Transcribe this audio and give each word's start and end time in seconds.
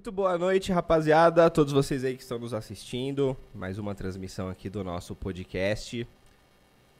Muito 0.00 0.12
boa 0.12 0.38
noite, 0.38 0.72
rapaziada. 0.72 1.50
Todos 1.50 1.74
vocês 1.74 2.04
aí 2.06 2.16
que 2.16 2.22
estão 2.22 2.38
nos 2.38 2.54
assistindo. 2.54 3.36
Mais 3.54 3.78
uma 3.78 3.94
transmissão 3.94 4.48
aqui 4.48 4.70
do 4.70 4.82
nosso 4.82 5.14
podcast. 5.14 6.08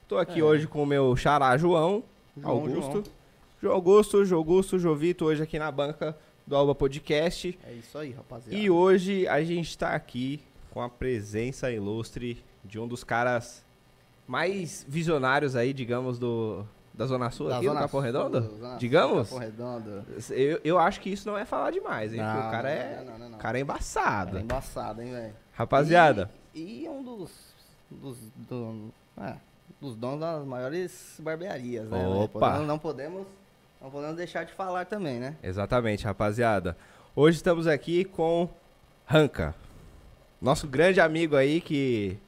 Tô 0.06 0.18
aqui 0.18 0.40
É. 0.40 0.44
hoje 0.44 0.66
com 0.66 0.82
o 0.82 0.86
meu 0.86 1.16
xará 1.16 1.56
João, 1.56 2.04
João, 2.36 2.52
Augusto. 2.52 2.92
João. 2.92 3.04
João 3.62 3.74
Augusto, 3.74 4.24
João 4.26 4.38
Augusto, 4.40 4.78
Jovito, 4.78 5.24
hoje 5.24 5.42
aqui 5.42 5.58
na 5.58 5.72
banca 5.72 6.14
do 6.46 6.54
Alba 6.54 6.74
Podcast. 6.74 7.58
É 7.66 7.72
isso 7.72 7.96
aí, 7.96 8.10
rapaziada. 8.10 8.54
E 8.54 8.68
hoje 8.68 9.26
a 9.28 9.42
gente 9.42 9.78
tá 9.78 9.94
aqui 9.94 10.38
com 10.70 10.82
a 10.82 10.88
presença 10.90 11.72
ilustre 11.72 12.44
de 12.62 12.78
um 12.78 12.86
dos 12.86 13.02
caras 13.02 13.64
mais 14.28 14.84
visionários 14.86 15.56
aí, 15.56 15.72
digamos, 15.72 16.18
do, 16.18 16.66
da 17.00 17.06
Zona 17.06 17.30
Sul 17.30 17.48
Da 17.48 17.56
aqui, 17.56 17.64
Zona 17.64 17.80
do 17.80 17.82
Capão 17.84 18.00
Redondo? 18.00 18.42
Sul, 18.42 18.76
digamos? 18.76 19.28
Capão 19.30 19.38
Redondo. 19.38 20.04
Eu, 20.28 20.60
eu 20.62 20.78
acho 20.78 21.00
que 21.00 21.08
isso 21.08 21.26
não 21.26 21.38
é 21.38 21.46
falar 21.46 21.70
demais, 21.70 22.12
hein? 22.12 22.20
Não, 22.20 22.30
porque 22.34 22.46
o 22.46 22.50
cara 22.50 22.70
é, 22.70 23.04
não, 23.04 23.18
não, 23.18 23.28
não. 23.30 23.38
o 23.38 23.40
cara 23.40 23.58
é 23.58 23.62
embaçado. 23.62 24.36
É 24.36 24.40
embaçado, 24.42 25.00
hein, 25.00 25.10
velho. 25.10 25.32
Rapaziada, 25.54 26.30
E, 26.54 26.84
e 26.84 26.88
um 26.90 27.02
dos. 27.02 27.30
dos 27.90 28.18
do, 28.36 28.92
é, 29.18 29.34
dos 29.80 29.96
donos 29.96 30.20
das 30.20 30.44
maiores 30.44 31.16
barbearias, 31.20 31.88
né? 31.88 32.06
Opa! 32.06 32.58
Não 32.58 32.78
podemos. 32.78 33.26
Não 33.80 33.90
podemos 33.90 34.16
deixar 34.16 34.44
de 34.44 34.52
falar 34.52 34.84
também, 34.84 35.18
né? 35.18 35.36
exatamente, 35.42 36.04
rapaziada. 36.04 36.76
Hoje 37.16 37.38
estamos 37.38 37.66
aqui 37.66 38.04
com 38.04 38.46
Ranca. 39.06 39.54
Nosso 40.38 40.68
grande 40.68 41.00
amigo 41.00 41.34
aí 41.34 41.62
que, 41.62 42.18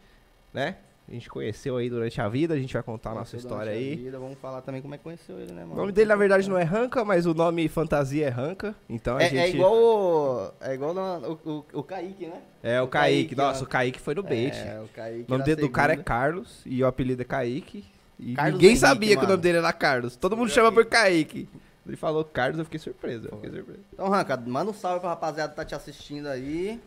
né? 0.51 0.79
A 1.13 1.15
gente 1.15 1.29
conheceu 1.29 1.77
aí 1.77 1.91
durante 1.91 2.19
a 2.23 2.29
vida, 2.29 2.55
a 2.55 2.59
gente 2.59 2.73
vai 2.73 2.83
contar 2.83 3.11
a 3.11 3.15
nossa 3.17 3.37
história 3.37 3.71
aí. 3.71 3.97
vida, 3.97 4.19
vamos 4.19 4.39
falar 4.39 4.63
também 4.63 4.81
como 4.81 4.95
é 4.95 4.97
que 4.97 5.05
conheceu 5.05 5.39
ele, 5.39 5.53
né, 5.53 5.63
O 5.63 5.67
mano? 5.69 5.81
nome 5.83 5.93
dele, 5.93 6.09
na 6.09 6.17
verdade, 6.17 6.49
não 6.49 6.57
é 6.57 6.63
Ranca, 6.63 7.05
mas 7.05 7.27
o 7.27 7.35
nome 7.35 7.69
fantasia 7.69 8.27
é 8.27 8.31
Ranca. 8.31 8.75
Então 8.89 9.19
a 9.19 9.23
É, 9.23 9.29
gente. 9.29 9.39
é 9.39 9.49
igual 9.51 9.75
o. 9.75 10.51
É 10.63 10.73
igual 10.73 10.95
no- 10.95 11.33
o, 11.45 11.51
o, 11.51 11.65
o 11.81 11.83
Kaique, 11.83 12.27
né? 12.27 12.41
É, 12.63 12.81
o 12.81 12.85
o 12.85 12.89
Kaique. 12.89 13.17
Kaique, 13.25 13.37
Nossa, 13.37 13.61
ó. 13.61 13.65
o 13.65 13.69
Kaique 13.69 14.01
foi 14.01 14.15
no 14.15 14.23
bait. 14.23 14.55
É, 14.57 14.81
o 14.81 14.89
Kaique. 14.89 15.27
o 15.29 15.31
nome 15.33 15.45
dele 15.45 15.61
do 15.61 15.69
cara 15.69 15.93
é. 15.93 15.97
Carlos 15.99 16.63
e 16.65 16.83
o 16.83 16.87
apelido 16.87 17.21
é 17.21 17.25
Kaique. 17.27 17.85
E 18.19 18.35
Carlos 18.35 18.55
ninguém 18.55 18.69
Henrique, 18.71 18.81
sabia 18.81 19.09
que 19.11 19.17
o 19.17 19.19
mano. 19.19 19.31
nome 19.33 19.43
dele 19.43 19.59
era 19.59 19.73
Carlos. 19.75 20.17
Todo 20.17 20.35
mundo 20.35 20.49
chama 20.51 20.73
por 20.73 20.87
Kaique. 20.87 21.47
Ele 21.87 21.97
falou 21.99 22.25
Carlos, 22.25 22.59
eu 22.59 22.65
fiquei 22.65 22.81
surpreso. 22.81 23.29
Eu 23.31 23.37
fiquei 23.37 23.51
surpreso. 23.51 23.81
Então, 23.93 24.09
Ranca, 24.09 24.35
manda 24.47 24.71
um 24.71 24.75
salve 24.75 25.01
pra 25.01 25.11
rapaziada 25.11 25.51
que 25.51 25.57
tá 25.57 25.65
te 25.67 25.75
assistindo 25.75 26.27
aí. 26.29 26.81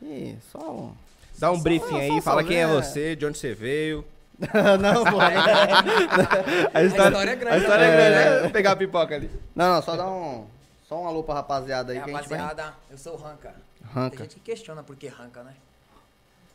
E 0.00 0.34
só 0.50 0.58
um. 0.72 0.92
Dá 1.40 1.50
um 1.50 1.60
briefing 1.60 1.88
só- 1.88 1.96
aí, 1.96 2.08
só 2.16 2.20
fala 2.22 2.44
quem 2.44 2.56
é 2.58 2.66
saber. 2.66 2.82
você, 2.82 3.16
de 3.16 3.26
onde 3.26 3.38
você 3.38 3.54
veio. 3.54 4.04
não, 4.80 5.04
pô. 5.04 5.18
A 6.74 6.82
história 6.82 7.30
é 7.30 7.36
grande, 7.36 7.56
A 7.56 7.58
história 7.58 7.84
é 7.84 7.88
né? 7.90 7.96
grande, 7.96 8.30
né? 8.36 8.40
Vou 8.42 8.50
pegar 8.50 8.72
a 8.72 8.76
pipoca 8.76 9.14
ali. 9.14 9.30
Não, 9.54 9.74
não, 9.74 9.82
só 9.82 9.96
dá 9.96 10.08
um. 10.08 10.46
Só 10.88 11.00
um 11.02 11.06
alô 11.06 11.22
pra 11.22 11.34
rapaziada 11.34 11.92
aí 11.92 11.98
É, 11.98 12.02
que 12.02 12.10
a 12.10 12.16
gente 12.16 12.28
vai. 12.28 12.38
rapaziada, 12.38 12.74
eu 12.90 12.98
sou 12.98 13.14
o 13.14 13.16
Ranca. 13.16 13.54
Tem 13.78 13.88
Ranca. 13.94 14.16
gente 14.18 14.34
que 14.36 14.40
questiona 14.40 14.82
por 14.82 14.96
que 14.96 15.06
Ranca, 15.08 15.42
né? 15.42 15.54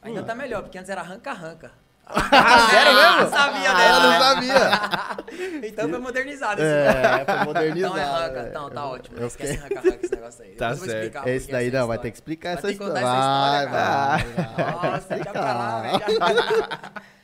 Ainda 0.02 0.22
tá 0.24 0.36
melhor, 0.36 0.62
porque 0.64 0.78
antes 0.78 0.90
era 0.90 1.02
Ranca-Ranca. 1.02 1.72
Ah, 2.08 2.68
sério 2.70 2.94
mesmo? 2.94 3.30
sabia 3.36 3.72
Ah, 3.72 3.74
dela, 3.78 3.98
eu 3.98 4.02
não 4.02 4.10
né? 4.12 4.20
sabia. 4.20 5.26
Então 5.68 5.90
foi 5.90 6.00
modernizado 6.00 6.62
esse 6.62 6.72
nome. 6.72 7.22
É, 7.22 7.26
foi 7.26 7.46
modernizado. 7.46 7.98
Então 7.98 7.98
é 7.98 8.04
Ranca, 8.28 8.40
é. 8.40 8.48
então 8.50 8.70
tá 8.70 8.86
ótimo. 8.86 9.18
Eu 9.18 9.28
Esquece 9.28 9.58
fiquei- 9.58 9.76
Ranca-Ranca 9.78 10.06
esse 10.06 10.16
negócio 10.16 10.44
aí. 10.44 10.52
Tá 10.52 10.70
eu 10.70 10.76
certo. 10.78 11.28
Esse 11.28 11.52
daí 11.52 11.72
não, 11.72 11.88
vai 11.88 11.98
história. 11.98 12.02
ter 12.02 12.12
que 12.12 12.18
explicar 12.18 12.50
Vai 12.50 12.58
essa 12.58 12.68
ter 12.68 12.78
que 12.78 12.84
história. 12.84 13.02
contar 13.02 13.18
essa 13.18 13.66
história, 13.66 13.70
Vai, 13.70 14.34
cara. 14.46 14.56
vai, 14.56 14.72
vai. 14.82 14.92
Nossa, 14.92 15.16
deixa 15.16 15.32
pra 15.32 15.54
lá, 15.54 15.82
velho. 15.82 17.06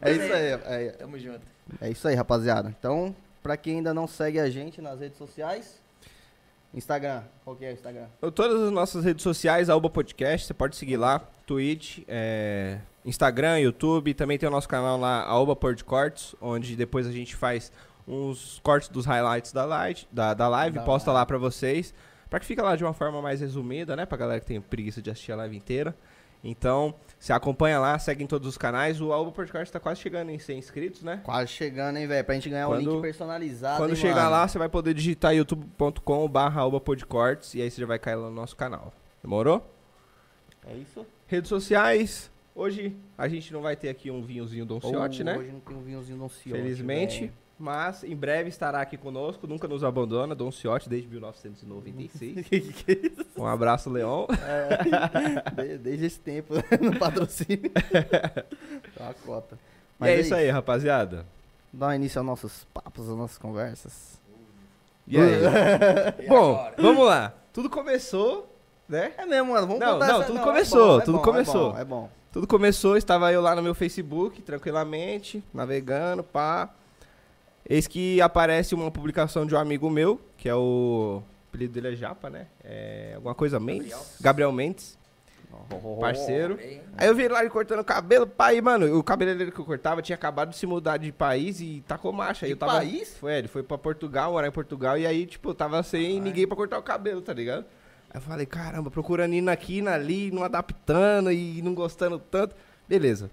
É 0.00 0.10
isso 0.10 0.32
aí. 0.32 0.86
É, 0.86 0.90
Tamo 0.98 1.18
junto. 1.18 1.40
é 1.80 1.90
isso 1.90 2.08
aí, 2.08 2.14
rapaziada. 2.14 2.74
Então, 2.78 3.14
pra 3.42 3.56
quem 3.56 3.76
ainda 3.76 3.92
não 3.94 4.06
segue 4.06 4.40
a 4.40 4.48
gente 4.50 4.80
nas 4.80 5.00
redes 5.00 5.18
sociais, 5.18 5.80
Instagram. 6.72 7.22
Qual 7.44 7.54
que 7.54 7.64
é 7.64 7.70
o 7.70 7.72
Instagram? 7.72 8.06
Todas 8.34 8.62
as 8.62 8.70
nossas 8.72 9.04
redes 9.04 9.22
sociais, 9.22 9.68
Alba 9.68 9.88
Podcast, 9.90 10.46
você 10.46 10.54
pode 10.54 10.76
seguir 10.76 10.96
lá. 10.96 11.20
Twitch, 11.46 11.98
é, 12.08 12.78
Instagram, 13.04 13.58
YouTube. 13.60 14.14
Também 14.14 14.38
tem 14.38 14.48
o 14.48 14.52
nosso 14.52 14.68
canal 14.68 14.98
lá, 14.98 15.22
Alba 15.24 15.54
Pod 15.54 15.82
Cortes, 15.84 16.34
onde 16.40 16.74
depois 16.76 17.06
a 17.06 17.12
gente 17.12 17.34
faz 17.36 17.70
uns 18.06 18.60
cortes 18.62 18.88
dos 18.88 19.06
highlights 19.06 19.52
da 19.52 19.64
live, 19.64 20.06
da, 20.12 20.34
da 20.34 20.48
live 20.48 20.78
Da 20.78 20.84
posta 20.84 21.10
live. 21.10 21.20
lá 21.20 21.26
pra 21.26 21.38
vocês. 21.38 21.94
Pra 22.30 22.40
que 22.40 22.46
fica 22.46 22.62
lá 22.62 22.74
de 22.76 22.82
uma 22.84 22.92
forma 22.92 23.22
mais 23.22 23.40
resumida, 23.40 23.94
né? 23.94 24.04
Pra 24.06 24.18
galera 24.18 24.40
que 24.40 24.46
tem 24.46 24.60
preguiça 24.60 25.00
de 25.00 25.10
assistir 25.10 25.32
a 25.32 25.36
live 25.36 25.56
inteira. 25.56 25.94
Então, 26.46 26.94
você 27.18 27.32
acompanha 27.32 27.78
lá, 27.78 27.98
segue 27.98 28.22
em 28.22 28.26
todos 28.26 28.46
os 28.46 28.58
canais. 28.58 29.00
O 29.00 29.12
Alba 29.12 29.30
Podcast 29.32 29.72
tá 29.72 29.80
quase 29.80 30.00
chegando 30.02 30.28
em 30.30 30.38
100 30.38 30.58
inscritos, 30.58 31.02
né? 31.02 31.20
Quase 31.24 31.50
chegando, 31.50 31.96
hein, 31.96 32.06
velho? 32.06 32.22
Pra 32.24 32.34
gente 32.34 32.50
ganhar 32.50 32.66
um 32.68 32.72
Quando- 32.72 32.90
link 32.92 33.00
personalizado. 33.00 33.78
Quando 33.78 33.90
hein, 33.90 33.96
chegar 33.96 34.16
mano? 34.16 34.30
lá, 34.30 34.48
você 34.48 34.58
vai 34.58 34.68
poder 34.68 34.92
digitar 34.92 35.34
youtube.com/barra 35.34 36.60
albapodcortes 36.60 37.54
e 37.54 37.62
aí 37.62 37.70
você 37.70 37.80
já 37.80 37.86
vai 37.86 37.98
cair 37.98 38.16
lá 38.16 38.28
no 38.28 38.34
nosso 38.34 38.54
canal. 38.56 38.92
Demorou? 39.22 39.64
É 40.66 40.74
isso? 40.74 41.06
Redes 41.26 41.48
sociais. 41.48 42.30
Hoje 42.54 42.96
a 43.18 43.26
gente 43.26 43.52
não 43.52 43.60
vai 43.62 43.74
ter 43.74 43.88
aqui 43.88 44.10
um 44.10 44.22
vinhozinho 44.22 44.64
Don 44.64 44.80
Ciotti, 44.80 45.24
né? 45.24 45.36
Hoje 45.36 45.50
não 45.50 45.60
tem 45.60 45.76
um 45.76 45.82
vinhozinho 45.82 46.18
Don 46.18 46.28
Ciotti. 46.28 46.52
Felizmente. 46.62 47.20
velho. 47.20 47.32
Mas 47.58 48.02
em 48.02 48.16
breve 48.16 48.48
estará 48.48 48.80
aqui 48.80 48.96
conosco, 48.96 49.46
nunca 49.46 49.68
nos 49.68 49.84
abandona, 49.84 50.34
Don 50.34 50.50
Ciotti 50.50 50.88
desde 50.88 51.08
1996. 51.08 52.46
Que 52.46 52.60
que 52.60 52.92
é? 53.36 53.40
Um 53.40 53.46
abraço, 53.46 53.88
Leon. 53.90 54.26
É, 54.44 55.52
de- 55.62 55.78
desde 55.78 56.06
esse 56.06 56.18
tempo, 56.20 56.54
no 56.80 56.96
patrocínio. 56.98 57.70
Tá 58.96 59.14
cota. 59.24 59.58
e 60.00 60.06
é 60.08 60.20
isso 60.20 60.34
aí, 60.34 60.50
rapaziada. 60.50 61.24
Dá 61.72 61.94
início 61.94 62.18
aos 62.20 62.26
nossos 62.26 62.64
papos, 62.72 63.08
às 63.08 63.16
nossas 63.16 63.38
conversas. 63.38 64.20
E 65.06 65.16
aí? 65.18 65.32
E 66.24 66.28
Bom, 66.28 66.70
vamos 66.76 67.06
lá. 67.06 67.34
Tudo 67.52 67.68
começou, 67.70 68.48
né? 68.88 69.12
É 69.16 69.26
mesmo, 69.26 69.52
mano. 69.52 69.66
Vamos 69.66 69.80
Não, 69.80 69.92
contar 69.94 70.06
não, 70.08 70.16
essa- 70.18 70.26
tudo 70.26 70.38
é 70.38 70.42
começou, 70.42 70.86
bom, 70.88 71.00
é 71.00 71.04
tudo 71.04 71.18
bom, 71.18 71.22
começou. 71.24 71.70
É 71.70 71.72
bom, 71.72 71.78
é 71.80 71.84
bom. 71.84 72.10
Tudo 72.34 72.48
começou, 72.48 72.96
estava 72.96 73.32
eu 73.32 73.40
lá 73.40 73.54
no 73.54 73.62
meu 73.62 73.76
Facebook, 73.76 74.42
tranquilamente, 74.42 75.40
navegando, 75.54 76.24
pá. 76.24 76.68
Eis 77.64 77.86
que 77.86 78.20
aparece 78.20 78.74
uma 78.74 78.90
publicação 78.90 79.46
de 79.46 79.54
um 79.54 79.58
amigo 79.58 79.88
meu, 79.88 80.20
que 80.36 80.48
é 80.48 80.54
o. 80.56 81.22
O 81.22 81.48
apelido 81.48 81.74
dele 81.74 81.92
é 81.92 81.96
Japa, 81.96 82.28
né? 82.28 82.48
É 82.64 83.12
alguma 83.14 83.36
coisa 83.36 83.60
Mendes. 83.60 83.82
Gabriel. 83.84 84.06
Gabriel 84.20 84.52
Mendes, 84.52 84.98
parceiro. 86.00 86.58
Ei, 86.60 86.82
Aí 86.96 87.06
eu 87.06 87.14
vi 87.14 87.22
ele 87.22 87.34
lá 87.34 87.38
ele 87.38 87.50
cortando 87.50 87.78
o 87.78 87.84
cabelo, 87.84 88.26
pai, 88.26 88.60
mano, 88.60 88.98
o 88.98 89.04
cabelo 89.04 89.38
dele 89.38 89.52
que 89.52 89.60
eu 89.60 89.64
cortava 89.64 90.02
tinha 90.02 90.16
acabado 90.16 90.50
de 90.50 90.56
se 90.56 90.66
mudar 90.66 90.96
de 90.96 91.12
país 91.12 91.60
e 91.60 91.84
tacou 91.86 92.12
marcha. 92.12 92.46
Aí 92.46 92.50
De 92.50 92.54
eu 92.54 92.58
tava, 92.58 92.72
país? 92.72 93.16
Foi, 93.16 93.32
ele 93.32 93.46
foi 93.46 93.62
pra 93.62 93.78
Portugal, 93.78 94.32
morar 94.32 94.48
em 94.48 94.50
Portugal, 94.50 94.98
e 94.98 95.06
aí, 95.06 95.24
tipo, 95.24 95.50
eu 95.50 95.54
tava 95.54 95.80
sem 95.84 96.20
ninguém 96.20 96.48
pra 96.48 96.56
cortar 96.56 96.80
o 96.80 96.82
cabelo, 96.82 97.22
tá 97.22 97.32
ligado? 97.32 97.64
Aí 98.14 98.18
eu 98.18 98.20
falei, 98.20 98.46
caramba, 98.46 98.90
procurando 98.92 99.34
indo 99.34 99.50
aqui, 99.50 99.78
indo 99.80 99.90
ali, 99.90 100.30
não 100.30 100.44
adaptando 100.44 101.32
e 101.32 101.60
não 101.62 101.74
gostando 101.74 102.16
tanto. 102.18 102.54
Beleza. 102.88 103.28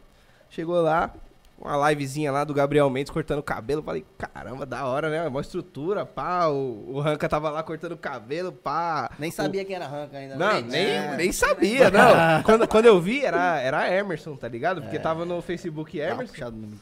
Chegou 0.50 0.82
lá, 0.82 1.14
uma 1.60 1.90
livezinha 1.92 2.32
lá 2.32 2.44
do 2.44 2.52
Gabriel 2.52 2.90
Mendes 2.90 3.12
cortando 3.12 3.38
o 3.40 3.44
cabelo. 3.44 3.84
Falei, 3.84 4.04
caramba, 4.18 4.66
da 4.66 4.84
hora, 4.88 5.08
né? 5.12 5.28
Uma 5.28 5.42
estrutura, 5.42 6.04
pá. 6.04 6.48
O, 6.48 6.96
o 6.96 7.00
Ranca 7.00 7.30
tava 7.30 7.52
lá 7.52 7.62
cortando 7.62 7.92
o 7.92 7.98
cabelo, 7.98 8.52
pá. 8.52 9.12
Nem 9.20 9.30
sabia 9.30 9.64
quem 9.64 9.76
era 9.76 9.86
Ranca 9.88 10.18
ainda. 10.18 10.36
Não, 10.36 10.48
né? 10.54 10.62
nem, 10.62 10.86
É. 10.88 11.16
nem 11.16 11.32
sabia, 11.32 11.92
não. 11.94 12.42
quando, 12.42 12.68
quando 12.68 12.86
eu 12.88 13.00
vi, 13.00 13.24
era, 13.24 13.60
era 13.60 13.94
Emerson, 13.96 14.36
tá 14.36 14.48
ligado? 14.48 14.82
Porque 14.82 14.98
É. 14.98 15.00
tava 15.00 15.26
no 15.26 15.42
Facebook 15.44 15.96
Tá 16.00 16.06
Emerson. 16.06 16.50
no- 16.50 16.80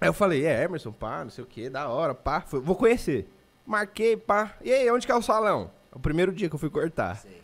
Aí 0.00 0.08
eu 0.08 0.12
falei, 0.12 0.44
é 0.44 0.64
Emerson, 0.64 0.90
pá, 0.92 1.22
não 1.22 1.30
sei 1.30 1.44
o 1.44 1.46
que, 1.46 1.70
da 1.70 1.88
hora, 1.88 2.14
pá. 2.14 2.40
Fui- 2.40 2.60
vou 2.60 2.74
conhecer. 2.74 3.28
Marquei, 3.64 4.16
pá. 4.16 4.52
E 4.62 4.72
aí, 4.72 4.90
onde 4.90 5.06
que 5.06 5.12
é 5.12 5.14
o 5.16 5.22
salão? 5.22 5.70
O 5.98 6.00
primeiro 6.00 6.32
dia 6.32 6.48
que 6.48 6.54
eu 6.54 6.58
fui 6.58 6.70
cortar. 6.70 7.16
sei. 7.16 7.42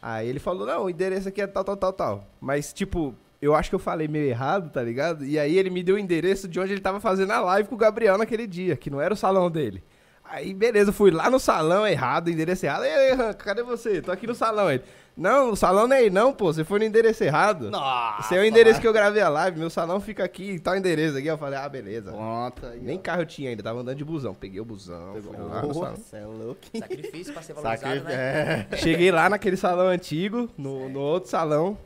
Aí 0.00 0.28
ele 0.28 0.38
falou, 0.38 0.66
não, 0.66 0.84
o 0.84 0.90
endereço 0.90 1.28
aqui 1.28 1.42
é 1.42 1.46
tal, 1.46 1.64
tal, 1.64 1.76
tal, 1.76 1.92
tal. 1.92 2.26
Mas, 2.40 2.72
tipo, 2.72 3.14
eu 3.42 3.54
acho 3.54 3.68
que 3.68 3.74
eu 3.74 3.80
falei 3.80 4.08
meio 4.08 4.26
errado, 4.26 4.70
tá 4.70 4.82
ligado? 4.82 5.24
E 5.24 5.38
aí 5.38 5.58
ele 5.58 5.68
me 5.68 5.82
deu 5.82 5.96
o 5.96 5.98
endereço 5.98 6.48
de 6.48 6.58
onde 6.58 6.72
ele 6.72 6.80
tava 6.80 7.00
fazendo 7.00 7.32
a 7.32 7.40
live 7.40 7.68
com 7.68 7.74
o 7.74 7.78
Gabriel 7.78 8.16
naquele 8.16 8.46
dia, 8.46 8.76
que 8.76 8.88
não 8.88 9.00
era 9.00 9.12
o 9.12 9.16
salão 9.16 9.50
dele. 9.50 9.82
Aí, 10.30 10.54
beleza, 10.54 10.92
fui 10.92 11.10
lá 11.10 11.28
no 11.28 11.40
salão 11.40 11.84
errado, 11.84 12.30
endereço 12.30 12.64
errado. 12.64 12.84
Ei, 12.84 13.16
cadê 13.36 13.64
você? 13.64 14.00
Tô 14.00 14.12
aqui 14.12 14.28
no 14.28 14.34
salão. 14.34 14.70
Ele, 14.70 14.82
não, 15.16 15.50
o 15.50 15.56
salão 15.56 15.88
não 15.88 15.96
é 15.96 15.98
aí 15.98 16.08
não, 16.08 16.32
pô, 16.32 16.52
você 16.52 16.62
foi 16.62 16.78
no 16.78 16.84
endereço 16.84 17.24
errado. 17.24 17.68
Nossa, 17.68 18.20
Esse 18.20 18.36
é 18.36 18.40
o 18.40 18.44
endereço 18.44 18.80
que 18.80 18.86
eu 18.86 18.92
gravei 18.92 19.20
a 19.20 19.28
live, 19.28 19.58
meu 19.58 19.68
salão 19.68 20.00
fica 20.00 20.22
aqui, 20.22 20.60
tal 20.60 20.76
endereço 20.76 21.18
aqui. 21.18 21.26
Eu 21.26 21.36
falei, 21.36 21.58
ah, 21.58 21.68
beleza. 21.68 22.12
Pronto. 22.12 22.64
aí, 22.64 22.80
Nem 22.80 22.96
ó. 22.96 23.00
carro 23.00 23.22
eu 23.22 23.26
tinha 23.26 23.50
ainda, 23.50 23.60
tava 23.62 23.80
andando 23.80 23.96
de 23.96 24.04
busão. 24.04 24.32
Peguei 24.32 24.60
o 24.60 24.64
busão, 24.64 25.20
fui 25.20 25.36
lá 25.36 25.62
no 25.62 25.74
salão. 25.74 25.90
Nossa, 25.90 26.16
é 26.16 26.24
louco. 26.24 26.60
Sacrifício 26.78 27.32
pra 27.32 27.42
ser 27.42 27.52
valorizado, 27.52 27.94
Sacri... 27.96 28.08
né? 28.08 28.66
É. 28.70 28.76
Cheguei 28.76 29.10
lá 29.10 29.28
naquele 29.28 29.56
salão 29.56 29.88
antigo, 29.88 30.48
no, 30.56 30.88
no 30.88 31.00
outro 31.00 31.28
salão. 31.28 31.76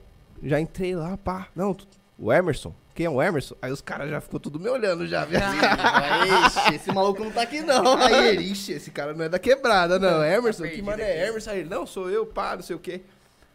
Já 0.42 0.60
entrei 0.60 0.94
lá, 0.94 1.16
pá. 1.16 1.48
Não, 1.56 1.74
o 2.18 2.30
Emerson. 2.30 2.74
Quem 2.94 3.06
é 3.06 3.10
o 3.10 3.20
Emerson? 3.20 3.56
Aí 3.60 3.72
os 3.72 3.80
caras 3.80 4.08
já 4.08 4.20
ficou 4.20 4.38
tudo 4.38 4.60
me 4.60 4.68
olhando 4.68 5.04
já. 5.06 5.24
viu? 5.24 5.40
Ixi, 6.46 6.74
esse 6.76 6.92
maluco 6.92 7.24
não 7.24 7.30
tá 7.32 7.42
aqui 7.42 7.60
não. 7.60 7.96
Aí 7.96 8.28
ele, 8.28 8.44
ixi, 8.44 8.72
esse 8.72 8.90
cara 8.90 9.12
não 9.12 9.24
é 9.24 9.28
da 9.28 9.38
quebrada, 9.38 9.98
não. 9.98 10.24
Emerson, 10.24 10.62
que 10.62 10.68
perdido 10.70 10.86
mano 10.86 11.02
é 11.02 11.28
Emerson? 11.28 11.50
Aí 11.50 11.58
ele, 11.60 11.68
não, 11.68 11.86
sou 11.86 12.08
eu, 12.08 12.24
pá, 12.24 12.54
não 12.54 12.62
sei 12.62 12.76
o 12.76 12.78
quê. 12.78 13.02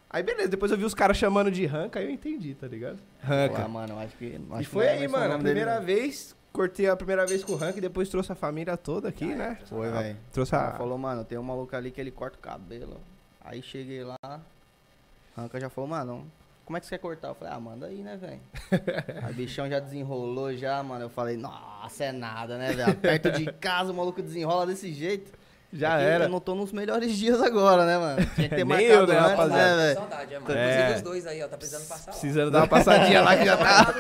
Aí 0.09 0.23
beleza, 0.23 0.49
depois 0.49 0.71
eu 0.71 0.77
vi 0.77 0.83
os 0.85 0.93
caras 0.93 1.15
chamando 1.17 1.49
de 1.51 1.65
Ranca, 1.65 1.99
aí 1.99 2.05
eu 2.05 2.11
entendi, 2.11 2.53
tá 2.55 2.67
ligado? 2.67 2.97
Ranca. 3.23 3.63
Ah, 3.63 3.67
mano, 3.67 3.97
acho 3.99 4.15
que. 4.17 4.39
acho 4.51 4.61
E 4.61 4.65
que 4.65 4.69
foi 4.71 4.85
não 4.85 4.91
é 4.91 4.97
aí, 4.97 5.07
mano, 5.07 5.23
a 5.25 5.27
dele, 5.37 5.43
primeira 5.43 5.75
não. 5.79 5.85
vez, 5.85 6.35
cortei 6.51 6.89
a 6.89 6.95
primeira 6.95 7.25
vez 7.25 7.43
com 7.43 7.53
o 7.53 7.55
Ranca 7.55 7.77
e 7.77 7.81
depois 7.81 8.09
trouxe 8.09 8.31
a 8.31 8.35
família 8.35 8.75
toda 8.75 9.07
aqui, 9.07 9.25
né? 9.25 9.57
Foi, 9.69 9.87
Ah, 9.87 9.91
velho. 9.91 10.17
Trouxe 10.33 10.53
Ela 10.55 10.69
a... 10.69 10.71
falou, 10.73 10.97
mano, 10.97 11.23
tem 11.23 11.37
um 11.37 11.43
maluco 11.43 11.73
ali 11.75 11.91
que 11.91 12.01
ele 12.01 12.11
corta 12.11 12.37
o 12.37 12.41
cabelo. 12.41 12.99
Aí 13.45 13.61
cheguei 13.61 14.03
lá, 14.03 14.41
Ranca 15.37 15.59
já 15.59 15.69
falou, 15.69 15.89
mano, 15.89 16.25
como 16.69 16.77
é 16.77 16.79
que 16.79 16.85
você 16.85 16.91
quer 16.99 17.01
cortar? 17.01 17.29
Eu 17.29 17.33
falei, 17.33 17.51
ah, 17.51 17.59
manda 17.59 17.87
aí, 17.87 18.03
né, 18.03 18.15
velho? 18.15 18.39
Aí 19.25 19.31
o 19.31 19.33
bichão 19.33 19.67
já 19.67 19.79
desenrolou 19.79 20.55
já, 20.55 20.83
mano. 20.83 21.05
Eu 21.05 21.09
falei, 21.09 21.35
nossa, 21.35 22.03
é 22.03 22.11
nada, 22.11 22.59
né, 22.59 22.73
velho? 22.73 22.93
Perto 22.95 23.31
de 23.31 23.51
casa 23.53 23.91
o 23.91 23.95
maluco 23.95 24.21
desenrola 24.21 24.67
desse 24.67 24.93
jeito. 24.93 25.31
Já 25.73 25.99
É 25.99 26.03
era. 26.03 26.25
Eu 26.25 26.29
não 26.29 26.39
tô 26.39 26.53
nos 26.53 26.71
melhores 26.71 27.11
dias 27.17 27.41
agora, 27.41 27.87
né, 27.87 27.97
mano? 27.97 28.17
Tinha 28.35 28.49
que 28.49 28.55
ter 28.55 28.63
Nem 28.63 28.65
marcado 28.65 28.91
eu, 28.93 29.07
né, 29.07 29.17
antes, 29.17 29.29
rapaziada? 29.31 29.77
né? 29.77 29.93
Saudade, 29.95 30.33
é, 30.35 30.39
mano. 30.39 30.53
É. 30.55 30.69
Inclusive 30.73 30.95
os 30.97 31.01
dois 31.01 31.25
aí, 31.27 31.43
ó. 31.43 31.47
Tá 31.47 31.57
precisando 31.57 31.87
passar 31.87 32.11
lá. 32.11 32.17
Precisando 32.19 32.51
dar 32.51 32.59
uma 32.59 32.67
passadinha 32.67 33.21
lá 33.23 33.35
que 33.37 33.45
já 33.45 33.57
tá. 33.57 33.93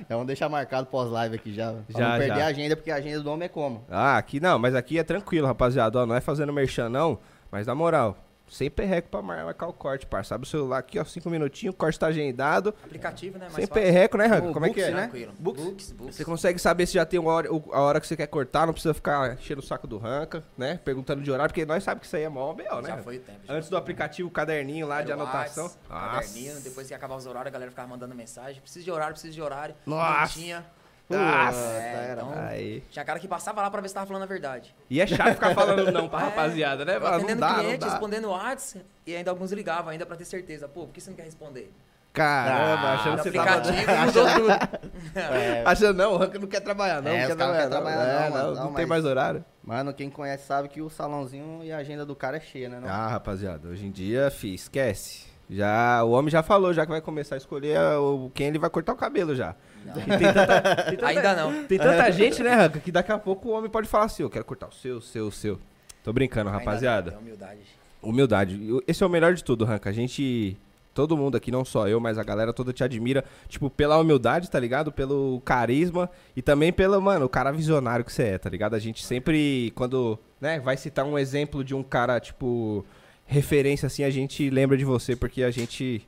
Já 0.00 0.04
vamos 0.08 0.26
deixar 0.26 0.48
marcado 0.48 0.86
pós-live 0.86 1.36
aqui 1.36 1.52
já. 1.52 1.72
Pra 1.72 2.00
Já, 2.00 2.08
não 2.08 2.18
perder 2.18 2.36
já. 2.38 2.44
a 2.44 2.48
agenda, 2.48 2.74
porque 2.76 2.90
a 2.90 2.94
agenda 2.96 3.20
do 3.20 3.30
homem 3.30 3.44
é 3.44 3.48
como? 3.50 3.84
Ah, 3.90 4.16
aqui 4.16 4.40
não, 4.40 4.58
mas 4.58 4.74
aqui 4.74 4.98
é 4.98 5.04
tranquilo, 5.04 5.46
rapaziada. 5.46 5.98
Ó, 5.98 6.06
não 6.06 6.14
é 6.14 6.22
fazendo 6.22 6.54
merchan, 6.54 6.88
não. 6.88 7.18
Mas 7.52 7.66
na 7.66 7.74
moral, 7.74 8.16
sem 8.48 8.70
perreco 8.70 9.08
pra 9.08 9.20
mar- 9.22 9.44
marcar 9.44 9.66
o 9.66 9.72
corte, 9.72 10.06
parça. 10.06 10.34
Abre 10.34 10.46
o 10.46 10.50
celular 10.50 10.78
aqui, 10.78 10.98
ó, 10.98 11.04
cinco 11.04 11.28
minutinhos, 11.30 11.74
o 11.74 11.76
corte 11.76 11.98
tá 11.98 12.06
agendado. 12.06 12.74
Aplicativo, 12.84 13.38
né? 13.38 13.46
Mais 13.46 13.54
Sem 13.54 13.66
fácil. 13.66 13.82
perreco, 13.82 14.16
né, 14.16 14.26
Ranco? 14.26 14.52
Como 14.52 14.66
é 14.66 14.68
que 14.70 14.74
Books, 14.76 14.88
é? 14.88 14.94
né? 14.94 15.00
Tranquilo. 15.02 15.32
Books? 15.38 15.64
Books, 15.64 15.92
books. 15.92 16.16
Você 16.16 16.24
consegue 16.24 16.58
saber 16.58 16.86
se 16.86 16.94
já 16.94 17.04
tem 17.04 17.18
hora, 17.20 17.48
a 17.48 17.80
hora 17.80 18.00
que 18.00 18.06
você 18.06 18.16
quer 18.16 18.26
cortar, 18.28 18.66
não 18.66 18.72
precisa 18.72 18.94
ficar 18.94 19.34
enchendo 19.34 19.60
o 19.60 19.64
saco 19.64 19.86
do 19.86 19.98
Ranca, 19.98 20.44
né? 20.56 20.78
Perguntando 20.84 21.22
de 21.22 21.30
horário, 21.30 21.50
porque 21.52 21.66
nós 21.66 21.82
sabemos 21.82 22.00
que 22.02 22.06
isso 22.06 22.16
aí 22.16 22.22
é 22.22 22.28
mó 22.28 22.52
B.O., 22.54 22.80
né? 22.80 22.88
Já 22.90 22.98
foi 22.98 23.16
o 23.16 23.20
tempo. 23.20 23.40
Antes 23.48 23.68
do 23.68 23.76
aplicativo, 23.76 24.28
o 24.28 24.32
caderninho 24.32 24.86
lá 24.86 24.96
Era 24.96 25.06
de 25.06 25.12
anotação. 25.12 25.64
Whats, 25.90 26.28
caderninho, 26.32 26.60
depois 26.60 26.86
que 26.86 26.94
acabar 26.94 27.16
os 27.16 27.26
horários, 27.26 27.48
a 27.48 27.52
galera 27.52 27.70
ficava 27.70 27.88
mandando 27.88 28.14
mensagem. 28.14 28.60
Preciso 28.60 28.84
de 28.84 28.90
horário, 28.90 29.12
preciso 29.14 29.34
de 29.34 29.42
horário. 29.42 29.74
Nossa. 29.84 30.20
Não 30.20 30.28
tinha. 30.28 30.66
Nossa. 31.08 31.58
É, 31.58 32.10
então, 32.12 32.32
Aí. 32.48 32.82
tinha 32.90 33.04
cara 33.04 33.18
que 33.20 33.28
passava 33.28 33.62
lá 33.62 33.70
pra 33.70 33.80
ver 33.80 33.88
se 33.88 33.94
tava 33.94 34.06
falando 34.06 34.24
a 34.24 34.26
verdade. 34.26 34.74
E 34.90 35.00
é 35.00 35.06
chato 35.06 35.34
ficar 35.34 35.54
falando 35.54 35.90
não 35.92 36.08
pra 36.08 36.20
É, 36.20 36.24
rapaziada, 36.24 36.84
né? 36.84 36.94
Mano, 36.98 37.04
não 37.10 37.16
atendendo 37.16 37.40
dá, 37.40 37.48
não 37.52 37.60
cliente, 37.60 37.78
dá. 37.78 37.90
respondendo 37.90 38.28
WhatsApp, 38.30 38.84
e 39.06 39.14
ainda 39.14 39.30
alguns 39.30 39.52
ligavam 39.52 39.90
ainda 39.90 40.04
pra 40.04 40.16
ter 40.16 40.24
certeza. 40.24 40.66
Pô, 40.66 40.86
por 40.86 40.92
que 40.92 41.00
você 41.00 41.10
não 41.10 41.16
quer 41.16 41.24
responder? 41.24 41.72
Caramba, 42.12 42.94
achando 42.94 43.16
que 43.18 43.22
você 43.24 43.32
tava... 43.32 43.60
mudou 44.06 44.26
tudo. 44.26 44.86
É, 45.14 45.62
Achando, 45.66 45.96
não, 45.96 46.12
o 46.14 46.16
Ranca 46.16 46.38
não 46.38 46.46
quer 46.48 46.60
trabalhar, 46.60 47.00
não. 47.02 47.10
É, 47.10 47.20
não 47.20 47.26
quer 47.26 47.28
não 47.28 47.36
trabalhar, 47.36 47.62
não. 47.64 47.70
trabalhar, 47.70 48.02
É, 48.02 48.30
não, 48.30 48.36
não, 48.38 48.54
Não, 48.54 48.64
não 48.64 48.74
tem 48.74 48.86
mais 48.86 49.04
horário. 49.04 49.44
Mano, 49.62 49.92
quem 49.92 50.08
conhece 50.10 50.46
sabe 50.46 50.68
que 50.68 50.80
o 50.80 50.88
salãozinho 50.90 51.62
e 51.62 51.70
a 51.72 51.76
agenda 51.78 52.04
do 52.06 52.16
cara 52.16 52.38
é 52.38 52.40
cheia, 52.40 52.68
né? 52.68 52.80
Não? 52.80 52.88
Ah, 52.88 53.08
rapaziada, 53.08 53.68
hoje 53.68 53.86
em 53.86 53.90
dia, 53.90 54.30
fi, 54.30 54.54
esquece. 54.54 55.26
Já, 55.48 56.02
o 56.02 56.10
homem 56.10 56.30
já 56.30 56.42
falou, 56.42 56.72
já 56.74 56.84
que 56.84 56.90
vai 56.90 57.00
começar 57.00 57.36
a 57.36 57.38
escolher 57.38 57.78
o, 57.98 58.30
quem 58.34 58.48
ele 58.48 58.58
vai 58.58 58.68
cortar 58.68 58.92
o 58.92 58.96
cabelo 58.96 59.34
já. 59.34 59.54
Não. 59.84 59.92
Tem 59.94 60.04
tanta, 60.04 60.60
tem 60.60 60.96
tanta- 60.96 61.06
Ainda 61.06 61.36
não. 61.36 61.64
Tem 61.64 61.78
tanta 61.78 62.10
gente, 62.10 62.42
né, 62.42 62.54
Ranca, 62.54 62.80
que 62.80 62.90
daqui 62.90 63.12
a 63.12 63.18
pouco 63.18 63.48
o 63.48 63.52
homem 63.52 63.70
pode 63.70 63.86
falar 63.88 64.06
assim, 64.06 64.22
eu 64.24 64.30
quero 64.30 64.44
cortar 64.44 64.68
o 64.68 64.72
seu, 64.72 64.96
o 64.96 65.02
seu, 65.02 65.26
o 65.28 65.32
seu. 65.32 65.58
Tô 66.02 66.12
brincando, 66.12 66.50
Ainda 66.50 66.58
rapaziada. 66.58 67.10
não, 67.12 67.18
tem 67.18 67.26
humildade. 67.26 67.60
Humildade. 68.02 68.60
Esse 68.86 69.02
é 69.02 69.06
o 69.06 69.10
melhor 69.10 69.34
de 69.34 69.42
tudo, 69.44 69.64
Ranca. 69.64 69.90
A 69.90 69.92
gente. 69.92 70.56
Todo 70.94 71.14
mundo 71.14 71.36
aqui, 71.36 71.50
não 71.50 71.62
só 71.62 71.86
eu, 71.86 72.00
mas 72.00 72.16
a 72.16 72.24
galera 72.24 72.54
toda 72.54 72.72
te 72.72 72.82
admira, 72.82 73.22
tipo, 73.50 73.68
pela 73.68 73.98
humildade, 73.98 74.50
tá 74.50 74.58
ligado? 74.58 74.90
Pelo 74.90 75.42
carisma 75.44 76.08
e 76.34 76.40
também 76.40 76.72
pelo, 76.72 76.98
mano, 77.02 77.26
o 77.26 77.28
cara 77.28 77.52
visionário 77.52 78.02
que 78.02 78.10
você 78.10 78.22
é, 78.22 78.38
tá 78.38 78.48
ligado? 78.48 78.72
A 78.74 78.78
gente 78.78 79.04
sempre, 79.04 79.72
quando, 79.74 80.18
né, 80.40 80.58
vai 80.58 80.74
citar 80.78 81.04
um 81.04 81.18
exemplo 81.18 81.62
de 81.62 81.74
um 81.74 81.82
cara, 81.82 82.18
tipo, 82.18 82.82
referência 83.26 83.86
assim, 83.86 84.04
a 84.04 84.10
gente 84.10 84.48
lembra 84.50 84.76
de 84.76 84.84
você, 84.84 85.14
porque 85.16 85.42
a 85.42 85.50
gente, 85.50 86.06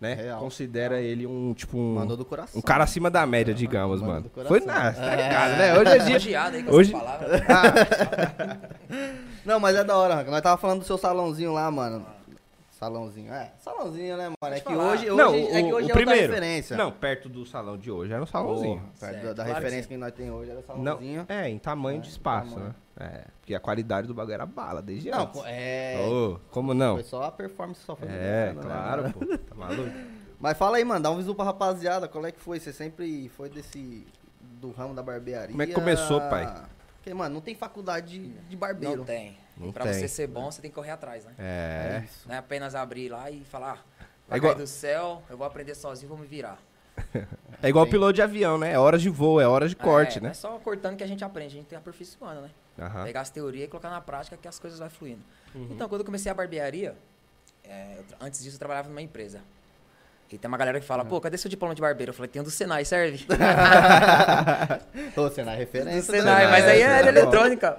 né, 0.00 0.14
Real. 0.14 0.40
considera 0.40 1.00
ele 1.00 1.26
um, 1.26 1.52
tipo, 1.54 1.76
um, 1.78 1.94
Mandou 1.94 2.16
do 2.16 2.24
coração. 2.24 2.58
um 2.58 2.62
cara 2.62 2.84
acima 2.84 3.10
da 3.10 3.24
média, 3.26 3.52
Mandou 3.52 3.60
digamos, 3.66 4.00
mano. 4.02 4.30
Foi 4.46 4.60
nada, 4.60 4.92
tá 4.92 5.12
É. 5.12 5.16
ligado, 5.16 5.50
né? 5.58 5.78
Hoje 5.78 5.90
é 5.90 5.98
dia. 5.98 6.10
Elogiado 6.10 6.56
aí 6.56 6.62
com 6.62 6.72
Hoje- 6.72 6.94
essa 6.94 7.04
palavra. 7.04 8.60
Não, 9.44 9.58
mas 9.60 9.76
é 9.76 9.84
da 9.84 9.96
hora. 9.96 10.22
Nós 10.24 10.40
tava 10.42 10.56
falando 10.60 10.80
do 10.80 10.84
seu 10.84 10.98
salãozinho 10.98 11.52
lá, 11.52 11.70
mano. 11.70 12.04
Salãozinho, 12.78 13.32
é. 13.32 13.50
Salãozinho, 13.58 14.16
né, 14.16 14.28
mano? 14.40 14.54
É 14.54 14.60
que 14.60 14.64
falar. 14.64 14.92
hoje, 14.92 15.10
hoje, 15.10 15.16
Não, 15.16 15.34
é 15.34 15.40
que 15.40 15.46
o, 15.46 15.50
hoje 15.50 15.66
o 15.66 15.68
é 15.68 15.74
outra 15.82 15.94
primeiro. 15.94 16.32
referência. 16.32 16.76
Não, 16.76 16.92
perto 16.92 17.28
do 17.28 17.44
salão 17.44 17.76
de 17.76 17.90
hoje 17.90 18.12
era 18.12 18.22
um 18.22 18.26
salãozinho. 18.26 18.78
Porra, 18.78 18.90
perto 19.00 19.12
Certo, 19.12 19.22
da, 19.24 19.28
da 19.32 19.34
claro 19.34 19.48
que 19.48 19.54
referência 19.56 19.82
sim. 19.82 19.88
que, 19.88 19.96
nós 19.96 20.12
tem 20.14 20.30
hoje 20.30 20.50
era 20.52 20.60
Não, 20.60 20.66
salãozinho. 20.66 21.26
é, 21.28 21.48
em 21.48 21.58
tamanho 21.58 21.98
É, 21.98 22.02
de 22.02 22.08
espaço, 22.08 22.50
tamanho. 22.54 22.68
né? 22.68 22.74
É, 23.00 23.24
porque 23.40 23.54
a 23.54 23.60
qualidade 23.60 24.06
do 24.06 24.14
bagulho 24.14 24.34
era 24.34 24.46
bala 24.46 24.80
desde 24.80 25.10
Não, 25.10 25.22
antes. 25.22 25.40
pô, 25.40 25.46
é. 25.46 26.06
Ô, 26.08 26.38
como 26.52 26.72
não? 26.72 26.94
Foi 26.94 27.02
só 27.04 27.24
a 27.24 27.32
performance 27.32 27.80
que 27.80 27.86
só 27.86 27.96
foi 27.96 28.06
É, 28.08 28.52
né, 28.54 28.62
claro, 28.62 29.02
mano? 29.02 29.14
pô. 29.14 29.38
Tá 29.38 29.54
maluco? 29.56 29.90
Mas 30.38 30.56
fala 30.56 30.76
aí, 30.76 30.84
mano, 30.84 31.00
dá 31.02 31.10
um 31.10 31.16
visu 31.16 31.34
pra 31.34 31.44
rapaziada, 31.46 32.06
qual 32.06 32.24
é 32.26 32.30
que 32.30 32.38
foi? 32.40 32.60
Você 32.60 32.72
sempre 32.72 33.28
foi 33.36 33.48
desse. 33.48 34.06
do 34.60 34.70
ramo 34.70 34.94
da 34.94 35.02
barbearia? 35.02 35.48
Como 35.50 35.62
é 35.62 35.66
que 35.66 35.72
começou, 35.74 36.20
pai? 36.20 36.46
Porque, 36.96 37.12
mano, 37.12 37.34
não 37.34 37.40
tem 37.40 37.56
faculdade 37.56 38.18
de, 38.20 38.28
de 38.28 38.56
barbeiro. 38.56 38.98
Não 38.98 39.04
tem. 39.04 39.36
Tem. 39.58 39.92
você 39.94 40.08
ser 40.08 40.26
bom, 40.26 40.50
você 40.50 40.60
tem 40.62 40.70
que 40.70 40.74
correr 40.74 40.90
atrás, 40.90 41.24
né? 41.24 41.34
É. 41.38 42.02
isso. 42.04 42.28
Não 42.28 42.34
é 42.34 42.38
apenas 42.38 42.74
abrir 42.74 43.08
lá 43.08 43.30
e 43.30 43.44
falar, 43.44 43.84
ah, 44.00 44.34
É 44.34 44.36
igual- 44.36 44.54
do 44.54 44.66
céu, 44.66 45.22
eu 45.28 45.36
vou 45.36 45.46
aprender 45.46 45.74
sozinho, 45.74 46.08
vou 46.08 46.18
me 46.18 46.26
virar. 46.26 46.58
É 47.60 47.68
igual 47.68 47.84
Tem. 47.86 47.90
piloto 47.92 48.12
de 48.12 48.22
avião, 48.22 48.56
né? 48.56 48.72
É 48.72 48.78
horas 48.78 49.02
de 49.02 49.08
voo, 49.10 49.40
é 49.40 49.48
horas 49.48 49.70
de 49.70 49.74
corte, 49.76 50.18
é, 50.18 50.20
né? 50.20 50.28
É 50.30 50.34
só 50.34 50.56
cortando 50.60 50.96
que 50.96 51.02
a 51.02 51.06
gente 51.08 51.24
aprende, 51.24 51.56
a 51.56 51.58
gente 51.58 51.66
tem 51.66 51.76
aperfeiçoando, 51.76 52.42
né? 52.42 52.50
Aham. 52.78 53.02
Pegar 53.04 53.22
as 53.22 53.30
teorias 53.30 53.64
e 53.64 53.68
colocar 53.68 53.90
na 53.90 54.00
prática 54.00 54.36
que 54.36 54.46
as 54.46 54.60
coisas 54.60 54.78
vão 54.78 54.88
fluindo. 54.88 55.24
Uhum. 55.52 55.66
Então, 55.72 55.88
quando 55.88 56.02
eu 56.02 56.04
comecei 56.04 56.30
a 56.30 56.34
barbearia, 56.34 56.94
é, 57.64 57.96
eu 57.98 58.04
antes 58.20 58.40
disso 58.44 58.54
eu 58.54 58.58
trabalhava 58.60 58.88
numa 58.88 59.02
empresa. 59.02 59.40
E 60.30 60.36
tem 60.36 60.46
uma 60.46 60.58
galera 60.58 60.78
que 60.78 60.84
fala, 60.86 61.06
pô, 61.06 61.18
cadê 61.20 61.38
seu 61.38 61.48
diploma 61.48 61.74
de 61.74 61.80
barbeiro? 61.80 62.10
Eu 62.10 62.14
falei, 62.14 62.28
tem 62.28 62.42
um 62.42 62.44
do 62.44 62.50
Senai, 62.50 62.84
serve? 62.84 63.24
Ô, 65.16 65.22
não 65.42 65.52
é 65.52 65.54
do 65.54 65.58
referência. 65.58 66.02
Senai, 66.02 66.44
né? 66.44 66.50
mas 66.50 66.64
aí 66.66 66.82
é 66.82 66.86
Senai 66.86 67.02
de 67.02 67.08
é 67.08 67.12
bom. 67.12 67.18
eletrônica. 67.18 67.78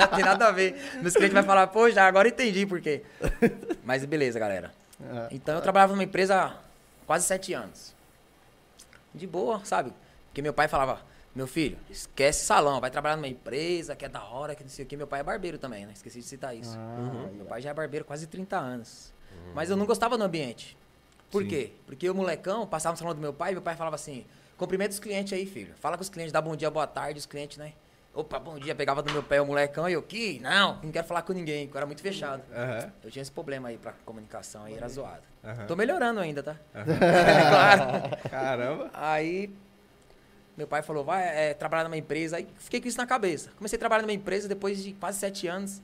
Não 0.00 0.06
tem 0.16 0.24
nada 0.24 0.46
a 0.46 0.52
ver. 0.52 0.80
Meus 1.02 1.12
clientes 1.14 1.34
vão 1.34 1.42
falar, 1.42 1.66
pô, 1.66 1.90
já 1.90 2.06
agora 2.06 2.28
entendi 2.28 2.64
por 2.64 2.80
quê. 2.80 3.02
Mas 3.84 4.04
beleza, 4.04 4.38
galera. 4.38 4.70
É. 5.02 5.28
Então 5.32 5.56
eu 5.56 5.60
trabalhava 5.60 5.92
numa 5.92 6.04
empresa 6.04 6.36
há 6.40 6.56
quase 7.04 7.26
sete 7.26 7.52
anos. 7.52 7.92
De 9.12 9.26
boa, 9.26 9.60
sabe? 9.64 9.92
Porque 10.28 10.40
meu 10.40 10.52
pai 10.54 10.68
falava, 10.68 11.00
meu 11.34 11.48
filho, 11.48 11.76
esquece 11.90 12.44
salão, 12.44 12.80
vai 12.80 12.92
trabalhar 12.92 13.16
numa 13.16 13.26
empresa 13.26 13.96
que 13.96 14.04
é 14.04 14.08
da 14.08 14.22
hora, 14.22 14.54
que 14.54 14.62
não 14.62 14.70
sei 14.70 14.84
o 14.84 14.88
que. 14.88 14.96
Meu 14.96 15.08
pai 15.08 15.18
é 15.18 15.22
barbeiro 15.24 15.58
também, 15.58 15.84
né? 15.84 15.92
Esqueci 15.94 16.20
de 16.20 16.24
citar 16.26 16.56
isso. 16.56 16.76
Ah, 16.78 17.28
Meu 17.34 17.44
pai 17.44 17.60
já 17.60 17.70
é 17.70 17.74
barbeiro 17.74 18.04
quase 18.04 18.28
30 18.28 18.56
anos. 18.56 19.12
Mas 19.52 19.68
eu 19.68 19.76
não 19.76 19.84
gostava 19.84 20.16
do 20.16 20.22
ambiente. 20.22 20.76
Por 21.34 21.42
Sim. 21.42 21.48
quê? 21.48 21.72
Porque 21.84 22.08
o 22.08 22.14
molecão 22.14 22.64
passava 22.64 22.92
no 22.92 22.96
salão 22.96 23.12
do 23.12 23.20
meu 23.20 23.32
pai 23.32 23.50
e 23.50 23.54
meu 23.54 23.62
pai 23.62 23.74
falava 23.74 23.96
assim: 23.96 24.24
cumprimenta 24.56 24.92
os 24.92 25.00
clientes 25.00 25.32
aí, 25.32 25.44
filho. 25.44 25.74
Fala 25.80 25.96
com 25.96 26.02
os 26.04 26.08
clientes, 26.08 26.32
dá 26.32 26.40
bom 26.40 26.54
dia, 26.54 26.70
boa 26.70 26.86
tarde, 26.86 27.18
os 27.18 27.26
clientes, 27.26 27.58
né? 27.58 27.72
Opa, 28.14 28.38
bom 28.38 28.56
dia, 28.56 28.72
pegava 28.72 29.02
do 29.02 29.12
meu 29.12 29.20
pé 29.20 29.42
o 29.42 29.46
molecão 29.46 29.88
e 29.88 29.94
eu, 29.94 30.00
que? 30.00 30.38
Não, 30.38 30.78
não 30.80 30.92
quero 30.92 31.04
falar 31.04 31.22
com 31.22 31.32
ninguém, 31.32 31.68
eu 31.68 31.76
era 31.76 31.86
muito 31.86 32.00
fechado. 32.00 32.44
Aham. 32.52 32.92
Eu 33.02 33.10
tinha 33.10 33.20
esse 33.20 33.32
problema 33.32 33.66
aí 33.66 33.76
pra 33.76 33.92
comunicação 34.04 34.62
aí, 34.62 34.76
era 34.76 34.88
zoado. 34.88 35.24
Aham. 35.42 35.66
Tô 35.66 35.74
melhorando 35.74 36.20
ainda, 36.20 36.40
tá? 36.40 36.56
É 36.72 37.50
claro. 37.50 38.30
Caramba. 38.30 38.90
Aí, 38.94 39.52
meu 40.56 40.68
pai 40.68 40.82
falou, 40.82 41.02
vai 41.02 41.26
é, 41.26 41.52
trabalhar 41.52 41.82
numa 41.82 41.96
empresa. 41.96 42.36
Aí 42.36 42.46
fiquei 42.58 42.80
com 42.80 42.86
isso 42.86 42.98
na 42.98 43.08
cabeça. 43.08 43.50
Comecei 43.56 43.76
a 43.76 43.80
trabalhar 43.80 44.02
numa 44.02 44.12
empresa 44.12 44.46
depois 44.46 44.80
de 44.80 44.92
quase 44.92 45.18
sete 45.18 45.48
anos. 45.48 45.82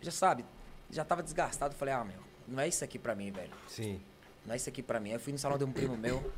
Já 0.00 0.10
sabe, 0.10 0.44
já 0.90 1.04
tava 1.04 1.22
desgastado. 1.22 1.76
Falei, 1.76 1.94
ah, 1.94 2.04
meu, 2.04 2.18
não 2.48 2.60
é 2.60 2.66
isso 2.66 2.82
aqui 2.82 2.98
pra 2.98 3.14
mim, 3.14 3.30
velho. 3.30 3.52
Sim. 3.68 4.00
Não 4.46 4.52
é 4.54 4.56
isso 4.56 4.68
aqui 4.68 4.82
pra 4.82 4.98
mim. 5.00 5.10
Aí 5.10 5.16
eu 5.16 5.20
fui 5.20 5.32
no 5.32 5.38
salão 5.38 5.56
de 5.58 5.64
um 5.64 5.72
primo 5.72 5.96
meu. 5.96 6.32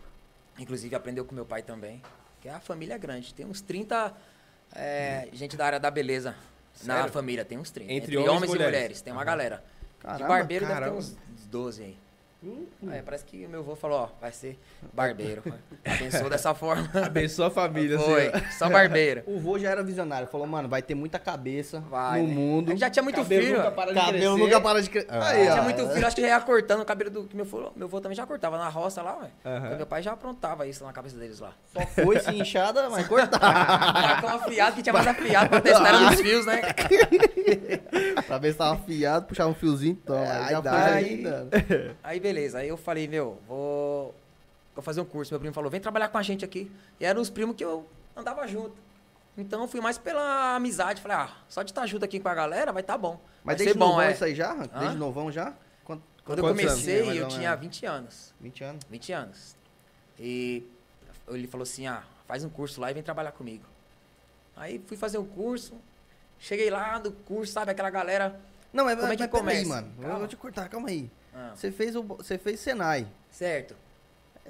Inclusive, 0.59 0.95
aprendeu 0.95 1.25
com 1.25 1.35
meu 1.35 1.45
pai 1.47 1.63
também. 1.63 2.03
Que 2.41 2.49
a 2.49 2.61
família 2.61 2.95
é 2.95 2.99
grande. 2.99 3.33
Tem 3.35 3.47
uns 3.47 3.61
30 3.61 4.15
é, 4.75 5.29
gente 5.33 5.57
da 5.57 5.67
área 5.67 5.81
da 5.81 5.91
beleza 5.91 6.35
na 6.85 6.97
Sério? 6.97 7.13
família. 7.13 7.45
Tem 7.45 7.59
uns 7.59 7.71
30. 7.71 7.93
Entre 7.93 8.05
Entre, 8.13 8.17
homens 8.19 8.27
e 8.29 8.37
homens, 8.37 8.45
e 8.45 8.55
mulheres? 8.55 8.75
mulheres. 8.77 9.01
Tem 9.03 9.13
uma 9.13 9.21
Aham. 9.23 9.27
galera. 9.27 9.65
Caramba, 10.01 10.23
de 10.23 10.29
barbeiro 10.29 10.67
caramba. 10.67 10.97
deve 11.01 11.07
ter 11.15 11.15
uns 11.33 11.47
12 11.47 11.83
aí. 11.83 11.99
É, 12.91 13.01
parece 13.03 13.25
que 13.25 13.47
meu 13.47 13.61
avô 13.61 13.75
falou, 13.75 13.99
ó, 14.01 14.09
vai 14.21 14.31
ser 14.33 14.59
barbeiro. 14.93 15.43
Pensou 15.99 16.29
dessa 16.29 16.55
forma. 16.55 16.89
Abençoa 17.05 17.47
a 17.49 17.51
família, 17.51 17.99
Foi, 17.99 18.31
só 18.59 18.69
barbeiro. 18.69 19.23
O 19.27 19.39
vô 19.39 19.59
já 19.59 19.71
era 19.71 19.83
visionário, 19.83 20.27
falou, 20.29 20.47
mano, 20.47 20.69
vai 20.69 20.83
ter 20.83 20.95
muita 20.95 21.19
cabeça 21.19 21.81
Vai, 21.81 22.21
no 22.23 22.29
né? 22.29 22.35
mundo. 22.35 22.71
Gente 22.71 22.81
já 22.81 22.91
tinha 22.91 23.03
muito 23.03 23.17
Cabelo 23.17 23.43
filho. 23.43 23.57
nunca 23.59 23.71
para 23.71 23.93
de 23.93 24.01
Cabelo 24.01 24.13
crescer. 24.19 24.39
nunca 24.39 24.61
para 24.61 24.83
de 24.83 24.91
crescer. 24.91 25.09
Ah. 25.11 25.29
Aí, 25.29 25.49
ó. 25.49 25.53
Tinha 25.53 25.63
muito 25.63 25.89
filho, 25.91 26.07
acho 26.07 26.17
que 26.17 26.23
já 26.23 26.29
ia 26.29 26.41
cortando 26.41 26.81
o 26.81 26.85
cabelo 26.85 27.11
do 27.11 27.25
que 27.25 27.37
meu 27.37 27.45
avô, 27.47 27.73
meu 27.75 27.87
avô 27.87 28.01
também 28.01 28.17
já 28.17 28.27
cortava 28.27 28.59
na 28.59 28.69
roça 28.69 29.03
lá, 29.03 29.19
ué. 29.23 29.31
Porque 29.61 29.77
Meu 29.77 29.87
pai 29.87 30.03
já 30.03 30.13
aprontava 30.13 30.67
isso 30.67 30.85
na 30.85 30.93
cabeça 30.93 31.17
deles 31.17 31.41
lá. 31.41 31.53
Só 31.73 31.81
foi 31.87 32.19
se 32.21 32.31
inchada, 32.33 32.89
mas 32.91 33.07
cortar. 33.07 33.39
Tacou 33.41 34.31
um 34.31 34.35
afiado 34.35 34.77
que 34.77 34.83
tinha 34.83 34.93
mais 34.93 35.07
afiado 35.07 35.49
pra 35.49 35.61
testar 35.61 36.01
nos 36.11 36.21
fios, 36.21 36.45
né? 36.47 36.61
pra 38.27 38.39
ver 38.39 38.53
se 38.53 38.59
tava 38.59 38.75
afiado, 38.75 39.27
puxar 39.27 39.47
um 39.47 39.55
fiozinho, 39.55 39.99
então. 40.03 40.17
É, 40.17 40.31
aí 40.31 40.55
aí- 40.55 41.05
ajeitando. 41.05 41.51
Aí 42.03 42.21
beleza, 42.21 42.34
aí 42.55 42.69
eu 42.69 42.76
falei, 42.76 43.07
meu, 43.09 43.38
vou, 43.47 44.14
vou 44.75 44.83
fazer 44.83 45.00
um 45.00 45.05
curso. 45.05 45.33
Meu 45.33 45.41
primo 45.41 45.55
falou, 45.55 45.71
vem 45.71 45.81
trabalhar 45.81 46.09
com 46.09 46.19
a 46.19 46.23
gente 46.23 46.45
aqui. 46.45 46.71
E 46.99 47.05
eram 47.05 47.21
os 47.21 47.31
primos 47.31 47.57
que 47.57 47.64
eu 47.64 47.87
andava 48.17 48.47
junto. 48.47 48.75
Então 49.37 49.62
eu 49.62 49.69
fui 49.69 49.81
mais 49.81 49.99
pela 49.99 50.55
amizade. 50.57 51.00
Falei, 51.00 51.17
ah, 51.17 51.37
só 51.49 51.62
de 51.62 51.71
estar 51.73 51.87
junto 51.87 52.05
aqui 52.05 52.21
com 52.21 52.29
a 52.29 52.35
galera 52.35 52.73
vai 52.73 52.83
tá 52.83 52.97
bom. 52.97 53.21
Mas 53.43 53.57
vai 53.57 53.57
desde 53.57 53.73
ser 53.73 53.79
bom, 53.79 53.88
novão 53.88 54.03
é. 54.03 54.12
isso 54.12 54.25
aí 54.25 54.35
já? 54.35 54.53
Hã? 54.53 54.67
Desde 54.79 54.97
novão 54.97 55.31
já? 55.33 55.53
Quanto- 55.85 56.03
Quando 56.25 56.38
eu 56.38 56.47
anos? 56.47 56.61
comecei, 56.62 57.03
Mais 57.05 57.19
eu 57.19 57.29
tinha 57.29 57.50
menos. 57.50 57.61
20 57.61 57.87
anos. 57.87 58.35
20 58.41 58.64
anos. 58.64 58.85
20 58.91 59.12
anos. 59.12 59.57
E 60.19 60.62
ele 61.29 61.47
falou 61.49 61.62
assim: 61.64 61.87
ah, 61.87 62.05
faz 62.26 62.45
um 62.45 62.49
curso 62.49 62.81
lá 62.81 62.91
e 62.91 62.95
vem 62.95 63.03
trabalhar 63.03 63.33
comigo. 63.33 63.64
Aí 64.57 64.81
fui 64.87 64.97
fazer 64.97 65.19
o 65.19 65.25
curso. 65.25 65.75
Cheguei 66.38 66.71
lá 66.71 66.99
do 66.99 67.11
curso, 67.11 67.53
sabe? 67.53 67.71
Aquela 67.73 67.91
galera 67.91 68.38
Não, 68.73 68.85
mas 68.85 68.99
Como 68.99 69.12
é 69.12 69.17
que 69.17 69.23
mas 69.23 69.31
peraí, 69.31 69.43
começa? 69.64 69.69
mano. 69.69 69.93
Eu 69.99 70.03
Calma. 70.03 70.19
vou 70.19 70.29
te 70.29 70.37
cortar, 70.37 70.69
calma 70.69 70.88
aí. 70.88 71.11
Ah, 71.35 71.53
Você 71.55 71.71
fez 71.73 71.97
o 71.97 72.03
você 72.03 72.38
fez 72.38 72.61
Senai. 72.61 73.07
certo. 73.31 73.75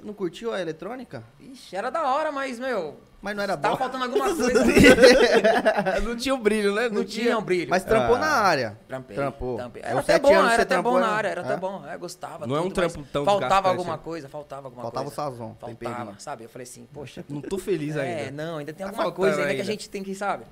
Não 0.03 0.13
curtiu 0.13 0.53
a 0.53 0.61
eletrônica? 0.61 1.23
Ixi, 1.39 1.73
era 1.75 1.89
da 1.89 2.03
hora, 2.13 2.29
mas, 2.29 2.59
meu, 2.59 2.99
Mas 3.21 3.33
não 3.33 3.41
era 3.43 3.55
tava 3.55 3.75
bom. 3.75 3.79
faltando 3.79 4.03
alguma 4.03 4.25
coisa. 4.35 4.51
não 6.03 6.17
tinha 6.17 6.35
o 6.35 6.37
brilho, 6.37 6.75
né? 6.75 6.89
Não 6.89 7.03
tinha 7.05 7.37
um 7.37 7.41
brilho. 7.41 7.69
Mas 7.69 7.85
trampou 7.85 8.17
Ah. 8.17 8.19
na 8.19 8.27
área. 8.27 8.77
Trampei, 8.89 9.15
Trampou. 9.15 9.55
trampei. 9.55 9.81
É, 9.81 9.87
Era 9.91 9.99
até 10.01 10.19
bom, 10.19 10.29
era 10.33 10.61
até 10.63 10.81
bom 10.81 10.99
na 10.99 11.07
área, 11.07 11.29
era 11.29 11.41
É? 11.41 11.45
até 11.45 11.55
bom. 11.57 11.85
É, 11.87 11.97
gostava. 11.97 12.45
Não 12.45 12.57
é 12.57 12.59
um 12.59 12.63
tudo, 12.63 12.73
trampo 12.75 13.03
tão 13.11 13.23
Faltava 13.23 13.69
alguma 13.69 13.97
coisa, 13.97 14.27
faltava 14.27 14.67
alguma 14.67 14.81
Faltava 14.83 15.07
o 15.07 15.11
coisa. 15.11 15.31
sazon, 15.31 15.55
Faltava, 15.59 15.71
temperinho. 15.73 16.15
sabe? 16.19 16.43
Eu 16.43 16.49
falei 16.49 16.63
assim, 16.63 16.85
poxa. 16.93 17.23
Não 17.29 17.41
tô 17.41 17.57
feliz 17.57 17.95
É, 17.95 18.25
ainda. 18.25 18.43
não, 18.43 18.57
ainda 18.57 18.73
tem 18.73 18.85
Tá 18.85 18.91
alguma 18.91 19.11
coisa 19.13 19.39
ainda 19.41 19.55
que 19.55 19.61
a 19.61 19.65
gente 19.65 19.89
tem 19.89 20.03
que, 20.03 20.13
sabe? 20.13 20.43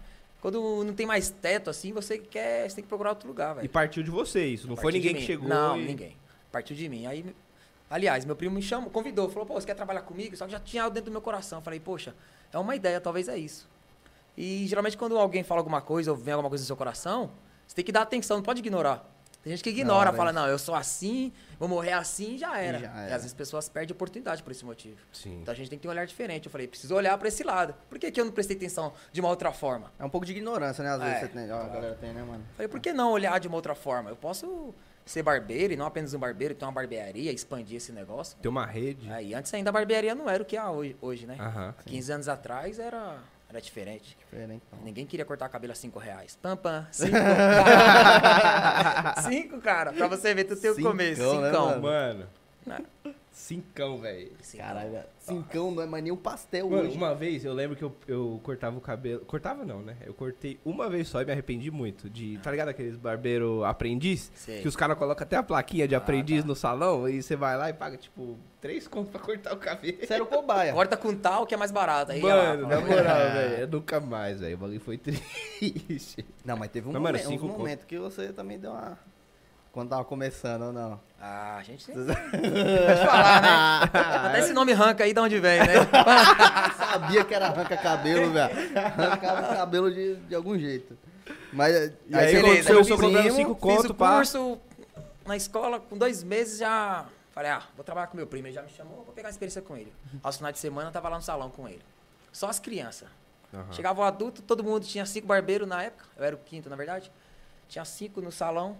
Quando 0.41 0.83
não 0.85 0.93
tem 0.93 1.05
mais 1.05 1.29
teto 1.29 1.69
assim, 1.69 1.91
você 1.93 2.17
quer, 2.17 2.69
você 2.69 2.75
tem 2.75 2.83
que 2.83 2.87
procurar 2.89 3.09
outro 3.11 3.27
lugar, 3.27 3.51
E 3.51 3.55
velho. 3.57 3.69
partiu 3.69 4.03
de 4.03 4.09
você 4.11 4.45
isso, 4.45 4.67
não 4.69 4.75
foi 4.77 4.91
ninguém 4.93 5.15
que 5.15 5.21
chegou 5.21 5.47
Não, 5.47 5.77
e... 5.79 5.85
ninguém. 5.85 6.17
Partiu 6.53 6.75
de 6.75 6.87
mim. 6.87 7.07
Aí, 7.07 7.35
aliás, 7.89 8.23
meu 8.25 8.35
primo 8.35 8.53
me 8.53 8.61
chamou, 8.61 8.91
convidou, 8.91 9.27
falou, 9.27 9.43
pô, 9.47 9.55
você 9.55 9.65
quer 9.65 9.73
trabalhar 9.73 10.03
comigo? 10.03 10.37
Só 10.37 10.45
que 10.45 10.51
já 10.51 10.59
tinha 10.59 10.83
algo 10.83 10.93
dentro 10.93 11.09
do 11.09 11.11
meu 11.11 11.21
coração. 11.21 11.57
Eu 11.57 11.63
falei, 11.63 11.79
poxa, 11.79 12.13
é 12.53 12.59
uma 12.59 12.75
ideia, 12.75 13.01
talvez 13.01 13.27
é 13.27 13.35
isso. 13.35 13.67
E 14.37 14.67
geralmente 14.67 14.95
quando 14.95 15.17
alguém 15.17 15.43
fala 15.43 15.59
alguma 15.61 15.81
coisa 15.81 16.11
ou 16.11 16.17
vem 16.17 16.31
alguma 16.35 16.49
coisa 16.49 16.61
no 16.61 16.67
seu 16.67 16.77
coração, 16.77 17.31
você 17.67 17.75
tem 17.75 17.83
que 17.83 17.91
dar 17.91 18.03
atenção, 18.03 18.37
não 18.37 18.43
pode 18.43 18.59
ignorar. 18.59 19.09
Tem 19.41 19.51
gente 19.51 19.63
que 19.63 19.71
ignora, 19.71 20.09
hora 20.09 20.13
fala, 20.13 20.31
não, 20.31 20.47
eu 20.47 20.57
sou 20.59 20.73
assim, 20.75 21.33
vou 21.59 21.67
morrer 21.67 21.91
assim 21.93 22.35
e 22.35 22.37
já 22.37 22.57
era. 22.59 22.77
já 22.79 22.85
E 22.85 22.89
era. 22.89 23.03
às 23.07 23.09
vezes 23.11 23.25
as 23.25 23.33
pessoas 23.33 23.67
perdem 23.67 23.93
oportunidade 23.93 24.41
por 24.43 24.51
esse 24.51 24.63
motivo. 24.63 24.95
Sim. 25.11 25.39
Então 25.41 25.51
a 25.51 25.55
gente 25.57 25.69
tem 25.71 25.77
que 25.79 25.81
ter 25.81 25.87
um 25.87 25.91
olhar 25.91 26.05
diferente. 26.05 26.45
Eu 26.45 26.51
falei, 26.51 26.67
preciso 26.67 26.93
olhar 26.95 27.17
pra 27.17 27.27
esse 27.27 27.43
lado. 27.43 27.73
Por 27.89 27.97
que, 27.99 28.09
que 28.11 28.21
eu 28.21 28.25
não 28.25 28.31
prestei 28.31 28.55
atenção 28.55 28.93
de 29.11 29.19
uma 29.19 29.29
outra 29.29 29.51
forma? 29.51 29.91
É 29.99 30.05
um 30.05 30.09
pouco 30.09 30.25
de 30.25 30.31
ignorância, 30.31 30.83
né? 30.83 30.91
Às 30.91 30.99
vezes 31.01 31.15
É. 31.15 31.19
você 31.21 31.27
tem, 31.27 31.43
a 31.51 31.63
galera 31.67 31.95
tem, 31.99 32.13
né, 32.13 32.21
mano? 32.23 32.45
Falei, 32.55 32.67
por 32.69 32.79
que 32.79 32.93
não 32.93 33.11
olhar 33.11 33.37
de 33.39 33.47
uma 33.49 33.55
outra 33.57 33.73
forma? 33.75 34.09
Eu 34.11 34.15
posso 34.15 34.73
ser 35.05 35.21
barbeiro 35.23 35.73
e 35.73 35.75
não 35.75 35.85
apenas 35.85 36.13
um 36.13 36.19
barbeiro, 36.19 36.55
ter 36.55 36.65
uma 36.65 36.71
barbearia, 36.71 37.31
expandir 37.31 37.77
esse 37.77 37.91
negócio. 37.91 38.37
Tem 38.41 38.49
uma 38.49 38.65
rede. 38.65 39.11
Aí 39.11 39.33
antes 39.33 39.53
ainda 39.53 39.69
a 39.69 39.73
barbearia 39.73 40.15
não 40.15 40.29
era 40.29 40.41
o 40.41 40.45
que 40.45 40.55
é 40.57 40.63
hoje, 40.63 40.95
hoje 41.01 41.25
né? 41.27 41.35
Aham. 41.39 41.73
15 41.85 42.11
anos 42.13 42.27
atrás 42.29 42.79
era, 42.79 43.17
era 43.49 43.61
diferente. 43.61 44.17
Diferente. 44.17 44.61
então. 44.67 44.79
Ninguém 44.85 45.05
queria 45.05 45.25
cortar 45.25 45.49
cabelo 45.49 45.73
a 45.73 45.75
5 45.75 45.99
reais. 45.99 46.37
Pam, 46.41 46.55
pam. 46.57 46.87
5. 46.91 47.11
5, 49.29 49.59
cara. 49.61 49.93
Pra 49.93 50.07
você 50.07 50.33
ver, 50.33 50.45
tu 50.45 50.55
tem 50.55 50.69
o 50.71 50.75
Cincão, 50.75 50.91
começo. 50.91 51.21
né, 51.41 51.47
Cincão. 51.47 51.81
mano? 51.81 51.81
Mano, 51.81 52.27
Né? 52.65 53.13
Cincão, 53.33 53.97
velho. 53.97 54.31
Caralho, 54.57 54.99
cincão 55.19 55.71
não 55.71 55.81
é 55.83 55.85
mais 55.85 56.03
nem 56.03 56.13
um 56.13 56.15
pastel 56.17 56.69
Mano, 56.69 56.83
hoje. 56.87 56.95
uma 56.95 57.13
vez 57.15 57.43
eu 57.43 57.53
lembro 57.53 57.75
que 57.75 57.83
eu, 57.83 57.93
eu 58.07 58.39
cortava 58.43 58.77
o 58.77 58.81
cabelo. 58.81 59.21
Cortava 59.25 59.65
não, 59.65 59.81
né? 59.81 59.97
Eu 60.05 60.13
cortei 60.13 60.59
uma 60.63 60.87
vez 60.89 61.07
só 61.07 61.21
e 61.21 61.25
me 61.25 61.31
arrependi 61.31 61.69
muito. 61.71 62.09
De. 62.09 62.37
Tá 62.37 62.51
ligado 62.51 62.69
aqueles 62.69 62.95
barbeiro 62.95 63.63
aprendiz? 63.65 64.31
Sei. 64.35 64.61
Que 64.61 64.67
os 64.67 64.75
caras 64.75 64.97
colocam 64.97 65.23
até 65.23 65.35
a 65.35 65.43
plaquinha 65.43 65.87
de 65.87 65.95
Ah, 65.95 65.97
aprendiz 65.97 66.41
tá. 66.43 66.47
no 66.47 66.55
salão 66.55 67.09
e 67.09 67.21
você 67.21 67.35
vai 67.35 67.57
lá 67.57 67.69
e 67.69 67.73
paga, 67.73 67.97
tipo, 67.97 68.37
três 68.61 68.87
contos 68.87 69.09
pra 69.11 69.19
cortar 69.19 69.53
o 69.53 69.57
cabelo. 69.57 69.97
Você 69.99 70.13
era 70.13 70.23
o 70.23 70.27
cobaia. 70.27 70.71
Corta 70.71 70.95
com 70.95 71.15
tal 71.15 71.45
que 71.47 71.53
é 71.53 71.57
mais 71.57 71.71
barato. 71.71 72.11
Aí 72.11 72.21
Mano, 72.21 72.67
na 72.67 72.79
moral, 72.79 73.17
É. 73.17 73.47
velho. 73.49 73.67
Nunca 73.71 73.99
mais, 73.99 74.39
velho. 74.39 74.55
O 74.55 74.59
bagulho 74.59 74.79
foi 74.79 74.97
triste. 75.59 76.23
Não, 76.45 76.55
mas 76.55 76.69
teve 76.69 76.87
um 76.87 76.91
Mas, 76.91 77.01
mano, 77.01 77.17
momento, 77.17 77.41
conto. 77.41 77.57
momentos 77.57 77.85
que 77.85 77.97
você 77.97 78.31
também 78.31 78.59
deu 78.59 78.71
uma... 78.71 78.97
Quando 79.71 79.89
tava 79.89 80.05
começando 80.05 80.61
ou 80.65 80.71
não. 80.71 80.99
Ah, 81.25 81.55
a 81.57 81.63
gente 81.63 81.85
tem 81.85 81.95
Pode 81.95 83.05
falar, 83.07 83.41
né? 83.41 83.89
Até 84.27 84.39
esse 84.39 84.51
nome 84.51 84.73
ranca 84.73 85.05
aí 85.05 85.13
de 85.13 85.19
onde 85.21 85.39
vem, 85.39 85.57
né? 85.59 85.73
Sabia 86.77 87.23
que 87.23 87.33
era 87.33 87.47
arranca-cabelo, 87.47 88.33
velho. 88.33 88.53
Arrancava 88.77 89.55
cabelo 89.55 89.89
de, 89.89 90.17
de 90.17 90.35
algum 90.35 90.59
jeito. 90.59 90.97
Mas 91.53 91.73
E 91.73 91.79
aí, 92.11 92.25
aí, 92.25 92.27
você 92.27 92.41
beleza, 92.41 92.41
aconteceu 92.41 92.75
eu 92.75 92.81
o 92.81 92.83
sou 92.83 92.97
cobrando 92.97 93.31
cinco 93.31 93.53
Fiz 93.53 93.61
conto, 93.61 93.91
o 93.91 93.95
pá. 93.95 94.15
curso 94.17 94.59
na 95.25 95.37
escola, 95.37 95.79
com 95.79 95.97
dois 95.97 96.23
meses 96.23 96.59
já... 96.59 97.05
Falei, 97.31 97.51
ah, 97.51 97.63
vou 97.73 97.85
trabalhar 97.85 98.07
com 98.07 98.17
meu 98.17 98.27
primo. 98.27 98.47
Ele 98.47 98.55
já 98.55 98.61
me 98.61 98.69
chamou, 98.69 99.05
vou 99.05 99.13
pegar 99.13 99.29
uma 99.29 99.31
experiência 99.31 99.61
com 99.61 99.77
ele. 99.77 99.93
Aos 100.21 100.35
finais 100.35 100.55
de 100.55 100.59
semana, 100.59 100.89
eu 100.89 100.91
tava 100.91 101.07
lá 101.07 101.15
no 101.15 101.23
salão 101.23 101.49
com 101.49 101.69
ele. 101.69 101.81
Só 102.33 102.49
as 102.49 102.59
crianças. 102.59 103.07
Aham. 103.53 103.71
Chegava 103.71 104.01
o 104.01 104.03
adulto, 104.03 104.41
todo 104.41 104.61
mundo 104.61 104.85
tinha 104.85 105.05
cinco 105.05 105.25
barbeiros 105.25 105.65
na 105.65 105.83
época. 105.83 106.03
Eu 106.17 106.25
era 106.25 106.35
o 106.35 106.39
quinto, 106.39 106.69
na 106.69 106.75
verdade. 106.75 107.09
Tinha 107.69 107.85
cinco 107.85 108.19
no 108.19 108.29
salão. 108.29 108.75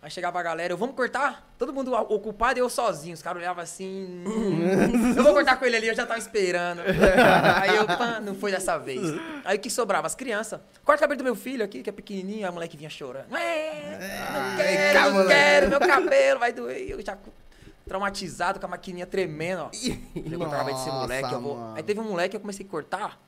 Aí 0.00 0.08
chegava 0.12 0.38
a 0.38 0.42
galera, 0.44 0.72
eu, 0.72 0.76
vamos 0.76 0.94
cortar? 0.94 1.52
Todo 1.58 1.72
mundo 1.72 1.92
ocupado 1.92 2.56
e 2.56 2.62
eu 2.62 2.70
sozinho. 2.70 3.14
Os 3.14 3.20
caras 3.22 3.42
olhavam 3.42 3.62
assim. 3.64 4.22
"Hum, 4.24 5.14
eu 5.16 5.24
vou 5.24 5.32
cortar 5.34 5.56
com 5.56 5.64
ele 5.64 5.76
ali, 5.76 5.88
eu 5.88 5.94
já 5.94 6.06
tava 6.06 6.20
esperando. 6.20 6.82
Aí 7.60 7.74
eu, 7.76 7.84
pá, 7.84 8.20
não 8.20 8.32
foi 8.34 8.52
dessa 8.52 8.78
vez. 8.78 9.00
Aí 9.44 9.56
o 9.56 9.60
que 9.60 9.68
sobrava? 9.68 10.06
As 10.06 10.14
crianças. 10.14 10.60
Corta 10.84 11.00
o 11.00 11.02
cabelo 11.02 11.18
do 11.18 11.24
meu 11.24 11.34
filho 11.34 11.64
aqui, 11.64 11.82
que 11.82 11.90
é 11.90 11.92
pequenininho. 11.92 12.38
Aí 12.38 12.44
a 12.44 12.52
moleque 12.52 12.76
vinha 12.76 12.88
chorando. 12.88 13.26
É, 13.36 13.98
não 14.32 14.56
quero, 14.56 14.94
cá, 14.94 15.04
não 15.06 15.12
moleque." 15.14 15.28
quero, 15.34 15.68
meu 15.68 15.80
cabelo 15.80 16.38
vai 16.40 16.52
doer. 16.52 16.90
Eu 16.90 17.04
já 17.04 17.18
traumatizado 17.88 18.60
com 18.60 18.66
a 18.66 18.68
maquininha 18.68 19.06
tremendo, 19.06 19.62
ó. 19.62 19.70
Eu 20.14 20.38
cortava 20.38 20.44
o 20.46 20.50
cabelo 20.58 20.76
desse 20.78 20.90
moleque, 20.90 21.32
eu 21.32 21.40
vou. 21.40 21.56
mano. 21.56 21.76
Aí 21.76 21.82
teve 21.82 21.98
um 22.00 22.04
moleque 22.04 22.30
que 22.30 22.36
eu 22.36 22.40
comecei 22.40 22.64
a 22.64 22.68
cortar. 22.68 23.18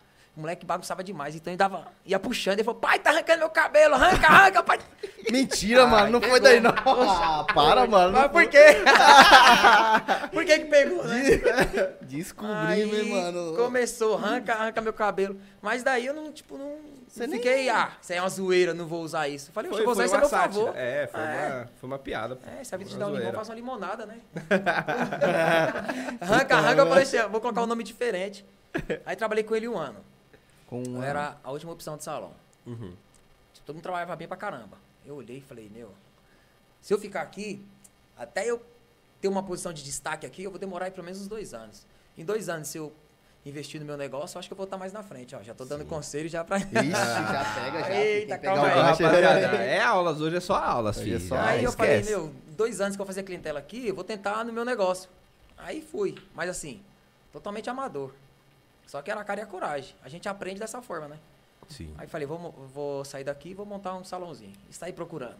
O 0.41 0.43
moleque 0.43 0.65
bagunçava 0.65 1.05
demais, 1.05 1.35
então 1.37 1.51
ele 1.53 1.59
dava, 1.59 1.87
ia 2.03 2.19
puxando, 2.19 2.55
ele 2.55 2.65
falou, 2.65 2.81
pai, 2.81 2.99
tá 2.99 3.11
arrancando 3.11 3.41
meu 3.41 3.51
cabelo, 3.51 3.95
arranca, 3.95 4.27
arranca, 4.27 4.63
pai. 4.63 4.79
Mentira, 5.31 5.85
Ai, 5.85 5.91
mano. 5.91 6.13
Não 6.13 6.19
pegou. 6.19 6.31
foi 6.39 6.41
daí, 6.41 6.61
não. 6.61 6.71
Ah, 6.71 7.45
para, 7.55 7.87
mano. 7.87 8.13
Mas 8.15 8.31
por 8.33 8.47
quê? 8.47 8.59
por 10.33 10.43
que 10.47 10.59
que 10.61 10.65
pegou, 10.65 11.05
né? 11.05 11.93
Descobri, 12.01 12.51
Aí 12.55 12.87
né, 12.87 13.03
mano? 13.21 13.55
começou, 13.55 14.17
arranca, 14.17 14.55
arranca 14.55 14.81
meu 14.81 14.95
cabelo. 14.95 15.39
Mas 15.61 15.83
daí 15.83 16.07
eu 16.07 16.15
não, 16.15 16.33
tipo, 16.33 16.57
não, 16.57 16.77
Você 17.07 17.21
não 17.27 17.35
nem- 17.35 17.37
fiquei, 17.39 17.69
ah, 17.69 17.91
isso 18.01 18.13
aí 18.13 18.19
é 18.19 18.23
uma 18.23 18.31
zoeira, 18.31 18.73
não 18.73 18.87
vou 18.87 19.03
usar 19.03 19.29
isso. 19.29 19.51
Eu 19.51 19.53
falei, 19.53 19.71
Foi, 19.71 19.81
eu 19.81 19.85
vou 19.85 19.93
usar 19.93 20.07
isso 20.07 20.15
a 20.17 20.19
meu 20.21 20.29
sátira. 20.29 20.53
favor. 20.55 20.73
É, 20.75 21.07
foi, 21.07 21.21
É. 21.21 21.25
Uma, 21.59 21.69
foi 21.79 21.87
uma 21.91 21.99
piada. 21.99 22.37
pô. 22.37 22.49
É, 22.59 22.65
se 22.65 22.75
a 22.75 22.79
vida 22.79 22.89
te 22.91 22.97
dá 22.97 23.07
um 23.09 23.15
limão, 23.15 23.31
faça 23.35 23.51
uma 23.51 23.57
limonada, 23.57 24.07
né? 24.07 24.17
arranca, 26.19 26.57
arranca, 26.57 26.81
eu 26.81 26.87
falei 26.89 27.03
assim, 27.03 27.19
ó, 27.19 27.29
vou 27.29 27.43
colocar 27.43 27.63
um 27.63 27.67
nome 27.67 27.85
diferente. 27.85 28.45
Aí 29.05 29.17
trabalhei 29.17 29.45
com 29.45 29.55
ele 29.55 29.69
um 29.69 29.77
ano. 29.77 29.97
Com 30.71 30.83
Eu 30.85 31.03
era 31.03 31.37
a 31.43 31.51
última 31.51 31.73
opção 31.73 31.97
de 31.97 32.05
salão. 32.05 32.33
Uhum. 32.65 32.95
Tipo, 33.53 33.67
todo 33.67 33.75
mundo 33.75 33.83
trabalhava 33.83 34.15
bem 34.15 34.29
pra 34.29 34.37
caramba. 34.37 34.79
Eu 35.05 35.17
olhei 35.17 35.39
e 35.39 35.41
falei, 35.41 35.69
meu, 35.75 35.91
se 36.81 36.95
eu 36.95 36.99
ficar 36.99 37.23
aqui, 37.23 37.61
até 38.17 38.49
eu 38.49 38.65
ter 39.21 39.29
uma 39.29 39.43
posição 39.43 39.73
de 39.73 39.83
destaque 39.83 40.25
aqui, 40.25 40.45
eu 40.45 40.51
vou 40.51 40.61
demorar 40.61 40.87
aí 40.87 40.91
pelo 40.93 41.05
menos 41.05 41.21
uns 41.21 41.27
dois 41.27 41.53
anos. 41.53 41.85
Em 42.17 42.25
dois 42.25 42.49
anos, 42.49 42.69
se 42.69 42.79
eu 42.79 42.93
investir 43.45 43.81
no 43.81 43.87
meu 43.87 43.97
negócio, 43.97 44.37
eu 44.37 44.39
acho 44.39 44.49
que 44.49 44.53
eu 44.53 44.57
vou 44.57 44.65
estar 44.65 44.79
mais 44.79 44.93
na 44.93 45.03
frente, 45.03 45.35
ó. 45.35 45.43
Já 45.43 45.55
tô 45.55 45.65
dando 45.65 45.85
conselho 45.85 46.29
já 46.29 46.45
pra... 46.45 46.59
Ixi, 46.59 46.71
já 46.71 47.55
pega, 47.55 47.81
já. 47.81 47.95
Eita, 47.97 48.39
calma 48.39 48.67
aí, 48.69 48.81
rapaziada, 48.81 49.57
é 49.57 49.81
aulas, 49.81 50.21
hoje 50.21 50.37
é 50.37 50.41
só 50.41 50.55
aulas, 50.55 50.99
é 50.99 51.03
filho. 51.03 51.21
só 51.21 51.37
já 51.37 51.47
Aí 51.47 51.65
eu 51.65 51.73
falei, 51.73 52.01
esquece. 52.01 52.11
meu, 52.11 52.33
dois 52.57 52.81
anos 52.81 52.97
que 52.97 53.03
eu 53.03 53.05
vou 53.05 53.13
fazer 53.13 53.23
clientela 53.25 53.59
aqui, 53.59 53.89
eu 53.89 53.95
vou 53.95 54.05
tentar 54.05 54.45
no 54.45 54.53
meu 54.53 54.65
negócio. 54.65 55.11
Aí 55.57 55.83
fui, 55.83 56.17
mas 56.35 56.49
assim, 56.49 56.83
totalmente 57.33 57.69
amador. 57.69 58.13
Só 58.91 59.01
que 59.01 59.09
era 59.09 59.21
a 59.21 59.25
cara 59.25 59.39
e 59.39 59.43
a 59.45 59.47
coragem. 59.47 59.95
A 60.03 60.09
gente 60.09 60.29
aprende 60.29 60.59
dessa 60.59 60.83
forma, 60.83 61.07
né? 61.07 61.17
Sim. 61.69 61.95
Aí 61.97 62.09
falei, 62.09 62.27
vou, 62.27 62.51
vou 62.75 63.05
sair 63.05 63.23
daqui 63.23 63.51
e 63.51 63.55
vou 63.55 63.65
montar 63.65 63.95
um 63.95 64.03
salãozinho. 64.03 64.53
E 64.69 64.75
saí 64.75 64.93
procurando. 64.93 65.39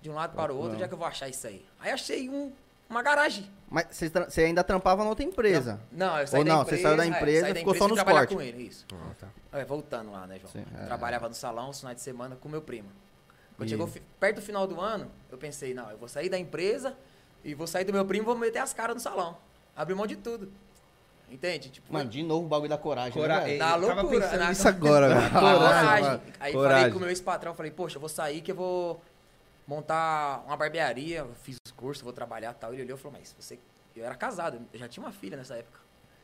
De 0.00 0.08
um 0.08 0.14
lado 0.14 0.34
para 0.34 0.54
o 0.54 0.56
outro, 0.56 0.72
onde 0.72 0.82
é 0.82 0.88
que 0.88 0.94
eu 0.94 0.98
vou 0.98 1.06
achar 1.06 1.28
isso 1.28 1.46
aí? 1.46 1.62
Aí 1.78 1.90
achei 1.90 2.30
um, 2.30 2.50
uma 2.88 3.02
garagem. 3.02 3.46
Mas 3.68 3.88
você 4.26 4.44
ainda 4.44 4.64
trampava 4.64 5.04
na 5.04 5.10
outra 5.10 5.22
empresa? 5.22 5.78
Não, 5.92 6.18
eu 6.18 6.26
saí 6.26 6.38
Ou 6.40 6.44
da 6.46 6.54
não, 6.54 6.62
empresa. 6.62 6.76
você 6.78 6.82
saiu 6.82 6.96
da 6.96 7.04
é, 7.04 7.08
empresa 7.08 7.50
e 7.50 7.52
da 7.52 7.58
ficou 7.60 7.74
empresa 7.74 7.88
só 7.88 7.92
e 7.92 7.94
trabalhar 7.94 8.18
cortes. 8.20 8.36
com 8.36 8.42
ele, 8.42 8.62
isso. 8.62 8.86
Ah, 8.94 9.14
tá. 9.20 9.28
É, 9.58 9.64
voltando 9.66 10.10
lá, 10.10 10.26
né, 10.26 10.38
João? 10.38 10.50
Sim, 10.50 10.64
é. 10.80 10.86
Trabalhava 10.86 11.28
no 11.28 11.34
salão, 11.34 11.68
os 11.68 11.78
finais 11.78 11.96
de 11.98 12.02
semana 12.02 12.36
com 12.36 12.48
meu 12.48 12.62
primo. 12.62 12.88
Quando 13.58 13.68
E- 13.68 13.70
chegou 13.70 13.86
perto 14.18 14.36
do 14.36 14.42
final 14.42 14.66
do 14.66 14.80
ano, 14.80 15.10
eu 15.30 15.36
pensei, 15.36 15.74
não, 15.74 15.90
eu 15.90 15.98
vou 15.98 16.08
sair 16.08 16.30
da 16.30 16.38
empresa 16.38 16.96
e 17.44 17.52
vou 17.54 17.66
sair 17.66 17.84
do 17.84 17.92
meu 17.92 18.06
primo 18.06 18.24
e 18.24 18.26
vou 18.26 18.34
meter 18.38 18.60
as 18.60 18.72
caras 18.72 18.94
no 18.94 19.00
salão. 19.00 19.36
Abrir 19.76 19.94
mão 19.94 20.06
de 20.06 20.16
tudo. 20.16 20.50
Entende? 21.32 21.70
Tipo, 21.70 21.90
Mano, 21.90 22.10
de 22.10 22.22
novo 22.22 22.44
o 22.44 22.48
bagulho 22.48 22.68
da 22.68 22.76
coragem. 22.76 23.12
Cora- 23.14 23.40
né? 23.46 23.56
Na 23.56 23.70
tava 23.72 23.86
loucura, 24.02 24.36
na- 24.36 24.48
nisso 24.50 24.68
agora, 24.68 25.08
velho. 25.08 25.30
coragem. 25.30 26.20
Aí 26.38 26.52
Coragem. 26.52 26.76
falei 26.78 26.90
com 26.92 26.96
o 26.98 27.00
meu 27.00 27.08
ex-patrão, 27.08 27.54
falei, 27.54 27.72
poxa, 27.72 27.96
eu 27.96 28.00
vou 28.00 28.08
sair 28.08 28.42
que 28.42 28.52
eu 28.52 28.56
vou 28.56 29.00
montar 29.66 30.42
uma 30.46 30.56
barbearia, 30.56 31.18
eu 31.20 31.30
fiz 31.42 31.56
os 31.66 31.72
cursos, 31.72 32.02
vou 32.02 32.12
trabalhar 32.12 32.50
e 32.50 32.54
tal. 32.54 32.72
Ele 32.74 32.82
olhou 32.82 32.98
e 32.98 33.00
falou, 33.00 33.18
mas 33.18 33.34
você... 33.38 33.58
Eu 33.96 34.04
era 34.04 34.14
casado, 34.14 34.60
eu 34.72 34.78
já 34.78 34.88
tinha 34.88 35.02
uma 35.04 35.12
filha 35.12 35.36
nessa 35.36 35.54
época. 35.56 35.78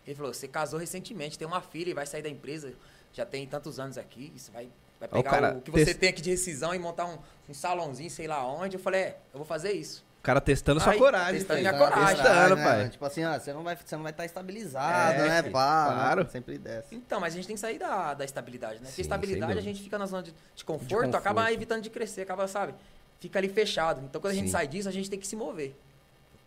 Ele 0.06 0.14
falou, 0.14 0.32
você 0.32 0.46
casou 0.48 0.78
recentemente, 0.78 1.38
tem 1.38 1.46
uma 1.48 1.60
filha 1.60 1.90
e 1.90 1.94
vai 1.94 2.06
sair 2.06 2.22
da 2.22 2.28
empresa, 2.28 2.72
já 3.12 3.24
tem 3.26 3.46
tantos 3.46 3.78
anos 3.80 3.96
aqui, 3.98 4.32
isso 4.36 4.50
vai, 4.52 4.68
vai 5.00 5.08
Ó, 5.12 5.18
o 5.18 5.22
pegar 5.22 5.30
cara 5.30 5.54
o 5.56 5.60
que 5.62 5.70
você 5.70 5.94
tem 5.94 6.08
aqui 6.10 6.20
de 6.22 6.30
rescisão 6.30 6.74
e 6.74 6.78
montar 6.78 7.06
um, 7.06 7.18
um 7.48 7.54
salãozinho, 7.54 8.10
sei 8.10 8.26
lá 8.26 8.46
onde. 8.46 8.76
Eu 8.76 8.80
falei, 8.80 9.00
é, 9.02 9.18
eu 9.32 9.38
vou 9.38 9.44
fazer 9.46 9.72
isso. 9.72 10.04
O 10.18 10.22
cara 10.22 10.40
testando 10.40 10.80
sua 10.80 10.94
coragem. 10.96 11.34
testando 11.38 11.60
minha 11.60 11.72
coragem. 11.72 12.16
Testando, 12.16 12.56
né, 12.56 12.64
pai. 12.64 12.88
Tipo 12.88 13.04
assim, 13.06 13.22
ah, 13.22 13.38
você 13.38 13.52
não 13.52 13.62
vai 13.62 13.75
estar 13.75 13.87
você 13.87 13.96
não 13.96 14.02
vai 14.02 14.12
tá 14.12 14.25
estabilizado, 14.25 15.22
É, 15.22 15.28
né, 15.28 15.42
pá? 15.44 15.92
claro. 15.92 16.25
né? 16.25 16.28
Sempre 16.30 16.58
desce. 16.58 16.94
Então, 16.94 17.20
mas 17.20 17.32
a 17.32 17.37
gente 17.37 17.46
tem 17.46 17.54
que 17.54 17.60
sair 17.60 17.78
da, 17.78 18.14
da 18.14 18.25
estabilidade, 18.25 18.75
né? 18.80 18.87
Sim, 18.87 18.87
Porque 18.87 19.02
estabilidade 19.02 19.58
a 19.58 19.62
gente 19.62 19.82
fica 19.82 19.96
na 19.96 20.06
zona 20.06 20.22
de, 20.25 20.34
de 20.54 20.64
conforto, 20.64 20.88
conforto. 20.88 21.14
acaba 21.14 21.50
evitando 21.52 21.82
de 21.82 21.90
crescer, 21.90 22.22
acaba, 22.22 22.48
sabe? 22.48 22.75
Fica 23.20 23.38
ali 23.38 23.48
fechado. 23.48 24.00
Então, 24.04 24.20
quando 24.20 24.32
a 24.32 24.34
gente 24.34 24.46
Sim. 24.46 24.52
sai 24.52 24.66
disso, 24.66 24.88
a 24.88 24.92
gente 24.92 25.08
tem 25.08 25.18
que 25.18 25.26
se 25.26 25.37
mover. 25.37 25.75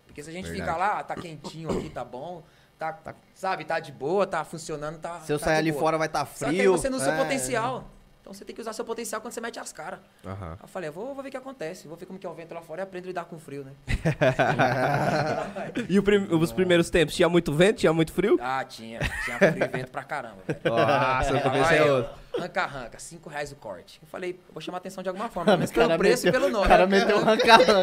Porque 0.06 0.22
se 0.22 0.30
a 0.30 0.34
gente 0.34 0.50
Verdade. 0.50 0.70
fica 0.70 0.78
lá, 0.78 1.04
tá 1.04 1.16
quentinho 1.16 1.72
aqui, 1.72 1.90
tá 1.90 2.04
bom, 2.04 2.44
tá, 2.78 2.98
sabe, 3.34 3.64
tá 3.64 3.80
de 3.80 3.92
boa, 3.94 4.28
tá 4.28 4.44
funcionando, 4.44 5.00
tá. 5.00 5.22
Se 5.22 5.32
eu 5.32 5.40
tá 5.40 5.46
sair 5.46 5.54
de 5.56 5.60
ali 5.60 5.72
boa. 5.72 5.82
fora 5.82 5.98
vai 5.98 6.08
estar 6.08 6.26
Só 6.26 6.46
que 6.46 6.52
aí 6.52 6.58
frio. 6.58 6.72
você 6.74 6.90
não 6.90 7.02
é, 7.02 7.18
potencial. 7.18 7.78
Então 7.78 8.01
Então 8.32 8.38
você 8.40 8.46
tem 8.46 8.56
que 8.56 8.62
usar 8.62 8.72
seu 8.72 8.86
potencial 8.86 9.20
quando 9.20 9.34
você 9.34 9.42
mete 9.42 9.60
as 9.60 9.74
caras. 9.74 10.00
Aí 10.26 10.32
eu 10.62 10.68
falei, 10.70 10.88
eu 10.88 10.94
vou, 10.94 11.14
vou 11.14 11.22
ver 11.22 11.28
o 11.28 11.32
que 11.32 11.38
acontece, 11.38 11.86
vou 11.86 11.98
ver 11.98 12.06
como 12.06 12.18
que 12.18 12.26
é 12.26 12.30
o 12.30 12.34
vento 12.34 12.54
lá 12.54 12.62
fora 12.62 12.82
e 12.82 12.84
aprendo 12.84 13.04
a 13.04 13.08
lidar 13.08 13.26
com 13.26 13.38
frio, 13.38 13.66
né? 13.66 13.74
E 15.90 16.00
o 16.00 16.04
prim- 16.04 16.28
os 16.34 16.52
primeiros 16.54 16.90
tempos, 16.90 17.14
tinha 17.14 17.28
muito 17.28 17.52
vento, 17.54 17.78
tinha 17.80 17.92
muito 17.92 18.14
frio? 18.14 18.38
Ah, 18.42 18.64
tinha. 18.64 19.00
Tinha 19.26 19.38
frio 19.38 19.64
e 19.66 19.68
vento 19.68 19.92
pra 19.92 20.04
caramba, 20.04 20.38
velho. 20.48 20.60
Nossa, 20.64 21.34
no 21.34 21.42
começo 21.42 21.70
Aí, 21.72 21.78
é 21.80 21.92
outro. 21.92 22.12
Arranca, 22.38 22.64
arranca, 22.64 23.00
5 23.00 23.30
reais 23.30 23.52
o 23.52 23.56
corte. 23.58 24.00
Eu 24.02 24.08
falei, 24.08 24.32
eu 24.48 24.54
vou 24.54 24.62
chamar 24.62 24.78
a 24.78 24.80
atenção 24.80 25.04
de 25.04 25.10
alguma 25.10 25.28
forma, 25.28 25.48
pelo 25.52 25.58
menos 25.58 25.72
O 25.72 25.74
cara 25.74 25.88
pelo 25.90 26.00
preço 26.00 26.24
e 26.24 26.32
meteu- 26.32 26.40
pelo 26.42 26.52
nome. 26.54 26.66
O 26.66 26.70
cara 26.70 26.88
né? 26.88 27.00
meteu 27.00 27.18
um 27.18 27.24
rancarranca. 27.24 27.78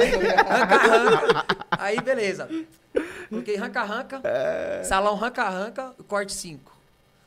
Ranca, 0.49 0.77
ranca. 0.77 1.47
Aí, 1.73 2.01
beleza. 2.01 2.49
Coloquei 3.29 3.57
ranca, 3.57 3.83
ranca. 3.85 4.21
É. 4.25 4.83
Salão 4.85 5.15
ranca, 5.15 5.47
ranca, 5.49 5.95
corte 6.07 6.33
5. 6.33 6.79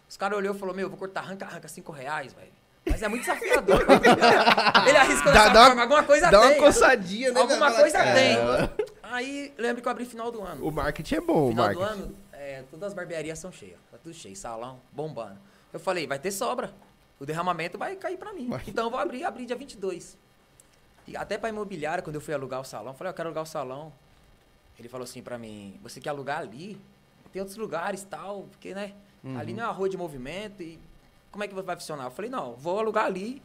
Os 0.10 0.18
caras 0.18 0.38
olhou 0.40 0.56
e 0.56 0.58
falou, 0.58 0.74
meu, 0.74 0.86
eu 0.86 0.90
vou 0.90 0.98
cortar 0.98 1.22
ranca, 1.22 1.46
ranca 1.46 1.68
5 1.68 1.92
reais, 1.92 2.34
velho. 2.34 2.52
Mas 2.86 3.02
é 3.04 3.08
muito 3.08 3.22
desafiador. 3.22 3.86
Ele 4.88 4.98
arriscou 4.98 5.32
Dá- 5.32 5.44
dessa 5.44 5.54
dá 5.54 5.60
uma- 5.60 5.66
forma, 5.68 5.82
alguma 5.84 6.04
coisa 6.04 6.32
Dá 6.32 6.40
tem. 6.42 6.50
uma 6.60 6.66
coçadinha, 6.68 7.32
né? 7.32 7.40
Alguma 7.40 7.60
Fala, 7.60 7.80
coisa 7.80 7.98
cara, 7.98 8.14
tem. 8.14 8.38
Aí, 9.04 9.54
lembro 9.58 9.82
que 9.82 9.88
eu 9.88 9.92
abri 9.92 10.06
final 10.06 10.32
do 10.32 10.42
ano. 10.42 10.66
O 10.66 10.72
marketing 10.72 11.16
é 11.16 11.22
bom, 11.22 11.48
o 11.48 11.50
Final 11.50 11.74
do 11.74 11.80
marketing. 11.80 12.02
ano, 12.04 12.16
é, 12.34 12.64
todas 12.72 12.88
as 12.88 12.94
barbearias 12.94 13.38
são 13.40 13.52
cheias. 13.52 13.78
Tá 13.92 13.98
tudo 14.02 14.14
cheio, 14.16 14.36
salão, 14.36 14.80
bombando. 14.92 15.38
Eu 15.72 15.80
falei, 15.80 16.08
vai 16.08 16.18
ter 16.20 16.32
sobra. 16.32 16.74
O 17.20 17.26
derramamento 17.26 17.78
vai 17.78 17.96
cair 17.96 18.18
pra 18.18 18.34
mim. 18.34 18.50
Então 18.68 18.86
eu 18.86 18.90
vou 18.92 19.00
abrir, 19.00 19.24
abrir 19.24 19.46
dia 19.46 19.56
22. 19.56 20.18
E 21.08 21.16
até 21.16 21.38
pra 21.38 21.50
imobiliária, 21.50 22.02
quando 22.02 22.16
eu 22.16 22.22
fui 22.22 22.34
alugar 22.34 22.62
o 22.62 22.66
salão, 22.66 22.94
eu 22.94 22.98
falei, 22.98 23.12
eu 23.12 23.16
quero 23.16 23.28
alugar 23.30 23.44
o 23.44 23.48
salão. 23.48 23.94
Ele 24.80 24.90
falou 24.90 25.04
assim 25.04 25.22
pra 25.22 25.38
mim, 25.38 25.80
você 25.84 26.00
quer 26.00 26.10
alugar 26.10 26.40
ali? 26.40 26.82
Tem 27.32 27.40
outros 27.42 27.58
lugares 27.58 28.04
tal, 28.04 28.44
porque, 28.52 28.74
né? 28.74 28.94
Ali 29.38 29.54
não 29.54 29.64
é 29.64 29.68
uma 29.68 29.74
rua 29.74 29.88
de 29.88 29.96
movimento 29.98 30.64
e 30.64 30.80
como 31.32 31.44
é 31.44 31.48
que 31.48 31.54
vai 31.54 31.76
funcionar? 31.76 32.06
Eu 32.06 32.12
falei, 32.12 32.30
não, 32.30 32.54
vou 32.56 32.80
alugar 32.80 33.06
ali, 33.06 33.42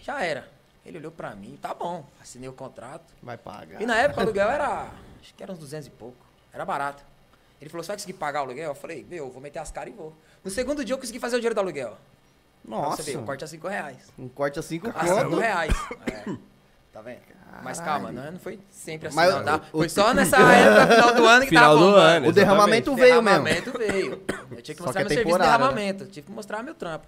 já 0.00 0.22
era. 0.22 0.48
Ele 0.84 0.98
olhou 0.98 1.12
pra 1.12 1.34
mim, 1.34 1.56
tá 1.62 1.72
bom, 1.72 2.04
assinei 2.20 2.48
o 2.48 2.52
contrato. 2.52 3.04
Vai 3.22 3.36
pagar. 3.38 3.80
E 3.80 3.86
na 3.86 3.96
época 3.96 4.20
o 4.20 4.22
aluguel 4.24 4.48
era, 4.50 4.88
acho 5.22 5.32
que 5.34 5.42
era 5.42 5.52
uns 5.52 5.58
200 5.58 5.86
e 5.86 5.90
pouco. 5.90 6.16
Era 6.52 6.64
barato. 6.64 7.02
Ele 7.60 7.70
falou, 7.70 7.84
você 7.84 7.88
vai 7.88 7.96
conseguir 7.96 8.14
pagar 8.14 8.40
o 8.40 8.44
aluguel? 8.44 8.70
Eu 8.70 8.74
falei, 8.74 9.06
meu, 9.08 9.26
eu 9.26 9.30
vou 9.30 9.40
meter 9.40 9.60
as 9.60 9.70
caras 9.70 9.92
e 9.94 9.96
vou. 9.96 10.12
No 10.44 10.50
segundo 10.50 10.84
dia 10.84 10.94
eu 10.94 10.98
consegui 10.98 11.20
fazer 11.20 11.36
o 11.36 11.38
dinheiro 11.38 11.54
do 11.54 11.60
aluguel. 11.60 11.96
Nossa. 12.64 13.02
Você 13.02 13.12
ver, 13.12 13.18
o 13.18 13.22
corte 13.22 13.44
a 13.44 13.46
5 13.46 13.68
reais. 13.68 13.98
Um 14.18 14.28
corte 14.28 14.58
a 14.58 14.62
cinco 14.62 14.88
A 14.94 15.04
5 15.06 15.14
conto. 15.24 15.38
reais. 15.38 15.72
É. 16.06 16.36
Tá 16.92 17.00
vendo? 17.00 17.20
Mas 17.62 17.80
calma, 17.80 18.12
não, 18.12 18.32
não 18.32 18.38
foi 18.38 18.60
sempre 18.70 19.08
assim, 19.08 19.16
Mas 19.16 19.34
não, 19.34 19.42
tá? 19.44 19.56
o- 19.72 19.78
Foi 19.78 19.88
só 19.88 20.12
nessa 20.12 20.36
época, 20.36 20.94
final 20.94 21.14
do 21.14 21.24
ano, 21.26 21.40
que 21.42 21.48
Final 21.48 21.62
tava 21.74 21.80
bombando. 21.80 21.96
ano, 22.00 22.28
O 22.28 22.32
derramamento 22.32 22.94
veio 22.94 23.22
mesmo. 23.22 23.44
derramamento 23.44 23.78
veio. 23.78 24.22
Eu 24.50 24.60
tinha 24.60 24.74
que 24.74 24.82
mostrar 24.82 25.02
que 25.02 25.08
meu 25.08 25.12
é 25.12 25.14
serviço 25.14 25.22
de 25.24 25.38
né? 25.38 25.38
derramamento. 25.38 26.04
Tive 26.06 26.26
que 26.26 26.32
mostrar 26.32 26.62
meu 26.62 26.74
trampo. 26.74 27.06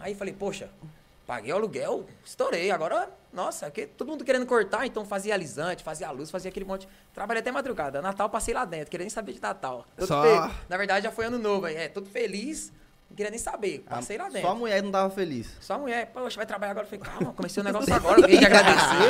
Aí 0.00 0.14
falei, 0.14 0.34
poxa, 0.34 0.68
paguei 1.26 1.52
o 1.52 1.56
aluguel, 1.56 2.06
estourei. 2.24 2.70
Agora, 2.70 3.08
nossa, 3.32 3.70
que, 3.70 3.86
todo 3.86 4.08
mundo 4.08 4.24
querendo 4.24 4.46
cortar, 4.46 4.86
então 4.86 5.04
fazia 5.04 5.34
alisante, 5.34 5.84
fazia 5.84 6.10
luz, 6.10 6.30
fazia 6.30 6.48
aquele 6.48 6.64
monte. 6.64 6.88
Trabalhei 7.14 7.40
até 7.40 7.52
madrugada. 7.52 8.00
Natal 8.02 8.28
passei 8.30 8.54
lá 8.54 8.64
dentro, 8.64 8.90
queria 8.90 9.04
nem 9.04 9.10
saber 9.10 9.34
de 9.34 9.40
Natal. 9.42 9.86
Todo 9.96 10.08
Só- 10.08 10.22
fe- 10.22 10.54
Na 10.68 10.76
verdade, 10.76 11.04
já 11.04 11.12
foi 11.12 11.26
ano 11.26 11.38
novo, 11.38 11.66
aí, 11.66 11.76
é, 11.76 11.88
todo 11.88 12.08
feliz, 12.08 12.72
não 13.10 13.16
queria 13.16 13.30
nem 13.30 13.38
saber. 13.40 13.84
Passei 13.88 14.16
lá 14.16 14.24
Só 14.24 14.30
a 14.30 14.32
dentro. 14.34 14.54
mulher 14.56 14.82
não 14.82 14.90
tava 14.92 15.10
feliz. 15.10 15.48
Só 15.60 15.74
a 15.74 15.78
mulher, 15.78 16.10
poxa, 16.14 16.36
vai 16.36 16.46
trabalhar 16.46 16.70
agora. 16.72 16.86
Eu 16.86 16.90
falei, 16.90 17.04
calma, 17.04 17.32
comecei 17.34 17.60
o 17.60 17.64
negócio 17.64 17.92
agora, 17.92 18.20
alguém 18.22 18.38
de 18.38 18.46
agradecer. 18.46 19.08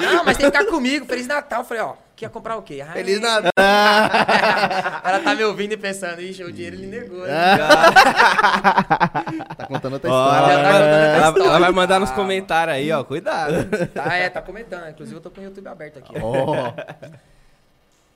Não, 0.00 0.24
mas 0.24 0.36
tem 0.36 0.50
que 0.50 0.58
ficar 0.58 0.68
comigo, 0.70 1.06
Feliz 1.06 1.26
Natal. 1.28 1.60
Eu 1.60 1.64
falei, 1.64 1.82
ó, 1.84 1.94
quer 2.16 2.28
comprar 2.28 2.56
o 2.56 2.62
quê? 2.62 2.84
Ah, 2.86 2.92
Feliz. 2.92 3.20
Natal. 3.20 3.52
Ela 5.04 5.20
tá 5.20 5.34
me 5.34 5.44
ouvindo 5.44 5.72
e 5.72 5.76
pensando, 5.76 6.20
ixi, 6.20 6.42
o 6.42 6.52
dinheiro 6.52 6.74
ele 6.76 6.86
negou. 6.88 7.20
né? 7.24 7.56
Tá 9.56 9.66
contando 9.66 9.94
outra 9.94 10.08
história. 10.10 10.52
ela, 10.52 10.62
Já 10.62 10.62
tá 10.62 10.70
vai, 10.70 10.72
contando 10.72 10.82
outra 10.82 11.16
ela- 11.16 11.28
história. 11.28 11.48
ela 11.50 11.58
vai 11.60 11.72
mandar 11.72 12.00
nos 12.00 12.10
comentários 12.10 12.76
aí, 12.76 12.92
ó. 12.92 13.02
Cuidado. 13.04 13.54
Tá, 13.94 14.14
é, 14.14 14.28
tá 14.28 14.42
comentando. 14.42 14.88
Inclusive 14.90 15.16
eu 15.16 15.20
tô 15.20 15.30
com 15.30 15.40
o 15.40 15.44
YouTube 15.44 15.66
aberto 15.68 15.98
aqui. 15.98 16.12
ó. 16.20 16.22
Ó. 16.22 16.72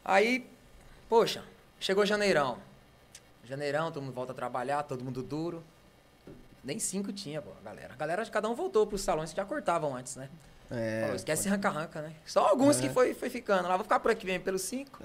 Aí, 0.05 0.47
poxa, 1.09 1.43
chegou 1.79 2.05
janeirão. 2.07 2.59
Janeirão, 3.51 3.91
todo 3.91 4.03
mundo 4.03 4.15
volta 4.15 4.31
a 4.33 4.35
trabalhar, 4.35 4.83
todo 4.85 5.05
mundo 5.05 5.23
duro. 5.25 5.63
Nem 6.63 6.79
cinco 6.79 7.13
tinha, 7.13 7.43
pô, 7.43 7.51
a 7.61 7.65
galera. 7.65 7.93
A 7.93 7.97
galera, 7.97 8.25
cada 8.27 8.49
um 8.49 8.55
voltou 8.55 8.87
pros 8.87 9.01
salões 9.01 9.31
que 9.31 9.37
já 9.37 9.45
cortavam 9.45 9.97
antes, 9.97 10.15
né? 10.15 10.29
É. 10.71 11.01
Falou, 11.01 11.17
esquece 11.17 11.49
ranca-ranca, 11.49 12.01
né? 12.01 12.13
Só 12.25 12.47
alguns 12.47 12.79
que 12.79 12.89
foi, 12.89 13.13
foi 13.13 13.29
ficando. 13.29 13.67
Lá, 13.67 13.77
vou 13.77 13.83
ficar 13.83 13.99
por 13.99 14.11
aqui 14.13 14.25
mesmo, 14.25 14.45
pelos 14.45 14.63
cinco. 14.63 15.01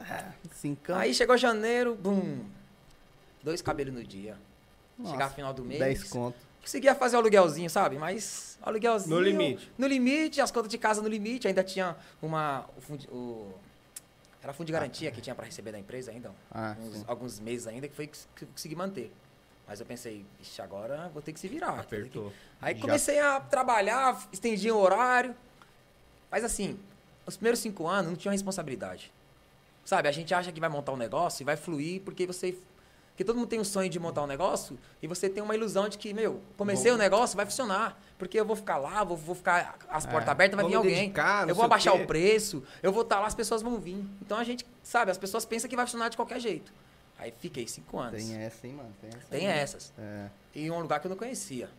Cincão. 0.54 0.96
Aí 0.98 1.12
chegou 1.14 1.36
janeiro, 1.38 1.96
bum. 1.96 2.46
Dois 3.42 3.64
cabelos 3.64 3.94
no 3.94 4.04
dia. 4.04 4.38
Nossa, 4.98 5.12
Chegar 5.14 5.30
final 5.32 5.54
do 5.54 5.64
mês. 5.66 5.80
10 5.80 6.04
conto. 6.04 6.38
Conseguia 6.62 6.94
fazer 6.94 7.16
o 7.16 7.20
aluguelzinho, 7.20 7.70
sabe? 7.70 7.98
Mas 7.98 8.60
aluguelzinho. 8.62 9.16
No 9.16 9.22
limite. 9.22 9.72
No 9.78 9.88
limite, 9.88 10.40
as 10.42 10.52
contas 10.52 10.70
de 10.70 10.78
casa 10.78 11.02
no 11.02 11.08
limite. 11.08 11.48
Ainda 11.48 11.64
tinha 11.64 11.96
uma. 12.22 12.66
O 13.12 13.16
o- 13.16 13.54
era 14.46 14.54
fundo 14.54 14.68
de 14.68 14.74
garantia 14.74 15.10
que 15.12 15.20
tinha 15.22 15.34
pra 15.36 15.44
receber 15.44 15.72
da 15.72 15.80
empresa 15.80 16.12
ainda. 16.12 16.32
Ah, 16.52 16.76
uns- 16.80 17.04
alguns 17.08 17.40
meses 17.40 17.66
ainda 17.66 17.88
que 17.88 17.96
foi 17.96 18.06
que 18.06 18.18
que 18.36 18.44
eu 18.44 18.48
consegui 18.50 18.76
manter. 18.76 19.12
Mas 19.68 19.80
eu 19.80 19.86
pensei, 19.88 20.24
ixi, 20.40 20.62
agora 20.62 21.10
vou 21.12 21.20
ter 21.22 21.34
que 21.34 21.40
se 21.40 21.48
virar. 21.48 21.80
Apertou. 21.80 22.32
Aí 22.62 22.76
Já- 22.76 22.82
comecei 22.82 23.20
a 23.20 23.40
trabalhar, 23.40 24.22
estendi 24.32 24.70
o 24.72 24.78
horário. 24.78 25.36
Mas 26.30 26.44
assim, 26.44 26.80
os 27.26 27.36
primeiros 27.36 27.60
cinco 27.60 27.88
anos 27.88 28.12
não 28.12 28.16
tinha 28.16 28.32
responsabilidade. 28.32 29.12
Sabe, 29.84 30.08
a 30.08 30.12
gente 30.12 30.32
acha 30.34 30.52
que 30.52 30.60
vai 30.60 30.70
montar 30.70 30.92
um 30.92 30.98
negócio 30.98 31.42
e 31.42 31.46
vai 31.46 31.58
fluir 31.58 32.02
porque 32.02 32.28
você. 32.28 32.56
Porque 33.16 33.24
todo 33.24 33.38
mundo 33.38 33.48
tem 33.48 33.62
um 33.62 33.64
sonho 33.64 33.90
de 33.90 33.98
montar 33.98 34.24
um 34.24 34.28
negócio 34.28 34.78
e 35.02 35.08
você 35.08 35.30
tem 35.30 35.42
uma 35.42 35.56
ilusão 35.56 35.88
de 35.88 35.98
que, 35.98 36.14
meu, 36.14 36.42
comecei 36.58 36.92
o 36.92 36.98
negócio, 36.98 37.38
vai 37.38 37.46
funcionar. 37.46 37.98
Porque 38.18 38.38
eu 38.38 38.44
vou 38.44 38.58
ficar 38.58 38.76
lá, 38.76 39.06
vou, 39.06 39.16
vou 39.16 39.34
ficar 39.34 39.78
as 39.88 40.06
portas 40.06 40.28
abertas, 40.28 40.58
vai 40.60 40.68
vir 40.68 40.76
alguém. 40.76 40.96
dedicar, 40.96 41.48
eu 41.48 41.56
vou 41.56 41.64
o 41.64 41.66
abaixar 41.66 41.94
quê. 41.94 42.04
o 42.04 42.06
preço, 42.06 42.62
eu 42.84 42.92
vou 42.92 43.04
estar 43.04 43.22
lá, 43.22 43.28
as 43.28 43.34
pessoas 43.34 43.62
vão 43.62 43.80
vir. 43.80 44.06
Então 44.22 44.38
a 44.38 44.44
gente, 44.44 44.66
sabe, 44.84 45.12
as 45.12 45.18
pessoas 45.18 45.46
pensam 45.46 45.70
que 45.70 45.78
vai 45.78 45.86
funcionar 45.86 46.10
de 46.10 46.18
qualquer 46.18 46.42
jeito. 46.42 46.74
Aí 47.18 47.34
fiquei 47.40 47.66
cinco 47.70 47.98
anos. 47.98 48.22
Tem 48.22 48.36
essa, 48.36 48.68
hein, 48.68 48.74
mano? 48.74 48.94
Tem 49.00 49.10
essa. 49.10 49.28
Tem 49.30 49.48
essas. 49.48 49.94
É. 49.98 50.30
E 50.54 50.70
um 50.70 50.82
lugar 50.82 51.00
que 51.00 51.08
eu 51.08 51.10
não 51.10 51.18
conhecia. 51.18 51.70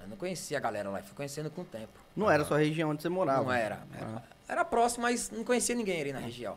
Eu 0.00 0.08
não 0.08 0.16
conhecia 0.16 0.56
a 0.56 0.60
galera 0.60 0.88
lá, 0.88 1.02
fui 1.02 1.14
conhecendo 1.14 1.50
com 1.50 1.60
o 1.60 1.64
tempo. 1.66 1.92
Não 2.16 2.30
era 2.30 2.46
sua 2.46 2.56
região 2.56 2.88
onde 2.88 3.02
você 3.02 3.10
morava. 3.10 3.42
Não 3.42 3.52
era. 3.52 3.86
Era, 3.92 4.22
era 4.48 4.64
próximo, 4.64 5.02
mas 5.02 5.30
não 5.30 5.44
conhecia 5.44 5.74
ninguém 5.74 6.00
ali 6.00 6.14
na 6.14 6.20
região. 6.20 6.56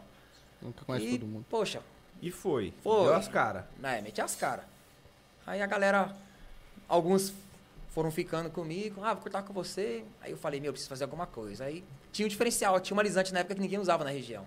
Nunca 0.61 0.85
conhece 0.85 1.05
e, 1.05 1.19
todo 1.19 1.27
mundo. 1.27 1.45
poxa, 1.49 1.81
E 2.21 2.31
foi. 2.31 2.73
Foi. 2.83 3.03
Deu 3.05 3.13
as 3.15 3.27
caras. 3.27 3.63
né, 3.79 4.01
meti 4.01 4.21
as 4.21 4.35
caras. 4.35 4.65
Aí 5.47 5.61
a 5.61 5.65
galera, 5.67 6.13
alguns 6.87 7.33
foram 7.89 8.11
ficando 8.11 8.49
comigo, 8.49 9.03
ah, 9.03 9.13
vou 9.13 9.23
cortar 9.23 9.41
com 9.43 9.53
você. 9.53 10.03
Aí 10.21 10.31
eu 10.31 10.37
falei, 10.37 10.59
meu, 10.59 10.69
eu 10.69 10.73
preciso 10.73 10.89
fazer 10.89 11.05
alguma 11.05 11.25
coisa. 11.25 11.65
Aí 11.65 11.83
tinha 12.11 12.25
um 12.25 12.29
diferencial, 12.29 12.79
tinha 12.79 12.95
um 12.95 12.99
alisante 12.99 13.33
na 13.33 13.39
época 13.39 13.55
que 13.55 13.61
ninguém 13.61 13.79
usava 13.79 14.03
na 14.03 14.09
região. 14.11 14.45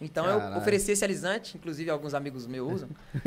Então 0.00 0.26
eu 0.26 0.38
Caralho. 0.40 0.58
ofereci 0.60 0.90
esse 0.90 1.04
alisante, 1.04 1.56
inclusive 1.56 1.88
alguns 1.88 2.12
amigos 2.14 2.44
meus 2.46 2.72
usam. 2.72 2.88
um 3.14 3.20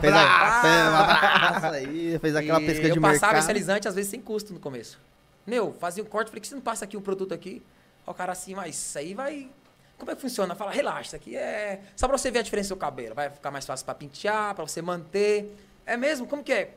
Fez, 0.00 0.14
a, 0.14 0.22
abraço. 0.24 0.62
fez 0.62 0.74
um 0.86 0.94
abraço 0.96 1.66
aí, 1.66 2.18
fez 2.18 2.36
aquela 2.36 2.62
E 2.62 2.66
pesca 2.66 2.82
de 2.84 2.88
eu 2.96 3.02
passava 3.02 3.20
mercado. 3.32 3.38
esse 3.38 3.50
alisante, 3.50 3.88
às 3.88 3.94
vezes, 3.94 4.10
sem 4.10 4.22
custo 4.22 4.54
no 4.54 4.60
começo. 4.60 4.98
Meu, 5.46 5.74
fazia 5.74 6.02
um 6.02 6.06
corte, 6.06 6.28
falei, 6.28 6.40
que 6.40 6.48
você 6.48 6.54
não 6.54 6.62
passa 6.62 6.86
aqui 6.86 6.96
um 6.96 7.02
produto 7.02 7.34
aqui? 7.34 7.62
Aí 8.06 8.10
o 8.10 8.14
cara 8.14 8.32
assim, 8.32 8.54
mas 8.54 8.74
isso 8.74 8.98
aí 8.98 9.12
vai... 9.12 9.50
Como 9.98 10.10
é 10.10 10.14
que 10.14 10.20
funciona? 10.20 10.54
Fala, 10.54 10.70
relaxa, 10.70 11.02
isso 11.08 11.16
aqui 11.16 11.36
é... 11.36 11.80
Só 11.96 12.06
pra 12.08 12.18
você 12.18 12.30
ver 12.30 12.40
a 12.40 12.42
diferença 12.42 12.66
do 12.66 12.68
seu 12.68 12.76
cabelo. 12.76 13.14
Vai 13.14 13.30
ficar 13.30 13.50
mais 13.50 13.64
fácil 13.64 13.84
pra 13.84 13.94
pentear, 13.94 14.54
pra 14.54 14.66
você 14.66 14.82
manter. 14.82 15.56
É 15.86 15.96
mesmo? 15.96 16.26
Como 16.26 16.42
que 16.42 16.52
é? 16.52 16.74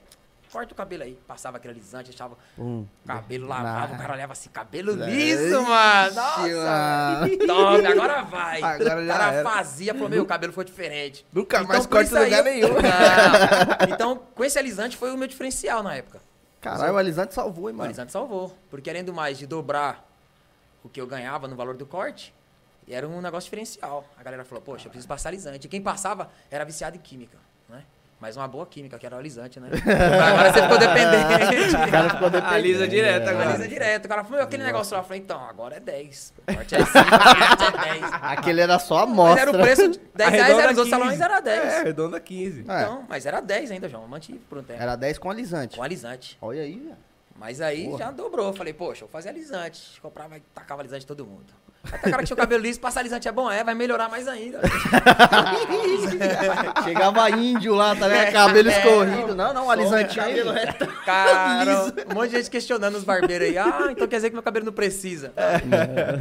Corta 0.51 0.71
o 0.73 0.75
cabelo 0.77 1.03
aí. 1.03 1.19
Passava 1.27 1.57
aquele 1.57 1.73
alisante, 1.73 2.09
deixava 2.09 2.37
Pum. 2.55 2.85
o 3.03 3.07
cabelo, 3.07 3.47
lavava, 3.47 3.95
o 3.95 3.97
cara 3.97 4.13
olhava 4.13 4.31
assim, 4.31 4.49
cabelo 4.49 4.93
liso, 4.93 5.61
mano. 5.61 6.15
Nossa! 6.15 7.21
Top, 7.45 7.85
agora 7.85 8.21
vai. 8.23 8.61
Agora 8.63 9.03
o 9.03 9.07
cara 9.07 9.33
era. 9.33 9.49
fazia, 9.49 9.93
falou, 9.93 10.09
meu, 10.09 10.23
o 10.23 10.25
cabelo 10.25 10.53
foi 10.53 10.63
diferente. 10.63 11.25
Nunca 11.33 11.63
mais 11.63 11.85
por 11.85 11.97
corta 11.97 12.21
em 12.21 12.23
lugar 12.23 12.45
aí 12.47 12.53
nenhum. 12.61 12.75
Não. 12.75 13.93
Então, 13.93 14.21
com 14.35 14.43
esse 14.45 14.57
alisante 14.57 14.95
foi 14.95 15.11
o 15.11 15.17
meu 15.17 15.27
diferencial 15.27 15.83
na 15.83 15.95
época. 15.95 16.21
Caralho, 16.61 16.93
o 16.93 16.97
alisante 16.97 17.33
salvou, 17.33 17.69
hein, 17.69 17.75
O 17.75 17.77
mano? 17.79 17.89
alisante 17.89 18.11
salvou. 18.13 18.55
Porque 18.69 18.89
além 18.89 19.03
do 19.03 19.13
mais 19.13 19.37
de 19.37 19.45
dobrar 19.45 20.05
o 20.81 20.87
que 20.87 21.01
eu 21.01 21.07
ganhava 21.07 21.47
no 21.47 21.55
valor 21.57 21.75
do 21.75 21.85
corte, 21.85 22.33
era 22.93 23.07
um 23.07 23.21
negócio 23.21 23.45
diferencial. 23.47 24.05
A 24.17 24.23
galera 24.23 24.43
falou, 24.45 24.61
poxa, 24.61 24.87
eu 24.87 24.91
preciso 24.91 25.07
passar 25.07 25.29
alisante. 25.29 25.67
E 25.67 25.69
quem 25.69 25.81
passava 25.81 26.29
era 26.49 26.63
viciado 26.63 26.95
em 26.95 26.99
química, 26.99 27.37
né? 27.69 27.83
Mas 28.19 28.35
uma 28.35 28.47
boa 28.47 28.65
química, 28.65 28.97
que 28.97 29.05
era 29.05 29.15
o 29.15 29.19
alisante, 29.19 29.59
né? 29.59 29.69
Agora 30.27 30.51
você 30.51 30.61
ficou 30.63 30.77
dependente. 30.79 31.75
O 31.87 31.91
cara 31.91 32.09
ficou 32.09 32.29
dependente. 32.31 32.55
Alisa 32.55 32.87
direto 32.87 33.27
agora. 33.29 33.45
Analisa 33.45 33.67
direto. 33.67 34.05
O 34.05 34.09
cara 34.09 34.23
falou, 34.23 34.41
aquele 34.41 34.63
negócio 34.63 34.95
lá. 34.95 35.01
Eu 35.01 35.03
falei, 35.03 35.21
então, 35.21 35.39
agora 35.47 35.75
é 35.75 35.79
10. 35.79 36.33
O 36.47 36.55
corte 36.55 36.75
é 36.75 36.79
5, 36.83 36.89
o 36.97 37.01
corte 37.03 37.63
é 37.63 37.99
10. 37.99 38.03
Aquele 38.13 38.61
era 38.61 38.79
só 38.79 38.99
a 38.99 39.05
Mas 39.05 39.09
amostra. 39.13 39.41
era 39.41 39.51
o 39.51 39.61
preço, 39.61 39.87
de 39.89 39.99
10 40.15 40.31
reais 40.31 40.49
era, 40.57 40.71
os 40.71 40.77
outros 40.79 40.83
15. 40.85 40.89
salões 40.89 41.21
era 41.21 41.39
10. 41.39 41.63
É, 41.63 41.83
redonda 41.83 42.19
15. 42.19 42.59
É, 42.61 42.63
Então, 42.63 43.05
mas 43.07 43.25
era 43.27 43.39
10 43.39 43.69
ainda, 43.71 43.87
João. 43.87 44.01
Eu 44.03 44.09
mantive 44.09 44.39
por 44.39 44.57
um 44.57 44.63
tempo. 44.63 44.81
Era 44.81 44.95
10 44.95 45.19
com 45.19 45.29
alisante. 45.29 45.77
Com 45.77 45.83
alisante. 45.83 46.37
Olha 46.41 46.63
aí, 46.63 46.75
velho. 46.79 46.97
Mas 47.37 47.61
aí 47.61 47.85
Porra. 47.85 47.97
já 47.99 48.11
dobrou. 48.11 48.53
Falei, 48.53 48.73
poxa, 48.73 49.05
eu 49.05 49.07
fazia 49.07 49.31
alisante. 49.31 49.99
Comprava 50.01 50.37
e 50.37 50.41
tacava 50.53 50.81
alisante 50.81 51.05
todo 51.05 51.25
mundo. 51.25 51.53
Até 51.83 52.09
o 52.09 52.11
cara 52.11 52.17
que 52.17 52.25
tinha 52.25 52.35
o 52.35 52.37
cabelo 52.37 52.61
liso, 52.61 52.79
passar 52.79 52.99
alisante 52.99 53.27
é 53.27 53.31
bom, 53.31 53.49
é, 53.49 53.63
vai 53.63 53.73
melhorar 53.73 54.09
mais 54.09 54.27
ainda. 54.27 54.59
Chegava 56.83 57.29
índio 57.29 57.75
lá, 57.75 57.95
tá 57.95 58.07
ligado? 58.07 58.33
Cabelo 58.33 58.69
escorrido. 58.69 59.35
Não, 59.35 59.53
não, 59.53 59.71
alisante 59.71 60.19
aí. 60.19 60.37
Cara, 61.05 61.93
um 62.09 62.13
monte 62.13 62.31
de 62.31 62.37
gente 62.37 62.49
questionando 62.49 62.95
os 62.95 63.03
barbeiros 63.03 63.47
aí. 63.47 63.57
Ah, 63.57 63.87
então 63.91 64.07
quer 64.07 64.17
dizer 64.17 64.29
que 64.29 64.35
meu 64.35 64.43
cabelo 64.43 64.65
não 64.65 64.73
precisa. 64.73 65.31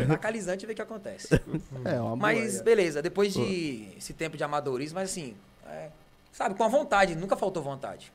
Taca 0.08 0.28
alisante 0.28 0.64
e 0.64 0.66
vê 0.66 0.72
o 0.72 0.76
que 0.76 0.82
acontece. 0.82 1.40
É, 1.84 2.00
uma 2.00 2.14
Mas 2.14 2.52
boa. 2.52 2.64
beleza, 2.64 3.02
depois 3.02 3.32
de 3.32 3.88
esse 3.96 4.12
tempo 4.12 4.36
de 4.36 4.44
amadorismo, 4.44 5.00
mas 5.00 5.10
assim, 5.10 5.34
é, 5.68 5.88
sabe, 6.32 6.54
com 6.54 6.62
a 6.62 6.68
vontade, 6.68 7.16
nunca 7.16 7.36
faltou 7.36 7.62
vontade. 7.62 8.12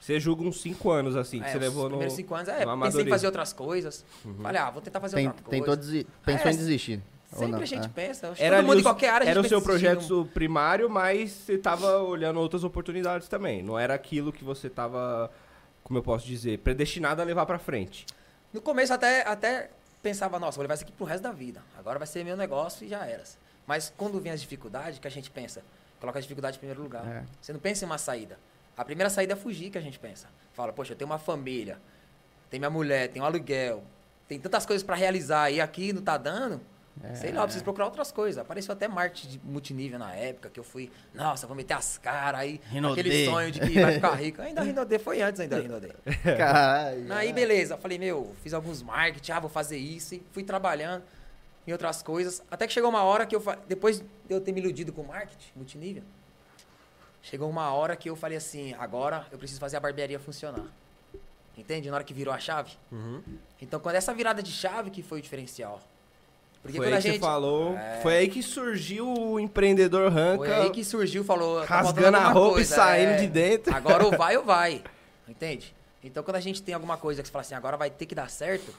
Você 0.00 0.18
julga 0.18 0.42
uns 0.42 0.60
5 0.62 0.90
anos, 0.90 1.14
assim, 1.14 1.40
que 1.40 1.44
É, 1.46 1.50
você 1.50 1.56
os 1.58 1.62
levou 1.62 1.82
no. 1.84 1.88
primeiros 1.90 2.14
cinco 2.14 2.34
anos, 2.34 2.48
é, 2.48 2.64
pensei 2.64 3.00
em. 3.02 3.04
Uhum. 3.04 3.10
fazer 3.10 3.26
outras 3.26 3.52
coisas. 3.52 4.04
Falei, 4.42 4.60
ah, 4.60 4.70
vou 4.70 4.80
tentar 4.80 4.98
fazer 4.98 5.16
Tem- 5.16 5.26
outra 5.28 5.42
coisa. 5.42 5.60
tentou 5.60 5.76
desi- 5.76 6.06
pensou 6.24 6.46
É, 6.48 6.52
em 6.52 6.56
desistir. 6.56 7.02
Sempre 7.32 7.46
não? 7.48 7.58
a 7.60 7.64
gente 7.64 7.84
É. 7.84 7.88
pensa. 7.88 8.26
Acho 8.28 8.36
que 8.36 8.42
Era 8.42 8.56
todo 8.56 8.66
mundo 8.66 8.76
o- 8.76 8.80
em 8.80 8.82
qualquer 8.82 9.10
área 9.10 9.26
a 9.26 9.30
Era 9.30 9.40
o 9.40 9.48
seu 9.48 9.60
projeto 9.62 10.28
primário, 10.34 10.88
mas 10.90 11.30
você 11.30 11.56
tava 11.58 11.98
olhando 11.98 12.40
outras 12.40 12.64
oportunidades 12.64 13.28
também. 13.28 13.62
Não 13.62 13.78
era 13.78 13.94
aquilo 13.94 14.32
que 14.32 14.42
você 14.42 14.68
tava, 14.70 15.30
como 15.84 15.98
eu 15.98 16.02
posso 16.02 16.26
dizer, 16.26 16.58
predestinado 16.58 17.20
a 17.20 17.24
levar 17.24 17.44
pra 17.46 17.58
frente. 17.58 18.04
No 18.52 18.60
começo 18.60 18.92
até, 18.92 19.20
até 19.28 19.70
pensava, 20.02 20.40
nossa, 20.40 20.56
vou 20.56 20.62
levar 20.62 20.74
isso 20.74 20.82
aqui 20.82 20.92
pro 20.92 21.04
resto 21.04 21.22
da 21.22 21.30
vida. 21.30 21.62
Agora 21.78 21.98
vai 21.98 22.06
ser 22.08 22.24
meu 22.24 22.36
negócio 22.36 22.84
e 22.84 22.88
já 22.88 23.04
era. 23.06 23.22
Mas 23.66 23.92
quando 23.96 24.18
vem 24.18 24.32
as 24.32 24.40
dificuldades, 24.40 24.98
que 24.98 25.06
a 25.06 25.10
gente 25.10 25.30
pensa, 25.30 25.62
coloca 26.00 26.18
a 26.18 26.22
dificuldade 26.22 26.56
em 26.56 26.58
primeiro 26.58 26.82
lugar. 26.82 27.06
É. 27.06 27.22
Você 27.40 27.52
não 27.52 27.60
pensa 27.60 27.84
em 27.84 27.86
uma 27.86 27.98
saída. 27.98 28.38
A 28.80 28.84
primeira 28.84 29.10
saída 29.10 29.34
é 29.34 29.36
fugir 29.36 29.68
que 29.68 29.76
a 29.76 29.80
gente 29.80 29.98
pensa. 29.98 30.26
Fala, 30.54 30.72
poxa, 30.72 30.94
eu 30.94 30.96
tenho 30.96 31.10
uma 31.10 31.18
família, 31.18 31.78
tem 32.48 32.58
minha 32.58 32.70
mulher, 32.70 33.08
tem 33.08 33.20
um 33.20 33.26
aluguel, 33.26 33.84
tem 34.26 34.40
tantas 34.40 34.64
coisas 34.64 34.82
pra 34.82 34.96
realizar 34.96 35.50
e 35.50 35.60
aqui 35.60 35.92
não 35.92 36.00
tá 36.00 36.16
dando. 36.16 36.62
Sei 37.14 37.30
lá, 37.30 37.42
eu 37.42 37.44
preciso 37.44 37.62
procurar 37.62 37.84
outras 37.84 38.10
coisas. 38.10 38.38
Apareceu 38.40 38.72
até 38.72 38.88
marketing 38.88 39.28
de 39.28 39.40
multinível 39.44 39.98
na 39.98 40.14
época, 40.14 40.48
que 40.48 40.58
eu 40.58 40.64
fui, 40.64 40.90
nossa, 41.14 41.46
vou 41.46 41.54
meter 41.54 41.74
as 41.74 41.98
caras 41.98 42.40
aí, 42.40 42.58
Rinodê. 42.70 43.00
aquele 43.00 43.24
sonho 43.26 43.50
de 43.52 43.60
que 43.60 43.80
vai 43.80 43.92
ficar 43.92 44.14
rico. 44.16 44.40
Ainda 44.40 44.62
Rinodê 44.62 44.98
foi 44.98 45.20
antes 45.20 45.40
ainda 45.42 45.60
Rinodê. 45.60 45.90
Caralho. 46.38 47.12
Aí, 47.12 47.34
beleza. 47.34 47.76
Falei, 47.76 47.98
meu, 47.98 48.34
fiz 48.42 48.54
alguns 48.54 48.82
marketing, 48.82 49.32
ah, 49.32 49.40
vou 49.40 49.50
fazer 49.50 49.76
isso. 49.76 50.14
E 50.14 50.22
fui 50.32 50.42
trabalhando 50.42 51.04
em 51.66 51.72
outras 51.72 52.02
coisas. 52.02 52.42
Até 52.50 52.66
que 52.66 52.72
chegou 52.72 52.88
uma 52.88 53.02
hora 53.02 53.26
que 53.26 53.36
eu... 53.36 53.42
Depois 53.68 54.00
de 54.00 54.06
eu 54.30 54.40
ter 54.40 54.52
me 54.52 54.60
iludido 54.60 54.90
com 54.90 55.02
marketing, 55.02 55.50
multinível, 55.54 56.02
chegou 57.22 57.48
uma 57.48 57.72
hora 57.72 57.96
que 57.96 58.08
eu 58.08 58.16
falei 58.16 58.36
assim, 58.36 58.74
agora 58.78 59.26
eu 59.30 59.38
preciso 59.38 59.60
fazer 59.60 59.76
a 59.76 59.80
barbearia 59.80 60.18
funcionar. 60.18 60.66
Entende? 61.56 61.88
Na 61.90 61.96
hora 61.96 62.04
que 62.04 62.14
virou 62.14 62.32
a 62.32 62.38
chave. 62.38 62.72
Então, 63.60 63.78
quando 63.80 63.96
essa 63.96 64.14
virada 64.14 64.42
de 64.42 64.50
chave 64.50 64.90
que 64.90 65.02
foi 65.02 65.18
o 65.18 65.22
diferencial. 65.22 65.80
Porque 66.62 66.76
foi 66.76 66.86
quando 66.86 66.94
aí 66.94 66.98
a 66.98 67.02
que 67.02 67.08
gente... 67.08 67.20
você 67.20 67.26
falou. 67.26 67.76
É. 67.76 68.00
Foi 68.02 68.16
aí 68.16 68.28
que 68.28 68.42
surgiu 68.42 69.06
o 69.08 69.40
empreendedor 69.40 70.10
ranca. 70.12 70.44
Foi 70.44 70.52
aí 70.54 70.70
que 70.70 70.84
surgiu, 70.84 71.24
falou. 71.24 71.60
tá 71.60 71.80
rasgando 71.80 72.16
a 72.16 72.28
roupa 72.28 72.50
e 72.50 72.54
coisa, 72.56 72.74
saindo 72.76 73.12
é. 73.12 73.16
de 73.16 73.26
dentro. 73.28 73.74
Agora 73.74 74.04
ou 74.04 74.16
vai 74.16 74.36
ou 74.36 74.44
vai. 74.44 74.82
Entende? 75.28 75.74
Então 76.02 76.22
quando 76.22 76.36
a 76.36 76.40
gente 76.40 76.62
tem 76.62 76.74
alguma 76.74 76.96
coisa 76.96 77.22
que 77.22 77.28
você 77.28 77.32
fala 77.32 77.42
assim, 77.42 77.54
agora 77.54 77.76
vai 77.76 77.90
ter 77.90 78.04
que 78.06 78.14
dar 78.14 78.28
certo, 78.30 78.74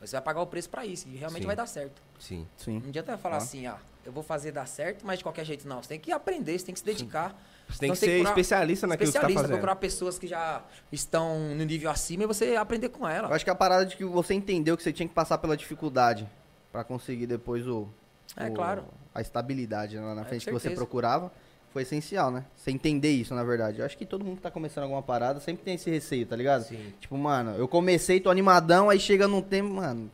você 0.00 0.12
vai 0.12 0.22
pagar 0.22 0.42
o 0.42 0.46
preço 0.46 0.68
pra 0.68 0.84
isso. 0.84 1.08
E 1.08 1.16
realmente 1.16 1.42
Sim. 1.42 1.46
vai 1.46 1.56
dar 1.56 1.66
certo. 1.66 2.02
Sim. 2.18 2.46
Sim. 2.56 2.80
Não 2.80 2.88
adianta 2.88 3.16
falar 3.16 3.36
Ah. 3.36 3.38
assim, 3.38 3.66
ah, 3.66 3.78
eu 4.04 4.12
vou 4.12 4.22
fazer 4.22 4.52
dar 4.52 4.66
certo, 4.66 5.06
mas 5.06 5.18
de 5.18 5.24
qualquer 5.24 5.44
jeito 5.44 5.66
não. 5.66 5.82
Você 5.82 5.90
tem 5.90 6.00
que 6.00 6.12
aprender, 6.12 6.58
você 6.58 6.66
tem 6.66 6.72
que 6.74 6.80
se 6.80 6.86
dedicar. 6.86 7.34
Você 7.68 7.78
tem 7.80 7.86
Então, 7.88 7.94
que 7.94 8.00
ser 8.00 8.06
procurar- 8.12 8.30
especialista 8.30 8.86
naquilo 8.86 9.06
que 9.08 9.12
você 9.12 9.18
tá 9.18 9.18
especialista, 9.26 9.42
fazendo. 9.42 9.56
procurar 9.58 9.76
pessoas 9.76 10.18
que 10.18 10.26
já 10.26 10.62
estão 10.90 11.38
no 11.54 11.64
nível 11.64 11.90
acima 11.90 12.24
e 12.24 12.26
você 12.26 12.56
aprender 12.56 12.88
com 12.90 13.04
Eu 13.08 13.14
ela. 13.14 13.34
acho 13.34 13.44
que 13.44 13.50
a 13.50 13.54
parada 13.54 13.86
de 13.86 13.96
que 13.96 14.04
você 14.04 14.34
entendeu 14.34 14.76
que 14.76 14.82
você 14.82 14.92
tinha 14.92 15.08
que 15.08 15.14
passar 15.14 15.38
pela 15.38 15.56
dificuldade 15.56 16.28
pra 16.70 16.84
conseguir 16.84 17.26
depois 17.26 17.66
o. 17.66 17.88
É, 18.36 18.48
o- 18.48 18.52
claro. 18.54 18.84
A 19.14 19.20
estabilidade 19.20 19.96
lá 19.98 20.14
na 20.14 20.22
É, 20.22 20.24
frente 20.24 20.44
com 20.44 20.52
que 20.52 20.58
você 20.60 20.70
procurava 20.70 21.30
foi 21.72 21.82
essencial, 21.82 22.30
né? 22.30 22.44
Você 22.56 22.70
entender 22.70 23.10
isso, 23.10 23.34
na 23.34 23.42
verdade. 23.44 23.78
Eu 23.80 23.86
acho 23.86 23.96
que 23.96 24.04
todo 24.04 24.24
mundo 24.24 24.36
que 24.36 24.42
tá 24.42 24.50
começando 24.50 24.84
alguma 24.84 25.02
parada 25.02 25.40
sempre 25.40 25.62
tem 25.64 25.74
esse 25.74 25.90
receio, 25.90 26.26
tá 26.26 26.36
ligado? 26.36 26.64
Sim. 26.64 26.92
Tipo, 27.00 27.16
mano, 27.16 27.54
eu 27.56 27.66
comecei, 27.68 28.20
tô 28.20 28.30
animadão, 28.30 28.90
aí 28.90 28.98
chega 29.00 29.26
num 29.28 29.40
tempo, 29.42 29.70
mano. 29.70 30.10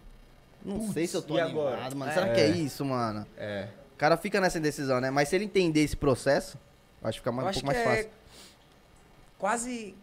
Não 0.65 0.93
sei 0.93 1.07
se 1.07 1.17
eu 1.17 1.23
tô 1.23 1.37
animado, 1.37 1.69
agora? 1.69 1.95
mano. 1.95 2.11
É. 2.11 2.15
Será 2.15 2.29
que 2.35 2.41
é 2.41 2.49
isso, 2.51 2.85
mano? 2.85 3.27
É. 3.37 3.69
O 3.95 3.97
cara 3.99 4.17
fica 4.17 4.41
nessa 4.41 4.59
indecisão, 4.59 5.01
né? 5.01 5.11
Mas 5.11 5.29
se 5.29 5.37
ele 5.37 5.45
entender 5.45 5.83
esse 5.83 5.97
processo, 5.97 6.57
eu 6.57 6.61
acho 7.03 7.19
que 7.19 7.21
fica 7.21 7.33
mais, 7.33 7.57
um 7.57 7.61
pouco 7.61 7.67
mais 7.67 7.79
é 7.79 7.85
fácil. 7.85 8.11
quase 9.39 9.95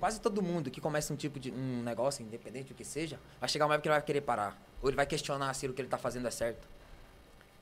quase 0.00 0.18
todo 0.18 0.42
mundo 0.42 0.70
que 0.70 0.80
começa 0.80 1.12
um 1.12 1.16
tipo 1.16 1.38
de 1.38 1.52
um 1.52 1.82
negócio, 1.82 2.24
independente 2.24 2.68
do 2.68 2.74
que 2.74 2.84
seja, 2.84 3.20
vai 3.38 3.48
chegar 3.48 3.66
uma 3.66 3.74
época 3.74 3.82
que 3.82 3.88
ele 3.88 3.94
vai 3.94 4.02
querer 4.02 4.20
parar. 4.22 4.58
Ou 4.82 4.88
ele 4.88 4.96
vai 4.96 5.04
questionar 5.04 5.52
se 5.54 5.68
o 5.68 5.74
que 5.74 5.82
ele 5.82 5.88
tá 5.88 5.98
fazendo 5.98 6.26
é 6.26 6.30
certo. 6.30 6.66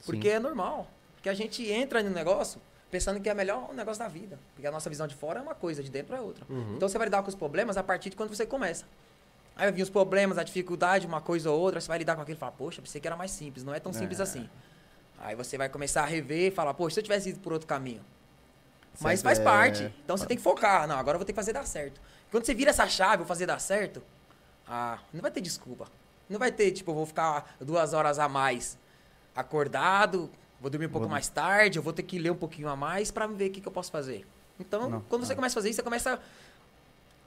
Porque 0.07 0.31
Sim. 0.31 0.37
é 0.37 0.39
normal. 0.39 0.89
Porque 1.17 1.29
a 1.29 1.35
gente 1.35 1.69
entra 1.69 2.01
no 2.01 2.11
negócio 2.11 2.61
pensando 2.91 3.21
que 3.21 3.29
é 3.29 3.35
melhor 3.35 3.69
o 3.71 3.75
negócio 3.75 3.99
da 3.99 4.09
vida. 4.09 4.39
Porque 4.55 4.67
a 4.67 4.71
nossa 4.71 4.89
visão 4.89 5.09
de 5.09 5.17
fora 5.17 5.41
é 5.41 5.43
uma 5.43 5.55
coisa, 5.55 5.83
de 5.83 5.91
dentro 5.91 6.15
é 6.15 6.21
outra. 6.21 6.47
Então 6.77 6.89
você 6.89 6.97
vai 6.97 7.09
lidar 7.09 7.23
com 7.23 7.29
os 7.29 7.35
problemas 7.35 7.77
a 7.77 7.83
partir 7.83 8.11
de 8.11 8.17
quando 8.17 8.35
você 8.35 8.47
começa. 8.47 8.85
Aí 9.57 9.65
vai 9.65 9.73
vir 9.73 9.83
os 9.83 9.91
problemas, 9.91 10.39
a 10.39 10.45
dificuldade, 10.45 11.05
uma 11.05 11.21
coisa 11.21 11.51
ou 11.51 11.61
outra, 11.61 11.81
você 11.81 11.89
vai 11.89 11.99
lidar 11.99 12.15
com 12.15 12.23
aquilo 12.23 12.37
e 12.37 12.39
fala, 12.39 12.53
poxa, 12.53 12.81
pensei 12.81 13.01
que 13.01 13.09
era 13.09 13.17
mais 13.17 13.33
simples, 13.33 13.65
não 13.65 13.75
é 13.75 13.81
tão 13.81 13.93
simples 13.93 14.21
assim. 14.21 14.49
Aí 15.19 15.35
você 15.35 15.59
vai 15.59 15.69
começar 15.69 16.03
a 16.03 16.07
rever 16.07 16.53
e 16.53 16.55
falar, 16.55 16.73
poxa, 16.75 16.95
se 16.95 17.01
eu 17.01 17.05
tivesse 17.05 17.31
ido 17.31 17.41
por 17.41 17.53
outro 17.53 17.67
caminho. 17.67 18.01
Mas 19.01 19.23
faz 19.23 19.39
é- 19.39 19.45
parte. 19.45 19.93
Então 20.05 20.17
você 20.17 20.27
tem 20.27 20.37
que 20.37 20.43
focar. 20.43 20.87
Não, 20.87 20.99
agora 20.99 21.17
eu 21.17 21.19
vou 21.19 21.25
ter 21.27 21.33
que 21.33 21.37
fazer 21.37 21.53
dar 21.53 21.67
certo. 21.67 22.01
Quando 22.31 22.45
você 22.45 22.55
vira 22.55 22.71
essa 22.71 22.87
chave, 22.89 23.19
vou 23.19 23.27
fazer 23.27 23.47
dar 23.47 23.59
certo, 23.59 24.03
ah, 24.67 24.99
não 25.13 25.21
vai 25.21 25.31
ter 25.31 25.41
desculpa. 25.41 25.87
Não 26.29 26.39
vai 26.39 26.53
ter, 26.53 26.71
tipo, 26.73 26.91
eu 26.91 26.95
vou 26.95 27.07
ficar 27.07 27.57
duas 27.61 27.95
horas 27.95 28.19
a 28.19 28.29
mais 28.29 28.77
acordado, 29.35 30.31
vou 30.61 30.71
dormir 30.71 30.87
um 30.87 30.91
pouco 30.91 31.07
Vou- 31.07 31.11
mais 31.11 31.29
tarde, 31.29 31.79
eu 31.79 31.83
vou 31.83 31.93
ter 31.93 32.03
que 32.03 32.19
ler 32.19 32.31
um 32.31 32.37
pouquinho 32.37 32.69
a 32.69 32.77
mais 32.77 33.11
pra 33.11 33.27
ver 33.27 33.49
o 33.49 33.51
que, 33.53 33.61
que 33.61 33.69
eu 33.69 33.73
posso 33.73 33.91
fazer. 33.91 34.27
Então, 34.61 34.91
Não, 34.91 35.01
quando 35.03 35.25
você 35.25 35.33
ah. 35.33 35.37
começa 35.37 35.55
a 35.55 35.59
fazer 35.59 35.71
isso, 35.71 35.77
você 35.77 35.83
começa 35.83 36.21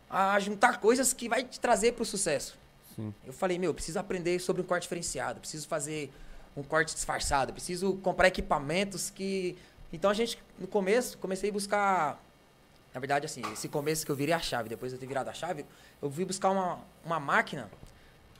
a 0.10 0.40
juntar 0.40 0.80
coisas 0.80 1.14
que 1.14 1.30
vai 1.30 1.44
te 1.44 1.60
trazer 1.60 1.94
pro 1.94 2.04
sucesso. 2.04 2.58
Sim. 2.96 3.14
Eu 3.26 3.32
falei, 3.32 3.58
meu, 3.58 3.70
eu 3.70 3.74
preciso 3.74 3.98
aprender 3.98 4.40
sobre 4.40 4.62
um 4.62 4.66
corte 4.66 4.84
diferenciado, 4.84 5.40
preciso 5.40 5.68
fazer 5.68 6.12
um 6.56 6.62
corte 6.62 6.94
disfarçado, 6.94 7.54
preciso 7.54 7.96
comprar 7.98 8.28
equipamentos 8.28 9.10
que. 9.10 9.58
Então 9.94 10.10
a 10.10 10.14
gente, 10.14 10.42
no 10.60 10.68
começo, 10.68 11.18
comecei 11.18 11.50
a 11.50 11.54
buscar. 11.54 12.22
Na 12.94 13.00
verdade, 13.00 13.26
assim, 13.26 13.42
esse 13.54 13.70
começo 13.70 14.06
que 14.06 14.12
eu 14.12 14.16
virei 14.16 14.34
a 14.34 14.40
chave, 14.40 14.68
depois 14.68 14.92
de 14.92 14.98
eu 14.98 15.00
ter 15.00 15.06
virado 15.08 15.30
a 15.30 15.34
chave, 15.34 15.66
eu 16.02 16.12
fui 16.12 16.26
buscar 16.26 16.50
uma, 16.50 16.80
uma 17.06 17.20
máquina 17.20 17.70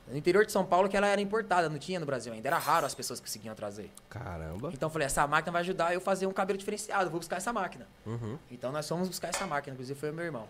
no 0.06 0.16
interior 0.16 0.44
de 0.44 0.52
São 0.52 0.64
Paulo 0.64 0.88
que 0.88 0.96
ela 0.96 1.06
era 1.06 1.20
importada, 1.20 1.68
não 1.68 1.78
tinha 1.78 1.98
no 1.98 2.06
Brasil 2.06 2.32
ainda. 2.32 2.48
Era 2.48 2.58
raro 2.58 2.84
as 2.84 2.94
pessoas 2.94 3.20
que 3.20 3.26
conseguiam 3.26 3.54
trazer. 3.54 3.90
Caramba. 4.10 4.70
Então 4.72 4.88
eu 4.88 4.92
falei, 4.92 5.06
essa 5.06 5.26
máquina 5.26 5.52
vai 5.52 5.62
ajudar 5.62 5.92
eu 5.92 5.98
a 5.98 6.00
fazer 6.00 6.26
um 6.26 6.32
cabelo 6.32 6.58
diferenciado, 6.58 7.10
vou 7.10 7.20
buscar 7.20 7.36
essa 7.36 7.52
máquina. 7.52 7.86
Uhum. 8.04 8.38
Então 8.50 8.72
nós 8.72 8.88
fomos 8.88 9.08
buscar 9.08 9.28
essa 9.28 9.46
máquina, 9.46 9.74
inclusive 9.74 9.98
foi 9.98 10.10
o 10.10 10.14
meu 10.14 10.24
irmão. 10.24 10.46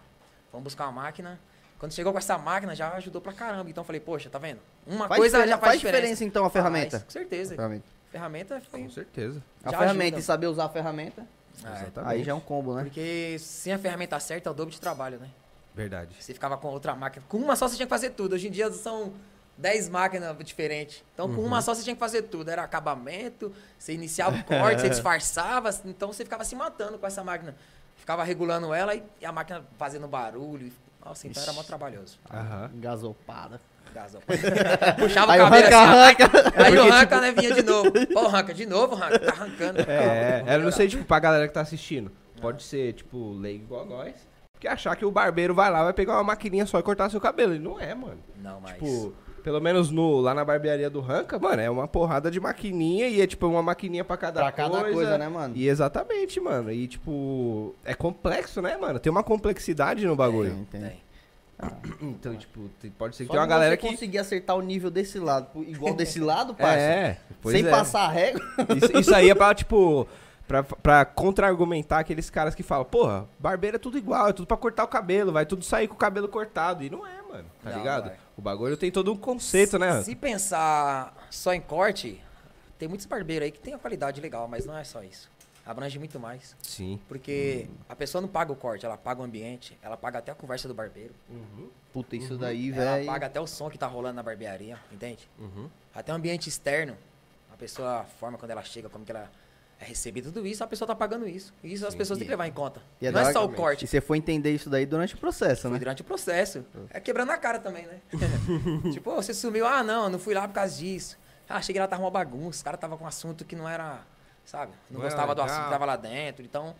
Fomos 0.50 0.64
buscar 0.64 0.84
uma 0.86 1.02
máquina. 1.02 1.38
Quando 1.78 1.92
chegou 1.92 2.12
com 2.12 2.18
essa 2.18 2.38
máquina, 2.38 2.74
já 2.74 2.92
ajudou 2.94 3.20
pra 3.20 3.32
caramba. 3.32 3.68
Então 3.68 3.82
eu 3.82 3.86
falei, 3.86 4.00
poxa, 4.00 4.30
tá 4.30 4.38
vendo? 4.38 4.60
Uma 4.86 5.08
Faz 5.08 5.18
coisa 5.18 5.46
já 5.46 5.58
faz, 5.58 5.72
faz 5.72 5.80
diferença, 5.80 6.24
então, 6.24 6.44
a 6.44 6.50
ferramenta? 6.50 6.98
Faz, 6.98 7.02
com 7.04 7.10
certeza. 7.10 7.56
Ferramenta. 7.56 7.86
Ferramenta 8.12 8.60
foi. 8.70 8.82
Com 8.82 8.90
certeza. 8.90 9.42
A 9.64 9.70
ferramenta 9.70 10.02
ajuda. 10.16 10.18
e 10.20 10.22
saber 10.22 10.46
usar 10.46 10.66
a 10.66 10.68
ferramenta, 10.68 11.26
É, 11.64 11.82
Exatamente. 11.82 12.12
aí 12.12 12.22
já 12.24 12.32
é 12.32 12.34
um 12.34 12.40
combo, 12.40 12.74
né? 12.74 12.82
porque 12.82 13.36
sem 13.38 13.72
a 13.72 13.78
ferramenta 13.78 14.18
certa 14.20 14.48
é 14.48 14.52
o 14.52 14.54
dobro 14.54 14.72
de 14.72 14.80
trabalho, 14.80 15.18
né? 15.18 15.28
Verdade. 15.74 16.14
Você 16.20 16.34
ficava 16.34 16.56
com 16.58 16.68
outra 16.68 16.94
máquina. 16.94 17.24
Com 17.28 17.38
uma 17.38 17.56
só 17.56 17.66
você 17.66 17.76
tinha 17.76 17.86
que 17.86 17.90
fazer 17.90 18.10
tudo. 18.10 18.34
Hoje 18.34 18.48
em 18.48 18.50
dia 18.50 18.70
são 18.70 19.12
10 19.56 19.88
máquinas 19.88 20.36
diferentes. 20.44 21.02
Então 21.14 21.28
com 21.34 21.40
Uhum. 21.40 21.46
uma 21.46 21.62
só 21.62 21.74
você 21.74 21.82
tinha 21.82 21.94
que 21.96 22.00
fazer 22.00 22.22
tudo. 22.22 22.50
Era 22.50 22.62
acabamento, 22.62 23.50
você 23.78 23.94
iniciava 23.94 24.36
o 24.36 24.44
corte, 24.44 24.82
você 24.82 24.88
disfarçava. 24.90 25.70
Então 25.86 26.12
você 26.12 26.24
ficava 26.24 26.44
se 26.44 26.54
matando 26.54 26.98
com 26.98 27.06
essa 27.06 27.24
máquina. 27.24 27.54
Ficava 27.96 28.22
regulando 28.24 28.74
ela 28.74 28.94
e 28.94 29.02
a 29.24 29.32
máquina 29.32 29.64
fazendo 29.78 30.06
barulho. 30.08 30.70
Nossa, 31.04 31.26
então 31.26 31.42
era 31.42 31.52
mó 31.54 31.62
trabalhoso. 31.62 32.18
Aham. 32.30 32.70
Engasopada. 32.74 33.60
Puxava 34.98 35.32
Aí 35.32 35.40
o 35.40 35.44
cabelo 35.44 35.64
ranca, 35.64 35.82
assim. 35.82 35.92
ranca. 35.92 36.64
Aí 36.64 36.78
o 36.78 36.90
ranca, 36.90 37.20
né, 37.20 37.32
vinha 37.32 37.54
de 37.54 37.62
novo. 37.62 37.92
Pô, 38.12 38.26
ranca, 38.28 38.54
de 38.54 38.66
novo, 38.66 38.94
ranca. 38.94 39.18
Tá 39.18 39.32
arrancando. 39.32 39.80
É, 39.80 40.44
eu 40.48 40.60
não 40.60 40.72
sei, 40.72 40.88
tipo, 40.88 41.04
pra 41.04 41.18
galera 41.18 41.46
que 41.46 41.54
tá 41.54 41.60
assistindo. 41.60 42.10
Pode 42.40 42.62
ser, 42.62 42.94
tipo, 42.94 43.32
leigo 43.34 43.64
igual 43.64 43.86
nós. 43.86 44.14
Porque 44.52 44.68
achar 44.68 44.94
que 44.96 45.04
o 45.04 45.10
barbeiro 45.10 45.54
vai 45.54 45.70
lá, 45.70 45.84
vai 45.84 45.92
pegar 45.92 46.14
uma 46.14 46.24
maquininha 46.24 46.66
só 46.66 46.78
e 46.78 46.82
cortar 46.82 47.10
seu 47.10 47.20
cabelo. 47.20 47.54
E 47.54 47.58
não 47.58 47.80
é, 47.80 47.94
mano. 47.94 48.18
Não, 48.36 48.60
mas... 48.60 48.74
Tipo, 48.74 49.12
pelo 49.42 49.60
menos 49.60 49.90
no, 49.90 50.20
lá 50.20 50.34
na 50.34 50.44
barbearia 50.44 50.88
do 50.88 51.00
Ranca, 51.00 51.38
mano, 51.38 51.60
é 51.60 51.68
uma 51.68 51.88
porrada 51.88 52.30
de 52.30 52.38
maquininha 52.38 53.08
e 53.08 53.20
é 53.20 53.26
tipo 53.26 53.46
uma 53.46 53.62
maquininha 53.62 54.04
pra 54.04 54.16
cada 54.16 54.40
Pra 54.40 54.52
cada 54.52 54.84
coisa, 54.84 55.18
né, 55.18 55.28
mano? 55.28 55.54
E 55.56 55.68
exatamente, 55.68 56.40
mano. 56.40 56.70
E 56.70 56.86
tipo, 56.86 57.74
é 57.84 57.92
complexo, 57.92 58.62
né, 58.62 58.76
mano? 58.76 59.00
Tem 59.00 59.10
uma 59.10 59.24
complexidade 59.24 60.06
no 60.06 60.14
bagulho. 60.14 60.66
Tem, 60.70 60.80
tem. 60.80 60.90
Tem. 60.90 61.02
Então, 62.00 62.36
tipo, 62.36 62.68
pode 62.98 63.14
ser 63.14 63.24
que 63.24 63.28
Só 63.28 63.32
tem 63.34 63.40
uma 63.40 63.46
galera 63.46 63.76
que. 63.76 63.88
conseguir 63.88 64.18
acertar 64.18 64.56
o 64.56 64.60
nível 64.60 64.90
desse 64.90 65.18
lado, 65.18 65.48
igual 65.62 65.94
desse 65.94 66.18
lado, 66.20 66.54
parça. 66.54 66.78
É, 66.78 67.18
pois 67.40 67.56
sem 67.56 67.66
é. 67.66 67.70
passar 67.70 68.02
a 68.06 68.08
régua. 68.08 68.40
Isso, 68.76 68.98
isso 68.98 69.14
aí 69.14 69.30
é 69.30 69.34
pra, 69.34 69.54
tipo, 69.54 70.06
pra, 70.46 70.62
pra 70.62 71.04
contra-argumentar 71.04 72.00
aqueles 72.00 72.28
caras 72.28 72.54
que 72.54 72.62
falam, 72.62 72.84
porra, 72.84 73.28
barbeiro 73.38 73.76
é 73.76 73.78
tudo 73.78 73.96
igual, 73.96 74.28
é 74.28 74.32
tudo 74.32 74.46
pra 74.46 74.56
cortar 74.56 74.84
o 74.84 74.88
cabelo, 74.88 75.32
vai 75.32 75.46
tudo 75.46 75.64
sair 75.64 75.86
com 75.86 75.94
o 75.94 75.98
cabelo 75.98 76.28
cortado. 76.28 76.82
E 76.82 76.90
não 76.90 77.06
é, 77.06 77.22
mano, 77.22 77.44
tá 77.62 77.70
Não, 77.70 77.78
ligado? 77.78 78.04
vai. 78.08 78.16
O 78.36 78.42
bagulho 78.42 78.76
tem 78.76 78.90
todo 78.90 79.12
um 79.12 79.16
conceito, 79.16 79.78
né? 79.78 80.02
Se 80.02 80.16
pensar 80.16 81.14
só 81.30 81.52
em 81.52 81.60
corte, 81.60 82.20
tem 82.78 82.88
muitos 82.88 83.06
barbeiros 83.06 83.44
aí 83.44 83.52
que 83.52 83.60
tem 83.60 83.74
a 83.74 83.78
qualidade 83.78 84.20
legal, 84.20 84.48
mas 84.48 84.66
não 84.66 84.76
é 84.76 84.82
só 84.82 85.02
isso. 85.02 85.30
Abrange 85.64 85.98
muito 85.98 86.18
mais. 86.18 86.56
Sim. 86.62 86.98
Porque 87.08 87.68
a 87.88 87.94
pessoa 87.94 88.20
não 88.20 88.28
paga 88.28 88.52
o 88.52 88.56
corte, 88.56 88.84
ela 88.84 88.96
paga 88.96 89.20
o 89.20 89.24
ambiente, 89.24 89.78
ela 89.80 89.96
paga 89.96 90.18
até 90.18 90.32
a 90.32 90.34
conversa 90.34 90.66
do 90.66 90.74
barbeiro. 90.74 91.14
Uhum. 91.30 91.68
Puta, 91.92 92.16
isso 92.16 92.36
daí, 92.36 92.72
Ela 92.72 92.76
velho. 92.96 93.06
paga 93.06 93.26
até 93.26 93.40
o 93.40 93.46
som 93.46 93.70
que 93.70 93.78
tá 93.78 93.86
rolando 93.86 94.16
na 94.16 94.22
barbearia, 94.22 94.76
entende? 94.90 95.28
Uhum. 95.38 95.68
Até 95.94 96.12
o 96.12 96.16
ambiente 96.16 96.48
externo, 96.48 96.96
a 97.52 97.56
pessoa, 97.56 98.00
a 98.00 98.04
forma 98.04 98.36
quando 98.38 98.50
ela 98.50 98.62
chega, 98.64 98.88
como 98.88 99.04
que 99.04 99.12
ela 99.12 99.30
é 99.78 99.84
recebida, 99.84 100.30
tudo 100.32 100.46
isso, 100.46 100.62
a 100.64 100.66
pessoa 100.66 100.86
tá 100.86 100.94
pagando 100.94 101.28
isso. 101.28 101.52
E 101.62 101.72
isso 101.72 101.86
as 101.86 101.92
Sim. 101.92 101.98
pessoas 101.98 102.18
têm 102.18 102.26
que 102.26 102.30
levar 102.32 102.46
em 102.48 102.52
conta. 102.52 102.80
E 103.00 103.06
é 103.06 103.10
não 103.12 103.20
é 103.20 103.32
só 103.32 103.44
o 103.44 103.48
corte. 103.52 103.84
E 103.84 103.88
você 103.88 104.00
foi 104.00 104.16
entender 104.18 104.52
isso 104.52 104.68
daí 104.70 104.84
durante 104.86 105.14
o 105.14 105.18
processo, 105.18 105.62
Foi 105.62 105.70
né? 105.72 105.78
durante 105.78 106.02
o 106.02 106.04
processo. 106.04 106.64
É 106.90 106.98
quebrando 106.98 107.30
a 107.30 107.36
cara 107.38 107.58
também, 107.60 107.86
né? 107.86 108.00
tipo, 108.92 109.10
"Ô, 109.10 109.16
você 109.16 109.32
sumiu, 109.34 109.66
ah, 109.66 109.82
não, 109.84 110.08
não 110.08 110.18
fui 110.18 110.34
lá 110.34 110.46
por 110.48 110.54
causa 110.54 110.76
disso. 110.76 111.16
Ah, 111.48 111.60
cheguei 111.60 111.80
lá, 111.82 111.86
tava 111.88 112.02
uma 112.02 112.10
bagunça, 112.10 112.56
os 112.58 112.62
caras 112.62 112.80
tava 112.80 112.96
com 112.96 113.04
um 113.04 113.06
assunto 113.08 113.44
que 113.44 113.54
não 113.54 113.68
era, 113.68 114.00
sabe? 114.44 114.72
Não, 114.90 114.98
Não 114.98 115.00
era 115.00 115.08
gostava 115.10 115.34
do 115.34 115.40
legal. 115.40 115.54
assunto 115.54 115.64
que 115.66 115.70
tava 115.72 115.84
lá 115.84 115.96
dentro. 115.96 116.44
Então, 116.44 116.74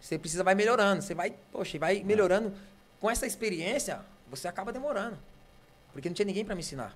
você 0.00 0.18
precisa, 0.18 0.44
vai 0.44 0.54
melhorando. 0.54 1.02
Você 1.02 1.14
vai, 1.14 1.34
poxa, 1.52 1.78
vai 1.78 2.02
melhorando. 2.02 2.52
Com 3.00 3.10
essa 3.10 3.26
experiência, 3.26 4.00
você 4.28 4.48
acaba 4.48 4.72
demorando. 4.72 5.18
Porque 5.92 6.08
não 6.08 6.14
tinha 6.14 6.26
ninguém 6.26 6.44
pra 6.44 6.54
me 6.54 6.60
ensinar. 6.60 6.94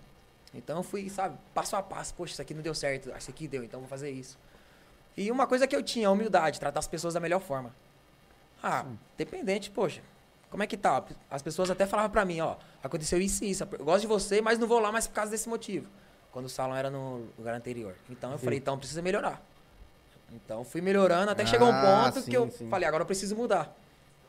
Então, 0.54 0.78
eu 0.78 0.82
fui, 0.82 1.08
sabe, 1.10 1.36
passo 1.54 1.76
a 1.76 1.82
passo. 1.82 2.14
Poxa, 2.14 2.32
isso 2.32 2.42
aqui 2.42 2.54
não 2.54 2.62
deu 2.62 2.74
certo, 2.74 3.10
isso 3.16 3.30
aqui 3.30 3.46
deu, 3.46 3.62
então 3.62 3.80
vou 3.80 3.88
fazer 3.88 4.10
isso. 4.10 4.38
E 5.16 5.30
uma 5.30 5.46
coisa 5.46 5.66
que 5.66 5.74
eu 5.76 5.82
tinha, 5.82 6.08
a 6.08 6.10
humildade, 6.10 6.58
tratar 6.60 6.78
as 6.80 6.86
pessoas 6.86 7.14
da 7.14 7.20
melhor 7.20 7.40
forma. 7.40 7.74
Ah, 8.62 8.84
dependente, 9.16 9.70
poxa. 9.70 10.00
Como 10.50 10.62
é 10.62 10.66
que 10.66 10.76
tá? 10.76 11.04
As 11.30 11.42
pessoas 11.42 11.70
até 11.70 11.86
falavam 11.86 12.10
pra 12.10 12.24
mim, 12.24 12.40
ó, 12.40 12.56
aconteceu 12.82 13.20
isso 13.20 13.44
e 13.44 13.50
isso. 13.50 13.62
Eu 13.64 13.84
gosto 13.84 14.00
de 14.02 14.06
você, 14.06 14.40
mas 14.40 14.58
não 14.58 14.66
vou 14.66 14.78
lá 14.78 14.90
mais 14.90 15.06
por 15.06 15.14
causa 15.14 15.30
desse 15.30 15.48
motivo. 15.48 15.86
Quando 16.32 16.46
o 16.46 16.48
salão 16.48 16.74
era 16.74 16.88
no 16.90 17.28
lugar 17.36 17.54
anterior. 17.54 17.94
Então 18.08 18.32
eu 18.32 18.38
falei, 18.38 18.58
então 18.58 18.78
precisa 18.78 19.02
melhorar. 19.02 19.42
Então 20.32 20.64
fui 20.64 20.80
melhorando 20.80 21.30
até 21.30 21.44
que 21.44 21.50
chegou 21.50 21.68
um 21.68 21.72
Ah, 21.72 22.04
ponto 22.04 22.20
sim, 22.24 22.30
que 22.30 22.36
eu 22.36 22.50
sim. 22.50 22.68
falei, 22.68 22.86
agora 22.86 23.02
eu 23.02 23.06
preciso 23.06 23.34
mudar. 23.34 23.74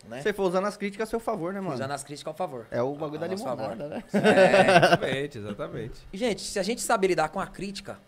Né? 0.08 0.22
Você 0.22 0.32
foi 0.32 0.46
usando 0.46 0.66
as 0.66 0.78
críticas 0.78 1.08
a 1.08 1.10
seu 1.10 1.20
favor, 1.20 1.54
né, 1.54 1.60
mano? 1.60 1.74
Usando 1.76 1.92
as 1.92 2.04
críticas 2.04 2.32
ao 2.32 2.38
favor. 2.38 2.66
É 2.72 2.82
o 2.82 2.96
bagulho 2.96 3.18
A 3.24 3.28
da 3.28 3.36
limonada, 3.36 3.88
né? 3.90 4.04
É. 4.14 4.78
Exatamente, 4.78 5.38
exatamente. 5.38 5.94
Gente, 6.14 6.42
se 6.42 6.58
a 6.58 6.64
gente 6.64 6.82
saber 6.82 7.08
lidar 7.08 7.30
com 7.30 7.40
a 7.40 7.46
crítica, 7.48 8.00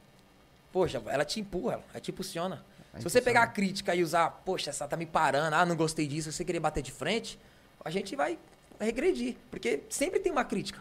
poxa, 0.72 1.02
ela 1.08 1.26
te 1.26 1.40
empurra, 1.40 1.82
ela 1.92 2.00
te 2.00 2.12
impulsiona. 2.12 2.64
Se 2.98 3.04
você 3.04 3.22
pegar 3.22 3.44
a 3.44 3.48
crítica 3.48 3.94
e 3.96 4.04
usar, 4.04 4.30
poxa, 4.46 4.70
essa 4.70 4.86
tá 4.88 4.98
me 4.98 5.06
parando, 5.06 5.54
ah, 5.56 5.66
não 5.66 5.76
gostei 5.78 6.08
disso, 6.08 6.32
você 6.32 6.44
querer 6.44 6.60
bater 6.60 6.82
de 6.84 6.92
frente, 6.92 7.40
a 7.86 7.90
gente 7.90 8.16
vai 8.18 8.38
regredir. 8.80 9.36
Porque 9.50 9.82
sempre 9.90 10.20
tem 10.20 10.32
uma 10.32 10.44
crítica. 10.44 10.80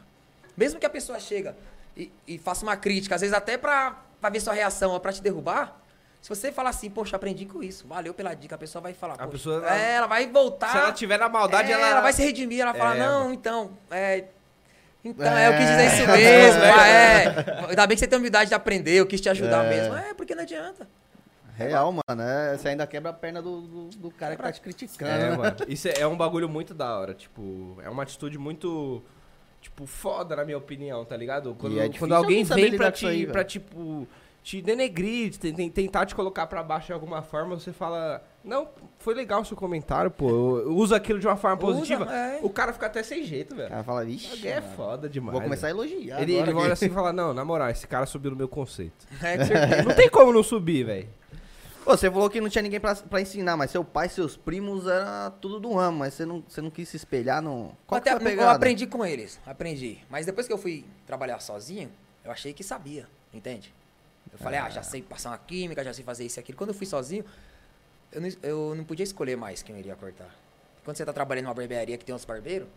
Mesmo 0.57 0.81
que 0.81 0.87
a 0.87 0.91
pessoa 0.91 1.21
chega 1.21 1.57
e, 1.97 2.11
e 2.27 2.37
faça 2.39 2.65
uma 2.65 2.77
crítica, 2.77 3.15
às 3.15 3.21
vezes 3.21 3.35
até 3.35 3.57
pra, 3.57 3.97
pra 4.21 4.29
ver 4.31 4.41
sua 4.41 4.55
reação 4.55 4.91
ou 4.93 4.99
pra 5.01 5.13
te 5.13 5.23
derrubar, 5.23 5.81
se 6.21 6.29
você 6.29 6.53
falar 6.53 6.71
assim, 6.71 6.91
poxa, 6.91 7.17
aprendi 7.17 7.47
com 7.47 7.63
isso, 7.63 7.87
valeu 7.89 8.13
pela 8.13 8.35
dica, 8.35 8.55
a 8.55 8.59
pessoa 8.59 8.83
vai 8.83 8.93
falar, 8.93 9.15
A 9.15 9.19
poxa, 9.19 9.31
pessoa- 9.31 9.67
é, 9.75 9.95
ela 9.95 10.07
vai 10.07 10.27
voltar. 10.27 10.69
Se 10.71 10.77
ela 10.79 10.93
tiver 10.93 11.19
na 11.19 11.29
maldade, 11.29 11.71
É, 11.73 11.81
ela... 11.81 12.01
vai 12.01 12.13
se 12.13 12.23
redimir, 12.23 12.61
ela 12.61 12.75
fala, 12.75 12.95
É, 12.95 12.99
não, 12.99 13.21
mano. 13.23 13.35
então, 13.35 13.71
é. 13.91 14.25
Então, 15.03 15.35
é, 15.35 15.49
eu 15.49 15.53
quis 15.57 15.67
dizer 15.67 15.87
isso 15.87 16.03
É. 16.03 16.17
mesmo. 16.17 16.63
ah, 16.63 16.87
é. 17.67 17.67
Ainda 17.71 17.87
bem 17.87 17.97
que 17.97 18.01
você 18.01 18.07
tem 18.07 18.17
a 18.17 18.19
humildade 18.21 18.49
de 18.51 18.55
aprender, 18.55 18.93
eu 18.97 19.07
quis 19.07 19.21
te 19.21 19.31
ajudar 19.31 19.65
É. 19.65 19.69
mesmo. 19.71 19.97
É, 19.97 20.13
porque 20.13 20.35
não 20.35 20.43
adianta. 20.43 20.87
Real, 21.57 21.91
mano. 21.93 22.23
É, 22.23 22.57
você 22.57 22.69
ainda 22.69 22.87
quebra 22.87 23.11
a 23.11 23.13
perna 23.15 23.41
do, 23.43 23.61
do, 23.63 23.85
do 23.91 24.11
cara 24.11 24.37
que 24.37 24.43
tá 24.43 24.53
te 24.53 24.61
criticando. 24.61 25.11
É, 25.11 25.31
né? 25.31 25.37
mano. 25.37 25.57
Isso 25.69 25.89
é, 25.89 26.01
é 26.01 26.07
um 26.07 26.17
bagulho 26.17 26.49
muito 26.49 26.73
da 26.75 26.99
hora. 26.99 27.13
Tipo, 27.15 27.79
é 27.83 27.89
uma 27.89 28.03
atitude 28.03 28.37
muito. 28.39 29.03
Tipo, 29.61 29.87
foda, 29.87 30.37
na 30.37 30.45
minha 30.45 30.57
opinião, 30.57 31.05
tá 31.05 31.15
ligado? 31.17 31.55
Quando, 31.59 31.79
é 31.81 31.89
quando 31.91 32.15
alguém 32.15 32.45
vem 32.45 32.77
pra 32.77 32.91
te, 32.91 32.97
isso 32.97 33.07
aí, 33.09 33.27
pra, 33.27 33.45
tipo, 33.45 34.09
te 34.43 34.63
denegrir, 34.63 35.31
te- 35.37 35.53
te- 35.53 35.71
tentar 35.71 36.07
te 36.07 36.15
colocar 36.15 36.47
pra 36.47 36.63
baixo 36.63 36.87
de 36.89 36.93
alguma 36.93 37.23
forma, 37.23 37.57
você 37.59 37.73
fala. 37.73 38.23
Não, 38.43 38.69
foi 38.99 39.13
legal 39.15 39.43
o 39.43 39.45
seu 39.45 39.57
comentário, 39.57 40.11
pô. 40.11 40.27
Uso 40.73 40.95
aquilo 40.95 41.19
de 41.19 41.27
uma 41.27 41.37
forma 41.37 41.63
Usa, 41.63 41.75
positiva. 41.75 42.05
é. 42.11 42.39
O 42.43 42.49
cara 42.49 42.73
fica 42.73 42.87
até 42.87 43.03
sem 43.03 43.23
jeito, 43.23 43.53
O 43.53 43.57
velho. 43.57 43.69
cara 43.69 43.85
fala, 43.85 44.05
Isso 44.07 44.31
vixe, 44.31 44.49
é 44.49 44.61
mano, 44.61 44.73
foda 44.77 45.09
demais. 45.11 45.33
vou 45.33 45.43
começar 45.43 45.67
a 45.67 45.71
elogiar 45.71 46.23
Ele, 46.23 46.37
agora 46.37 46.51
ele 46.51 46.59
olha 46.59 46.73
assim 46.73 46.87
e 46.87 46.91
fala: 46.91 47.13
Não, 47.13 47.35
na 47.35 47.45
moral, 47.45 47.69
esse 47.69 47.87
cara 47.87 48.07
subiu 48.07 48.31
no 48.31 48.37
meu 48.37 48.49
conceito. 48.49 49.07
É, 49.23 49.37
com 49.37 49.45
certeza. 49.45 49.83
Não 49.83 49.95
tem 49.95 50.09
como 50.09 50.33
não 50.33 50.43
subir, 50.43 50.85
velho. 50.85 51.09
Pô, 51.85 51.97
você 51.97 52.11
falou 52.11 52.29
que 52.31 52.41
não 52.41 52.49
tinha 52.51 52.61
ninguém 52.63 52.79
pra, 52.79 52.95
pra 52.95 53.21
ensinar, 53.23 53.57
mas 53.57 53.71
seu 53.71 53.83
pai 53.83 54.09
seus 54.09 54.37
primos 54.37 54.87
era 54.87 55.31
tudo 55.41 55.59
do 55.59 55.73
ramo, 55.75 55.99
mas 55.99 56.13
você 56.15 56.25
não, 56.27 56.43
você 56.47 56.61
não 56.61 56.71
quis 56.71 56.89
se 56.89 56.97
espelhar 56.97 57.41
no... 57.43 57.73
Qual 57.87 57.99
Até, 57.99 58.17
que 58.19 58.27
eu 58.39 58.49
aprendi 58.51 58.87
com 58.87 59.05
eles, 59.05 59.41
aprendi. 59.47 59.99
Mas 60.11 60.27
depois 60.27 60.47
que 60.47 60.53
eu 60.53 60.59
fui 60.59 60.85
trabalhar 61.07 61.41
sozinho, 61.41 61.91
eu 62.23 62.31
achei 62.31 62.53
que 62.53 62.63
sabia, 62.63 63.07
entende? 63.33 63.75
Eu 64.33 64.39
falei, 64.39 64.59
ah, 64.59 64.69
já 64.71 64.83
sei 64.83 65.03
passar 65.03 65.31
uma 65.31 65.39
química, 65.39 65.83
já 65.85 65.93
sei 65.93 66.05
fazer 66.05 66.25
isso 66.25 66.39
e 66.39 66.41
aquilo. 66.41 66.57
Quando 66.57 66.71
eu 66.71 66.75
fui 66.75 66.87
sozinho, 66.87 67.25
eu 68.13 68.21
não, 68.21 68.29
eu 68.43 68.75
não 68.75 68.85
podia 68.85 69.05
escolher 69.05 69.37
mais 69.37 69.63
quem 69.63 69.75
eu 69.75 69.79
iria 69.81 69.97
cortar. 69.97 70.29
Quando 70.85 70.97
você 70.97 71.05
tá 71.05 71.13
trabalhando 71.13 71.45
numa 71.45 71.55
barbearia 71.55 71.97
que 71.99 72.05
tem 72.05 72.15
uns 72.15 72.25
barbeiros, 72.25 72.69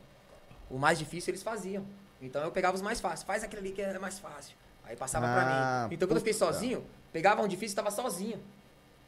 o 0.69 0.77
mais 0.77 0.97
difícil 0.99 1.31
eles 1.31 1.43
faziam. 1.43 1.85
Então 2.21 2.41
eu 2.43 2.51
pegava 2.51 2.75
os 2.75 2.81
mais 2.81 2.99
fáceis. 2.99 3.23
Faz 3.23 3.43
aquele 3.43 3.61
ali 3.61 3.71
que 3.71 3.81
é 3.81 3.97
mais 3.99 4.19
fácil. 4.19 4.55
Aí 4.83 4.95
passava 4.95 5.25
Ah, 5.27 5.33
pra 5.33 5.87
mim. 5.89 5.95
Então 5.95 6.07
quando 6.07 6.17
eu 6.17 6.21
fiquei 6.21 6.33
sozinho, 6.33 6.83
pegava 7.11 7.41
um 7.41 7.47
difícil 7.47 7.73
e 7.73 7.75
tava 7.75 7.91
sozinho. 7.91 8.41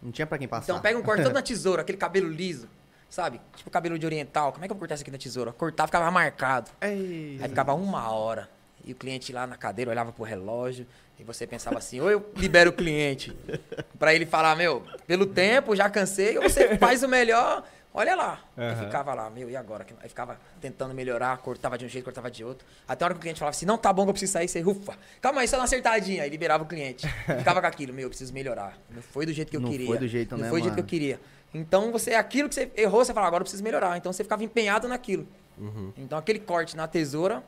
Não 0.01 0.11
tinha 0.11 0.25
pra 0.27 0.37
quem 0.37 0.47
passar. 0.47 0.71
Então 0.71 0.81
pega 0.81 0.97
um 0.97 1.01
corte 1.01 1.23
todo 1.23 1.33
na 1.33 1.41
tesoura, 1.43 1.81
aquele 1.81 1.97
cabelo 1.97 2.29
liso, 2.29 2.69
sabe? 3.09 3.41
Tipo 3.55 3.69
cabelo 3.69 3.97
de 3.97 4.05
oriental. 4.05 4.51
Como 4.53 4.63
é 4.63 4.67
que 4.67 4.71
eu 4.71 4.75
vou 4.75 4.79
cortar 4.81 4.95
isso 4.95 5.03
aqui 5.03 5.11
na 5.11 5.17
tesoura? 5.17 5.51
Cortava, 5.51 5.87
ficava 5.87 6.11
marcado. 6.11 6.69
Aí 6.79 7.39
ficava 7.41 7.73
uma 7.73 8.09
hora. 8.11 8.49
E 8.85 8.91
o 8.91 8.95
cliente 8.95 9.33
lá 9.33 9.47
na 9.47 9.57
cadeira 9.57 9.89
olhava 9.91 10.11
pro 10.11 10.23
relógio. 10.23 10.85
E 11.19 11.23
você 11.23 11.47
pensava 11.47 11.77
assim, 11.77 11.99
ou 12.01 12.11
eu 12.11 12.29
libero 12.35 12.69
o 12.69 12.73
cliente 12.73 13.35
pra 13.97 14.13
ele 14.13 14.25
falar, 14.25 14.55
meu, 14.55 14.83
pelo 15.07 15.25
tempo, 15.25 15.75
já 15.75 15.89
cansei, 15.89 16.37
ou 16.37 16.43
você 16.43 16.77
faz 16.77 17.03
o 17.03 17.07
melhor, 17.07 17.63
olha 17.93 18.15
lá. 18.15 18.43
Aí 18.57 18.65
Aham. 18.73 18.83
ficava 18.85 19.13
lá, 19.13 19.29
meu, 19.29 19.49
e 19.49 19.55
agora? 19.55 19.85
Aí 20.03 20.09
ficava 20.09 20.37
tentando 20.59 20.93
melhorar, 20.93 21.37
cortava 21.37 21.77
de 21.77 21.85
um 21.85 21.87
jeito, 21.87 22.03
cortava 22.03 22.29
de 22.29 22.43
outro. 22.43 22.67
Até 22.85 23.03
a 23.03 23.07
hora 23.07 23.13
que 23.13 23.19
o 23.19 23.21
cliente 23.21 23.39
falava 23.39 23.55
assim, 23.55 23.65
não, 23.65 23.77
tá 23.77 23.93
bom 23.93 24.03
que 24.03 24.09
eu 24.09 24.13
preciso 24.13 24.33
sair, 24.33 24.49
você, 24.49 24.61
ufa, 24.61 24.97
calma 25.21 25.39
aí, 25.39 25.47
só 25.47 25.55
uma 25.55 25.63
acertadinha. 25.63 26.21
Aí 26.23 26.29
liberava 26.29 26.63
o 26.65 26.67
cliente. 26.67 27.07
Ficava 27.39 27.61
com 27.61 27.67
aquilo, 27.67 27.93
meu, 27.93 28.03
eu 28.03 28.09
preciso 28.09 28.33
melhorar. 28.33 28.77
Não 28.93 29.01
foi 29.01 29.25
do 29.25 29.31
jeito 29.31 29.49
que 29.49 29.55
eu 29.55 29.61
Não 29.61 29.69
queria. 29.71 29.87
foi 29.87 29.97
do 29.97 30.07
jeito, 30.09 30.31
Não 30.35 30.43
né, 30.43 30.49
foi 30.49 30.59
do 30.59 30.63
jeito 30.63 30.73
que 30.75 30.79
eu 30.81 30.83
mano? 30.83 30.89
queria. 30.89 31.19
Então, 31.53 31.93
você, 31.93 32.13
aquilo 32.13 32.49
que 32.49 32.55
você 32.55 32.69
errou, 32.75 33.05
você 33.05 33.13
fala, 33.13 33.27
agora 33.27 33.41
eu 33.41 33.45
preciso 33.45 33.63
melhorar. 33.63 33.95
Então, 33.95 34.11
você 34.11 34.21
ficava 34.21 34.43
empenhado 34.43 34.89
naquilo. 34.89 35.25
Uhum. 35.57 35.93
Então, 35.97 36.17
aquele 36.17 36.39
corte 36.39 36.75
na 36.75 36.85
tesoura, 36.85 37.41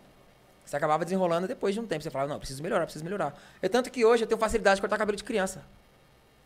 você 0.69 0.75
acabava 0.75 1.03
desenrolando 1.06 1.47
depois 1.47 1.73
de 1.73 1.80
um 1.80 1.86
tempo. 1.88 2.03
Você 2.03 2.10
falava, 2.12 2.32
não, 2.32 2.39
preciso 2.39 2.62
melhorar, 2.62 2.84
preciso 2.86 3.03
melhorar. 3.03 3.34
É 3.62 3.69
tanto 3.69 3.89
que 3.89 4.03
hoje 4.06 4.23
eu 4.23 4.27
tenho 4.27 4.39
facilidade 4.39 4.75
de 4.75 4.82
cortar 4.82 4.97
cabelo 4.97 5.15
de 5.17 5.23
criança. 5.23 5.62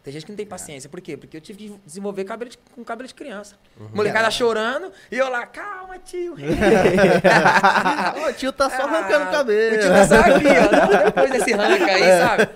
Tem 0.04 0.12
gente 0.12 0.26
que 0.26 0.32
não 0.32 0.38
tem 0.38 0.48
paciência. 0.48 0.90
Por 0.90 1.00
quê? 1.00 1.16
Porque 1.16 1.38
eu 1.38 1.42
tive 1.42 1.60
que 1.70 1.80
desenvolver 1.86 2.24
cabelo 2.24 2.50
de- 2.50 2.58
com 2.76 2.84
cabelo 2.84 3.08
de 3.08 3.14
criança. 3.14 3.56
Molecada 3.94 4.32
chorando 4.32 4.92
e 5.12 5.18
eu 5.18 5.30
lá, 5.30 5.46
calma, 5.46 6.00
tio. 6.00 6.36
O 8.28 8.34
tio 8.34 8.52
tá 8.52 8.70
só 8.70 8.84
arrancando 8.84 9.26
o 9.26 9.28
Ah, 9.28 9.32
cabelo. 9.32 9.76
O 9.76 9.80
tio 9.80 9.90
tá 9.90 10.08
só 10.08 10.16
aqui, 10.20 10.46
ó. 10.48 11.04
Depois 11.06 11.32
desse 11.32 11.54
arranca 11.54 11.86
aí, 11.86 12.20
sabe? 12.20 12.50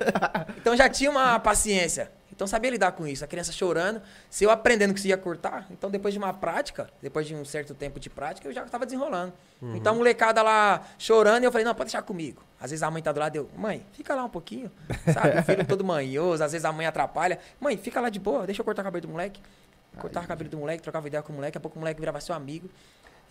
Então 0.58 0.76
já 0.76 0.90
tinha 0.90 1.12
uma 1.12 1.40
paciência. 1.40 2.10
Então 2.36 2.46
sabia 2.46 2.70
lidar 2.70 2.92
com 2.92 3.08
isso. 3.08 3.24
A 3.24 3.28
criança 3.28 3.52
chorando, 3.52 4.02
se 4.30 4.44
eu 4.44 4.52
aprendendo 4.52 4.94
que 4.94 5.00
se 5.00 5.08
ia 5.08 5.18
cortar, 5.18 5.68
então 5.72 5.90
depois 5.90 6.14
de 6.14 6.18
uma 6.18 6.34
prática, 6.34 6.90
depois 7.02 7.26
de 7.26 7.34
um 7.34 7.46
certo 7.46 7.74
tempo 7.74 8.00
de 8.00 8.10
prática, 8.10 8.48
eu 8.48 8.54
já 8.54 8.64
tava 8.66 8.86
desenrolando. 8.86 9.34
Então 9.76 9.94
a 9.94 9.96
molecada 9.96 10.42
lá 10.42 10.86
chorando, 11.00 11.44
e 11.44 11.46
eu 11.46 11.52
falei, 11.52 11.66
não, 11.66 11.74
pode 11.74 11.88
deixar 11.88 12.02
comigo. 12.02 12.44
Às 12.60 12.72
vezes 12.72 12.84
a 12.84 12.92
mãe 12.92 13.02
tá 13.02 13.12
do 13.12 13.20
lado, 13.20 13.36
eu, 13.36 13.50
mãe, 13.56 13.86
fica 13.94 14.14
lá 14.14 14.26
um 14.26 14.30
pouquinho, 14.30 14.70
sabe? 15.14 15.40
O 15.40 15.44
filho 15.44 15.66
todo 15.66 15.84
manhoso, 15.84 16.44
às 16.44 16.52
vezes 16.52 16.66
a 16.66 16.72
mãe 16.72 16.86
atrapalha. 16.86 17.40
Mãe, 17.60 17.78
fica 17.78 18.02
lá 18.02 18.10
de 18.10 18.20
boa, 18.20 18.46
deixa 18.46 18.62
eu 18.62 18.66
cortar 18.66 18.82
o 18.82 18.86
cabelo 18.86 19.08
do 19.08 19.12
moleque. 19.12 19.42
Cortava 19.98 20.26
o 20.26 20.28
cabelo 20.28 20.50
do 20.50 20.58
moleque, 20.58 20.84
trocava 20.84 21.08
ideia 21.08 21.24
com 21.24 21.32
o 21.32 21.36
moleque, 21.36 21.54
daqui 21.54 21.58
a 21.58 21.62
pouco 21.62 21.78
o 21.78 21.80
moleque 21.80 22.00
virava 22.00 22.20
seu 22.20 22.36
amigo. 22.36 22.70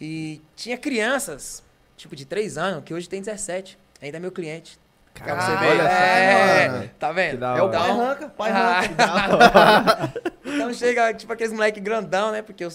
E 0.01 0.41
tinha 0.57 0.79
crianças, 0.79 1.63
tipo 1.97 2.17
de 2.17 2.25
3 2.25 2.57
anos, 2.57 2.85
que 2.85 2.95
hoje 2.95 3.09
tem 3.09 3.21
17. 3.21 3.79
Ainda 4.01 4.17
é 4.17 4.21
meu 4.21 4.33
cliente. 4.33 4.79
Pra 5.15 5.27
Caralho, 5.27 5.59
você 5.59 5.65
ver. 5.65 5.71
olha 5.71 5.83
só, 5.85 5.89
é, 5.97 6.69
mano. 6.69 6.91
tá 6.99 7.13
vendo? 7.13 7.45
É 7.45 7.49
o 7.63 7.65
hora. 7.67 7.69
pai 7.69 7.81
Então- 7.89 8.01
arranca, 8.03 8.29
pai 8.29 8.51
Ah. 8.51 8.83
arranca. 8.99 10.13
Então 10.45 10.75
chega, 10.75 11.15
tipo, 11.15 11.33
aqueles 11.33 11.53
moleque 11.53 11.81
grandão, 11.81 12.31
né? 12.33 12.43
Porque 12.43 12.65
eu, 12.65 12.73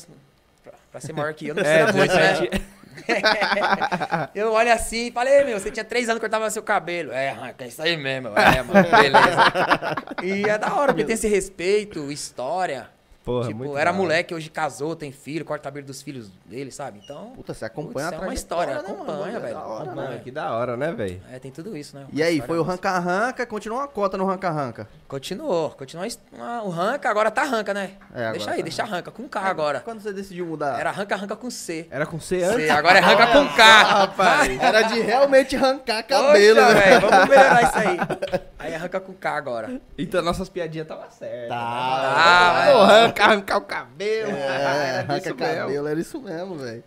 pra, 0.63 0.73
pra 0.91 0.99
ser 1.02 1.13
maior 1.13 1.34
que 1.34 1.47
eu, 1.47 1.56
não 1.56 1.63
É, 1.63 1.84
precisa 1.84 1.97
muito, 1.97 2.13
né? 2.15 2.34
17. 2.34 2.62
eu 4.36 4.52
olho 4.52 4.73
assim 4.73 5.08
e 5.08 5.12
falei, 5.12 5.43
meu, 5.43 5.60
você 5.60 5.71
tinha 5.71 5.84
três 5.86 6.10
anos 6.10 6.19
que 6.19 6.21
cortava 6.21 6.49
seu 6.49 6.62
cabelo. 6.63 7.12
É, 7.12 7.30
arranca, 7.30 7.63
é 7.63 7.67
isso 7.67 7.82
aí 7.82 7.95
mesmo. 7.97 8.30
É, 8.30 8.62
mano, 8.63 8.88
beleza. 8.89 10.23
e 10.23 10.49
é 10.49 10.58
da 10.58 10.73
hora, 10.73 10.88
porque 10.93 11.06
tem 11.06 11.13
esse 11.15 11.28
respeito, 11.28 12.12
história. 12.12 12.88
Porra, 13.30 13.48
tipo, 13.48 13.58
muito 13.60 13.78
era 13.78 13.89
hora. 13.92 13.98
moleque, 13.98 14.34
hoje 14.34 14.50
casou, 14.50 14.96
tem 14.96 15.12
filho, 15.12 15.46
corta 15.46 15.63
cabelo 15.65 15.86
dos 15.86 16.02
filhos 16.02 16.30
dele, 16.46 16.72
sabe? 16.72 17.00
Então, 17.04 17.32
Puta, 17.36 17.54
você 17.54 17.65
acompanha 17.65 18.08
Putz, 18.10 18.20
a 18.20 18.24
é 18.24 18.28
uma 18.28 18.34
história, 18.34 18.74
trajetória, 18.80 18.96
né, 18.98 19.04
acompanha, 19.04 19.32
mano? 19.34 19.42
velho, 19.42 19.54
Da 19.56 19.63
hora, 19.65 19.84
acompanha. 19.84 19.96
né? 20.08 20.10
Mano, 20.13 20.24
que 20.24 20.32
da 20.32 20.52
hora, 20.54 20.78
né, 20.78 20.92
velho? 20.92 21.22
é, 21.32 21.39
tem 21.39 21.52
tudo 21.52 21.78
isso, 21.78 21.96
né? 21.96 22.06
E 22.12 22.24
aí, 22.24 22.42
foi 22.42 22.58
o 22.58 22.62
massa. 22.65 22.72
ranca-ranca, 22.74 23.46
continuou 23.46 23.82
a 23.82 23.88
cota 23.88 24.18
no 24.18 24.26
ranca-ranca. 24.26 24.88
Continuou, 25.08 25.70
continuou 25.72 26.04
a 26.04 26.08
his- 26.08 26.20
uma- 26.32 26.63
o 26.63 26.70
ranca, 26.70 27.10
agora 27.10 27.30
tá 27.32 27.44
ranca, 27.44 27.74
né? 27.74 27.92
É, 28.13 28.20
agora 28.22 28.32
deixa 28.32 28.52
aí, 28.52 28.58
tá 28.58 28.63
deixa 28.63 28.84
ranca, 28.84 29.12
com 29.12 29.28
K 29.30 29.39
agora. 29.42 29.80
Quando 29.82 30.02
você 30.02 30.12
decidiu 30.13 30.46
mudar? 30.46 30.80
Era 30.80 30.92
ranca, 30.92 31.15
ranca 31.15 31.36
com 31.36 31.50
C. 31.50 31.88
Era 31.92 32.06
com 32.06 32.20
C 32.20 32.44
antes? 32.44 32.65
C, 32.65 32.70
agora 32.70 32.98
é 32.98 33.02
ranca 33.02 33.28
com 33.28 33.48
K. 33.56 33.84
rapaz. 33.84 34.50
Era 34.62 34.82
de 34.84 35.00
realmente 35.02 35.56
arrancar 35.56 36.04
cabelo, 36.04 36.60
Poxa, 36.62 36.74
né? 36.74 36.82
velho, 36.82 37.02
vamos 37.10 37.30
melhorar 37.30 37.63
isso 37.63 37.78
aí. 37.78 38.00
Aí 38.60 38.76
arranca 38.76 39.00
com 39.00 39.13
K 39.13 39.30
agora. 39.38 39.80
Então 39.98 40.22
nossas 40.22 40.50
piadinhas 40.50 40.86
tava 40.86 41.10
certas. 41.12 41.48
Tá. 41.48 41.56
Ah, 41.58 42.65
Pô, 43.08 43.13
arrancar, 43.24 43.56
arrancar 43.56 43.58
o 43.58 43.62
cabelo. 43.62 44.32
É, 44.32 45.00
arranca 45.08 45.34
cabelo, 45.34 45.88
era 45.88 46.00
isso 46.00 46.20
mesmo, 46.22 46.56
velho. 46.56 46.84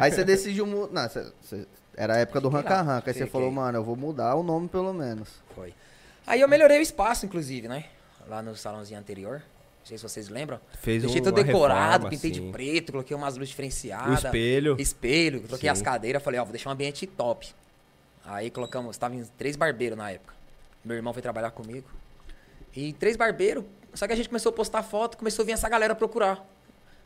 Aí 0.00 0.10
você 0.10 0.24
decidiu 0.24 0.66
mudar. 0.66 1.10
Era 1.96 2.14
a 2.14 2.18
época 2.18 2.40
do 2.40 2.48
ranca-ranca. 2.48 3.10
Aí 3.10 3.14
você 3.14 3.26
falou, 3.26 3.50
mano, 3.50 3.78
eu 3.78 3.84
vou 3.84 3.96
mudar 3.96 4.34
o 4.34 4.42
nome 4.42 4.68
pelo 4.68 4.92
menos. 4.92 5.28
Foi. 5.54 5.74
Aí 6.26 6.40
eu 6.40 6.48
melhorei 6.48 6.78
o 6.78 6.82
espaço, 6.82 7.26
inclusive, 7.26 7.68
né? 7.68 7.84
Lá 8.28 8.42
no 8.42 8.54
salãozinho 8.54 9.00
anterior. 9.00 9.42
Não 9.80 9.86
sei 9.86 9.96
se 9.96 10.02
vocês 10.02 10.28
lembram. 10.28 10.60
Fez 10.80 11.02
Deixei 11.02 11.20
um- 11.20 11.24
tudo 11.24 11.42
decorado, 11.42 12.04
reforma, 12.04 12.10
pintei 12.10 12.30
assim. 12.30 12.46
de 12.46 12.52
preto, 12.52 12.92
coloquei 12.92 13.16
umas 13.16 13.34
luzes 13.36 13.48
diferenciadas. 13.48 14.22
O 14.22 14.26
espelho. 14.26 14.76
Espelho, 14.78 15.40
troquei 15.40 15.68
Sim. 15.68 15.72
as 15.72 15.80
cadeiras, 15.82 16.22
falei, 16.22 16.38
ó, 16.38 16.44
vou 16.44 16.52
deixar 16.52 16.68
um 16.68 16.72
ambiente 16.74 17.06
top. 17.06 17.48
Aí 18.24 18.50
colocamos, 18.50 18.96
tava 18.98 19.14
em 19.16 19.24
três 19.38 19.56
barbeiros 19.56 19.96
na 19.96 20.10
época. 20.10 20.34
Meu 20.84 20.96
irmão 20.96 21.12
foi 21.14 21.22
trabalhar 21.22 21.50
comigo. 21.52 21.88
E 22.76 22.92
três 22.92 23.16
barbeiros, 23.16 23.64
só 23.94 24.06
que 24.06 24.12
a 24.12 24.16
gente 24.16 24.28
começou 24.28 24.50
a 24.50 24.52
postar 24.52 24.82
foto, 24.82 25.16
começou 25.16 25.42
a 25.42 25.46
vir 25.46 25.52
essa 25.52 25.68
galera 25.68 25.94
procurar. 25.94 26.44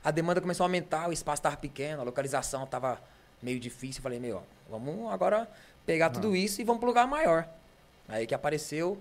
A 0.05 0.11
demanda 0.11 0.40
começou 0.40 0.64
a 0.64 0.66
aumentar, 0.66 1.09
o 1.09 1.12
espaço 1.12 1.42
tava 1.42 1.57
pequeno, 1.57 2.03
a 2.03 2.05
localização 2.05 2.66
tava 2.66 3.01
meio 3.40 3.61
difícil. 3.61 4.01
Eu 4.01 4.03
Falei, 4.03 4.18
meu, 4.18 4.42
vamos 4.68 5.12
agora 5.12 5.49
pegar 5.87 6.11
tudo 6.11 6.35
isso 6.35 6.61
e 6.61 6.64
vamos 6.64 6.81
pro 6.81 6.88
lugar 6.88 7.07
maior. 7.07 7.49
Aí 8.09 8.27
que 8.27 8.35
apareceu, 8.35 8.99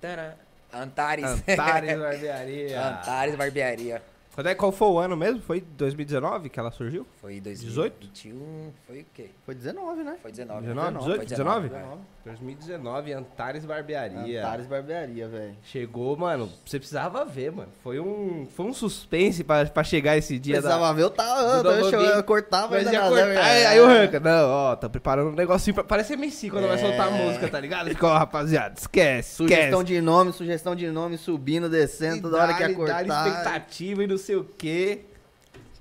taran, 0.00 0.32
Antares. 0.72 1.24
Antares 1.24 1.96
Barbearia. 1.98 2.88
Antares 2.88 3.34
Barbearia. 3.36 4.02
Quando 4.34 4.46
é, 4.46 4.54
qual 4.54 4.70
foi 4.70 4.88
o 4.88 4.98
ano 4.98 5.16
mesmo? 5.16 5.40
Foi 5.40 5.60
2019 5.60 6.48
que 6.48 6.60
ela 6.60 6.70
surgiu? 6.70 7.04
Foi 7.20 7.40
18? 7.40 8.06
2021, 8.06 8.72
foi 8.86 9.00
o 9.00 9.06
quê? 9.12 9.30
Foi 9.44 9.54
19, 9.54 10.04
né? 10.04 10.16
Foi 10.22 10.30
19. 10.30 10.60
19, 10.60 10.86
19, 10.86 10.98
18, 10.98 11.16
foi 11.16 11.26
19? 11.26 11.68
19, 11.68 12.00
2019, 12.28 13.12
Antares 13.12 13.64
Barbearia. 13.64 14.40
Antares 14.40 14.66
Barbearia, 14.66 15.28
velho. 15.28 15.56
Chegou, 15.62 16.16
mano, 16.16 16.50
você 16.64 16.78
precisava 16.78 17.24
ver, 17.24 17.52
mano. 17.52 17.68
Foi 17.82 17.98
um, 17.98 18.46
foi 18.54 18.66
um 18.66 18.72
suspense 18.72 19.42
pra, 19.42 19.64
pra 19.66 19.82
chegar 19.84 20.16
esse 20.16 20.38
dia 20.38 20.56
da... 20.56 20.60
Precisava 20.62 20.94
ver, 20.94 21.02
eu 21.02 21.10
tava, 21.10 21.62
do 21.62 21.70
eu, 21.70 21.90
eu, 21.90 22.00
eu 22.00 22.24
cortava 22.24 22.76
Mas 22.76 22.90
ia 22.92 23.00
cortar, 23.00 23.24
aí, 23.26 23.62
é. 23.62 23.66
aí 23.66 23.80
o 23.80 23.86
Ranca, 23.86 24.20
não, 24.20 24.48
ó, 24.48 24.76
tá 24.76 24.88
preparando 24.88 25.30
um 25.30 25.34
negocinho 25.34 25.74
pra... 25.74 25.84
Parece 25.84 26.12
MC 26.14 26.50
quando 26.50 26.68
vai 26.68 26.78
soltar 26.78 27.08
a 27.12 27.16
É. 27.16 27.24
música, 27.26 27.48
tá 27.48 27.58
ligado? 27.60 27.88
Fica, 27.88 28.06
ó, 28.06 28.18
rapaziada, 28.18 28.74
esquece, 28.78 29.34
Sugestão 29.36 29.80
esquece. 29.80 29.84
de 29.84 30.00
nome, 30.00 30.32
sugestão 30.32 30.76
de 30.76 30.88
nome, 30.90 31.16
subindo, 31.18 31.68
descendo, 31.68 32.22
toda 32.22 32.42
hora 32.42 32.54
que 32.54 32.62
ia 32.62 32.74
cortar. 32.74 33.04
expectativa 33.06 34.04
e 34.04 34.06
não 34.06 34.18
sei 34.18 34.36
o 34.36 34.44
quê. 34.44 35.00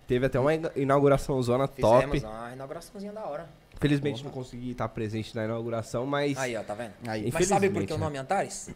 Teve 0.08 0.26
até 0.26 0.40
uma 0.40 0.54
ina- 0.54 0.72
inauguração 0.76 1.42
zona 1.44 1.68
top. 1.68 2.10
Fizemos 2.12 2.24
uma 2.24 2.54
inauguraçãozinha 2.54 3.12
da 3.12 3.26
hora. 3.26 3.46
Felizmente 3.80 4.24
não 4.24 4.32
consegui 4.32 4.72
estar 4.72 4.88
presente 4.90 5.36
na 5.36 5.46
inauguração, 5.46 6.06
mas... 6.06 6.38
Aí, 6.38 6.56
ó, 6.58 6.64
tá 6.64 6.74
vendo? 6.74 6.94
Aí. 7.08 7.30
Mas 7.34 7.48
sabe 7.48 7.70
por 7.70 7.76
que 7.78 7.84
Infelizmente, 7.86 7.94
o 7.94 7.98
né? 7.98 8.04
nome 8.06 8.18
Antares? 8.18 8.70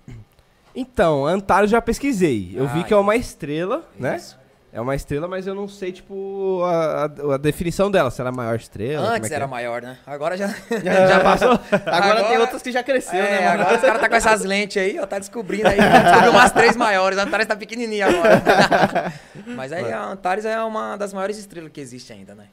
Então, 0.75 1.25
Antares 1.25 1.69
já 1.69 1.81
pesquisei. 1.81 2.51
Eu 2.55 2.65
Ah, 2.65 2.67
vi 2.67 2.83
que 2.83 2.93
é 2.93 2.97
uma 2.97 3.15
estrela, 3.15 3.83
né? 3.99 4.15
Isso. 4.15 4.39
É 4.73 4.79
uma 4.79 4.95
estrela, 4.95 5.27
mas 5.27 5.45
eu 5.45 5.53
não 5.53 5.67
sei, 5.67 5.91
tipo, 5.91 6.61
a, 6.63 7.03
a- 7.03 7.33
a 7.33 7.37
definição 7.37 7.91
dela. 7.91 8.09
Se 8.09 8.21
ela 8.21 8.29
é 8.29 8.31
a 8.31 8.35
maior 8.35 8.55
estrela. 8.55 9.01
como 9.01 9.13
é 9.13 9.17
Antes 9.17 9.27
que 9.27 9.35
era 9.35 9.43
é? 9.43 9.47
maior, 9.47 9.81
né? 9.81 9.97
Agora 10.07 10.37
já. 10.37 10.47
Já 10.81 11.19
passou? 11.19 11.59
Agora, 11.85 12.23
tem 12.29 12.37
outras 12.37 12.61
que 12.61 12.71
já 12.71 12.81
cresceu, 12.81 13.19
É, 13.19 13.31
né, 13.41 13.49
mano? 13.49 13.61
agora 13.63 13.75
os 13.75 13.81
caras 13.81 13.99
tá 13.99 14.07
com 14.07 14.15
essas 14.15 14.45
lentes 14.45 14.81
aí, 14.81 14.97
ó, 14.97 15.05
tá 15.05 15.19
descobrindo 15.19 15.67
aí. 15.67 15.77
Descobriu 15.77 16.31
umas 16.31 16.51
três 16.53 16.77
maiores. 16.77 17.17
A 17.17 17.23
Antares 17.23 17.47
tá 17.47 17.55
pequenininha 17.57 18.07
agora. 18.07 19.11
Mas 19.45 19.73
aí 19.73 19.91
a 19.91 20.05
Antares 20.05 20.45
é 20.45 20.57
uma 20.63 20.95
das 20.95 21.11
maiores 21.13 21.37
estrelas 21.37 21.69
que 21.69 21.81
existe 21.81 22.13
ainda, 22.13 22.33
né? 22.33 22.45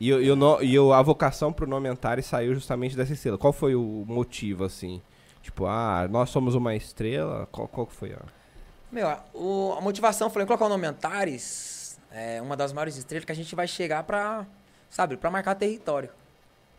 E, 0.00 0.12
o- 0.12 0.22
e, 0.22 0.30
o 0.30 0.36
no- 0.36 0.62
e 0.62 0.78
o- 0.78 0.92
a 0.94 1.02
vocação 1.02 1.52
pro 1.52 1.66
nome 1.66 1.88
Antares 1.88 2.24
saiu 2.26 2.54
justamente 2.54 2.96
dessa 2.96 3.12
estrela. 3.12 3.36
Qual 3.36 3.52
foi 3.52 3.74
o 3.74 4.04
motivo, 4.08 4.64
assim? 4.64 5.02
Tipo, 5.42 5.66
ah, 5.66 6.08
nós 6.10 6.30
somos 6.30 6.54
uma 6.54 6.74
estrela? 6.74 7.46
Qual, 7.52 7.68
qual 7.68 7.86
que 7.86 7.94
foi 7.94 8.12
a... 8.14 8.18
Meu, 8.90 9.06
a, 9.08 9.22
o- 9.34 9.74
a 9.76 9.80
motivação, 9.80 10.26
eu 10.28 10.30
falei, 10.32 10.46
colocar 10.46 10.64
o 10.66 10.68
nome 10.68 10.86
Antares, 10.86 11.98
é 12.10 12.40
uma 12.42 12.56
das 12.56 12.72
maiores 12.72 12.96
estrelas 12.96 13.24
que 13.24 13.32
a 13.32 13.34
gente 13.34 13.54
vai 13.54 13.68
chegar 13.68 14.02
pra, 14.04 14.46
sabe, 14.88 15.16
pra 15.16 15.30
marcar 15.30 15.54
território. 15.54 16.08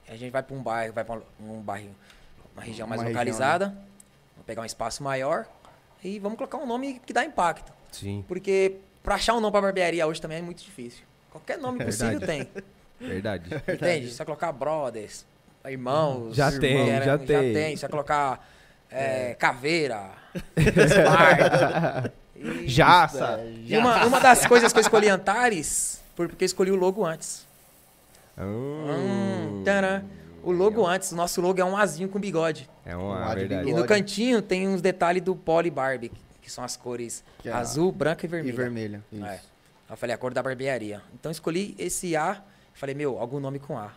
A 0.08 0.16
gente 0.18 0.32
vai 0.32 0.44
pra 0.44 0.56
um 0.56 0.62
bairro, 0.62 0.94
vai 0.94 1.04
pra 1.06 1.16
um, 1.40 1.54
um 1.58 1.62
bairro, 1.62 1.90
uma 2.54 2.62
região 2.64 2.88
mais 2.88 3.00
Uma 3.00 3.08
região, 3.08 3.20
localizada, 3.22 3.68
vamos 3.68 4.46
pegar 4.46 4.62
um 4.64 4.66
espaço 4.66 5.02
maior 5.04 5.46
e 6.04 6.20
vamos 6.20 6.38
colocar 6.38 6.58
um 6.58 6.66
nome 6.66 7.00
que 7.06 7.14
dá 7.14 7.24
impacto. 7.24 7.72
Sim, 7.92 8.26
Porque 8.28 8.78
pra 9.04 9.16
achar 9.16 9.34
um 9.36 9.40
nome 9.40 9.52
pra 9.52 9.62
barbearia 9.62 10.06
hoje 10.06 10.20
também 10.20 10.40
é 10.40 10.42
muito 10.42 10.64
difícil. 10.64 11.04
Qualquer 11.32 11.58
nome 11.60 11.82
É 11.82 11.86
possível 11.86 12.20
tem. 12.20 12.48
verdade. 13.08 13.50
Entende? 13.68 14.08
Se 14.10 14.16
você 14.16 14.26
colocar 14.26 14.52
brothers, 14.52 15.26
irmãos. 15.66 16.36
Já 16.36 16.48
irmãos, 16.48 16.60
tem, 16.62 16.90
era- 16.90 17.06
já 17.06 17.18
tem. 17.18 17.76
Se 17.76 17.82
você 17.82 17.88
colocar 17.90 18.48
é, 18.92 19.34
caveira, 19.36 20.12
Esparta. 20.56 22.14
e- 22.36 22.68
Jaça! 22.68 23.40
É, 23.40 23.54
E 23.66 23.78
uma, 23.78 24.06
uma 24.06 24.20
das 24.20 24.46
coisas 24.46 24.72
que 24.74 24.80
eu 24.80 24.82
escolhi 24.82 25.08
Antares 25.10 26.02
foi 26.16 26.28
porque 26.28 26.44
eu 26.44 26.48
escolhi 26.48 26.72
o 26.72 26.76
logo 26.76 27.06
antes. 27.06 27.46
Hum, 28.38 28.86
Hum, 28.90 29.64
taran. 29.64 30.04
o 30.44 30.52
logo 30.52 30.86
antes, 30.86 31.12
o 31.12 31.16
nosso 31.16 31.42
logo 31.42 31.60
é 31.62 31.66
um 31.66 31.78
azinho 31.78 32.10
com 32.10 32.20
bigode. 32.20 32.68
é 32.86 32.96
Um 32.98 33.14
de 33.30 33.36
verdade. 33.36 33.70
E 33.70 33.74
no 33.74 33.86
cantinho 33.86 34.42
tem 34.42 34.68
uns 34.68 34.82
detalhes 34.82 35.22
do 35.22 35.36
Poly 35.36 35.70
Barbie, 35.70 36.12
que 36.42 36.52
são 36.52 36.64
as 36.64 36.76
cores 36.76 37.24
Que 37.40 37.50
é 37.50 37.54
azul, 37.54 37.92
branca 37.92 38.26
e 38.26 38.28
E 38.28 38.30
vermelha. 38.30 38.56
vermelha. 38.56 39.04
Isso. 39.12 39.26
É. 39.26 39.40
Eu 39.90 39.98
falei, 39.98 40.16
a 40.16 40.18
cor 40.18 40.34
da 40.34 40.42
barbearia. 40.42 41.02
Então 41.14 41.30
eu 41.30 41.34
escolhi 41.34 41.76
esse 41.78 42.16
A. 42.16 42.42
Falei, 42.74 42.96
meu, 42.96 43.20
algum 43.20 43.40
nome 43.40 43.60
com 43.60 43.78
A. 43.78 43.92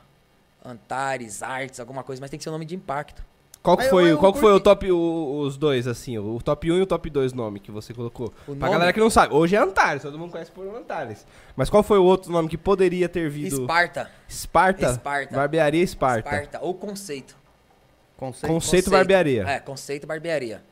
Antares, 0.64 1.42
Artes, 1.42 1.78
alguma 1.80 2.02
coisa, 2.02 2.20
mas 2.20 2.30
tem 2.30 2.38
que 2.38 2.44
ser 2.44 2.50
um 2.50 2.52
nome 2.52 2.64
de 2.64 2.74
impacto. 2.74 3.22
Qual 3.62 3.78
que 3.78 3.84
foi, 3.84 4.04
eu- 4.04 4.08
eu 4.08 4.18
qual 4.18 4.30
que 4.32 4.40
foi 4.40 4.52
o 4.52 4.60
top, 4.60 4.90
o- 4.92 5.38
os 5.40 5.56
dois, 5.56 5.86
assim, 5.86 6.18
o 6.18 6.38
top 6.42 6.70
1 6.70 6.76
e 6.76 6.82
o 6.82 6.86
top 6.86 7.08
2 7.08 7.32
nome 7.32 7.58
que 7.60 7.70
você 7.70 7.94
colocou? 7.94 8.26
O 8.46 8.54
Pra 8.54 8.54
nome? 8.54 8.72
galera 8.72 8.92
que 8.92 9.00
não 9.00 9.08
sabe, 9.08 9.32
hoje 9.34 9.56
é 9.56 9.58
Antares, 9.58 10.02
todo 10.02 10.18
mundo 10.18 10.30
conhece 10.32 10.50
por 10.50 10.66
Antares. 10.76 11.26
Mas 11.56 11.70
qual 11.70 11.82
foi 11.82 11.98
o 11.98 12.04
outro 12.04 12.30
nome 12.30 12.48
que 12.50 12.58
poderia 12.58 13.08
ter 13.08 13.30
vindo? 13.30 13.62
Esparta. 13.62 14.10
Esparta? 14.28 14.90
Esparta. 14.90 15.34
Barbearia 15.34 15.82
Esparta. 15.82 16.28
Esparta. 16.28 16.58
Ou 16.60 16.74
conceito. 16.74 17.34
Conceito. 18.18 18.52
Conceito 18.52 18.90
barbearia. 18.90 19.44
É, 19.48 19.58
conceito 19.60 20.06
barbearia. 20.06 20.62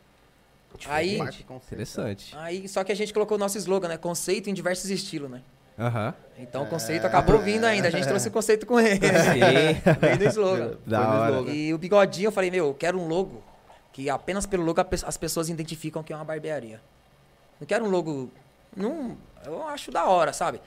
Aí, 0.86 1.16
Parte, 1.18 1.44
conceito. 1.44 1.66
Interessante. 1.72 2.36
aí, 2.36 2.66
só 2.68 2.82
que 2.84 2.92
a 2.92 2.94
gente 2.96 3.12
colocou 3.12 3.36
o 3.36 3.40
nosso 3.40 3.56
slogan, 3.58 3.88
né? 3.88 3.96
Conceito 3.96 4.48
em 4.50 4.54
diversos 4.54 4.90
estilos, 4.90 5.30
né? 5.30 5.42
Aham. 5.78 6.14
Então 6.38 6.64
o 6.64 6.66
conceito 6.66 7.06
acabou 7.06 7.38
vindo 7.38 7.64
ainda. 7.64 7.88
A 7.88 7.90
gente 7.90 8.06
trouxe 8.06 8.28
o 8.28 8.30
conceito 8.30 8.66
com 8.66 8.78
ele. 8.80 9.00
Sim. 9.00 9.90
Veio 10.00 10.18
no 10.18 10.24
slogan. 10.24 10.76
Da 10.86 11.08
hora. 11.08 11.32
slogan. 11.32 11.52
E 11.52 11.74
o 11.74 11.78
bigodinho, 11.78 12.28
eu 12.28 12.32
falei, 12.32 12.50
meu, 12.50 12.66
eu 12.68 12.74
quero 12.74 12.98
um 12.98 13.06
logo 13.06 13.42
que 13.92 14.08
apenas 14.08 14.46
pelo 14.46 14.64
logo 14.64 14.80
as 14.80 15.16
pessoas 15.16 15.48
identificam 15.48 16.02
que 16.02 16.12
é 16.12 16.16
uma 16.16 16.24
barbearia. 16.24 16.80
Não 17.60 17.66
quero 17.66 17.84
um 17.84 17.90
logo. 17.90 18.30
Não, 18.76 19.16
eu 19.44 19.66
acho 19.68 19.90
da 19.90 20.04
hora, 20.04 20.32
sabe? 20.32 20.60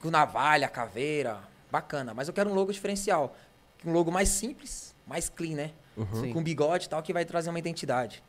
Com 0.00 0.10
navalha, 0.10 0.68
caveira, 0.68 1.38
bacana. 1.70 2.12
Mas 2.12 2.28
eu 2.28 2.34
quero 2.34 2.50
um 2.50 2.54
logo 2.54 2.72
diferencial. 2.72 3.36
Um 3.84 3.92
logo 3.92 4.10
mais 4.10 4.28
simples, 4.28 4.94
mais 5.06 5.28
clean, 5.28 5.54
né? 5.56 5.70
Sim. 6.14 6.32
Com 6.32 6.42
bigode 6.42 6.86
e 6.86 6.88
tal, 6.88 7.02
que 7.02 7.12
vai 7.12 7.24
trazer 7.24 7.50
uma 7.50 7.58
identidade. 7.58 8.22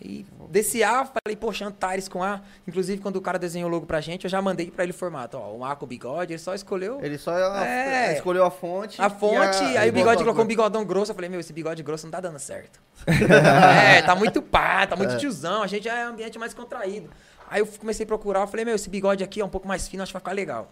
E 0.00 0.26
desse 0.50 0.82
A, 0.82 1.04
falei, 1.04 1.36
poxa, 1.36 1.64
Antares 1.64 2.08
com 2.08 2.24
A. 2.24 2.40
Inclusive, 2.66 3.00
quando 3.00 3.16
o 3.16 3.20
cara 3.20 3.38
desenhou 3.38 3.68
o 3.68 3.72
logo 3.72 3.86
pra 3.86 4.00
gente, 4.00 4.24
eu 4.24 4.30
já 4.30 4.42
mandei 4.42 4.68
pra 4.68 4.82
ele 4.82 4.90
o 4.90 4.94
formato. 4.94 5.38
Ó, 5.38 5.52
um 5.54 5.64
A 5.64 5.76
com 5.76 5.86
bigode, 5.86 6.32
ele 6.32 6.40
só 6.40 6.54
escolheu 6.54 6.98
Ele 7.00 7.16
só 7.18 7.32
É. 7.64 8.14
escolheu 8.14 8.44
a 8.44 8.50
fonte. 8.50 9.00
a 9.00 9.08
fonte, 9.08 9.62
aí 9.76 9.90
o 9.90 9.92
bigode 9.92 10.20
a 10.20 10.24
colocou 10.24 10.44
um 10.44 10.46
bigodão 10.48 10.84
grosso. 10.84 11.12
Eu 11.12 11.14
falei, 11.14 11.30
meu, 11.30 11.38
esse 11.38 11.52
bigode 11.52 11.82
grosso 11.84 12.06
não 12.06 12.10
tá 12.10 12.20
dando 12.20 12.38
certo. 12.40 12.80
é, 13.06 14.02
tá 14.02 14.16
muito 14.16 14.42
pá, 14.42 14.86
tá 14.86 14.96
muito 14.96 15.16
tiozão. 15.18 15.62
A 15.62 15.66
gente 15.68 15.84
já 15.84 15.96
é 15.96 16.02
ambiente 16.02 16.36
mais 16.38 16.52
contraído. 16.52 17.08
Aí 17.48 17.60
eu 17.60 17.66
comecei 17.66 18.04
a 18.04 18.06
procurar, 18.06 18.40
eu 18.40 18.46
falei, 18.48 18.64
meu, 18.64 18.74
esse 18.74 18.90
bigode 18.90 19.22
aqui 19.22 19.40
é 19.40 19.44
um 19.44 19.48
pouco 19.48 19.68
mais 19.68 19.86
fino, 19.86 20.02
acho 20.02 20.10
que 20.10 20.14
vai 20.14 20.20
ficar 20.20 20.32
legal. 20.32 20.68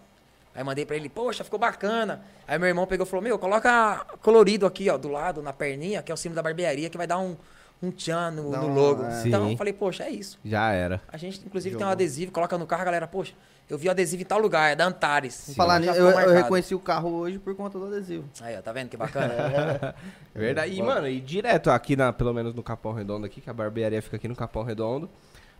Aí 0.53 0.63
mandei 0.63 0.85
pra 0.85 0.97
ele, 0.97 1.07
poxa, 1.07 1.43
ficou 1.43 1.57
bacana. 1.59 2.21
Aí 2.45 2.59
meu 2.59 2.67
irmão 2.67 2.85
pegou 2.85 3.05
e 3.05 3.09
falou, 3.09 3.23
meu, 3.23 3.39
coloca 3.39 4.05
colorido 4.21 4.65
aqui, 4.65 4.89
ó, 4.89 4.97
do 4.97 5.07
lado, 5.07 5.41
na 5.41 5.53
perninha, 5.53 6.01
que 6.01 6.11
é 6.11 6.13
o 6.13 6.17
símbolo 6.17 6.35
da 6.35 6.43
barbearia, 6.43 6.89
que 6.89 6.97
vai 6.97 7.07
dar 7.07 7.19
um, 7.19 7.37
um 7.81 7.91
tchan 7.91 8.31
no, 8.31 8.51
Dá 8.51 8.59
no 8.59 8.73
logo. 8.73 9.03
é. 9.03 9.27
Então 9.27 9.45
Sim. 9.45 9.51
eu 9.51 9.57
falei, 9.57 9.73
poxa, 9.73 10.03
é 10.03 10.09
isso. 10.09 10.39
Já 10.45 10.71
era. 10.71 11.01
A 11.07 11.17
gente, 11.17 11.41
inclusive, 11.45 11.75
tem 11.75 11.79
Jogou. 11.79 11.87
um 11.87 11.91
adesivo, 11.91 12.31
coloca 12.31 12.57
no 12.57 12.67
carro, 12.67 12.81
a 12.83 12.85
galera, 12.85 13.07
poxa, 13.07 13.33
eu 13.69 13.77
vi 13.77 13.87
o 13.87 13.91
adesivo 13.91 14.21
em 14.21 14.25
tal 14.25 14.39
lugar, 14.39 14.71
é 14.71 14.75
da 14.75 14.85
Antares. 14.85 15.53
Falar 15.55 15.79
nisso, 15.79 15.93
eu, 15.93 16.09
eu 16.09 16.33
reconheci 16.33 16.75
o 16.75 16.79
carro 16.79 17.09
hoje 17.11 17.39
por 17.39 17.55
conta 17.55 17.79
do 17.79 17.85
adesivo. 17.85 18.25
Aí, 18.41 18.55
ó, 18.57 18.61
tá 18.61 18.71
vendo 18.71 18.89
que 18.89 18.97
bacana? 18.97 19.95
Verdade. 20.35 20.73
E, 20.73 20.81
mano, 20.83 21.07
e 21.07 21.19
direto 21.19 21.71
aqui, 21.71 21.95
na, 21.95 22.11
pelo 22.13 22.33
menos 22.33 22.53
no 22.53 22.61
Capão 22.61 22.93
Redondo 22.93 23.25
aqui, 23.25 23.41
que 23.41 23.49
a 23.49 23.53
barbearia 23.53 24.01
fica 24.01 24.17
aqui 24.17 24.27
no 24.27 24.35
Capão 24.35 24.63
Redondo. 24.63 25.09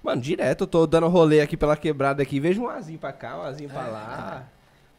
Mano, 0.04 0.22
direto, 0.22 0.62
eu 0.64 0.68
tô 0.68 0.88
dando 0.88 1.08
rolê 1.08 1.42
aqui 1.42 1.56
pela 1.56 1.78
quebrada 1.78 2.22
aqui, 2.24 2.40
vejo 2.40 2.62
um 2.64 2.70
azinho 2.70 2.98
pra 3.00 3.14
cá, 3.14 3.38
um 3.38 3.44
azinho 3.44 3.70
pra 3.70 3.88
lá. 3.88 4.44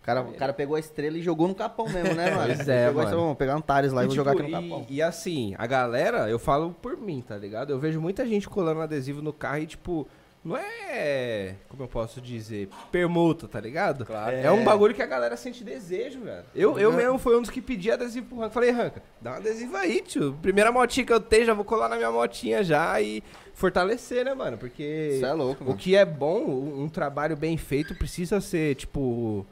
O 0.02 0.04
cara, 0.04 0.20
o 0.22 0.34
cara 0.34 0.52
pegou 0.52 0.74
a 0.74 0.80
estrela 0.80 1.16
e 1.16 1.22
jogou 1.22 1.46
no 1.46 1.54
capão 1.54 1.88
mesmo, 1.88 2.12
né, 2.14 2.30
mano? 2.34 2.54
Pois 2.56 2.68
é, 2.68 2.86
mano. 2.86 3.00
estrela, 3.02 3.22
vamos 3.22 3.36
pegar 3.38 3.54
um 3.54 3.58
Antares 3.58 3.92
lá 3.92 4.02
e, 4.02 4.06
vou 4.06 4.14
tipo, 4.16 4.24
jogar 4.28 4.32
aqui 4.32 4.42
no 4.42 4.48
e- 4.48 4.52
capão. 4.70 4.86
E, 4.90 5.00
assim, 5.00 5.54
a 5.56 5.66
galera, 5.66 6.28
eu 6.28 6.38
falo 6.40 6.74
por 6.82 6.96
mim, 6.96 7.22
tá 7.26 7.36
ligado? 7.36 7.70
Eu 7.70 7.78
vejo 7.78 8.00
muita 8.00 8.26
gente 8.26 8.48
colando 8.48 8.80
adesivo 8.80 9.22
no 9.22 9.32
carro 9.32 9.58
e, 9.58 9.66
tipo, 9.66 10.08
não 10.44 10.56
é. 10.56 11.54
Como 11.68 11.84
eu 11.84 11.86
posso 11.86 12.20
dizer? 12.20 12.68
Permuta, 12.90 13.46
tá 13.46 13.60
ligado? 13.60 14.04
Claro. 14.04 14.34
É, 14.34 14.50
um 14.50 14.64
bagulho 14.64 14.92
que 14.92 15.00
a 15.02 15.06
galera 15.06 15.36
sente 15.36 15.62
desejo, 15.62 16.18
velho. 16.22 16.44
Eu, 16.52 16.76
eu 16.80 16.92
mesmo 16.92 17.16
fui 17.16 17.36
um 17.36 17.40
dos 17.40 17.48
que 17.50 17.62
pedi 17.62 17.88
adesivo 17.92 18.26
pro 18.26 18.38
Ranca. 18.38 18.50
Falei, 18.50 18.70
Ranca, 18.70 19.00
dá 19.20 19.30
um 19.30 19.34
adesivo 19.34 19.76
aí, 19.76 20.00
tio. 20.00 20.36
Primeira 20.42 20.72
motinha 20.72 21.06
que 21.06 21.12
eu 21.12 21.20
tenho, 21.20 21.44
já 21.46 21.54
vou 21.54 21.64
colar 21.64 21.88
na 21.88 21.94
minha 21.94 22.10
motinha 22.10 22.64
já 22.64 23.00
e 23.00 23.22
fortalecer, 23.54 24.24
né, 24.24 24.34
mano? 24.34 24.58
Porque. 24.58 25.10
Isso 25.14 25.24
é 25.24 25.32
louco, 25.32 25.62
O 25.62 25.66
mano. 25.68 25.78
que 25.78 25.94
é 25.94 26.04
bom, 26.04 26.40
um 26.40 26.82
um 26.82 26.88
trabalho 26.88 27.36
bem 27.36 27.56
feito 27.56 27.94
precisa 27.94 28.40
ser, 28.40 28.74
tipo. 28.74 29.46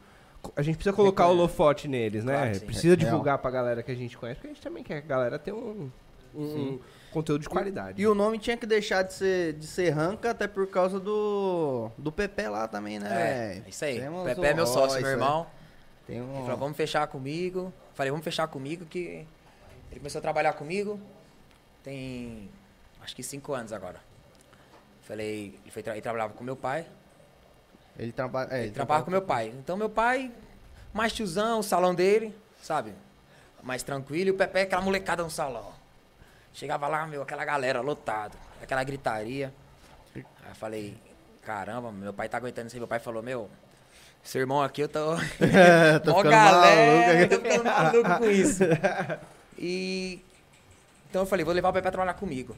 A 0.56 0.62
gente 0.62 0.76
precisa 0.76 0.94
colocar 0.94 1.26
o 1.26 1.30
holofote 1.30 1.86
neles, 1.86 2.24
né? 2.24 2.32
Claro 2.34 2.54
sim. 2.54 2.66
precisa 2.66 2.94
É, 2.94 2.96
divulgar 2.96 3.38
pra 3.38 3.50
galera 3.50 3.82
que 3.82 3.90
a 3.90 3.94
gente 3.94 4.16
conhece, 4.16 4.36
porque 4.36 4.48
a 4.48 4.54
gente 4.54 4.62
também 4.62 4.82
quer 4.82 5.00
que 5.00 5.06
a 5.06 5.08
galera 5.08 5.38
tenha 5.38 5.54
um, 5.56 5.90
um 6.34 6.78
conteúdo 7.12 7.42
de 7.42 7.48
qualidade. 7.48 8.00
E 8.00 8.06
o 8.06 8.14
nome 8.14 8.38
tinha 8.38 8.56
que 8.56 8.64
deixar 8.66 9.02
de 9.02 9.12
ser, 9.12 9.52
de 9.54 9.66
ser 9.66 9.90
Ranca 9.90 10.30
até 10.30 10.46
por 10.48 10.66
causa 10.68 10.98
do, 10.98 11.90
do 11.98 12.10
Pepe 12.10 12.48
lá 12.48 12.66
também, 12.68 12.98
né, 12.98 13.62
É, 13.66 13.68
isso 13.68 13.84
aí. 13.84 14.00
Tem 14.00 14.08
O 14.08 14.12
uns- 14.22 14.24
Pepe 14.24 14.46
é 14.46 14.54
meu 14.54 14.66
sócio, 14.66 14.96
isso 14.96 15.02
meu 15.02 15.10
irmão. 15.10 15.46
Tem 16.06 16.16
Ele 16.16 16.26
um... 16.26 16.42
falou, 16.44 16.56
vamos 16.56 16.76
fechar 16.76 17.06
comigo. 17.06 17.72
Falei, 17.94 18.10
vamos 18.10 18.24
fechar 18.24 18.46
comigo 18.48 18.84
que 18.86 19.26
ele 19.90 20.00
começou 20.00 20.18
a 20.20 20.22
trabalhar 20.22 20.54
comigo. 20.54 20.98
Tem 21.82 22.48
acho 23.02 23.14
que 23.14 23.22
cinco 23.22 23.52
anos 23.52 23.72
agora. 23.72 24.00
Falei, 25.02 25.58
ele, 25.62 25.70
foi 25.70 25.82
tra- 25.82 25.92
ele 25.94 26.02
trabalhava 26.02 26.32
com 26.34 26.42
meu 26.44 26.56
pai. 26.56 26.86
Ele 28.00 28.12
trabalha... 28.12 28.48
É, 28.50 28.62
Ele 28.62 28.70
trabalhava 28.70 29.04
com 29.04 29.10
meu 29.10 29.20
pai. 29.20 29.52
Então 29.58 29.76
meu 29.76 29.90
pai, 29.90 30.32
mais 30.92 31.12
tiozão, 31.12 31.58
o 31.58 31.62
salão 31.62 31.94
dele, 31.94 32.34
sabe? 32.62 32.94
Mais 33.62 33.82
tranquilo. 33.82 34.28
E 34.28 34.30
o 34.30 34.34
Pepe, 34.34 34.60
aquela 34.60 34.80
molecada 34.80 35.22
no 35.22 35.30
salão. 35.30 35.70
Chegava 36.54 36.88
lá, 36.88 37.06
meu, 37.06 37.20
aquela 37.20 37.44
galera 37.44 37.82
lotado, 37.82 38.38
aquela 38.62 38.82
gritaria. 38.82 39.52
Aí 40.16 40.24
eu 40.48 40.54
falei, 40.54 40.96
caramba, 41.42 41.92
meu 41.92 42.14
pai 42.14 42.26
tá 42.26 42.38
aguentando 42.38 42.68
isso 42.68 42.76
aí. 42.76 42.80
Meu 42.80 42.88
pai 42.88 42.98
falou, 43.00 43.22
meu, 43.22 43.50
seu 44.24 44.40
irmão 44.40 44.62
aqui 44.62 44.80
eu 44.80 44.88
tô. 44.88 45.16
Tô 46.02 46.12
Mó 46.12 46.22
galera, 46.22 47.14
maluco 47.14 47.36
tô 47.36 47.42
ficando 47.42 47.64
maluco 47.64 48.18
com 48.18 48.30
isso. 48.30 48.64
E. 49.62 50.24
Então 51.10 51.20
eu 51.20 51.26
falei, 51.26 51.44
vou 51.44 51.52
levar 51.52 51.68
o 51.68 51.72
Pepe 51.74 51.82
pra 51.82 51.90
trabalhar 51.90 52.14
comigo. 52.14 52.56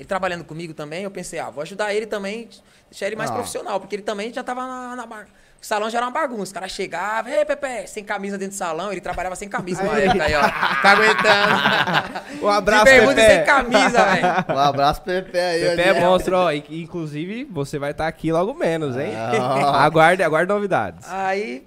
Ele 0.00 0.06
trabalhando 0.08 0.44
comigo 0.44 0.72
também, 0.72 1.04
eu 1.04 1.10
pensei, 1.10 1.38
ah, 1.38 1.50
vou 1.50 1.60
ajudar 1.60 1.92
ele 1.92 2.06
também, 2.06 2.48
deixar 2.90 3.06
ele 3.06 3.16
mais 3.16 3.30
Ah. 3.30 3.34
profissional, 3.34 3.78
porque 3.78 3.94
ele 3.96 4.02
também 4.02 4.32
já 4.32 4.42
tava 4.42 4.66
na, 4.66 4.96
na 4.96 5.04
bar- 5.04 5.26
O 5.60 5.66
salão 5.66 5.90
já 5.90 5.98
era 5.98 6.06
uma 6.06 6.10
bagunça. 6.10 6.52
O 6.52 6.54
cara 6.54 6.66
chegava, 6.68 7.28
ei, 7.28 7.44
Pepe, 7.44 7.86
sem 7.86 8.02
camisa 8.02 8.38
dentro 8.38 8.54
do 8.54 8.58
salão, 8.58 8.90
ele 8.90 9.00
trabalhava 9.02 9.36
sem 9.36 9.46
camisa 9.46 9.82
na 9.82 9.98
época 9.98 10.24
aí, 10.24 10.34
ó. 10.34 10.40
Tá 10.40 10.90
aguentando. 10.92 12.40
Um 12.42 12.48
abraço, 12.48 12.84
De 12.86 12.90
bermuda 12.92 13.20
e 13.20 13.26
sem 13.26 13.34
Pepe. 13.40 13.46
camisa, 13.46 14.04
velho. 14.06 14.26
Um 14.56 14.58
abraço, 14.58 15.02
Pepe 15.02 15.38
aí. 15.38 15.76
Pepe 15.76 15.82
é 15.82 16.00
monstro, 16.00 16.34
ó. 16.38 16.50
e- 16.50 16.64
Inclusive, 16.82 17.44
você 17.44 17.78
vai 17.78 17.90
estar 17.90 18.06
aqui 18.08 18.32
logo 18.32 18.54
menos, 18.54 18.96
hein? 18.96 19.12
Ah. 19.14 19.84
aguarde, 19.84 20.22
aguarde 20.22 20.50
novidades. 20.50 21.06
Aí, 21.10 21.66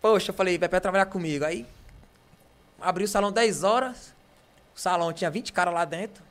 poxa, 0.00 0.30
eu 0.30 0.34
falei, 0.36 0.56
Pepe 0.56 0.70
vai 0.70 0.80
trabalhar 0.80 1.06
comigo. 1.06 1.44
Aí, 1.44 1.66
abri 2.80 3.02
o 3.02 3.08
salão 3.08 3.32
10 3.32 3.64
horas. 3.64 4.14
O 4.76 4.78
salão 4.80 5.12
tinha 5.12 5.28
20 5.32 5.52
caras 5.52 5.74
lá 5.74 5.84
dentro. 5.84 6.22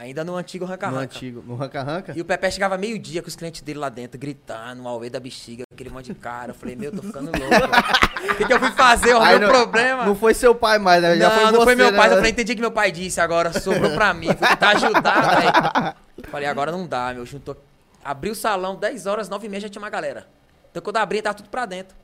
Ainda 0.00 0.22
no 0.24 0.36
antigo 0.36 0.64
No 0.64 0.70
ranca-ranca. 0.70 1.00
antigo, 1.02 1.42
no 1.44 1.56
ranca-ranca? 1.56 2.12
E 2.16 2.20
o 2.20 2.24
Pepe 2.24 2.48
chegava 2.52 2.78
meio-dia 2.78 3.20
com 3.20 3.26
os 3.26 3.34
clientes 3.34 3.62
dele 3.62 3.80
lá 3.80 3.88
dentro, 3.88 4.16
gritando, 4.16 4.84
o 4.84 4.86
Aue 4.88 5.10
da 5.10 5.18
bexiga, 5.18 5.64
aquele 5.72 5.90
monte 5.90 6.12
de 6.12 6.14
cara. 6.14 6.52
Eu 6.52 6.54
falei, 6.54 6.76
meu, 6.76 6.92
tô 6.92 7.02
ficando 7.02 7.32
louco. 7.36 7.38
O 8.18 8.34
que, 8.36 8.44
que 8.46 8.52
eu 8.52 8.58
fui 8.60 8.70
fazer? 8.72 9.14
O 9.14 9.24
meu 9.24 9.40
não- 9.40 9.48
problema. 9.48 10.04
Não 10.04 10.14
foi 10.14 10.34
seu 10.34 10.54
pai 10.54 10.78
mais, 10.78 11.02
né? 11.02 11.16
Já 11.16 11.28
não, 11.28 11.34
foi 11.34 11.44
não 11.46 11.52
você, 11.52 11.64
foi 11.64 11.74
meu 11.74 11.90
né? 11.90 11.96
pai. 11.96 12.08
Eu 12.10 12.14
falei, 12.16 12.30
entendi 12.30 12.52
o 12.52 12.54
que 12.54 12.60
meu 12.60 12.70
pai 12.70 12.92
disse 12.92 13.20
agora, 13.20 13.52
sobrou 13.60 13.90
pra 13.92 14.12
mim. 14.14 14.26
Fui 14.26 14.46
tentar 14.46 14.70
ajudar, 14.70 15.36
velho. 15.40 15.94
Falei, 16.30 16.48
agora 16.48 16.70
não 16.72 16.86
dá, 16.86 17.12
meu. 17.14 17.24
Juntou. 17.26 17.56
Abri 18.04 18.30
o 18.30 18.34
salão, 18.34 18.76
10 18.76 19.06
horas, 19.06 19.28
9 19.28 19.46
e 19.46 19.50
meia 19.50 19.60
já 19.62 19.68
tinha 19.68 19.80
uma 19.82 19.90
galera. 19.90 20.26
Então 20.70 20.82
quando 20.82 20.96
abria, 20.98 21.22
tava 21.22 21.34
tudo 21.36 21.48
pra 21.48 21.64
dentro. 21.66 21.96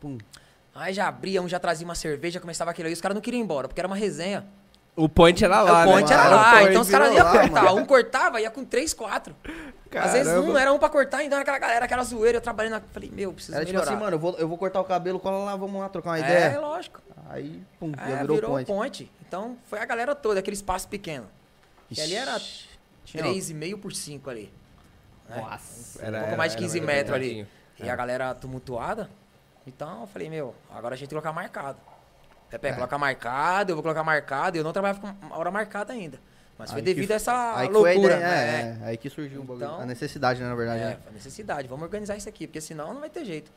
Pum. 0.00 0.16
Aí 0.74 0.92
já 0.94 1.08
abria, 1.08 1.40
um 1.42 1.48
já 1.48 1.58
trazia 1.58 1.84
uma 1.86 1.94
cerveja, 1.94 2.40
começava 2.40 2.70
aquilo 2.70 2.88
aí. 2.88 2.92
Os 2.94 3.00
caras 3.00 3.14
não 3.14 3.22
queriam 3.22 3.40
ir 3.40 3.44
embora, 3.44 3.68
porque 3.68 3.80
era 3.80 3.88
uma 3.88 3.96
resenha. 3.96 4.44
O 4.96 5.08
point 5.08 5.44
era 5.44 5.60
lá, 5.60 5.82
o 5.82 5.90
point 5.90 6.08
né? 6.08 6.14
era 6.14 6.24
Era 6.26 6.36
lá, 6.36 6.50
point, 6.52 6.68
então 6.70 6.82
os 6.82 6.88
caras 6.90 7.12
iam 7.14 7.30
cortar. 7.30 7.64
mano. 7.64 7.76
Um 7.80 7.84
cortava, 7.84 8.40
ia 8.40 8.48
com 8.50 8.64
3, 8.64 8.94
4. 8.94 9.34
Às 9.96 10.12
vezes 10.12 10.32
um 10.32 10.56
era 10.56 10.72
um 10.72 10.78
pra 10.78 10.88
cortar, 10.88 11.24
então 11.24 11.38
aquela 11.38 11.58
galera, 11.58 11.84
aquela 11.84 12.04
zoeira, 12.04 12.38
eu 12.38 12.40
trabalhando. 12.40 12.80
Falei, 12.92 13.10
meu, 13.10 13.32
preciso 13.32 13.56
Era 13.56 13.64
tipo 13.64 13.76
melhorar. 13.76 13.92
assim, 13.92 14.00
mano, 14.04 14.14
eu 14.16 14.20
vou, 14.20 14.36
eu 14.38 14.46
vou 14.48 14.56
cortar 14.56 14.80
o 14.80 14.84
cabelo, 14.84 15.18
cola 15.18 15.38
lá, 15.44 15.56
vamos 15.56 15.80
lá 15.80 15.88
trocar 15.88 16.10
uma 16.10 16.18
é, 16.18 16.20
ideia. 16.20 16.60
lógico. 16.60 17.00
Aí, 17.28 17.60
pum, 17.80 17.92
É, 17.96 18.10
já 18.10 18.16
virou, 18.20 18.36
virou, 18.36 18.50
point. 18.52 18.66
point. 18.66 19.12
Então 19.26 19.56
foi 19.68 19.80
a 19.80 19.84
galera 19.84 20.14
toda, 20.14 20.38
aquele 20.38 20.54
espaço 20.54 20.86
pequeno. 20.88 21.26
E 21.90 22.00
ali 22.00 22.14
era 22.14 22.36
Ixi, 22.36 22.68
tinha- 23.04 23.24
3,5 23.24 23.76
por 23.78 23.92
5 23.92 24.30
ali. 24.30 24.52
né? 25.28 25.36
Nossa. 25.40 26.04
Era- 26.04 26.18
um 26.18 26.20
pouco 26.22 26.36
mais 26.36 26.52
de 26.52 26.58
era 26.58 26.66
15 26.66 26.80
mais 26.80 26.96
metros 26.98 27.16
ali. 27.16 27.46
E 27.80 27.90
a 27.90 27.96
galera 27.96 28.32
tumultuada. 28.34 29.10
Então 29.66 30.02
eu 30.02 30.06
falei, 30.06 30.28
meu, 30.30 30.54
agora 30.72 30.94
a 30.94 30.96
gente 30.96 31.08
tem 31.08 31.18
que 31.18 31.22
colocar 31.22 31.32
marcado. 31.32 31.78
Pepe, 32.58 32.74
coloca 32.76 32.98
marcado, 32.98 33.72
eu 33.72 33.76
vou 33.76 33.82
colocar 33.82 34.02
marcado. 34.04 34.56
e 34.56 34.60
Eu 34.60 34.64
não 34.64 34.72
trabalhava 34.72 35.00
com 35.00 35.14
hora 35.34 35.50
marcada 35.50 35.92
ainda. 35.92 36.18
Mas 36.58 36.70
foi 36.70 36.78
Aí 36.80 36.84
devido 36.84 37.08
que- 37.08 37.12
a 37.12 37.16
essa 37.16 37.56
aí 37.56 37.66
que 37.66 37.74
foi 37.74 37.90
a 37.90 37.94
loucura. 37.94 38.14
ideia, 38.16 38.28
né? 38.28 38.78
é, 38.80 38.84
é, 38.84 38.88
aí 38.90 38.96
que 38.96 39.10
surgiu. 39.10 39.42
Então- 39.42 39.80
a 39.80 39.86
necessidade, 39.86 40.40
né, 40.40 40.48
na 40.48 40.54
verdade. 40.54 40.82
É, 40.82 40.86
né? 40.86 40.96
a 41.08 41.12
necessidade. 41.12 41.66
Vamos 41.66 41.82
organizar 41.84 42.16
isso 42.16 42.28
aqui, 42.28 42.46
porque 42.46 42.60
senão 42.60 42.94
não 42.94 43.00
vai 43.00 43.10
ter 43.10 43.24
jeito. 43.24 43.50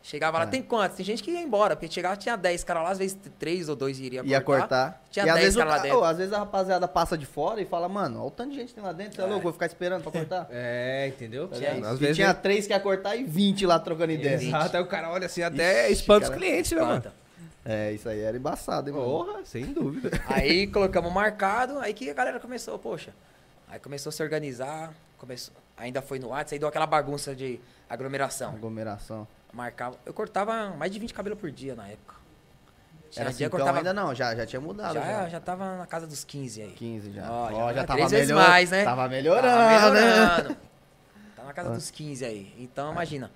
Chegava 0.00 0.38
lá, 0.38 0.44
É. 0.44 0.46
tem 0.46 0.62
quantos? 0.62 0.96
Tem 0.96 1.04
gente 1.04 1.22
que 1.22 1.30
ia 1.32 1.42
embora, 1.42 1.74
porque 1.76 1.92
chegava, 1.92 2.16
tinha 2.16 2.36
10 2.36 2.62
caras 2.64 2.84
lá, 2.84 2.90
às 2.92 2.98
vezes 2.98 3.18
3 3.38 3.68
ou 3.68 3.74
2 3.76 3.98
iria 3.98 4.22
Ia 4.24 4.40
cortar. 4.40 5.02
Tinha 5.10 5.26
e 5.26 5.28
às 5.28 5.34
10 5.34 5.44
vezes, 5.44 5.56
o 5.56 5.58
caras 5.58 5.74
lá 5.74 5.82
dentro. 5.82 6.04
às 6.04 6.16
vezes 6.16 6.32
a 6.32 6.38
rapaziada 6.38 6.88
passa 6.88 7.18
de 7.18 7.26
fora 7.26 7.60
e 7.60 7.66
fala, 7.66 7.88
mano, 7.88 8.20
olha 8.20 8.28
o 8.28 8.30
tanto 8.30 8.50
de 8.52 8.56
gente 8.56 8.68
que 8.68 8.74
tem 8.76 8.84
lá 8.84 8.92
dentro, 8.92 9.16
você 9.16 9.22
é, 9.22 9.26
louco, 9.26 9.42
vou 9.42 9.52
ficar 9.52 9.66
esperando 9.66 10.02
pra 10.02 10.12
cortar. 10.12 10.46
É, 10.52 11.08
entendeu? 11.08 11.48
Tá 11.48 11.56
ligado? 11.56 11.84
Às 11.84 11.96
E 11.96 12.00
vezes 12.00 12.16
tinha 12.16 12.32
três 12.32 12.66
que 12.66 12.72
ia 12.72 12.80
cortar 12.80 13.16
e 13.16 13.24
20 13.24 13.66
lá 13.66 13.78
trocando 13.78 14.12
ideia. 14.12 14.36
Exato, 14.36 14.76
aí 14.76 14.82
o 14.82 14.86
cara 14.86 15.10
olha 15.10 15.26
assim, 15.26 15.42
até 15.42 15.90
Ixi, 15.90 16.00
espanta 16.00 16.30
os 16.30 16.34
clientes, 16.34 16.72
né, 16.72 16.80
mano? 16.80 17.02
É, 17.64 17.92
isso 17.92 18.08
aí 18.08 18.20
era 18.20 18.36
embaçado, 18.36 18.88
hein, 18.88 18.94
mano. 18.96 19.06
Porra, 19.06 19.44
sem 19.44 19.66
dúvida. 19.72 20.10
Aí 20.28 20.66
colocamos 20.68 21.12
marcado, 21.12 21.78
aí 21.80 21.92
que 21.92 22.08
a 22.08 22.14
galera 22.14 22.40
começou, 22.40 22.78
poxa. 22.78 23.12
Aí 23.68 23.78
começou 23.78 24.08
a 24.08 24.12
se 24.12 24.22
organizar, 24.22 24.94
começou, 25.18 25.52
ainda 25.76 26.00
foi 26.00 26.18
no 26.18 26.28
WhatsApp, 26.28 26.54
aí 26.54 26.58
deu 26.58 26.68
aquela 26.68 26.86
bagunça 26.86 27.34
de 27.34 27.60
aglomeração. 27.90 28.50
Aglomeração. 28.54 29.28
Marcava, 29.52 29.98
eu 30.06 30.14
cortava 30.14 30.70
mais 30.70 30.90
de 30.90 30.98
20 30.98 31.12
cabelos 31.12 31.38
por 31.38 31.50
dia 31.50 31.74
na 31.74 31.86
época. 31.88 32.14
Tinha 33.10 33.22
Era 33.22 33.30
assim, 33.30 33.38
dia 33.38 33.48
que 33.50 33.56
então 33.56 33.66
cortava, 33.66 33.78
ainda 33.78 33.92
não, 33.92 34.14
já, 34.14 34.34
já 34.34 34.46
tinha 34.46 34.60
mudado. 34.60 34.94
já, 34.94 35.02
Já, 35.04 35.28
já 35.28 35.40
tava 35.40 35.76
na 35.76 35.86
casa 35.86 36.06
dos 36.06 36.24
15 36.24 36.62
aí. 36.62 36.72
15 36.72 37.10
já. 37.12 37.30
Ó, 37.30 37.46
Ó, 37.46 37.68
já, 37.68 37.74
já 37.80 37.84
tava 37.84 38.08
melhor- 38.08 38.48
mais, 38.48 38.70
né? 38.70 38.84
Tava 38.84 39.08
melhorando, 39.08 39.46
Tava 39.46 39.90
né? 39.90 40.00
melhorando. 40.10 40.56
Tá 41.36 41.42
na 41.44 41.52
casa 41.52 41.70
Ah. 41.70 41.72
dos 41.74 41.90
15 41.90 42.24
aí. 42.24 42.54
Então, 42.58 42.92
imagina. 42.92 43.30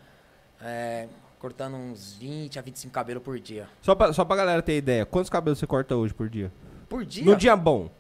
é, 0.63 1.09
cortando 1.43 1.75
uns 1.75 2.15
20 2.15 2.57
a 2.57 2.63
25 2.63 2.95
cabelos 2.95 3.21
por 3.21 3.37
dia. 3.41 3.69
Só 3.83 3.97
pra, 3.97 4.13
só 4.13 4.25
pra 4.25 4.37
galera 4.37 4.63
ter 4.63 4.77
ideia, 4.77 5.05
quantos 5.05 5.29
cabelos 5.29 5.59
você 5.59 5.67
corta 5.67 5.97
hoje 5.97 6.15
por 6.15 6.29
dia? 6.29 6.53
Por 6.89 7.05
dia? 7.05 7.25
No 7.25 7.35
dia 7.35 7.57
bom. 7.57 7.91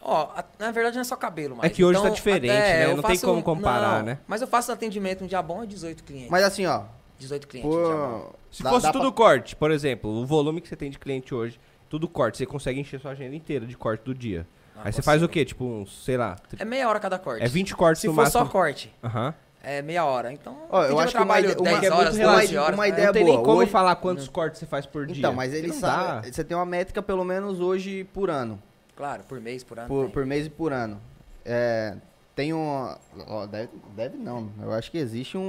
Ó, 0.00 0.30
a- 0.34 0.44
na 0.58 0.70
verdade 0.70 0.94
não 0.96 1.02
é 1.02 1.04
só 1.04 1.14
cabelo, 1.14 1.56
mas. 1.56 1.66
É 1.66 1.68
que 1.74 1.84
hoje 1.84 2.00
tá 2.00 2.08
diferente, 2.08 2.50
né? 2.50 2.86
eu 2.90 2.96
Não 2.96 3.02
tem 3.02 3.18
como 3.18 3.42
comparar, 3.42 3.98
não, 3.98 4.06
né? 4.06 4.18
Mas 4.26 4.40
eu 4.40 4.48
faço 4.48 4.72
atendimento 4.72 5.22
um 5.22 5.26
dia 5.26 5.42
bom 5.42 5.62
é 5.62 5.66
18 5.66 6.02
clientes. 6.02 6.30
Mas 6.30 6.42
assim, 6.42 6.64
ó, 6.64 6.84
18 7.18 7.46
clientes. 7.46 7.70
um 7.70 7.84
dia 7.84 7.94
bom. 7.94 8.20
por... 8.20 8.34
Se 8.50 8.62
dá- 8.62 8.70
fosse 8.70 8.86
dá 8.86 8.92
tudo 8.92 9.12
pra- 9.12 9.24
corte, 9.26 9.54
por 9.54 9.70
exemplo, 9.70 10.10
o 10.10 10.24
volume 10.24 10.62
que 10.62 10.68
você 10.68 10.76
tem 10.76 10.90
de 10.90 10.98
cliente 10.98 11.34
hoje, 11.34 11.60
tudo 11.90 12.08
corte, 12.08 12.38
você 12.38 12.46
consegue 12.46 12.80
encher 12.80 12.98
sua 12.98 13.10
agenda 13.10 13.36
inteira 13.36 13.66
de 13.66 13.76
corte 13.76 14.02
do 14.02 14.14
dia. 14.14 14.46
Ah, 14.74 14.82
Aí 14.84 14.92
você 14.92 15.02
faz 15.02 15.22
o 15.22 15.28
quê? 15.28 15.44
Tipo, 15.44 15.64
uns, 15.66 16.02
sei 16.02 16.16
lá, 16.16 16.36
É 16.58 16.64
meia 16.64 16.88
hora 16.88 16.98
cada 16.98 17.18
corte. 17.18 17.44
é 17.44 17.48
20 17.48 17.76
cortes 17.76 18.00
Se 18.00 18.06
no 18.08 18.14
for 18.14 18.22
máximo. 18.22 18.44
só 18.46 18.50
corte, 18.50 18.90
Aham. 19.04 19.34
É 19.62 19.82
meia 19.82 20.04
hora. 20.04 20.32
Então, 20.32 20.56
Ó, 20.70 20.82
eu 20.84 20.98
acho 20.98 21.12
que 21.12 21.18
uma 21.18 21.26
trabalho 21.26 21.44
ideia- 21.50 21.58
uma- 21.58 21.64
10 21.64 21.80
que 21.80 21.86
é 21.86 21.90
muito 21.90 22.00
horas, 22.00 22.16
relativo, 22.16 22.40
12 22.46 22.56
horas. 22.58 22.74
uma 22.74 22.82
né? 22.84 22.88
ideia 22.88 23.06
não 23.06 23.12
tem 23.12 23.24
boa. 23.24 23.36
nem 23.36 23.44
como 23.44 23.58
Hoje- 23.60 23.70
falar 23.70 23.96
quantos 23.96 24.28
cortes 24.28 24.58
você 24.60 24.66
faz 24.66 24.86
por 24.86 25.06
dia. 25.06 25.18
Então, 25.18 25.32
mas 25.32 25.52
ele 25.54 25.72
sabe. 25.72 26.26
dá. 26.26 26.32
Você 26.32 26.44
tem 26.44 26.56
uma 26.56 26.66
métrica 26.66 27.02
pelo 27.02 27.24
menos 27.24 27.60
hoje 27.60 28.04
por 28.12 28.30
ano. 28.30 28.60
Claro, 28.96 29.22
por 29.24 29.40
mês, 29.40 29.62
por 29.64 29.78
ano. 29.78 29.88
Por, 29.88 30.10
por 30.10 30.26
mês 30.26 30.46
e 30.46 30.50
por 30.50 30.72
ano. 30.72 31.00
É, 31.44 31.94
tem 32.40 32.54
um. 32.54 32.94
ó, 33.28 33.44
deve, 33.46 33.68
deve 33.94 34.16
não. 34.16 34.50
Eu 34.62 34.72
acho 34.72 34.90
que 34.90 34.96
existe 34.96 35.36
um, 35.36 35.40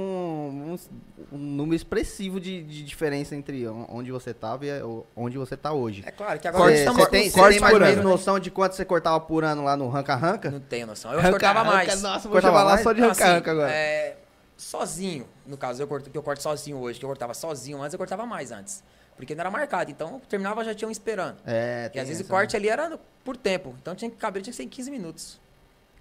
um, 1.32 1.34
um 1.34 1.38
número 1.38 1.74
expressivo 1.74 2.38
de, 2.38 2.62
de 2.62 2.84
diferença 2.84 3.34
entre 3.34 3.66
on- 3.66 3.86
onde 3.88 4.12
você 4.12 4.30
estava 4.32 4.66
e 4.66 4.82
o- 4.82 5.06
onde 5.16 5.38
você 5.38 5.54
está 5.54 5.72
hoje. 5.72 6.02
É 6.04 6.10
claro 6.10 6.38
que 6.38 6.46
agora 6.46 6.70
Você 6.70 7.06
tem, 7.08 7.30
tem 7.30 7.40
mais 7.60 7.72
ou 7.74 7.80
menos 7.80 7.98
ano. 7.98 8.08
noção 8.10 8.38
de 8.38 8.50
quanto 8.50 8.74
você 8.74 8.84
cortava 8.84 9.18
por 9.20 9.42
ano 9.42 9.64
lá 9.64 9.74
no 9.74 9.88
Ranca 9.88 10.14
Ranca? 10.14 10.50
Não 10.50 10.60
tenho 10.60 10.86
noção. 10.86 11.12
Eu 11.14 11.20
que 11.22 11.30
cortava 11.30 11.64
mais. 11.64 12.02
Nossa, 12.02 12.24
vou 12.28 12.32
Cortava 12.32 12.62
lá 12.62 12.72
mais? 12.72 12.82
só 12.82 12.92
de 12.92 13.00
ranca-ranca 13.00 13.50
assim, 13.50 13.60
agora. 13.60 13.72
é, 13.72 14.16
sozinho, 14.56 15.26
no 15.46 15.56
caso, 15.56 15.82
eu 15.82 15.86
corto, 15.88 16.10
que 16.10 16.18
eu 16.18 16.22
corto 16.22 16.42
sozinho 16.42 16.76
hoje, 16.78 16.98
que 16.98 17.04
eu 17.04 17.08
cortava 17.08 17.32
sozinho 17.32 17.80
antes, 17.80 17.94
eu 17.94 17.98
cortava 17.98 18.26
mais 18.26 18.52
antes. 18.52 18.82
Porque 19.16 19.34
não 19.34 19.40
era 19.42 19.50
marcado. 19.50 19.90
Então, 19.90 20.20
terminava, 20.28 20.64
já 20.64 20.74
tinham 20.74 20.90
esperando. 20.90 21.36
É, 21.46 21.90
E 21.94 21.98
às 22.00 22.08
vezes 22.08 22.22
o 22.24 22.28
corte 22.28 22.56
ali 22.56 22.68
era 22.68 22.88
no- 22.88 22.98
por 23.24 23.36
tempo. 23.36 23.74
Então 23.80 23.94
tinha 23.94 24.10
que 24.10 24.16
cabelo 24.16 24.42
tinha 24.42 24.52
que 24.52 24.56
ser 24.56 24.62
em 24.64 24.68
15 24.68 24.90
minutos. 24.90 25.40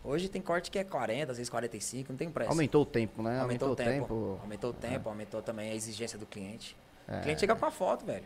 Hoje 0.04 0.28
tem 0.30 0.42
corte 0.42 0.72
que 0.72 0.80
é 0.80 0.84
40, 0.84 1.32
às 1.32 1.38
vezes 1.38 1.50
45, 1.50 2.12
não 2.12 2.18
tem 2.18 2.30
pressa. 2.30 2.50
Aumentou 2.52 2.82
o 2.82 2.86
tempo, 2.86 3.22
né? 3.22 3.40
Aumentou, 3.40 3.70
o 3.72 3.76
tempo. 3.76 4.40
Aumentou 4.42 4.70
o 4.72 4.74
tempo, 4.74 5.10
aumentou 5.10 5.42
também 5.42 5.72
a 5.72 5.76
exigência 5.76 6.18
do 6.18 6.26
cliente. 6.26 6.76
É. 7.08 7.18
O 7.18 7.22
cliente 7.22 7.40
chega 7.42 7.56
com 7.56 7.66
a 7.66 7.72
foto, 7.72 8.04
velho. 8.06 8.24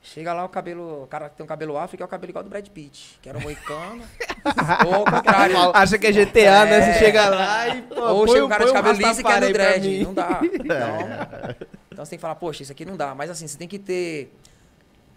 Chega 0.00 0.32
lá 0.34 0.44
o 0.44 0.48
cabelo, 0.48 1.04
o 1.04 1.06
cara 1.06 1.28
que 1.30 1.36
tem 1.36 1.44
um 1.44 1.46
cabelo 1.46 1.76
afro, 1.78 1.96
que 1.96 2.02
é 2.02 2.06
o 2.06 2.08
cabelo 2.08 2.30
igual 2.30 2.42
do 2.44 2.50
Brad 2.50 2.66
Pitt, 2.68 3.18
que 3.22 3.28
era 3.28 3.36
um 3.38 3.40
moicano. 3.40 4.02
ou 4.86 4.94
ao 4.94 5.04
contrário. 5.04 5.56
Acha 5.74 5.98
que 5.98 6.06
é 6.06 6.12
GTA, 6.12 6.64
né? 6.66 6.76
É. 6.78 6.92
Você 6.92 6.98
chega 6.98 7.28
lá 7.28 7.68
e, 7.68 7.82
pô, 7.82 8.00
Ou 8.00 8.28
chega 8.28 8.42
um- 8.42 8.46
o 8.46 8.48
cara 8.48 8.64
de 8.66 8.72
cabelo 8.72 8.98
liso 8.98 9.20
e 9.20 9.24
quer 9.24 9.40
no 9.40 9.46
pra 9.46 9.50
dread. 9.52 10.04
Não 10.04 10.14
dá. 10.14 10.40
Então, 10.54 11.74
então 11.90 12.04
você 12.04 12.10
tem 12.10 12.18
que 12.18 12.22
falar, 12.22 12.34
poxa, 12.34 12.62
isso 12.62 12.72
aqui 12.72 12.84
não 12.84 12.96
dá. 12.96 13.14
Mas 13.14 13.30
assim, 13.30 13.46
você 13.46 13.56
tem 13.56 13.68
que 13.68 13.78
ter. 13.78 14.30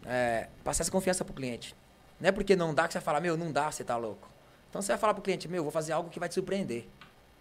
é, 0.06 0.48
passar 0.64 0.84
essa 0.84 0.92
confiança 0.92 1.26
pro 1.26 1.34
cliente. 1.34 1.76
Não 2.20 2.30
é 2.30 2.32
porque 2.32 2.56
não 2.56 2.74
dá 2.74 2.88
que 2.88 2.94
você 2.94 3.00
vai 3.00 3.04
falar, 3.06 3.20
meu, 3.20 3.36
não 3.36 3.52
dá, 3.52 3.70
você 3.72 3.84
tá 3.84 3.98
louco. 3.98 4.30
Então 4.78 4.84
você 4.84 4.92
vai 4.92 5.00
falar 5.00 5.16
pro 5.16 5.24
cliente, 5.24 5.48
meu, 5.48 5.64
vou 5.64 5.72
fazer 5.72 5.92
algo 5.94 6.08
que 6.08 6.20
vai 6.20 6.30
te 6.30 6.36
surpreender. 6.36 6.86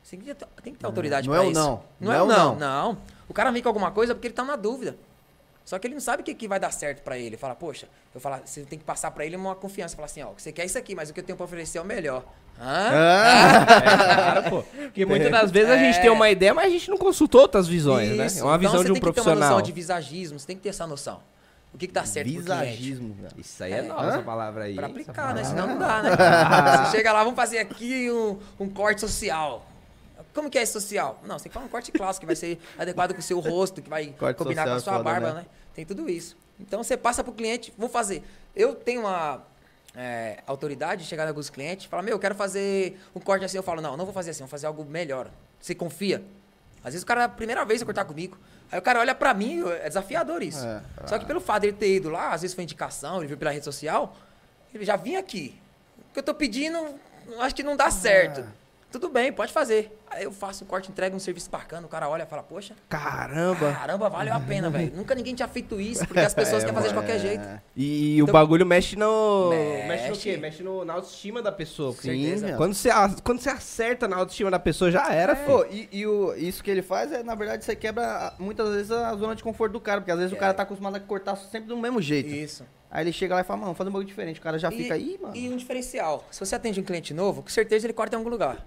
Você 0.03 0.17
tem 0.17 0.21
que 0.21 0.35
ter, 0.35 0.47
tem 0.63 0.73
que 0.73 0.79
ter 0.79 0.87
autoridade 0.87 1.29
não 1.29 1.35
pra 1.35 1.45
é 1.45 1.47
o 1.47 1.51
isso. 1.51 1.61
não. 1.61 1.83
Não, 2.01 2.13
é 2.15 2.23
o 2.23 2.27
não. 2.27 2.57
Não. 2.57 2.99
O 3.29 3.35
cara 3.35 3.51
vem 3.51 3.61
com 3.63 3.69
alguma 3.69 3.91
coisa 3.91 4.15
porque 4.15 4.29
ele 4.29 4.35
tá 4.35 4.43
na 4.43 4.57
dúvida. 4.57 4.97
Só 5.63 5.79
que 5.79 5.87
ele 5.87 5.93
não 5.95 6.01
sabe 6.01 6.23
o 6.23 6.25
que, 6.25 6.33
que 6.33 6.49
vai 6.49 6.59
dar 6.59 6.71
certo 6.71 7.03
pra 7.03 7.19
ele. 7.19 7.37
Fala, 7.37 7.55
poxa, 7.55 7.89
eu 8.15 8.21
falo, 8.21 8.41
você 8.43 8.63
tem 8.63 8.79
que 8.79 8.85
passar 8.87 9.11
pra 9.11 9.27
ele 9.27 9.37
uma 9.37 9.55
confiança. 9.55 9.95
Falar 9.97 10.07
assim, 10.07 10.23
ó, 10.23 10.29
você 10.35 10.51
quer 10.51 10.65
isso 10.65 10.79
aqui, 10.79 10.95
mas 10.95 11.11
o 11.11 11.13
que 11.13 11.21
eu 11.21 11.25
tenho 11.25 11.37
pra 11.37 11.45
oferecer 11.45 11.77
é 11.77 11.81
o 11.83 11.85
melhor. 11.85 12.25
Hã? 12.59 12.63
Ah, 12.65 13.67
É, 13.67 14.15
claro, 14.15 14.51
pô. 14.51 14.63
Porque 14.63 15.05
muitas 15.05 15.31
das 15.31 15.51
vezes 15.51 15.71
a 15.71 15.77
gente 15.77 15.99
É. 15.99 16.01
tem 16.01 16.11
uma 16.11 16.31
ideia, 16.31 16.55
mas 16.55 16.67
a 16.67 16.71
gente 16.71 16.89
não 16.89 16.97
consultou 16.97 17.43
outras 17.43 17.69
visões, 17.69 18.17
né? 18.17 18.27
Isso. 18.27 18.39
É 18.39 18.43
uma 18.45 18.51
Então 18.57 18.59
visão 18.61 18.79
você 18.79 18.85
de 18.87 18.91
um 18.93 18.95
tem 18.95 19.03
que 19.03 19.13
ter 19.13 19.21
uma 19.21 19.25
profissional. 19.25 19.51
noção 19.51 19.63
de 19.63 19.73
visagismo, 19.73 20.39
você 20.39 20.47
tem 20.47 20.57
que 20.57 20.63
ter 20.63 20.71
essa 20.71 20.87
noção. 20.87 21.21
O 21.77 21.79
que, 21.79 21.89
que 21.89 21.93
dá 21.93 22.07
certo 22.07 22.33
pro 22.33 22.43
cliente. 22.43 22.65
Visagismo. 22.65 23.17
Isso 23.37 23.63
aí 23.63 23.73
é, 23.75 23.79
É. 23.81 23.83
nova 23.83 24.09
essa 24.09 24.23
palavra 24.23 24.65
aí. 24.65 24.75
Pra 24.75 24.87
aplicar, 24.87 25.35
né? 25.35 25.45
Senão 25.45 25.67
não 25.67 25.79
dá, 25.79 26.03
né? 26.03 26.11
Você 26.87 26.97
chega 26.97 27.13
lá, 27.13 27.23
vamos 27.23 27.37
fazer 27.37 27.59
aqui 27.59 28.11
um, 28.11 28.39
um 28.59 28.67
corte 28.67 29.03
social. 29.03 29.67
Como 30.33 30.49
que 30.49 30.57
é 30.57 30.63
esse 30.63 30.73
social? 30.73 31.21
Não, 31.23 31.39
você 31.39 31.45
tem 31.45 31.51
que 31.51 31.55
falar 31.55 31.67
um 31.67 31.69
corte 31.69 31.93
clássico, 31.93 32.21
que 32.21 32.27
vai 32.27 32.35
ser 32.35 32.59
adequado 32.79 33.13
com 33.13 33.21
o 33.21 33.23
seu 33.23 33.39
rosto, 33.41 33.83
que 33.83 33.91
vai 33.91 34.07
Corte 34.19 34.39
combinar 34.39 34.65
com 34.65 34.71
a 34.71 34.77
é 34.77 34.81
sua 34.81 34.93
foda, 34.95 35.05
barba, 35.05 35.29
né? 35.29 35.41
né? 35.41 35.47
Tem 35.75 35.85
tudo 35.85 36.09
isso. 36.09 36.35
Então 36.59 36.83
você 36.83 36.97
passa 36.97 37.23
pro 37.23 37.33
cliente, 37.33 37.75
vou 37.77 37.91
fazer. 37.91 38.23
Eu 38.55 38.75
tenho 38.75 39.03
uma 39.03 39.43
é, 39.95 40.43
autoridade 40.47 41.03
de 41.03 41.09
chegar 41.09 41.25
em 41.25 41.29
alguns 41.29 41.51
clientes 41.51 41.85
e 41.85 41.89
falar, 41.89 42.03
meu, 42.03 42.13
eu 42.15 42.19
quero 42.19 42.35
fazer 42.35 42.99
um 43.15 43.21
corte 43.21 43.45
assim. 43.45 43.59
Eu 43.59 43.63
falo, 43.63 43.83
não, 43.83 43.99
não 43.99 44.07
vou 44.07 44.15
fazer 44.15 44.31
assim, 44.31 44.41
vou 44.41 44.49
fazer 44.49 44.67
algo 44.67 44.83
melhor. 44.85 45.31
Você 45.61 45.75
confia? 45.75 46.23
Às 46.83 46.93
vezes 46.95 47.03
o 47.03 47.07
cara 47.07 47.23
é 47.23 47.25
a 47.25 47.29
primeira 47.29 47.65
vez 47.67 47.83
a 47.83 47.85
cortar 47.85 48.07
comigo. 48.07 48.39
Aí 48.71 48.79
o 48.79 48.83
cara 48.83 49.01
olha 49.01 49.15
pra 49.15 49.33
mim, 49.33 49.63
é 49.69 49.89
desafiador 49.89 50.43
isso. 50.43 50.65
É. 50.67 50.83
Só 51.07 51.19
que 51.19 51.25
pelo 51.25 51.41
fato 51.41 51.63
dele 51.63 51.77
ter 51.77 51.97
ido 51.97 52.09
lá, 52.09 52.33
às 52.33 52.43
vezes 52.43 52.55
foi 52.55 52.65
indicação, 52.65 53.19
ele 53.19 53.29
viu 53.29 53.37
pela 53.37 53.51
rede 53.51 53.65
social, 53.65 54.17
ele 54.75 54.85
já 54.85 54.97
vinha 54.97 55.21
aqui. 55.21 55.59
O 56.11 56.13
que 56.13 56.19
eu 56.19 56.23
tô 56.23 56.35
pedindo, 56.35 56.79
acho 57.41 57.55
que 57.55 57.63
não 57.63 57.77
dá 57.77 57.91
certo. 57.91 58.45
Tudo 58.99 59.11
bem, 59.13 59.31
pode 59.31 59.53
fazer. 59.53 59.95
Aí 60.11 60.25
eu 60.25 60.33
faço 60.33 60.65
um 60.65 60.67
corte, 60.67 60.91
entrego 60.91 61.15
um 61.15 61.19
serviço 61.19 61.51
bacana, 61.51 61.85
o 61.87 61.89
cara 61.91 62.09
olha 62.09 62.23
e 62.23 62.27
fala, 62.27 62.43
poxa, 62.43 62.75
Caramba. 62.89 63.73
caramba, 63.73 64.09
valeu 64.09 64.33
a 64.33 64.41
pena, 64.41 64.71
velho. 64.71 64.91
Nunca 64.97 65.15
ninguém 65.15 65.35
tinha 65.35 65.47
feito 65.47 65.79
isso, 65.79 66.07
porque 66.07 66.21
as 66.21 66.33
pessoas 66.35 66.63
É, 66.63 66.67
querem 66.67 66.75
fazer 66.75 66.89
de 66.89 66.95
qualquer 66.95 67.19
jeito. 67.21 67.47
E, 67.77 68.17
o 68.23 68.25
Então- 68.25 68.33
bagulho 68.33 68.65
mexe 68.65 68.97
no. 68.97 69.51
Mexe, 69.51 69.87
Mexe. 69.89 70.09
no 70.09 70.17
quê? 70.17 70.37
Mexe 70.39 70.63
no, 70.63 70.83
na 70.83 70.95
autoestima 70.95 71.43
da 71.43 71.53
pessoa. 71.53 71.91
Com 71.91 71.97
porque 71.97 72.09
certeza. 72.09 72.57
Quando 72.57 72.73
você, 72.73 72.89
quando 73.23 73.39
você 73.41 73.51
acerta 73.51 74.09
na 74.09 74.17
autoestima 74.17 74.51
da 74.51 74.59
pessoa, 74.59 74.91
já 74.91 75.13
era, 75.13 75.37
filho. 75.37 75.47
Pô, 75.59 75.67
e, 75.71 75.89
e 75.93 76.07
o, 76.07 76.35
isso 76.35 76.65
que 76.65 76.71
ele 76.71 76.81
faz 76.83 77.13
é, 77.13 77.23
na 77.23 77.35
verdade, 77.35 77.65
você 77.67 77.77
quebra 77.77 78.33
muitas 78.39 78.67
vezes 78.71 78.91
a 78.91 79.15
zona 79.15 79.35
de 79.37 79.43
conforto 79.43 79.73
do 79.75 79.81
cara, 79.81 80.01
porque 80.01 80.11
às 80.13 80.19
vezes 80.19 80.33
o 80.33 80.37
É. 80.37 80.39
cara 80.39 80.55
tá 80.55 80.63
acostumado 80.63 80.97
a 80.97 81.01
cortar 81.01 81.37
sempre 81.37 81.69
do 81.69 81.77
mesmo 81.77 82.01
jeito. 82.01 82.31
Isso. 82.31 82.65
Aí 82.91 83.05
ele 83.05 83.13
chega 83.13 83.35
lá 83.35 83.41
e 83.43 83.45
fala, 83.45 83.61
mano, 83.61 83.75
faz 83.75 83.87
um 83.87 83.93
bagulho 83.93 84.07
diferente. 84.09 84.41
O 84.41 84.43
cara 84.43 84.59
já 84.59 84.71
E- 84.73 84.77
fica 84.77 84.95
aí, 84.95 85.19
mano. 85.21 85.37
E 85.37 85.49
um 85.51 85.57
diferencial. 85.57 86.25
Se 86.31 86.41
você 86.41 86.55
atende 86.55 86.81
um 86.81 86.85
cliente 86.85 87.13
novo, 87.13 87.43
com 87.43 87.49
certeza 87.51 87.85
ele 87.85 87.93
corta 87.93 88.15
em 88.15 88.19
algum 88.19 88.31
lugar. 88.31 88.65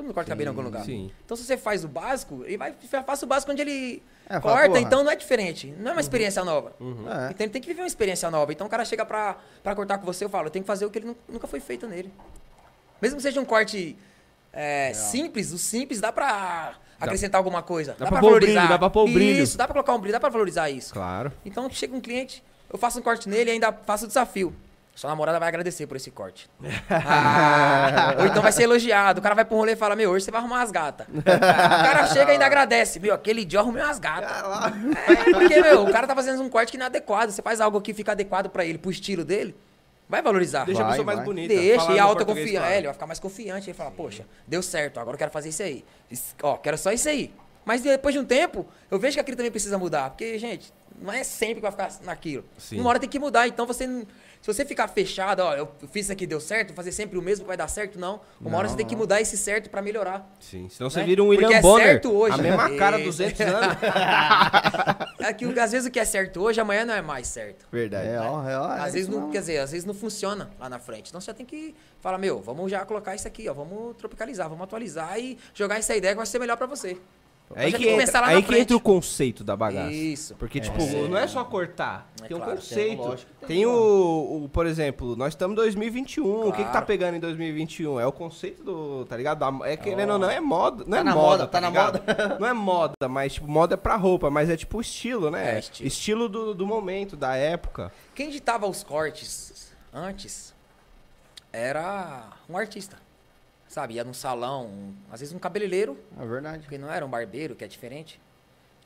Todo 0.00 0.06
mundo 0.06 0.14
corta 0.14 0.30
cabelo 0.30 0.46
em 0.48 0.48
algum 0.50 0.62
lugar. 0.62 0.82
sim. 0.84 1.10
Então 1.24 1.36
se 1.36 1.44
você 1.44 1.56
faz 1.58 1.84
o 1.84 1.88
básico, 1.88 2.42
ele 2.46 2.56
vai 2.56 2.74
faça 3.06 3.26
o 3.26 3.28
básico 3.28 3.52
onde 3.52 3.60
ele 3.60 4.02
É, 4.28 4.40
fala, 4.40 4.54
corta, 4.54 4.68
porra. 4.68 4.80
então 4.80 5.04
não 5.04 5.10
é 5.10 5.16
diferente. 5.16 5.74
Não 5.78 5.90
é 5.90 5.94
uma 5.94 6.00
experiência 6.00 6.42
nova. 6.44 6.72
É. 6.80 7.30
Então 7.30 7.44
ele 7.44 7.50
tem 7.50 7.60
que 7.60 7.68
viver 7.68 7.82
uma 7.82 7.86
experiência 7.86 8.30
nova. 8.30 8.50
Então 8.52 8.66
o 8.66 8.70
cara 8.70 8.84
chega 8.86 9.04
pra, 9.04 9.36
pra 9.62 9.74
cortar 9.74 9.98
com 9.98 10.06
você, 10.06 10.24
eu 10.24 10.30
falo, 10.30 10.46
eu 10.46 10.50
tenho 10.50 10.62
que 10.62 10.66
fazer 10.66 10.86
o 10.86 10.90
que 10.90 10.98
ele 10.98 11.06
nu- 11.08 11.16
nunca 11.28 11.46
foi 11.46 11.60
feito 11.60 11.86
nele. 11.86 12.10
Mesmo 13.02 13.16
que 13.18 13.22
seja 13.22 13.40
um 13.40 13.44
corte 13.44 13.96
é, 14.52 14.92
simples, 14.94 15.52
o 15.52 15.58
simples 15.58 16.00
dá 16.00 16.10
pra 16.10 16.74
acrescentar 16.98 17.38
alguma 17.38 17.62
coisa. 17.62 17.94
Dá 17.98 18.06
pra 18.06 18.20
pôr 18.20 18.36
o 18.36 18.40
brilho, 18.40 18.54
dá 18.68 18.78
pra 18.78 18.90
pôr 18.90 19.02
o 19.08 19.12
brilho. 19.12 19.42
Isso, 19.42 19.56
dá 19.58 19.64
pra 19.64 19.74
colocar 19.74 19.94
um 19.94 19.98
brilho, 19.98 20.12
dá 20.12 20.20
pra 20.20 20.28
valorizar 20.30 20.70
isso. 20.70 20.92
Claro. 20.94 21.30
Então 21.44 21.68
chega 21.70 21.94
um 21.94 22.00
cliente, 22.00 22.42
eu 22.72 22.78
faço 22.78 22.98
um 22.98 23.02
corte 23.02 23.28
nele 23.28 23.50
e 23.50 23.52
ainda 23.52 23.72
faço 23.72 24.04
o 24.04 24.08
desafio. 24.08 24.54
Sua 24.94 25.08
namorada 25.08 25.38
vai 25.38 25.48
agradecer 25.48 25.86
por 25.86 25.96
esse 25.96 26.10
corte. 26.10 26.50
Ah, 26.90 28.16
ou 28.20 28.26
então 28.26 28.42
vai 28.42 28.52
ser 28.52 28.64
elogiado. 28.64 29.18
O 29.20 29.22
cara 29.22 29.34
vai 29.34 29.46
um 29.50 29.54
rolê 29.56 29.72
e 29.72 29.76
fala: 29.76 29.96
Meu, 29.96 30.10
hoje 30.10 30.24
você 30.26 30.30
vai 30.30 30.40
arrumar 30.40 30.62
as 30.62 30.70
gatas. 30.70 31.06
o 31.14 31.22
cara 31.22 32.06
chega 32.08 32.30
e 32.30 32.32
ainda 32.32 32.44
agradece. 32.46 33.00
Meu, 33.00 33.14
aquele 33.14 33.44
dia 33.44 33.58
eu 33.58 33.62
arrumei 33.62 33.82
umas 33.82 33.98
gatas. 33.98 34.30
É, 35.08 35.32
porque, 35.32 35.60
meu, 35.62 35.84
o 35.84 35.92
cara 35.92 36.06
tá 36.06 36.14
fazendo 36.14 36.42
um 36.42 36.48
corte 36.50 36.72
que 36.72 36.78
não 36.78 36.84
é 36.84 36.86
adequado. 36.88 37.30
Você 37.30 37.40
faz 37.40 37.60
algo 37.60 37.80
que 37.80 37.94
fica 37.94 38.12
adequado 38.12 38.50
pra 38.50 38.64
ele, 38.64 38.76
pro 38.78 38.90
estilo 38.90 39.24
dele, 39.24 39.54
vai 40.08 40.20
valorizar. 40.20 40.64
Deixa 40.66 40.80
a 40.82 40.84
Vai, 40.84 40.92
pessoa 40.92 41.06
mais 41.06 41.18
vai. 41.18 41.24
bonita. 41.26 41.54
Deixa, 41.54 41.80
Falando 41.80 41.96
e 41.96 41.98
a 41.98 42.04
alta 42.04 42.24
confiança. 42.24 42.50
claro. 42.58 42.66
É, 42.72 42.76
ele 42.76 42.86
vai 42.86 42.94
ficar 42.94 43.06
mais 43.06 43.18
confiante. 43.20 43.70
Ele 43.70 43.76
fala, 43.76 43.90
poxa, 43.90 44.26
deu 44.46 44.62
certo, 44.62 45.00
agora 45.00 45.14
eu 45.14 45.18
quero 45.18 45.30
fazer 45.30 45.48
isso 45.48 45.62
aí. 45.62 45.84
Isso- 46.10 46.34
ó, 46.42 46.56
quero 46.56 46.76
só 46.76 46.92
isso 46.92 47.08
aí. 47.08 47.32
Mas 47.64 47.80
depois 47.82 48.12
de 48.14 48.18
um 48.18 48.24
tempo, 48.24 48.66
eu 48.90 48.98
vejo 48.98 49.14
que 49.14 49.20
aquilo 49.20 49.36
também 49.36 49.50
precisa 49.50 49.78
mudar. 49.78 50.10
Porque, 50.10 50.38
gente, 50.38 50.72
não 51.00 51.12
é 51.12 51.22
sempre 51.22 51.56
que 51.56 51.60
vai 51.62 51.70
ficar 51.70 51.90
naquilo. 52.04 52.44
Sim. 52.58 52.80
Uma 52.80 52.90
hora 52.90 52.98
tem 52.98 53.08
que 53.08 53.18
mudar. 53.18 53.46
Então 53.48 53.66
você. 53.66 53.86
Não- 54.40 54.54
Se 54.54 54.54
você 54.54 54.64
ficar 54.64 54.88
fechado, 54.88 55.40
ó, 55.40 55.54
eu 55.54 55.68
fiz 55.92 56.06
isso 56.06 56.12
aqui, 56.12 56.26
deu 56.26 56.40
certo, 56.40 56.72
fazer 56.72 56.92
sempre 56.92 57.18
o 57.18 57.22
mesmo 57.22 57.44
que 57.44 57.48
vai 57.48 57.56
dar 57.58 57.68
certo, 57.68 57.98
não. 57.98 58.20
Uma 58.40 58.56
hora 58.56 58.68
você 58.68 58.76
tem 58.76 58.86
que 58.86 58.96
mudar 58.96 59.20
esse 59.20 59.36
certo 59.36 59.68
pra 59.68 59.82
melhorar. 59.82 60.26
Sim. 60.40 60.66
Senão 60.70 60.88
você 60.88 61.00
Né? 61.00 61.04
vira 61.06 61.22
um 61.22 61.26
Porque 61.26 61.44
William 61.44 61.58
é 61.58 61.60
Bonner. 61.62 61.86
certo 61.86 62.10
hoje. 62.12 62.34
A 62.34 62.42
mesma 62.42 62.70
cara, 62.76 62.96
Isso. 62.98 63.06
200 63.06 63.40
anos. 63.42 63.76
É 65.20 65.32
que 65.34 65.44
às 65.60 65.72
vezes 65.72 65.86
o 65.86 65.90
que 65.90 66.00
é 66.00 66.04
certo 66.04 66.40
hoje, 66.40 66.58
amanhã 66.60 66.84
não 66.86 66.94
é 66.94 67.02
mais 67.02 67.28
certo. 67.28 67.66
Verdade. 67.70 68.08
É, 68.08 68.18
ó, 68.18 68.48
é, 68.48 68.58
ó. 68.58 68.74
é 68.74 68.80
Às 68.80 68.94
vezes 68.94 69.08
não, 69.08 69.18
mesmo. 69.18 69.32
quer 69.32 69.40
dizer, 69.40 69.58
às 69.58 69.70
vezes 69.70 69.84
não 69.84 69.92
funciona 69.94 70.50
lá 70.58 70.68
na 70.68 70.78
frente. 70.78 71.10
Então 71.10 71.20
você 71.20 71.34
tem 71.34 71.44
que 71.44 71.74
falar, 72.00 72.16
meu, 72.16 72.40
vamos 72.40 72.70
já 72.70 72.84
colocar 72.86 73.14
isso 73.14 73.28
aqui, 73.28 73.46
ó, 73.48 73.52
vamos 73.52 73.94
tropicalizar, 73.96 74.48
vamos 74.48 74.64
atualizar 74.64 75.18
e 75.20 75.38
jogar 75.54 75.76
essa 75.78 75.94
ideia 75.94 76.14
que 76.14 76.16
vai 76.16 76.26
ser 76.26 76.38
melhor 76.38 76.56
pra 76.56 76.66
você. 76.66 76.96
É 77.54 77.64
aí 77.64 77.72
que, 77.72 77.88
entra, 77.88 78.26
aí 78.26 78.42
que 78.44 78.56
entra 78.56 78.76
o 78.76 78.80
conceito 78.80 79.42
da 79.42 79.56
bagaça. 79.56 79.90
Isso. 79.90 80.36
Porque, 80.36 80.60
tipo, 80.60 80.78
não 81.08 81.18
é 81.18 81.26
só 81.26 81.42
cortar. 81.44 82.08
É 82.22 82.28
tem 82.28 82.36
um 82.36 82.40
claro, 82.40 82.54
conceito. 82.56 82.76
tem, 82.88 82.96
lógico 83.08 83.30
Tem, 83.40 83.48
tem, 83.48 83.66
o, 83.66 84.42
o, 84.44 84.48
por 84.52 84.66
exemplo, 84.66 85.16
nós 85.16 85.32
estamos 85.34 85.54
em 85.54 85.56
2021. 85.56 86.46
O 86.48 86.52
que, 86.52 86.58
que 86.58 86.64
tá 86.64 86.70
Claro. 86.70 86.86
pegando 86.86 87.16
em 87.16 87.20
2021? 87.20 87.98
É 87.98 88.06
o 88.06 88.12
conceito 88.12 88.62
do, 88.62 89.04
tá 89.06 89.16
ligado? 89.16 89.38
Da- 89.40 89.68
É 89.68 89.76
querendo 89.76 90.12
ou 90.12 90.18
não, 90.18 90.30
é 90.30 90.38
moda. 90.38 90.84
Não 90.84 90.90
Tá 90.92 90.98
é 90.98 91.02
na 91.02 91.12
moda, 91.14 91.26
moda, 91.28 91.46
tá 91.48 91.60
na 91.60 91.68
ligado? 91.70 92.00
Não 92.38 92.46
é 92.46 92.52
moda, 92.52 92.94
mas, 93.08 93.34
tipo, 93.34 93.48
moda 93.48 93.74
é 93.74 93.76
pra 93.76 93.96
roupa, 93.96 94.30
mas 94.30 94.48
é 94.48 94.56
tipo 94.56 94.80
estilo, 94.80 95.28
né? 95.30 95.56
É, 95.56 95.58
estilo. 95.58 95.88
estilo 95.88 96.28
do, 96.28 96.54
do 96.54 96.64
momento, 96.64 97.16
da 97.16 97.34
época. 97.34 97.92
Quem 98.14 98.30
ditava 98.30 98.68
os 98.68 98.84
cortes 98.84 99.72
antes 99.92 100.54
era 101.52 102.28
um 102.48 102.56
artista. 102.56 102.96
Sabe, 103.70 103.94
ia 103.94 104.02
num 104.02 104.12
salão, 104.12 104.66
um- 104.66 104.94
às 105.12 105.20
vezes 105.20 105.32
um 105.32 105.38
cabeleireiro, 105.38 105.96
É 106.20 106.26
verdade. 106.26 106.62
porque 106.64 106.76
não 106.76 106.90
era 106.92 107.06
um 107.06 107.08
barbeiro, 107.08 107.54
que 107.54 107.62
é 107.64 107.68
diferente. 107.68 108.20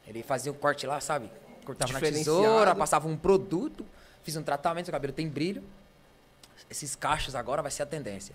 Ele 0.06 0.22
fazia 0.22 0.52
um 0.52 0.54
corte 0.54 0.86
lá, 0.86 1.00
sabe? 1.00 1.30
Cortava 1.64 1.90
na 1.94 2.00
tesoura, 2.00 2.74
passava 2.74 3.08
um 3.08 3.16
produto, 3.16 3.86
fiz 4.22 4.36
um 4.36 4.42
tratamento, 4.42 4.84
seu 4.84 4.92
cabelo 4.92 5.14
tem 5.14 5.26
brilho. 5.26 5.64
Esses 6.70 6.94
cachos 6.94 7.34
agora 7.34 7.62
vai 7.62 7.70
ser 7.70 7.84
a 7.84 7.86
tendência. 7.86 8.34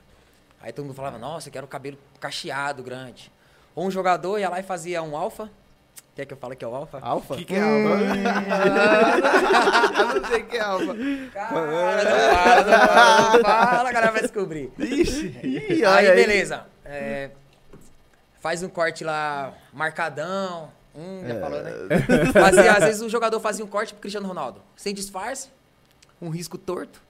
Aí 0.60 0.74
todo 0.74 0.86
mundo 0.86 0.96
falava, 0.96 1.20
nossa, 1.20 1.50
eu 1.50 1.54
quero 1.54 1.68
cabelo 1.68 2.00
cacheado, 2.20 2.82
grande. 2.82 3.32
Ou 3.76 3.86
um 3.86 3.92
jogador 3.92 4.40
ia 4.40 4.50
lá 4.50 4.60
e 4.60 4.64
fazia 4.64 5.04
um 5.04 5.16
alfa. 5.16 5.52
Quer 6.16 6.26
que 6.26 6.34
eu 6.34 6.38
fale 6.38 6.56
que 6.56 6.66
é 6.66 6.68
o 6.68 6.76
alfa? 6.76 7.00
Alfa? 7.02 7.34
O 7.34 7.38
que, 7.38 7.46
que 7.46 7.56
é 7.56 7.62
alfa? 7.62 8.04
Eu 10.00 10.22
não 10.22 10.28
sei 10.28 10.42
o 10.42 10.46
que 10.48 10.58
é 10.58 10.60
alfa. 10.60 10.96
Cara, 11.34 11.52
não 12.04 12.34
fala, 12.36 13.38
não 13.38 13.42
fala, 13.44 13.90
a 13.90 13.92
galera 13.94 14.12
vai 14.12 14.22
descobrir. 14.22 14.72
Ixi. 14.78 15.40
Aí, 15.44 15.86
olha 15.86 16.16
beleza. 16.16 16.66
É, 16.84 17.32
faz 18.42 18.62
um 18.64 18.70
corte 18.70 19.04
lá, 19.04 19.54
marcadão. 19.72 20.72
Hum, 20.96 21.24
já 21.26 21.40
falou, 21.40 21.62
né? 21.62 21.72
Fazia, 22.34 22.72
às 22.74 22.84
vezes 22.84 23.02
o 23.02 23.08
jogador 23.10 23.40
fazia 23.40 23.64
um 23.64 23.68
corte 23.68 23.94
pro 23.94 24.02
Cristiano 24.02 24.28
Ronaldo. 24.28 24.62
Sem 24.76 24.94
disfarce, 24.94 25.50
um 26.22 26.30
risco 26.30 26.58
torto. 26.58 27.02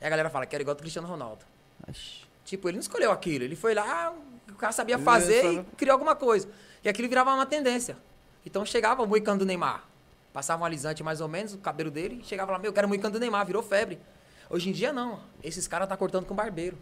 E 0.00 0.06
a 0.06 0.08
galera 0.08 0.30
fala, 0.30 0.46
quero 0.46 0.62
igual 0.62 0.76
do 0.76 0.80
Cristiano 0.80 1.08
Ronaldo. 1.08 1.44
Ixi. 1.88 2.22
Tipo, 2.44 2.68
ele 2.68 2.76
não 2.76 2.82
escolheu 2.82 3.10
aquilo. 3.10 3.44
Ele 3.44 3.56
foi 3.56 3.74
lá, 3.74 4.12
o 4.48 4.54
cara 4.54 4.72
sabia 4.72 4.98
fazer 4.98 5.44
e 5.44 5.64
criou 5.76 5.94
alguma 5.94 6.14
coisa. 6.14 6.48
E 6.84 6.88
aquilo 6.88 7.08
virava 7.08 7.32
uma 7.32 7.46
tendência. 7.46 7.96
Então 8.44 8.64
chegava 8.64 9.02
o 9.02 9.06
moicano 9.06 9.38
do 9.40 9.46
Neymar. 9.46 9.84
Passava 10.32 10.62
um 10.62 10.64
alisante 10.64 11.02
mais 11.02 11.20
ou 11.20 11.28
menos, 11.28 11.52
o 11.54 11.58
cabelo 11.58 11.90
dele, 11.90 12.20
e 12.22 12.24
chegava 12.26 12.52
lá, 12.52 12.58
meu, 12.58 12.70
eu 12.70 12.72
quero 12.72 12.88
moicano 12.88 13.12
do 13.12 13.20
Neymar, 13.20 13.44
virou 13.46 13.62
febre. 13.62 13.98
Hoje 14.48 14.68
em 14.70 14.72
dia 14.72 14.92
não. 14.92 15.20
Esses 15.42 15.68
caras 15.68 15.88
tá 15.88 15.96
cortando 15.96 16.24
com 16.26 16.34
barbeiro. 16.34 16.76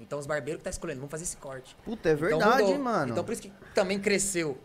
Então 0.00 0.18
os 0.18 0.26
barbeiros 0.26 0.60
que 0.60 0.64
tá 0.64 0.70
escolhendo, 0.70 1.00
vamos 1.00 1.10
fazer 1.10 1.24
esse 1.24 1.36
corte. 1.36 1.76
Puta, 1.84 2.08
é 2.08 2.12
Então 2.12 2.28
verdade, 2.28 2.62
mudou. 2.62 2.78
mano. 2.78 3.12
Então 3.12 3.24
por 3.24 3.32
isso 3.32 3.42
que 3.42 3.52
também 3.74 3.98
cresceu 3.98 4.58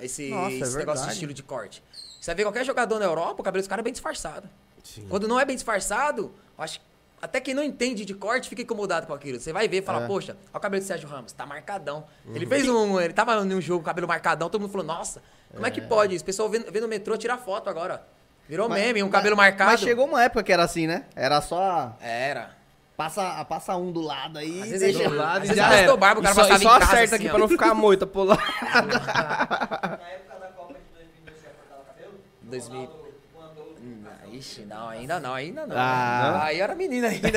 esse, 0.00 0.28
Nossa, 0.28 0.54
é 0.54 0.58
esse 0.58 0.76
negócio 0.76 1.06
de 1.06 1.12
estilo 1.12 1.32
de 1.32 1.42
corte. 1.42 1.82
Você 2.20 2.34
vê 2.34 2.42
qualquer 2.42 2.64
jogador 2.64 2.98
na 2.98 3.04
Europa, 3.04 3.40
o 3.40 3.44
cabelo 3.44 3.62
dos 3.62 3.68
caras 3.68 3.82
é 3.82 3.84
bem 3.84 3.92
disfarçado. 3.92 4.48
Sim. 4.82 5.06
Quando 5.08 5.26
não 5.28 5.38
é 5.38 5.44
bem 5.44 5.56
disfarçado, 5.56 6.32
acho 6.58 6.80
que 6.80 6.86
Até 7.20 7.40
quem 7.40 7.54
não 7.54 7.62
entende 7.62 8.04
de 8.04 8.12
corte 8.14 8.46
fica 8.48 8.60
incomodado 8.62 9.06
com 9.06 9.14
aquilo. 9.14 9.40
Você 9.40 9.50
vai 9.52 9.66
ver 9.66 9.78
e 9.78 9.82
fala, 9.82 10.04
É. 10.04 10.06
poxa, 10.06 10.32
olha 10.52 10.58
o 10.58 10.60
cabelo 10.60 10.82
do 10.82 10.86
Sérgio 10.86 11.08
Ramos, 11.08 11.32
tá 11.32 11.46
marcadão. 11.46 12.04
Ele 12.32 12.44
fez 12.46 12.68
um. 12.68 13.00
Ele 13.00 13.14
tava 13.14 13.42
num 13.42 13.58
jogo 13.60 13.82
cabelo 13.82 14.06
marcadão, 14.06 14.50
todo 14.50 14.60
mundo 14.60 14.70
falou, 14.70 14.86
nossa, 14.86 15.22
como 15.56 15.66
é, 15.66 15.70
que 15.70 15.80
pode 15.80 16.14
isso? 16.14 16.22
O 16.22 16.26
pessoal 16.26 16.48
vendo, 16.48 16.70
vendo 16.70 16.84
o 16.84 16.88
metrô 16.88 17.16
tirar 17.16 17.38
foto 17.38 17.68
agora. 17.68 18.02
Virou 18.48 18.68
Mas- 18.68 18.80
meme, 18.80 19.02
um 19.02 19.06
mas- 19.06 19.12
cabelo 19.12 19.36
marcado. 19.36 19.72
Mas 19.72 19.80
chegou 19.80 20.06
uma 20.06 20.22
época 20.22 20.42
que 20.44 20.52
era 20.52 20.62
assim, 20.62 20.86
né? 20.86 21.04
Era 21.16 21.40
só. 21.40 21.96
Era. 22.00 22.50
Passa, 22.96 23.44
passa 23.44 23.76
um 23.76 23.92
do 23.92 24.00
lado 24.00 24.38
aí. 24.38 24.62
Às 24.62 24.68
vezes 24.70 24.94
deixa... 24.96 25.10
do 25.10 25.16
lado 25.16 25.44
e 25.50 25.54
já 25.54 25.68
eu 25.82 25.90
era. 25.90 25.96
barba, 25.96 26.20
o 26.20 26.22
cara 26.22 26.32
E 26.32 26.34
só, 26.36 26.42
e 26.44 26.46
só 26.48 26.56
em 26.56 26.62
casa, 26.80 26.84
acerta 26.92 27.04
assim, 27.04 27.14
aqui 27.16 27.26
ó. 27.26 27.30
pra 27.30 27.38
não 27.40 27.48
ficar 27.48 27.74
moita 27.74 28.06
pro 28.06 28.22
lado. 28.24 28.40
Na 28.40 28.78
época 28.78 30.38
da 30.40 30.46
Copa 30.56 30.74
de 30.74 30.80
2002, 30.94 31.36
você 31.40 31.46
ia 31.46 31.52
cortar 31.52 31.76
o 31.82 31.84
cabelo? 31.84 32.14
2000. 32.42 32.80
Ronaldo 32.80 33.04
mandou 33.38 33.74
Hum, 33.82 34.04
Ixi, 34.32 34.62
não, 34.62 34.88
ainda 34.88 35.20
não, 35.20 35.34
ainda 35.34 35.66
não. 35.66 35.76
Ah. 35.76 36.44
Aí 36.44 36.58
eu 36.58 36.64
era 36.64 36.74
menina 36.74 37.08
ainda. 37.08 37.28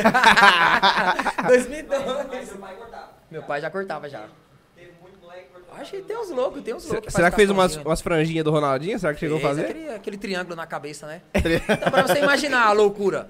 2002. 1.47 2.05
Mas 2.29 2.47
seu 2.47 2.57
pai 2.57 2.75
cortava. 2.75 3.09
Meu 3.31 3.43
pai 3.43 3.61
já 3.61 3.69
cortava 3.69 4.09
já. 4.09 4.27
Teve 4.75 4.93
muito 5.01 5.19
moleque 5.19 5.43
que 5.47 5.53
cortou. 5.53 5.68
Acho 5.79 5.91
que 5.91 6.01
tem 6.01 6.17
uns 6.17 6.29
loucos, 6.29 6.61
tem 6.61 6.73
uns 6.73 6.85
loucos. 6.85 7.13
Será 7.13 7.29
que 7.29 7.35
fez 7.37 7.49
umas, 7.49 7.77
umas 7.77 8.01
franjinhas 8.01 8.43
do 8.43 8.51
Ronaldinho? 8.51 8.99
Será 8.99 9.13
que 9.13 9.19
chegou 9.19 9.37
a 9.37 9.41
fazer? 9.41 9.65
Aquele, 9.65 9.89
aquele 9.89 10.17
triângulo 10.17 10.55
na 10.55 10.67
cabeça, 10.67 11.07
né? 11.07 11.21
Então, 11.33 11.91
pra 11.91 12.01
você 12.07 12.19
imaginar 12.19 12.65
a 12.67 12.71
loucura. 12.71 13.29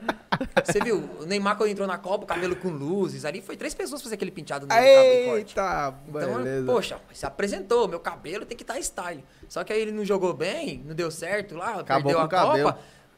Você 0.66 0.80
viu, 0.80 1.10
o 1.20 1.26
Neymar 1.26 1.58
quando 1.58 1.70
entrou 1.70 1.88
na 1.88 1.97
Copa, 1.97 2.24
o 2.24 2.28
cabelo 2.28 2.56
com 2.56 2.70
luzes, 2.70 3.26
ali 3.26 3.41
foi 3.41 3.56
três 3.58 3.74
pessoas 3.74 4.02
fazer 4.02 4.16
aquele 4.16 4.32
penteado 4.32 4.66
no. 4.66 4.74
Eita, 4.74 5.93
Então, 6.08 6.22
beleza. 6.22 6.66
poxa, 6.66 6.97
se 7.14 7.26
apresentou, 7.26 7.88
meu 7.88 8.00
cabelo 8.00 8.45
tem 8.45 8.58
que 8.58 8.64
estar 8.64 8.80
style. 8.82 9.24
Só 9.47 9.64
que 9.64 9.74
aí 9.74 9.82
ele 9.82 9.91
não 9.91 10.06
jogou 10.06 10.34
bem, 10.34 10.84
não 10.86 10.95
deu 10.95 11.12
certo 11.12 11.56
lá, 11.56 11.80
Acabou 11.80 12.04
perdeu 12.04 12.20
a 12.20 12.26
o 12.26 12.30
cabelo. 12.30 12.76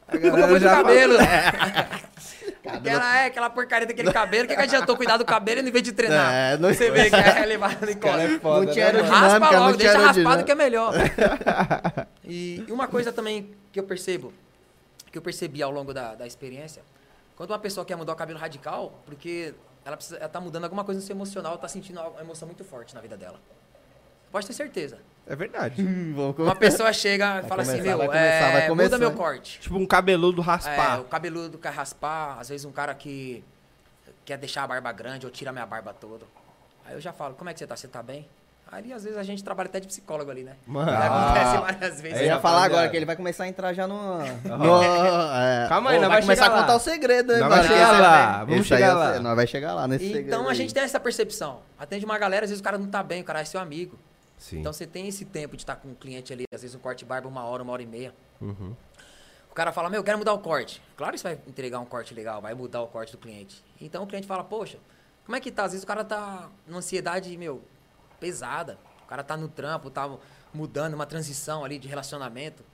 A 0.08 0.12
Culpa 0.12 0.30
galera 0.30 0.48
foi 0.48 0.58
do 0.58 0.62
já 0.64 0.76
cabelo. 0.82 1.16
Aquela, 2.64 3.16
é, 3.18 3.26
aquela 3.26 3.50
porcaria 3.50 3.86
daquele 3.86 4.12
cabelo. 4.12 4.44
O 4.44 4.48
que, 4.48 4.54
que 4.54 4.62
adiantou 4.62 4.96
cuidar 4.96 5.16
do 5.16 5.24
cabelo 5.24 5.66
em 5.66 5.70
vez 5.70 5.82
de 5.82 5.92
treinar? 5.92 6.32
É, 6.32 6.56
não- 6.56 6.72
Você 6.72 6.90
vê 6.90 7.08
que 7.10 7.16
é 7.16 7.44
levado 7.46 7.88
em 7.90 7.96
Cara, 7.96 8.22
é 8.22 8.28
conta. 8.28 8.40
foda, 8.40 8.66
Não 8.66 8.72
tinha 8.72 8.92
né, 8.92 9.02
mano? 9.02 9.04
aerodinâmica, 9.14 9.38
Raspa 9.46 9.56
não 9.56 9.66
logo, 9.66 9.78
tinha 9.78 9.92
deixa 9.92 10.06
raspado 10.06 10.44
que 10.44 10.52
é 10.52 10.54
melhor. 10.54 10.92
E 12.24 12.64
uma 12.70 12.86
coisa 12.86 13.12
também 13.12 13.50
que 13.72 13.78
eu 13.80 13.82
percebo, 13.84 14.32
que 15.10 15.18
eu 15.18 15.22
percebi 15.22 15.60
ao 15.62 15.70
longo 15.72 15.92
da, 15.92 16.14
da 16.14 16.26
experiência, 16.26 16.82
quando 17.36 17.50
uma 17.50 17.58
pessoa 17.58 17.84
quer 17.84 17.96
mudar 17.96 18.12
o 18.12 18.16
cabelo 18.16 18.38
radical, 18.38 19.02
porque 19.04 19.52
ela, 19.84 19.96
precisa, 19.96 20.18
ela 20.18 20.28
tá 20.28 20.40
mudando 20.40 20.62
alguma 20.64 20.84
coisa 20.84 21.00
no 21.00 21.06
seu 21.06 21.14
emocional, 21.16 21.58
tá 21.58 21.66
sentindo 21.68 22.00
uma 22.00 22.20
emoção 22.20 22.46
muito 22.46 22.64
forte 22.64 22.94
na 22.94 23.00
vida 23.00 23.16
dela. 23.16 23.38
Pode 24.30 24.46
ter 24.46 24.52
certeza. 24.52 24.98
É 25.26 25.36
verdade. 25.36 25.80
Hum, 25.82 26.34
Uma 26.38 26.54
pessoa 26.56 26.92
chega 26.92 27.40
e 27.44 27.48
fala 27.48 27.62
assim, 27.62 27.72
começar, 27.78 27.88
meu, 27.88 27.98
vai 27.98 28.06
começar, 28.08 28.24
é, 28.24 28.52
vai 28.52 28.68
começar. 28.68 28.96
muda 28.96 28.98
meu 28.98 29.12
corte. 29.16 29.60
tipo 29.60 29.76
um 29.76 29.86
cabeludo 29.86 30.40
É, 30.42 30.44
raspar. 30.44 31.00
o 31.00 31.04
cabeludo 31.04 31.58
quer 31.58 31.72
raspar, 31.72 32.38
às 32.40 32.48
vezes 32.48 32.64
um 32.64 32.72
cara 32.72 32.94
que 32.94 33.44
quer 34.24 34.36
deixar 34.38 34.64
a 34.64 34.66
barba 34.66 34.90
grande 34.92 35.24
ou 35.26 35.32
tira 35.32 35.52
minha 35.52 35.66
barba 35.66 35.92
toda. 35.94 36.24
Aí 36.84 36.94
eu 36.94 37.00
já 37.00 37.12
falo, 37.12 37.34
como 37.34 37.48
é 37.50 37.52
que 37.52 37.58
você 37.60 37.66
tá? 37.66 37.76
Você 37.76 37.86
tá 37.88 38.02
bem? 38.02 38.28
Aí 38.70 38.90
às 38.92 39.04
vezes 39.04 39.18
a 39.18 39.22
gente 39.22 39.44
trabalha 39.44 39.68
até 39.68 39.78
de 39.80 39.86
psicólogo 39.86 40.30
ali, 40.30 40.42
né? 40.44 40.54
Mano. 40.66 40.90
Acontece 40.90 41.58
várias 41.58 42.00
vezes. 42.00 42.20
Eu 42.20 42.26
ia 42.26 42.40
falar 42.40 42.64
agora 42.64 42.88
que 42.88 42.96
ele 42.96 43.04
vai 43.04 43.14
começar 43.16 43.44
a 43.44 43.48
entrar 43.48 43.72
já 43.74 43.86
no. 43.86 44.18
no 44.18 44.24
é, 44.82 45.66
Calma 45.68 45.90
aí, 45.90 45.98
Ô, 45.98 46.00
nós 46.00 46.08
vai 46.08 46.08
vai 46.08 46.22
começar 46.22 46.46
a 46.46 46.50
contar 46.50 46.66
lá. 46.68 46.76
o 46.76 46.80
segredo, 46.80 47.32
hein, 47.34 47.40
Nós 47.40 47.48
mano? 47.50 47.62
vai 47.62 47.68
chegar 47.70 47.92
lá, 48.00 48.38
vamos 48.44 48.60
esse 48.60 48.68
chegar 48.68 48.94
lá. 48.94 49.12
sei, 49.12 49.20
Nós 49.20 49.36
vai 49.36 49.46
chegar 49.46 49.74
lá 49.74 49.86
nesse 49.86 50.06
segredo. 50.06 50.26
Então 50.28 50.46
a 50.46 50.50
aí. 50.50 50.56
gente 50.56 50.72
tem 50.72 50.82
essa 50.82 50.98
percepção. 50.98 51.60
Atende 51.78 52.04
uma 52.06 52.16
galera, 52.18 52.44
às 52.44 52.50
vezes 52.50 52.60
o 52.60 52.64
cara 52.64 52.78
não 52.78 52.86
tá 52.86 53.02
bem, 53.02 53.20
o 53.20 53.24
cara 53.24 53.40
é 53.40 53.44
seu 53.44 53.60
amigo. 53.60 53.98
Sim. 54.42 54.58
Então 54.58 54.72
você 54.72 54.88
tem 54.88 55.06
esse 55.06 55.24
tempo 55.24 55.56
de 55.56 55.62
estar 55.62 55.76
com 55.76 55.88
um 55.88 55.94
cliente 55.94 56.32
ali, 56.32 56.44
às 56.52 56.62
vezes 56.62 56.74
um 56.74 56.80
corte 56.80 56.98
de 56.98 57.04
barba 57.04 57.28
uma 57.28 57.44
hora, 57.44 57.62
uma 57.62 57.72
hora 57.72 57.82
e 57.82 57.86
meia. 57.86 58.12
Uhum. 58.40 58.74
O 59.48 59.54
cara 59.54 59.70
fala, 59.70 59.88
meu, 59.88 60.00
eu 60.00 60.04
quero 60.04 60.18
mudar 60.18 60.32
o 60.32 60.40
corte. 60.40 60.82
Claro 60.96 61.12
que 61.12 61.20
você 61.20 61.34
vai 61.34 61.40
entregar 61.46 61.78
um 61.78 61.84
corte 61.84 62.12
legal, 62.12 62.42
vai 62.42 62.52
mudar 62.52 62.82
o 62.82 62.88
corte 62.88 63.12
do 63.12 63.18
cliente. 63.18 63.62
Então 63.80 64.02
o 64.02 64.06
cliente 64.06 64.26
fala, 64.26 64.42
poxa, 64.42 64.78
como 65.24 65.36
é 65.36 65.40
que 65.40 65.52
tá? 65.52 65.62
Às 65.62 65.72
vezes 65.72 65.84
o 65.84 65.86
cara 65.86 66.04
tá 66.04 66.50
numa 66.66 66.78
ansiedade, 66.78 67.36
meu, 67.36 67.62
pesada. 68.18 68.78
O 69.04 69.06
cara 69.06 69.22
tá 69.22 69.36
no 69.36 69.46
trampo, 69.46 69.90
tá 69.90 70.10
mudando, 70.52 70.94
uma 70.94 71.06
transição 71.06 71.64
ali 71.64 71.78
de 71.78 71.86
relacionamento. 71.86 72.64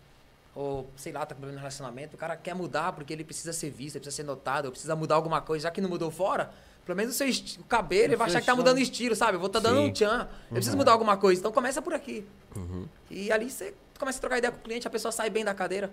Ou, 0.54 0.88
sei 0.96 1.12
lá, 1.12 1.20
tá 1.26 1.34
com 1.34 1.40
problema 1.40 1.56
no 1.56 1.60
relacionamento. 1.60 2.16
O 2.16 2.18
cara 2.18 2.34
quer 2.34 2.54
mudar 2.54 2.94
porque 2.94 3.12
ele 3.12 3.24
precisa 3.24 3.52
ser 3.52 3.68
visto, 3.68 3.96
ele 3.96 4.04
precisa 4.04 4.16
ser 4.16 4.22
notado, 4.22 4.70
precisa 4.70 4.96
mudar 4.96 5.16
alguma 5.16 5.42
coisa. 5.42 5.64
Já 5.64 5.70
que 5.70 5.82
não 5.82 5.90
mudou 5.90 6.10
fora, 6.10 6.50
pelo 6.88 6.96
menos 6.96 7.14
o 7.14 7.18
seu 7.18 7.28
o 7.60 7.64
cabelo, 7.64 8.04
ele 8.04 8.16
vai 8.16 8.28
achar 8.28 8.40
que 8.40 8.46
tá 8.46 8.56
mudando 8.56 8.78
estilo, 8.78 9.14
sabe? 9.14 9.36
Eu 9.36 9.40
vou 9.40 9.50
tá 9.50 9.58
dando 9.58 9.76
Sim. 9.76 9.88
um 9.88 9.92
tchan. 9.92 10.26
Eu 10.48 10.54
preciso 10.54 10.74
mudar 10.74 10.92
alguma 10.92 11.18
coisa. 11.18 11.38
Então 11.38 11.52
começa 11.52 11.82
por 11.82 11.92
aqui. 11.92 12.26
Uhum. 12.56 12.88
E 13.10 13.30
ali 13.30 13.50
você 13.50 13.74
começa 13.98 14.16
a 14.16 14.20
trocar 14.22 14.38
ideia 14.38 14.50
com 14.50 14.58
o 14.58 14.62
cliente, 14.62 14.88
a 14.88 14.90
pessoa 14.90 15.12
sai 15.12 15.28
bem 15.28 15.44
da 15.44 15.52
cadeira. 15.52 15.92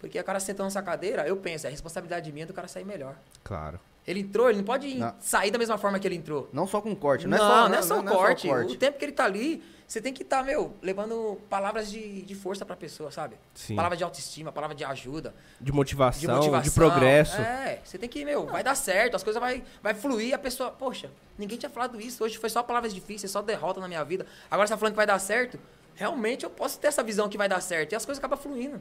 Porque 0.00 0.18
o 0.18 0.24
cara 0.24 0.40
sentando 0.40 0.64
nessa 0.64 0.82
cadeira, 0.82 1.24
eu 1.28 1.36
penso, 1.36 1.68
é 1.68 1.70
responsabilidade 1.70 2.32
minha 2.32 2.44
do 2.44 2.52
cara 2.52 2.66
sair 2.66 2.84
melhor. 2.84 3.14
Claro. 3.44 3.78
Ele 4.08 4.20
entrou, 4.20 4.48
ele 4.48 4.56
não 4.58 4.64
pode 4.64 4.94
Não. 4.94 5.14
sair 5.20 5.50
da 5.50 5.58
mesma 5.58 5.76
forma 5.76 5.98
que 5.98 6.08
ele 6.08 6.14
entrou. 6.16 6.48
Não 6.50 6.66
só 6.66 6.80
com 6.80 6.96
corte, 6.96 7.26
Não, 7.26 7.36
não, 7.36 7.44
é 7.44 7.48
só, 7.48 7.68
não 7.68 7.78
é 7.78 7.82
só 7.82 7.98
o 7.98 8.02
não 8.02 8.12
corte. 8.14 8.48
O 8.48 8.74
tempo 8.74 8.98
que 8.98 9.04
ele 9.04 9.12
tá 9.12 9.26
ali, 9.26 9.62
você 9.86 10.00
tem 10.00 10.14
que 10.14 10.22
estar, 10.22 10.42
meu, 10.42 10.72
levando 10.80 11.38
palavras 11.50 11.90
de, 11.90 12.22
de 12.22 12.34
força 12.34 12.64
pra 12.64 12.74
pessoa, 12.74 13.10
sabe? 13.10 13.36
Sim. 13.52 13.76
Palavra 13.76 13.98
de 13.98 14.02
autoestima, 14.04 14.50
palavra 14.50 14.74
de 14.74 14.82
ajuda, 14.82 15.34
De 15.60 15.70
motivação, 15.72 16.20
de 16.20 16.26
de, 16.46 16.50
motivação. 16.50 16.72
progresso. 16.74 17.36
É, 17.38 17.80
você 17.84 17.98
tem 17.98 18.08
que, 18.08 18.24
meu, 18.24 18.46
vai 18.46 18.64
dar 18.64 18.74
certo, 18.74 19.14
as 19.14 19.22
coisas 19.22 19.38
vai, 19.38 19.62
vai 19.82 19.92
fluir, 19.92 20.34
a 20.34 20.38
pessoa, 20.38 20.70
poxa, 20.70 21.10
ninguém 21.36 21.58
tinha 21.58 21.68
falado 21.68 22.00
isso, 22.00 22.24
hoje 22.24 22.38
foi 22.38 22.48
só 22.48 22.62
palavras 22.62 22.94
difíceis, 22.94 23.30
só 23.30 23.42
derrota 23.42 23.78
na 23.78 23.88
minha 23.88 24.02
vida. 24.04 24.24
Agora 24.50 24.66
você 24.66 24.72
tá 24.72 24.78
falando 24.78 24.94
que 24.94 24.96
vai 24.96 25.06
dar 25.06 25.18
certo, 25.18 25.58
realmente 25.98 26.44
eu 26.44 26.50
posso 26.50 26.78
ter 26.78 26.86
essa 26.86 27.02
visão 27.02 27.28
que 27.28 27.36
vai 27.36 27.48
dar 27.48 27.60
certo. 27.60 27.92
E 27.92 27.96
as 27.96 28.06
coisas 28.06 28.22
acabam 28.22 28.38
fluindo. 28.38 28.80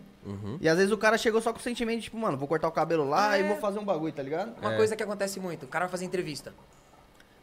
E 0.61 0.69
às 0.69 0.77
vezes 0.77 0.91
o 0.91 0.97
cara 0.97 1.17
chegou 1.17 1.41
só 1.41 1.51
com 1.51 1.59
o 1.59 1.61
sentimento, 1.61 2.03
tipo, 2.03 2.17
mano, 2.17 2.37
vou 2.37 2.47
cortar 2.47 2.67
o 2.67 2.71
cabelo 2.71 3.09
lá 3.09 3.35
É. 3.35 3.39
e 3.41 3.43
vou 3.43 3.57
fazer 3.57 3.79
um 3.79 3.83
bagulho, 3.83 4.13
tá 4.13 4.21
ligado? 4.21 4.53
Uma 4.61 4.73
É. 4.73 4.77
coisa 4.77 4.95
que 4.95 5.01
acontece 5.01 5.39
muito, 5.39 5.63
o 5.65 5.67
cara 5.67 5.85
vai 5.85 5.91
fazer 5.91 6.05
entrevista. 6.05 6.53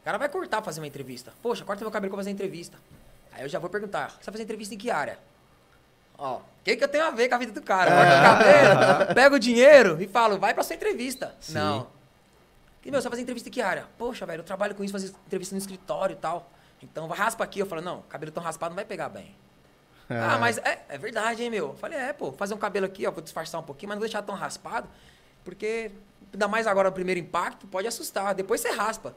O 0.01 0.05
cara 0.05 0.17
vai 0.17 0.29
cortar 0.29 0.59
pra 0.59 0.65
fazer 0.67 0.81
uma 0.81 0.87
entrevista. 0.87 1.33
Poxa, 1.43 1.65
corta 1.65 1.83
meu 1.83 1.91
cabelo 1.91 2.11
pra 2.13 2.19
fazer 2.19 2.31
entrevista. 2.31 2.79
Aí 3.33 3.43
eu 3.43 3.49
já 3.49 3.59
vou 3.59 3.69
perguntar, 3.69 4.11
você 4.11 4.25
vai 4.27 4.33
fazer 4.35 4.45
entrevista 4.45 4.75
em 4.75 4.79
que 4.79 4.91
área? 4.91 5.19
Ó, 6.17 6.37
o 6.37 6.43
que, 6.63 6.77
que 6.77 6.85
eu 6.85 6.89
tenho 6.89 7.05
a 7.05 7.11
ver 7.11 7.29
com 7.29 7.35
a 7.35 7.39
vida 7.39 7.51
do 7.53 7.61
cara? 7.63 7.91
Corta 7.91 8.19
o 8.19 8.23
cabelo, 8.23 9.15
pega 9.15 9.35
o 9.35 9.39
dinheiro 9.41 10.01
e 10.01 10.07
falo, 10.07 10.39
vai 10.39 10.55
pra 10.55 10.63
sua 10.63 10.77
entrevista. 10.77 11.35
Sim. 11.41 11.55
Não. 11.55 11.89
E, 12.85 12.91
meu, 12.91 13.01
você 13.01 13.09
vai 13.09 13.13
fazer 13.13 13.23
entrevista 13.23 13.49
em 13.49 13.53
que 13.53 13.61
área? 13.63 13.87
Poxa, 13.99 14.25
velho, 14.25 14.41
eu 14.41 14.45
trabalho 14.45 14.75
com 14.75 14.85
isso, 14.85 14.93
fazer 14.93 15.09
entrevista 15.27 15.55
no 15.55 15.59
escritório 15.59 16.13
e 16.13 16.17
tal. 16.17 16.49
Então, 16.83 17.09
vai 17.09 17.17
raspa 17.19 17.43
aqui. 17.43 17.59
Eu 17.59 17.67
falo, 17.67 17.81
não, 17.81 18.03
cabelo 18.03 18.31
tão 18.31 18.43
raspado 18.43 18.71
não 18.71 18.77
vai 18.77 18.85
pegar 18.85 19.09
bem. 19.09 19.35
Ah, 20.09 20.39
mas 20.39 20.59
é, 20.59 20.79
é 20.89 20.99
verdade, 20.99 21.43
hein, 21.43 21.51
meu? 21.51 21.69
Eu 21.69 21.75
falei, 21.77 21.99
é, 21.99 22.13
pô, 22.13 22.33
fazer 22.33 22.55
um 22.55 22.59
cabelo 22.59 22.87
aqui, 22.87 23.07
ó, 23.07 23.11
vou 23.11 23.23
disfarçar 23.23 23.61
um 23.61 23.65
pouquinho, 23.65 23.89
mas 23.89 23.97
não 23.97 24.03
deixar 24.03 24.23
tão 24.23 24.35
raspado, 24.35 24.89
porque 25.45 25.91
ainda 26.33 26.47
mais 26.49 26.67
agora 26.67 26.89
o 26.89 26.93
primeiro 26.93 27.19
impacto, 27.21 27.67
pode 27.67 27.87
assustar. 27.87 28.35
Depois 28.35 28.61
você 28.61 28.71
raspa. 28.71 29.15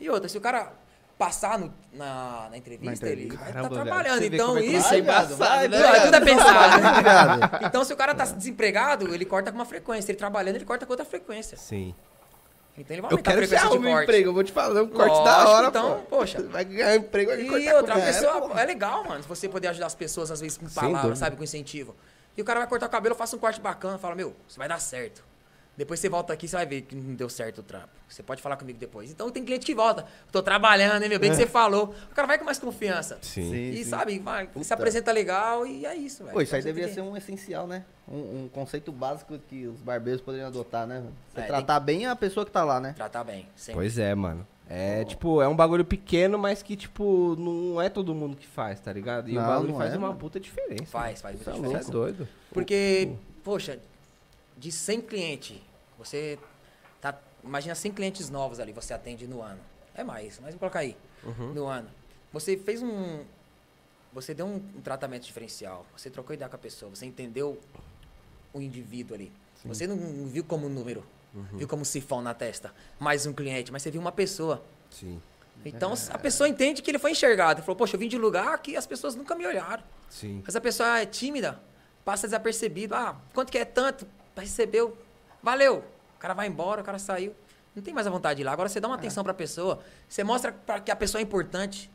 E 0.00 0.10
outra, 0.10 0.28
se 0.28 0.36
o 0.36 0.40
cara 0.40 0.72
passar 1.16 1.56
no- 1.58 1.72
na, 1.92 2.48
na 2.50 2.56
entrevista, 2.56 3.06
Na 3.06 3.12
ele 3.12 3.26
entrevista. 3.26 3.38
vai 3.38 3.48
estar 3.50 3.62
Caramba, 3.62 3.74
velho, 3.76 3.86
trabalhando. 3.86 4.18
você 4.22 4.28
vê 4.30 4.36
Então 4.36 4.46
como 4.48 4.58
é 4.58 4.62
que 4.62 4.68
isso. 4.68 4.88
vai, 4.88 5.02
vai, 5.02 5.68
Não, 5.68 5.78
viado. 5.78 6.02
tudo 6.04 6.14
é 6.16 6.20
pensado. 6.20 6.82
Vai, 6.82 7.02
viado. 7.02 7.64
então, 7.66 7.84
se 7.84 7.92
o 7.92 7.96
cara 7.96 8.14
tá 8.14 8.24
desempregado, 8.24 9.14
ele 9.14 9.24
corta 9.24 9.52
com 9.52 9.58
uma 9.58 9.64
frequência. 9.64 10.10
Ele 10.10 10.18
trabalhando, 10.18 10.56
ele 10.56 10.64
corta 10.64 10.84
com 10.84 10.92
outra 10.92 11.06
frequência. 11.06 11.56
Sim. 11.56 11.94
Então 12.76 12.94
ele 12.94 13.02
vai 13.02 13.10
Eu 13.10 13.14
aumentar 13.14 13.30
a 13.30 13.34
quero 13.34 13.42
que 13.42 13.48
você 13.48 13.56
frequência 13.58 13.78
de 13.80 13.86
um 13.86 13.90
corte. 13.90 14.02
emprego. 14.04 14.28
Eu 14.28 14.34
vou 14.34 14.44
te 14.44 14.52
fazer 14.52 14.80
um 14.80 14.88
corte 14.88 15.08
Lógico, 15.10 15.24
da 15.24 15.48
hora, 15.48 15.66
então, 15.68 16.00
pô. 16.08 16.16
poxa. 16.16 16.42
Vai 16.42 16.64
ganhar 16.64 16.96
emprego 16.96 17.30
vai 17.30 17.40
E 17.60 17.72
outra, 17.72 17.94
a 17.94 18.00
pessoa. 18.00 18.60
É, 18.60 18.64
legal, 18.64 19.04
mano, 19.04 19.22
você 19.22 19.48
poder 19.48 19.68
ajudar 19.68 19.86
as 19.86 19.94
pessoas, 19.94 20.30
às 20.30 20.40
vezes, 20.40 20.58
com 20.58 20.68
palavras, 20.68 21.18
sabe, 21.18 21.36
com 21.36 21.44
incentivo. 21.44 21.94
E 22.36 22.42
o 22.42 22.44
cara 22.44 22.58
vai 22.60 22.68
cortar 22.68 22.86
o 22.86 22.90
cabelo, 22.90 23.12
eu 23.14 23.18
faço 23.18 23.36
um 23.36 23.38
corte 23.38 23.60
bacana, 23.60 23.96
fala, 23.96 24.16
meu, 24.16 24.34
você 24.48 24.58
vai 24.58 24.68
dar 24.68 24.80
certo. 24.80 25.22
Depois 25.76 25.98
você 25.98 26.08
volta 26.08 26.32
aqui, 26.32 26.46
você 26.46 26.54
vai 26.56 26.66
ver 26.66 26.82
que 26.82 26.94
não 26.94 27.14
deu 27.14 27.28
certo 27.28 27.58
o 27.58 27.62
trampo. 27.62 27.88
Você 28.08 28.22
pode 28.22 28.40
falar 28.40 28.56
comigo 28.56 28.78
depois. 28.78 29.10
Então 29.10 29.28
tem 29.30 29.44
cliente 29.44 29.66
que 29.66 29.74
volta. 29.74 30.06
Tô 30.30 30.40
trabalhando, 30.42 31.02
hein, 31.02 31.08
meu? 31.08 31.18
Bem 31.18 31.30
que 31.30 31.36
você 31.36 31.46
falou. 31.46 31.94
O 32.10 32.14
cara 32.14 32.28
vai 32.28 32.38
com 32.38 32.44
mais 32.44 32.58
confiança. 32.58 33.18
Sim. 33.22 33.50
Sim. 33.50 33.70
E 33.70 33.84
sabe, 33.84 34.18
vai, 34.20 34.48
se 34.62 34.72
apresenta 34.72 35.10
legal 35.10 35.66
e 35.66 35.84
é 35.84 35.94
isso, 35.96 36.22
velho. 36.22 36.34
Pô, 36.34 36.40
isso 36.40 36.54
aí 36.54 36.62
deveria 36.62 36.86
tem 36.86 36.94
ser 36.94 37.00
um 37.00 37.16
essencial, 37.16 37.66
né? 37.66 37.84
Um, 38.06 38.44
um 38.44 38.48
conceito 38.52 38.92
básico 38.92 39.36
que 39.48 39.66
os 39.66 39.80
barbeiros 39.80 40.20
poderiam 40.20 40.46
adotar, 40.46 40.86
né? 40.86 41.00
Você 41.32 41.38
É, 41.40 41.42
tem 41.42 41.46
tratar 41.48 41.80
bem 41.80 42.06
a 42.06 42.14
pessoa 42.14 42.46
que 42.46 42.52
tá 42.52 42.62
lá, 42.62 42.78
né? 42.78 42.92
Tratar 42.96 43.24
bem, 43.24 43.48
sempre. 43.56 43.80
Pois 43.80 43.98
é, 43.98 44.14
mano. 44.14 44.46
É, 44.68 45.04
tipo, 45.04 45.42
é 45.42 45.48
um 45.48 45.54
bagulho 45.56 45.84
pequeno, 45.84 46.38
mas 46.38 46.62
que, 46.62 46.74
tipo, 46.76 47.36
não 47.36 47.82
é 47.82 47.88
todo 47.90 48.14
mundo 48.14 48.34
que 48.36 48.46
faz, 48.46 48.80
tá 48.80 48.90
ligado? 48.92 49.28
E 49.28 49.32
o 49.36 49.40
Não, 49.40 49.46
bagulho 49.46 49.68
não 49.72 49.76
faz 49.78 49.92
é, 49.92 49.96
uma 49.98 50.06
mano. 50.08 50.18
puta 50.18 50.40
diferença. 50.40 50.86
Faz, 50.86 51.20
faz 51.20 51.34
muita 51.36 51.50
Você 51.50 51.58
é 51.58 51.62
diferença. 51.62 51.92
doido. 51.92 52.28
Porque, 52.50 53.10
poxa, 53.42 53.78
de 54.56 54.70
100 54.72 55.00
clientes, 55.02 55.60
você 55.98 56.38
tá. 57.00 57.18
Imagina 57.42 57.74
100 57.74 57.92
clientes 57.92 58.30
novos 58.30 58.58
ali, 58.60 58.72
você 58.72 58.94
atende 58.94 59.26
no 59.26 59.42
ano. 59.42 59.60
É 59.94 60.02
mais, 60.02 60.40
mas 60.40 60.50
vou 60.50 60.58
colocar 60.58 60.80
aí. 60.80 60.96
No 61.54 61.66
ano. 61.66 61.88
Você 62.32 62.56
fez 62.56 62.82
um. 62.82 63.24
Você 64.12 64.34
deu 64.34 64.46
um, 64.46 64.56
um 64.56 64.80
tratamento 64.80 65.24
diferencial. 65.24 65.86
Você 65.96 66.08
trocou 66.10 66.34
ideia 66.34 66.48
com 66.48 66.56
a 66.56 66.58
pessoa. 66.58 66.90
Você 66.90 67.06
entendeu 67.06 67.60
o 68.52 68.60
indivíduo 68.60 69.14
ali. 69.14 69.32
Você 69.64 69.86
não, 69.86 69.96
não 69.96 70.26
viu 70.26 70.44
como 70.44 70.66
um 70.66 70.68
número. 70.68 71.04
Viu 71.54 71.66
como 71.66 71.82
um 71.82 71.84
sifão 71.84 72.22
na 72.22 72.32
testa. 72.32 72.72
Mais 72.98 73.26
um 73.26 73.32
cliente, 73.32 73.72
mas 73.72 73.82
você 73.82 73.90
viu 73.90 74.00
uma 74.00 74.12
pessoa. 74.12 74.62
Sim. 74.90 75.20
Então 75.64 75.94
a 76.10 76.18
pessoa 76.18 76.48
entende 76.48 76.80
que 76.80 76.90
ele 76.90 76.98
foi 76.98 77.10
enxergado. 77.10 77.58
Ele 77.58 77.66
falou, 77.66 77.76
poxa, 77.76 77.96
eu 77.96 78.00
vim 78.00 78.08
de 78.08 78.18
lugar 78.18 78.56
que 78.58 78.76
as 78.76 78.86
pessoas 78.86 79.14
nunca 79.16 79.34
me 79.34 79.46
olharam. 79.46 79.82
Sim. 80.08 80.42
Mas 80.44 80.54
a 80.54 80.60
pessoa 80.60 81.00
é 81.00 81.06
tímida, 81.06 81.60
passa 82.04 82.26
desapercebido. 82.26 82.94
Ah, 82.94 83.16
quanto 83.32 83.50
que 83.50 83.58
é 83.58 83.64
tanto? 83.64 84.06
Recebeu. 84.36 84.96
Valeu. 85.42 85.84
O 86.16 86.18
cara 86.18 86.34
vai 86.34 86.46
embora, 86.46 86.80
o 86.80 86.84
cara 86.84 86.98
saiu. 86.98 87.34
Não 87.74 87.82
tem 87.82 87.92
mais 87.92 88.06
a 88.06 88.10
vontade 88.10 88.36
de 88.36 88.42
ir 88.42 88.44
lá. 88.44 88.52
Agora 88.52 88.68
você 88.68 88.80
dá 88.80 88.88
uma 88.88 88.94
atenção 88.94 89.24
pra 89.24 89.34
pessoa, 89.34 89.80
você 90.08 90.22
mostra 90.22 90.52
pra 90.52 90.80
que 90.80 90.90
a 90.90 90.96
pessoa 90.96 91.20
é 91.20 91.22
importante. 91.22 91.90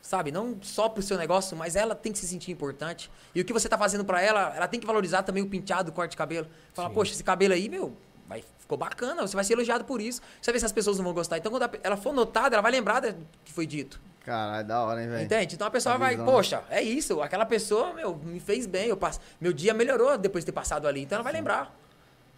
Sabe? 0.00 0.32
Não 0.32 0.56
só 0.62 0.88
pro 0.88 1.02
seu 1.02 1.18
negócio, 1.18 1.54
mas 1.54 1.76
ela 1.76 1.94
tem 1.94 2.10
que 2.10 2.18
se 2.18 2.26
sentir 2.26 2.50
importante. 2.50 3.10
E 3.34 3.40
o 3.40 3.44
que 3.44 3.52
você 3.52 3.68
tá 3.68 3.76
fazendo 3.76 4.02
pra 4.02 4.22
ela, 4.22 4.54
ela 4.56 4.66
tem 4.66 4.80
que 4.80 4.86
valorizar 4.86 5.22
também 5.22 5.42
o 5.42 5.46
penteado, 5.46 5.90
o 5.90 5.92
corte 5.92 6.12
de 6.12 6.16
cabelo. 6.16 6.48
Falar, 6.72 6.88
poxa, 6.88 7.12
esse 7.12 7.22
cabelo 7.22 7.52
aí, 7.52 7.68
meu, 7.68 7.94
vai, 8.26 8.42
ficou 8.58 8.78
bacana, 8.78 9.20
você 9.26 9.34
vai 9.34 9.44
ser 9.44 9.52
elogiado 9.52 9.84
por 9.84 10.00
isso. 10.00 10.22
Você 10.40 10.50
vai 10.50 10.54
ver 10.54 10.60
se 10.60 10.64
as 10.64 10.72
pessoas 10.72 10.96
não 10.96 11.04
vão 11.04 11.12
gostar. 11.12 11.36
Então, 11.36 11.52
quando 11.52 11.64
a 11.64 11.70
ela 11.82 11.98
for 11.98 12.14
notada, 12.14 12.54
ela 12.54 12.62
vai 12.62 12.72
lembrar 12.72 13.00
do 13.00 13.14
que 13.44 13.52
foi 13.52 13.66
dito. 13.66 14.00
Caralho, 14.24 14.66
da 14.66 14.82
hora, 14.82 15.02
hein, 15.02 15.08
velho? 15.08 15.24
Entende? 15.24 15.54
Então 15.54 15.66
a 15.66 15.70
pessoa 15.70 15.94
A 15.94 15.98
vai, 15.98 16.10
visão. 16.10 16.26
poxa, 16.26 16.62
é 16.70 16.82
isso, 16.82 17.20
aquela 17.22 17.46
pessoa, 17.46 17.92
meu, 17.94 18.14
me 18.16 18.38
fez 18.38 18.66
bem, 18.66 18.88
eu 18.88 18.96
passo, 18.96 19.18
meu 19.40 19.52
dia 19.52 19.72
melhorou 19.74 20.16
depois 20.18 20.44
de 20.44 20.46
ter 20.46 20.52
passado 20.52 20.86
ali, 20.86 21.02
então 21.02 21.16
ela 21.16 21.24
vai 21.24 21.32
lembrar. 21.32 21.74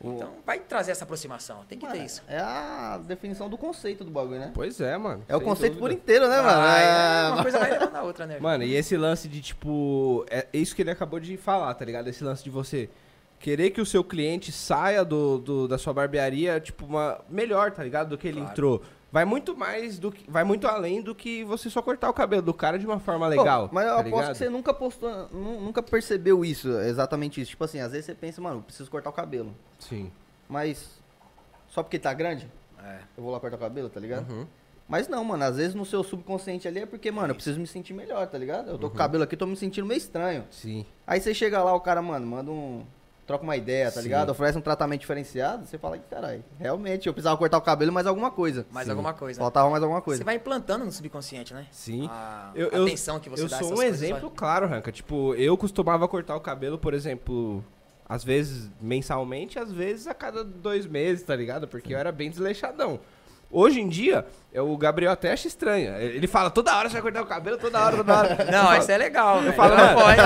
Então 0.04 0.30
vai 0.44 0.58
trazer 0.58 0.90
essa 0.90 1.04
aproximação, 1.04 1.64
tem 1.68 1.78
que 1.78 1.86
ter 1.86 1.98
isso. 2.04 2.24
É 2.26 2.38
a 2.40 2.98
definição 3.04 3.48
do 3.48 3.56
conceito 3.56 4.02
do 4.02 4.10
bagulho, 4.10 4.40
né? 4.40 4.50
Pois 4.52 4.80
é, 4.80 4.96
mano. 4.98 5.22
É 5.28 5.36
o 5.36 5.40
conceito 5.40 5.74
por 5.74 5.90
dúvida. 5.90 6.00
inteiro, 6.00 6.28
né, 6.28 6.42
mano? 6.42 6.60
Ah, 6.60 6.80
É, 6.80 7.28
é, 7.28 7.32
uma 7.34 7.42
coisa 7.42 7.58
vai 7.60 7.70
levando 7.70 7.94
a 7.96 8.02
outra, 8.02 8.26
né? 8.26 8.36
Mano, 8.42 8.64
e 8.64 8.74
esse 8.74 8.96
lance 8.96 9.28
de, 9.28 9.40
tipo. 9.40 10.26
É 10.28 10.44
isso 10.52 10.74
que 10.74 10.82
ele 10.82 10.90
acabou 10.90 11.20
de 11.20 11.36
falar, 11.36 11.72
tá 11.74 11.84
ligado? 11.84 12.08
Esse 12.08 12.24
lance 12.24 12.42
de 12.42 12.50
você 12.50 12.90
querer 13.38 13.70
que 13.70 13.80
o 13.80 13.86
seu 13.86 14.02
cliente 14.02 14.50
saia 14.50 15.04
do, 15.04 15.38
do- 15.38 15.68
da 15.68 15.78
sua 15.78 15.92
barbearia, 15.92 16.58
tipo, 16.58 16.84
uma 16.84 17.20
melhor, 17.28 17.70
tá 17.70 17.84
ligado? 17.84 18.08
Do 18.08 18.18
que 18.18 18.26
ele 18.26 18.38
Claro. 18.40 18.50
entrou. 18.52 18.82
Vai 19.12 19.26
muito 19.26 19.54
mais 19.54 19.98
do 19.98 20.10
que. 20.10 20.24
Vai 20.30 20.42
muito 20.42 20.66
além 20.66 21.02
do 21.02 21.14
que 21.14 21.44
você 21.44 21.68
só 21.68 21.82
cortar 21.82 22.08
o 22.08 22.14
cabelo 22.14 22.40
do 22.40 22.54
cara 22.54 22.78
de 22.78 22.86
uma 22.86 22.98
forma 22.98 23.26
Pô, 23.26 23.30
legal. 23.36 23.68
mas 23.70 23.84
eu 23.84 23.90
tá 23.90 24.00
aposto 24.00 24.14
ligado? 24.16 24.32
que 24.32 24.38
você 24.38 24.48
nunca 24.48 24.72
postou, 24.72 25.28
nu- 25.30 25.60
nunca 25.60 25.82
percebeu 25.82 26.42
isso, 26.44 26.70
exatamente 26.80 27.38
isso. 27.40 27.50
Tipo 27.50 27.64
assim, 27.64 27.78
às 27.80 27.92
vezes 27.92 28.06
você 28.06 28.14
pensa, 28.14 28.40
mano, 28.40 28.58
eu 28.58 28.62
preciso 28.62 28.90
cortar 28.90 29.10
o 29.10 29.12
cabelo. 29.12 29.54
Sim. 29.78 30.10
Mas 30.48 30.98
só 31.68 31.82
porque 31.82 31.98
tá 31.98 32.12
grande, 32.14 32.50
É. 32.82 33.00
eu 33.16 33.22
vou 33.22 33.30
lá 33.32 33.38
cortar 33.38 33.56
o 33.56 33.60
cabelo, 33.60 33.90
tá 33.90 34.00
ligado? 34.00 34.30
Uhum. 34.32 34.46
Mas 34.88 35.08
não, 35.08 35.22
mano, 35.24 35.44
às 35.44 35.56
vezes 35.58 35.74
no 35.74 35.84
seu 35.86 36.02
subconsciente 36.02 36.66
ali 36.66 36.80
é 36.80 36.86
porque, 36.86 37.10
mano, 37.10 37.28
eu 37.30 37.34
preciso 37.34 37.60
me 37.60 37.66
sentir 37.66 37.92
melhor, 37.92 38.26
tá 38.26 38.36
ligado? 38.38 38.70
Eu 38.70 38.78
tô 38.78 38.84
Uhum. 38.86 38.90
com 38.90 38.96
o 38.96 38.98
cabelo 38.98 39.24
aqui, 39.24 39.36
tô 39.36 39.46
me 39.46 39.56
sentindo 39.56 39.86
meio 39.86 39.98
estranho. 39.98 40.44
Sim. 40.50 40.86
Aí 41.06 41.20
você 41.20 41.34
chega 41.34 41.62
lá, 41.62 41.74
o 41.74 41.80
cara, 41.80 42.00
mano, 42.00 42.26
manda 42.26 42.50
um. 42.50 42.84
Troca 43.26 43.44
uma 43.44 43.56
ideia, 43.56 43.86
tá 43.86 43.98
Sim. 44.00 44.02
ligado? 44.02 44.30
Oferece 44.30 44.58
um 44.58 44.60
tratamento 44.60 45.00
diferenciado, 45.00 45.64
você 45.64 45.78
fala 45.78 45.96
que, 45.96 46.04
caralho, 46.10 46.42
realmente 46.58 47.06
eu 47.06 47.12
precisava 47.12 47.36
cortar 47.36 47.56
o 47.58 47.60
cabelo 47.62 47.92
mais 47.92 48.06
alguma 48.06 48.30
coisa. 48.32 48.66
Mais 48.70 48.86
Sim. 48.86 48.90
alguma 48.90 49.14
coisa. 49.14 49.38
Faltava 49.40 49.70
mais 49.70 49.82
alguma 49.82 50.02
coisa. 50.02 50.18
Você 50.18 50.24
vai 50.24 50.34
implantando 50.36 50.84
no 50.84 50.90
subconsciente, 50.90 51.54
né? 51.54 51.66
Sim. 51.70 52.08
A, 52.10 52.50
Eu- 52.54 52.68
eu- 52.70 52.82
atenção 52.84 53.20
que 53.20 53.30
você 53.30 53.44
eu 53.44 53.48
dá 53.48 53.56
a 53.56 53.60
sou 53.60 53.72
um 53.72 53.74
coisas, 53.76 54.02
exemplo 54.02 54.28
claro, 54.30 54.66
Ranca. 54.66 54.90
Tipo, 54.90 55.34
eu 55.36 55.56
costumava 55.56 56.06
cortar 56.08 56.34
o 56.34 56.40
cabelo, 56.40 56.76
por 56.78 56.94
exemplo, 56.94 57.64
às 58.08 58.24
vezes 58.24 58.68
mensalmente, 58.80 59.56
às 59.58 59.70
vezes 59.70 60.08
a 60.08 60.14
cada 60.14 60.42
dois 60.42 60.84
meses, 60.86 61.22
tá 61.24 61.36
ligado? 61.36 61.68
Porque 61.68 61.94
eu 61.94 61.98
era 61.98 62.10
bem 62.10 62.28
desleixadão. 62.28 62.98
Hoje 63.52 63.80
em 63.80 63.88
dia, 63.88 64.24
é, 64.52 64.62
o 64.62 64.74
Gabriel 64.78 65.12
até 65.12 65.30
acha 65.30 65.46
estranho. 65.46 65.94
Ele 65.96 66.26
fala, 66.26 66.50
toda 66.50 66.74
hora 66.74 66.88
você 66.88 66.94
vai 66.94 67.02
cortar 67.02 67.22
o 67.22 67.26
cabelo, 67.26 67.58
toda 67.58 67.78
hora, 67.84 67.96
toda 67.98 68.18
hora. 68.18 68.44
Não, 68.50 68.74
isso 68.78 68.90
é 68.90 68.96
legal, 68.96 69.40
velho. 69.40 69.52
falo, 69.52 69.74
Eu 69.74 69.78
não 69.78 69.94
pode. 69.94 70.20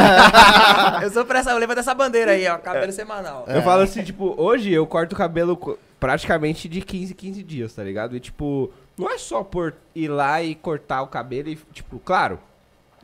eu 1.04 1.10
sou 1.10 1.24
pra 1.24 1.40
essa, 1.40 1.50
eu 1.50 1.58
levanto 1.58 1.78
essa 1.78 1.92
bandeira 1.94 2.30
aí, 2.32 2.46
ó, 2.46 2.56
cabelo 2.58 2.92
semanal. 2.92 3.44
Eu 3.48 3.62
falo 3.62 3.82
assim, 3.82 4.04
tipo, 4.04 4.34
hoje 4.40 4.72
eu 4.72 4.86
corto 4.86 5.14
o 5.14 5.18
cabelo 5.18 5.78
praticamente 5.98 6.68
de 6.68 6.80
15 6.80 7.12
em 7.12 7.16
15 7.16 7.42
dias, 7.42 7.74
tá 7.74 7.82
ligado? 7.82 8.16
E, 8.16 8.20
tipo, 8.20 8.70
não 8.96 9.10
é 9.10 9.18
só 9.18 9.42
por 9.42 9.74
ir 9.94 10.08
lá 10.08 10.40
e 10.42 10.54
cortar 10.54 11.02
o 11.02 11.08
cabelo 11.08 11.48
e, 11.48 11.56
tipo, 11.72 11.98
claro, 11.98 12.38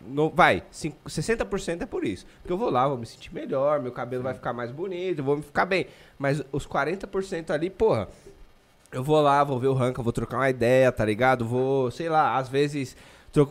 não, 0.07 0.29
vai, 0.29 0.63
cinco- 0.71 1.09
60% 1.09 1.83
é 1.83 1.87
por 1.87 2.05
isso. 2.05 2.27
Porque 2.41 2.53
eu 2.53 2.59
vou 2.59 2.71
lá, 2.71 2.87
vou 2.89 2.99
me 2.99 3.07
sentir 3.07 3.33
melhor, 3.35 3.81
meu 3.81 3.93
cabelo 3.93 4.23
vai 4.23 4.35
ficar 4.35 4.53
mais 4.53 4.71
bonito, 4.71 5.19
eu 5.19 5.25
vou 5.25 5.37
me 5.37 5.43
ficar 5.43 5.65
bem. 5.65 5.87
Mas 6.19 6.43
os 6.53 6.67
40% 6.67 7.51
ali, 7.51 7.71
porra, 7.71 8.09
eu 8.93 9.03
vou 9.03 9.21
lá, 9.21 9.43
vou 9.43 9.59
ver 9.59 9.69
o 9.69 9.75
ranking, 9.75 10.03
vou 10.03 10.13
trocar 10.13 10.37
uma 10.37 10.51
ideia, 10.51 10.93
tá 10.93 11.05
ligado? 11.05 11.47
Vou, 11.47 11.91
sei 11.91 12.09
lá, 12.09 12.37
às 12.37 12.49
vezes 12.49 12.97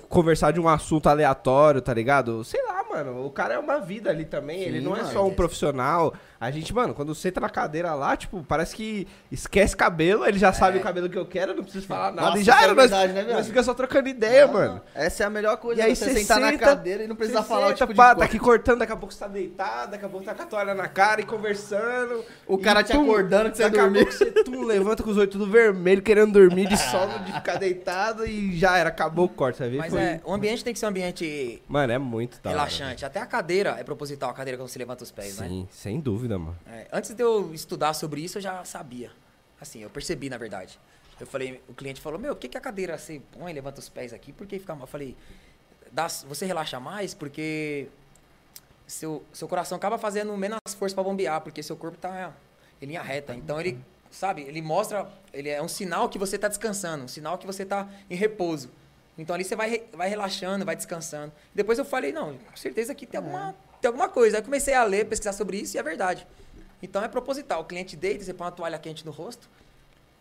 conversar 0.07 0.51
de 0.51 0.59
um 0.59 0.69
assunto 0.69 1.07
aleatório, 1.07 1.81
tá 1.81 1.93
ligado? 1.93 2.43
Sei 2.43 2.61
lá, 2.63 2.83
mano, 2.91 3.25
o 3.25 3.29
cara 3.31 3.53
é 3.55 3.59
uma 3.59 3.79
vida 3.79 4.09
ali 4.09 4.25
também, 4.25 4.61
ele 4.61 4.79
Sim, 4.79 4.85
não 4.85 4.95
é 4.95 5.03
só 5.05 5.25
um 5.25 5.33
profissional. 5.33 6.13
A 6.39 6.49
gente, 6.49 6.73
mano, 6.73 6.93
quando 6.95 7.13
senta 7.13 7.39
na 7.39 7.49
cadeira 7.49 7.93
lá, 7.93 8.17
tipo, 8.17 8.43
parece 8.47 8.75
que 8.75 9.07
esquece 9.31 9.75
cabelo, 9.77 10.25
ele 10.25 10.39
já 10.39 10.51
sabe 10.51 10.79
o 10.79 10.81
cabelo 10.81 11.07
que 11.07 11.17
eu 11.17 11.25
quero, 11.25 11.51
eu 11.51 11.55
não 11.57 11.63
preciso 11.63 11.85
falar 11.85 12.11
nada. 12.11 12.29
Nossa, 12.29 12.39
e 12.39 12.43
já 12.43 12.53
isso 12.53 12.61
é 12.61 12.63
era, 12.65 12.73
nós, 12.73 12.89
verdade, 12.89 13.13
né, 13.13 13.33
nós 13.33 13.47
fica 13.47 13.61
só 13.61 13.73
trocando 13.75 14.09
ideia, 14.09 14.47
Não, 14.47 14.53
mano. 14.53 14.73
não. 14.75 14.81
Essa 14.95 15.23
é 15.23 15.25
a 15.27 15.29
melhor 15.29 15.57
coisa, 15.57 15.79
E 15.81 15.83
aí 15.83 15.95
você 15.95 16.05
você 16.05 16.19
sentar 16.21 16.39
na 16.39 16.49
senta, 16.49 16.65
cadeira 16.65 17.03
e 17.03 17.07
não 17.07 17.15
precisar 17.15 17.43
você 17.43 17.47
falar 17.47 17.65
o 17.65 17.69
senta, 17.69 17.77
tipo 17.77 17.93
de 17.93 17.97
pá, 17.97 18.09
tá 18.09 18.15
coisa. 18.15 18.25
aqui 18.29 18.39
cortando, 18.39 18.79
daqui 18.79 18.91
a 18.91 18.97
pouco 18.97 19.13
você 19.13 19.19
tá 19.19 19.27
deitado, 19.27 19.91
daqui 19.91 20.05
a 20.05 20.09
pouco 20.09 20.25
tá 20.25 20.33
com 20.33 20.41
a 20.41 20.45
toalha 20.47 20.73
na 20.73 20.87
cara 20.87 21.21
e 21.21 21.25
conversando. 21.25 22.23
O 22.47 22.57
cara 22.57 22.81
E, 22.81 22.83
te 22.85 22.93
acordando 22.93 23.51
que 23.51 23.57
você 23.57 23.63
daqui 23.63 23.77
a 23.79 23.83
dormiu. 23.83 24.01
pouco 24.01 24.11
você 24.17 24.31
tum, 24.43 24.63
levanta 24.65 25.03
com 25.03 25.11
os 25.11 25.17
olhos 25.17 25.29
tudo 25.31 25.45
vermelho, 25.47 26.01
querendo 26.01 26.31
dormir 26.33 26.67
de 26.67 26.77
sono, 26.77 27.19
de 27.19 27.33
ficar 27.33 27.55
deitado 27.57 28.25
e 28.25 28.57
já 28.57 28.77
era, 28.77 28.89
acabou 28.89 29.25
o 29.25 29.29
corte, 29.29 29.59
sabe? 29.59 29.77
Mas 29.77 29.91
Foi- 29.93 30.01
é, 30.01 30.21
o 30.25 30.33
ambiente 30.33 30.63
tem 30.63 30.73
que 30.73 30.79
ser 30.79 30.87
um 30.87 30.89
ambiente 30.89 31.61
Mano, 31.67 31.93
é 31.93 31.99
muito 31.99 32.41
da 32.41 32.49
hora, 32.49 32.59
relaxante. 32.81 33.05
Até 33.05 33.19
a 33.19 33.25
cadeira 33.25 33.71
é 33.79 33.83
proposital, 33.83 34.29
a 34.29 34.33
cadeira 34.33 34.57
quando 34.57 34.69
você 34.69 34.79
levanta 34.79 35.03
os 35.03 35.11
pés, 35.11 35.37
né? 35.37 35.47
Sim, 35.47 35.67
sem 35.71 35.99
dúvida, 35.99 36.37
mano. 36.37 36.57
É, 36.67 36.87
antes 36.91 37.13
de 37.13 37.23
eu 37.23 37.53
estudar 37.53 37.93
sobre 37.93 38.21
isso, 38.21 38.37
eu 38.37 38.41
já 38.41 38.63
sabia. 38.65 39.11
Assim, 39.59 39.79
eu 39.79 39.89
percebi, 39.89 40.29
na 40.29 40.37
verdade. 40.37 40.79
Eu 41.19 41.27
falei, 41.27 41.61
o 41.67 41.73
cliente 41.73 42.01
falou, 42.01 42.19
meu, 42.19 42.35
por 42.35 42.41
que, 42.41 42.49
que 42.49 42.57
a 42.57 42.61
cadeira 42.61 42.97
você 42.97 43.21
põe, 43.31 43.53
levanta 43.53 43.79
os 43.79 43.87
pés 43.87 44.11
aqui? 44.11 44.33
Por 44.33 44.47
que 44.47 44.57
fica 44.57 44.73
mal? 44.73 44.83
Eu 44.83 44.87
falei, 44.87 45.15
você 46.27 46.45
relaxa 46.45 46.79
mais 46.79 47.13
porque 47.13 47.87
seu, 48.87 49.23
seu 49.31 49.47
coração 49.47 49.75
acaba 49.75 49.97
fazendo 49.97 50.35
menos 50.35 50.59
força 50.77 50.95
para 50.95 51.03
bombear, 51.03 51.41
porque 51.41 51.61
seu 51.61 51.75
corpo 51.75 51.97
tá 51.97 52.33
em 52.81 52.87
linha 52.87 53.01
reta. 53.01 53.35
Então 53.35 53.59
ele, 53.59 53.79
sabe, 54.09 54.41
ele 54.41 54.61
mostra, 54.61 55.07
ele 55.31 55.49
é 55.49 55.61
um 55.61 55.67
sinal 55.67 56.09
que 56.09 56.17
você 56.17 56.37
tá 56.37 56.47
descansando, 56.47 57.03
um 57.03 57.07
sinal 57.07 57.37
que 57.37 57.45
você 57.45 57.65
tá 57.65 57.87
em 58.09 58.15
repouso. 58.15 58.69
Então 59.17 59.33
ali 59.35 59.43
você 59.43 59.55
vai, 59.55 59.83
vai 59.93 60.09
relaxando, 60.09 60.65
vai 60.65 60.75
descansando. 60.75 61.31
Depois 61.53 61.77
eu 61.77 61.85
falei, 61.85 62.11
não, 62.11 62.33
com 62.37 62.55
certeza 62.55 62.95
que 62.95 63.05
tem 63.05 63.17
alguma, 63.19 63.53
tem 63.81 63.87
alguma 63.89 64.09
coisa. 64.09 64.37
Aí 64.37 64.43
comecei 64.43 64.73
a 64.73 64.83
ler, 64.83 65.05
pesquisar 65.05 65.33
sobre 65.33 65.57
isso 65.57 65.75
e 65.75 65.79
é 65.79 65.83
verdade. 65.83 66.25
Então 66.81 67.03
é 67.03 67.07
proposital. 67.07 67.61
O 67.61 67.65
cliente 67.65 67.95
deita, 67.95 68.23
você 68.23 68.33
põe 68.33 68.45
uma 68.45 68.51
toalha 68.51 68.79
quente 68.79 69.05
no 69.05 69.11
rosto, 69.11 69.47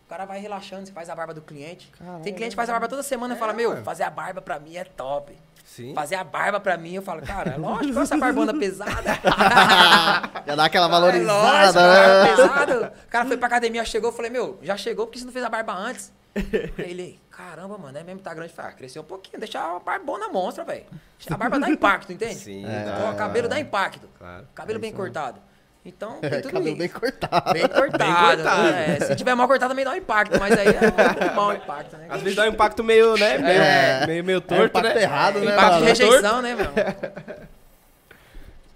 o 0.05 0.09
cara 0.09 0.25
vai 0.25 0.39
relaxando, 0.39 0.85
você 0.85 0.91
faz 0.91 1.09
a 1.09 1.15
barba 1.15 1.33
do 1.33 1.41
cliente. 1.41 1.89
Caralho, 1.97 2.21
tem 2.23 2.33
cliente 2.33 2.51
que 2.51 2.55
faz 2.57 2.69
a 2.69 2.73
barba 2.73 2.87
toda 2.87 3.01
semana 3.01 3.33
e 3.33 3.37
fala, 3.37 3.53
É, 3.53 3.55
meu, 3.55 3.69
mano. 3.71 3.83
fazer 3.83 4.03
a 4.03 4.09
barba 4.09 4.41
pra 4.41 4.59
mim 4.59 4.75
é 4.75 4.83
top. 4.83 5.33
Sim. 5.65 5.93
Fazer 5.95 6.15
a 6.15 6.23
barba 6.23 6.59
pra 6.59 6.75
mim, 6.77 6.95
eu 6.95 7.01
falo, 7.01 7.21
cara, 7.21 7.51
é 7.51 7.57
lógico, 7.57 7.97
essa 7.97 8.17
barbona 8.17 8.53
pesada. 8.53 8.91
Já 10.45 10.55
dá 10.55 10.65
aquela 10.65 10.87
É 10.87 10.89
lógico, 10.89 11.25
valorizada, 11.25 11.79
barba 11.79 12.23
né? 12.23 12.35
pesada. 12.35 12.93
O 13.05 13.09
cara 13.09 13.25
foi 13.25 13.37
pra 13.37 13.47
academia, 13.47 13.85
chegou, 13.85 14.09
eu 14.09 14.15
falei, 14.15 14.29
meu, 14.29 14.59
já 14.61 14.75
chegou 14.75 15.05
porque 15.07 15.19
você 15.19 15.25
não 15.25 15.31
fez 15.31 15.45
a 15.45 15.49
barba 15.49 15.73
antes. 15.73 16.11
Aí 16.35 16.71
ele, 16.91 17.19
caramba, 17.49 17.77
mano, 17.77 17.97
é 17.97 18.03
mesmo 18.03 18.19
que 18.19 18.23
tá 18.23 18.33
grande. 18.33 18.53
Falei, 18.53 18.71
ah, 18.71 18.73
cresceu 18.75 19.01
um 19.01 19.05
pouquinho, 19.05 19.39
deixa 19.39 19.59
a 19.59 19.79
barbona 19.79 20.27
monstra, 20.29 20.63
velho. 20.63 20.85
A 21.29 21.37
barba 21.37 21.59
dá 21.59 21.69
impacto, 21.69 22.11
entende? 22.13 22.35
Sim, 22.35 22.61
Então, 22.65 22.99
dá. 23.07 23.11
o 23.11 23.15
cabelo 23.15 23.47
dá 23.47 23.59
impacto. 23.59 24.07
Claro. 24.17 24.47
Cabelo 24.53 24.79
bem 24.79 24.93
cortado. 24.93 25.39
Então, 25.83 26.19
tem 26.21 26.29
tudo 26.41 26.53
Cabelo 26.53 26.67
isso. 26.69 26.77
bem 26.77 26.87
cortado. 26.89 27.53
Bem 27.53 27.67
cortado. 27.67 28.43
cortado. 28.43 28.67
é. 28.67 28.99
se 28.99 29.15
tiver 29.15 29.33
mal 29.33 29.47
cortado, 29.47 29.69
também 29.71 29.83
dá 29.83 29.91
um 29.91 29.95
impacto, 29.95 30.39
mas 30.39 30.55
aí 30.57 30.67
é 30.67 31.31
um 31.31 31.35
mau 31.35 31.53
impacto, 31.53 31.97
né? 31.97 32.05
Às 32.09 32.21
vezes 32.21 32.35
dá 32.35 32.43
um 32.43 32.47
impacto 32.49 32.83
meio, 32.83 33.17
né? 33.17 33.37
Meio, 33.39 33.61
É. 33.61 34.05
meio, 34.07 34.23
meio 34.23 34.37
É 34.37 34.41
torto, 34.41 34.65
impacto 34.77 34.95
né? 34.95 35.01
errado, 35.01 35.39
né, 35.39 35.45
impacto 35.51 35.65
de 35.65 35.73
mano? 35.73 35.85
rejeição, 35.85 36.41
né, 36.43 36.55
meu? 36.55 36.71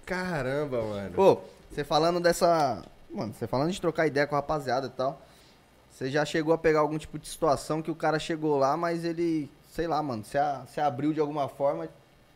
Caramba, 0.04 0.82
mano. 0.82 1.10
Pô, 1.14 1.40
você 1.70 1.84
falando 1.84 2.20
dessa. 2.20 2.82
Mano, 3.10 3.32
você 3.32 3.46
falando 3.46 3.70
de 3.70 3.80
trocar 3.80 4.06
ideia 4.06 4.26
com 4.26 4.34
a 4.34 4.38
rapaziada 4.38 4.86
e 4.86 4.90
tal. 4.90 5.20
Você 5.96 6.10
já 6.10 6.26
chegou 6.26 6.52
a 6.52 6.58
pegar 6.58 6.80
algum 6.80 6.98
tipo 6.98 7.18
de 7.18 7.26
situação 7.26 7.80
que 7.80 7.90
o 7.90 7.94
cara 7.94 8.18
chegou 8.18 8.58
lá, 8.58 8.76
mas 8.76 9.02
ele, 9.02 9.50
sei 9.72 9.86
lá, 9.86 10.02
mano, 10.02 10.22
se, 10.26 10.36
a- 10.36 10.62
se 10.66 10.78
abriu 10.78 11.10
de 11.14 11.20
alguma 11.20 11.48
forma. 11.48 11.88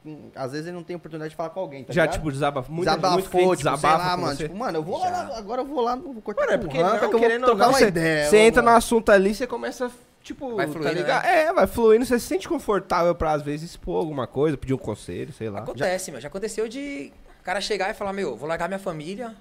hum, 0.02 0.30
Às 0.34 0.52
vezes 0.52 0.66
ele 0.68 0.76
não 0.76 0.82
tem 0.82 0.96
oportunidade 0.96 1.28
de 1.32 1.36
falar 1.36 1.50
com 1.50 1.61
alguém, 1.61 1.84
tá 1.84 1.92
já, 1.92 2.04
ligado? 2.04 2.16
tipo, 2.16 2.32
desabafa. 2.32 2.72
Muito, 2.72 2.88
muito 2.88 2.96
Desabafou, 3.02 3.28
cliente 3.30 3.56
tipo, 3.58 3.62
sei 3.62 3.74
desabafa 3.74 3.98
lá, 4.08 4.14
com 4.14 4.20
mano. 4.22 4.36
você. 4.36 4.42
Tipo, 4.44 4.56
mano, 4.56 4.78
eu 4.78 4.82
vou 4.82 4.98
lá, 4.98 5.11
na- 5.11 5.36
agora 5.36 5.61
eu 5.61 5.66
vou 5.66 5.80
lá, 5.82 5.94
vou 5.94 6.14
cortar 6.22 6.40
Mano, 6.40 6.52
é 6.54 6.56
porque 6.58 6.78
Ranca, 6.78 6.90
não, 6.92 6.98
que 6.98 7.04
eu 7.04 7.18
vou 7.20 7.28
trocar 7.28 7.54
não, 7.58 7.68
uma 7.68 7.78
você, 7.78 7.88
ideia. 7.88 8.30
você 8.30 8.38
entra 8.38 8.62
no 8.62 8.70
lá. 8.70 8.76
assunto 8.78 9.12
ali, 9.12 9.34
você 9.34 9.46
começa, 9.46 9.90
tipo, 10.22 10.56
Vai 10.56 10.66
tá 10.66 10.72
fluindo, 10.72 10.94
ligado? 10.94 11.24
É, 11.26 11.52
vai 11.52 11.66
fluindo, 11.66 12.06
você 12.06 12.18
se 12.18 12.24
sente 12.26 12.48
confortável 12.48 13.14
pra, 13.14 13.32
às 13.32 13.42
vezes, 13.42 13.68
expor 13.72 13.98
alguma 13.98 14.26
coisa, 14.26 14.56
pedir 14.56 14.72
um 14.72 14.78
conselho, 14.78 15.34
sei 15.34 15.50
lá. 15.50 15.58
Acontece, 15.58 16.11
meu. 16.11 16.18
Já 16.18 16.28
aconteceu 16.28 16.66
de 16.66 17.12
o 17.38 17.42
cara 17.44 17.61
chegar 17.61 17.90
e 17.90 17.94
falar, 17.94 18.14
meu, 18.14 18.34
vou 18.34 18.48
largar 18.48 18.68
minha 18.68 18.78
família. 18.80 19.36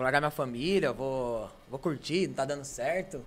Vou 0.00 0.04
largar 0.04 0.18
minha 0.18 0.30
família, 0.30 0.94
vou, 0.94 1.46
vou 1.68 1.78
curtir, 1.78 2.26
não 2.26 2.32
tá 2.32 2.46
dando 2.46 2.64
certo. 2.64 3.22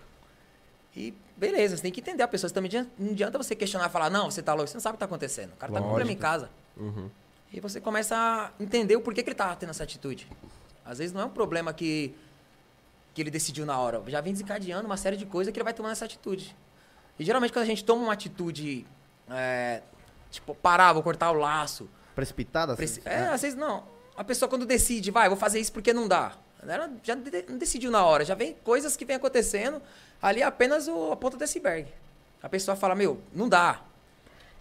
E 0.95 1.13
beleza, 1.37 1.77
você 1.77 1.83
tem 1.83 1.91
que 1.91 1.99
entender 2.01 2.23
a 2.23 2.27
pessoa. 2.27 2.49
Você 2.49 2.55
também 2.55 2.71
não 2.97 3.11
adianta- 3.11 3.37
você 3.37 3.55
questionar 3.55 3.85
e 3.85 3.89
falar, 3.91 4.09
não, 4.09 4.31
você 4.31 4.41
tá 4.41 4.55
louco, 4.55 4.67
você 4.67 4.73
não 4.73 4.81
sabe 4.81 4.93
o 4.93 4.97
que 4.97 4.99
tá 5.01 5.05
acontecendo. 5.05 5.53
O 5.53 5.55
cara 5.55 5.71
tá 5.71 5.79
com 5.79 5.85
problema 5.85 6.11
em 6.11 6.15
Lógico. 6.15 6.21
casa. 6.23 6.49
Uhum. 6.75 7.11
E 7.51 7.59
você 7.59 7.79
começa 7.79 8.15
a 8.17 8.51
entender 8.59 8.95
o 8.95 9.01
porquê 9.01 9.21
que 9.21 9.29
ele 9.29 9.35
tá 9.35 9.55
tendo 9.55 9.69
essa 9.69 9.83
atitude. 9.83 10.27
Às 10.83 10.97
vezes 10.97 11.13
não 11.13 11.21
é 11.21 11.25
um 11.25 11.29
problema 11.29 11.71
que, 11.75 12.15
que 13.13 13.21
ele 13.21 13.29
decidiu 13.29 13.67
na 13.67 13.77
hora. 13.77 14.01
Já 14.07 14.19
vem 14.19 14.33
desencadeando 14.33 14.87
uma 14.87 14.97
série 14.97 15.15
de 15.15 15.27
coisas 15.27 15.53
que 15.53 15.59
ele 15.59 15.63
vai 15.63 15.75
tomando 15.75 15.91
essa 15.91 16.05
atitude. 16.05 16.55
E 17.19 17.23
geralmente 17.23 17.53
quando 17.53 17.65
a 17.65 17.67
gente 17.67 17.83
toma 17.85 18.01
uma 18.01 18.13
atitude, 18.13 18.83
é, 19.29 19.83
tipo, 20.31 20.55
parar, 20.55 20.91
vou 20.93 21.03
cortar 21.03 21.29
o 21.29 21.35
laço. 21.35 21.87
Precipitada? 22.15 22.75
Preci- 22.75 22.99
assim? 23.05 23.09
É, 23.09 23.27
às 23.27 23.43
vezes 23.43 23.55
não. 23.55 23.83
A 24.17 24.23
pessoa 24.23 24.49
quando 24.49 24.65
decide, 24.65 25.11
vai, 25.11 25.29
vou 25.29 25.37
fazer 25.37 25.59
isso 25.59 25.71
porque 25.71 25.93
não 25.93 26.07
dá. 26.07 26.33
Ela 26.67 26.89
já 27.03 27.15
não 27.15 27.57
decidiu 27.57 27.91
na 27.91 28.03
hora, 28.05 28.23
já 28.25 28.35
vem 28.35 28.55
coisas 28.63 28.95
que 28.95 29.05
vem 29.05 29.15
acontecendo, 29.15 29.81
ali 30.21 30.41
é 30.41 30.45
apenas 30.45 30.87
o, 30.87 31.11
a 31.11 31.15
ponta 31.15 31.37
do 31.37 31.43
iceberg. 31.43 31.87
A 32.41 32.49
pessoa 32.49 32.75
fala, 32.75 32.93
meu, 32.95 33.21
não 33.33 33.47
dá. 33.49 33.81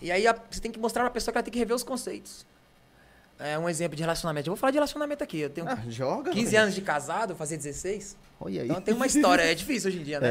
E 0.00 0.10
aí 0.10 0.26
a- 0.26 0.36
você 0.50 0.60
tem 0.60 0.70
que 0.70 0.78
mostrar 0.78 1.02
pra 1.02 1.10
pessoa 1.10 1.32
que 1.32 1.38
ela 1.38 1.42
tem 1.42 1.52
que 1.52 1.58
rever 1.58 1.74
os 1.76 1.82
conceitos. 1.82 2.44
É 3.38 3.58
um 3.58 3.68
exemplo 3.68 3.96
de 3.96 4.02
relacionamento. 4.02 4.48
Eu 4.48 4.52
vou 4.52 4.56
falar 4.60 4.70
de 4.70 4.76
relacionamento 4.76 5.24
aqui. 5.24 5.40
Eu 5.40 5.50
tenho 5.50 5.68
Ah, 5.68 5.78
joga. 5.88 6.30
15 6.30 6.50
velho. 6.52 6.62
anos 6.62 6.74
de 6.74 6.80
casado, 6.82 7.34
fazer 7.34 7.56
16. 7.56 8.16
Olha 8.40 8.62
aí. 8.62 8.68
Então 8.68 8.80
tem 8.80 8.94
uma 8.94 9.06
história, 9.06 9.42
é 9.42 9.54
difícil 9.54 9.88
hoje 9.90 10.00
em 10.00 10.04
dia, 10.04 10.20
né? 10.20 10.28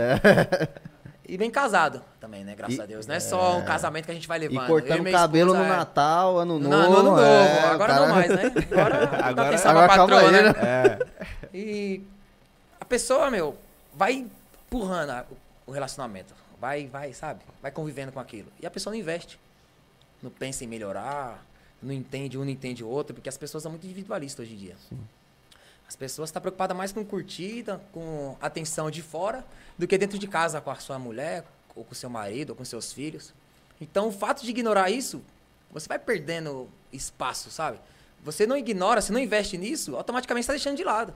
E 1.32 1.38
bem 1.38 1.50
casado 1.50 2.04
também, 2.20 2.44
né? 2.44 2.56
Graças 2.56 2.78
E- 2.78 2.82
a 2.82 2.86
Deus. 2.86 3.08
Não 3.08 3.16
é 3.16 3.20
só 3.22 3.58
um 3.58 3.64
casamento 3.64 4.04
que 4.04 4.12
a 4.12 4.14
gente 4.14 4.28
vai 4.28 4.38
E 4.38 4.42
levando. 4.42 4.64
Eu 4.64 4.68
cortando 4.68 5.10
cabelo 5.12 5.52
esposa 5.52 5.68
no 5.70 5.74
é- 5.74 5.78
Natal, 5.78 6.38
ano 6.38 6.60
No, 6.60 6.70
novo. 6.70 6.90
no 6.92 6.98
ano 6.98 7.10
novo. 7.12 7.22
é, 7.22 7.60
agora 7.68 7.94
cara- 7.94 8.06
não 8.08 8.14
mais, 8.16 8.30
né? 8.30 8.42
Agora, 8.70 9.26
Agora- 9.30 9.48
atenção 9.48 9.72
agora 9.72 9.88
patroa, 9.88 10.20
aí, 10.20 10.32
né? 10.32 10.50
É. 10.62 11.00
E 11.58 12.04
a 12.82 12.84
pessoa, 12.84 13.32
meu, 13.32 13.56
vai 13.94 14.12
empurrando 14.12 15.26
o 15.66 15.72
relacionamento. 15.72 16.34
Vai, 16.60 16.88
vai, 16.88 17.14
sabe? 17.14 17.40
Vai 17.62 17.72
convivendo 17.72 18.12
com 18.12 18.20
aquilo. 18.20 18.52
E 18.62 18.66
a 18.66 18.70
pessoa 18.70 18.92
não 18.94 19.00
investe. 19.00 19.40
Não 20.22 20.30
pensa 20.30 20.66
em 20.66 20.68
melhorar. 20.68 21.44
Não 21.82 21.94
entende 21.94 22.38
um, 22.38 22.42
não 22.44 22.52
entende 22.52 22.84
o 22.84 22.90
outro. 22.90 23.14
Porque 23.16 23.30
as 23.30 23.38
pessoas 23.38 23.64
são 23.64 23.72
muito 23.72 23.86
individualistas 23.86 24.46
hoje 24.46 24.54
em 24.54 24.58
dia. 24.58 24.76
As 25.88 25.96
pessoas 25.96 26.28
estão 26.30 26.42
preocupadas 26.42 26.76
mais 26.76 26.92
com 26.92 27.04
curtida, 27.06 27.82
com 27.94 28.36
atenção 28.42 28.92
de 28.92 29.02
fora, 29.02 29.44
do 29.82 29.88
que 29.88 29.98
dentro 29.98 30.20
de 30.20 30.28
casa 30.28 30.62
com 30.62 30.70
a 30.70 30.76
sua 30.76 31.00
mulher, 31.00 31.44
ou 31.76 31.84
com 31.84 31.92
o 31.92 31.96
seu 31.96 32.08
marido, 32.08 32.52
ou 32.52 32.56
com 32.56 32.64
seus 32.64 32.94
filhos. 32.94 33.34
Então, 33.82 34.10
o 34.10 34.12
fato 34.12 34.44
de 34.44 34.50
ignorar 34.52 34.92
isso, 34.92 35.24
você 35.72 35.88
vai 35.88 35.98
perdendo 35.98 36.70
espaço, 36.94 37.50
sabe? 37.50 37.80
Você 38.24 38.46
não 38.46 38.56
ignora, 38.56 39.02
você 39.02 39.12
não 39.12 39.20
investe 39.20 39.58
nisso, 39.58 39.96
automaticamente 39.96 40.44
está 40.44 40.54
deixando 40.54 40.78
de 40.78 40.84
lado. 40.84 41.16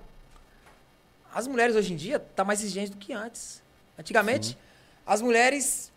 As 1.31 1.45
mulheres 1.45 1.75
hoje 1.75 1.93
em 1.93 1.95
dia 1.95 2.17
tá 2.17 2.43
mais 2.43 2.59
exigentes 2.63 2.89
do 2.89 2.97
que 2.97 3.13
antes. 3.13 3.61
Antigamente, 3.99 4.57
as 5.05 5.21
mulheres. 5.21 5.91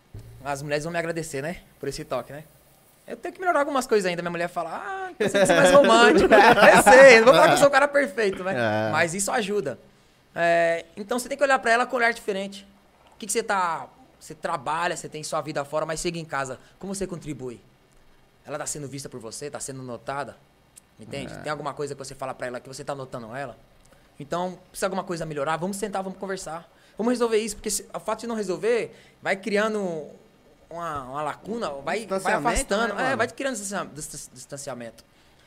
As 0.44 0.60
mulheres 0.60 0.84
vão 0.84 0.92
me 0.92 0.98
agradecer, 0.98 1.40
né? 1.40 1.62
Por 1.80 1.88
esse 1.88 2.04
toque, 2.04 2.34
né? 2.34 2.44
Eu 3.06 3.16
tenho 3.16 3.32
que 3.34 3.40
melhorar 3.40 3.60
algumas 3.60 3.86
coisas 3.86 4.04
ainda. 4.04 4.20
Minha 4.20 4.30
mulher 4.30 4.48
fala, 4.48 4.74
ah, 4.74 5.10
você 5.18 5.30
tem 5.30 5.40
que 5.40 5.46
ser 5.46 5.56
mais 5.56 5.72
romântico. 5.72 6.34
eu 6.34 6.82
sei, 6.82 7.16
não 7.20 7.24
vou 7.24 7.34
falar 7.34 7.46
que 7.46 7.54
eu 7.54 7.58
sou 7.58 7.68
um 7.68 7.72
cara 7.72 7.88
perfeito, 7.88 8.44
né? 8.44 8.88
É. 8.88 8.92
Mas 8.92 9.14
isso 9.14 9.32
ajuda. 9.32 9.78
É, 10.34 10.84
então 10.96 11.18
você 11.18 11.28
tem 11.28 11.36
que 11.36 11.42
olhar 11.44 11.58
pra 11.58 11.70
ela 11.72 11.86
com 11.86 11.96
um 11.96 11.98
olhar 11.98 12.12
diferente. 12.12 12.66
O 13.14 13.18
que, 13.18 13.26
que 13.26 13.32
você 13.32 13.42
tá. 13.42 13.88
Você 14.20 14.34
trabalha, 14.34 14.96
você 14.96 15.08
tem 15.08 15.22
sua 15.22 15.40
vida 15.40 15.64
fora, 15.64 15.86
mas 15.86 16.00
chega 16.00 16.18
em 16.18 16.24
casa. 16.24 16.58
Como 16.78 16.94
você 16.94 17.06
contribui? 17.06 17.60
Ela 18.44 18.58
tá 18.58 18.66
sendo 18.66 18.88
vista 18.88 19.08
por 19.08 19.20
você, 19.20 19.50
tá 19.50 19.60
sendo 19.60 19.82
notada? 19.82 20.36
Entende? 20.98 21.32
Tem 21.42 21.50
alguma 21.52 21.72
coisa 21.72 21.94
que 21.94 21.98
você 21.98 22.14
fala 22.14 22.34
pra 22.34 22.46
ela 22.48 22.60
que 22.60 22.68
você 22.68 22.82
tá 22.82 22.94
notando 22.94 23.34
ela? 23.34 23.56
Então, 24.18 24.58
precisa 24.70 24.86
alguma 24.86 25.04
coisa 25.04 25.24
melhorar? 25.24 25.56
Vamos 25.56 25.76
sentar, 25.76 26.02
vamos 26.02 26.18
conversar. 26.18 26.68
Vamos 26.96 27.12
resolver 27.12 27.38
isso, 27.38 27.54
porque 27.54 27.70
se, 27.70 27.86
o 27.94 28.00
fato 28.00 28.20
de 28.20 28.26
não 28.26 28.34
resolver 28.34 28.92
vai 29.22 29.36
criando 29.36 30.08
uma, 30.68 31.02
uma 31.04 31.22
lacuna, 31.22 31.70
vai, 31.70 32.04
vai 32.24 32.32
afastando, 32.50 32.94
né, 32.94 33.12
é, 33.12 33.16
vai 33.16 33.28
criando 33.28 33.54
distancia- 33.54 33.88
dis- 33.94 34.30
distanciamento. 34.34 35.04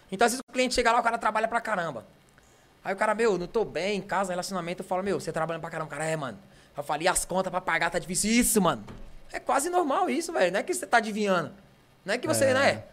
Então, 0.10 0.26
às 0.26 0.32
vezes 0.32 0.42
o 0.50 0.54
cliente 0.54 0.74
chega 0.74 0.90
lá, 0.94 1.02
o 1.02 1.04
cara 1.04 1.18
trabalha 1.18 1.50
pra 1.50 1.60
caramba. 1.60 2.06
Aí 2.84 2.94
o 2.94 2.98
cara, 2.98 3.14
meu, 3.14 3.38
não 3.38 3.48
tô 3.48 3.64
bem, 3.64 3.98
em 3.98 4.02
casa, 4.02 4.32
relacionamento, 4.34 4.82
eu 4.82 4.88
falo, 4.88 5.04
meu, 5.04 5.20
você 5.20 5.32
trabalhando 5.32 5.62
pra 5.62 5.70
caramba, 5.70 5.88
o 5.88 5.92
cara, 5.92 6.06
é, 6.06 6.16
mano. 6.16 6.38
Eu 6.76 6.84
falo, 6.84 7.02
e 7.04 7.08
as 7.08 7.26
contas 7.26 7.52
pra 7.52 7.62
pagar 7.62 7.90
tá 7.90 8.00
difícil? 8.00 8.32
Isso, 8.32 8.60
mano. 8.62 8.84
É 9.32 9.40
quase 9.40 9.70
normal 9.70 10.10
isso, 10.10 10.32
velho. 10.34 10.52
Não 10.52 10.60
é 10.60 10.64
que 10.64 10.74
você 10.74 10.86
tá 10.88 10.98
adivinhando. 10.98 11.52
Não 12.04 12.14
é 12.14 12.18
que 12.18 12.28
você, 12.28 12.54
né? 12.54 12.84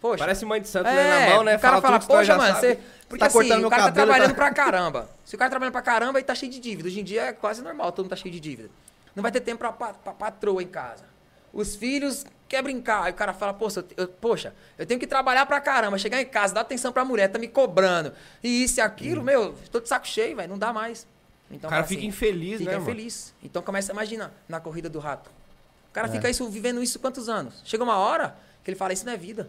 Poxa. 0.00 0.18
Parece 0.18 0.44
mãe 0.44 0.60
de 0.60 0.68
santo 0.68 0.88
É, 0.88 0.94
né, 0.94 1.28
na 1.28 1.34
mão, 1.34 1.44
né? 1.44 1.56
o 1.56 1.60
cara 1.60 1.80
fala, 1.80 1.96
nós 1.96 2.06
poxa, 2.06 2.36
mano, 2.36 2.54
você... 2.54 2.78
Porque 3.08 3.20
Tá 3.20 3.26
assim, 3.26 3.38
cortando 3.38 3.66
o 3.66 3.70
cara 3.70 3.82
tá 3.82 3.88
cabelo, 3.88 4.06
trabalhando 4.06 4.30
tá- 4.30 4.34
pra 4.36 4.50
caramba. 4.54 5.10
Se 5.24 5.34
o 5.34 5.38
cara 5.38 5.48
tá 5.48 5.50
trabalhando 5.50 5.72
pra 5.72 5.82
caramba, 5.82 6.18
ele 6.18 6.24
tá 6.26 6.34
cheio 6.34 6.50
de 6.52 6.58
dívida. 6.60 6.88
Hoje 6.88 7.00
em 7.00 7.04
dia 7.04 7.22
é 7.26 7.32
quase 7.32 7.60
normal, 7.60 7.90
todo 7.92 8.04
mundo 8.04 8.10
tá 8.10 8.16
cheio 8.16 8.32
de 8.32 8.40
dívida. 8.40 8.70
Não 9.16 9.22
vai 9.22 9.32
ter 9.32 9.40
tempo 9.40 9.58
pra, 9.58 9.72
pa- 9.72 9.92
pra 9.92 10.12
patroa 10.12 10.62
em 10.62 10.66
casa. 10.68 11.04
Os 11.52 11.74
filhos 11.76 12.24
quer 12.50 12.62
brincar. 12.62 13.04
Aí 13.04 13.12
o 13.12 13.14
cara 13.14 13.32
fala, 13.32 13.54
poxa, 13.54 13.84
eu, 13.96 14.08
poxa, 14.08 14.52
eu 14.76 14.84
tenho 14.84 14.98
que 14.98 15.06
trabalhar 15.06 15.46
pra 15.46 15.60
caramba, 15.60 15.96
chegar 15.96 16.20
em 16.20 16.26
casa, 16.26 16.52
dar 16.52 16.62
atenção 16.62 16.92
pra 16.92 17.04
mulher, 17.04 17.28
tá 17.28 17.38
me 17.38 17.46
cobrando. 17.48 18.12
E 18.42 18.64
isso 18.64 18.80
e 18.80 18.82
aquilo, 18.82 19.22
meu, 19.22 19.54
tô 19.70 19.78
de 19.80 19.88
saco 19.88 20.06
cheio, 20.06 20.36
velho, 20.36 20.48
não 20.50 20.58
dá 20.58 20.72
mais. 20.72 21.06
Então, 21.50 21.68
O 21.68 21.70
cara 21.70 21.82
fala 21.84 21.88
fica 21.88 22.04
infeliz, 22.04 22.58
fica 22.58 22.72
né, 22.72 22.76
mano? 22.78 22.90
infeliz. 22.90 23.32
Então 23.42 23.62
começa, 23.62 23.92
imagina, 23.92 24.32
na 24.48 24.60
corrida 24.60 24.88
do 24.90 24.98
rato. 24.98 25.30
O 25.88 25.92
cara 25.92 26.08
É. 26.08 26.10
fica 26.10 26.28
isso, 26.28 26.46
vivendo 26.50 26.82
isso 26.82 26.98
quantos 26.98 27.28
anos? 27.28 27.62
Chega 27.64 27.82
uma 27.84 27.96
hora 27.96 28.36
que 28.64 28.70
ele 28.70 28.76
fala, 28.76 28.92
isso 28.92 29.06
não 29.06 29.12
é 29.12 29.16
vida. 29.16 29.48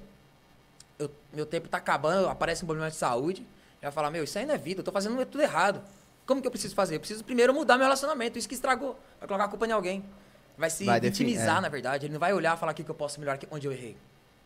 Eu- 0.99 1.12
meu 1.34 1.45
tempo 1.45 1.68
tá 1.68 1.78
acabando, 1.78 2.30
aparece 2.30 2.64
um 2.64 2.68
problema 2.68 2.89
de 2.89 2.95
saúde. 2.95 3.41
Ele 3.41 3.47
vai 3.84 3.91
falar, 3.91 4.12
meu, 4.12 4.24
isso 4.24 4.38
aí 4.38 4.45
não 4.45 4.54
é 4.54 4.58
vida, 4.58 4.82
eu 4.82 4.84
tô 4.86 4.91
fazendo 4.91 5.24
tudo 5.26 5.41
errado. 5.41 5.82
Como 6.26 6.39
que 6.39 6.47
eu 6.47 6.52
preciso 6.52 6.76
fazer? 6.76 6.95
Eu 6.95 6.99
preciso 6.99 7.24
primeiro 7.24 7.52
mudar 7.54 7.78
meu 7.78 7.86
relacionamento, 7.86 8.38
isso 8.38 8.47
que 8.47 8.54
estragou. 8.54 8.97
Vai 9.20 9.28
colocar 9.28 9.45
a 9.45 9.47
culpa 9.47 9.66
em 9.66 9.72
alguém. 9.72 10.06
Vai 10.58 10.70
se 10.70 10.84
Vai 10.86 10.99
vitimizar, 10.99 11.58
é. 11.58 11.62
na 11.62 11.70
verdade. 11.70 12.06
Ele 12.06 12.14
não 12.14 12.20
vai 12.20 12.34
olhar 12.34 12.56
e 12.56 12.60
falar 12.60 12.72
o 12.72 12.76
que, 12.76 12.84
que 12.84 12.91
eu 12.91 12.95
posso 12.95 13.20
melhorar, 13.20 13.39
onde 13.49 13.68
eu 13.68 13.72
errei. 13.72 13.97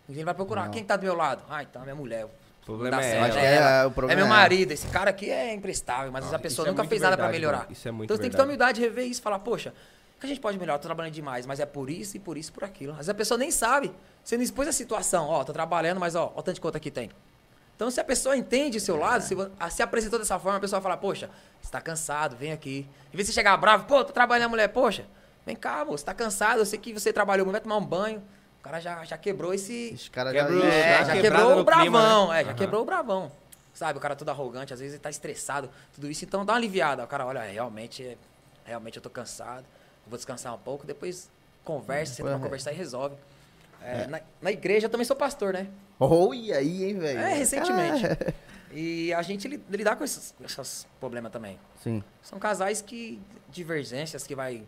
Ele 0.07 0.23
vai 0.23 0.33
procurar 0.33 0.65
Não. 0.65 0.71
quem 0.71 0.83
tá 0.83 0.95
do 0.95 1.03
meu 1.03 1.15
lado. 1.15 1.43
Ah, 1.49 1.63
então 1.63 1.81
é 1.81 1.85
minha 1.85 1.95
mulher. 1.95 2.25
O 2.25 2.65
problema 2.65 3.03
é 3.03 3.15
ela. 3.15 3.27
Ela. 3.27 3.69
é, 3.69 3.85
o 3.85 3.89
É 3.89 3.91
problema 3.91 4.15
meu 4.21 4.25
é- 4.25 4.29
marido, 4.29 4.71
esse 4.71 4.87
cara 4.87 5.09
aqui 5.09 5.29
é 5.29 5.53
imprestável, 5.53 6.11
mas 6.11 6.31
Ah, 6.31 6.35
a 6.35 6.39
pessoa 6.39 6.67
é 6.67 6.71
nunca 6.71 6.83
muito 6.83 6.89
fez 6.89 7.01
nada 7.01 7.15
pra 7.17 7.25
verdade, 7.25 7.39
melhorar. 7.41 7.57
mano. 7.59 7.71
Isso 7.71 7.87
é 7.87 7.91
muito 7.91 8.05
então 8.05 8.15
você 8.15 8.21
tem 8.21 8.29
que 8.29 8.35
ter 8.35 8.43
verdade. 8.43 8.79
humildade, 8.79 8.81
rever 8.81 9.05
isso, 9.05 9.21
falar, 9.21 9.39
poxa, 9.39 9.73
o 10.15 10.19
que 10.19 10.25
a 10.25 10.29
gente 10.29 10.39
pode 10.39 10.57
melhorar? 10.57 10.79
Tô 10.79 10.85
trabalhando 10.87 11.13
demais, 11.13 11.45
mas 11.45 11.59
é 11.59 11.65
por 11.65 11.89
isso 11.89 12.17
e 12.17 12.19
por 12.19 12.37
isso 12.37 12.49
e 12.49 12.53
por 12.53 12.63
aquilo. 12.63 12.91
Às 12.93 12.97
vezes 12.99 13.09
a 13.09 13.13
pessoa 13.13 13.37
nem 13.37 13.51
sabe. 13.51 13.91
Você 14.23 14.35
não 14.37 14.43
expôs 14.43 14.67
a 14.67 14.71
situação, 14.71 15.27
ó, 15.27 15.43
tô 15.43 15.53
trabalhando, 15.53 15.99
mas 15.99 16.15
ó, 16.15 16.31
ó 16.35 16.39
o 16.39 16.43
tanto 16.43 16.55
de 16.55 16.61
conta 16.61 16.79
que 16.79 16.89
tem. 16.89 17.09
Então, 17.75 17.91
se 17.91 17.99
a 17.99 18.03
pessoa 18.03 18.37
entende 18.37 18.77
o 18.77 18.81
seu 18.81 18.95
lado, 18.95 19.21
se, 19.21 19.35
se 19.71 19.83
apresentou 19.83 20.17
dessa 20.17 20.39
forma, 20.39 20.57
a 20.57 20.61
pessoa 20.61 20.81
fala, 20.81 20.95
poxa, 20.97 21.29
você 21.61 21.69
tá 21.69 21.81
cansado, 21.81 22.35
vem 22.35 22.51
aqui. 22.53 22.87
Em 23.13 23.17
vez 23.17 23.27
de 23.27 23.33
você 23.33 23.39
chegar 23.39 23.57
bravo, 23.57 23.85
pô, 23.85 24.03
tô 24.03 24.13
trabalhando, 24.13 24.49
mulher, 24.51 24.69
poxa, 24.69 25.05
vem 25.45 25.55
cá, 25.55 25.85
moço, 25.85 25.99
você 25.99 26.05
tá 26.05 26.13
cansado, 26.13 26.59
eu 26.59 26.65
sei 26.65 26.79
que 26.79 26.93
você 26.93 27.13
trabalhou, 27.13 27.45
muito, 27.45 27.53
vai 27.53 27.61
tomar 27.61 27.77
um 27.77 27.85
banho. 27.85 28.21
O 28.59 28.63
cara 28.63 28.79
já, 28.79 29.03
já 29.05 29.17
quebrou 29.17 29.53
esse, 29.53 29.91
Esse 29.93 30.09
cara 30.09 30.33
já... 30.33 30.45
Quebrou, 30.45 30.63
é, 30.65 30.89
dá 30.89 30.95
uma 30.97 31.05
já 31.05 31.21
quebrou 31.21 31.59
o 31.59 31.63
bravão, 31.63 31.81
clima, 31.83 32.29
né? 32.33 32.41
é, 32.41 32.43
já 32.43 32.49
Aham. 32.49 32.57
quebrou 32.57 32.81
o 32.81 32.85
bravão. 32.85 33.31
Sabe, 33.73 33.97
o 33.97 34.01
cara 34.01 34.15
todo 34.15 34.29
arrogante, 34.29 34.73
às 34.73 34.79
vezes 34.79 34.95
ele 34.95 35.03
tá 35.03 35.09
estressado, 35.09 35.69
tudo 35.93 36.09
isso, 36.09 36.23
então 36.25 36.43
dá 36.45 36.53
uma 36.53 36.59
aliviada. 36.59 37.03
O 37.03 37.07
cara, 37.07 37.25
olha, 37.25 37.41
realmente, 37.41 38.17
realmente 38.63 38.95
eu 38.97 39.03
tô 39.03 39.09
cansado, 39.09 39.65
eu 40.05 40.09
vou 40.09 40.17
descansar 40.17 40.53
um 40.55 40.57
pouco, 40.57 40.87
depois 40.87 41.29
conversa, 41.63 42.13
senta 42.15 42.29
pra 42.29 42.37
Uhum. 42.37 42.43
conversar 42.43 42.71
e 42.71 42.75
resolve. 42.75 43.15
É, 43.83 44.07
Na, 44.07 44.21
na 44.41 44.51
igreja 44.51 44.87
eu 44.87 44.89
também 44.89 45.05
sou 45.05 45.15
pastor, 45.15 45.53
né? 45.53 45.67
Olha 45.99 46.57
aí, 46.57 46.85
hein, 46.85 46.97
velho. 46.97 47.19
É, 47.19 47.33
recentemente. 47.33 48.03
Ah, 48.05 48.33
E 48.71 49.13
a 49.13 49.21
gente 49.21 49.47
li- 49.47 49.61
lidar 49.69 49.95
com 49.95 50.03
esses, 50.03 50.33
com 50.37 50.43
esses 50.43 50.87
problemas 50.99 51.31
também. 51.31 51.59
Sim. 51.83 52.03
São 52.23 52.39
casais 52.39 52.81
que. 52.81 53.21
divergências 53.49 54.25
que 54.25 54.33
vai. 54.35 54.63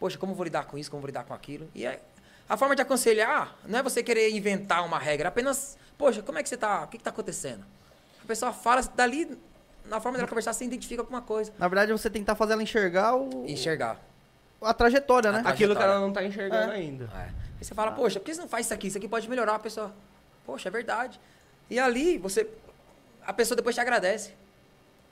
Poxa, 0.00 0.18
como 0.18 0.32
eu 0.32 0.36
vou 0.36 0.44
lidar 0.44 0.64
com 0.64 0.76
isso, 0.78 0.90
como 0.90 0.98
eu 0.98 1.02
vou 1.02 1.06
lidar 1.08 1.22
com 1.24 1.32
aquilo? 1.34 1.68
E 1.74 1.84
é, 1.86 2.00
a 2.48 2.56
forma 2.56 2.74
de 2.74 2.82
aconselhar 2.82 3.54
não 3.66 3.78
é 3.78 3.82
você 3.82 4.02
querer 4.02 4.30
inventar 4.30 4.84
uma 4.84 4.98
regra, 4.98 5.28
é 5.28 5.30
apenas, 5.30 5.76
poxa, 5.96 6.22
como 6.22 6.38
é 6.38 6.42
que 6.42 6.48
você 6.48 6.56
tá? 6.56 6.82
O 6.84 6.88
que, 6.88 6.98
que 6.98 7.04
tá 7.04 7.10
acontecendo? 7.10 7.64
A 8.24 8.26
pessoa 8.26 8.52
fala, 8.52 8.82
dali, 8.96 9.38
na 9.84 10.00
forma 10.00 10.16
dela 10.18 10.28
conversar, 10.28 10.52
você 10.54 10.64
identifica 10.64 11.02
alguma 11.02 11.20
coisa. 11.22 11.52
Na 11.58 11.68
verdade, 11.68 11.92
você 11.92 12.08
tentar 12.08 12.34
fazer 12.34 12.54
ela 12.54 12.62
enxergar 12.62 13.14
o... 13.14 13.44
Enxergar. 13.46 14.00
a 14.62 14.72
trajetória, 14.74 15.30
né? 15.32 15.38
A 15.44 15.50
Aquilo 15.50 15.74
que 15.74 15.80
trajetória. 15.80 15.92
ela 15.92 16.00
não 16.00 16.12
tá 16.12 16.24
enxergando 16.24 16.72
É. 16.72 16.76
ainda. 16.76 17.04
É. 17.14 17.30
Aí 17.58 17.64
você 17.64 17.74
fala, 17.74 17.92
poxa, 17.92 18.18
por 18.18 18.24
que 18.24 18.34
você 18.34 18.40
não 18.40 18.48
faz 18.48 18.66
isso 18.66 18.74
aqui? 18.74 18.86
Isso 18.86 18.96
aqui 18.98 19.06
pode 19.08 19.28
melhorar. 19.28 19.56
A 19.56 19.58
pessoa, 19.58 19.94
poxa, 20.46 20.68
é 20.68 20.72
verdade. 20.72 21.20
E 21.68 21.78
ali, 21.78 22.16
você. 22.16 22.48
A 23.26 23.32
pessoa 23.34 23.54
depois 23.54 23.74
te 23.74 23.80
agradece. 23.82 24.32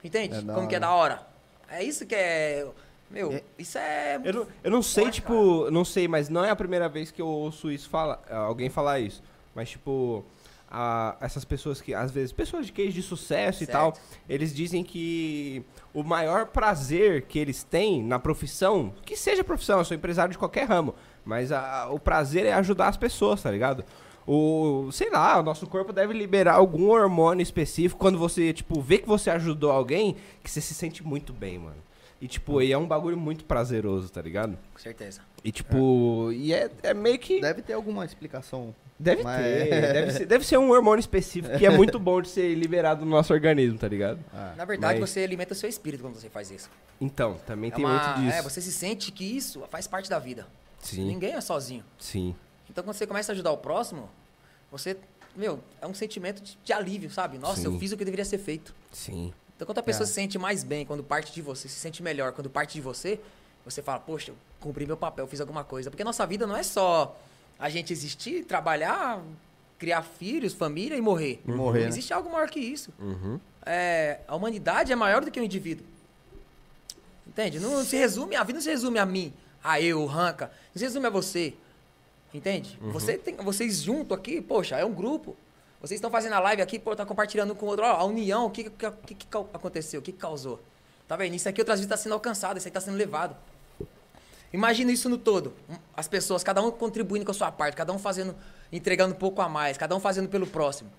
Entende? 0.03 0.39
É 0.39 0.55
Como 0.55 0.67
que 0.67 0.75
é 0.75 0.81
da 0.81 0.91
hora. 0.91 1.27
É 1.69 1.83
isso 1.85 2.07
que 2.07 2.15
é. 2.15 2.67
Meu, 3.11 3.33
É. 3.33 3.43
isso 3.59 3.79
é. 3.79 4.21
Eu 4.25 4.33
não, 4.35 4.47
eu 4.65 4.71
não 4.71 4.83
sei, 4.83 5.05
Forte, 5.05 5.15
tipo, 5.17 5.71
não 5.71 5.85
sei, 5.85 6.07
mas 6.07 6.29
não 6.29 6.45
é 6.45 6.51
a 6.51 6.57
primeira 6.57 6.89
vez 6.89 7.11
que 7.11 7.23
eu 7.23 7.27
ouço 7.27 7.71
isso 7.71 7.89
fala, 7.89 8.21
alguém 8.31 8.69
falar 8.69 9.01
isso. 9.01 9.23
Mas, 9.55 9.71
tipo, 9.71 10.25
a- 10.71 11.17
essas 11.21 11.45
pessoas 11.45 11.81
que, 11.81 11.95
às 11.95 12.11
vezes, 12.11 12.33
pessoas 12.33 12.67
de 12.67 12.73
queijo 12.73 12.93
de 12.93 13.03
sucesso 13.03 13.63
e 13.63 13.67
Certo. 13.67 13.79
tal, 13.79 13.95
eles 14.29 14.55
dizem 14.55 14.85
que 14.85 15.65
o 15.95 16.03
maior 16.03 16.47
prazer 16.49 17.23
que 17.23 17.39
eles 17.39 17.63
têm 17.65 18.03
na 18.03 18.19
profissão, 18.19 18.93
que 19.07 19.17
seja 19.17 19.43
profissão, 19.43 19.79
eu 19.79 19.85
sou 19.87 19.97
empresário 19.97 20.33
de 20.33 20.39
qualquer 20.39 20.69
ramo, 20.69 20.95
mas 21.25 21.51
a- 21.51 21.89
o 21.91 21.99
prazer 21.99 22.45
é 22.45 22.53
ajudar 22.53 22.89
as 22.89 22.97
pessoas, 22.99 23.43
tá 23.43 23.51
ligado? 23.51 23.85
O, 24.27 24.91
sei 24.93 25.09
lá, 25.09 25.39
o 25.41 25.43
nosso 25.43 25.67
corpo 25.67 25.91
deve 25.91 26.13
liberar 26.13 26.53
algum 26.57 26.91
hormônio 26.91 27.43
específico 27.43 27.99
quando 27.99 28.19
você, 28.19 28.53
tipo, 28.53 28.79
vê 28.83 28.99
que 28.99 29.09
você 29.09 29.31
ajudou 29.31 29.71
alguém, 29.71 30.17
que 30.45 30.51
você 30.51 30.61
se 30.61 30.75
sente 30.75 31.03
muito 31.03 31.33
bem, 31.33 31.59
mano. 31.59 31.88
E, 32.21 32.27
tipo, 32.27 32.59
aí 32.59 32.73
é 32.73 32.79
um 32.79 32.87
bagulho 32.87 33.17
muito 33.17 33.45
prazeroso, 33.45 34.09
tá 34.11 34.21
ligado? 34.21 34.59
Com 34.73 34.79
certeza. 34.81 35.21
E, 35.45 35.53
tipo, 35.53 36.33
e 36.33 36.53
é, 36.53 36.69
é 36.83 36.93
meio 36.93 37.19
que. 37.19 37.41
Deve 37.41 37.63
ter 37.63 37.75
alguma 37.75 38.05
explicação. 38.05 38.75
Deve 38.99 39.23
mas- 39.23 39.41
ter. 39.41 39.71
Deve 39.93 40.11
ser, 40.13 40.27
deve 40.27 40.45
ser 40.47 40.59
um 40.59 40.71
hormônio 40.71 40.99
específico 40.99 41.57
que 41.57 41.65
é 41.65 41.71
muito 41.71 41.97
bom 42.01 42.21
de 42.21 42.29
ser 42.29 42.53
liberado 42.57 43.05
no 43.05 43.11
nosso 43.13 43.33
organismo, 43.33 43.79
tá 43.79 43.87
ligado? 43.87 44.19
Ah, 44.35 44.53
Na 44.57 44.65
verdade, 44.65 44.99
Mas- 44.99 45.11
você 45.11 45.21
alimenta 45.21 45.53
o 45.53 45.57
seu 45.57 45.69
espírito 45.69 46.03
quando 46.03 46.17
você 46.17 46.29
faz 46.29 46.51
isso. 46.51 46.69
Então, 47.01 47.39
também 47.47 47.71
É, 47.71 47.75
tem 47.75 47.85
uma- 47.85 47.95
muito 48.09 48.21
disso. 48.23 48.37
é, 48.37 48.43
você 48.43 48.61
se 48.61 48.73
sente 48.73 49.13
que 49.13 49.25
isso 49.25 49.63
faz 49.71 49.87
parte 49.87 50.11
da 50.11 50.19
vida. 50.19 50.45
Sim, 50.81 51.05
Ninguém 51.07 51.35
é 51.35 51.41
sozinho. 51.41 51.85
sim. 51.99 52.35
Então, 52.69 52.83
quando 52.85 52.97
você 52.97 53.07
começa 53.07 53.31
a 53.31 53.35
ajudar 53.35 53.53
o 53.53 53.57
próximo, 53.59 54.11
você. 54.73 54.97
Meu, 55.37 55.61
é 55.81 55.87
um 55.87 55.95
sentimento 55.95 56.43
de, 56.43 56.59
de 56.65 56.73
alívio, 56.73 57.09
sabe? 57.11 57.39
Nossa, 57.39 57.65
eu 57.65 57.71
Sim. 57.73 57.79
fiz 57.79 57.93
o 57.93 57.97
que 57.97 58.05
deveria 58.05 58.25
ser 58.25 58.39
feito. 58.39 58.75
Sim. 58.91 59.33
Então, 59.59 59.67
quando 59.67 59.79
a 59.79 59.83
pessoa 59.83 60.05
É. 60.05 60.07
se 60.07 60.13
sente 60.13 60.39
mais 60.39 60.63
bem, 60.63 60.87
quando 60.87 61.03
parte 61.03 61.33
de 61.33 61.43
você, 61.43 61.69
se 61.69 61.75
sente 61.75 62.01
melhor, 62.01 62.31
quando 62.31 62.49
parte 62.49 62.75
de 62.75 62.81
você, 62.81 63.19
você 63.65 63.83
fala, 63.83 63.99
poxa, 63.99 64.31
eu 64.31 64.37
cumpri 64.61 64.87
meu 64.87 64.97
papel, 64.97 65.27
fiz 65.27 65.41
alguma 65.41 65.65
coisa. 65.65 65.91
Porque 65.91 66.03
a 66.03 66.05
nossa 66.05 66.25
vida 66.25 66.47
não 66.47 66.57
é 66.57 66.63
só 66.63 67.19
a 67.59 67.69
gente 67.69 67.93
existir, 67.93 68.45
trabalhar, 68.45 69.21
criar 69.77 70.03
filhos, 70.03 70.55
família 70.55 70.97
e 70.97 71.01
morrer. 71.01 71.43
E 71.45 71.51
morrer, 71.51 71.81
né? 71.83 71.89
Existe 71.89 72.15
algo 72.15 72.31
maior 72.31 72.49
que 72.49 72.61
isso. 72.61 72.93
Uhum. 73.01 73.41
É, 73.67 74.21
a 74.29 74.37
humanidade 74.37 74.93
é 74.93 74.97
maior 74.97 75.25
do 75.25 75.31
que 75.31 75.41
o 75.41 75.43
indivíduo. 75.43 75.85
Entende? 77.27 77.59
Não 77.59 77.85
se 77.85 77.97
resume, 77.97 78.37
a 78.37 78.45
vida 78.45 78.59
não 78.59 78.63
se 78.63 78.71
resume 78.71 79.01
a 79.01 79.05
mim, 79.05 79.33
a 79.63 79.81
eu, 79.81 80.07
Ranca. 80.07 80.53
Não 80.73 80.79
se 80.79 80.85
resume 80.85 81.07
a 81.07 81.11
você. 81.11 81.53
Entende? 82.33 82.79
Você 82.93 83.19
tem, 83.19 83.35
vocês 83.37 83.83
junto 83.83 84.15
aqui, 84.15 84.41
poxa, 84.41 84.77
é 84.77 84.85
um 84.85 84.95
grupo. 84.95 85.37
Vocês 85.81 85.99
estão 85.99 86.11
fazendo 86.11 86.33
a 86.33 86.41
live 86.41 86.61
aqui, 86.61 86.79
pô, 86.79 86.95
tá 86.97 87.07
compartilhando 87.07 87.53
um 87.53 87.55
com 87.55 87.67
o 87.67 87.69
outro. 87.69 87.85
Ó, 87.85 87.89
a 87.89 88.05
união, 88.05 88.47
o 88.47 88.51
que, 88.51 88.65
que, 88.65 88.91
que, 89.07 89.15
que 89.15 89.37
aconteceu? 89.37 90.01
O 90.01 90.03
que, 90.03 90.13
causou? 90.13 90.61
Tá 91.07 91.17
vendo? 91.17 91.35
Isso 91.35 91.49
aqui 91.49 91.61
outras 91.61 91.79
vezes 91.79 91.87
está 91.87 91.97
sendo 91.97 92.13
alcançado, 92.15 92.59
isso 92.59 92.67
aí 92.67 92.71
está 92.71 92.81
sendo 92.81 92.97
levado. 92.97 93.37
Imagina 94.53 94.91
isso 94.91 95.09
no 95.09 95.19
todo. 95.19 95.55
Um, 95.69 95.77
As 95.97 96.09
pessoas, 96.09 96.43
cada 96.43 96.61
um 96.63 96.71
contribuindo 96.71 97.25
com 97.25 97.31
a 97.31 97.35
sua 97.35 97.53
parte, 97.53 97.77
cada 97.77 97.93
um 97.93 97.99
fazendo, 97.99 98.35
entregando 98.73 99.15
um 99.15 99.19
pouco 99.19 99.41
a 99.41 99.49
mais, 99.49 99.77
cada 99.77 99.95
um 99.95 100.01
fazendo 100.01 100.29
pelo 100.29 100.47
próximo. 100.47 100.91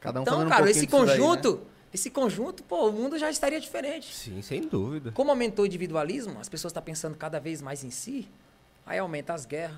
Cada 0.00 0.18
um 0.20 0.22
então, 0.22 0.34
fazendo 0.34 0.46
um 0.46 0.50
cara, 0.50 0.64
pouquinho 0.64 0.82
esse 0.84 0.86
disso 0.86 1.06
daí, 1.06 1.18
né? 1.18 1.24
conjunto, 1.26 1.60
esse 1.92 2.10
conjunto, 2.10 2.62
pô, 2.64 2.88
o 2.88 2.92
mundo 2.92 3.18
já 3.18 3.30
estaria 3.30 3.60
diferente. 3.60 4.14
Sim, 4.14 4.40
sem 4.42 4.62
dúvida. 4.66 5.12
Como 5.12 5.30
aumentou 5.30 5.62
o 5.62 5.66
individualismo, 5.66 6.38
as 6.40 6.48
pessoas 6.48 6.70
estão 6.70 6.82
pensando 6.82 7.16
cada 7.16 7.38
vez 7.38 7.60
mais 7.62 7.84
em 7.84 7.90
si, 7.90 8.28
aí 8.84 8.98
aumenta 8.98 9.34
as 9.34 9.44
guerras, 9.46 9.76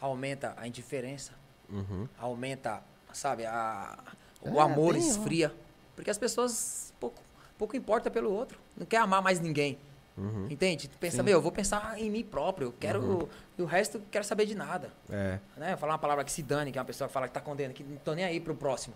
aumenta 0.00 0.54
a 0.56 0.66
indiferença, 0.66 1.32
Uhum. 1.70 2.06
aumenta, 2.18 2.82
sabe, 3.16 3.46
a, 3.46 3.98
o 4.42 4.58
É, 4.58 4.62
amor 4.62 4.94
ó. 4.94 4.98
esfria. 4.98 5.52
Porque 5.96 6.10
as 6.10 6.18
pessoas 6.18 6.92
pouco, 7.00 7.22
pouco 7.56 7.76
importa 7.76 8.10
pelo 8.10 8.32
outro, 8.32 8.58
não 8.76 8.84
quer 8.86 8.98
amar 8.98 9.22
mais 9.22 9.40
ninguém. 9.40 9.78
Uhum. 10.16 10.46
Entende? 10.48 10.86
Tu 10.88 10.96
pensa, 10.98 11.16
Sim. 11.18 11.22
meu, 11.24 11.34
eu 11.38 11.42
vou 11.42 11.50
pensar 11.50 11.98
em 11.98 12.08
mim 12.08 12.22
próprio, 12.22 12.68
eu 12.68 12.74
quero. 12.78 13.28
E 13.58 13.62
o 13.62 13.64
resto 13.64 13.98
eu 13.98 14.02
quero 14.10 14.24
saber 14.24 14.46
de 14.46 14.54
nada. 14.54 14.92
É. 15.10 15.38
Né? 15.56 15.76
Falar 15.76 15.94
uma 15.94 15.98
palavra 15.98 16.22
que 16.24 16.30
se 16.30 16.42
dane, 16.42 16.70
que 16.70 16.78
é 16.78 16.80
uma 16.80 16.84
pessoa 16.86 17.08
que 17.08 17.14
fala 17.14 17.26
que 17.26 17.34
tá 17.34 17.40
condenando, 17.40 17.74
que 17.74 17.82
não 17.82 17.96
tô 17.96 18.14
nem 18.14 18.24
aí 18.24 18.38
pro 18.40 18.54
próximo. 18.54 18.94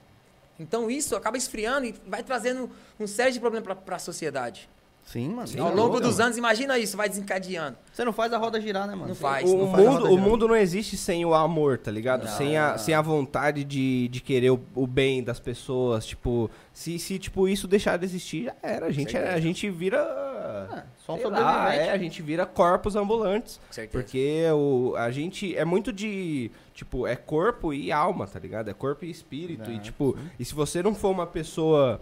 Então 0.61 0.91
isso 0.91 1.17
acaba 1.17 1.37
esfriando 1.37 1.87
e 1.87 1.93
vai 2.07 2.23
trazendo 2.23 2.71
um 2.99 3.07
sério 3.07 3.33
de 3.33 3.41
problemas 3.41 3.65
pra, 3.65 3.75
pra 3.75 3.99
sociedade. 3.99 4.69
Sim, 5.11 5.31
mano. 5.31 5.49
Sim, 5.49 5.59
Ao 5.59 5.69
tá 5.69 5.75
longo 5.75 5.93
louco, 5.93 6.01
dos 6.03 6.17
mano. 6.17 6.25
anos, 6.27 6.37
imagina 6.37 6.79
isso, 6.79 6.95
vai 6.95 7.09
desencadeando. 7.09 7.79
Você 7.91 8.05
não 8.05 8.13
faz 8.13 8.31
a 8.31 8.37
roda 8.37 8.61
girar, 8.61 8.87
né, 8.87 8.95
mano? 8.95 9.09
Não 9.09 9.15
faz. 9.15 9.49
O, 9.51 9.57
não 9.57 9.71
faz 9.73 9.83
mundo, 9.89 10.05
o 10.13 10.19
mundo 10.19 10.47
não 10.49 10.55
existe 10.55 10.99
sem 10.99 11.25
o 11.25 11.33
amor, 11.33 11.79
tá 11.79 11.91
ligado? 11.91 12.27
Não. 12.27 12.37
Sem, 12.37 12.59
a, 12.59 12.77
sem 12.77 12.95
a 12.95 13.01
vontade 13.01 13.65
de, 13.65 14.09
de 14.09 14.21
querer 14.21 14.51
o, 14.51 14.61
o 14.75 14.87
bem 14.87 15.25
das 15.25 15.41
pessoas. 15.41 16.05
Tipo, 16.05 16.51
se, 16.75 16.99
se 16.99 17.19
tipo, 17.19 17.49
isso 17.49 17.67
deixar 17.67 17.97
de 17.97 18.05
existir, 18.05 18.45
já 18.45 18.55
era. 18.63 18.85
A 18.87 18.91
gente, 18.93 19.13
Certeza. 19.13 19.35
a 19.35 19.41
gente 19.41 19.71
vira. 19.71 19.97
É, 19.99 20.83
só 20.99 21.15
um 21.15 21.17
sei 21.17 21.27
lá, 21.31 21.39
sobrevivente. 21.63 21.89
é, 21.89 21.93
a 21.93 21.99
gente 21.99 22.21
vira 22.23 22.45
corpos 22.45 22.95
ambulantes. 22.95 23.59
Com 23.67 23.73
certeza. 23.73 24.03
Porque 24.05 24.43
o, 24.53 24.95
a 24.95 25.11
gente 25.11 25.57
é 25.57 25.65
muito 25.65 25.91
de. 25.91 26.51
Tipo, 26.75 27.07
é 27.07 27.17
corpo 27.17 27.73
e 27.73 27.91
alma, 27.91 28.27
tá 28.27 28.39
ligado? 28.39 28.69
É 28.69 28.75
corpo 28.75 29.07
e 29.07 29.11
espírito. 29.11 29.71
e, 29.71 29.77
É, 29.77 29.79
tipo, 29.79 30.17
e 30.39 30.45
se 30.45 30.55
você 30.55 30.83
não 30.83 30.95
for 30.95 31.09
uma 31.09 31.27
pessoa 31.27 31.99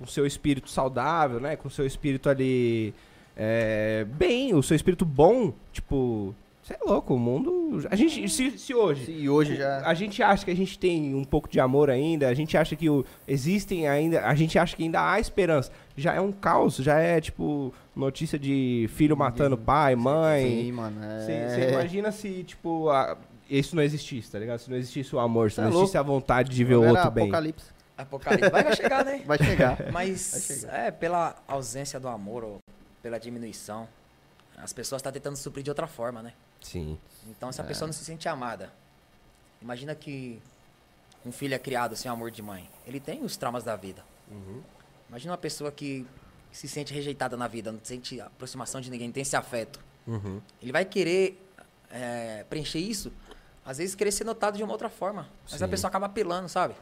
com 0.00 0.06
seu 0.06 0.26
espírito 0.26 0.68
saudável, 0.70 1.38
né? 1.38 1.54
Com 1.54 1.68
seu 1.70 1.86
espírito 1.86 2.28
ali. 2.28 2.92
é, 3.36 4.04
bem, 4.16 4.54
o 4.54 4.62
seu 4.62 4.74
espírito 4.74 5.04
bom, 5.04 5.52
tipo. 5.72 6.34
Você 6.62 6.74
é 6.74 6.78
louco, 6.84 7.14
o 7.14 7.18
mundo. 7.18 7.86
A 7.90 7.96
gente. 7.96 8.28
Se, 8.28 8.50
se 8.58 8.74
hoje. 8.74 9.10
E 9.10 9.28
hoje 9.30 9.56
já. 9.56 9.82
A 9.84 9.94
gente 9.94 10.22
acha 10.22 10.44
que 10.44 10.50
a 10.50 10.56
gente 10.56 10.78
tem 10.78 11.14
um 11.14 11.24
pouco 11.24 11.48
de 11.48 11.58
amor 11.60 11.88
ainda, 11.90 12.28
a 12.28 12.34
gente 12.34 12.56
acha 12.56 12.76
que 12.76 12.88
o, 12.88 13.04
existem 13.26 13.88
ainda, 13.88 14.26
a 14.26 14.34
gente 14.34 14.58
acha 14.58 14.76
que 14.76 14.82
ainda 14.82 15.00
há 15.10 15.18
esperança. 15.20 15.70
Já 15.96 16.14
é 16.14 16.20
um 16.20 16.30
caos, 16.32 16.76
já 16.76 16.98
é 16.98 17.20
tipo 17.20 17.72
notícia 17.96 18.38
de 18.38 18.88
filho 18.94 19.16
matando 19.16 19.56
pai, 19.56 19.96
mãe. 19.96 20.64
Sim, 20.64 20.72
mano. 20.72 20.96
Você 21.00 21.32
É... 21.32 21.70
imagina 21.72 22.12
se, 22.12 22.44
tipo, 22.44 22.88
a- 22.90 23.16
isso 23.48 23.74
não 23.74 23.82
existisse, 23.82 24.30
tá 24.30 24.38
ligado? 24.38 24.58
Se 24.60 24.70
não 24.70 24.76
existisse 24.76 25.16
o 25.16 25.18
amor, 25.18 25.50
se 25.50 25.56
Cê 25.56 25.62
não 25.62 25.68
é 25.68 25.72
existisse 25.72 25.98
a 25.98 26.02
vontade 26.02 26.50
de 26.50 26.62
ver 26.62 26.76
o 26.76 26.86
outro 26.86 27.10
bem. 27.10 27.24
Apocalipse. 27.24 27.66
Apocalipse 28.02 28.50
vai, 28.50 28.62
vai 28.64 28.76
chegar, 28.76 29.04
né? 29.04 29.22
Vai 29.26 29.38
chegar. 29.38 29.76
Vai 29.76 29.90
Mas 29.92 30.44
chegar. 30.46 30.74
é 30.78 30.90
pela 30.90 31.36
ausência 31.46 31.98
do 32.00 32.08
amor 32.08 32.44
ou 32.44 32.58
pela 33.02 33.18
diminuição, 33.18 33.88
as 34.58 34.72
pessoas 34.72 35.00
estão 35.00 35.10
tentando 35.12 35.36
suprir 35.36 35.62
de 35.64 35.70
outra 35.70 35.86
forma, 35.86 36.22
né? 36.22 36.32
Sim. 36.60 36.98
Então, 37.28 37.50
se 37.50 37.60
a 37.60 37.64
É. 37.64 37.66
pessoa 37.66 37.86
não 37.86 37.92
se 37.92 38.04
sente 38.04 38.28
amada, 38.28 38.72
imagina 39.62 39.94
que 39.94 40.40
um 41.24 41.32
filho 41.32 41.54
é 41.54 41.58
criado 41.58 41.96
sem 41.96 42.10
amor 42.10 42.30
de 42.30 42.42
mãe. 42.42 42.68
Ele 42.86 43.00
tem 43.00 43.22
os 43.24 43.36
traumas 43.36 43.64
da 43.64 43.76
vida. 43.76 44.04
Uhum. 44.30 44.62
Imagina 45.08 45.32
uma 45.32 45.38
pessoa 45.38 45.72
que 45.72 46.06
se 46.52 46.68
sente 46.68 46.92
rejeitada 46.92 47.36
na 47.36 47.46
vida, 47.48 47.70
não 47.72 47.80
sente 47.82 48.20
aproximação 48.20 48.80
de 48.80 48.90
ninguém, 48.90 49.08
não 49.08 49.12
tem 49.12 49.22
esse 49.22 49.36
afeto. 49.36 49.80
Uhum. 50.06 50.40
Ele 50.62 50.72
vai 50.72 50.84
querer 50.84 51.40
é, 51.90 52.44
preencher 52.48 52.78
isso, 52.78 53.12
às 53.64 53.78
vezes 53.78 53.94
querer 53.94 54.12
ser 54.12 54.24
notado 54.24 54.56
de 54.56 54.62
uma 54.62 54.72
outra 54.72 54.88
forma. 54.88 55.28
Mas 55.50 55.62
a 55.62 55.66
Sim. 55.66 55.70
pessoa 55.70 55.88
acaba 55.88 56.06
apelando, 56.06 56.48
sabe? 56.48 56.74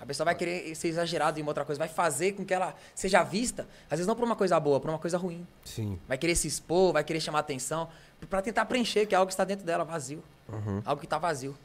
A 0.00 0.06
pessoa 0.06 0.24
vai 0.26 0.34
querer 0.34 0.74
ser 0.76 0.88
exagerado 0.88 1.38
em 1.38 1.42
uma 1.42 1.50
outra 1.50 1.64
coisa, 1.64 1.78
vai 1.78 1.88
fazer 1.88 2.32
com 2.32 2.44
que 2.44 2.54
ela 2.54 2.74
seja 2.94 3.22
vista, 3.24 3.66
às 3.86 3.98
vezes 3.98 4.06
não 4.06 4.14
por 4.14 4.24
uma 4.24 4.36
coisa 4.36 4.58
boa, 4.60 4.78
por 4.78 4.88
uma 4.90 4.98
coisa 4.98 5.18
ruim. 5.18 5.46
Sim. 5.64 5.98
Vai 6.06 6.16
querer 6.16 6.36
se 6.36 6.46
expor, 6.46 6.92
vai 6.92 7.02
querer 7.02 7.20
chamar 7.20 7.40
atenção, 7.40 7.88
pra 8.30 8.40
tentar 8.40 8.64
preencher 8.66 9.06
que 9.06 9.14
é 9.14 9.18
algo 9.18 9.26
que 9.26 9.32
está 9.32 9.44
dentro 9.44 9.66
dela 9.66 9.84
vazio. 9.84 10.22
Uhum. 10.48 10.82
Algo 10.84 11.00
que 11.00 11.06
está 11.06 11.18
vazio. 11.18 11.56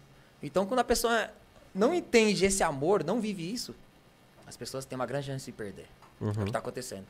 Então, 0.41 0.65
quando 0.65 0.79
a 0.79 0.83
pessoa 0.83 1.29
não 1.75 1.93
entende 1.93 2.45
esse 2.45 2.63
amor, 2.63 3.03
não 3.03 3.21
vive 3.21 3.51
isso, 3.53 3.73
as 4.47 4.57
pessoas 4.57 4.83
têm 4.83 4.95
uma 4.95 5.05
grande 5.05 5.27
chance 5.27 5.45
de 5.45 5.51
perder. 5.51 5.85
É 6.19 6.23
o 6.23 6.27
Uhum. 6.27 6.33
que 6.33 6.43
está 6.45 6.59
acontecendo. 6.59 7.05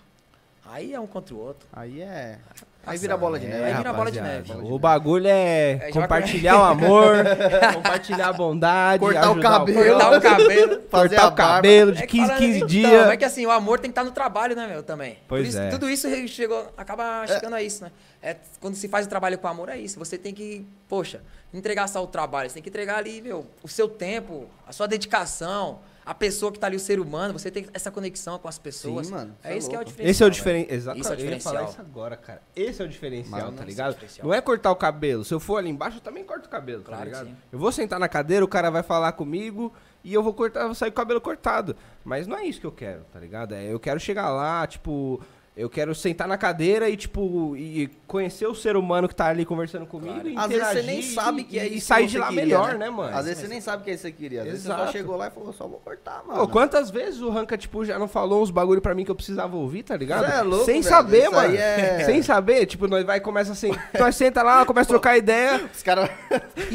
Aí 0.66 0.94
é 0.94 1.00
um 1.00 1.08
contra 1.08 1.36
o 1.36 1.40
outro. 1.40 1.68
Aí 1.72 2.02
é. 2.02 2.38
Aí 2.86 2.98
vira 2.98 3.16
bola 3.16 3.40
de 3.40 3.46
É, 3.46 3.50
neve. 3.50 3.64
Aí 3.64 3.74
vira 3.76 3.94
bola 3.94 4.12
de 4.12 4.20
neve. 4.20 4.52
O 4.62 4.78
bagulho 4.78 5.28
é 5.28 5.72
É, 5.84 5.92
compartilhar 5.92 6.60
o 6.60 6.64
amor, 6.64 7.16
compartilhar 7.74 8.28
a 8.28 8.34
bondade, 8.34 9.00
Cortar 9.00 9.32
o 9.32 9.40
cabelo. 9.40 9.90
Cortar 10.00 10.18
o 10.18 10.22
cabelo. 10.22 10.82
Fazer 10.90 11.16
cortar 11.16 11.24
a 11.24 11.28
o 11.28 11.36
cabelo 11.36 11.92
de 11.94 12.04
É 12.04 12.08
que 12.08 12.18
15, 12.18 12.28
falando- 12.28 12.40
15 12.42 12.58
então, 12.58 12.68
dias. 12.68 13.08
É 13.08 13.18
que 13.18 13.26
assim, 13.26 13.46
o 13.46 13.52
amor 13.52 13.80
tem 13.80 13.90
que 13.90 13.92
estar 13.94 14.04
no 14.04 14.12
trabalho, 14.12 14.54
né, 14.56 14.68
meu, 14.68 14.84
também. 14.84 15.14
Por 15.28 15.38
Pois 15.38 15.48
isso, 15.50 15.60
é. 15.60 15.70
Tudo 15.70 15.90
isso 15.90 16.10
chegou, 16.28 16.68
acaba 16.76 17.26
chegando 17.28 17.54
a 17.56 17.62
isso, 17.64 17.84
né? 17.86 17.92
É, 18.22 18.36
quando 18.60 18.76
se 18.76 18.88
faz 18.90 19.06
o 19.06 19.10
trabalho 19.10 19.38
com 19.38 19.48
amor, 19.48 19.70
é 19.70 19.78
isso. 19.78 19.98
Você 20.00 20.18
tem 20.18 20.34
que, 20.34 20.66
poxa, 20.90 21.22
não 21.54 21.60
entregar 21.60 21.88
só 21.88 22.04
o 22.04 22.08
trabalho. 22.08 22.50
Você 22.50 22.56
tem 22.56 22.64
que 22.64 22.70
entregar 22.70 22.98
ali, 22.98 23.22
meu, 23.22 23.46
o 23.62 23.68
seu 23.70 23.88
tempo, 23.88 24.46
a 24.68 24.74
sua 24.74 24.88
dedicação, 24.88 25.80
a 26.06 26.14
pessoa 26.14 26.52
que 26.52 26.60
tá 26.60 26.68
ali, 26.68 26.76
o 26.76 26.80
ser 26.80 27.00
humano. 27.00 27.34
Você 27.34 27.50
tem 27.52 27.68
essa 27.74 27.90
conexão 27.92 28.38
com 28.40 28.48
as 28.48 28.58
pessoas. 28.58 29.08
Sim, 29.08 29.14
mano, 29.14 29.36
É 29.44 29.48
cê 29.50 29.54
é 29.54 29.58
isso 29.58 29.70
que 29.70 29.76
é 29.76 29.80
o 29.80 29.84
diferencial. 29.84 30.12
Esse 30.12 30.24
é 30.24 30.26
o 30.26 30.30
diferencial. 30.30 30.76
Exatamente. 30.76 31.02
Isso 31.04 31.14
é 31.14 31.16
o 31.16 31.20
Eu 31.20 31.32
ia 31.32 31.40
falar 31.40 31.56
diferencial. 31.62 31.70
isso 31.72 31.82
agora, 31.82 32.18
cara. 32.18 32.42
Esse 32.56 32.82
é 32.82 32.86
o 32.86 32.88
diferencial, 32.90 33.40
Mano, 33.42 33.58
tá 33.58 33.64
é 33.64 33.66
ligado? 33.66 33.94
diferencial. 33.94 34.28
Não 34.28 34.34
é 34.34 34.42
cortar 34.42 34.72
o 34.72 34.76
cabelo. 34.76 35.24
Se 35.24 35.34
eu 35.34 35.40
for 35.40 35.58
ali 35.58 35.70
embaixo, 35.70 35.98
eu 35.98 36.02
também 36.02 36.24
corto 36.24 36.48
o 36.48 36.50
cabelo, 36.50 36.82
tá 36.84 36.90
Claro 36.90 37.06
ligado? 37.06 37.28
sim. 37.28 37.36
Eu 37.52 37.60
vou 37.60 37.72
sentar 37.72 38.00
na 38.00 38.08
cadeira, 38.10 38.44
o 38.44 38.48
cara 38.48 38.70
vai 38.70 38.84
falar 38.84 39.12
comigo 39.14 39.74
e 40.04 40.14
eu 40.14 40.22
vou 40.22 40.34
cortar, 40.34 40.62
eu 40.62 40.66
vou 40.68 40.76
sair 40.76 40.92
com 40.92 40.96
o 40.96 41.02
cabelo 41.02 41.22
cortado. 41.22 41.76
Mas 42.04 42.28
não 42.28 42.38
é 42.38 42.44
isso 42.46 42.60
que 42.60 42.66
eu 42.68 42.72
quero, 42.72 43.02
tá 43.14 43.20
ligado? 43.20 43.54
É, 43.56 43.72
eu 43.72 43.80
quero 43.80 44.00
chegar 44.00 44.30
lá, 44.30 44.68
tipo, 44.68 45.22
eu 45.56 45.70
quero 45.70 45.94
sentar 45.94 46.28
na 46.28 46.36
cadeira 46.38 46.90
e, 46.90 46.98
tipo, 46.98 47.56
e 47.56 47.88
conhecer 48.08 48.48
o 48.48 48.56
ser 48.56 48.76
humano 48.76 49.08
que 49.08 49.14
tá 49.16 49.28
ali 49.28 49.46
conversando 49.46 49.86
comigo 49.86 50.14
Claro. 50.16 50.30
e 50.30 50.36
Às 50.38 50.48
vezes 50.48 50.68
você 50.68 50.82
nem 50.82 51.02
sabe 51.04 51.42
e- 51.42 51.44
que 51.44 51.60
é 51.60 51.68
e 51.68 51.78
isso 51.78 51.88
sair 51.88 52.02
que 52.06 52.08
de 52.08 52.14
você 52.14 52.20
lá 52.20 52.28
queria, 52.30 52.44
melhor, 52.44 52.72
né? 52.74 52.78
né, 52.86 52.90
mano? 52.90 53.16
Às 53.18 53.26
vezes 53.26 53.42
você 53.42 53.48
nem 53.48 53.62
sabe 53.62 53.82
o 53.82 53.86
que 53.86 53.92
é 53.92 53.94
isso 53.94 54.04
que 54.04 54.10
você 54.10 54.18
queria. 54.18 54.40
Às 54.42 54.46
vezes 54.48 54.62
você 54.64 54.68
só 54.70 54.74
Exato. 54.78 54.92
chegou 54.92 55.16
lá 55.16 55.28
e 55.28 55.32
falou, 55.32 55.54
só 55.54 55.68
vou 55.68 55.80
cortar, 55.80 56.24
mano. 56.26 56.40
Pô, 56.40 56.48
quantas 56.48 56.90
vezes 56.90 57.22
o 57.22 57.30
Ranca, 57.30 57.56
tipo, 57.58 57.86
já 57.86 58.00
não 58.00 58.08
falou 58.08 58.42
uns 58.42 58.50
bagulho 58.50 58.82
pra 58.82 58.96
mim 58.96 59.06
que 59.06 59.12
eu 59.12 59.16
precisava 59.16 59.56
ouvir, 59.56 59.84
tá 59.84 59.96
ligado? 59.96 60.26
Cê 60.26 60.32
é 60.38 60.42
louco, 60.42 60.66
Sem 60.66 60.82
velho. 60.82 60.84
saber, 60.96 61.22
Isso 61.24 61.32
mano. 61.32 61.56
é- 61.56 62.04
Sem 62.06 62.22
saber, 62.24 62.66
tipo, 62.66 62.88
nós 62.88 63.06
vai 63.06 63.18
e 63.18 63.22
começa 63.22 63.52
assim. 63.52 63.72
Nós 64.00 64.16
senta 64.16 64.42
lá, 64.42 64.66
começa 64.66 64.88
a 64.88 64.94
trocar 64.94 65.18
ideia. 65.18 65.62
Os 65.72 65.84
caras 65.84 66.10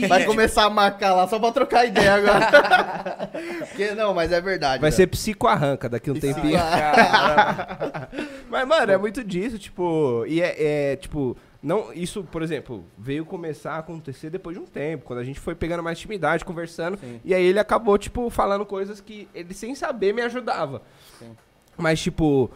vai 0.08 0.24
começar 0.24 0.64
a 0.64 0.70
marcar 0.70 1.14
lá 1.14 1.26
só 1.26 1.38
pra 1.40 1.50
trocar 1.50 1.84
ideia 1.84 2.14
agora. 2.14 3.28
Porque, 3.68 3.90
não, 3.92 4.14
mas 4.14 4.30
é 4.30 4.40
verdade. 4.40 4.80
Vai 4.80 4.90
velho. 4.90 4.96
ser 4.96 5.06
psicoarranca 5.08 5.88
daqui 5.88 6.10
um 6.12 6.14
tempinho. 6.20 6.58
Mas, 8.50 8.66
mano, 8.68 8.92
é 8.92 8.96
muito 8.96 9.24
disso, 9.24 9.58
tipo. 9.58 10.24
E 10.26 10.40
é, 10.40 10.92
é, 10.92 10.96
tipo. 10.96 11.36
Não, 11.60 11.92
isso, 11.92 12.22
por 12.22 12.40
exemplo, 12.42 12.84
veio 12.96 13.24
começar 13.24 13.72
a 13.72 13.78
acontecer 13.78 14.30
depois 14.30 14.56
de 14.56 14.62
um 14.62 14.66
tempo, 14.66 15.04
quando 15.04 15.18
a 15.18 15.24
gente 15.24 15.40
foi 15.40 15.56
pegando 15.56 15.82
mais 15.82 15.98
intimidade, 15.98 16.44
conversando, 16.44 16.96
Sim. 16.98 17.20
e 17.24 17.34
aí 17.34 17.44
ele 17.44 17.58
acabou, 17.58 17.98
tipo, 17.98 18.30
falando 18.30 18.64
coisas 18.64 19.00
que 19.00 19.28
ele 19.34 19.52
sem 19.52 19.74
saber 19.74 20.14
me 20.14 20.22
ajudava. 20.22 20.82
Sim. 21.18 21.36
Mas, 21.76 22.00
tipo, 22.00 22.48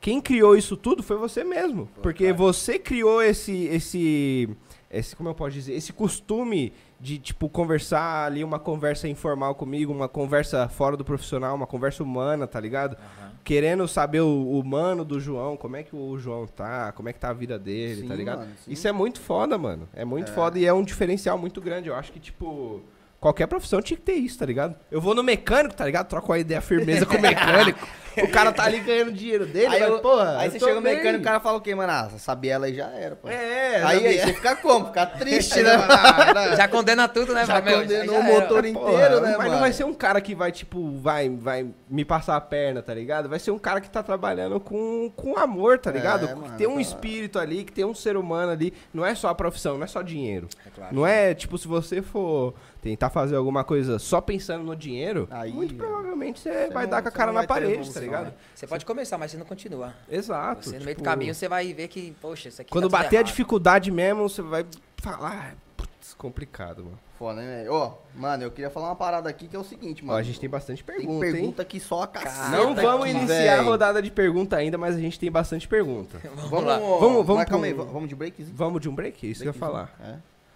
quem 0.00 0.20
criou 0.20 0.56
isso 0.56 0.76
tudo 0.76 1.04
foi 1.04 1.16
você 1.16 1.44
mesmo. 1.44 1.88
porque 2.02 2.32
você 2.32 2.78
criou 2.80 3.22
esse, 3.22 3.66
esse, 3.66 4.48
esse, 4.90 5.14
como 5.14 5.28
eu 5.28 5.34
posso 5.34 5.52
dizer, 5.52 5.74
esse 5.74 5.92
costume 5.92 6.72
de, 7.00 7.18
tipo, 7.18 7.48
conversar 7.48 8.26
ali, 8.26 8.42
uma 8.42 8.58
conversa 8.58 9.08
informal 9.08 9.54
comigo, 9.54 9.92
uma 9.92 10.08
conversa 10.08 10.68
fora 10.68 10.96
do 10.96 11.04
profissional, 11.04 11.54
uma 11.54 11.66
conversa 11.66 12.02
humana, 12.02 12.44
tá 12.46 12.58
ligado? 12.58 12.96
Aham. 12.96 13.27
Querendo 13.44 13.86
saber 13.88 14.20
o, 14.20 14.58
humano 14.58 15.04
do 15.04 15.18
João, 15.18 15.56
como 15.56 15.76
é 15.76 15.82
que 15.82 15.94
o 15.94 16.18
João 16.18 16.46
tá, 16.46 16.92
como 16.92 17.08
é 17.08 17.12
que 17.12 17.18
tá 17.18 17.30
a 17.30 17.32
vida 17.32 17.58
dele, 17.58 18.02
Sim, 18.02 18.08
tá 18.08 18.14
ligado? 18.14 18.40
mano. 18.40 18.52
Isso 18.66 18.86
é 18.86 18.92
muito 18.92 19.20
foda, 19.20 19.56
mano. 19.56 19.88
É 19.94 20.04
muito 20.04 20.30
foda 20.32 20.58
e 20.58 20.64
é 20.64 20.72
um 20.72 20.82
diferencial 20.82 21.38
muito 21.38 21.60
grande. 21.60 21.88
Eu 21.88 21.94
acho 21.94 22.12
que, 22.12 22.20
tipo, 22.20 22.82
qualquer 23.20 23.46
profissão 23.46 23.80
tinha 23.80 23.96
que 23.96 24.02
ter 24.02 24.14
isso, 24.14 24.38
tá 24.38 24.46
ligado? 24.46 24.76
Eu 24.90 25.00
vou 25.00 25.14
no 25.14 25.22
mecânico, 25.22 25.74
tá 25.74 25.84
ligado? 25.84 26.08
Troco 26.08 26.32
uma 26.32 26.38
ideia 26.38 26.60
firmeza 26.60 27.06
com 27.06 27.16
o 27.16 27.20
mecânico. 27.22 27.86
O 28.24 28.30
cara 28.30 28.52
tá 28.52 28.64
ali 28.64 28.80
ganhando 28.80 29.12
dinheiro 29.12 29.46
dele, 29.46 29.66
Aí, 29.74 29.80
mas, 29.80 29.90
eu- 29.90 29.98
porra. 30.00 30.38
aí 30.38 30.50
você 30.50 30.58
chega 30.58 30.74
no 30.74 30.80
mecânico, 30.80 31.20
o 31.20 31.24
cara 31.24 31.40
fala 31.40 31.58
o 31.58 31.60
quê, 31.60 31.74
mano? 31.74 31.92
Ah, 31.92 32.10
essa 32.14 32.34
biela 32.34 32.66
aí 32.66 32.74
já 32.74 32.86
era, 32.90 33.16
pô. 33.16 33.28
É, 33.28 33.76
aí, 33.82 33.84
aí 33.84 34.18
sabia? 34.18 34.26
você 34.26 34.32
fica 34.34 34.56
como? 34.56 34.86
Fica 34.86 35.06
triste, 35.18 35.62
né? 35.62 35.70
ah. 35.74 36.56
Já 36.56 36.68
condena 36.68 37.08
tudo, 37.08 37.32
né? 37.34 37.44
Já 37.46 37.60
meu, 37.60 37.80
condenou 37.80 38.14
já 38.14 38.20
o 38.20 38.24
era. 38.24 38.40
motor 38.40 38.62
Porra, 38.62 38.68
inteiro, 38.68 39.20
né, 39.20 39.28
Mas 39.30 39.38
mano? 39.38 39.50
não 39.52 39.60
vai 39.60 39.72
ser 39.72 39.84
um 39.84 39.94
cara 39.94 40.20
que 40.20 40.34
vai, 40.34 40.52
tipo, 40.52 40.92
vai, 40.98 41.28
vai 41.28 41.66
me 41.88 42.04
passar 42.04 42.36
a 42.36 42.40
perna, 42.40 42.82
tá 42.82 42.92
ligado? 42.94 43.28
Vai 43.28 43.38
ser 43.38 43.50
um 43.50 43.58
cara 43.58 43.80
que 43.80 43.90
tá 43.90 44.02
trabalhando 44.02 44.58
com, 44.60 45.10
com 45.16 45.38
amor, 45.38 45.78
tá 45.78 45.90
É, 45.90 45.92
ligado? 45.92 46.28
que 46.28 46.34
mano, 46.34 46.56
tem 46.56 46.66
um 46.66 46.74
tá- 46.76 46.80
espírito 46.80 47.38
ali, 47.38 47.64
que 47.64 47.72
tem 47.72 47.84
um 47.84 47.94
ser 47.94 48.16
humano 48.16 48.52
ali. 48.52 48.72
Não 48.92 49.04
é 49.04 49.14
só 49.14 49.28
a 49.28 49.34
profissão, 49.34 49.76
não 49.76 49.84
é 49.84 49.86
só 49.88 50.02
dinheiro. 50.02 50.48
É 50.66 50.70
claro. 50.70 50.94
Não 50.94 51.06
é, 51.06 51.34
tipo, 51.34 51.56
se 51.58 51.66
você 51.68 52.02
for 52.02 52.54
tentar 52.82 53.10
fazer 53.10 53.34
alguma 53.36 53.64
coisa 53.64 53.98
só 53.98 54.20
pensando 54.20 54.62
no 54.64 54.74
dinheiro, 54.76 55.26
Aí, 55.30 55.52
muito 55.52 55.74
provavelmente 55.74 56.38
você 56.40 56.48
você 56.48 56.68
vai 56.72 56.84
não- 56.84 56.90
dar 56.90 57.02
com 57.02 57.08
a 57.08 57.10
cara 57.10 57.32
na 57.32 57.44
parede, 57.44 57.92
tá 57.92 58.00
ligado? 58.10 58.26
né? 58.26 58.32
Você 58.54 58.66
pode 58.66 58.84
começar, 58.84 59.16
mas 59.18 59.30
você 59.30 59.36
não 59.36 59.46
continua. 59.46 59.94
Exato. 60.10 60.64
Você 60.68 60.78
no 60.78 60.84
meio 60.84 60.96
do 60.96 60.98
tipo, 60.98 61.04
caminho 61.04 61.34
você 61.34 61.48
vai 61.48 61.72
ver 61.72 61.88
que, 61.88 62.14
poxa, 62.20 62.48
isso 62.48 62.60
aqui 62.62 62.70
Quando 62.70 62.88
tá 62.88 62.98
bater 62.98 63.16
a 63.16 63.20
errado. 63.20 63.26
dificuldade 63.26 63.90
mesmo, 63.90 64.28
você 64.28 64.42
vai 64.42 64.64
falar, 64.96 65.52
ah, 65.52 65.56
putz, 65.76 66.14
complicado, 66.14 66.84
mano. 66.84 66.98
Foda, 67.18 67.40
né, 67.42 67.56
velho? 67.58 67.72
Ó, 67.72 67.94
mano, 68.14 68.44
eu 68.44 68.50
queria 68.52 68.70
falar 68.70 68.90
uma 68.90 68.94
parada 68.96 69.28
aqui 69.28 69.48
que 69.48 69.56
é 69.56 69.58
o 69.58 69.64
seguinte, 69.64 70.02
Ó, 70.04 70.06
mano. 70.06 70.18
a 70.20 70.22
gente 70.22 70.38
tem 70.38 70.48
bastante 70.48 70.84
Tem 70.84 70.96
pergunta, 70.98 71.26
hein? 71.26 71.32
pergunta 71.32 71.62
aqui 71.62 71.80
só 71.80 72.02
a 72.04 72.06
caceta. 72.06 72.56
Não 72.56 72.76
vamos 72.76 73.08
aqui, 73.08 73.16
iniciar 73.16 73.58
a 73.58 73.62
rodada 73.62 74.00
de 74.00 74.08
pergunta 74.10 74.54
ainda, 74.56 74.78
mas 74.78 74.94
a 74.94 75.00
gente 75.00 75.18
tem 75.18 75.28
bastante 75.30 75.66
pergunta. 75.66 76.18
Vamos, 76.36 76.48
Vamos, 76.50 76.64
lá. 76.66 76.78
Vamos- 76.78 77.26
vamos 77.26 77.34
mas 77.36 77.48
calma 77.48 77.66
aí, 77.66 77.72
vamos 77.72 78.08
de 78.08 78.14
breakzinho? 78.14 78.54
Vamos 78.56 78.80
de 78.80 78.88
um 78.88 78.94
break? 78.94 79.28
Isso 79.28 79.42
que 79.42 79.48
eu 79.48 79.52
ia 79.52 79.58
falar. 79.58 79.92
É. 80.00 80.14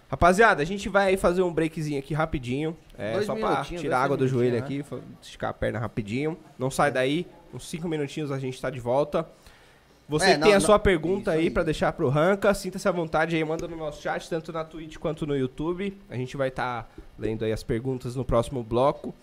Rapaziada, 0.09 0.61
a 0.61 0.65
gente 0.65 0.87
vai 0.89 1.17
fazer 1.17 1.41
um 1.41 1.51
breakzinho 1.51 1.97
aqui 1.99 2.13
rapidinho. 2.13 2.77
É, 2.97 3.13
Dois 3.13 3.25
só 3.25 3.35
pra 3.35 3.63
tirar 3.63 3.97
a 3.99 4.03
água 4.03 4.15
do 4.15 4.27
joelho 4.27 4.53
minutinhos, 4.55 4.85
aqui, 4.93 5.03
esticar 5.21 5.49
a 5.49 5.53
perna 5.53 5.79
rapidinho. 5.79 6.37
Não 6.57 6.69
sai 6.69 6.91
daí, 6.91 7.25
uns 7.53 7.67
5 7.69 7.87
minutinhos 7.87 8.31
a 8.31 8.39
gente 8.39 8.59
tá 8.61 8.69
de 8.69 8.79
volta. 8.79 9.27
Você 10.09 10.31
É, 10.31 10.37
não, 10.37 10.43
tem 10.47 10.51
a 10.53 10.59
não- 10.59 10.65
sua 10.65 10.77
pergunta 10.77 11.31
aí 11.31 11.41
aí. 11.43 11.49
pra 11.49 11.63
deixar 11.63 11.93
pro 11.93 12.09
Ranca, 12.09 12.53
sinta-se 12.53 12.87
à 12.87 12.91
vontade 12.91 13.35
aí, 13.35 13.43
manda 13.43 13.67
no 13.67 13.77
nosso 13.77 14.01
chat, 14.01 14.29
tanto 14.29 14.51
na 14.51 14.63
Twitch 14.65 14.97
quanto 14.97 15.25
no 15.25 15.35
YouTube. 15.35 15.97
A 16.09 16.15
gente 16.17 16.35
vai 16.35 16.49
estar 16.49 16.91
lendo 17.17 17.45
aí 17.45 17.51
as 17.53 17.63
perguntas 17.63 18.15
no 18.15 18.25
próximo 18.25 18.61
bloco. 18.63 19.13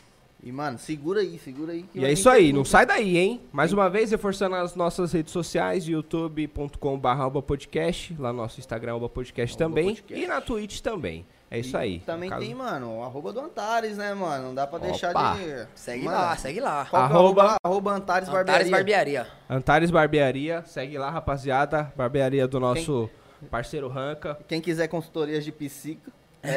E, 0.43 0.51
mano, 0.51 0.79
segura 0.79 1.21
aí, 1.21 1.39
segura 1.39 1.73
aí. 1.75 1.83
que 1.83 1.99
E 2.01 2.05
é 2.05 2.11
isso 2.11 2.31
aí, 2.31 2.45
não 2.47 2.63
pergunta. 2.63 2.71
sai 2.71 2.87
daí, 2.87 3.19
hein? 3.19 3.43
Mais 3.53 3.75
uma 3.75 3.91
vez, 3.91 4.11
reforçando 4.11 4.57
as 4.57 4.75
nossas 4.75 5.13
redes 5.13 5.33
sociais, 5.35 5.87
youtube.com.br 5.87 7.41
podcast, 7.47 8.17
lá 8.19 8.33
no 8.33 8.39
nosso 8.39 8.59
Instagram, 8.59 8.99
podcast 9.09 9.57
também, 9.59 9.95
podcast. 9.97 10.25
e 10.25 10.27
na 10.27 10.41
Twitch 10.41 10.81
também. 10.81 11.27
É 11.51 11.59
isso 11.59 11.77
E 11.77 11.81
aí. 11.81 11.99
Também 12.01 12.31
caso- 12.31 12.43
tem, 12.43 12.55
mano, 12.55 12.99
o 12.99 13.03
arroba 13.03 13.33
do 13.33 13.41
Antares, 13.41 13.97
né, 13.97 14.15
mano? 14.15 14.45
Não 14.49 14.55
dá 14.55 14.67
pra 14.69 14.79
deixar 14.79 15.11
Opa. 15.11 15.35
de... 15.35 15.67
Segue 15.75 16.05
Mano, 16.05 16.17
lá, 16.17 16.37
segue 16.37 16.61
lá. 16.61 16.87
É 16.93 16.97
Arroba- 16.97 17.43
arroba? 17.43 17.57
Arroba 17.65 17.91
Antares 17.93 18.29
Antares 18.29 18.71
Barbearia. 18.71 18.71
Barbearia. 18.71 19.27
Antares 19.51 19.91
Barbearia, 19.91 20.63
segue 20.65 20.97
lá, 20.97 21.11
rapaziada. 21.11 21.93
Barbearia 21.97 22.47
do 22.47 22.61
nosso 22.61 23.11
parceiro 23.51 23.89
Ranca. 23.89 24.39
Quem 24.47 24.61
quiser 24.61 24.87
consultorias 24.87 25.45
de 25.45 25.51
psico, 25.51 26.13
é... 26.43 26.53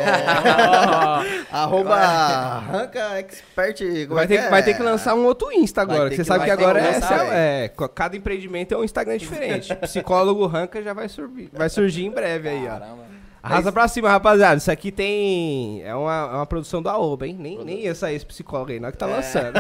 arroba 1.52 2.60
Ranca 2.60 3.18
Expert... 3.20 3.80
como 4.06 4.16
Vai 4.16 4.26
é 4.26 4.28
ter, 4.28 4.38
que 4.38 4.44
é? 4.44 4.50
vai 4.50 4.64
ter 4.64 4.74
que 4.76 4.84
lançar 4.84 5.16
um 5.16 5.26
outro 5.26 5.52
Insta 5.52 5.82
agora, 5.82 6.10
que 6.10 6.16
você 6.16 6.22
que- 6.22 6.28
sabe 6.28 6.46
que 6.46 6.52
agora 6.52 6.80
que 6.80 6.88
é, 6.88 6.91
lançar, 6.91 7.26
é, 7.34 7.68
co- 7.70 7.89
cada 7.89 8.16
empreendimento 8.16 8.74
é 8.74 8.78
um 8.78 8.84
Instagram 8.84 9.18
diferente. 9.18 9.74
Psicólogo 9.82 10.46
Ranca 10.46 10.82
já 10.82 10.94
vai, 10.94 11.10
surgir 11.10 11.50
vai 11.52 11.70
surgir 11.70 12.06
em 12.06 12.12
breve 12.12 12.48
aí, 12.50 12.66
ó. 12.68 12.80
Caramba. 12.80 13.12
Arrasa 13.44 13.72
pra 13.74 13.88
cima, 13.89 14.10
rapaziada. 14.10 14.56
Isso 14.56 14.72
aqui 14.72 14.89
tem. 14.91 15.84
É 15.84 15.94
uma, 15.94 16.14
é 16.32 16.36
uma 16.38 16.46
produção 16.46 16.82
da 16.82 16.98
Oba, 16.98 17.28
hein? 17.28 17.36
Nem, 17.38 17.64
nem 17.64 17.82
ia 17.82 17.94
sair 17.94 18.16
esse 18.16 18.26
psicólogo 18.26 18.72
aí, 18.72 18.80
nós 18.80 18.91
que 18.94 18.98
tá 18.98 19.10
É. 19.10 19.16
lançando. 19.16 19.56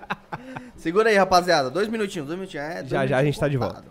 Segura 0.76 1.10
aí, 1.10 1.16
rapaziada. 1.16 1.70
Dois 1.70 1.88
minutinhos, 1.88 2.26
dois 2.26 2.38
minutinhos. 2.38 2.66
É, 2.66 2.74
dois 2.78 2.88
Já, 2.88 3.06
já 3.06 3.18
a 3.18 3.24
gente 3.24 3.38
tá 3.38 3.46
de 3.46 3.56
voltado. 3.58 3.90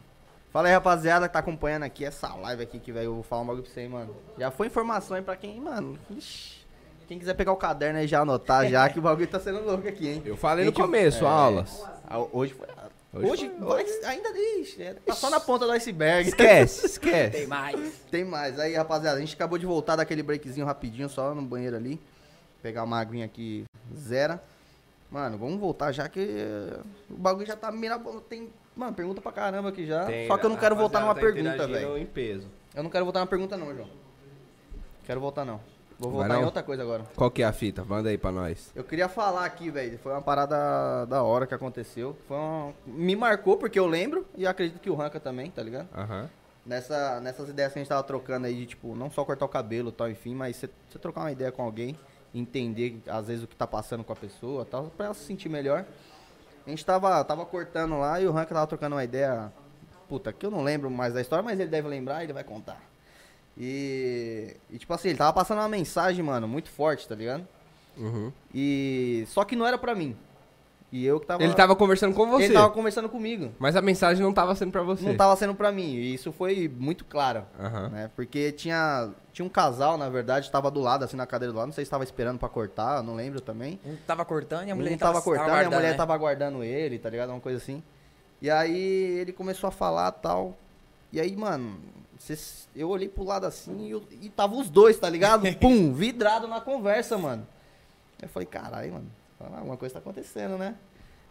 Fala 0.51 0.67
aí, 0.67 0.73
rapaziada, 0.73 1.27
que 1.27 1.33
tá 1.33 1.39
acompanhando 1.39 1.83
aqui 1.83 2.03
essa 2.03 2.33
live 2.33 2.63
aqui, 2.63 2.79
que 2.79 2.91
velho, 2.91 3.05
eu 3.05 3.13
vou 3.13 3.23
falar 3.23 3.43
um 3.43 3.45
bagulho 3.45 3.63
pra 3.63 3.71
você, 3.71 3.81
hein, 3.81 3.89
mano. 3.89 4.15
Já 4.37 4.49
foi 4.49 4.65
informação 4.65 5.15
aí 5.15 5.21
pra 5.21 5.35
quem, 5.35 5.61
mano. 5.61 5.99
Ixi, 6.09 6.65
quem 7.07 7.19
quiser 7.19 7.35
pegar 7.35 7.51
o 7.51 7.55
caderno 7.55 7.99
aí 7.99 8.07
já 8.07 8.21
anotar 8.21 8.67
já, 8.67 8.89
que 8.89 8.97
o 8.97 9.01
bagulho 9.01 9.27
tá 9.27 9.39
sendo 9.39 9.63
louco 9.63 9.87
aqui, 9.87 10.07
hein. 10.07 10.23
Eu 10.25 10.35
falei 10.35 10.65
no 10.65 10.73
começo, 10.73 11.23
é. 11.23 11.27
aulas. 11.27 11.85
Ah, 12.09 12.17
Hoje 12.33 12.53
foi. 12.53 12.65
Hoje 13.11 13.51
Hoje, 13.59 14.05
ainda 14.05 14.31
deixa. 14.31 14.83
é, 14.83 14.93
Tá 14.93 15.13
só 15.15 15.29
na 15.31 15.39
ponta 15.39 15.65
do 15.65 15.71
iceberg. 15.71 16.29
Esquece, 16.29 16.85
esquece. 16.87 17.37
Tem 17.37 17.47
mais. 17.47 17.93
Tem 18.11 18.23
mais. 18.23 18.59
Aí, 18.59 18.75
rapaziada, 18.75 19.17
a 19.17 19.19
gente 19.19 19.33
acabou 19.33 19.57
de 19.57 19.65
voltar 19.65 19.95
daquele 19.95 20.21
breakzinho 20.21 20.65
rapidinho, 20.65 21.09
só 21.09 21.33
no 21.33 21.41
banheiro 21.41 21.75
ali. 21.75 21.99
Pegar 22.61 22.83
uma 22.83 22.99
aguinha 22.99 23.25
aqui, 23.25 23.63
zero. 23.97 24.39
Mano, 25.09 25.39
vamos 25.39 25.59
voltar 25.59 25.91
já 25.91 26.07
que 26.07 26.27
o 27.09 27.15
bagulho 27.15 27.47
já 27.47 27.55
tá 27.55 27.71
mirabando. 27.71 28.21
Tem, 28.21 28.47
mano, 28.75 28.93
pergunta 28.93 29.19
pra 29.21 29.31
caramba 29.31 29.69
aqui 29.69 29.87
já. 29.87 30.05
Tem, 30.05 30.27
só 30.27 30.37
que 30.37 30.45
eu 30.45 30.49
não 30.49 30.57
quero 30.57 30.75
voltar 30.75 30.99
numa 30.99 31.15
tá 31.15 31.21
pergunta, 31.21 31.67
velho. 31.67 31.97
em 31.97 32.05
peso. 32.05 32.47
Eu 32.75 32.83
não 32.83 32.91
quero 32.91 33.05
voltar 33.05 33.21
numa 33.21 33.27
pergunta 33.27 33.57
não, 33.57 33.73
João. 33.75 33.89
Quero 35.05 35.19
voltar 35.19 35.43
não. 35.45 35.59
Vou 35.99 36.11
Vai 36.11 36.21
voltar 36.29 36.41
em 36.41 36.45
outra 36.45 36.63
coisa 36.63 36.81
agora. 36.81 37.03
Qual 37.15 37.29
que 37.29 37.43
é 37.43 37.45
a 37.45 37.51
fita? 37.51 37.83
Manda 37.83 38.09
aí 38.09 38.17
pra 38.17 38.31
nós. 38.31 38.71
Eu 38.73 38.85
queria 38.85 39.09
falar 39.09 39.43
aqui, 39.45 39.69
velho. 39.69 39.99
Foi 39.99 40.13
uma 40.13 40.21
parada 40.21 41.05
da 41.07 41.21
hora 41.23 41.45
que 41.45 41.53
aconteceu. 41.53 42.15
Foi 42.27 42.37
uma- 42.37 42.73
Me 42.85 43.15
marcou 43.17 43.57
porque 43.57 43.77
eu 43.77 43.85
lembro 43.85 44.25
e 44.37 44.43
eu 44.45 44.49
acredito 44.49 44.79
que 44.79 44.89
o 44.89 44.95
Ranca 44.95 45.19
também, 45.19 45.51
tá 45.51 45.61
ligado? 45.61 45.89
Aham. 45.93 46.29
Nessa, 46.65 47.19
nessas 47.19 47.49
ideias 47.49 47.73
que 47.73 47.79
a 47.79 47.81
gente 47.81 47.89
tava 47.89 48.03
trocando 48.03 48.47
aí 48.47 48.55
de, 48.55 48.65
tipo, 48.67 48.95
não 48.95 49.09
só 49.11 49.25
cortar 49.25 49.45
o 49.45 49.49
cabelo 49.49 49.89
e 49.89 49.91
tal, 49.91 50.09
enfim, 50.09 50.35
mas 50.35 50.55
você, 50.55 50.69
trocar 51.01 51.21
uma 51.21 51.31
ideia 51.31 51.51
com 51.51 51.63
alguém, 51.63 51.97
entender, 52.33 53.01
às 53.07 53.27
vezes, 53.27 53.43
o 53.43 53.47
que 53.47 53.55
tá 53.55 53.65
passando 53.67 54.03
com 54.03 54.13
a 54.13 54.15
pessoa 54.15 54.63
tal, 54.65 54.85
pra 54.95 55.07
ela 55.07 55.13
se 55.15 55.23
sentir 55.25 55.49
melhor. 55.49 55.83
A 56.65 56.69
gente 56.69 56.85
tava, 56.85 57.23
tava 57.25 57.45
cortando 57.45 57.97
lá 57.99 58.21
e 58.21 58.27
o 58.27 58.31
Rank 58.31 58.49
tava 58.49 58.67
trocando 58.67 58.95
uma 58.95 59.03
ideia, 59.03 59.51
puta, 60.07 60.31
que 60.31 60.45
eu 60.45 60.51
não 60.51 60.61
lembro 60.63 60.89
mais 60.91 61.13
da 61.13 61.21
história, 61.21 61.41
mas 61.43 61.59
ele 61.59 61.69
deve 61.69 61.87
lembrar 61.87 62.21
e 62.21 62.25
ele 62.27 62.33
vai 62.33 62.43
contar. 62.43 62.79
E, 63.59 64.55
e, 64.71 64.77
tipo 64.77 64.93
assim, 64.93 65.09
ele 65.09 65.17
tava 65.17 65.33
passando 65.33 65.59
uma 65.59 65.67
mensagem, 65.67 66.23
mano, 66.23 66.47
muito 66.47 66.69
forte, 66.69 67.05
tá 67.07 67.13
ligado? 67.13 67.45
Uhum. 67.97 68.31
E, 68.55 69.25
só 69.27 69.43
que 69.43 69.55
não 69.55 69.67
era 69.67 69.77
pra 69.77 69.93
mim. 69.93 70.15
E 70.91 71.05
eu 71.05 71.19
que 71.19 71.27
tava... 71.27 71.43
Ele 71.43 71.53
tava 71.53 71.75
conversando 71.75 72.15
com 72.15 72.27
você. 72.31 72.45
Ele 72.45 72.53
tava 72.53 72.69
conversando 72.71 73.09
comigo. 73.09 73.51
Mas 73.59 73.75
a 73.75 73.81
mensagem 73.81 74.23
não 74.23 74.33
tava 74.33 74.55
sendo 74.55 74.71
pra 74.71 74.81
você. 74.81 75.05
Não 75.05 75.15
tava 75.15 75.35
sendo 75.35 75.53
pra 75.53 75.71
mim, 75.71 75.93
e 75.95 76.13
isso 76.15 76.31
foi 76.31 76.71
muito 76.79 77.03
claro. 77.05 77.43
Aham. 77.59 77.89
né? 77.89 78.09
Porque 78.15 78.51
tinha, 78.53 79.09
tinha 79.33 79.45
um 79.45 79.49
casal, 79.49 79.97
na 79.97 80.09
verdade, 80.09 80.49
tava 80.49 80.71
do 80.71 80.79
lado, 80.79 81.03
assim, 81.03 81.17
na 81.17 81.27
cadeira 81.27 81.51
do 81.51 81.57
lado. 81.57 81.67
Não 81.67 81.73
sei 81.73 81.83
se 81.85 81.91
tava 81.91 82.03
esperando 82.05 82.39
pra 82.39 82.49
cortar, 82.49 83.03
não 83.03 83.13
lembro 83.13 83.41
também. 83.41 83.79
Um 83.85 83.95
tava 84.07 84.23
cortando 84.25 84.67
e 84.67 84.71
a 84.71 84.75
mulher 84.75 84.93
Um 84.93 84.97
tava 84.97 85.21
cortando 85.21 85.47
e 85.47 85.49
a 85.49 85.53
guardando, 85.53 85.73
mulher 85.75 85.91
né? 85.91 85.97
tava 85.97 86.13
aguardando 86.13 86.63
ele, 86.63 86.97
tá 86.97 87.09
ligado? 87.09 87.29
Uma 87.29 87.41
coisa 87.41 87.57
assim. 87.57 87.83
E 88.41 88.49
aí 88.49 89.19
ele 89.19 89.33
começou 89.33 89.67
a 89.67 89.71
falar 89.71 90.11
tal. 90.13 90.57
E 91.11 91.19
aí, 91.19 91.35
mano, 91.35 91.77
eu 92.75 92.89
olhei 92.89 93.07
pro 93.09 93.23
lado 93.23 93.45
assim 93.45 93.87
e, 93.87 93.91
eu- 93.91 94.03
e 94.21 94.29
tava 94.29 94.55
os 94.55 94.69
dois, 94.69 94.97
tá 94.99 95.09
ligado? 95.09 95.43
Pum, 95.57 95.93
vidrado 95.93 96.47
na 96.47 96.61
conversa, 96.61 97.17
mano. 97.17 97.47
Eu 98.21 98.27
falei, 98.29 98.45
caralho, 98.45 98.93
mano, 98.93 99.07
alguma 99.57 99.77
coisa 99.77 99.93
tá 99.93 99.99
acontecendo, 99.99 100.57
né? 100.57 100.75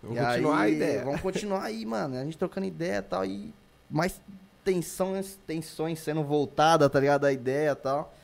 Vamos 0.02 0.18
E 0.18 0.24
continuar 0.24 0.60
aí, 0.60 0.72
a 0.72 0.76
ideia. 0.76 1.04
Vamos 1.04 1.20
continuar 1.20 1.62
aí, 1.64 1.84
mano. 1.86 2.16
A 2.16 2.24
gente 2.24 2.38
trocando 2.38 2.66
ideia 2.66 2.98
e 2.98 3.02
tal. 3.02 3.24
E 3.24 3.52
mais 3.90 4.20
tensões, 4.64 5.38
tensões 5.46 5.98
sendo 5.98 6.22
voltadas, 6.22 6.88
tá 6.90 7.00
ligado? 7.00 7.22
Da 7.22 7.32
ideia 7.32 7.72
e 7.72 7.74
tal. 7.74 8.14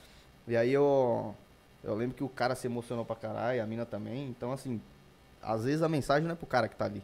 E 0.49 0.57
aí 0.57 0.73
eu. 0.73 1.35
Eu 1.83 1.95
lembro 1.95 2.17
que 2.17 2.25
o 2.25 2.29
cara 2.29 2.55
se 2.55 2.67
emocionou 2.67 3.05
pra 3.05 3.15
caralho, 3.17 3.63
a 3.63 3.67
mina 3.67 3.85
também. 3.85 4.27
Então, 4.29 4.53
assim, 4.53 4.81
às 5.43 5.65
vezes 5.65 5.83
a 5.83 5.89
mensagem 5.89 6.25
não 6.27 6.33
é 6.33 6.37
pro 6.37 6.47
cara 6.47 6.67
que 6.69 6.77
tá 6.77 6.87
ali. 6.87 7.03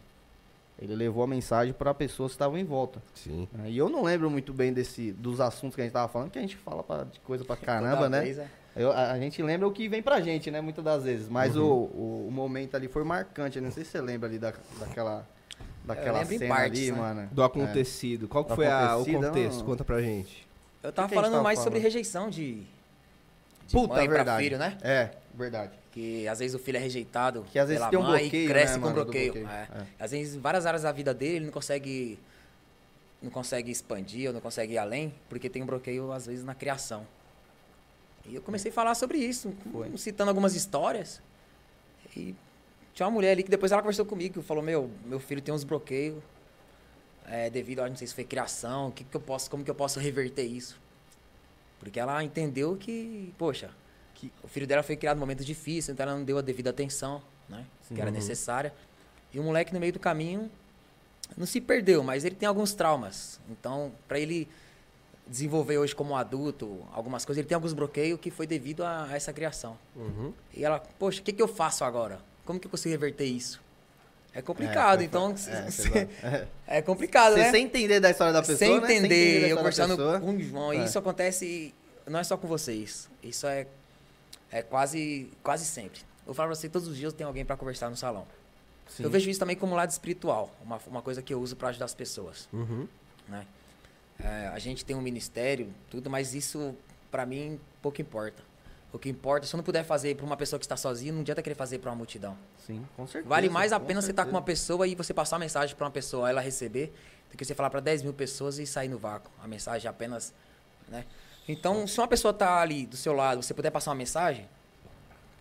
Ele 0.81 0.95
levou 0.95 1.23
a 1.23 1.27
mensagem 1.27 1.75
pra 1.75 1.93
pessoas 1.93 2.33
que 2.33 2.37
estavam 2.37 2.57
em 2.57 2.65
volta. 2.65 3.03
Sim. 3.15 3.47
né? 3.53 3.69
E 3.71 3.77
eu 3.77 3.89
não 3.91 4.03
lembro 4.03 4.31
muito 4.31 4.53
bem 4.53 4.73
desse, 4.73 5.13
dos 5.13 5.41
assuntos 5.41 5.75
que 5.75 5.81
a 5.83 5.85
gente 5.85 5.93
tava 5.93 6.09
falando, 6.11 6.31
que 6.31 6.39
a 6.39 6.43
gente 6.43 6.57
fala 6.57 6.83
pra- 6.83 7.05
de 7.05 7.21
coisa 7.21 7.45
pra 7.45 7.55
caramba, 7.57 8.09
né? 8.09 8.21
vez, 8.23 8.39
é. 8.39 8.49
Eu- 8.75 8.91
a, 8.93 9.13
a 9.13 9.19
gente 9.19 9.43
lembra 9.43 9.69
o 9.69 9.73
que 9.73 9.89
vem 9.89 10.03
pra 10.03 10.21
gente, 10.21 10.51
né? 10.51 10.61
Muitas 10.61 10.83
das 10.85 11.05
vezes. 11.05 11.29
Mas 11.29 11.55
Uhum. 11.57 11.65
o, 11.65 11.75
o, 12.25 12.29
o 12.29 12.31
momento 12.31 12.77
ali 12.77 12.89
foi 12.89 13.05
marcante. 13.05 13.59
Eu 13.59 13.63
não 13.65 13.71
sei 13.71 13.85
se 13.85 13.91
você 13.91 14.01
lembra 14.01 14.29
ali 14.29 14.39
da, 14.39 14.55
daquela, 14.79 15.29
daquela 15.85 16.25
cena 16.25 16.47
partes, 16.55 16.81
ali, 16.81 16.93
né? 16.93 16.99
mano. 16.99 17.29
Do 17.33 17.43
acontecido. 17.43 18.27
Qual 18.29 18.45
que 18.45 18.51
Do 18.51 18.57
foi 18.57 18.67
a- 18.67 18.97
o 18.97 19.05
contexto? 19.05 19.59
não. 19.59 19.67
Conta 19.67 19.85
pra 19.85 20.01
gente. 20.01 20.47
Eu 20.83 20.93
tava 20.93 21.09
que 21.09 21.15
falando 21.15 21.33
tava 21.33 21.43
mais 21.45 21.59
falando? 21.59 21.73
sobre 21.75 21.79
rejeição 21.81 22.31
de, 22.31 22.55
de 23.67 23.73
Puta, 23.73 23.95
mãe 23.97 24.07
pra 24.07 24.17
verdade. 24.17 24.43
filho, 24.45 24.57
né? 24.59 24.79
É, 24.81 25.11
verdade. 25.35 25.73
Que 25.93 26.27
às 26.29 26.39
vezes 26.39 26.55
o 26.55 26.59
filho 26.59 26.77
é 26.77 26.81
rejeitado 26.81 27.45
Que 27.51 27.59
às 27.59 27.67
vezes 27.69 27.81
pela 27.81 27.91
tem 27.91 27.99
um 27.99 28.03
mãe 28.03 28.23
bloqueio, 28.23 28.45
e 28.45 28.49
cresce 28.49 28.75
né, 28.75 28.79
com 28.79 28.85
mano, 28.85 28.95
bloqueio. 28.95 29.33
bloqueio. 29.33 29.49
É. 29.49 29.69
É. 29.73 29.87
Às 30.05 30.11
vezes, 30.13 30.35
em 30.37 30.41
várias 30.41 30.65
áreas 30.67 30.83
da 30.83 30.93
vida 30.93 31.13
dele, 31.13 31.37
ele 31.37 31.45
não 31.47 31.53
consegue 31.53 32.19
não 33.23 33.31
consegue 33.31 33.71
expandir 33.71 34.29
ou 34.29 34.33
não 34.33 34.41
consegue 34.41 34.75
ir 34.75 34.79
além, 34.79 35.13
porque 35.29 35.51
tem 35.51 35.63
um 35.63 35.67
bloqueio, 35.67 36.11
às 36.11 36.27
vezes, 36.27 36.43
na 36.43 36.55
criação. 36.55 37.07
E 38.27 38.35
eu 38.35 38.41
comecei 38.41 38.71
a 38.71 38.75
falar 38.75 38.95
sobre 38.95 39.19
isso, 39.19 39.53
citando 39.99 40.31
algumas 40.31 40.55
histórias. 40.55 41.21
E 42.17 42.35
tinha 42.95 43.07
uma 43.07 43.13
mulher 43.13 43.33
ali 43.33 43.43
que 43.43 43.51
depois 43.51 43.73
ela 43.73 43.83
conversou 43.83 44.07
comigo, 44.07 44.41
que 44.41 44.47
falou, 44.47 44.63
meu, 44.63 44.91
meu 45.05 45.21
filho 45.21 45.43
tem 45.43 45.53
uns 45.53 45.65
bloqueios 45.65 46.23
é, 47.27 47.49
devido 47.49 47.81
a, 47.81 47.89
não 47.89 47.97
sei 47.97 48.07
se 48.07 48.15
foi 48.15 48.25
criação, 48.25 48.91
que, 48.91 49.05
que 49.05 49.17
eu 49.17 49.21
posso, 49.21 49.51
como 49.51 49.65
que 49.65 49.71
eu 49.71 49.75
posso 49.75 50.01
reverter 50.01 50.45
isso? 50.45 50.81
Porque 51.79 51.99
ela 51.99 52.23
entendeu 52.23 52.77
que, 52.77 53.33
poxa, 53.39 53.71
que 54.21 54.33
o 54.43 54.49
filho 54.49 54.67
dela 54.67 54.83
foi 54.83 54.97
criado 54.97 55.17
em 55.17 55.21
momentos 55.21 55.47
difíceis, 55.47 55.89
então 55.89 56.05
ela 56.05 56.15
não 56.15 56.25
deu 56.25 56.37
a 56.39 56.43
devida 56.43 56.71
atenção, 56.71 57.23
né? 57.49 57.65
Que 57.93 58.01
era 58.01 58.11
necessária. 58.11 58.73
E 59.33 59.39
o 59.39 59.43
moleque 59.43 59.73
no 59.73 59.81
meio 59.81 59.93
do 59.93 59.99
caminho 59.99 60.51
não 61.37 61.47
se 61.47 61.61
perdeu, 61.61 62.03
mas 62.03 62.25
ele 62.25 62.35
tem 62.35 62.47
alguns 62.49 62.75
traumas. 62.75 63.41
Então, 63.51 63.93
para 64.09 64.19
ele 64.19 64.49
desenvolver 65.27 65.79
hoje 65.79 65.95
como 65.95 66.17
adulto 66.17 66.81
algumas 66.93 67.25
coisas, 67.25 67.39
ele 67.39 67.49
tem 67.49 67.55
alguns 67.55 67.73
bloqueios 67.73 68.19
que 68.21 68.31
foi 68.31 68.47
devido 68.47 68.83
a, 68.85 69.05
a 69.05 69.15
essa 69.17 69.33
criação. 69.33 69.79
Uhum. 69.95 70.33
E 70.55 70.65
ela, 70.65 70.81
poxa, 70.99 71.21
o 71.21 71.23
que, 71.25 71.33
que 71.33 71.41
eu 71.41 71.49
faço 71.49 71.85
agora? 71.85 72.21
Como 72.45 72.59
que 72.59 72.67
eu 72.67 72.71
consigo 72.71 72.91
reverter 72.91 73.25
isso? 73.27 73.61
É 74.35 74.43
complicado, 74.43 75.01
É, 75.01 75.05
então 75.05 75.33
é, 75.33 75.71
cê- 75.71 76.09
é, 76.23 76.47
é 76.79 76.83
complicado, 76.83 77.33
Você 77.35 77.41
né? 77.41 77.51
sem 77.51 77.65
entender 77.65 78.01
da 78.01 78.11
história 78.11 78.33
da 78.33 78.41
pessoa, 78.43 78.59
Sem 78.59 78.81
né? 78.81 78.87
Sem 78.87 78.97
entender, 78.99 79.49
eu 79.51 79.57
conversando 79.57 79.97
com 80.21 80.35
o 80.37 80.41
João, 80.41 80.73
É. 80.73 80.85
isso 80.85 80.99
acontece 80.99 81.75
não 82.07 82.19
é 82.19 82.25
só 82.25 82.37
com 82.37 82.47
vocês, 82.49 83.09
isso 83.23 83.47
é, 83.47 83.67
é 84.51 84.63
quase, 84.63 85.31
quase 85.43 85.65
sempre. 85.65 86.01
Eu 86.27 86.35
falo 86.35 86.49
pra 86.49 86.57
você, 86.57 86.69
todos 86.69 86.87
os 86.89 86.97
dias 86.97 87.13
tem 87.13 87.27
alguém 87.27 87.45
para 87.45 87.57
conversar 87.57 87.91
no 87.91 87.97
salão. 87.97 88.27
Sim. 88.89 89.05
Eu 89.05 89.11
vejo 89.11 89.31
isso 89.31 89.39
também 89.41 89.57
como 89.57 89.75
lado 89.75 89.91
espiritual, 89.91 90.51
uma, 90.65 90.81
uma 90.87 91.03
coisa 91.03 91.23
que 91.23 91.33
eu 91.33 91.41
uso 91.41 91.55
para 91.57 91.69
ajudar 91.69 91.85
as 91.85 91.95
pessoas, 91.95 92.49
Uhum. 92.53 92.87
né? 93.29 93.47
É, 94.19 94.49
a 94.49 94.59
gente 94.59 94.85
tem 94.85 94.95
um 94.95 95.01
ministério, 95.01 95.73
tudo, 95.91 96.11
mas 96.11 96.35
isso 96.35 96.75
para 97.11 97.25
mim 97.25 97.59
pouco 97.81 98.03
importa. 98.03 98.43
O 98.93 98.99
que 98.99 99.09
importa, 99.09 99.47
se 99.47 99.55
eu 99.55 99.57
não 99.57 99.65
puder 99.65 99.85
fazer 99.85 100.15
para 100.17 100.27
uma 100.27 100.37
pessoa 100.37 100.59
que 100.59 100.65
está 100.67 100.77
sozinha, 100.77 101.13
não 101.13 101.21
adianta 101.21 101.41
querer 101.41 101.55
fazer 101.55 101.79
para 101.79 101.91
uma 101.91 101.97
multidão. 101.97 102.37
Sim, 102.67 102.85
com 102.97 103.07
certeza. 103.07 103.29
Vale 103.29 103.49
mais 103.49 103.73
a 103.73 103.79
pena 103.81 104.03
você 104.03 104.11
estar 104.11 104.25
com 104.25 104.31
uma 104.33 104.41
certeza. 104.41 104.61
pessoa 104.63 104.87
e 104.89 104.95
você 104.97 105.15
passar 105.15 105.37
uma 105.37 105.41
mensagem 105.41 105.75
para 105.77 105.85
uma 105.87 105.91
pessoa, 105.93 106.29
ela 106.29 106.41
receber, 106.41 106.93
do 107.31 107.37
que 107.37 107.45
você 107.45 107.55
falar 107.55 107.71
para 107.71 107.79
10 107.81 108.03
mil 108.03 108.13
pessoas 108.13 108.59
e 108.59 108.67
sair 108.67 108.89
no 108.89 108.99
vácuo. 108.99 109.31
A 109.43 109.47
mensagem 109.49 109.89
apenas. 109.89 110.35
Né? 110.89 111.07
Então, 111.51 111.87
se 111.87 111.99
uma 111.99 112.07
pessoa 112.07 112.33
tá 112.33 112.61
ali 112.61 112.87
do 112.87 112.97
seu 112.97 113.13
lado, 113.13 113.43
você 113.43 113.53
puder 113.53 113.71
passar 113.71 113.91
uma 113.91 113.97
mensagem, 113.97 114.49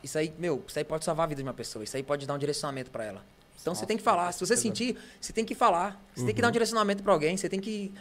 isso 0.03 0.18
aí, 0.18 0.34
meu, 0.38 0.64
isso 0.68 0.77
aí 0.80 0.86
pode 0.86 1.06
salvar 1.06 1.26
a 1.26 1.27
vida 1.27 1.41
de 1.41 1.48
uma 1.48 1.53
pessoa. 1.53 1.84
Isso 1.84 1.95
aí 1.95 2.03
pode 2.03 2.26
dar 2.26 2.34
um 2.34 2.38
direcionamento 2.38 2.90
para 2.90 3.03
ela. 3.03 3.23
Então 3.61 3.76
você 3.76 3.81
Nossa, 3.81 3.86
tem 3.86 3.98
que 3.98 4.03
falar. 4.03 4.31
Se 4.31 4.40
você 4.40 4.56
sentir, 4.56 4.98
você 5.19 5.34
tem 5.34 5.44
que 5.44 5.53
falar. 5.53 6.02
Você 6.15 6.26
tem 6.26 6.34
que 6.34 6.41
dar 6.41 6.48
um 6.48 6.52
direcionamento 6.52 7.03
para 7.03 7.11
alguém. 7.11 7.36
Você 7.36 7.49
tem 7.49 7.60
que 7.60 7.94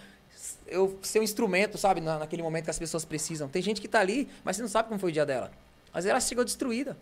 eu 0.66 0.98
ser 1.02 1.18
um 1.18 1.22
instrumento, 1.22 1.76
sabe, 1.76 2.00
na, 2.00 2.18
naquele 2.20 2.42
momento 2.42 2.64
que 2.64 2.70
as 2.70 2.78
pessoas 2.78 3.04
precisam. 3.04 3.48
Tem 3.48 3.60
gente 3.60 3.80
que 3.80 3.88
tá 3.88 3.98
ali, 4.00 4.28
mas 4.44 4.56
você 4.56 4.62
não 4.62 4.68
sabe 4.68 4.88
como 4.88 5.00
foi 5.00 5.10
o 5.10 5.12
dia 5.12 5.26
dela. 5.26 5.50
Às 5.88 6.04
vezes 6.04 6.10
ela 6.10 6.20
chegou 6.20 6.44
destruída. 6.44 6.92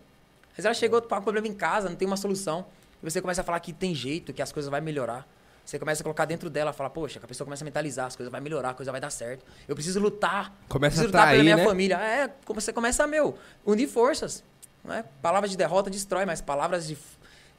Às 0.51 0.57
vezes 0.57 0.65
ela 0.65 0.73
chegou 0.73 1.01
com 1.01 1.15
um 1.15 1.21
problema 1.21 1.47
em 1.47 1.53
casa, 1.53 1.87
não 1.87 1.95
tem 1.95 2.07
uma 2.07 2.17
solução. 2.17 2.65
E 3.01 3.09
você 3.09 3.21
começa 3.21 3.41
a 3.41 3.43
falar 3.43 3.59
que 3.59 3.71
tem 3.71 3.93
jeito, 3.93 4.33
que 4.33 4.41
as 4.41 4.51
coisas 4.51 4.69
vão 4.69 4.81
melhorar. 4.81 5.27
Você 5.67 5.77
começa 5.77 6.01
a 6.01 6.03
colocar 6.03 6.23
dentro 6.23 6.49
dela, 6.49 6.71
fala, 6.71 6.89
poxa, 6.89 7.19
que 7.19 7.25
a 7.25 7.27
pessoa 7.27 7.43
começa 7.43 7.61
a 7.61 7.65
mentalizar, 7.65 8.05
as 8.05 8.15
coisas 8.15 8.31
vão 8.31 8.39
melhorar, 8.39 8.69
a 8.69 8.73
coisa 8.73 8.89
vai 8.89 9.01
dar 9.01 9.09
certo. 9.09 9.45
Eu 9.67 9.75
preciso 9.75 9.99
lutar. 9.99 10.57
Começa 10.69 10.95
preciso 10.95 11.17
a 11.17 11.19
lutar 11.19 11.31
pela 11.31 11.43
minha 11.43 11.57
né? 11.57 11.65
família. 11.65 11.97
É, 11.97 12.29
como 12.45 12.61
você 12.61 12.71
começa 12.71 13.03
a, 13.03 13.07
meu, 13.07 13.37
unir 13.65 13.85
forças. 13.85 14.45
Não 14.81 14.95
é? 14.95 15.03
Palavras 15.21 15.51
de 15.51 15.57
derrota 15.57 15.89
destrói, 15.89 16.25
mas 16.25 16.39
palavras 16.39 16.87
de, 16.87 16.97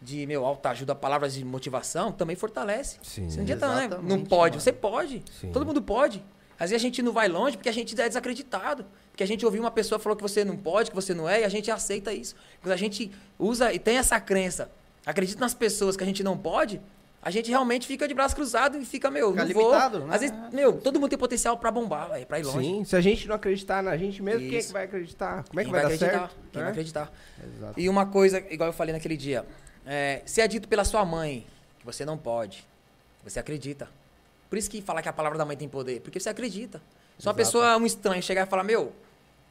de 0.01 0.26
meu, 0.26 0.47
alta 0.47 0.70
ajuda, 0.70 0.94
palavras 0.94 1.35
de 1.35 1.44
motivação 1.44 2.10
também 2.10 2.35
fortalece. 2.35 2.97
Sim. 3.02 3.28
Você 3.28 3.36
não 3.36 3.43
adianta, 3.43 3.74
né? 3.74 3.89
Não 4.02 4.24
pode. 4.24 4.52
mano. 4.52 4.62
Você 4.62 4.72
pode. 4.72 5.22
Sim. 5.39 5.52
Todo 5.52 5.66
mundo 5.66 5.82
pode. 5.82 6.24
Às 6.59 6.70
vezes 6.70 6.82
a 6.82 6.86
gente 6.89 7.02
não 7.02 7.12
vai 7.12 7.28
longe 7.28 7.59
porque 7.59 7.68
a 7.68 7.72
gente 7.72 8.01
é 8.01 8.09
desacreditado. 8.09 8.86
Porque 9.10 9.22
a 9.22 9.26
gente 9.26 9.44
ouviu 9.44 9.60
uma 9.60 9.70
pessoa 9.70 9.98
falou 9.98 10.16
que 10.16 10.22
você 10.22 10.47
não 10.47 10.56
pode, 10.56 10.89
que 10.89 10.97
você 10.97 11.12
não 11.12 11.28
é, 11.28 11.43
e 11.43 11.44
a 11.44 11.48
gente 11.51 11.70
aceita 11.70 12.10
isso. 12.10 12.35
Quando 12.62 12.72
a 12.72 12.76
gente 12.76 13.12
usa 13.39 13.70
e 13.70 13.78
tem 13.78 13.98
essa 13.98 14.18
crença, 14.18 14.70
acredita 15.05 15.40
nas 15.40 15.52
pessoas 15.52 15.94
que 15.94 16.02
a 16.02 16.06
gente 16.06 16.24
não 16.24 16.39
pode, 16.39 16.80
a 17.29 17.31
gente 17.31 17.51
realmente 17.51 17.87
fica 17.87 18.09
de 18.09 18.15
braço 18.15 18.35
cruzado 18.35 18.79
e 18.79 18.87
fica, 18.87 19.11
meu, 19.11 19.33
Fica 19.33 19.45
não 19.45 19.53
vou. 19.53 19.69
limitado, 19.69 19.99
né? 20.01 20.15
Às 20.15 20.23
vezes, 20.23 20.37
meu, 20.51 20.73
todo 20.81 20.99
mundo 20.99 21.11
tem 21.11 21.19
potencial 21.19 21.59
pra 21.59 21.71
bombar, 21.71 22.09
véio, 22.09 22.27
pra 22.27 22.39
ir 22.41 22.43
longe. 22.43 22.59
Sim, 22.67 22.85
se 22.85 22.97
a 22.97 23.03
gente 23.03 23.29
não 23.29 23.35
acreditar 23.37 23.83
na 23.83 23.95
gente 23.99 24.23
mesmo, 24.23 24.41
quem 24.41 24.49
é 24.49 24.53
que 24.53 24.57
Isso. 24.57 24.73
vai 24.73 24.85
acreditar? 24.85 25.45
Como 25.47 25.61
é 25.61 25.63
que 25.63 25.71
Quem 25.71 25.73
vai, 25.73 25.83
dar 25.83 25.89
acreditar? 25.95 26.19
certo? 26.21 26.37
Quem 26.51 26.61
né? 26.61 26.63
vai 26.63 26.71
acreditar? 26.71 27.13
Exato. 27.55 27.75
E 27.79 27.87
uma 27.87 28.07
coisa, 28.07 28.43
igual 28.49 28.71
eu 28.71 28.73
falei 28.73 28.95
naquele 28.95 29.17
dia, 29.17 29.45
é, 29.85 30.23
se 30.25 30.41
é 30.41 30.49
dito 30.49 30.67
pela 30.69 30.85
sua 30.87 31.05
mãe 31.05 31.47
que 31.79 31.85
você 31.85 32.03
não 32.03 32.17
pode, 32.17 32.67
você 33.23 33.39
acredita. 33.39 33.91
Por 34.49 34.57
isso 34.57 34.71
que 34.71 34.81
falar 34.81 35.03
que 35.03 35.09
a 35.11 35.13
palavra 35.13 35.37
da 35.37 35.45
mãe 35.45 35.55
tem 35.57 35.69
poder, 35.69 36.01
porque 36.01 36.19
você 36.19 36.31
acredita. 36.31 36.79
Se 37.19 37.27
uma 37.27 37.33
Exato. 37.33 37.37
pessoa, 37.37 37.77
um 37.77 37.85
estranho, 37.85 38.23
chegar 38.23 38.47
e 38.47 38.51
falar, 38.51 38.65
meu, 38.65 38.91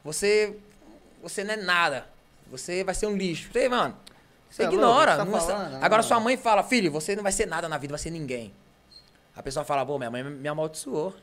você, 0.02 0.56
você 1.22 1.44
não 1.44 1.54
é 1.54 1.56
nada, 1.56 2.08
você 2.50 2.82
vai 2.82 2.94
ser 2.96 3.06
um 3.06 3.16
lixo. 3.16 3.50
Você, 3.52 3.68
mano, 3.68 3.96
você 4.50 4.62
é 4.62 4.66
louco, 4.66 4.80
ignora. 4.80 5.16
tá 5.16 5.22
é- 5.22 5.26
falando? 5.26 5.72
Não. 5.72 5.84
Agora 5.84 6.02
sua 6.02 6.20
mãe 6.20 6.36
fala, 6.36 6.62
filho, 6.62 6.90
você 6.90 7.14
não 7.14 7.22
vai 7.22 7.32
ser 7.32 7.46
nada 7.46 7.68
na 7.68 7.78
vida, 7.78 7.92
vai 7.92 7.98
ser 7.98 8.10
ninguém. 8.10 8.52
A 9.34 9.42
pessoa 9.42 9.64
fala, 9.64 9.84
pô, 9.84 9.98
minha 9.98 10.10
mãe 10.10 10.24
me 10.24 10.48
amaldiçoou. 10.48 11.14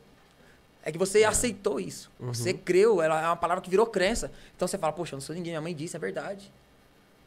É 0.83 0.91
que 0.91 0.97
você 0.97 1.23
aceitou 1.23 1.79
isso. 1.79 2.11
Você 2.19 2.53
creu, 2.53 3.01
ela 3.01 3.19
é 3.19 3.25
uma 3.25 3.35
palavra 3.35 3.61
que 3.61 3.69
virou 3.69 3.87
crença. 3.87 4.31
Então 4.55 4.67
você 4.67 4.77
fala, 4.77 4.93
poxa, 4.93 5.15
eu 5.15 5.17
não 5.17 5.21
sou 5.21 5.35
ninguém, 5.35 5.51
minha 5.51 5.61
mãe 5.61 5.75
disse, 5.75 5.95
é 5.95 5.99
verdade. 5.99 6.53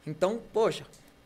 Então, 0.07 0.41
poxa, 0.53 0.85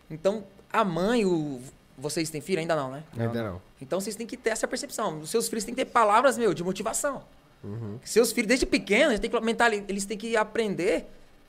então 0.09 0.43
a 0.71 0.83
mãe, 0.83 1.23
o, 1.25 1.61
vocês 1.95 2.31
têm 2.31 2.41
filho? 2.41 2.59
Ainda 2.59 2.75
não, 2.75 2.91
né? 2.91 3.03
Ainda 3.17 3.43
não. 3.43 3.61
Então 3.79 4.01
vocês 4.01 4.15
têm 4.15 4.25
que 4.25 4.35
ter 4.35 4.49
essa 4.49 4.67
percepção. 4.67 5.19
Os 5.19 5.29
seus 5.29 5.47
filhos 5.47 5.63
têm 5.63 5.75
que 5.75 5.85
ter 5.85 5.91
palavras, 5.91 6.37
meu, 6.37 6.53
de 6.53 6.63
motivação. 6.63 7.23
Uhum. 7.63 7.99
Seus 8.03 8.31
filhos, 8.31 8.47
desde 8.47 8.65
pequenos, 8.65 9.13
eles 9.13 9.19
têm 9.19 9.29
que 9.29 9.85
eles 9.87 10.05
têm 10.05 10.17
que 10.17 10.35
aprender 10.35 11.05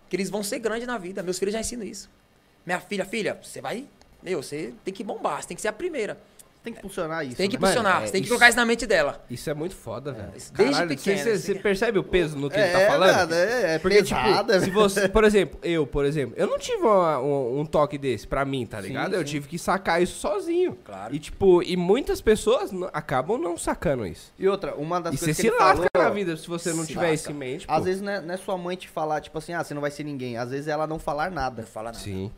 que 0.08 0.14
eles 0.14 0.30
vão 0.30 0.42
ser 0.42 0.58
grandes 0.58 0.86
na 0.86 0.98
vida. 0.98 1.22
Meus 1.22 1.38
filhos 1.38 1.54
já 1.54 1.60
ensinam 1.60 1.84
isso. 1.84 2.10
Minha 2.66 2.80
filha, 2.80 3.04
filha, 3.04 3.38
você 3.42 3.60
vai. 3.60 3.84
Meu, 4.22 4.42
você 4.42 4.72
tem 4.84 4.92
que 4.94 5.04
bombar, 5.04 5.42
você 5.42 5.48
tem 5.48 5.54
que 5.54 5.60
ser 5.60 5.68
a 5.68 5.72
primeira. 5.72 6.18
Tem 6.62 6.72
que 6.72 6.80
funcionar 6.80 7.22
isso. 7.22 7.36
tem 7.36 7.46
que 7.46 7.56
né? 7.58 7.60
Mano, 7.60 7.72
impulsionar, 7.74 8.02
é 8.02 8.06
você 8.06 8.12
tem 8.12 8.22
que 8.22 8.24
isso- 8.24 8.30
colocar 8.32 8.48
isso 8.48 8.56
na 8.56 8.64
mente 8.64 8.86
dela. 8.86 9.22
Isso 9.28 9.50
é 9.50 9.52
muito 9.52 9.74
foda, 9.76 10.12
velho. 10.12 10.30
desde 10.30 10.50
Caralho, 10.72 10.88
pequeno, 10.88 11.18
Você, 11.18 11.22
você- 11.24 11.30
assim. 11.32 11.42
você 11.52 11.54
percebe 11.56 11.98
o 11.98 12.02
peso 12.02 12.38
no 12.38 12.48
que 12.48 12.56
ele 12.56 12.64
É, 12.64 12.72
tá 12.72 12.90
falando? 12.90 13.16
mano, 13.16 13.34
é, 13.34 13.74
é 13.74 13.78
Porque, 13.78 13.98
pesada, 14.02 14.54
tipo, 14.54 14.64
se 14.64 14.70
você, 14.70 15.06
por 15.06 15.24
exemplo, 15.24 15.60
eu, 15.62 15.86
por 15.86 16.06
exemplo, 16.06 16.34
eu 16.38 16.46
não 16.46 16.58
tive 16.58 16.82
uma- 16.82 17.20
um, 17.20 17.60
um 17.60 17.66
toque 17.66 17.98
desse 17.98 18.26
pra 18.26 18.46
mim, 18.46 18.64
tá 18.64 18.80
Sim, 18.80 18.88
ligado? 18.88 19.12
eu 19.12 19.18
sim. 19.18 19.24
tive 19.26 19.46
que 19.46 19.58
sacar 19.58 20.02
isso 20.02 20.18
sozinho. 20.18 20.74
Claro. 20.82 21.14
E, 21.14 21.18
tipo, 21.18 21.62
e 21.62 21.76
muitas 21.76 22.22
pessoas 22.22 22.70
acabam 22.94 23.36
não 23.38 23.58
sacando 23.58 24.06
isso. 24.06 24.32
E 24.38 24.48
outra, 24.48 24.74
uma 24.74 24.98
das 25.02 25.12
E 25.12 25.18
você 25.18 25.24
coisas 25.26 25.36
que 25.36 25.42
se 25.42 25.48
ele 25.48 25.56
lasca 25.58 25.86
falou... 25.94 26.08
na 26.08 26.14
vida 26.14 26.34
se 26.34 26.48
você 26.48 26.72
não 26.72 26.80
Se 26.80 26.88
tiver 26.88 27.00
lasca. 27.10 27.14
isso 27.14 27.30
em 27.30 27.34
mente, 27.34 27.66
pô. 27.66 27.74
Às 27.74 27.84
vezes 27.84 28.00
não 28.00 28.10
é, 28.10 28.20
não 28.22 28.32
é 28.32 28.38
sua 28.38 28.56
mãe 28.56 28.74
te 28.74 28.88
falar, 28.88 29.20
tipo 29.20 29.36
assim, 29.36 29.52
ah, 29.52 29.62
você 29.62 29.74
não 29.74 29.82
vai 29.82 29.90
ser 29.90 30.04
ninguém. 30.04 30.38
Às 30.38 30.50
vezes 30.50 30.66
é 30.66 30.70
ela 30.70 30.86
não 30.86 30.98
falar 30.98 31.30
nada, 31.30 31.60
Não 31.60 31.68
fala 31.68 31.92
nada. 31.92 31.98
Sim. 31.98 32.32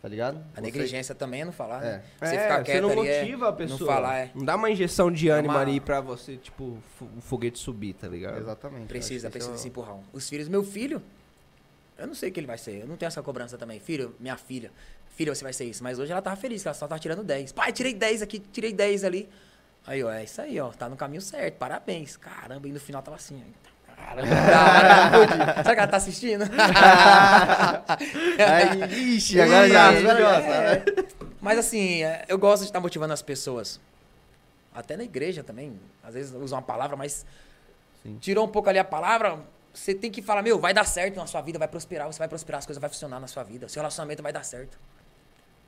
Tá 0.00 0.08
ligado? 0.08 0.36
A 0.52 0.56
Você- 0.56 0.60
negligência 0.60 1.14
também 1.14 1.42
é 1.42 1.44
não 1.44 1.52
falar, 1.52 1.80
né? 1.80 2.02
É, 2.20 2.26
Você 2.26 2.34
você, 2.36 2.42
ficar 2.42 2.62
quieto 2.64 2.82
não 2.82 2.90
ali 2.90 3.08
é- 3.08 3.20
motiva 3.22 3.48
a 3.48 3.52
pessoa. 3.52 3.78
Não 3.80 3.86
falar, 3.86 4.18
é. 4.18 4.30
Não 4.34 4.44
dá 4.44 4.56
uma 4.56 4.70
injeção 4.70 5.10
de 5.10 5.28
ânimo 5.28 5.54
uma- 5.54 5.60
ali 5.60 5.80
pra 5.80 6.00
você, 6.00 6.36
tipo, 6.36 6.78
o 7.00 7.20
foguete 7.20 7.58
subir, 7.58 7.94
tá 7.94 8.06
ligado? 8.08 8.38
Exatamente. 8.38 8.86
Precisa, 8.86 9.30
precisa 9.30 9.52
desse 9.52 9.66
é- 9.66 9.70
empurrão. 9.70 10.02
Os 10.12 10.28
filhos, 10.28 10.48
meu 10.48 10.62
filho, 10.64 11.02
eu 11.96 12.06
não 12.06 12.14
sei 12.14 12.30
o 12.30 12.32
que 12.32 12.38
ele 12.40 12.46
vai 12.46 12.58
ser. 12.58 12.80
Eu 12.82 12.86
não 12.86 12.96
tenho 12.96 13.08
essa 13.08 13.22
cobrança 13.22 13.58
também. 13.58 13.80
Filho, 13.80 14.14
minha 14.20 14.36
filha, 14.36 14.70
filha, 15.16 15.34
você 15.34 15.42
vai 15.42 15.52
ser 15.52 15.64
isso. 15.64 15.82
Mas 15.82 15.98
hoje 15.98 16.12
ela 16.12 16.22
tava 16.22 16.36
feliz, 16.36 16.62
que 16.62 16.68
ela 16.68 16.74
só 16.74 16.86
tava 16.86 17.00
tirando 17.00 17.24
10. 17.24 17.50
Pai, 17.52 17.72
tirei 17.72 17.92
10 17.94 18.22
aqui, 18.22 18.38
tirei 18.38 18.72
10 18.72 19.02
ali. 19.04 19.28
Aí, 19.86 20.02
ó, 20.04 20.10
é 20.12 20.22
isso 20.24 20.40
aí, 20.40 20.60
ó. 20.60 20.68
Tá 20.70 20.88
no 20.88 20.96
caminho 20.96 21.22
certo, 21.22 21.56
parabéns. 21.56 22.16
Caramba, 22.16 22.68
e 22.68 22.72
no 22.72 22.78
final 22.78 23.02
tava 23.02 23.16
assim, 23.16 23.42
ó. 23.42 23.68
Caramba, 24.04 24.28
da 24.28 25.10
hora, 25.12 25.54
Será 25.62 25.74
que 25.74 25.80
ela 25.80 25.86
tá 25.86 25.96
assistindo? 25.96 26.44
Aí, 28.38 29.16
ixi, 29.16 29.40
agora 29.40 29.68
já... 29.68 29.92
É, 29.92 30.72
é. 30.74 30.84
Mas 31.40 31.58
assim, 31.58 32.02
é, 32.02 32.24
eu 32.28 32.38
gosto 32.38 32.62
de 32.62 32.68
estar 32.68 32.80
motivando 32.80 33.12
as 33.12 33.22
pessoas. 33.22 33.80
Até 34.74 34.96
na 34.96 35.04
igreja 35.04 35.42
também. 35.42 35.78
Às 36.02 36.14
vezes 36.14 36.34
usa 36.34 36.56
uma 36.56 36.62
palavra, 36.62 36.96
mas 36.96 37.24
Sim. 38.02 38.18
tirou 38.20 38.44
um 38.44 38.48
pouco 38.48 38.68
ali 38.68 38.78
a 38.78 38.84
palavra. 38.84 39.38
Você 39.72 39.94
tem 39.94 40.10
que 40.10 40.22
falar, 40.22 40.42
meu, 40.42 40.58
vai 40.58 40.74
dar 40.74 40.84
certo 40.84 41.16
na 41.16 41.26
sua 41.26 41.40
vida, 41.40 41.58
vai 41.58 41.68
prosperar, 41.68 42.06
você 42.06 42.18
vai 42.18 42.28
prosperar, 42.28 42.58
as 42.58 42.66
coisas 42.66 42.80
vão 42.80 42.90
funcionar 42.90 43.20
na 43.20 43.26
sua 43.26 43.42
vida. 43.42 43.68
Seu 43.68 43.80
relacionamento 43.80 44.22
vai 44.22 44.32
dar 44.32 44.44
certo. 44.44 44.78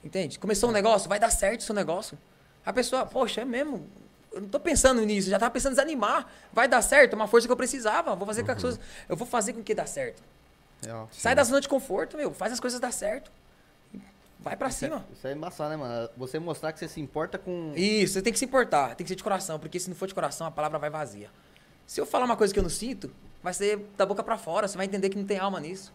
Entende? 0.02 0.38
Começou 0.38 0.70
um 0.70 0.72
negócio, 0.72 1.08
vai 1.08 1.18
dar 1.18 1.30
certo 1.30 1.60
o 1.60 1.62
seu 1.62 1.74
negócio. 1.74 2.18
A 2.64 2.72
pessoa, 2.72 3.06
poxa, 3.06 3.42
é 3.42 3.44
mesmo. 3.44 3.88
Eu 4.32 4.40
não 4.42 4.48
tô 4.48 4.60
pensando 4.60 5.00
nisso, 5.04 5.28
já 5.28 5.38
tava 5.38 5.50
pensando 5.50 5.72
em 5.72 5.76
desanimar. 5.76 6.26
Vai 6.52 6.68
dar 6.68 6.82
certo, 6.82 7.14
é 7.14 7.16
uma 7.16 7.26
força 7.26 7.48
que 7.48 7.52
eu 7.52 7.56
precisava. 7.56 8.14
Vou 8.14 8.26
fazer 8.26 8.42
com 8.42 8.46
que 8.46 8.52
as 8.52 8.62
coisas. 8.62 8.80
Eu 9.08 9.16
vou 9.16 9.26
fazer 9.26 9.52
com 9.52 9.62
que 9.62 9.74
dá 9.74 9.86
certo. 9.86 10.22
Real. 10.82 11.08
Sai 11.12 11.34
da 11.34 11.42
zona 11.44 11.60
de 11.60 11.68
conforto, 11.68 12.16
meu. 12.16 12.32
Faz 12.32 12.52
as 12.52 12.60
coisas 12.60 12.78
dar 12.80 12.92
certo. 12.92 13.30
Vai 14.38 14.56
pra 14.56 14.68
Isso 14.68 14.84
é- 14.84 14.88
cima. 14.88 15.04
Isso 15.12 15.26
é 15.26 15.32
embaçado, 15.32 15.68
né, 15.70 15.76
mano? 15.76 16.08
Você 16.16 16.38
mostrar 16.38 16.72
que 16.72 16.78
você 16.78 16.88
se 16.88 16.98
importa 17.00 17.36
com... 17.38 17.74
Isso, 17.76 18.14
você 18.14 18.22
tem 18.22 18.32
que 18.32 18.38
se 18.38 18.44
importar, 18.46 18.94
tem 18.94 19.04
que 19.04 19.08
ser 19.08 19.16
de 19.16 19.22
coração, 19.22 19.58
porque 19.58 19.78
se 19.78 19.90
não 19.90 19.94
for 19.96 20.08
de 20.08 20.14
coração, 20.14 20.46
a 20.46 20.50
palavra 20.50 20.78
vai 20.78 20.88
vazia. 20.88 21.28
Se 21.86 22.00
eu 22.00 22.06
falar 22.06 22.24
uma 22.24 22.36
coisa 22.36 22.54
que 22.54 22.58
eu 22.58 22.62
não 22.62 22.70
sinto, 22.70 23.12
vai 23.42 23.52
ser 23.52 23.84
da 23.98 24.06
boca 24.06 24.22
pra 24.22 24.38
fora, 24.38 24.66
você 24.66 24.78
vai 24.78 24.86
entender 24.86 25.10
que 25.10 25.18
não 25.18 25.26
tem 25.26 25.38
alma 25.38 25.60
nisso. 25.60 25.92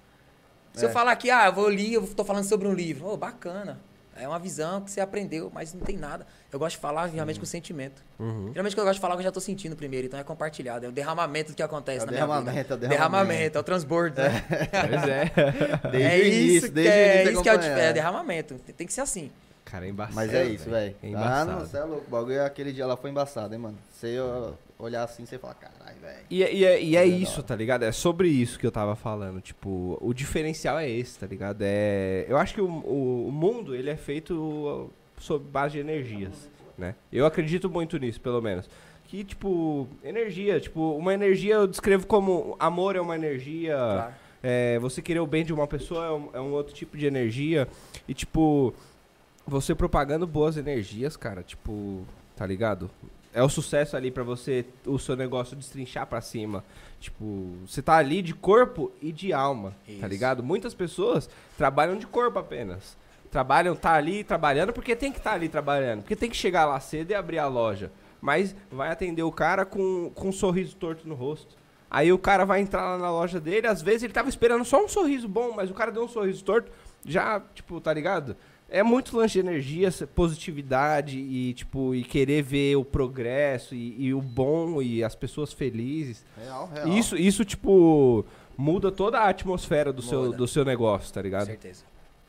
Se 0.74 0.86
É. 0.86 0.88
eu 0.88 0.91
falar 0.91 1.16
que, 1.16 1.32
ah, 1.32 1.48
eu 1.48 1.53
vou 1.53 1.68
ler, 1.68 1.94
eu 1.94 2.06
tô 2.14 2.24
falando 2.24 2.44
sobre 2.44 2.68
um 2.68 2.74
livro, 2.74 3.07
ô, 3.07 3.18
bacana. 3.18 3.80
É 4.18 4.28
uma 4.28 4.40
visão 4.40 4.82
que 4.82 4.90
você 4.90 5.02
aprendeu, 5.02 5.52
mas 5.54 5.74
não 5.74 5.82
tem 5.82 5.98
nada. 5.98 6.26
Eu 6.52 6.58
gosto 6.58 6.76
de 6.76 6.82
falar 6.82 7.06
realmente 7.08 7.40
com 7.40 7.46
sentimento. 7.46 8.02
Uhum. 8.18 8.48
Geralmente 8.50 8.74
quando 8.74 8.80
eu 8.80 8.86
gosto 8.86 8.96
de 8.96 9.02
falar, 9.02 9.16
eu 9.16 9.22
já 9.22 9.32
tô 9.32 9.42
sentindo 9.42 9.76
primeiro, 9.76 10.08
então 10.08 10.20
é 10.20 10.24
compartilhado. 10.24 10.86
É 10.86 10.90
o 10.90 10.92
derramamento 10.92 11.52
do 11.52 11.56
que 11.56 11.62
acontece 11.64 12.04
É 12.04 12.06
na 12.06 12.12
minha 12.12 12.26
derramamento, 12.26 12.58
vida. 12.58 12.74
é 12.74 12.76
o 12.76 12.90
derramamento. 12.90 13.58
é 13.58 13.62
o 13.62 13.64
transbordo. 13.64 14.22
né? 14.22 14.44
Pois 14.72 15.04
é. 15.04 15.90
Desde 15.92 16.10
é 16.10 16.28
início, 16.28 16.58
isso, 16.58 16.72
desde 16.72 16.92
o 16.92 16.94
é, 16.94 17.16
início 17.16 17.34
isso 17.34 17.44
que 17.44 17.50
é 17.50 17.56
o 17.56 17.62
é, 17.62 17.94
derramamento. 17.94 18.56
Tem- 18.78 18.88
que 18.88 18.94
ser 18.94 19.02
assim. 19.02 19.32
Cara, 19.66 19.86
é 19.86 19.90
embaçado. 19.90 20.16
Mas 20.16 20.34
é 20.34 20.46
isso, 20.46 20.70
velho. 20.70 20.96
É 21.02 21.08
ah, 21.08 21.10
embaçado. 21.10 21.52
não, 21.52 21.60
você 21.60 21.78
é 21.78 21.84
louco. 21.84 22.06
O 22.08 22.10
bagulho 22.10 22.44
aquele 22.46 22.72
dia 22.72 22.86
lá 22.86 22.96
foi 22.96 23.10
embaçado, 23.10 23.54
hein, 23.54 23.60
mano. 23.60 23.78
Você 23.92 24.20
ó, 24.20 24.52
olhar 24.77 25.03
assim, 25.03 25.26
você 25.26 25.38
fala, 25.38 25.53
caralho, 25.53 25.97
velho. 26.02 26.26
E, 26.30 26.43
é- 26.43 26.53
e 26.53 26.65
é, 26.65 26.81
e 26.84 26.95
é 26.97 27.02
É 27.02 27.06
isso, 27.06 27.35
hora. 27.39 27.43
tá 27.43 27.56
ligado? 27.56 27.84
É 27.84 27.91
sobre 27.91 28.27
isso 28.27 28.60
que 28.60 28.65
eu 28.68 28.72
tava 28.72 28.95
falando. 28.95 29.39
Tipo, 29.41 29.97
o 30.02 30.14
diferencial 30.14 30.77
é 30.80 30.89
esse, 30.89 31.18
tá 31.19 31.26
ligado? 31.27 31.61
É, 31.61 32.26
eu 32.27 32.38
acho 32.38 32.53
que 32.53 32.61
o, 32.61 32.68
o, 32.68 33.27
o 33.27 33.31
mundo, 33.31 33.73
ele 33.76 33.89
é 33.89 33.95
feito 33.95 34.89
sob 35.18 35.45
base 35.49 35.73
de 35.73 35.80
energias. 35.80 36.49
né? 36.77 36.93
Eu 37.11 37.26
acredito 37.26 37.69
muito 37.69 37.97
nisso, 37.97 38.19
pelo 38.19 38.41
menos. 38.41 38.69
Que, 39.06 39.23
tipo, 39.23 39.88
energia, 40.03 40.60
tipo, 40.60 40.95
uma 40.97 41.14
energia 41.14 41.53
eu 41.56 41.68
descrevo 41.68 42.06
como 42.07 42.56
amor 42.60 42.95
é 42.95 42.99
uma 43.02 43.15
energia, 43.15 43.76
Claro. 43.77 44.14
é, 44.43 44.80
você 44.80 44.99
querer 45.02 45.19
o 45.19 45.27
bem 45.27 45.45
de 45.45 45.53
uma 45.53 45.68
pessoa 45.68 46.06
é 46.06 46.11
um, 46.11 46.30
é 46.34 46.41
um 46.41 46.52
outro 46.52 46.73
tipo 46.73 46.97
de 46.97 47.06
energia. 47.06 47.68
E, 48.07 48.14
tipo, 48.14 48.73
você 49.47 49.73
propagando 49.76 50.26
boas 50.27 50.57
energias, 50.57 51.15
cara, 51.15 51.43
tipo, 51.43 52.03
tá 52.35 52.45
ligado? 52.47 52.89
É 53.36 53.44
o 53.44 53.49
sucesso 53.49 53.98
ali 53.98 54.10
pra 54.10 54.24
você, 54.24 54.66
o 54.86 54.98
seu 54.98 55.14
negócio 55.14 55.57
destrinchar 55.57 56.07
pra 56.07 56.22
cima. 56.22 56.64
Tipo, 57.02 57.57
você 57.68 57.82
tá 57.82 57.98
ali 57.98 58.22
de 58.22 58.34
corpo 58.34 58.94
e 59.02 59.12
de 59.12 59.34
alma, 59.34 59.72
tá 59.86 59.91
Isso. 59.91 60.07
ligado? 60.07 60.41
Muitas 60.41 60.74
pessoas 60.74 61.30
trabalham 61.57 61.98
de 61.98 62.07
corpo 62.07 62.40
apenas. 62.40 62.95
Trabalham, 63.30 63.76
tá 63.76 63.91
ali 63.91 64.24
trabalhando 64.24 64.72
porque 64.72 64.95
tem 64.95 65.12
que 65.12 65.18
estar 65.18 65.34
ali 65.34 65.49
trabalhando. 65.49 65.99
Porque 66.03 66.16
tem 66.16 66.30
que 66.30 66.38
chegar 66.38 66.66
lá 66.66 66.80
cedo 66.80 67.12
e 67.12 67.14
abrir 67.14 67.40
a 67.40 67.48
loja. 67.48 67.91
Mas 68.22 68.56
vai 68.72 68.90
atender 68.90 69.24
o 69.24 69.32
cara 69.34 69.66
com, 69.66 70.10
com 70.16 70.30
um 70.30 70.32
sorriso 70.32 70.74
torto 70.78 71.06
no 71.06 71.14
rosto. 71.14 71.57
Aí 71.91 72.14
o 72.14 72.18
cara 72.18 72.45
vai 72.45 72.62
entrar 72.62 72.84
lá 72.84 72.98
na 72.98 73.12
loja 73.12 73.40
dele, 73.40 73.68
às 73.68 73.82
vezes 73.82 74.03
ele 74.03 74.14
tava 74.14 74.30
esperando 74.30 74.64
só 74.64 74.84
um 74.84 74.88
sorriso 74.88 75.28
bom, 75.28 75.52
mas 75.53 75.70
o 75.70 75.74
cara 75.74 75.91
deu 75.91 76.06
um 76.06 76.07
sorriso 76.07 76.44
torto, 76.44 76.72
já, 77.06 77.41
tipo, 77.53 77.80
tá 77.82 77.94
ligado? 77.94 78.36
É 78.70 78.82
muito 78.82 79.16
lance 79.16 79.34
de 79.34 79.40
energia, 79.40 79.90
positividade 80.14 81.18
e, 81.20 81.54
tipo, 81.54 81.94
e 81.94 82.04
querer 82.04 82.42
ver 82.42 82.76
o 82.76 82.84
progresso 82.84 83.76
e, 83.76 83.96
e 84.08 84.14
o 84.14 84.22
bom 84.22 84.82
e 84.82 85.04
as 85.04 85.16
pessoas 85.16 85.54
felizes. 85.54 86.26
Real, 86.42 86.70
real. 86.74 86.88
Isso, 86.90 87.16
isso, 87.16 87.46
tipo, 87.46 88.26
muda 88.58 88.92
toda 88.92 89.20
a 89.20 89.30
atmosfera 89.30 89.94
do, 89.94 90.02
seu, 90.02 90.24
Muda. 90.26 90.38
do 90.38 90.48
seu 90.48 90.66
negócio, 90.66 91.14
tá 91.14 91.22
Com 91.22 91.26
ligado? 91.26 91.46
certeza. 91.46 91.84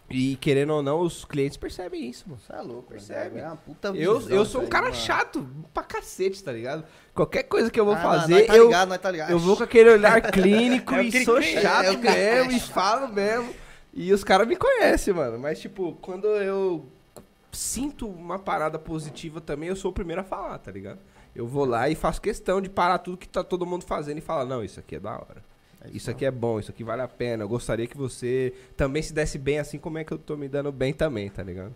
E 0.09 0.37
querendo 0.37 0.73
ou 0.73 0.83
não, 0.83 1.01
os 1.01 1.25
clientes 1.25 1.57
percebem 1.57 2.09
isso, 2.09 2.27
mano. 2.29 2.41
Você 2.41 2.53
é 2.53 2.61
louco, 2.61 2.91
Percebe? 2.91 3.41
É 3.41 3.51
Eu, 3.97 4.21
visão 4.21 4.37
eu 4.37 4.43
isso 4.43 4.53
sou 4.53 4.63
um 4.63 4.67
cara 4.69 4.93
chato 4.93 5.49
pra 5.75 5.83
cacete, 5.83 6.45
tá 6.45 6.53
ligado? 6.53 6.85
Qualquer 7.13 7.43
coisa 7.43 7.71
que 7.71 7.81
eu 7.81 7.85
vou 7.85 7.95
Ah, 7.95 8.01
fazer, 8.01 8.35
nós 8.35 8.47
tá 8.47 8.57
eu, 8.57 8.67
ligado, 8.67 8.89
nós 8.89 8.99
tá 8.99 9.11
eu 9.29 9.39
vou 9.39 9.57
com 9.57 9.65
aquele 9.65 9.91
olhar 9.91 10.21
clínico 10.31 10.95
É 10.95 11.03
e 11.03 11.25
sou 11.25 11.43
chato 11.43 11.87
é 11.87 11.97
mesmo 12.45 12.53
e 12.53 12.61
falo 12.61 13.09
mesmo. 13.09 13.53
E 13.99 14.13
os 14.13 14.23
caras 14.23 14.47
me 14.47 14.57
conhecem, 14.57 15.15
mano. 15.15 15.39
Mas, 15.39 15.59
tipo, 15.59 15.97
quando 16.03 16.27
eu 16.27 16.85
sinto 17.51 18.07
uma 18.07 18.39
parada 18.39 18.79
positiva 18.79 19.41
também, 19.41 19.71
eu 19.71 19.75
sou 19.75 19.91
o 19.91 19.95
primeiro 19.95 20.21
a 20.21 20.25
falar, 20.25 20.59
tá 20.59 20.71
ligado? 20.71 20.99
Eu 21.35 21.47
vou 21.47 21.65
lá 21.65 21.89
e 21.89 21.95
faço 21.95 22.21
questão 22.21 22.61
de 22.61 22.69
parar 22.69 22.99
tudo 22.99 23.17
que 23.17 23.27
tá 23.27 23.43
todo 23.43 23.65
mundo 23.65 23.87
fazendo 23.87 24.19
e 24.19 24.21
falar, 24.21 24.45
não, 24.45 24.63
isso 24.63 24.79
aqui 24.79 24.97
é 24.97 25.01
da 25.01 25.13
hora. 25.13 25.43
Isso 25.93 26.11
aqui 26.11 26.27
é 26.27 26.31
bom, 26.31 26.61
isso 26.61 26.71
aqui 26.71 26.85
vale 26.85 27.01
a 27.01 27.09
pena. 27.09 27.45
Eu 27.45 27.49
gostaria 27.49 27.87
que 27.87 27.97
você 27.97 28.53
também 28.77 29.03
se 29.03 29.15
desse 29.15 29.39
bem 29.39 29.59
assim 29.59 29.79
como 29.79 29.97
é 29.97 30.05
que 30.05 30.13
eu 30.13 30.19
tô 30.19 30.37
me 30.37 30.49
dando 30.49 30.71
bem 30.71 30.93
também, 30.93 31.31
tá 31.31 31.43
ligado? 31.43 31.75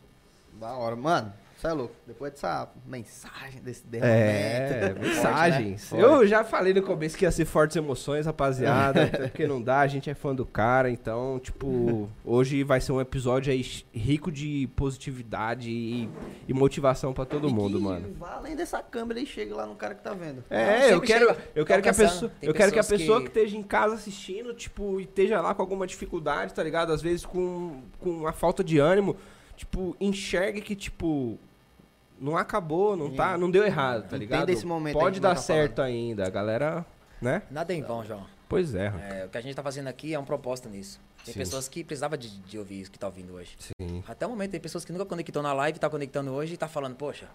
Da 0.58 0.72
hora. 0.72 0.96
Mano, 0.96 1.32
você 1.60 1.66
é 1.68 1.72
louco. 1.72 1.94
Depois 2.06 2.32
dessa 2.32 2.68
mensagem, 2.86 3.60
desse 3.62 3.84
É, 4.00 4.68
derramamento. 4.94 5.00
mensagens. 5.06 5.88
Forte, 5.88 6.02
né? 6.02 6.08
Eu 6.08 6.26
já 6.26 6.42
falei 6.44 6.72
no 6.72 6.82
começo 6.82 7.16
que 7.16 7.24
ia 7.24 7.30
ser 7.30 7.44
fortes 7.44 7.76
emoções, 7.76 8.26
rapaziada. 8.26 9.04
até 9.04 9.18
porque 9.28 9.46
não 9.46 9.60
dá, 9.60 9.80
a 9.80 9.86
gente 9.86 10.08
é 10.08 10.14
fã 10.14 10.34
do 10.34 10.46
cara. 10.46 10.90
Então, 10.90 11.38
tipo, 11.38 12.08
hoje 12.24 12.62
vai 12.64 12.80
ser 12.80 12.92
um 12.92 13.00
episódio 13.00 13.52
aí 13.52 13.64
rico 13.92 14.30
de 14.32 14.68
positividade 14.76 15.70
e, 15.70 16.08
e 16.48 16.52
motivação 16.54 17.12
pra 17.12 17.24
todo 17.24 17.48
E 17.48 17.52
mundo, 17.52 17.78
que 17.78 17.84
mano. 17.84 18.16
Além 18.22 18.56
dessa 18.56 18.82
câmera 18.82 19.20
e 19.20 19.26
chega 19.26 19.54
lá 19.54 19.66
no 19.66 19.74
cara 19.74 19.94
que 19.94 20.02
tá 20.02 20.14
vendo. 20.14 20.42
Não, 20.50 20.56
É, 20.56 20.86
eu 20.86 20.90
sempre 20.94 21.06
quero, 21.06 21.26
chega. 21.28 21.38
eu 21.54 21.64
quero 21.66 21.82
que 21.82 21.88
a 21.88 21.94
pessoa, 21.94 22.32
eu 22.42 22.54
quero 22.54 22.72
que 22.72 22.78
a 22.78 22.84
pessoa 22.84 23.18
que- 23.20 23.28
que... 23.30 23.38
esteja 23.38 23.56
em 23.56 23.62
casa 23.62 23.94
assistindo, 23.94 24.54
tipo, 24.54 24.98
e 25.00 25.04
esteja 25.04 25.40
lá 25.40 25.54
com 25.54 25.62
alguma 25.62 25.86
dificuldade, 25.86 26.54
tá 26.54 26.62
ligado? 26.62 26.92
Às 26.92 27.02
vezes 27.02 27.24
com, 27.26 27.82
com 27.98 28.26
a 28.26 28.32
falta 28.32 28.64
de 28.64 28.78
ânimo, 28.78 29.16
tipo, 29.56 29.94
enxergue 30.00 30.60
que, 30.60 30.74
tipo, 30.74 31.38
não 32.20 32.36
acabou, 32.36 32.96
não 32.96 33.10
tá, 33.14 33.38
não 33.38 33.50
deu 33.50 33.64
errado, 33.64 34.02
tá 34.02 34.16
Entenda 34.16 34.18
ligado? 34.18 34.50
esse 34.50 34.66
momento 34.66 34.98
Pode 34.98 35.18
dar 35.18 35.34
tá 35.34 35.40
certo 35.40 35.80
ainda, 35.80 36.26
a 36.26 36.30
galera, 36.30 36.84
né? 37.20 37.42
Nada 37.50 37.72
em 37.72 37.82
vão, 37.82 38.04
João. 38.04 38.26
Pois 38.48 38.74
é. 38.74 38.92
É, 39.10 39.24
o 39.26 39.28
que 39.28 39.38
a 39.38 39.40
gente 39.40 39.54
tá 39.54 39.62
fazendo 39.62 39.86
aqui 39.88 40.12
é 40.12 40.18
um 40.18 40.24
propósito 40.24 40.68
nisso. 40.68 41.00
Tem 41.24 41.32
Sim. 41.32 41.40
pessoas 41.40 41.68
que 41.68 41.84
precisavam 41.84 42.18
de, 42.18 42.28
de 42.40 42.58
ouvir 42.58 42.80
isso 42.80 42.90
que 42.90 42.98
tá 42.98 43.06
ouvindo 43.06 43.34
hoje. 43.34 43.56
Sim. 43.58 44.02
Até 44.06 44.26
o 44.26 44.30
momento, 44.30 44.50
tem 44.52 44.60
pessoas 44.60 44.84
que 44.84 44.92
nunca 44.92 45.06
conectou 45.06 45.42
na 45.42 45.52
live, 45.52 45.78
tá 45.78 45.88
conectando 45.88 46.32
hoje 46.32 46.54
e 46.54 46.56
tá 46.56 46.66
falando, 46.66 46.96
poxa. 46.96 47.28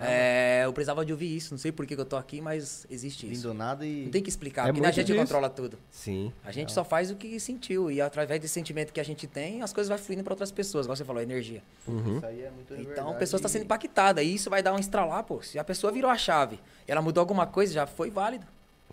É, 0.00 0.62
eu 0.64 0.72
precisava 0.72 1.04
de 1.04 1.12
ouvir 1.12 1.34
isso. 1.36 1.52
Não 1.52 1.58
sei 1.58 1.72
por 1.72 1.86
que 1.86 1.94
que 1.94 2.00
eu 2.00 2.04
tô 2.04 2.16
aqui, 2.16 2.40
mas 2.40 2.86
existe 2.90 3.30
isso. 3.30 3.42
Vindo 3.42 3.54
nada 3.54 3.84
e. 3.84 4.04
Não 4.04 4.10
tem 4.10 4.22
que 4.22 4.28
explicar, 4.28 4.68
É 4.68 4.72
porque 4.72 4.86
a 4.86 4.90
gente 4.90 5.06
disso. 5.06 5.18
controla 5.18 5.50
tudo. 5.50 5.78
Sim. 5.90 6.32
A 6.44 6.52
gente 6.52 6.72
só 6.72 6.84
faz 6.84 7.10
o 7.10 7.16
que 7.16 7.38
sentiu. 7.40 7.90
E 7.90 8.00
através 8.00 8.40
desse 8.40 8.54
sentimento 8.54 8.92
que 8.92 9.00
a 9.00 9.04
gente 9.04 9.26
tem, 9.26 9.62
as 9.62 9.72
coisas 9.72 9.88
vão 9.88 9.98
fluindo 9.98 10.22
para 10.22 10.32
outras 10.32 10.52
pessoas, 10.52 10.86
igual 10.86 10.96
você 10.96 11.04
falou, 11.04 11.20
energia. 11.22 11.62
Uhum. 11.86 12.16
Isso 12.16 12.26
aí 12.26 12.42
é 12.42 12.50
muito 12.50 12.72
Então 12.74 12.84
verdade 12.86 13.10
a 13.10 13.18
pessoa 13.18 13.38
está 13.38 13.48
sendo 13.48 13.62
impactada. 13.64 14.22
E 14.22 14.34
isso 14.34 14.48
vai 14.48 14.62
dar 14.62 14.72
um 14.72 14.78
estralar, 14.78 15.24
pô. 15.24 15.42
Se 15.42 15.58
a 15.58 15.64
pessoa 15.64 15.92
virou 15.92 16.10
a 16.10 16.16
chave 16.16 16.58
e 16.86 16.92
ela 16.92 17.02
mudou 17.02 17.20
alguma 17.20 17.46
coisa, 17.46 17.72
já 17.72 17.86
foi 17.86 18.10
válido. 18.10 18.46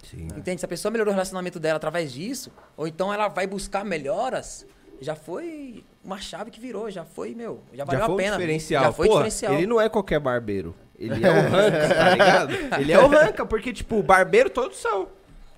Sim. 0.04 0.28
Entende? 0.36 0.60
Se 0.60 0.66
a 0.66 0.68
pessoa 0.68 0.92
melhorou 0.92 1.12
o 1.12 1.14
relacionamento 1.16 1.60
dela 1.60 1.78
através 1.78 2.12
disso, 2.12 2.52
ou 2.76 2.88
então 2.88 3.14
ela 3.14 3.28
vai 3.28 3.46
buscar 3.46 3.86
melhoras, 3.86 4.66
já 5.00 5.16
foi 5.16 5.84
uma 6.04 6.20
chave 6.20 6.50
que 6.52 6.60
virou, 6.60 6.90
já 6.90 7.06
foi, 7.06 7.34
meu, 7.36 7.62
já 7.74 7.84
valeu 7.86 8.00
Já 8.00 8.06
foi 8.08 8.14
a 8.16 8.18
pena. 8.18 8.38
diferencial. 8.38 8.84
Já 8.86 8.92
foi 8.92 9.08
Pô, 9.08 9.14
diferencial. 9.14 9.54
Ele 9.54 9.68
não 9.68 9.80
é 9.80 9.88
qualquer 9.90 10.20
barbeiro. 10.20 10.76
Ele 10.98 11.26
é 11.26 11.30
o 11.30 11.34
ranca, 11.50 11.96
tá 11.96 12.10
ligado? 12.12 12.54
Ele 12.82 12.92
é 12.92 13.00
o 13.00 13.08
ranca, 13.08 13.46
porque, 13.46 13.74
tipo, 13.74 14.02
barbeiro 14.04 14.50
todos 14.50 14.78
são. 14.78 15.08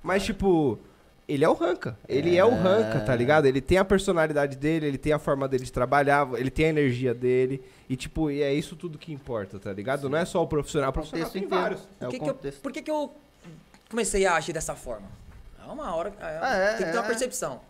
Mas, 0.01 0.23
tipo, 0.23 0.77
ele 1.27 1.43
é 1.45 1.49
o 1.49 1.53
ranca. 1.53 1.97
Ele 2.07 2.37
é. 2.37 2.43
o 2.45 2.49
ranca, 2.53 2.99
tá 3.01 3.15
ligado? 3.15 3.45
Ele 3.45 3.61
tem 3.61 3.77
a 3.77 3.85
personalidade 3.85 4.55
dele, 4.57 4.85
ele 4.87 4.97
tem 4.97 5.13
a 5.13 5.19
forma 5.19 5.47
dele 5.47 5.63
de 5.63 5.71
trabalhar, 5.71 6.27
ele 6.35 6.49
tem 6.49 6.65
a 6.65 6.69
energia 6.69 7.13
dele. 7.13 7.61
E, 7.89 7.95
tipo, 7.95 8.29
e 8.31 8.41
é 8.41 8.53
isso 8.53 8.75
tudo 8.75 8.97
que 8.97 9.11
importa, 9.13 9.59
tá 9.59 9.71
ligado? 9.71 10.09
Não 10.09 10.17
é 10.17 10.25
só 10.25 10.41
o 10.41 10.47
profissional. 10.47 10.89
O 10.89 10.93
profissional 10.93 11.27
Contexto 11.27 11.33
tem 11.33 11.43
inteiro. 11.47 11.61
vários. 11.63 11.87
É 11.99 12.05
Por 12.05 12.09
que, 12.11 12.15
o 12.17 12.19
que 12.19 12.29
eu, 12.29 12.33
contexto. 12.33 12.61
por 12.61 12.71
que, 12.71 12.81
que 12.81 12.91
eu 12.91 13.13
comecei 13.89 14.25
a 14.25 14.35
agir 14.35 14.53
dessa 14.53 14.75
forma? 14.75 15.07
É 15.65 15.71
uma 15.71 15.93
hora. 15.95 16.09
é- 16.19 16.39
Ah, 16.41 16.55
é, 16.55 16.67
tem 16.77 16.85
que 16.87 16.91
ter 16.91 16.97
uma 16.97 17.05
é. 17.05 17.07
percepção. 17.07 17.61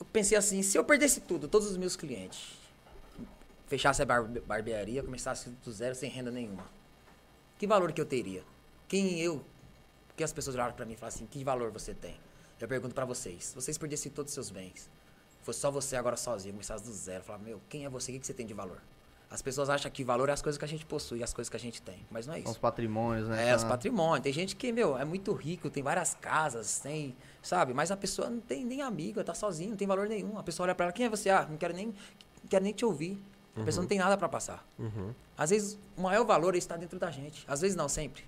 Eu 0.00 0.06
pensei 0.06 0.36
assim: 0.36 0.62
se 0.62 0.76
eu 0.76 0.82
perdesse 0.84 1.20
tudo, 1.20 1.46
todos 1.46 1.70
os 1.70 1.76
meus 1.76 1.94
clientes, 1.94 2.58
fechasse 3.66 4.02
a 4.02 4.06
bar- 4.06 4.24
barbearia, 4.46 5.02
começasse 5.02 5.50
do 5.50 5.70
zero 5.70 5.94
sem 5.94 6.10
renda 6.10 6.30
nenhuma, 6.30 6.66
que 7.58 7.66
valor 7.66 7.92
que 7.92 8.00
eu 8.00 8.06
teria? 8.06 8.42
Quem 8.88 9.20
eu. 9.20 9.44
Que 10.16 10.24
as 10.24 10.32
pessoas 10.32 10.56
olharam 10.56 10.74
pra 10.74 10.84
mim 10.84 10.94
e 10.94 10.96
falaram 10.96 11.14
assim: 11.14 11.26
que 11.26 11.44
valor 11.44 11.70
você 11.70 11.94
tem? 11.94 12.18
Eu 12.58 12.66
pergunto 12.66 12.94
pra 12.94 13.04
vocês: 13.04 13.44
se 13.46 13.54
vocês 13.54 13.78
perdessem 13.78 14.10
todos 14.10 14.30
os 14.30 14.34
seus 14.34 14.50
bens, 14.50 14.90
fosse 15.42 15.60
só 15.60 15.70
você 15.70 15.96
agora 15.96 16.16
sozinho, 16.16 16.54
começasse 16.54 16.84
do 16.84 16.92
zero, 16.92 17.22
falar: 17.22 17.38
meu, 17.38 17.60
quem 17.68 17.84
é 17.84 17.88
você? 17.88 18.10
O 18.14 18.18
que 18.18 18.26
você 18.26 18.34
tem 18.34 18.46
de 18.46 18.54
valor? 18.54 18.82
As 19.30 19.40
pessoas 19.40 19.70
acham 19.70 19.88
que 19.90 20.02
valor 20.02 20.28
é 20.28 20.32
as 20.32 20.42
coisas 20.42 20.58
que 20.58 20.64
a 20.64 20.68
gente 20.68 20.84
possui, 20.84 21.22
as 21.22 21.32
coisas 21.32 21.48
que 21.48 21.56
a 21.56 21.60
gente 21.60 21.80
tem. 21.80 22.04
Mas 22.10 22.26
não 22.26 22.34
é 22.34 22.38
São 22.38 22.42
isso. 22.44 22.52
os 22.52 22.58
patrimônios, 22.58 23.28
né? 23.28 23.48
É, 23.50 23.54
os 23.54 23.62
Tá- 23.62 23.68
patrimônios. 23.68 24.24
Tem 24.24 24.32
gente 24.32 24.56
que, 24.56 24.72
meu, 24.72 24.98
é 24.98 25.04
muito 25.04 25.32
rico, 25.32 25.70
tem 25.70 25.82
várias 25.84 26.14
casas, 26.14 26.80
tem, 26.80 27.14
sabe? 27.40 27.72
Mas 27.72 27.92
a 27.92 27.96
pessoa 27.96 28.28
não 28.28 28.40
tem 28.40 28.64
nem 28.64 28.82
amiga, 28.82 29.22
tá 29.22 29.32
sozinha, 29.32 29.70
não 29.70 29.76
tem 29.76 29.86
valor 29.86 30.08
nenhum. 30.08 30.36
A 30.36 30.42
pessoa 30.42 30.64
olha 30.66 30.74
pra 30.74 30.86
ela, 30.86 30.92
quem 30.92 31.06
é 31.06 31.08
você? 31.08 31.30
Ah, 31.30 31.46
não 31.48 31.56
quero 31.56 31.72
nem, 31.72 31.86
não 31.86 31.94
quero 32.48 32.64
nem 32.64 32.72
te 32.72 32.84
ouvir. 32.84 33.22
A 33.56 33.62
pessoa 33.62 33.82
não 33.82 33.88
tem 33.88 33.98
nada 33.98 34.16
pra 34.16 34.28
passar. 34.28 34.66
Uhum. 34.78 35.12
Às 35.38 35.50
vezes, 35.50 35.78
o 35.96 36.02
maior 36.02 36.24
valor 36.24 36.56
está 36.56 36.76
dentro 36.76 36.98
da 36.98 37.10
gente. 37.10 37.44
Às 37.46 37.60
vezes 37.60 37.76
não, 37.76 37.88
sempre. 37.88 38.24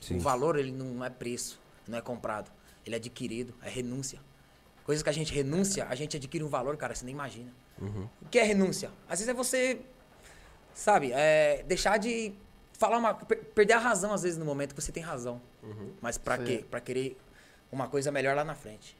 Sim. 0.00 0.16
O 0.16 0.20
valor, 0.20 0.58
ele 0.58 0.72
não 0.72 1.02
é 1.04 1.08
preço, 1.10 1.58
não 1.88 1.96
é 1.96 2.00
comprado. 2.02 2.50
Ele 2.84 2.94
é 2.94 2.98
adquirido, 2.98 3.54
é 3.62 3.70
renúncia. 3.70 4.18
Coisas 4.84 5.02
que 5.02 5.08
a 5.08 5.12
gente 5.12 5.32
renuncia, 5.32 5.86
a 5.86 5.94
gente 5.94 6.16
adquire 6.16 6.42
um 6.44 6.48
valor, 6.48 6.76
cara, 6.76 6.94
você 6.94 7.04
nem 7.06 7.14
imagina. 7.14 7.52
Uhum. 7.80 8.08
O 8.20 8.28
que 8.28 8.38
é 8.38 8.42
renúncia? 8.42 8.90
Às 9.08 9.20
vezes 9.20 9.28
é 9.28 9.34
você, 9.34 9.80
sabe, 10.74 11.12
é, 11.12 11.62
deixar 11.66 11.98
de 11.98 12.32
falar 12.72 12.98
uma. 12.98 13.14
per- 13.14 13.44
perder 13.54 13.74
a 13.74 13.78
razão, 13.78 14.12
às 14.12 14.22
vezes, 14.22 14.38
no 14.38 14.44
momento 14.44 14.74
que 14.74 14.80
você 14.80 14.92
tem 14.92 15.02
razão. 15.02 15.40
Mas 16.00 16.18
pra 16.18 16.36
Sim. 16.38 16.44
quê? 16.44 16.64
Pra 16.70 16.80
querer 16.80 17.16
uma 17.70 17.88
coisa 17.88 18.10
melhor 18.10 18.34
lá 18.36 18.44
na 18.44 18.54
frente. 18.54 18.96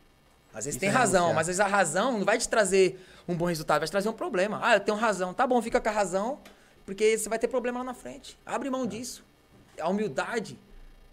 Às 0.54 0.66
vezes 0.66 0.74
Isso 0.74 0.80
tem 0.80 0.88
é 0.90 0.92
razão, 0.92 1.28
mas 1.30 1.40
às 1.42 1.46
vezes 1.48 1.60
a 1.60 1.66
razão 1.66 2.18
não 2.18 2.24
vai 2.26 2.36
te 2.38 2.46
trazer 2.48 3.02
um 3.26 3.34
bom 3.34 3.46
resultado, 3.46 3.80
vai 3.80 3.88
te 3.88 3.90
trazer 3.90 4.08
um 4.08 4.12
problema. 4.12 4.60
Ah, 4.62 4.74
eu 4.76 4.80
tenho 4.80 4.96
razão. 4.98 5.32
Tá 5.32 5.46
bom, 5.46 5.60
fica 5.62 5.80
com 5.80 5.88
a 5.88 5.92
razão, 5.92 6.38
porque 6.84 7.16
você 7.16 7.28
vai 7.28 7.38
ter 7.38 7.48
problema 7.48 7.78
lá 7.78 7.84
na 7.84 7.94
frente. 7.94 8.38
Abre 8.44 8.68
mão 8.68 8.86
disso. 8.86 9.24
A 9.80 9.88
humildade, 9.88 10.58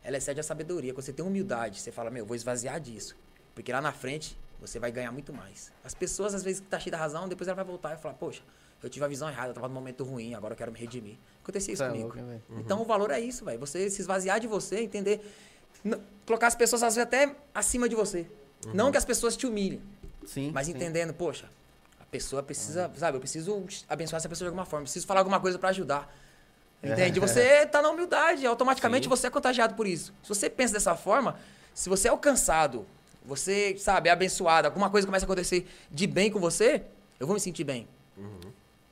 ela 0.03 0.17
excede 0.17 0.39
a 0.41 0.43
sabedoria. 0.43 0.93
Quando 0.93 1.05
você 1.05 1.13
tem 1.13 1.25
humildade, 1.25 1.79
você 1.79 1.89
fala, 1.91 2.09
meu, 2.09 2.25
vou 2.25 2.35
esvaziar 2.35 2.79
disso. 2.81 3.15
Porque 3.55 3.71
lá 3.71 3.81
na 3.81 3.93
frente, 3.93 4.37
você 4.59 4.77
vai 4.77 4.91
ganhar 4.91 5.11
muito 5.13 5.31
mais. 5.33 5.71
As 5.85 5.93
pessoas, 5.93 6.35
às 6.35 6.43
vezes, 6.43 6.59
que 6.59 6.67
tá 6.67 6.77
cheia 6.77 6.91
da 6.91 6.97
razão, 6.97 7.27
depois 7.29 7.47
ela 7.47 7.55
vai 7.55 7.65
voltar 7.65 7.95
e 7.95 7.97
falar, 7.97 8.15
poxa, 8.15 8.41
eu 8.81 8.89
tive 8.89 9.03
a 9.05 9.07
visão 9.07 9.29
errada, 9.29 9.49
eu 9.49 9.53
tava 9.53 9.67
num 9.67 9.73
momento 9.73 10.03
ruim, 10.03 10.33
agora 10.33 10.53
eu 10.53 10.57
quero 10.57 10.71
me 10.71 10.79
redimir. 10.79 11.17
Acontecia 11.43 11.73
isso 11.73 11.83
é 11.83 11.87
comigo. 11.87 12.05
louco, 12.05 12.21
velho? 12.21 12.41
Então 12.59 12.81
o 12.81 12.85
valor 12.85 13.11
é 13.11 13.19
isso, 13.19 13.43
velho. 13.43 13.59
Você 13.59 13.89
se 13.89 14.01
esvaziar 14.01 14.39
de 14.39 14.47
você, 14.47 14.81
entender. 14.81 15.21
colocar 16.25 16.47
as 16.47 16.55
pessoas, 16.55 16.83
às 16.83 16.95
vezes, 16.95 17.07
até 17.07 17.35
acima 17.53 17.89
de 17.89 17.95
você. 17.95 18.27
Não 18.73 18.91
que 18.91 18.97
as 18.97 19.05
pessoas 19.05 19.37
te 19.37 19.47
humilhem, 19.47 19.81
Sim. 20.25 20.51
mas 20.53 20.67
sim. 20.67 20.73
entendendo, 20.73 21.13
poxa, 21.13 21.49
a 21.99 22.03
pessoa 22.05 22.43
precisa, 22.43 22.91
sabe, 22.97 23.15
eu 23.17 23.21
preciso 23.21 23.65
abençoar 23.87 24.19
essa 24.19 24.27
pessoa 24.27 24.45
de 24.45 24.49
alguma 24.49 24.65
forma, 24.65 24.83
preciso 24.83 25.07
falar 25.07 25.21
alguma 25.21 25.39
coisa 25.39 25.57
pra 25.57 25.69
ajudar. 25.69 26.13
Entende? 26.83 27.19
Você 27.19 27.65
tá 27.67 27.81
na 27.81 27.89
humildade, 27.89 28.45
automaticamente 28.45 29.05
Sim. 29.05 29.09
você 29.09 29.27
é 29.27 29.29
contagiado 29.29 29.75
por 29.75 29.87
isso. 29.87 30.13
Se 30.23 30.29
você 30.29 30.49
pensa 30.49 30.73
dessa 30.73 30.95
forma, 30.95 31.37
se 31.73 31.87
você 31.89 32.07
é 32.07 32.11
alcançado, 32.11 32.85
você, 33.25 33.75
sabe, 33.77 34.09
é 34.09 34.11
abençoado, 34.11 34.67
alguma 34.67 34.89
coisa 34.89 35.07
começa 35.07 35.25
a 35.25 35.27
acontecer 35.27 35.67
de 35.89 36.05
bem 36.07 36.29
com 36.31 36.39
você, 36.39 36.83
eu 37.19 37.27
vou 37.27 37.33
me 37.33 37.39
sentir 37.39 37.63
bem. 37.63 37.87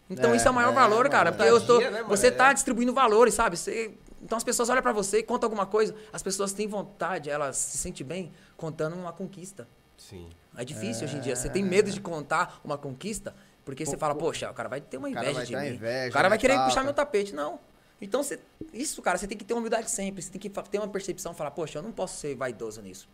Então 0.09 0.33
É, 0.33 0.35
isso 0.37 0.47
é 0.47 0.51
o 0.51 0.53
maior 0.53 0.71
é, 0.71 0.75
valor, 0.75 1.09
cara. 1.09 1.31
mano. 1.31 1.37
Porque 1.37 1.49
eu 1.51 1.65
tô, 1.65 1.79
Dia, 1.79 1.91
né, 1.91 2.03
você 2.03 2.31
tá 2.31 2.51
É. 2.51 2.53
distribuindo 2.53 2.93
valores, 2.93 3.33
sabe? 3.33 3.57
Você- 3.57 3.93
então 4.21 4.37
as 4.37 4.43
pessoas 4.43 4.69
olham 4.69 4.81
pra 4.81 4.91
você 4.93 5.19
e 5.19 5.23
contam 5.23 5.47
alguma 5.47 5.65
coisa. 5.65 5.93
As 6.13 6.23
pessoas 6.23 6.53
têm 6.53 6.67
vontade, 6.67 7.29
elas 7.29 7.57
se 7.57 7.77
sentem 7.77 8.05
bem 8.05 8.31
contando 8.55 8.95
uma 8.95 9.11
conquista. 9.11 9.67
Sim. 9.97 10.29
É 10.55 10.63
difícil 10.63 11.03
hoje 11.05 11.17
em 11.17 11.19
dia. 11.19 11.35
Você 11.35 11.49
tem 11.49 11.63
medo 11.63 11.91
de 11.91 11.99
contar 11.99 12.59
uma 12.63 12.77
conquista, 12.77 13.35
porque 13.65 13.85
você 13.85 13.97
fala, 13.97 14.15
poxa, 14.15 14.49
o 14.49 14.53
cara 14.53 14.69
vai 14.69 14.79
ter 14.81 14.97
uma 14.97 15.11
cara 15.11 15.29
inveja 15.29 15.45
de 15.45 15.55
mim. 15.55 15.75
inveja, 15.75 16.09
o 16.09 16.13
cara 16.13 16.29
vai 16.29 16.37
querer 16.37 16.53
tal, 16.55 16.63
puxar 16.65 16.75
cara. 16.75 16.85
meu 16.85 16.93
tapete. 16.93 17.33
Não. 17.35 17.59
Então, 18.01 18.23
você, 18.23 18.39
isso, 18.73 19.01
cara, 19.01 19.17
você 19.17 19.27
tem 19.27 19.37
que 19.37 19.43
ter 19.43 19.53
humildade 19.53 19.89
sempre. 19.91 20.21
Você 20.21 20.29
tem 20.31 20.39
que 20.39 20.49
ter 20.49 20.77
uma 20.77 20.87
percepção, 20.87 21.33
falar, 21.33 21.51
poxa, 21.51 21.79
eu 21.79 21.83
não 21.83 21.91
posso 21.91 22.17
ser 22.17 22.35
vaidoso 22.35 22.81
nisso. 22.81 23.09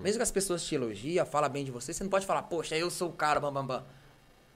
Mesmo 0.00 0.18
que 0.18 0.22
as 0.22 0.30
pessoas 0.30 0.62
te 0.64 0.74
elogiam, 0.76 1.26
falam 1.26 1.50
bem 1.50 1.64
de 1.64 1.70
você, 1.72 1.92
você 1.92 2.04
não 2.04 2.10
pode 2.10 2.24
falar, 2.24 2.42
poxa, 2.42 2.76
eu 2.76 2.88
sou 2.88 3.08
o 3.08 3.12
cara, 3.12 3.40
bam, 3.40 3.52
bam, 3.52 3.66
bam. 3.66 3.84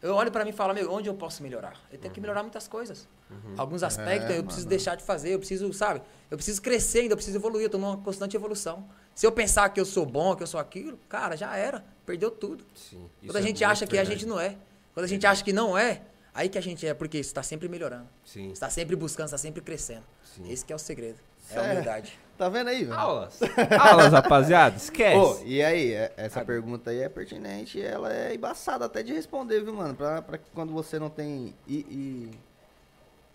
Eu 0.06 0.14
olho 0.14 0.30
pra 0.30 0.44
mim 0.44 0.50
e 0.50 0.52
falo, 0.52 0.72
meu, 0.72 0.92
onde 0.92 1.08
eu 1.08 1.14
posso 1.14 1.42
melhorar? 1.42 1.80
Eu 1.90 1.98
tenho 1.98 2.12
que 2.12 2.20
melhorar 2.20 2.42
muitas 2.42 2.68
coisas. 2.68 3.08
Alguns 3.56 3.82
aspectos 3.82 4.30
É, 4.30 4.38
eu 4.38 4.44
preciso 4.44 4.66
mano. 4.66 4.70
deixar 4.70 4.94
de 4.94 5.02
fazer, 5.02 5.30
eu 5.30 5.38
preciso, 5.38 5.72
sabe? 5.72 6.00
Eu 6.30 6.36
preciso 6.36 6.62
crescer 6.62 7.00
ainda, 7.00 7.12
eu 7.12 7.16
preciso 7.16 7.36
evoluir, 7.36 7.64
eu 7.64 7.70
tô 7.70 7.78
numa 7.78 7.96
constante 7.98 8.36
evolução. 8.36 8.88
Se 9.14 9.26
eu 9.26 9.32
pensar 9.32 9.68
que 9.70 9.80
eu 9.80 9.84
sou 9.84 10.06
bom, 10.06 10.36
que 10.36 10.42
eu 10.42 10.46
sou 10.46 10.60
aquilo, 10.60 10.98
cara, 11.08 11.36
já 11.36 11.56
era. 11.56 11.84
Perdeu 12.04 12.30
tudo. 12.30 12.64
Sim. 12.74 13.08
Quando 13.24 13.36
a 13.36 13.40
gente 13.40 13.64
acha 13.64 13.86
que 13.86 13.98
a 13.98 14.04
gente 14.04 14.26
não 14.26 14.38
é. 14.38 14.56
Quando 14.94 15.04
a 15.04 15.08
gente 15.08 15.26
acha 15.26 15.42
que 15.42 15.52
não 15.52 15.76
é, 15.76 16.02
aí 16.32 16.48
que 16.48 16.58
a 16.58 16.60
gente 16.60 16.86
é, 16.86 16.94
porque 16.94 17.16
você 17.16 17.28
está 17.28 17.42
sempre 17.42 17.68
melhorando. 17.68 18.08
Sim. 18.24 18.46
Você 18.48 18.52
está 18.52 18.70
sempre 18.70 18.94
buscando, 18.94 19.26
está 19.26 19.38
sempre 19.38 19.60
crescendo. 19.60 20.04
Sim. 20.22 20.50
Esse 20.50 20.64
é 20.70 20.74
o 20.74 20.78
segredo. 20.78 21.18
É 21.50 21.58
a 21.58 21.62
humildade. 21.62 22.18
Tá 22.36 22.48
vendo 22.50 22.68
aí, 22.68 22.84
velho? 22.84 22.98
Aulas. 22.98 23.40
Aulas, 23.80 24.12
rapaziada. 24.12 24.76
Esquece. 24.76 25.16
Ô, 25.18 25.42
e 25.46 25.62
aí, 25.62 25.92
é- 25.92 26.12
essa 26.18 26.44
pergunta 26.44 26.90
aí 26.90 27.00
é 27.00 27.08
pertinente 27.08 27.78
e 27.78 27.82
ela 27.82 28.12
é 28.12 28.34
embaçada 28.34 28.84
até 28.84 29.02
de 29.02 29.12
responder, 29.12 29.62
viu, 29.62 29.72
mano? 29.74 29.94
Pra, 29.94 30.20
pra 30.20 30.38
quando 30.52 30.70
você 30.72 30.98
não 30.98 31.08
tem. 31.08 31.54
E, 31.66 31.76
e 31.78 32.30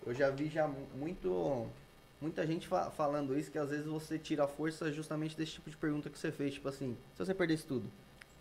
eu 0.06 0.14
já 0.14 0.30
vi 0.30 0.48
já 0.48 0.68
mu- 0.68 0.86
muito. 0.96 1.66
Muita 2.20 2.46
gente 2.46 2.68
fa- 2.68 2.88
falando 2.92 3.36
isso, 3.36 3.50
que 3.50 3.58
às 3.58 3.70
vezes 3.70 3.84
você 3.86 4.16
tira 4.16 4.44
a 4.44 4.46
força 4.46 4.92
justamente 4.92 5.36
desse 5.36 5.52
tipo 5.54 5.68
de 5.68 5.76
pergunta 5.76 6.08
que 6.08 6.16
você 6.16 6.30
fez. 6.30 6.54
Tipo 6.54 6.68
assim, 6.68 6.96
se 7.14 7.18
você 7.18 7.34
perdesse 7.34 7.66
tudo, 7.66 7.90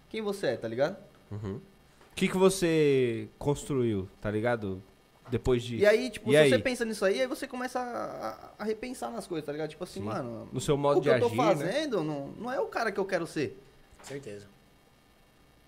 quem 0.10 0.22
você 0.22 0.48
é, 0.48 0.58
tá 0.58 0.68
ligado? 0.68 0.96
Uhum. 1.32 1.56
O 1.56 2.16
que, 2.16 2.28
que 2.28 2.38
você 2.38 3.28
construiu, 3.40 4.08
tá 4.22 4.30
ligado? 4.30 4.84
Depois 5.32 5.64
de. 5.64 5.78
E 5.78 5.86
aí, 5.88 6.10
tipo, 6.10 6.30
E 6.30 6.34
se 6.34 6.38
aí? 6.38 6.50
você 6.50 6.60
pensa 6.60 6.84
nisso 6.86 7.04
aí, 7.06 7.22
aí 7.22 7.26
você 7.28 7.48
começa 7.48 7.80
a, 7.80 8.62
a- 8.62 8.64
repensar 8.66 9.10
nas 9.10 9.26
coisas, 9.26 9.46
tá 9.46 9.52
ligado? 9.52 9.70
Tipo 9.70 9.84
assim, 9.86 10.02
Sim. 10.02 10.06
mano, 10.06 10.50
No 10.52 10.60
seu 10.62 10.78
modo 10.78 11.00
o 11.00 11.02
que 11.02 11.10
de 11.10 11.16
eu 11.16 11.20
tô 11.22 11.28
agir, 11.28 11.38
né? 11.38 11.46
fazendo 11.46 12.04
não, 12.04 12.28
não 12.38 12.52
é 12.52 12.60
o 12.60 12.66
cara 12.68 12.92
que 12.92 13.00
eu 13.00 13.06
quero 13.06 13.26
ser. 13.26 13.58
Certeza. 14.04 14.46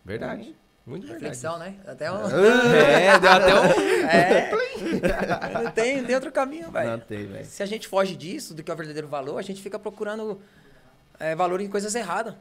Verdade. 0.06 0.56
Muito 0.85 1.03
verdade. 1.07 1.23
Reflexão, 1.23 1.57
né? 1.57 1.76
Até 1.88 2.11
um... 2.11 2.15
É, 2.27 3.18
deu 3.19 3.31
até 3.31 3.56
um. 3.56 4.10
É. 4.10 4.52
não, 5.64 5.72
tem, 5.72 5.98
não 6.02 6.06
tem 6.06 6.15
outro 6.15 6.31
caminho, 6.31 6.64
Não 6.65 6.72
velho. 6.72 7.02
tem, 7.07 7.26
velho. 7.26 7.45
Se 7.45 7.64
a 7.64 7.65
gente 7.65 7.88
foge 7.88 8.15
disso, 8.18 8.53
do 8.53 8.61
que 8.61 8.69
é 8.69 8.73
o 8.73 8.77
verdadeiro 8.77 9.07
valor, 9.07 9.38
a 9.38 9.41
gente 9.41 9.61
fica 9.61 9.80
procurando 9.80 10.41
é, 11.19 11.34
valor 11.35 11.61
em 11.61 11.69
coisas 11.69 11.95
erradas. 11.95 12.35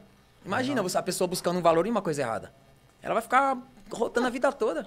Imagina 0.45 0.81
você- 0.83 0.97
a 0.97 1.01
pessoa 1.01 1.25
buscando 1.27 1.57
um 1.59 1.61
valor 1.61 1.87
em 1.87 1.89
uma 1.91 2.01
coisa 2.01 2.21
errada. 2.21 2.51
Ela 3.01 3.13
vai 3.13 3.23
ficar 3.23 3.57
rotando 3.89 4.27
a 4.27 4.29
vida 4.29 4.51
toda. 4.51 4.85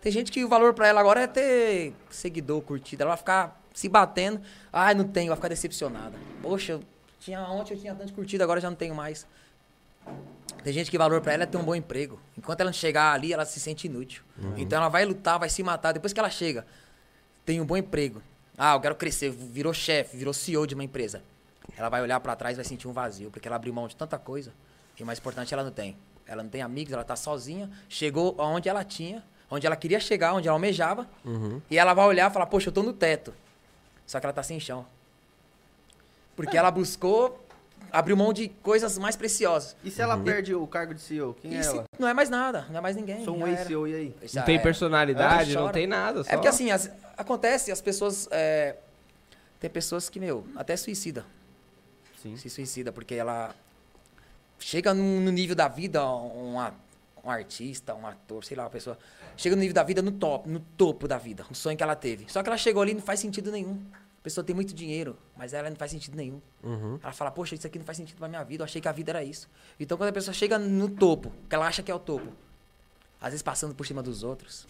Tem 0.00 0.12
gente 0.12 0.30
que 0.30 0.44
o 0.44 0.48
valor 0.48 0.74
pra 0.74 0.86
ela 0.86 1.00
agora 1.00 1.22
é 1.22 1.26
ter 1.26 1.92
seguidor, 2.10 2.60
curtida. 2.62 3.04
Ela 3.04 3.10
vai 3.10 3.18
ficar 3.18 3.60
se 3.74 3.88
batendo. 3.88 4.40
Ai, 4.72 4.94
não 4.94 5.04
tenho, 5.04 5.28
vai 5.28 5.36
ficar 5.36 5.48
decepcionada. 5.48 6.16
Poxa, 6.40 6.72
eu 6.72 6.82
tinha, 7.20 7.40
ontem 7.42 7.74
eu 7.74 7.80
tinha 7.80 7.94
tanto 7.94 8.12
curtido, 8.12 8.42
agora 8.42 8.60
já 8.60 8.70
não 8.70 8.76
tenho 8.76 8.94
mais. 8.94 9.26
Tem 10.62 10.72
gente 10.72 10.90
que 10.90 10.96
o 10.96 10.98
valor 10.98 11.20
pra 11.20 11.32
ela 11.32 11.42
é 11.42 11.46
ter 11.46 11.56
um 11.56 11.62
bom 11.62 11.74
emprego. 11.74 12.18
Enquanto 12.36 12.60
ela 12.60 12.70
não 12.70 12.74
chegar 12.74 13.12
ali, 13.12 13.32
ela 13.32 13.44
se 13.44 13.60
sente 13.60 13.86
inútil. 13.86 14.22
Então 14.56 14.78
ela 14.78 14.88
vai 14.88 15.04
lutar, 15.04 15.38
vai 15.38 15.48
se 15.48 15.62
matar. 15.62 15.92
Depois 15.92 16.12
que 16.12 16.20
ela 16.20 16.30
chega, 16.30 16.66
tem 17.44 17.60
um 17.60 17.64
bom 17.66 17.76
emprego. 17.76 18.22
Ah, 18.56 18.74
eu 18.74 18.80
quero 18.80 18.94
crescer, 18.94 19.30
virou 19.30 19.72
chefe, 19.72 20.16
virou 20.16 20.34
CEO 20.34 20.66
de 20.66 20.74
uma 20.74 20.82
empresa. 20.82 21.22
Ela 21.76 21.88
vai 21.88 22.02
olhar 22.02 22.18
pra 22.20 22.34
trás 22.34 22.54
e 22.54 22.56
vai 22.56 22.64
sentir 22.64 22.88
um 22.88 22.92
vazio, 22.92 23.30
porque 23.30 23.46
ela 23.46 23.56
abriu 23.56 23.72
mão 23.72 23.86
de 23.86 23.94
tanta 23.94 24.18
coisa. 24.18 24.52
E 24.98 25.02
o 25.02 25.06
mais 25.06 25.18
importante, 25.18 25.54
ela 25.54 25.62
não 25.62 25.70
tem. 25.70 25.96
Ela 26.26 26.42
não 26.42 26.50
tem 26.50 26.60
amigos, 26.60 26.92
ela 26.92 27.04
tá 27.04 27.14
sozinha. 27.14 27.70
Chegou 27.88 28.34
aonde 28.38 28.68
ela 28.68 28.82
tinha, 28.82 29.22
onde 29.50 29.66
ela 29.66 29.76
queria 29.76 30.00
chegar, 30.00 30.34
onde 30.34 30.48
ela 30.48 30.56
almejava. 30.56 31.06
E 31.70 31.78
ela 31.78 31.94
vai 31.94 32.06
olhar 32.06 32.30
e 32.30 32.32
falar, 32.32 32.46
poxa, 32.46 32.68
eu 32.68 32.72
tô 32.72 32.82
no 32.82 32.92
teto. 32.92 33.32
Só 34.06 34.18
que 34.20 34.26
ela 34.26 34.32
tá 34.32 34.42
sem 34.42 34.58
chão. 34.60 34.84
Porque 36.36 36.56
ela 36.56 36.70
buscou, 36.70 37.44
abriu 37.90 38.16
mão 38.16 38.32
de 38.32 38.48
coisas 38.48 38.96
mais 38.98 39.16
preciosas. 39.16 39.76
E 39.82 39.90
se 39.90 40.00
ela 40.00 40.16
perde 40.16 40.54
o 40.54 40.66
cargo 40.66 40.94
de 40.94 41.00
CEO, 41.00 41.34
quem 41.34 41.56
é 41.56 41.60
E 41.60 41.64
se- 41.64 41.70
ela? 41.70 41.84
não 41.98 42.08
é 42.08 42.14
mais 42.14 42.30
nada, 42.30 42.66
não 42.70 42.78
é 42.78 42.80
mais 42.80 42.96
ninguém. 42.96 43.24
Sou 43.24 43.36
um 43.36 43.46
ex-CEO, 43.46 43.86
e 43.88 43.94
aí? 43.94 44.14
Não 44.34 44.42
tem 44.44 44.60
personalidade, 44.60 45.54
não 45.54 45.70
tem 45.70 45.86
nada. 45.86 46.22
Só... 46.24 46.30
É 46.30 46.34
porque 46.34 46.48
assim, 46.48 46.70
as- 46.70 46.90
acontece, 47.16 47.72
as 47.72 47.80
pessoas. 47.80 48.28
é, 48.30 48.76
tem 49.58 49.68
pessoas 49.68 50.08
que, 50.08 50.20
meu, 50.20 50.46
até 50.54 50.76
suicida. 50.76 51.26
Sim. 52.22 52.36
Se 52.36 52.48
suicida, 52.48 52.92
porque 52.92 53.14
ela 53.14 53.54
chega 54.60 54.94
no, 54.94 55.20
no 55.20 55.30
nível 55.32 55.56
da 55.56 55.66
vida, 55.68 56.04
um, 56.08 56.56
um 57.24 57.30
artista, 57.30 57.94
um 57.94 58.06
ator, 58.06 58.44
sei 58.44 58.56
lá, 58.56 58.64
uma 58.64 58.70
pessoa. 58.70 58.96
Chega 59.38 59.54
no 59.54 59.60
nível 59.60 59.74
da 59.74 59.84
vida 59.84 60.02
no 60.02 60.10
top, 60.10 60.48
no 60.48 60.58
topo 60.58 61.06
da 61.06 61.16
vida. 61.16 61.46
Um 61.48 61.54
sonho 61.54 61.76
que 61.76 61.82
ela 61.82 61.94
teve. 61.94 62.26
Só 62.28 62.42
que 62.42 62.48
ela 62.48 62.58
chegou 62.58 62.82
ali 62.82 62.90
e 62.90 62.94
não 62.96 63.00
faz 63.02 63.20
sentido 63.20 63.52
nenhum. 63.52 63.80
A 63.94 64.22
pessoa 64.22 64.44
tem 64.44 64.52
muito 64.54 64.74
dinheiro, 64.74 65.16
mas 65.36 65.54
ela 65.54 65.70
não 65.70 65.76
faz 65.76 65.92
sentido 65.92 66.16
nenhum. 66.16 66.40
Uhum. 66.62 66.98
Ela 67.00 67.12
fala, 67.12 67.30
poxa, 67.30 67.54
isso 67.54 67.64
aqui 67.64 67.78
não 67.78 67.84
faz 67.86 67.96
sentido 67.96 68.16
pra 68.18 68.26
minha 68.28 68.42
vida. 68.42 68.62
Eu 68.62 68.64
achei 68.64 68.80
que 68.82 68.88
a 68.88 68.92
vida 68.92 69.12
era 69.12 69.22
isso. 69.22 69.48
Então, 69.78 69.96
quando 69.96 70.08
a 70.10 70.12
pessoa 70.12 70.34
chega 70.34 70.58
no 70.58 70.88
topo, 70.88 71.32
que 71.48 71.54
ela 71.54 71.66
acha 71.68 71.84
que 71.84 71.90
é 71.90 71.94
o 71.94 72.00
topo, 72.00 72.26
às 73.20 73.28
vezes 73.30 73.42
passando 73.42 73.76
por 73.76 73.86
cima 73.86 74.02
dos 74.02 74.24
outros, 74.24 74.66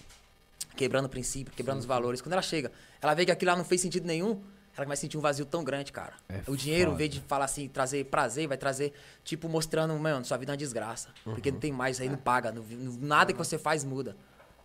quebrando 0.76 1.06
o 1.06 1.08
princípio, 1.08 1.52
quebrando 1.54 1.78
os 1.78 1.86
valores. 1.86 2.20
Quando 2.20 2.34
ela 2.34 2.42
chega, 2.42 2.70
ela 3.00 3.14
vê 3.14 3.24
que 3.24 3.32
aquilo 3.32 3.50
lá 3.50 3.56
não 3.56 3.64
fez 3.64 3.80
sentido 3.80 4.06
nenhum, 4.06 4.38
ela 4.76 4.86
vai 4.86 4.96
sentir 4.98 5.16
um 5.16 5.20
vazio 5.20 5.46
tão 5.46 5.64
grande, 5.64 5.90
cara. 5.92 6.12
É 6.28 6.42
o 6.46 6.54
dinheiro, 6.54 6.92
em 6.92 6.96
vez 6.96 7.10
de 7.10 7.20
falar 7.22 7.46
assim, 7.46 7.66
trazer 7.68 8.04
prazer, 8.04 8.46
vai 8.46 8.56
trazer, 8.58 8.92
tipo, 9.24 9.48
mostrando, 9.48 9.98
mano, 9.98 10.24
sua 10.26 10.36
vida 10.36 10.52
é 10.52 10.54
uma 10.54 10.56
desgraça. 10.58 11.08
Porque 11.24 11.48
Uhum. 11.48 11.54
não 11.54 11.60
tem 11.60 11.72
mais, 11.72 12.00
aí 12.02 12.08
não 12.08 12.18
paga, 12.18 12.52
não- 12.52 12.62
não- 12.62 12.92
nada 13.00 13.32
que 13.32 13.38
você 13.38 13.58
faz 13.58 13.82
muda. 13.82 14.14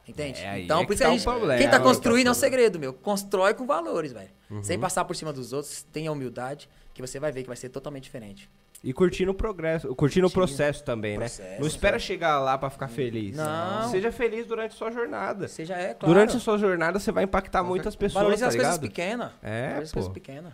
Entende? 0.07 0.41
É, 0.41 0.59
então, 0.59 0.81
é 0.81 0.85
por 0.85 0.87
que 0.87 0.93
isso 0.95 1.03
que 1.03 1.03
tá 1.03 1.09
a 1.09 1.13
o 1.13 1.17
gente, 1.17 1.23
problema, 1.23 1.57
quem 1.57 1.69
tá 1.69 1.77
é 1.77 1.79
o 1.79 1.83
construindo 1.83 2.27
é 2.27 2.31
o 2.31 2.33
problema. 2.33 2.55
segredo, 2.57 2.79
meu. 2.79 2.93
Constrói 2.93 3.53
com 3.53 3.65
valores, 3.65 4.11
velho. 4.11 4.29
Uhum. 4.49 4.63
Sem 4.63 4.77
passar 4.77 5.05
por 5.05 5.15
cima 5.15 5.31
dos 5.31 5.53
outros, 5.53 5.83
tenha 5.93 6.11
humildade, 6.11 6.69
que 6.93 7.01
você 7.01 7.19
vai 7.19 7.31
ver 7.31 7.41
que 7.41 7.47
vai 7.47 7.55
ser 7.55 7.69
totalmente 7.69 8.03
diferente. 8.03 8.49
E 8.83 8.91
curtindo 8.91 9.31
o 9.31 9.33
progresso, 9.33 9.87
curtindo 9.95 10.27
o 10.27 10.29
Curtindo 10.29 10.31
processo 10.31 10.83
também, 10.83 11.13
né? 11.13 11.19
processo, 11.19 11.61
não 11.61 11.67
espera 11.67 11.97
chegar 11.97 12.37
lá 12.41 12.57
pra 12.57 12.69
ficar 12.69 12.89
feliz. 12.89 13.37
Não. 13.37 13.89
Seja 13.89 14.11
feliz 14.11 14.45
durante 14.45 14.71
a 14.71 14.75
sua 14.75 14.91
jornada. 14.91 15.47
Já 15.47 15.77
é, 15.77 15.93
claro. 15.93 16.13
Durante 16.13 16.35
a 16.35 16.39
sua 16.39 16.57
jornada, 16.57 16.99
você 16.99 17.09
vai 17.09 17.23
impactar 17.23 17.63
muitas 17.63 17.95
pessoas, 17.95 18.23
Valorize 18.23 18.41
tá 18.41 18.49
as 18.49 18.55
coisas 18.57 18.77
pequenas. 18.77 19.31
É, 19.41 19.67
Valorize 19.67 19.83
as 19.83 19.91
pô. 19.91 19.93
coisas 19.93 20.13
pequenas. 20.13 20.53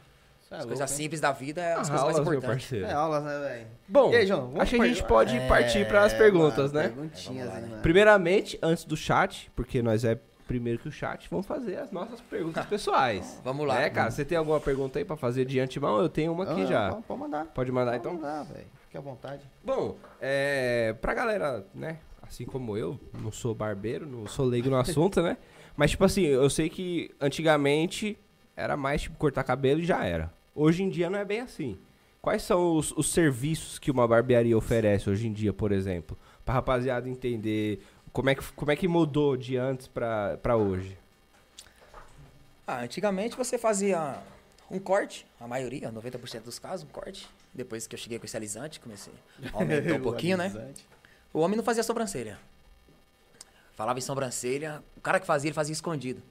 É 0.51 0.55
As 0.55 0.59
louco, 0.61 0.67
coisas 0.79 0.91
hein? 0.91 0.97
simples 0.97 1.21
da 1.21 1.31
vida 1.31 1.61
é 1.61 1.73
as 1.73 1.89
Ah, 1.89 1.91
coisas 1.91 1.91
mais 1.91 2.03
aulas, 2.03 2.19
meu 2.29 2.37
importantes. 2.39 2.65
parceiro. 2.69 2.85
É 2.87 2.93
aulas, 2.93 3.23
né, 3.23 3.39
velho? 3.39 3.67
Bom, 3.87 4.11
E 4.11 4.15
aí, 4.15 4.25
João, 4.27 4.41
vamos 4.47 4.59
acho 4.61 4.75
que 4.75 4.81
a 4.81 4.87
gente 4.87 5.03
pode 5.03 5.37
É, 5.37 5.47
partir 5.47 5.87
para 5.87 6.03
as 6.03 6.13
perguntas, 6.13 6.71
mano, 6.73 6.87
né? 6.87 6.93
Perguntinhas 6.95 7.25
Vamos 7.47 7.53
lá, 7.53 7.59
né? 7.61 7.67
mano. 7.69 7.81
Primeiramente, 7.83 8.59
antes 8.63 8.83
do 8.83 8.97
chat, 8.97 9.51
porque 9.55 9.81
nós 9.83 10.03
é 10.03 10.17
primeiro 10.47 10.79
que 10.79 10.87
o 10.87 10.91
chat, 10.91 11.27
vamos 11.29 11.45
fazer 11.45 11.75
as 11.77 11.91
nossas 11.91 12.19
perguntas 12.21 12.65
pessoais. 12.67 13.39
Vamos 13.43 13.67
lá. 13.67 13.79
É, 13.79 13.89
cara, 13.91 14.09
você 14.09 14.25
tem 14.25 14.35
alguma 14.35 14.59
pergunta 14.59 14.97
aí 14.97 15.05
pra 15.05 15.15
fazer 15.15 15.45
de 15.45 15.59
antemão? 15.59 15.99
Eu 15.99 16.09
tenho 16.09 16.31
uma 16.31 16.43
aqui 16.43 16.63
Ah, 16.63 16.65
já. 16.65 16.89
Pode, 16.89 17.03
pode 17.03 17.19
mandar. 17.19 17.45
Pode 17.45 17.71
mandar 17.71 17.91
Pode 17.91 17.99
então? 18.07 18.13
mandar, 18.15 18.43
velho. 18.45 18.65
Fique 18.85 18.97
à 18.97 19.01
vontade. 19.01 19.43
Bom, 19.63 19.95
é, 20.19 20.95
pra 20.99 21.13
galera, 21.13 21.63
né, 21.75 21.97
assim 22.23 22.43
como 22.45 22.75
eu, 22.75 22.99
não 23.21 23.31
sou 23.31 23.53
barbeiro, 23.53 24.07
não 24.07 24.25
sou 24.25 24.43
leigo 24.47 24.67
no 24.71 24.77
assunto, 24.81 25.21
né? 25.21 25.37
Mas, 25.77 25.91
tipo 25.91 26.03
assim, 26.03 26.23
eu 26.23 26.49
sei 26.49 26.67
que 26.69 27.11
antigamente 27.21 28.17
era 28.57 28.75
mais, 28.75 29.03
tipo, 29.03 29.15
cortar 29.17 29.43
cabelo 29.43 29.79
e 29.81 29.85
já 29.85 30.03
era. 30.03 30.31
Hoje 30.53 30.83
em 30.83 30.89
dia 30.89 31.09
não 31.09 31.19
é 31.19 31.25
bem 31.25 31.41
assim. 31.41 31.77
Quais 32.21 32.41
são 32.41 32.75
os, 32.75 32.91
os 32.91 33.11
serviços 33.11 33.79
que 33.79 33.89
uma 33.89 34.07
barbearia 34.07 34.57
oferece 34.57 35.09
hoje 35.09 35.27
em 35.27 35.31
dia, 35.31 35.53
por 35.53 35.71
exemplo? 35.71 36.17
Pra 36.43 36.55
rapaziada 36.55 37.07
entender 37.07 37.81
como 38.11 38.29
é 38.29 38.35
que, 38.35 38.43
como 38.53 38.71
é 38.71 38.75
que 38.75 38.87
mudou 38.87 39.37
de 39.37 39.55
antes 39.55 39.87
pra, 39.87 40.37
pra 40.37 40.57
hoje. 40.57 40.97
Ah, 42.67 42.81
antigamente 42.81 43.35
você 43.37 43.57
fazia 43.57 44.17
um 44.69 44.79
corte, 44.79 45.25
a 45.39 45.47
maioria, 45.47 45.91
90% 45.91 46.41
dos 46.41 46.59
casos, 46.59 46.85
um 46.85 46.91
corte. 46.91 47.27
Depois 47.53 47.87
que 47.87 47.95
eu 47.95 47.99
cheguei 47.99 48.19
com 48.19 48.25
esse 48.25 48.37
alisante, 48.37 48.79
comecei. 48.79 49.13
Aumentou 49.53 49.97
um 49.97 50.01
pouquinho, 50.03 50.37
né? 50.37 50.73
O 51.33 51.39
homem 51.39 51.57
não 51.57 51.63
fazia 51.63 51.83
sobrancelha. 51.83 52.37
Falava 53.73 53.97
em 53.97 54.01
sobrancelha, 54.01 54.83
o 54.97 55.01
cara 55.01 55.19
que 55.19 55.25
fazia, 55.25 55.49
ele 55.49 55.55
fazia 55.55 55.73
escondido. 55.73 56.21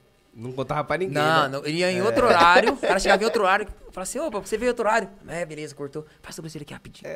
Não 0.41 0.53
contava 0.53 0.85
pra 0.85 0.97
ninguém. 0.97 1.15
Não, 1.15 1.43
né? 1.43 1.49
não, 1.49 1.67
ele 1.67 1.79
ia 1.79 1.91
em 1.91 2.01
outro 2.01 2.25
horário, 2.27 2.75
o 2.75 2.77
cara 2.77 3.01
chegava 3.01 3.21
em 3.21 3.25
outro 3.25 3.43
horário, 3.43 3.67
falava 3.91 4.03
assim, 4.03 4.21
opa, 4.21 4.39
você 4.39 4.57
veio 4.57 4.69
em 4.69 4.71
outro 4.71 4.87
horário. 4.87 5.09
É, 5.27 5.45
beleza, 5.45 5.75
cortou. 5.75 6.07
Faz 6.23 6.33
a 6.33 6.37
sobrancelha 6.37 6.63
aqui 6.63 6.73
rapidinho. 6.73 7.11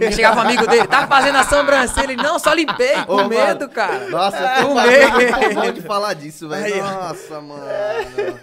Aí 0.00 0.12
chegava 0.12 0.38
um 0.38 0.42
amigo 0.44 0.64
dele, 0.68 0.86
tava 0.86 1.08
fazendo 1.08 1.36
a 1.36 1.42
sobrancelha, 1.44 2.12
ele, 2.12 2.22
não, 2.22 2.38
só 2.38 2.52
limpei, 2.52 3.04
com 3.06 3.14
Ô, 3.14 3.28
medo, 3.28 3.60
mano. 3.62 3.68
cara. 3.70 4.08
Nossa, 4.08 4.36
eu 4.60 4.68
Com 4.68 4.74
tô 4.76 4.82
medo. 4.86 5.54
bom 5.54 5.72
de 5.72 5.82
falar 5.82 6.14
disso, 6.14 6.48
velho. 6.48 6.76
Nossa, 6.80 7.40
mano. 7.40 7.66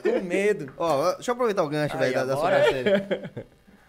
Com 0.04 0.20
medo. 0.22 0.74
Ó, 0.78 1.14
deixa 1.14 1.32
eu 1.32 1.34
aproveitar 1.34 1.64
o 1.64 1.70
gancho, 1.70 1.98
velho, 1.98 2.14
da, 2.14 2.26
da 2.26 2.34
agora. 2.34 2.64
sobrancelha. 2.66 3.32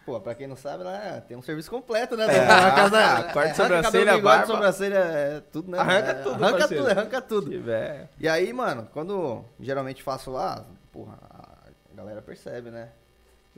Pô, 0.08 0.18
pra 0.18 0.34
quem 0.34 0.46
não 0.46 0.56
sabe, 0.56 0.84
lá 0.84 1.20
tem 1.20 1.36
um 1.36 1.42
serviço 1.42 1.68
completo, 1.68 2.16
né? 2.16 2.24
É, 2.34 2.46
Na 2.46 2.70
casa- 2.70 2.98
ah, 3.18 3.32
corte 3.34 3.50
de 3.50 3.56
sobrancelha, 3.58 4.04
bigode, 4.14 4.22
barba. 4.22 4.46
sobrancelha, 4.46 4.94
é 4.96 5.42
tudo, 5.52 5.70
né? 5.70 5.78
Arranca 5.78 6.08
É, 6.10 6.14
tudo, 6.14 6.32
Arranca 6.44 6.58
parceiro. 6.60 6.82
tudo, 6.84 6.90
arranca 6.98 7.20
tudo. 7.20 7.50
Tiver. 7.50 8.08
E 8.18 8.26
aí, 8.26 8.50
mano, 8.54 8.88
quando 8.90 9.44
geralmente 9.60 10.02
faço 10.02 10.30
lá, 10.30 10.64
porra, 10.90 11.18
a 11.30 11.94
galera 11.94 12.22
percebe, 12.22 12.70
né? 12.70 12.88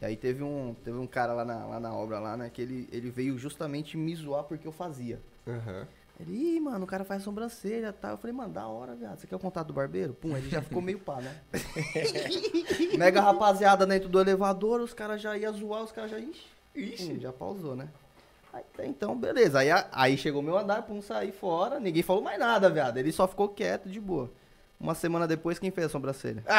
E 0.02 0.04
aí 0.04 0.16
teve 0.16 0.42
um, 0.42 0.74
teve 0.84 0.98
um 0.98 1.06
cara 1.06 1.32
lá 1.34 1.44
na, 1.44 1.66
lá 1.66 1.78
na 1.78 1.94
obra 1.94 2.18
lá, 2.18 2.36
né, 2.36 2.50
que 2.52 2.60
ele, 2.60 2.88
ele 2.90 3.10
veio 3.10 3.38
justamente 3.38 3.96
me 3.96 4.12
zoar 4.16 4.42
porque 4.42 4.66
eu 4.66 4.72
fazia. 4.72 5.20
Aham. 5.46 5.86
Ele, 6.20 6.56
ih, 6.56 6.60
mano, 6.60 6.84
o 6.84 6.86
cara 6.86 7.02
faz 7.02 7.22
sobrancelha 7.22 7.88
e 7.88 7.92
tal. 7.92 8.10
Eu 8.10 8.18
falei, 8.18 8.36
mano, 8.36 8.52
da 8.52 8.66
hora, 8.66 8.94
viado. 8.94 9.18
Você 9.18 9.26
quer 9.26 9.36
o 9.36 9.38
contato 9.38 9.68
do 9.68 9.72
barbeiro? 9.72 10.12
Pum, 10.12 10.36
ele 10.36 10.50
já 10.50 10.60
ficou 10.60 10.82
meio 10.82 10.98
pá, 10.98 11.16
né? 11.16 11.34
Mega 12.98 13.22
rapaziada 13.22 13.86
dentro 13.86 14.08
do 14.08 14.20
elevador, 14.20 14.82
os 14.82 14.92
caras 14.92 15.22
já 15.22 15.36
iam 15.38 15.52
zoar, 15.54 15.82
os 15.82 15.92
caras 15.92 16.10
já. 16.10 16.18
Ixi, 16.18 16.46
ixi. 16.74 17.18
já 17.18 17.32
pausou, 17.32 17.74
né? 17.74 17.88
Aí, 18.52 18.62
tá, 18.76 18.84
então, 18.84 19.16
beleza. 19.16 19.60
Aí, 19.60 19.68
aí 19.90 20.18
chegou 20.18 20.42
meu 20.42 20.58
andar, 20.58 20.82
pum, 20.82 21.00
saí 21.00 21.32
fora. 21.32 21.80
Ninguém 21.80 22.02
falou 22.02 22.22
mais 22.22 22.38
nada, 22.38 22.68
viado. 22.68 22.98
Ele 22.98 23.12
só 23.12 23.26
ficou 23.26 23.48
quieto, 23.48 23.88
de 23.88 23.98
boa. 23.98 24.30
Uma 24.80 24.94
semana 24.94 25.28
depois, 25.28 25.58
quem 25.58 25.70
fez 25.70 25.88
a 25.88 25.90
sobrancelha? 25.90 26.42
E 26.48 26.50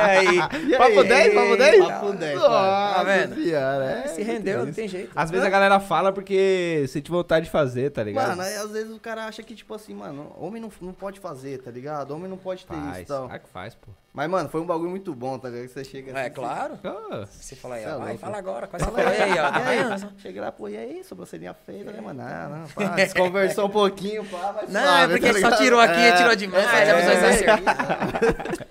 aí? 0.00 0.26
E 0.70 0.76
Papo 0.76 1.00
aí? 1.00 1.08
10, 1.08 1.34
papo 1.34 1.56
10? 1.56 1.84
Papo 1.86 2.12
10, 2.12 2.38
Nossa 2.38 2.94
Tá 2.94 3.02
vendo? 3.04 3.34
senhora, 3.36 3.84
é. 3.84 4.06
Se 4.08 4.22
rendeu, 4.22 4.66
não 4.66 4.72
tem 4.72 4.86
jeito. 4.86 5.10
Às 5.16 5.30
vezes 5.30 5.46
a 5.46 5.50
galera 5.50 5.80
fala 5.80 6.12
porque 6.12 6.84
sente 6.88 7.10
vontade 7.10 7.46
de 7.46 7.50
fazer, 7.50 7.90
tá 7.90 8.02
ligado? 8.02 8.28
Mano, 8.28 8.42
aí 8.42 8.54
às 8.56 8.70
vezes 8.70 8.94
o 8.94 9.00
cara 9.00 9.24
acha 9.26 9.42
que, 9.42 9.54
tipo 9.54 9.72
assim, 9.74 9.94
mano, 9.94 10.30
homem 10.38 10.60
não, 10.60 10.70
não 10.82 10.92
pode 10.92 11.18
fazer, 11.20 11.58
tá 11.62 11.70
ligado? 11.70 12.10
Homem 12.12 12.28
não 12.28 12.36
pode 12.36 12.66
ter 12.66 12.74
isso 12.74 12.84
faz. 12.84 12.98
e 13.02 13.04
tal. 13.06 13.28
Ah, 13.30 13.38
que 13.38 13.48
faz, 13.48 13.74
pô. 13.74 13.90
Mas, 14.12 14.28
mano, 14.28 14.48
foi 14.48 14.60
um 14.60 14.66
bagulho 14.66 14.90
muito 14.90 15.14
bom, 15.14 15.38
tá 15.38 15.48
ligado? 15.48 15.68
Que 15.68 15.72
você 15.74 15.84
chega 15.84 16.10
É 16.18 16.22
assim, 16.26 16.34
claro. 16.34 16.78
Ah, 16.82 17.26
Você 17.30 17.54
fala 17.54 17.76
aí, 17.76 17.84
é 17.84 17.94
ó, 17.94 17.98
vai, 17.98 18.18
fala 18.18 18.38
agora. 18.38 18.66
Quase 18.66 18.84
Fala 18.84 18.98
você 18.98 19.22
aí, 19.22 19.38
ó. 19.38 19.50
Tá 19.52 19.60
E 19.60 19.62
aí? 19.78 19.84
vendo? 19.98 20.20
Cheguei 20.20 20.40
lá, 20.40 20.50
pô, 20.50 20.68
e 20.68 20.76
aí, 20.76 21.04
sobrancelhinha 21.04 21.54
feita, 21.54 21.92
né, 21.92 22.00
mano? 22.00 22.20
Ah, 22.20 22.48
não, 22.48 22.68
pá, 22.70 22.88
desconversou 22.96 23.66
um 23.66 23.70
pouquinho, 23.70 24.24
pá, 24.28 24.52
mas 24.56 24.68
Não, 24.72 24.80
suave, 24.82 25.04
é 25.04 25.16
porque 25.16 25.32
tá 25.32 25.38
ele 25.38 25.40
só 25.48 25.56
tirou 25.56 25.78
aqui, 25.80 26.00
É, 26.00 26.16
tirou 26.16 26.34
demais, 26.34 26.64
é, 26.66 26.90
a 26.90 26.94
pessoa 26.96 27.12
é. 27.12 27.16
exagerou. 27.34 28.66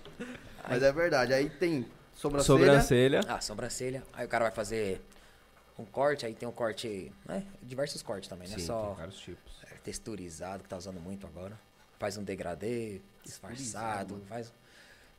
Mas 0.68 0.84
é 0.84 0.92
verdade, 0.92 1.34
aí 1.34 1.50
tem 1.50 1.86
sobrancelha. 2.14 2.60
sobrancelha. 2.60 3.20
Ah, 3.28 3.40
sobrancelha. 3.42 4.04
Aí 4.14 4.26
o 4.26 4.30
cara 4.30 4.44
vai 4.46 4.52
fazer 4.54 5.02
um 5.78 5.86
corte, 5.86 6.26
aí 6.26 6.34
tem 6.36 6.48
um 6.50 6.52
corte, 6.52 7.12
né? 7.26 7.44
Diversos 7.62 8.02
cortes 8.04 8.28
também, 8.28 8.48
não 8.50 8.56
é 8.56 8.60
Sim, 8.60 8.66
só 8.66 8.88
tem 8.88 8.96
vários 8.96 9.18
tipos. 9.20 9.54
é, 9.64 9.76
texturizado, 9.86 10.64
que 10.64 10.70
tá 10.70 10.76
usando 10.78 11.00
muito 11.00 11.26
agora. 11.26 11.58
Faz 11.98 12.18
um 12.18 12.24
degradê, 12.24 13.00
disfarçado, 13.24 14.22
faz... 14.28 14.52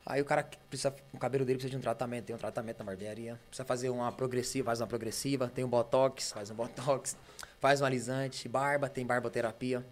Aí 0.05 0.21
o 0.21 0.25
cara 0.25 0.43
que 0.43 0.57
precisa, 0.69 0.93
o 1.13 1.17
cabelo 1.17 1.45
dele 1.45 1.57
precisa 1.57 1.71
de 1.71 1.77
um 1.77 1.81
tratamento, 1.81 2.25
tem 2.25 2.35
um 2.35 2.39
tratamento 2.39 2.79
na 2.79 2.85
barbearia. 2.85 3.39
Precisa 3.47 3.65
fazer 3.65 3.89
uma 3.89 4.11
progressiva, 4.11 4.65
faz 4.65 4.81
uma 4.81 4.87
progressiva. 4.87 5.51
Tem 5.53 5.63
um 5.63 5.69
botox, 5.69 6.31
faz 6.31 6.49
um 6.49 6.55
botox. 6.55 7.15
Faz 7.61 7.79
um 7.79 7.85
alisante, 7.85 8.49
barba, 8.49 8.89
tem 8.89 9.05
barboterapia. 9.05 9.85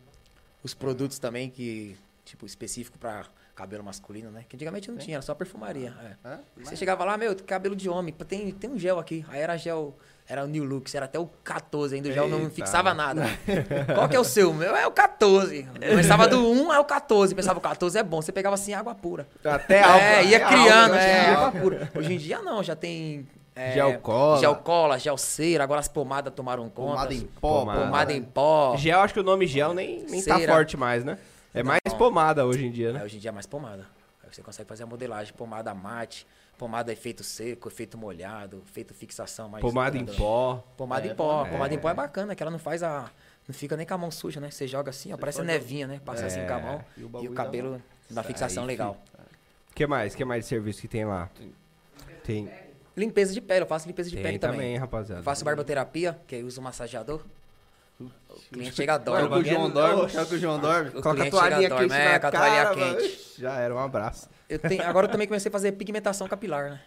Os 0.63 0.73
produtos 0.73 1.19
também 1.19 1.51
que, 1.51 1.95
tipo, 2.25 2.43
específico 2.47 2.97
pra 2.97 3.27
cabelo 3.53 3.83
masculino, 3.83 4.31
né? 4.31 4.43
Que 4.49 4.55
antigamente 4.55 4.89
não 4.89 4.97
tinha, 4.97 5.17
era 5.17 5.21
só 5.21 5.35
perfumaria. 5.35 5.93
é. 6.01 6.27
Hã? 6.27 6.39
Você 6.57 6.75
chegava 6.75 7.05
lá, 7.05 7.15
meu, 7.15 7.35
cabelo 7.35 7.75
de 7.75 7.87
homem, 7.87 8.11
tem, 8.27 8.51
tem 8.51 8.71
um 8.71 8.79
gel 8.79 8.97
aqui. 8.97 9.23
Aí 9.27 9.39
era 9.39 9.55
gel, 9.55 9.95
era 10.29 10.43
o 10.43 10.47
New 10.47 10.63
Looks, 10.63 10.93
era 10.93 11.05
até 11.05 11.17
o 11.17 11.27
14 11.43 11.95
ainda, 11.95 12.07
o 12.07 12.11
gel 12.11 12.29
não 12.29 12.51
fixava 12.51 12.93
nada. 12.93 13.25
Qual 13.95 14.07
que 14.07 14.15
é 14.15 14.19
o 14.19 14.23
seu? 14.23 14.53
Meu 14.53 14.75
é 14.75 14.85
o 14.85 14.91
14. 14.91 15.67
Começava 15.89 16.27
do 16.27 16.39
1 16.51 16.71
ao 16.71 16.85
14. 16.85 17.33
Pensava, 17.33 17.57
o 17.57 17.61
14 17.61 17.97
é 17.97 18.03
bom. 18.03 18.21
Você 18.21 18.31
pegava 18.31 18.53
assim, 18.53 18.71
água 18.71 18.93
pura. 18.93 19.27
Até 19.43 19.81
algo. 19.81 19.97
É, 19.97 20.23
ia 20.23 20.39
criando, 20.39 20.93
é, 20.93 21.31
água 21.31 21.59
pura. 21.59 21.91
Hoje 21.95 22.13
em 22.13 22.17
dia 22.17 22.43
não, 22.43 22.61
já 22.61 22.75
tem... 22.75 23.27
é, 23.55 23.71
Gel 23.71 23.97
cola. 24.01 24.39
Gel 24.39 24.55
cola, 24.57 24.99
gel 24.99 25.17
cera, 25.17 25.63
agora 25.63 25.79
as 25.79 25.87
pomadas 25.87 26.31
tomaram 26.31 26.69
conta. 26.69 26.91
Pomada 26.91 27.13
em 27.15 27.21
pó, 27.21 27.59
Pomada. 27.61 27.81
Pomada 27.81 28.13
em 28.13 28.21
pó. 28.21 28.77
Gel, 28.77 28.99
acho 28.99 29.15
que 29.15 29.19
o 29.19 29.23
nome 29.23 29.47
gel 29.47 29.73
nem, 29.73 30.05
nem 30.07 30.23
tá 30.23 30.39
forte 30.41 30.77
mais, 30.77 31.03
né? 31.03 31.17
É 31.55 31.63
mais 31.63 31.81
Não. 31.87 31.97
pomada 31.97 32.45
hoje 32.45 32.67
em 32.67 32.71
dia, 32.71 32.93
né? 32.93 33.03
hoje 33.03 33.17
em 33.17 33.19
dia 33.19 33.29
é 33.29 33.31
mais 33.31 33.47
pomada. 33.47 33.87
Aí 34.23 34.29
você 34.31 34.43
consegue 34.43 34.69
fazer 34.69 34.83
a 34.83 34.85
modelagem, 34.85 35.33
pomada 35.33 35.73
mate, 35.73 36.27
pomada 36.59 36.91
efeito 36.91 37.23
seco, 37.23 37.69
efeito 37.69 37.97
molhado, 37.97 38.61
efeito 38.67 38.93
fixação 38.93 39.47
mais... 39.47 39.61
Pomada 39.61 39.97
em 39.97 40.05
pó. 40.05 40.61
Pomada 40.75 41.07
É, 41.07 41.11
em 41.11 41.15
pó. 41.15 41.45
é. 41.45 41.49
Pomada 41.49 41.73
em 41.73 41.79
pó 41.79 41.89
é 41.89 41.93
bacana, 41.93 42.35
que 42.35 42.43
ela 42.43 42.51
não 42.51 42.59
faz 42.59 42.83
a. 42.83 43.09
Não 43.47 43.55
fica 43.55 43.75
nem 43.77 43.87
com 43.87 43.93
a 43.93 43.97
mão 43.97 44.11
suja, 44.11 44.39
né? 44.39 44.51
Você 44.51 44.67
joga 44.67 44.91
assim, 44.91 45.11
ó, 45.13 45.17
parece 45.17 45.39
a 45.39 45.43
pode- 45.43 45.53
nevinha, 45.53 45.87
né? 45.87 45.99
Passa 46.05 46.25
assim 46.27 46.45
com 46.45 46.53
a 46.53 46.59
mão. 46.59 46.85
E 46.97 47.03
o 47.03 47.23
E 47.23 47.27
o, 47.29 47.33
cabelo 47.33 47.81
dá 48.09 48.21
fixação 48.21 48.63
Aí, 48.63 48.67
legal. 48.67 49.01
O 49.71 49.73
que 49.73 49.87
mais? 49.87 50.13
que 50.13 50.23
mais 50.25 50.43
de 50.43 50.49
serviço 50.49 50.81
que 50.81 50.87
tem 50.89 51.05
lá? 51.05 51.29
Tem, 52.23 52.51
Limpeza 52.95 53.33
de 53.33 53.39
pele, 53.39 53.61
eu 53.63 53.65
faço 53.67 53.87
limpeza 53.87 54.09
de 54.09 54.17
tem 54.17 54.23
pele 54.23 54.37
também, 54.39 54.57
também. 54.59 54.77
rapaziada. 54.77 55.23
Faço 55.23 55.45
barboterapia, 55.45 56.19
que 56.27 56.35
aí 56.35 56.43
uso 56.43 56.61
massageador. 56.61 57.23
O 57.99 58.09
cliente 58.53 58.75
chega 58.75 58.97
Quer 58.97 59.05
dorme. 59.05 59.27
que 59.29 59.49
o 59.49 59.53
João 59.53 59.69
dorme? 59.69 60.11
Quer 60.11 60.25
que 60.25 60.35
o 60.35 60.39
João 60.39 60.59
dorme? 60.59 60.89
O 60.89 60.91
Coloca 60.93 61.09
a 61.09 61.15
cliente 61.15 61.31
toalhinha 61.31 61.69
dorme, 61.69 61.89
quente 61.89 61.99
é, 61.99 62.11
na 62.13 62.19
com 62.19 62.27
a 62.27 62.31
toalhinha 62.31 62.63
cara, 62.63 62.75
quente. 62.75 63.01
mano. 63.01 63.09
Já 63.37 63.53
era, 63.55 63.75
um 63.75 63.79
abraço. 63.79 64.29
Eu 64.49 64.59
tenho, 64.59 64.83
agora 64.87 65.07
eu 65.07 65.11
também 65.11 65.27
comecei 65.27 65.49
a 65.49 65.51
fazer 65.51 65.71
pigmentação 65.73 66.27
capilar, 66.27 66.69
né? 66.71 66.79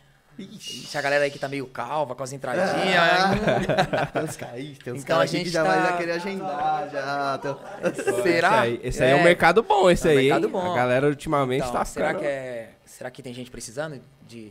Se 0.58 0.96
a 0.96 1.02
galera 1.02 1.24
aí 1.24 1.30
que 1.30 1.38
tá 1.38 1.46
meio 1.46 1.66
calva, 1.66 2.14
com 2.14 2.22
as 2.22 2.32
entradinhas. 2.32 2.70
Tem 4.12 4.22
uns 4.24 4.36
caís, 4.36 4.78
tem 4.78 4.92
uns 4.94 5.02
Então 5.02 5.16
caras 5.16 5.30
que 5.30 5.36
gente 5.36 5.50
já 5.50 5.62
tá- 5.62 5.68
vai 5.70 5.82
já 5.90 5.96
querer 5.98 6.12
agendar, 6.12 6.88
já. 6.90 7.38
Tem- 7.38 8.22
será? 8.22 8.48
Esse 8.48 8.56
aí, 8.56 8.80
esse 8.82 9.02
aí 9.04 9.10
é 9.10 9.14
um 9.16 9.22
mercado 9.22 9.62
bom, 9.62 9.90
esse 9.90 10.08
É 10.08 10.14
um 10.14 10.16
aí, 10.18 10.24
mercado 10.24 10.46
hein? 10.46 10.52
bom. 10.52 10.72
A 10.72 10.74
galera 10.74 11.06
ultimamente 11.06 11.60
Então, 11.60 11.72
tá 11.74 11.84
será 11.84 12.14
que 12.14 12.24
é. 12.24 12.70
Será 12.86 13.10
que 13.10 13.22
tem 13.22 13.34
gente 13.34 13.50
precisando 13.50 14.00
de, 14.26 14.50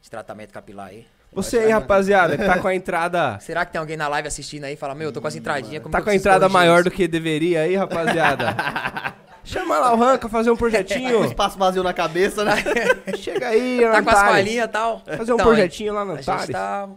de 0.00 0.10
tratamento 0.10 0.52
capilar 0.52 0.88
aí? 0.88 1.06
Você 1.32 1.58
aí, 1.58 1.70
rapaziada, 1.70 2.36
que 2.36 2.44
tá 2.44 2.58
com 2.58 2.66
a 2.68 2.74
entrada... 2.74 3.38
Será 3.42 3.64
que 3.64 3.72
tem 3.72 3.78
alguém 3.80 3.96
na 3.96 4.08
live 4.08 4.26
assistindo 4.28 4.64
aí 4.64 4.74
e 4.74 4.76
fala, 4.76 4.94
meu, 4.94 5.08
eu 5.08 5.12
tô 5.12 5.20
com 5.20 5.28
essa 5.28 5.38
entradinha, 5.38 5.80
como 5.80 5.92
Tá 5.92 6.02
com 6.02 6.10
a 6.10 6.14
entrada 6.14 6.48
maior 6.48 6.80
isso? 6.80 6.84
do 6.84 6.90
que 6.90 7.06
deveria 7.06 7.62
aí, 7.62 7.76
rapaziada? 7.76 8.54
Chama 9.44 9.78
lá 9.78 9.92
o 9.92 9.96
Ranca, 9.96 10.28
fazer 10.28 10.50
um 10.50 10.54
Um 10.54 10.56
projetinho. 10.56 11.24
espaço 11.26 11.56
vazio 11.58 11.82
na 11.82 11.92
cabeça, 11.94 12.44
né? 12.44 12.56
Chega 13.16 13.48
aí, 13.48 13.80
Tá 13.80 14.02
com 14.02 14.10
as 14.10 14.22
palhinhas 14.22 14.66
e 14.66 14.68
tal. 14.68 15.00
Fazer 15.04 15.32
um 15.32 15.34
Então, 15.36 15.46
projetinho 15.46 15.94
lá 15.94 16.04
no 16.04 16.12
A 16.12 16.16
gente 16.16 16.30
Antares. 16.30 16.50
tá... 16.52 16.88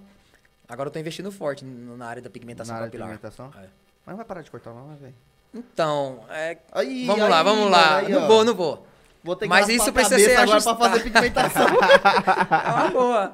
Agora 0.67 0.87
eu 0.87 0.91
tô 0.91 0.99
investindo 0.99 1.31
forte 1.31 1.63
na 1.63 2.05
área 2.05 2.21
da 2.21 2.29
pigmentação 2.29 2.73
Na 2.73 2.81
área 2.81 2.87
capilar. 2.89 3.09
pigmentação? 3.09 3.45
É. 3.55 3.59
Mas 4.05 4.07
não 4.07 4.15
vai 4.17 4.25
parar 4.25 4.41
de 4.41 4.49
cortar 4.51 4.71
não, 4.71 4.87
né, 4.87 4.95
velho? 4.99 5.13
Então, 5.53 6.19
é... 6.31 6.57
Aí, 6.71 7.05
vamos 7.05 7.23
aí, 7.23 7.29
lá, 7.29 7.43
vamos 7.43 7.69
lá. 7.71 7.97
aí, 7.97 8.09
não 8.11 8.27
vou, 8.27 8.43
não 8.43 8.55
vou. 8.55 8.87
Vou 9.23 9.35
ter 9.35 9.45
que 9.45 9.49
Mas 9.49 9.69
isso 9.69 9.93
precisa 9.93 10.17
ser 10.17 10.31
agora 10.35 10.47
pra 10.47 10.55
ajustado. 10.55 10.79
fazer 10.79 10.99
pigmentação. 11.03 11.67
É 11.67 12.69
uma 12.71 12.87
boa. 12.89 13.33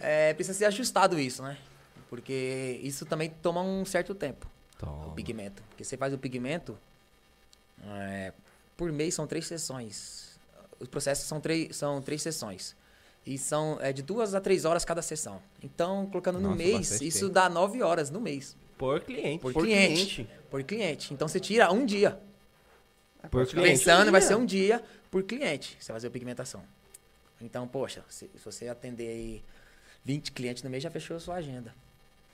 É, 0.00 0.34
precisa 0.34 0.56
ser 0.56 0.64
ajustado 0.66 1.18
isso, 1.18 1.42
né? 1.42 1.58
Porque 2.08 2.80
isso 2.82 3.04
também 3.06 3.30
toma 3.42 3.60
um 3.62 3.84
certo 3.84 4.14
tempo. 4.14 4.46
O 5.06 5.10
pigmento. 5.12 5.62
Porque 5.70 5.84
você 5.84 5.96
faz 5.96 6.12
o 6.12 6.18
pigmento, 6.18 6.78
é, 7.84 8.32
por 8.76 8.92
mês 8.92 9.14
são 9.14 9.26
três 9.26 9.46
sessões. 9.46 10.38
Os 10.78 10.88
processos 10.88 11.26
são 11.26 11.40
três, 11.40 11.74
são 11.76 12.02
três 12.02 12.20
sessões. 12.22 12.76
E 13.24 13.38
são 13.38 13.78
é, 13.80 13.92
de 13.92 14.02
duas 14.02 14.34
a 14.34 14.40
três 14.40 14.64
horas 14.64 14.84
cada 14.84 15.02
sessão. 15.02 15.42
Então, 15.62 16.06
colocando 16.06 16.38
no 16.38 16.50
Nossa, 16.50 16.58
mês, 16.58 16.72
bastante 16.90 17.06
isso 17.08 17.20
tempo. 17.20 17.32
dá 17.32 17.48
nove 17.48 17.82
horas 17.82 18.10
no 18.10 18.20
mês. 18.20 18.56
Por 18.78 19.00
cliente. 19.00 19.40
Por, 19.40 19.52
Por 19.52 19.64
cliente. 19.64 20.14
cliente. 20.14 20.30
Por 20.50 20.62
cliente. 20.62 21.14
Então 21.14 21.26
você 21.26 21.40
tira 21.40 21.72
um 21.72 21.84
dia. 21.84 22.20
Por 23.30 23.46
cliente. 23.46 23.78
Pensando, 23.78 24.12
vai 24.12 24.20
ser 24.20 24.36
um 24.36 24.44
dia 24.44 24.84
por 25.10 25.22
cliente. 25.22 25.76
Você 25.80 25.90
vai 25.90 25.96
fazer 25.96 26.08
a 26.08 26.10
pigmentação. 26.10 26.62
Então, 27.40 27.66
poxa, 27.66 28.04
se, 28.08 28.30
se 28.34 28.44
você 28.44 28.68
atender 28.68 29.08
aí 29.08 29.42
20 30.06 30.30
clientes 30.30 30.62
no 30.62 30.70
mês, 30.70 30.82
já 30.82 30.90
fechou 30.90 31.16
a 31.16 31.20
sua 31.20 31.34
agenda. 31.34 31.74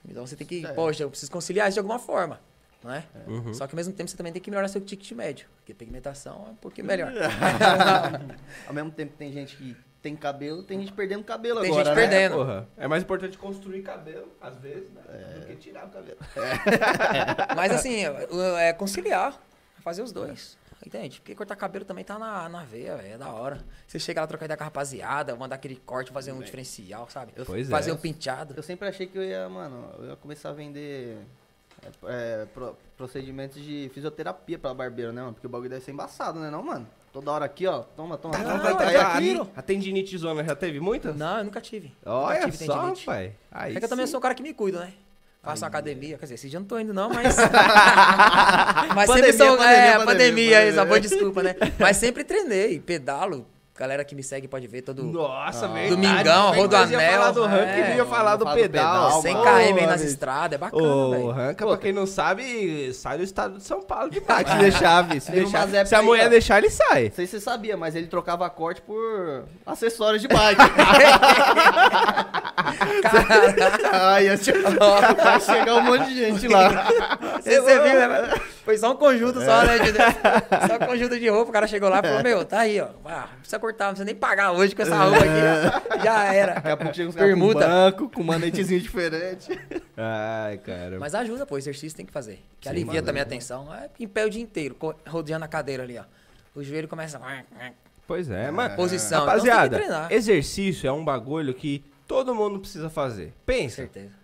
Então 0.06 0.26
você 0.26 0.36
tem 0.36 0.46
que, 0.46 0.60
Certo. 0.60 0.74
poxa, 0.74 1.02
eu 1.02 1.08
preciso 1.10 1.32
conciliar 1.32 1.68
isso 1.68 1.74
de 1.76 1.80
alguma 1.80 1.98
forma. 1.98 2.38
Não 2.84 2.92
é? 2.92 3.04
Uhum. 3.26 3.54
Só 3.54 3.66
que 3.66 3.74
ao 3.74 3.76
mesmo 3.76 3.94
tempo 3.94 4.10
você 4.10 4.16
também 4.16 4.32
tem 4.32 4.42
que 4.42 4.50
melhorar 4.50 4.68
seu 4.68 4.80
ticket 4.80 5.10
médio. 5.12 5.46
Porque 5.56 5.72
pigmentação 5.72 6.44
é 6.48 6.50
um 6.50 6.56
pouquinho 6.56 6.86
melhor. 6.86 7.12
Ao 8.66 8.74
mesmo 8.74 8.90
tempo 8.90 9.12
que 9.12 9.18
tem 9.18 9.32
gente 9.32 9.56
que 9.56 9.76
tem 10.02 10.16
cabelo, 10.16 10.64
tem 10.64 10.80
gente 10.80 10.92
perdendo 10.92 11.22
cabelo 11.22 11.60
Tem 11.60 11.70
agora, 11.70 11.84
gente 11.84 11.94
né? 11.94 12.02
perdendo. 12.02 12.34
Porra. 12.34 12.68
É 12.76 12.88
mais 12.88 13.04
importante 13.04 13.38
construir 13.38 13.82
cabelo, 13.82 14.28
às 14.40 14.58
vezes, 14.58 14.90
né? 14.90 15.00
Do 15.38 15.46
que 15.46 15.54
tirar 15.54 15.86
o 15.86 15.90
cabelo. 15.90 16.18
Mas 17.54 17.72
assim, 17.72 18.04
é 18.04 18.68
é 18.68 18.72
conciliar. 18.72 19.40
Fazer 19.80 20.02
os 20.02 20.12
dois. 20.12 20.58
Entende? 20.84 21.20
Porque 21.20 21.34
cortar 21.34 21.54
cabelo 21.56 21.84
também 21.84 22.04
tá 22.04 22.18
na, 22.18 22.48
na 22.48 22.64
veia, 22.64 22.96
véio, 22.96 23.14
é 23.14 23.18
da 23.18 23.28
hora. 23.30 23.60
Você 23.86 23.98
chega 23.98 24.20
lá, 24.20 24.26
trocar 24.26 24.46
ideia 24.46 24.56
com 24.56 24.64
a 24.64 24.66
rapaziada, 24.66 25.36
mandar 25.36 25.54
aquele 25.56 25.76
corte, 25.76 26.10
fazer 26.10 26.32
um 26.32 26.40
diferencial, 26.40 27.08
sabe? 27.08 27.32
Pois 27.46 27.68
é. 27.68 27.70
fazer 27.70 27.92
um 27.92 27.96
penteado. 27.96 28.54
Eu 28.56 28.62
sempre 28.62 28.88
achei 28.88 29.06
que 29.06 29.16
eu 29.16 29.22
ia, 29.24 29.48
mano, 29.48 29.90
eu 29.98 30.06
ia 30.10 30.16
começar 30.16 30.48
a 30.50 30.52
vender 30.52 31.18
é, 31.82 31.88
é, 32.42 32.46
pro- 32.46 32.76
procedimentos 32.96 33.62
de 33.62 33.90
fisioterapia 33.94 34.58
pra 34.58 34.74
barbeiro, 34.74 35.12
né, 35.12 35.20
mano? 35.22 35.34
Porque 35.34 35.46
o 35.46 35.50
bagulho 35.50 35.70
deve 35.70 35.84
ser 35.84 35.92
embaçado, 35.92 36.40
né, 36.40 36.50
não, 36.50 36.62
mano? 36.62 36.86
Toda 37.12 37.30
hora 37.30 37.44
aqui, 37.44 37.66
ó, 37.66 37.80
toma, 37.82 38.16
toma, 38.16 38.38
Não, 38.38 38.58
toma, 38.58 38.82
é 38.82 38.86
aí 38.86 38.94
tranquilo. 38.98 39.42
aqui. 39.42 39.52
A 39.54 39.60
tendinite 39.62 40.16
zona 40.16 40.42
já 40.42 40.56
teve 40.56 40.80
muitas? 40.80 41.14
Não, 41.14 41.38
eu 41.38 41.44
nunca 41.44 41.60
tive. 41.60 41.92
Olha 42.06 42.40
nunca 42.40 42.50
tive 42.52 42.64
só, 42.64 42.74
tendinite. 42.78 43.04
pai. 43.04 43.34
Aí 43.50 43.76
É 43.76 43.78
que 43.78 43.84
eu 43.84 43.88
também 43.88 44.06
sou 44.06 44.18
um 44.18 44.20
cara 44.22 44.34
que 44.34 44.42
me 44.42 44.54
cuido, 44.54 44.78
né? 44.80 44.94
Faço 45.42 45.64
uma 45.64 45.68
academia. 45.68 46.16
Quer 46.18 46.24
dizer, 46.24 46.34
esse 46.36 46.48
dia 46.48 46.60
não 46.60 46.66
tô 46.66 46.78
indo, 46.78 46.94
não, 46.94 47.10
mas. 47.10 47.34
mas 48.94 49.06
Pandemia, 49.08 49.32
sempre 49.32 49.32
sou. 49.32 49.56
pandemia, 49.56 49.76
é, 49.76 49.92
pandemia, 49.92 50.06
pandemia, 50.06 50.06
pandemia. 50.06 50.58
essa 50.60 50.84
boa 50.84 51.00
desculpa, 51.00 51.42
né? 51.42 51.56
Mas 51.80 51.96
sempre 51.96 52.22
treinei, 52.22 52.78
pedalo. 52.78 53.46
Galera 53.82 54.04
que 54.04 54.14
me 54.14 54.22
segue 54.22 54.46
pode 54.46 54.64
ver 54.68 54.82
todo. 54.82 55.02
Nossa, 55.02 55.64
Ah. 55.66 55.68
verdade. 55.68 55.96
Domingão, 55.96 56.52
que 56.52 56.56
Rodo 56.58 56.76
nós 56.76 56.88
ia 56.88 57.00
falar 57.00 57.30
do 57.32 57.44
ranking 57.44 57.80
é, 57.80 57.94
e 57.94 57.96
ia 57.96 58.04
falar 58.04 58.36
do 58.36 58.44
pedal. 58.44 58.56
pedal, 58.60 59.22
100 59.22 59.34
Pô, 59.34 59.42
km 59.42 59.48
aí 59.48 59.86
nas 59.86 60.00
estradas, 60.02 60.54
é 60.54 60.58
bacana, 60.58 61.10
velho. 61.10 61.30
Ranca, 61.32 61.66
pra 61.66 61.76
quem 61.78 61.92
não 61.92 62.06
sabe, 62.06 62.94
sai 62.94 63.18
do 63.18 63.24
estado 63.24 63.58
de 63.58 63.64
São 63.64 63.82
Paulo 63.82 64.08
de 64.08 64.20
bike. 64.22 64.50
Se 64.52 64.56
deixar, 64.58 65.02
vi. 65.02 65.20
Se, 65.20 65.32
deixar, 65.32 65.66
se 65.84 65.94
a 65.96 66.00
mulher 66.00 66.30
deixar, 66.30 66.58
ele 66.58 66.70
sai. 66.70 67.06
Não 67.08 67.12
sei 67.16 67.26
se 67.26 67.32
você 67.32 67.40
sabia, 67.40 67.76
mas 67.76 67.96
ele 67.96 68.06
trocava 68.06 68.48
corte 68.48 68.80
por 68.82 69.46
acessórios 69.66 70.22
de 70.22 70.28
bike. 70.28 70.60
Ai, 73.92 74.26
ia 74.26 74.36
vai 74.36 75.40
chegar 75.40 75.74
um 75.74 75.80
monte 75.82 76.04
de 76.06 76.14
gente 76.24 76.46
lá. 76.46 76.86
Você, 77.42 77.60
você 77.60 77.80
viu, 77.80 77.98
né? 78.08 78.30
Foi 78.64 78.78
só 78.78 78.92
um 78.92 78.96
conjunto 78.96 79.40
só, 79.40 79.64
né? 79.64 79.78
de- 79.78 79.92
só 80.68 80.76
um 80.76 80.86
conjunto 80.86 81.18
de 81.18 81.28
roupa. 81.28 81.50
O 81.50 81.52
cara 81.52 81.66
chegou 81.66 81.88
lá 81.88 81.98
e 81.98 82.02
falou: 82.02 82.22
Meu, 82.22 82.44
tá 82.44 82.60
aí, 82.60 82.80
ó. 82.80 82.88
Ah, 83.04 83.28
não 83.32 83.38
precisa 83.38 83.58
cortar, 83.58 83.84
não 83.86 83.92
precisa 83.92 84.04
nem 84.04 84.14
pagar 84.14 84.52
hoje 84.52 84.74
com 84.74 84.82
essa 84.82 84.96
roupa 84.96 85.18
aqui. 85.18 86.02
Já 86.04 86.32
era. 86.32 86.54
Daqui 86.54 86.68
a 86.68 86.76
pouco 86.76 86.94
chega 86.94 87.08
uns 87.08 87.14
caras 87.16 87.34
com 87.34 87.38
Permuta. 87.40 87.66
banco, 87.66 88.08
com 88.10 88.22
manetezinho 88.22 88.80
diferente. 88.80 89.58
Ai, 89.96 90.58
cara. 90.58 90.98
Mas 91.00 91.14
ajuda, 91.14 91.44
pô, 91.44 91.58
exercício 91.58 91.96
tem 91.96 92.06
que 92.06 92.12
fazer. 92.12 92.40
Que 92.60 92.68
Sim, 92.68 92.74
alivia 92.74 93.02
também 93.02 93.22
a 93.22 93.26
tensão. 93.26 93.72
É 93.74 93.90
em 93.98 94.06
pé 94.06 94.24
o 94.24 94.30
dia 94.30 94.42
inteiro, 94.42 94.76
rodeando 95.08 95.44
a 95.44 95.48
cadeira 95.48 95.82
ali, 95.82 95.98
ó. 95.98 96.04
O 96.54 96.62
joelho 96.62 96.86
começa. 96.86 97.20
Pois 98.06 98.30
é, 98.30 98.50
mas... 98.50 98.74
Posição. 98.74 99.24
Rapaziada, 99.24 99.66
então, 99.76 99.78
que 99.80 99.84
treinar. 99.86 100.12
exercício 100.12 100.86
é 100.86 100.92
um 100.92 101.04
bagulho 101.04 101.54
que 101.54 101.84
todo 102.06 102.34
mundo 102.34 102.60
precisa 102.60 102.90
fazer. 102.90 103.28
Com 103.28 103.32
Pensa. 103.46 103.76
certeza. 103.76 104.21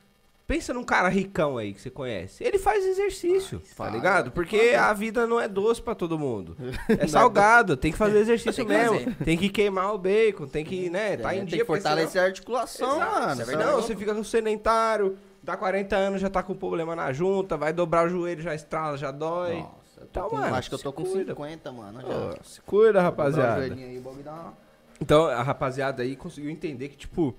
Pensa 0.48 0.72
num 0.72 0.82
cara 0.82 1.08
ricão 1.10 1.58
aí 1.58 1.74
que 1.74 1.80
você 1.82 1.90
conhece. 1.90 2.42
Ele 2.42 2.58
faz 2.58 2.82
exercício, 2.84 3.58
tá 3.60 3.66
faz. 3.74 3.92
ligado? 3.92 4.30
Porque 4.32 4.74
a 4.74 4.92
vida 4.94 5.26
não 5.26 5.38
é 5.38 5.46
doce 5.46 5.80
pra 5.82 5.94
todo 5.94 6.18
mundo. 6.18 6.56
É 6.98 7.06
salgado, 7.06 7.76
tem 7.76 7.92
que 7.92 7.98
fazer 7.98 8.18
exercício 8.20 8.64
Tem 8.64 8.66
que 8.66 8.72
mesmo. 8.72 8.98
fazer. 9.12 9.24
Tem 9.24 9.36
que 9.36 9.50
queimar 9.50 9.94
o 9.94 9.98
bacon, 9.98 10.46
tem 10.46 10.64
que, 10.64 10.88
né, 10.88 11.18
tá 11.18 11.32
É, 11.34 11.36
em 11.36 11.38
tem 11.40 11.46
dia. 11.48 11.58
que 11.58 11.64
fortalecer 11.66 12.22
a 12.22 12.24
articulação, 12.24 12.94
senão- 12.94 13.10
mano. 13.12 13.42
é. 13.42 13.56
Não, 13.56 13.76
você 13.82 13.94
fica 13.94 14.14
com 14.14 14.24
sedentário, 14.24 15.18
dá 15.42 15.54
40 15.54 15.94
anos, 15.94 16.18
já 16.18 16.30
tá 16.30 16.42
com 16.42 16.54
problema 16.54 16.96
na 16.96 17.12
junta, 17.12 17.54
vai 17.58 17.72
dobrar 17.74 18.06
o 18.06 18.08
joelho, 18.08 18.40
já 18.42 18.54
estrala, 18.54 18.96
já 18.96 19.10
dói. 19.10 19.56
Nossa, 19.56 20.00
eu 20.00 20.06
tô 20.06 20.08
Então, 20.10 20.28
com- 20.30 20.36
mano, 20.38 20.56
acho 20.56 20.70
que 20.70 20.74
eu 20.76 20.78
tô 20.78 20.92
com 20.94 21.04
cuida. 21.04 21.32
50, 21.34 21.70
mano. 21.72 22.00
Já. 22.00 22.42
se 22.42 22.60
cuida, 22.62 23.02
rapaziada. 23.02 23.60
aí, 23.64 23.98
uma- 23.98 24.54
Então, 24.98 25.26
a 25.26 25.42
rapaziada 25.42 26.02
aí 26.02 26.16
conseguiu 26.16 26.50
entender 26.50 26.88
que, 26.88 26.96
tipo, 26.96 27.34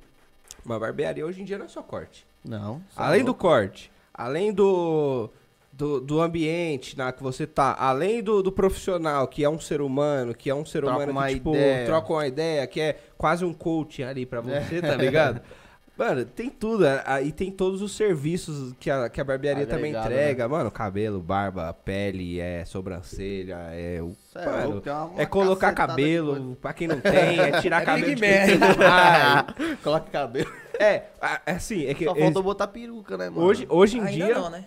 uma 0.64 0.78
barbearia 0.80 1.26
hoje 1.26 1.42
em 1.42 1.44
dia 1.44 1.58
não 1.58 1.66
é 1.66 1.70
só 1.70 1.82
corte. 1.82 2.29
Não. 2.44 2.82
Além 2.96 3.22
do 3.22 3.28
louco. 3.28 3.42
corte, 3.42 3.92
além 4.14 4.54
do, 4.54 5.30
do, 5.72 6.02
do 6.02 6.22
ambiente 6.22 6.98
na 6.98 7.12
que 7.12 7.22
você 7.24 7.46
tá, 7.48 7.76
além 7.80 8.22
do, 8.22 8.42
do 8.44 8.52
profissional, 8.52 9.28
que 9.28 9.44
é 9.44 9.50
um 9.50 9.60
ser 9.60 9.82
humano, 9.82 10.34
que 10.34 10.50
é 10.50 10.56
um 10.56 10.66
ser 10.66 10.82
Troca 10.82 10.96
humano 10.96 11.12
uma 11.12 11.28
que, 11.28 11.34
tipo, 11.36 11.54
ideia. 11.54 11.86
troca 11.86 12.14
uma 12.14 12.28
ideia, 12.28 12.68
que 12.68 12.82
é 12.82 13.00
quase 13.18 13.46
um 13.46 13.54
coaching 13.54 14.04
ali 14.04 14.26
pra 14.26 14.42
você, 14.42 14.82
tá 14.82 14.96
ligado? 14.96 15.42
Mano, 16.00 16.24
tem 16.24 16.50
tudo. 16.50 16.86
Aí 17.06 17.30
tem 17.30 17.52
todos 17.52 17.82
os 17.82 17.92
serviços 17.92 18.74
que 18.80 18.90
a, 18.90 19.10
que 19.10 19.20
a 19.20 19.24
barbearia 19.26 19.68
também 19.68 19.92
Agregado, 19.94 20.14
entrega. 20.14 20.48
Mano, 20.48 20.72
cabelo, 20.72 21.20
barba, 21.20 21.74
pele, 21.74 22.40
é 22.40 22.64
sobrancelha, 22.64 23.58
é 23.74 24.02
o. 24.02 24.16
É 24.34 24.46
mano, 24.46 24.82
uma 24.82 25.22
é 25.22 25.26
colocar 25.26 25.74
cabelo, 25.74 26.56
pra 26.62 26.72
quem 26.72 26.88
não 26.88 27.02
tem, 27.02 27.38
é 27.38 27.60
tirar 27.60 27.82
É 27.84 27.86
cabelo 27.86 28.06
Big 28.08 28.16
de 28.16 28.22
quem 28.22 28.60
tem. 28.60 29.76
Coloca 29.84 30.10
cabelo. 30.10 30.50
É, 30.80 31.04
é 31.46 31.52
assim, 31.52 31.86
é 31.88 31.94
que 31.94 32.06
Só 32.06 32.16
faltou 32.16 32.42
botar 32.42 32.68
peruca, 32.68 33.18
né, 33.18 33.30
mano? 33.30 33.46
hoje, 33.46 33.68
hoje 33.68 33.98
em 33.98 34.02
Ainda 34.02 34.26
dia, 34.26 34.36
não, 34.36 34.50
né? 34.50 34.64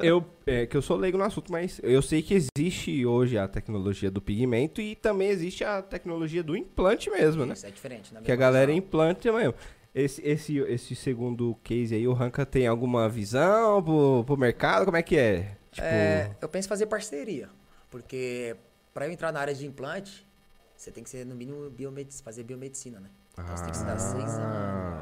Eu, 0.00 0.16
eu- 0.18 0.24
é, 0.44 0.66
que 0.66 0.76
eu 0.76 0.82
sou 0.82 0.96
leigo 0.96 1.16
no 1.16 1.22
assunto, 1.22 1.52
mas 1.52 1.80
eu 1.84 2.02
sei 2.02 2.20
que 2.20 2.34
existe 2.34 3.06
hoje 3.06 3.38
a 3.38 3.46
tecnologia 3.46 4.10
do 4.10 4.20
pigmento 4.20 4.80
e 4.80 4.96
também 4.96 5.28
existe 5.28 5.62
a 5.62 5.80
tecnologia 5.80 6.42
do 6.42 6.56
implante 6.56 7.08
mesmo, 7.08 7.46
né? 7.46 7.54
Isso 7.54 7.64
é 7.66 7.70
diferente. 7.70 8.12
Na 8.12 8.20
Que 8.20 8.32
a 8.32 8.36
galera 8.36 8.72
implante 8.72 9.30
mesmo. 9.30 9.54
Esse, 9.94 10.22
esse, 10.26 10.56
esse 10.58 10.94
segundo 10.96 11.54
case 11.62 11.94
aí, 11.94 12.08
o 12.08 12.14
Ranca 12.14 12.46
tem 12.46 12.66
alguma 12.66 13.08
visão 13.08 13.82
pro, 13.82 14.24
pro 14.24 14.36
mercado? 14.38 14.86
Como 14.86 14.96
é 14.96 15.02
que 15.02 15.18
é? 15.18 15.56
Tipo, 15.70 15.86
É, 15.86 16.34
eu 16.40 16.48
penso 16.48 16.66
em 16.66 16.68
fazer 16.70 16.86
parceria. 16.86 17.50
Porque 17.90 18.56
pra 18.94 19.06
eu 19.06 19.12
entrar 19.12 19.30
na 19.32 19.40
área 19.40 19.54
de 19.54 19.66
implante, 19.66 20.26
você 20.74 20.90
tem 20.90 21.04
que 21.04 21.10
ser, 21.10 21.26
no 21.26 21.34
mínimo, 21.34 21.68
biomedic 21.68 22.22
fazer 22.22 22.42
biomedicina, 22.42 23.00
né? 23.00 23.08
Então 23.34 23.46
você 23.56 23.62
tem 23.64 23.70
que 23.70 23.76
estudar 23.76 23.98
seis 23.98 24.30
Ah. 24.38 24.42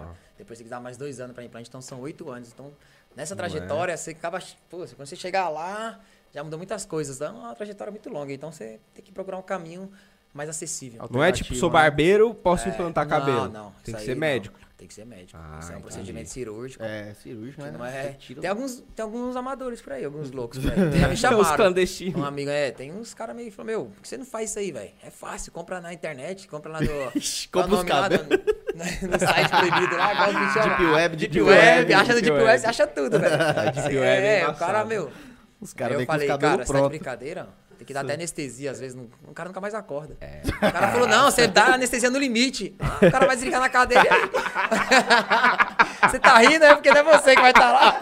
anos. 0.07 0.17
Depois 0.37 0.59
tem 0.59 0.65
que 0.65 0.71
dar 0.71 0.81
mais 0.81 0.97
dois 0.97 1.21
anos 1.21 1.35
pra 1.35 1.45
implante, 1.45 1.69
então 1.69 1.81
são 1.81 2.01
oito 2.01 2.29
anos. 2.31 2.51
Então, 2.53 2.73
nessa 3.15 3.37
trajetória, 3.37 3.97
você 3.97 4.11
acaba. 4.13 4.41
Pô, 4.69 4.79
quando 4.79 5.07
você 5.07 5.15
chegar 5.15 5.49
lá, 5.51 6.01
já 6.35 6.43
mudou 6.43 6.59
muitas 6.59 6.85
coisas. 6.85 7.21
É 7.21 7.29
uma 7.29 7.55
trajetória 7.55 7.91
muito 7.93 8.09
longa. 8.09 8.33
Então 8.33 8.51
você 8.51 8.81
tem 8.95 9.05
que 9.05 9.13
procurar 9.13 9.37
um 9.39 9.43
caminho 9.43 9.91
mais 10.33 10.49
acessível. 10.49 11.07
não 11.11 11.23
é 11.23 11.31
tipo, 11.31 11.55
sou 11.55 11.69
barbeiro, 11.71 12.33
posso 12.35 12.69
É, 12.69 12.73
implantar 12.73 13.07
não, 13.07 13.11
cabelo. 13.19 13.49
Não, 13.49 13.73
Tem 13.85 13.95
que 13.95 14.01
ser 14.03 14.15
não. 14.15 14.21
médico. 14.21 14.59
Tem 14.81 14.89
que 14.89 14.95
ser 14.95 15.05
médico. 15.05 15.39
Ah, 15.39 15.59
isso 15.61 15.69
é 15.73 15.75
um 15.75 15.79
entendi. 15.79 15.83
procedimento 15.83 16.31
cirúrgico. 16.31 16.83
É, 16.83 17.13
cirúrgico, 17.13 17.61
né? 17.63 17.71
Não 17.71 17.85
é- 17.85 18.15
tira- 18.15 18.41
Tem, 18.41 18.49
alguns, 18.49 18.83
tem 18.97 19.03
alguns 19.05 19.37
amadores 19.37 19.83
por 19.83 19.93
aí, 19.93 20.03
alguns 20.07 20.31
loucos 20.31 20.59
por 20.59 20.73
aí. 20.73 20.79
Já 20.99 21.09
me 21.09 21.17
chamaram. 21.19 21.55
clandestinos. 21.55 22.19
Um 22.19 22.25
amigo, 22.25 22.49
é, 22.49 22.71
tem 22.71 22.91
uns 22.91 23.13
caras 23.13 23.37
meio 23.37 23.51
que 23.51 23.55
falam, 23.55 23.67
meu, 23.71 23.85
por 23.95 24.01
que 24.01 24.09
você 24.09 24.17
não 24.17 24.25
faz 24.25 24.49
isso 24.49 24.59
aí, 24.59 24.73
velho? 24.73 24.91
É 25.05 25.11
fácil, 25.11 25.53
compra 25.53 25.83
na 25.83 25.93
internet, 25.93 26.49
compra 26.49 26.73
lá 26.73 26.81
no. 26.81 26.87
é 27.13 27.13
compra 27.53 27.67
os 27.67 27.69
nome 27.69 27.91
lá 27.91 28.09
do- 28.09 28.17
no 28.25 29.19
site 29.19 29.51
proibido 29.51 29.97
lá, 29.99 30.17
qual 30.17 30.29
que 30.31 30.53
chama? 30.55 30.77
Deep 30.79 30.83
Web, 30.93 31.17
Deep, 31.17 31.33
Deep 31.35 31.45
Web, 31.47 31.61
Web, 31.61 31.93
acha 31.93 32.03
no 32.03 32.15
Deep 32.15 32.23
Deep 32.23 32.33
Web, 32.33 32.45
Web. 32.47 32.59
você 32.61 32.67
acha 32.67 32.87
tudo, 32.87 33.21
velho. 33.21 33.37
Deep 33.75 33.97
Web 33.99 34.27
é 34.27 34.41
É, 34.41 34.49
o 34.49 34.55
cara, 34.55 34.83
meu. 34.87 35.13
Os 35.61 35.73
Aí 35.73 35.77
caras 35.77 35.93
eu 35.93 35.99
vêm 35.99 36.07
com 36.07 36.13
os 36.13 36.17
falei, 36.17 36.29
cabelos 36.29 36.57
cara, 36.57 36.67
você 36.67 36.73
tá 36.73 36.81
de 36.81 36.89
brincadeira? 36.89 37.49
Tem 37.81 37.87
que 37.87 37.95
dar 37.95 38.03
até 38.03 38.13
anestesia, 38.13 38.71
às 38.73 38.79
vezes 38.79 38.95
não- 38.95 39.09
o 39.27 39.33
cara 39.33 39.49
nunca 39.49 39.59
mais 39.59 39.75
acorda. 39.75 40.15
O 40.55 40.61
cara 40.71 40.93
falou, 40.93 41.09
não, 41.09 41.31
você 41.31 41.47
dá 41.47 41.73
anestesia 41.77 42.11
no 42.11 42.19
limite. 42.19 42.75
Ah, 42.79 42.99
o 43.01 43.11
cara 43.11 43.27
vai 43.27 43.37
desligar 43.37 43.59
na 43.59 43.71
cadeira. 43.71 44.05
você 46.11 46.19
tá 46.19 46.39
rindo, 46.39 46.65
é 46.65 46.75
porque 46.75 46.91
não 46.91 46.99
é 46.99 47.03
você 47.19 47.35
que 47.35 47.41
vai 47.41 47.51
estar 47.51 47.73
lá. 47.73 47.99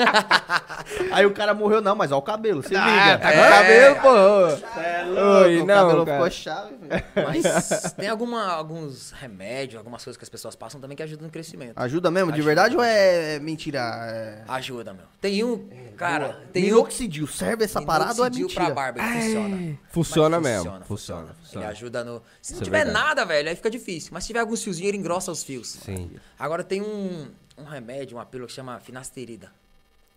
Aí 1.13 1.27
o 1.27 1.31
cara 1.33 1.55
morreu, 1.55 1.81
não, 1.81 1.95
mas 1.95 2.11
ó 2.11 2.19
o 2.19 2.23
cabelo, 2.23 2.63
se 2.63 2.75
Ah, 2.75 2.87
liga. 2.87 3.19
tá 3.19 3.33
com 3.33 3.39
É. 3.39 3.51
cabelo, 3.51 3.97
pô. 4.03 4.81
É 4.81 5.03
louco, 5.05 5.45
Oi, 5.45 5.57
o 5.61 5.67
não, 5.67 5.75
cabelo 5.75 6.07
cara. 6.07 6.17
ficou 6.19 6.31
chave, 6.31 6.75
velho. 6.83 7.05
Mas 7.15 7.93
tem 7.93 8.09
alguma, 8.09 8.47
alguns 8.53 9.13
remédios, 9.13 9.79
algumas 9.79 10.03
coisas 10.03 10.17
que 10.17 10.25
as 10.25 10.29
pessoas 10.29 10.57
passam 10.57 10.81
também 10.81 10.97
que 10.97 11.03
ajudam 11.05 11.27
no 11.27 11.31
crescimento. 11.33 11.75
Ajuda 11.77 12.11
mesmo, 12.11 12.33
de 12.33 12.39
Ajuda, 12.41 12.47
verdade 12.47 12.77
ou 12.77 12.83
é 12.83 13.39
mentira? 13.39 13.79
É... 14.11 14.43
Ajuda, 14.49 14.93
meu. 14.93 15.05
Tem 15.21 15.45
um, 15.45 15.69
cara, 15.97 16.41
tem 16.53 16.65
um 16.73 16.77
Minoxidil, 16.77 17.27
serve 17.27 17.65
essa 17.65 17.83
parada 17.83 18.21
ou 18.21 18.27
é 18.27 18.31
minoxidil 18.31 18.47
mentira? 18.49 18.65
pra 18.67 18.75
barba, 18.75 19.01
que 19.01 19.21
funciona. 19.21 19.68
Funciona 19.91 20.41
mesmo. 20.41 20.81
Funciona, 20.85 21.35
funciona. 21.41 21.65
Ele 21.67 21.73
ajuda 21.73 22.05
no... 22.05 22.23
Se 22.41 22.53
não 22.53 22.57
Isso 22.57 22.63
é 22.63 22.65
tiver 22.65 22.85
verdade. 22.85 23.05
nada, 23.07 23.25
velho, 23.25 23.49
aí 23.49 23.57
fica 23.57 23.71
difícil. 23.71 24.11
Mas 24.13 24.25
se 24.25 24.29
tiver 24.29 24.41
alguns 24.41 24.63
fiozinhos, 24.63 24.89
ele 24.89 24.99
engrossa 24.99 25.31
os 25.33 25.43
fios. 25.43 25.69
Sim. 25.69 26.11
Agora 26.39 26.63
tem 26.65 26.83
um, 26.83 27.29
um 27.57 27.65
remédio, 27.65 28.17
uma 28.17 28.25
pílula 28.27 28.47
que 28.49 28.55
chama 28.55 28.79
finasterida. 28.81 29.51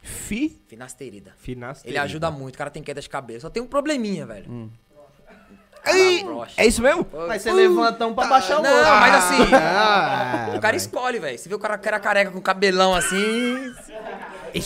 Fi, 0.01 0.59
Finasterida. 0.67 1.33
finasterida. 1.37 1.89
Ele 1.89 1.97
ajuda 2.03 2.31
muito, 2.31 2.55
o 2.55 2.57
cara 2.57 2.69
tem 2.71 2.81
queda 2.81 2.99
de 3.01 3.09
cabelo. 3.09 3.39
Só 3.41 3.49
tem 3.49 3.61
um 3.61 3.67
probleminha, 3.67 4.25
velho. 4.25 4.49
Hum. 4.49 4.69
Ei, 5.85 6.23
é 6.57 6.67
isso 6.67 6.79
mesmo? 6.79 7.07
Mas 7.27 7.41
você 7.41 7.51
levanta 7.51 8.05
um 8.05 8.13
pra 8.13 8.27
baixar 8.27 8.59
o 8.59 8.61
Não, 8.61 8.71
outro. 8.71 8.91
mas 8.99 9.15
assim, 9.15 9.55
Ah, 9.55 10.53
o 10.55 10.59
cara 10.59 10.75
escolhe, 10.75 11.17
velho. 11.17 11.39
Você 11.39 11.49
vê 11.49 11.55
o 11.55 11.59
cara 11.59 11.75
que 11.75 11.87
era 11.87 11.99
careca 11.99 12.29
com 12.29 12.39
cabelão 12.39 12.93
assim. 12.93 13.73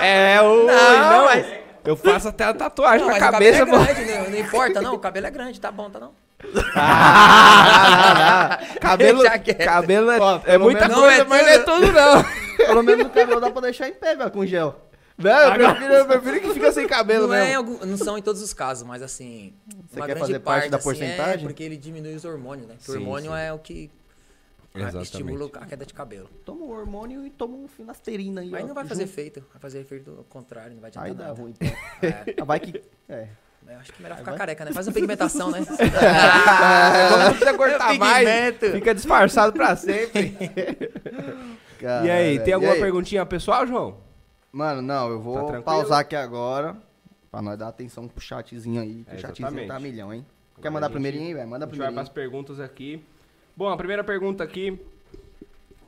É, 0.00 0.40
o. 0.42 0.66
Não, 0.66 1.10
Não, 1.10 1.24
mas- 1.24 1.61
Eu 1.84 1.96
faço 1.96 2.28
até 2.28 2.44
a 2.44 2.54
tatuagem 2.54 3.00
Não, 3.00 3.06
na 3.06 3.12
mas 3.20 3.30
cabeça, 3.30 3.64
o 3.64 3.66
cabelo 3.66 3.84
é 3.84 3.94
grande, 3.94 4.12
não, 4.12 4.30
não 4.30 4.38
importa, 4.38 4.80
não. 4.82 4.94
O 4.94 4.98
cabelo 4.98 5.26
é 5.26 5.30
grande, 5.30 5.60
tá 5.60 5.70
bom, 5.70 5.90
tá 5.90 6.00
não. 6.00 6.12
Cabelo, 8.80 9.20
Deixa 9.22 9.38
quieto. 9.38 9.64
cabelo 9.64 10.10
é, 10.10 10.18
Ó, 10.20 10.40
é 10.44 10.58
muita 10.58 10.88
coisa, 10.88 10.96
não 11.00 11.10
é 11.10 11.24
mas 11.24 11.42
não 11.42 11.48
é 11.48 11.58
tudo, 11.60 11.92
não. 11.92 12.24
Pelo 12.56 12.82
menos 12.82 13.06
o 13.06 13.10
cabelo 13.10 13.40
dá 13.40 13.50
pra 13.50 13.62
deixar 13.62 13.88
em 13.88 13.92
pé, 13.92 14.14
velho, 14.16 14.30
com 14.30 14.44
gel. 14.46 14.74
Não, 15.18 15.30
eu 15.30 15.52
prefiro, 15.54 15.92
eu 15.94 16.06
prefiro 16.06 16.40
que 16.40 16.54
fica 16.54 16.72
sem 16.72 16.86
cabelo 16.86 17.28
Não, 17.28 17.34
é 17.34 17.54
algum- 17.54 17.78
não 17.84 17.96
são 17.96 18.18
em 18.18 18.22
todos 18.22 18.42
os 18.42 18.52
casos, 18.52 18.86
mas 18.86 19.02
assim. 19.02 19.52
Você 19.88 20.00
uma 20.00 20.06
quer 20.06 20.14
grande 20.14 20.26
fazer 20.26 20.38
parte 20.40 20.68
da 20.68 20.78
assim, 20.78 20.88
É 20.88 20.92
porcentagem? 20.92 21.46
porque 21.46 21.62
ele 21.62 21.76
diminui 21.76 22.14
os 22.16 22.24
hormônios, 22.24 22.66
né? 22.66 22.74
Porque 22.76 22.90
o 22.90 22.94
Sim, 22.94 23.00
hormônio 23.00 23.30
sim. 23.32 23.38
é 23.38 23.52
o 23.52 23.58
que 23.58 23.88
ah, 23.88 24.01
Exatamente. 24.74 25.02
estimula 25.04 25.50
a 25.54 25.66
queda 25.66 25.84
de 25.84 25.92
cabelo. 25.92 26.28
Toma 26.44 26.64
um 26.64 26.70
hormônio 26.70 27.26
e 27.26 27.30
toma 27.30 27.56
um 27.56 27.68
finasterina 27.68 28.40
aí, 28.40 28.48
Mas 28.50 28.64
ó, 28.64 28.66
não 28.68 28.74
vai 28.74 28.84
fazer 28.86 29.02
junto. 29.02 29.12
efeito. 29.12 29.44
Vai 29.52 29.60
fazer 29.60 29.80
efeito 29.80 30.14
ao 30.16 30.24
contrário, 30.24 30.72
não 30.74 30.80
vai 30.80 30.88
adiantar 30.88 31.10
Aí 31.10 31.14
dá 31.16 31.26
nada. 31.28 31.40
ruim, 31.40 31.54
então. 31.58 31.68
É, 32.02 32.34
Ah, 32.40 32.44
Vai 32.44 32.58
que... 32.60 32.82
É. 33.08 33.28
eu 33.68 33.78
acho 33.78 33.92
que 33.92 34.00
é 34.00 34.02
melhor 34.02 34.18
ficar 34.18 34.30
vai. 34.30 34.38
careca, 34.38 34.64
né? 34.64 34.72
Faz 34.72 34.86
uma 34.86 34.94
pigmentação, 34.94 35.50
né? 35.50 35.60
Ah, 36.00 37.08
como 37.10 37.22
não 37.24 37.30
precisa 37.32 37.54
cortar 37.56 37.94
mais, 37.98 38.56
fica 38.72 38.94
disfarçado 38.94 39.52
pra 39.52 39.76
sempre. 39.76 40.36
Cara, 41.78 42.04
e 42.06 42.10
aí, 42.10 42.38
tem 42.40 42.54
alguma 42.54 42.72
aí? 42.72 42.80
perguntinha 42.80 43.24
pessoal, 43.26 43.66
João? 43.66 43.98
Mano, 44.50 44.80
não, 44.82 45.08
eu 45.10 45.16
Tá 45.18 45.22
vou 45.22 45.36
tranquilo? 45.38 45.62
pausar 45.64 46.00
aqui 46.00 46.16
agora. 46.16 46.76
Pra 47.30 47.40
nós 47.40 47.58
dar 47.58 47.68
atenção 47.68 48.06
pro 48.08 48.20
chatzinho 48.22 48.80
aí. 48.80 49.04
Que 49.04 49.12
É, 49.14 49.16
o 49.16 49.20
chatzinho 49.20 49.46
exatamente. 49.48 49.68
tá 49.68 49.80
milhão, 49.80 50.12
hein? 50.12 50.26
Quer 50.60 50.70
mandar 50.70 50.86
gente- 50.88 50.92
primeirinho 50.94 51.26
aí, 51.28 51.34
velho? 51.34 51.48
Manda 51.48 51.64
A 51.64 51.68
gente 51.68 51.78
vai 51.78 51.90
pras 51.92 52.08
perguntas 52.10 52.60
aqui. 52.60 53.02
Bom, 53.56 53.68
a 53.68 53.76
primeira 53.76 54.02
pergunta 54.02 54.42
aqui, 54.42 54.80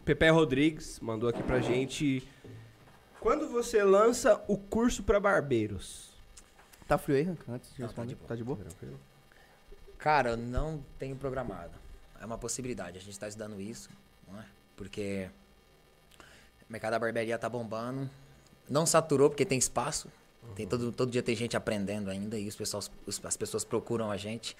Pepe 0.05 0.28
Rodrigues 0.31 1.01
mandou 1.01 1.28
aqui 1.28 1.43
pra 1.43 1.61
gente. 1.61 2.27
Quando 3.20 3.49
você 3.49 3.82
lança 3.82 4.43
o 4.47 4.57
curso 4.59 5.03
pra 5.03 5.19
barbeiros? 5.19 6.11
Tá 6.86 6.99
frio 6.99 7.16
aí, 7.16 7.23
Ranca? 7.23 7.51
Antes 7.51 7.73
de 7.74 7.81
Não, 7.81 7.89
tá 7.89 8.03
responder. 8.03 8.09
de 8.09 8.15
boa. 8.15 8.28
Tá 8.28 8.35
de 8.35 8.86
boa? 8.86 9.01
Cara, 9.97 10.31
eu 10.31 10.36
não 10.36 10.85
tenho 10.99 11.16
programado. 11.16 11.73
É 12.20 12.27
uma 12.27 12.36
possibilidade. 12.36 12.99
A 12.99 13.01
gente 13.01 13.19
tá 13.19 13.27
estudando 13.27 13.59
isso, 13.61 13.89
não 14.31 14.39
é? 14.39 14.45
Porque 14.77 15.31
o 16.69 16.73
mercado 16.73 16.93
da 16.93 16.99
barbearia 16.99 17.39
tá 17.39 17.49
bombando. 17.49 18.11
Não 18.69 18.85
saturou 18.85 19.31
porque 19.31 19.47
tem 19.47 19.59
espaço. 19.59 20.11
Tem 20.55 20.66
todo, 20.66 20.93
todo 20.93 21.11
dia 21.11 21.23
tem 21.23 21.35
gente 21.35 21.57
aprendendo 21.57 22.11
ainda 22.11 22.39
e 22.39 22.47
os 22.47 22.55
pessoas, 22.55 22.91
os- 23.07 23.24
as 23.24 23.36
pessoas 23.36 23.65
procuram 23.65 24.11
a 24.11 24.19
gente. 24.19 24.55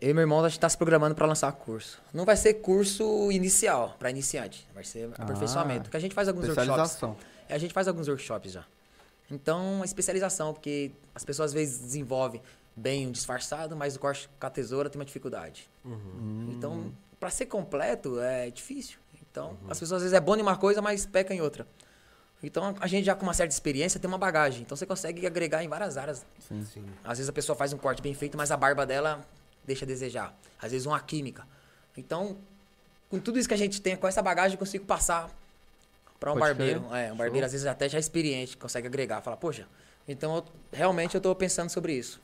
Eu 0.00 0.10
e 0.10 0.14
meu 0.14 0.22
irmão, 0.22 0.42
a 0.42 0.48
gente 0.48 0.58
tá 0.58 0.68
se 0.68 0.76
programando 0.76 1.14
para 1.14 1.26
lançar 1.26 1.52
curso. 1.52 2.00
Não 2.12 2.24
vai 2.24 2.36
ser 2.36 2.54
curso 2.54 3.30
inicial, 3.30 3.94
para 3.98 4.08
iniciante. 4.10 4.66
Vai 4.74 4.84
ser 4.84 5.10
aperfeiçoamento. 5.18 5.82
Porque 5.82 5.96
a 5.96 6.00
gente 6.00 6.14
faz 6.14 6.28
alguns 6.28 6.46
workshops. 6.46 6.68
Especialização. 6.68 7.16
É, 7.48 7.54
A 7.54 7.58
gente 7.58 7.74
faz 7.74 7.86
alguns 7.86 8.08
workshops 8.08 8.52
já. 8.52 8.64
Então, 9.30 9.84
especialização, 9.84 10.54
porque 10.54 10.92
as 11.14 11.24
pessoas 11.24 11.50
às 11.50 11.52
vezes 11.52 11.78
desenvolvem 11.78 12.40
bem 12.74 13.06
um 13.06 13.10
disfarçado, 13.10 13.76
mas 13.76 13.96
o 13.96 13.98
corte 13.98 14.30
com 14.40 14.46
a 14.46 14.50
tesoura 14.50 14.88
tem 14.88 14.98
uma 14.98 15.04
dificuldade. 15.04 15.68
Então, 16.48 16.92
para 17.20 17.28
ser 17.30 17.46
completo 17.46 18.20
é 18.20 18.50
difícil. 18.50 18.98
Então, 19.30 19.58
as 19.68 19.78
pessoas 19.78 19.98
às 19.98 20.02
vezes 20.04 20.16
é 20.16 20.20
bom 20.20 20.36
em 20.36 20.40
uma 20.42 20.56
coisa, 20.56 20.80
mas 20.80 21.04
peca 21.04 21.34
em 21.34 21.40
outra. 21.42 21.66
Então, 22.42 22.74
a 22.80 22.86
gente 22.86 23.04
já 23.04 23.14
com 23.14 23.24
uma 23.24 23.34
certa 23.34 23.52
experiência 23.52 23.98
tem 23.98 24.08
uma 24.08 24.18
bagagem. 24.18 24.62
Então, 24.62 24.76
você 24.76 24.86
consegue 24.86 25.26
agregar 25.26 25.62
em 25.62 25.68
várias 25.68 25.96
áreas. 25.96 26.24
Sim. 26.38 26.64
Às 27.04 27.18
vezes 27.18 27.28
a 27.28 27.32
pessoa 27.32 27.56
faz 27.56 27.72
um 27.72 27.78
corte 27.78 28.00
bem 28.00 28.14
feito, 28.14 28.36
mas 28.36 28.50
a 28.50 28.56
barba 28.56 28.86
dela 28.86 29.26
deixa 29.66 29.84
a 29.84 29.88
desejar. 29.88 30.36
Às 30.60 30.72
vezes 30.72 30.86
uma 30.86 30.98
química. 31.00 31.46
Então, 31.96 32.36
com 33.10 33.18
tudo 33.18 33.38
isso 33.38 33.48
que 33.48 33.54
a 33.54 33.58
gente 33.58 33.80
tem, 33.80 33.96
com 33.96 34.06
essa 34.08 34.22
bagagem, 34.22 34.54
eu 34.54 34.58
consigo 34.58 34.84
passar 34.84 35.30
para 36.18 36.30
um 36.32 36.34
Pode 36.34 36.46
barbeiro. 36.46 36.84
É, 36.94 37.12
um 37.12 37.16
barbeiro 37.16 37.44
às 37.46 37.52
vezes 37.52 37.66
até 37.66 37.88
já 37.88 37.98
experiente, 37.98 38.56
consegue 38.56 38.86
agregar. 38.86 39.20
Fala, 39.20 39.36
poxa, 39.36 39.66
então 40.08 40.36
eu- 40.36 40.44
realmente 40.72 41.14
eu 41.14 41.20
tô 41.20 41.34
pensando 41.34 41.68
sobre 41.70 41.92
isso. 41.94 42.20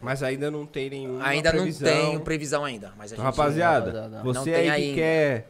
Mas 0.00 0.22
ainda 0.22 0.50
não 0.50 0.66
tem 0.66 0.90
nenhuma 0.90 1.26
ainda 1.26 1.50
previsão. 1.50 1.88
não 1.94 2.04
tenho 2.10 2.20
previsão 2.20 2.64
ainda, 2.64 2.92
mas 2.98 3.12
a 3.12 3.14
Então, 3.14 3.24
gente... 3.26 3.36
rapaziada, 3.36 3.86
rapaziada, 3.86 4.22
você 4.22 4.38
não 4.38 4.44
tem 4.44 4.54
aí 4.54 4.64
que 4.64 4.72
ainda. 4.88 4.94
quer 4.94 5.48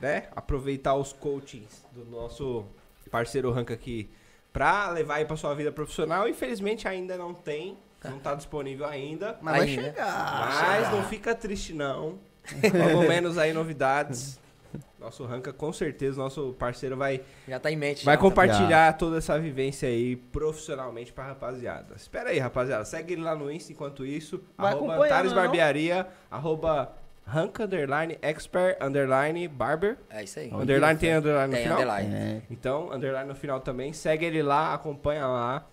né, 0.00 0.28
aproveitar 0.34 0.94
os 0.96 1.12
coachings 1.12 1.84
do 1.92 2.04
nosso 2.06 2.64
parceiro 3.10 3.52
Ranca 3.52 3.72
aqui 3.72 4.10
pra 4.52 4.90
levar 4.90 5.16
aí 5.16 5.24
pra 5.24 5.36
sua 5.36 5.54
vida 5.54 5.70
profissional, 5.70 6.28
infelizmente 6.28 6.88
ainda 6.88 7.16
não 7.16 7.32
tem, 7.32 7.76
não 8.04 8.18
tá 8.18 8.34
disponível 8.34 8.86
ainda. 8.86 9.36
Mas 9.40 9.56
vai 9.58 9.68
chegar. 9.68 10.62
Mas 10.62 10.90
não 10.92 11.02
fica 11.04 11.34
triste 11.34 11.72
não. 11.72 12.18
Logo 12.62 13.08
menos 13.08 13.38
aí 13.38 13.52
novidades. 13.52 14.38
Nosso 14.98 15.24
Ranca 15.24 15.52
com 15.52 15.70
certeza, 15.72 16.18
nosso 16.18 16.54
parceiro 16.58 16.96
vai 16.96 17.20
Já 17.46 17.60
tá 17.60 17.70
em 17.70 17.76
mente. 17.76 18.04
Vai 18.06 18.14
já. 18.16 18.20
compartilhar 18.20 18.92
toda 18.94 19.18
essa 19.18 19.38
vivência 19.38 19.86
aí 19.86 20.16
profissionalmente 20.16 21.12
pra 21.12 21.24
rapaziada. 21.26 21.94
Espera 21.94 22.30
aí, 22.30 22.38
rapaziada. 22.38 22.84
Segue 22.86 23.12
ele 23.12 23.22
lá 23.22 23.36
no 23.36 23.50
Insta 23.52 23.70
enquanto 23.70 24.04
isso. 24.06 24.42
Vai 24.56 24.72
arroba 24.72 25.04
Antares 25.04 25.30
não? 25.30 25.42
Barbearia, 25.42 26.06
arroba 26.30 26.92
rank 27.26 27.60
underline 27.60 28.18
expert 28.22 28.76
underline 28.82 29.46
barber. 29.46 29.98
É 30.10 30.24
isso 30.24 30.38
aí. 30.38 30.50
Underline 30.52 30.98
tem 30.98 31.12
underline 31.12 31.48
no 31.48 31.52
Tem 31.52 31.62
final? 31.62 31.78
underline. 31.78 32.14
É. 32.14 32.42
Então, 32.50 32.92
underline 32.92 33.28
no 33.28 33.34
final 33.34 33.60
também. 33.60 33.92
Segue 33.92 34.24
ele 34.24 34.42
lá, 34.42 34.74
acompanha 34.74 35.26
lá. 35.26 35.66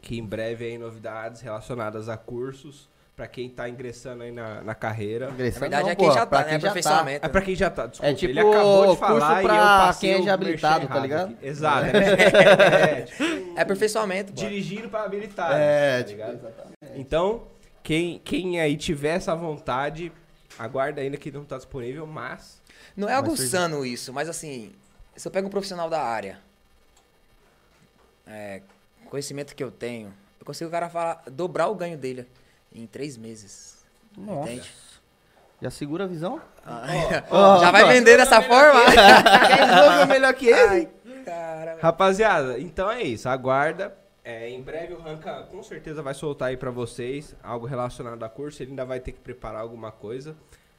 Que 0.00 0.18
em 0.18 0.24
breve 0.24 0.64
aí 0.64 0.78
novidades 0.78 1.40
relacionadas 1.40 2.08
a 2.08 2.16
cursos. 2.16 2.88
Pra 3.16 3.26
quem 3.26 3.50
tá 3.50 3.68
ingressando 3.68 4.22
aí 4.22 4.30
na, 4.30 4.62
na 4.62 4.76
carreira. 4.76 5.26
Na 5.26 5.34
verdade, 5.34 5.88
é 5.88 5.96
quem 5.96 6.12
já 6.12 6.24
tá, 6.24 6.44
né? 6.44 6.54
Aperfeiçoamento. 6.54 7.26
É 7.26 7.28
pra 7.28 7.42
quem 7.42 7.56
já 7.56 7.68
tá, 7.68 7.86
desculpa. 7.86 8.12
É 8.12 8.14
tipo 8.14 8.30
ele 8.30 8.38
acabou 8.38 8.80
de 8.82 8.86
curso 8.86 8.96
falar 9.00 9.42
e 9.42 9.44
eu 9.44 9.48
pra 9.48 9.96
quem 9.98 10.12
é 10.12 10.22
já 10.22 10.34
habilitado, 10.34 10.86
tá 10.86 11.00
ligado? 11.00 11.32
aqui. 11.32 11.46
Exato. 11.46 11.86
É, 11.86 13.00
é, 13.00 13.02
tipo, 13.02 13.24
É 13.56 13.60
aperfeiçoamento, 13.60 14.32
dirigindo 14.32 14.88
para 14.88 15.02
habilitar. 15.02 15.50
É, 15.52 15.98
tá 15.98 16.04
tipo, 16.04 16.10
ligado? 16.12 16.34
exatamente. 16.34 16.76
Então, 16.94 17.42
quem, 17.82 18.20
quem 18.20 18.60
aí 18.60 18.76
tiver 18.76 19.16
essa 19.16 19.34
vontade, 19.34 20.12
aguarda 20.56 21.00
ainda 21.00 21.16
que 21.16 21.32
não 21.32 21.44
tá 21.44 21.56
disponível, 21.56 22.06
mas. 22.06 22.62
Não 22.96 23.08
é 23.08 23.12
Vai 23.12 23.20
aguçando 23.20 23.84
isso, 23.84 24.12
mas 24.12 24.28
assim, 24.28 24.70
se 25.16 25.26
eu 25.26 25.32
pego 25.32 25.48
um 25.48 25.50
profissional 25.50 25.90
da 25.90 26.00
área, 26.00 26.38
é, 28.28 28.62
conhecimento 29.08 29.54
que 29.54 29.62
eu 29.62 29.70
tenho, 29.70 30.12
eu 30.38 30.46
consigo 30.46 30.68
o 30.68 30.72
cara 30.72 30.88
falar, 30.88 31.22
dobrar 31.30 31.68
o 31.68 31.74
ganho 31.74 31.96
dele 31.96 32.26
em 32.72 32.86
três 32.86 33.16
meses. 33.16 33.84
Nossa. 34.16 34.50
Entende? 34.50 34.72
Já 35.60 35.70
segura 35.70 36.04
a 36.04 36.06
visão? 36.06 36.40
Ah, 36.64 36.86
Já 37.60 37.70
vai 37.70 37.84
vender 37.88 38.16
dessa 38.16 38.40
forma? 38.40 38.80
Quem 38.84 39.66
joga 39.66 40.06
melhor 40.06 40.34
que 40.34 40.46
ele? 40.46 40.88
Ai. 41.26 41.76
Rapaziada, 41.80 42.58
então 42.58 42.90
é 42.90 43.02
isso. 43.02 43.28
Aguarda. 43.28 43.96
É, 44.24 44.48
em 44.50 44.60
breve 44.60 44.92
o 44.92 45.00
Ranca 45.00 45.44
com 45.50 45.62
certeza 45.62 46.02
vai 46.02 46.12
soltar 46.12 46.48
aí 46.48 46.56
pra 46.56 46.70
vocês 46.70 47.34
algo 47.42 47.66
relacionado 47.66 48.22
a 48.22 48.28
curso. 48.28 48.62
Ele 48.62 48.70
ainda 48.70 48.84
vai 48.84 49.00
ter 49.00 49.12
que 49.12 49.20
preparar 49.20 49.62
alguma 49.62 49.90
coisa. 49.90 50.36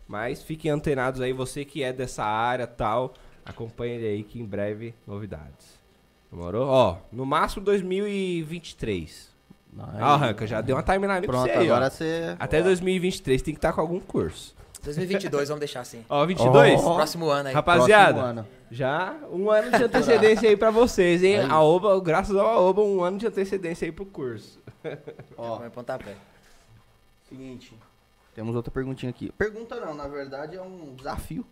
Mas 0.07 0.41
fiquem 0.43 0.71
antenados 0.71 1.19
aí, 1.21 1.33
você 1.33 1.65
que 1.65 1.83
é 1.83 1.91
dessa 1.91 2.23
área 2.23 2.67
tal. 2.67 3.13
Acompanhe 3.45 3.95
ele 3.95 4.07
aí 4.07 4.23
que 4.23 4.39
em 4.39 4.45
breve 4.45 4.93
novidades. 5.05 5.78
Demorou? 6.31 6.67
Ó, 6.67 6.97
no 7.11 7.25
máximo 7.25 7.63
2023. 7.65 9.29
Ó, 10.01 10.15
Ranca, 10.15 10.45
já 10.47 10.61
deu 10.61 10.75
uma 10.75 10.83
timeline 10.83 11.21
pra 11.25 11.27
Pronto, 11.27 11.45
você 11.51 11.51
aí, 11.51 11.69
ó. 11.69 11.75
agora 11.75 11.89
você. 11.89 12.35
Até 12.39 12.61
2023 12.61 13.41
tem 13.41 13.53
que 13.53 13.57
estar 13.57 13.73
com 13.73 13.81
algum 13.81 13.99
curso. 13.99 14.55
2022, 14.83 15.49
vamos 15.49 15.59
deixar 15.59 15.81
assim. 15.81 16.05
Ó, 16.09 16.25
22? 16.25 16.79
Ó. 16.81 16.95
Próximo 16.95 17.29
ano 17.29 17.49
aí. 17.49 17.53
Rapaziada, 17.53 18.13
Próximo 18.13 18.29
ano. 18.39 18.47
já 18.71 19.13
um 19.31 19.49
ano 19.51 19.77
de 19.77 19.83
antecedência 19.83 20.49
aí 20.49 20.55
pra 20.55 20.71
vocês, 20.71 21.21
hein? 21.23 21.39
Aí. 21.41 21.49
A 21.49 21.61
Oba, 21.61 21.99
graças 21.99 22.35
ao 22.35 22.47
Aoba, 22.47 22.81
um 22.81 23.03
ano 23.03 23.17
de 23.17 23.27
antecedência 23.27 23.85
aí 23.85 23.91
pro 23.91 24.05
curso. 24.05 24.59
Ó, 25.37 25.57
Vamos 25.57 25.73
pontapé. 25.73 26.15
seguinte. 27.27 27.73
Temos 28.33 28.55
outra 28.55 28.71
perguntinha 28.71 29.09
aqui. 29.09 29.31
Pergunta 29.37 29.75
não, 29.81 29.93
na 29.93 30.07
verdade 30.07 30.55
é 30.55 30.61
um 30.61 30.93
desafio. 30.95 31.45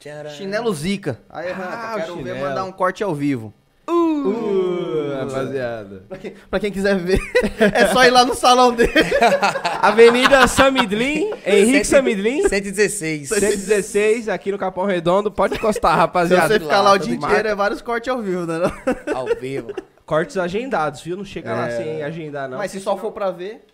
Tcharam. 0.00 0.30
Chinelo 0.30 0.72
Zica. 0.74 1.20
Aí, 1.30 1.50
Ah, 1.50 1.54
Ranca, 1.54 2.12
o 2.12 2.16
quero 2.16 2.24
ver 2.24 2.34
mandar 2.40 2.64
um 2.64 2.72
corte 2.72 3.04
ao 3.04 3.14
vivo. 3.14 3.52
Uh, 3.88 5.14
rapaziada. 5.18 6.04
Pra 6.08 6.16
quem, 6.18 6.34
pra 6.48 6.60
quem 6.60 6.70
quiser 6.70 6.96
ver, 6.96 7.18
é 7.58 7.86
só 7.88 8.04
ir 8.04 8.10
lá 8.10 8.24
no 8.24 8.34
salão 8.34 8.72
dele. 8.72 8.92
Avenida 9.82 10.46
Samidlin, 10.46 11.32
Henrique 11.44 11.84
Samidlin, 11.86 12.48
116. 12.48 13.28
116, 13.28 14.28
aqui 14.28 14.52
no 14.52 14.58
Capão 14.58 14.84
Redondo. 14.86 15.30
Pode 15.30 15.54
encostar, 15.56 15.92
Se 15.94 15.98
rapaziada. 15.98 16.48
você 16.48 16.60
ficar 16.60 16.80
lá 16.82 16.92
o 16.92 16.98
dia 16.98 17.16
dia. 17.16 17.26
inteiro, 17.26 17.48
é 17.48 17.54
vários 17.54 17.82
cortes 17.82 18.08
ao 18.08 18.20
vivo, 18.22 18.46
né? 18.46 18.58
Ao 19.14 19.26
vivo. 19.40 19.72
Cortes 20.06 20.36
agendados, 20.36 21.00
viu? 21.00 21.16
Não 21.16 21.24
chega 21.24 21.52
lá 21.52 21.68
É. 21.68 21.76
sem 21.76 22.02
agendar, 22.02 22.48
não. 22.48 22.58
Mas 22.58 22.70
se 22.70 22.80
só 22.80 22.96
for 22.96 23.10
pra 23.12 23.30
ver. 23.30 23.66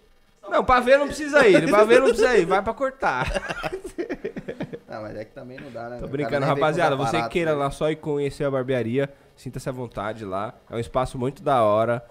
Não, 0.49 0.65
pra 0.65 0.81
ver 0.81 0.97
não 0.99 1.07
precisa 1.09 1.47
ir. 1.47 1.69
Pra 1.69 1.85
ver 1.85 1.99
não 2.01 2.09
precisa 2.09 2.37
ir. 2.39 2.47
Vai 2.47 2.63
pra 2.63 2.73
cortar. 2.73 3.31
Não, 4.97 5.03
mas 5.03 5.17
é 5.17 5.25
que 5.25 5.33
também 5.33 5.59
não 5.61 5.71
dá, 5.71 5.89
né? 5.91 5.99
Tô 5.99 6.09
brincando, 6.09 6.43
os 6.43 6.49
rapaziada. 6.49 6.97
Você 6.97 7.09
aparatos, 7.17 7.33
queira 7.33 7.53
né? 7.53 7.57
lá 7.59 7.71
só 7.71 7.91
ir 7.91 7.97
conhecer 7.97 8.45
a 8.45 8.51
barbearia, 8.51 9.09
sinta-se 9.37 9.69
à 9.69 9.73
vontade 9.73 10.25
lá. 10.25 10.55
É 10.71 10.75
um 10.77 10.79
espaço 10.79 11.19
muito 11.19 11.43
da 11.43 11.63
hora. 11.63 12.03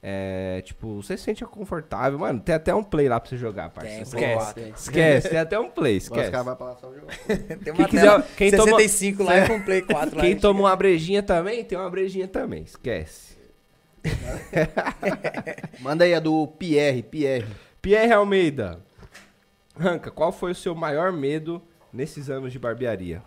É, 0.00 0.62
tipo, 0.64 1.02
você 1.02 1.16
se 1.16 1.24
sente 1.24 1.44
confortável. 1.44 2.20
Mano, 2.20 2.38
tem 2.38 2.54
até 2.54 2.72
um 2.72 2.84
play 2.84 3.08
lá 3.08 3.18
pra 3.18 3.28
você 3.28 3.36
jogar, 3.36 3.68
parceiro. 3.70 4.02
Esquece. 4.04 4.54
tem. 4.54 4.68
Esquece, 4.70 5.28
tem 5.28 5.38
até 5.40 5.58
um 5.58 5.68
play, 5.68 5.96
Os 5.96 6.04
esquece. 6.04 6.30
caras 6.30 6.46
vão 6.46 6.54
pra 6.56 6.66
lá 6.66 6.76
só 6.76 6.92
jogar. 6.94 7.16
Tem 7.64 7.72
uma 7.72 7.76
Quem 7.78 7.86
quiser- 7.86 8.22
quem 8.36 8.50
toma- 8.52 8.76
65 8.78 9.22
lá 9.24 9.38
e 9.38 9.48
com 9.48 9.60
Play 9.60 9.82
4 9.82 10.16
lá. 10.16 10.22
Quem 10.22 10.36
toma 10.36 10.60
uma 10.60 10.76
brejinha 10.76 11.20
também, 11.22 11.64
tem 11.64 11.76
uma 11.76 11.90
brejinha 11.90 12.28
também. 12.28 12.62
Esquece. 12.62 13.36
Manda 15.80 16.04
aí 16.04 16.14
a 16.14 16.20
do 16.20 16.46
Pierre, 16.46 17.02
Pierre. 17.02 17.46
Pierre 17.82 18.12
Almeida. 18.12 18.80
Ranca, 19.78 20.10
qual 20.10 20.32
foi 20.32 20.52
o 20.52 20.54
seu 20.54 20.74
maior 20.74 21.12
medo 21.12 21.62
nesses 21.92 22.28
anos 22.30 22.52
de 22.52 22.58
barbearia? 22.58 23.22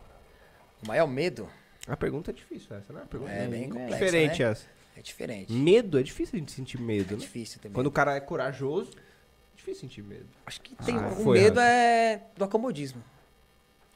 O 0.84 0.88
maior 0.88 1.08
medo 1.08 1.48
A 1.88 1.96
pergunta 1.98 2.32
é 2.32 2.34
difícil 2.34 2.76
essa, 2.76 2.92
né? 2.94 3.02
A 3.04 3.08
pergunta 3.08 3.32
é 3.32 3.48
bem 3.48 3.70
complexo, 3.70 3.94
diferente 3.94 4.44
né? 4.44 4.50
essa. 4.52 4.66
É 4.96 5.02
diferente. 5.02 5.52
Medo, 5.54 5.98
é 6.00 6.04
difícil 6.04 6.36
a 6.36 6.40
gente 6.40 6.52
sentir 6.52 6.80
medo, 6.80 7.14
É 7.14 7.18
né? 7.18 7.22
difícil 7.22 7.60
também. 7.62 7.74
Quando 7.74 7.88
o 7.88 7.92
cara 7.92 8.16
é 8.16 8.20
corajoso, 8.20 8.92
é 8.96 9.56
difícil 9.56 9.82
sentir 9.82 10.04
medo. 10.04 10.28
Acho 10.46 10.62
que 10.62 10.76
tem, 10.76 10.96
Ah, 10.96 11.08
o 11.08 11.24
foi, 11.24 11.40
medo 11.40 11.60
Rafa. 11.60 11.70
é 11.72 12.22
do 12.36 12.44
acomodismo. 12.44 13.04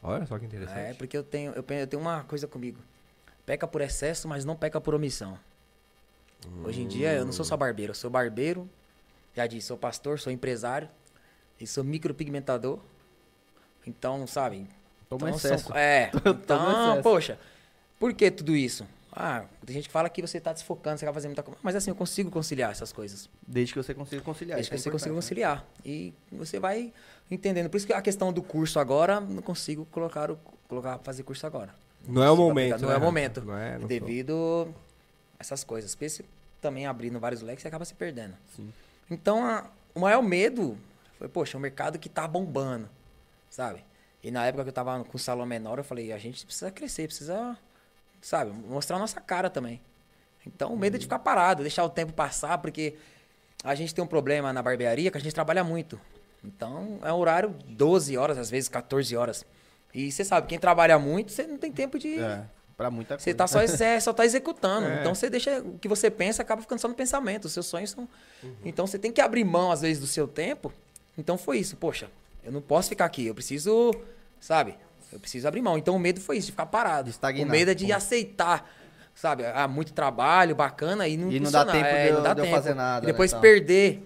Olha 0.01 0.25
só 0.25 0.37
que 0.39 0.45
interessante. 0.45 0.79
É, 0.79 0.93
porque 0.93 1.17
eu 1.17 1.23
tenho, 1.23 1.51
eu, 1.53 1.63
tenho 1.63 2.01
uma 2.01 2.23
coisa 2.23 2.47
comigo. 2.47 2.79
Peca 3.45 3.67
por 3.67 3.81
excesso, 3.81 4.27
mas 4.27 4.45
não 4.45 4.55
peca 4.55 4.79
por 4.79 4.95
omissão. 4.95 5.37
Hoje 6.63 6.81
em 6.81 6.87
dia, 6.87 7.13
eu 7.13 7.25
não 7.25 7.31
sou 7.31 7.43
só 7.43 7.57
barbeiro. 7.57 7.91
Eu 7.91 7.95
sou 7.95 8.09
barbeiro, 8.09 8.69
já 9.35 9.47
disse, 9.47 9.67
sou 9.67 9.77
pastor, 9.77 10.19
sou 10.19 10.31
empresário 10.31 10.87
e 11.59 11.65
sou 11.67 11.83
micropigmentador. 11.83 12.79
Então, 13.85 14.25
sabe? 14.27 14.67
Toma 15.09 15.27
então, 15.29 15.37
excesso. 15.37 15.67
são- 15.67 15.75
é, 15.77 16.11
então, 16.25 16.87
excesso. 16.89 17.03
poxa, 17.03 17.39
por 17.99 18.13
que 18.13 18.29
tudo 18.31 18.55
isso? 18.55 18.85
Ah, 19.17 19.45
tem 19.65 19.75
gente 19.75 19.87
que 19.87 19.93
fala 19.93 20.09
que 20.09 20.21
você 20.21 20.41
tá 20.41 20.51
desfocando, 20.51 20.97
você 20.99 21.05
vai 21.05 21.13
fazer 21.13 21.29
muita 21.29 21.41
coisa. 21.41 21.57
Mas 21.63 21.73
assim, 21.75 21.89
eu 21.89 21.95
consigo 21.95 22.29
conciliar 22.29 22.71
essas 22.71 22.91
coisas. 22.91 23.29
Desde 23.47 23.73
que 23.73 23.81
você 23.81 23.93
consiga 23.93 24.21
conciliar. 24.21 24.55
Desde 24.57 24.69
que 24.69 24.75
isso 24.75 24.83
você 24.83 24.89
é 24.89 24.91
consiga 24.91 25.11
importante, 25.11 25.25
conciliar. 25.25 25.65
E 25.85 26.13
você 26.33 26.59
vai 26.59 26.91
entendendo. 27.31 27.69
Por 27.69 27.77
isso 27.77 27.87
que 27.87 27.93
a 27.93 28.01
questão 28.01 28.33
do 28.33 28.43
curso 28.43 28.77
agora, 28.77 29.21
não 29.21 29.41
consigo 29.41 29.85
colocar, 29.85 30.29
o, 30.29 30.37
colocar 30.67 30.97
fazer 30.99 31.23
curso 31.23 31.47
agora. 31.47 31.73
Não 32.05 32.21
é 32.21 32.25
o 32.29 32.31
consigo 32.31 32.47
momento. 32.49 32.73
aplicar, 32.73 32.81
Não 32.81 32.89
né, 32.89 32.95
é 32.95 32.97
o 32.97 33.01
momento. 33.01 33.41
Não 33.45 33.57
é, 33.57 33.71
não 33.73 33.79
sou. 33.79 33.87
devido 33.87 34.67
a 35.39 35.41
essas 35.41 35.63
coisas. 35.63 35.95
Porque 35.95 36.09
você 36.09 36.25
também 36.59 36.85
abrindo 36.85 37.17
vários 37.17 37.41
leques, 37.41 37.61
você 37.61 37.69
acaba 37.69 37.85
se 37.85 37.93
perdendo. 37.93 38.33
Sim. 38.53 38.73
Então, 39.09 39.45
a- 39.45 39.65
o 39.93 39.99
maior 40.01 40.21
medo 40.21 40.77
Falei, 41.17 41.31
poxa, 41.31 41.55
é 41.55 41.57
um 41.57 41.61
mercado 41.61 41.97
que 41.97 42.09
tá 42.09 42.27
bombando, 42.27 42.89
sabe? 43.49 43.83
E 44.23 44.31
na 44.31 44.45
época 44.45 44.63
que 44.63 44.69
eu 44.69 44.73
tava 44.73 45.03
com 45.03 45.17
o 45.17 45.19
salão 45.19 45.45
menor, 45.45 45.77
eu 45.77 45.83
falei, 45.83 46.11
a 46.11 46.17
gente 46.17 46.45
precisa 46.45 46.71
crescer, 46.71 47.07
precisa, 47.07 47.57
sabe, 48.21 48.51
mostrar 48.51 48.95
a 48.95 48.99
nossa 48.99 49.21
cara 49.21 49.49
também. 49.49 49.79
Então, 50.45 50.73
o 50.73 50.77
medo 50.77 50.95
é 50.95 50.99
de 50.99 51.05
ficar 51.05 51.19
parado, 51.19 51.61
deixar 51.63 51.83
o 51.83 51.89
tempo 51.89 52.13
passar, 52.13 52.57
porque 52.59 52.95
a 53.63 53.73
gente 53.75 53.93
tem 53.93 54.03
um 54.03 54.07
problema 54.07 54.53
na 54.53 54.61
barbearia 54.61 55.11
que 55.11 55.17
a 55.17 55.21
gente 55.21 55.33
trabalha 55.33 55.63
muito. 55.63 55.99
Então, 56.43 56.99
é 57.03 57.11
um 57.11 57.17
horário 57.17 57.55
12 57.67 58.15
horas, 58.17 58.37
às 58.37 58.49
vezes 58.49 58.69
14 58.69 59.15
horas. 59.15 59.45
E 59.93 60.11
você 60.11 60.23
sabe, 60.23 60.47
quem 60.47 60.59
trabalha 60.59 60.99
muito, 60.99 61.31
você 61.31 61.47
não 61.47 61.57
tem 61.57 61.71
tempo 61.71 61.97
de. 61.97 62.19
É, 62.19 62.43
pra 62.75 62.91
muita 62.91 63.15
coisa. 63.15 63.23
Você 63.23 63.33
tá 63.33 63.47
só, 63.47 63.61
você 63.61 63.99
só 64.01 64.13
tá 64.13 64.25
executando. 64.25 64.87
Então 64.99 65.15
você 65.15 65.29
deixa 65.29 65.59
o 65.61 65.79
que 65.79 65.87
você 65.87 66.11
pensa 66.11 66.41
acaba 66.41 66.61
ficando 66.61 66.79
só 66.79 66.87
no 66.87 66.93
pensamento. 66.93 67.45
Os 67.45 67.53
seus 67.53 67.65
sonhos 67.65 67.91
são. 67.91 68.07
Então 68.63 68.85
você 68.85 68.99
tem 68.99 69.11
que 69.11 69.21
abrir 69.21 69.43
mão, 69.43 69.71
às 69.71 69.81
vezes, 69.81 69.99
do 69.99 70.07
seu 70.07 70.27
tempo. 70.27 70.71
Então 71.17 71.37
foi 71.37 71.59
isso. 71.59 71.75
Poxa, 71.77 72.09
eu 72.45 72.51
não 72.51 72.61
posso 72.61 72.89
ficar 72.89 73.05
aqui. 73.05 73.25
Eu 73.25 73.35
preciso, 73.35 73.91
sabe? 74.39 74.75
Eu 75.11 75.19
preciso 75.19 75.47
abrir 75.47 75.61
mão. 75.61 75.77
Então 75.77 75.95
o 75.95 75.99
medo 75.99 76.19
foi 76.21 76.37
isso, 76.37 76.47
de 76.47 76.51
ficar 76.51 76.65
parado. 76.67 77.09
Estagnar. 77.09 77.45
O 77.47 77.49
medo 77.49 77.71
é 77.71 77.73
de 77.73 77.87
Pô. 77.87 77.93
aceitar. 77.93 78.69
Sabe? 79.13 79.45
Ah, 79.45 79.65
muito 79.67 79.93
trabalho, 79.93 80.53
bacana, 80.55 81.07
e 81.07 81.15
não, 81.15 81.31
E 81.31 81.39
não 81.39 81.49
dá 81.49 81.63
tempo 81.65 81.85
É, 81.85 82.03
de 82.03 82.09
eu- 82.09 82.15
não 82.15 82.23
dá 82.23 82.33
de 82.33 82.39
eu 82.41 82.45
tempo. 82.45 82.55
fazer 82.57 82.73
nada, 82.73 83.05
E 83.05 83.07
né, 83.07 83.11
depois 83.13 83.31
tal. 83.31 83.39
perder. 83.39 84.03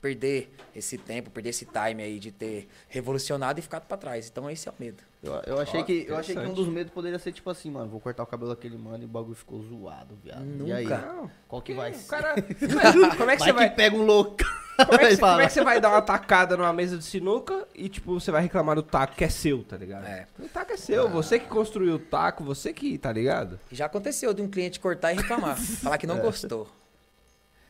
Perder 0.00 0.54
esse 0.74 0.96
tempo, 0.98 1.30
perder 1.30 1.48
esse 1.50 1.64
time 1.66 2.00
aí 2.02 2.20
de 2.20 2.30
ter 2.30 2.68
revolucionado 2.88 3.58
e 3.58 3.62
ficado 3.62 3.86
pra 3.86 3.96
trás. 3.96 4.28
Então 4.28 4.48
esse 4.48 4.68
é 4.68 4.70
o 4.70 4.74
medo. 4.78 5.02
Eu, 5.26 5.54
eu 5.54 5.60
achei 5.60 5.80
Ó, 5.80 5.84
que, 5.84 6.06
eu 6.08 6.16
achei 6.16 6.34
que 6.34 6.40
um 6.46 6.54
dos 6.54 6.68
medos 6.68 6.92
poderia 6.92 7.18
ser 7.18 7.32
tipo 7.32 7.50
assim, 7.50 7.70
mano, 7.70 7.88
vou 7.88 8.00
cortar 8.00 8.22
o 8.22 8.26
cabelo 8.26 8.50
daquele 8.50 8.76
mano 8.78 9.02
e 9.02 9.06
o 9.06 9.08
bagulho 9.08 9.34
ficou 9.34 9.60
zoado, 9.62 10.16
viado. 10.22 10.44
E 10.66 10.72
aí? 10.72 10.84
Nunca. 10.84 10.98
Não. 10.98 11.30
Qual 11.48 11.60
que 11.62 11.74
vai 11.74 11.90
O 11.90 11.94
ser? 11.94 12.08
cara. 12.08 12.34
Como 13.16 13.30
é 13.30 13.36
que 13.36 13.38
vai 13.38 13.38
você 13.38 13.52
vai. 13.52 13.70
que 13.70 13.76
pega 13.76 13.96
um 13.96 14.02
louco. 14.02 14.36
Como 14.76 14.94
é, 15.00 15.08
que 15.08 15.16
como 15.18 15.40
é 15.40 15.46
que 15.46 15.52
você 15.52 15.64
vai 15.64 15.80
dar 15.80 15.88
uma 15.88 16.02
tacada 16.02 16.56
numa 16.56 16.72
mesa 16.72 16.98
de 16.98 17.04
sinuca 17.04 17.66
e, 17.74 17.88
tipo, 17.88 18.12
você 18.20 18.30
vai 18.30 18.42
reclamar 18.42 18.76
do 18.76 18.82
taco 18.82 19.16
que 19.16 19.24
é 19.24 19.28
seu, 19.28 19.62
tá 19.64 19.76
ligado? 19.76 20.04
É. 20.06 20.26
O 20.38 20.48
taco 20.48 20.72
é 20.72 20.76
seu, 20.76 21.08
você 21.08 21.38
que 21.38 21.46
construiu 21.46 21.94
o 21.94 21.98
taco, 21.98 22.44
você 22.44 22.72
que, 22.74 22.98
tá 22.98 23.10
ligado? 23.10 23.58
Já 23.72 23.86
aconteceu 23.86 24.34
de 24.34 24.42
um 24.42 24.48
cliente 24.48 24.78
cortar 24.78 25.12
e 25.12 25.16
reclamar. 25.16 25.56
falar 25.80 25.96
que 25.96 26.06
não 26.06 26.18
gostou. 26.18 26.68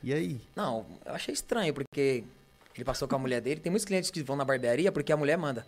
E 0.02 0.12
aí? 0.12 0.40
Não, 0.54 0.84
eu 1.04 1.14
achei 1.14 1.32
estranho, 1.32 1.72
porque 1.72 2.24
ele 2.76 2.84
passou 2.84 3.08
com 3.08 3.16
a 3.16 3.18
mulher 3.18 3.40
dele. 3.40 3.60
Tem 3.60 3.70
muitos 3.70 3.84
clientes 3.86 4.10
que 4.10 4.22
vão 4.22 4.36
na 4.36 4.44
barbearia 4.44 4.92
porque 4.92 5.12
a 5.12 5.16
mulher 5.16 5.36
manda. 5.38 5.66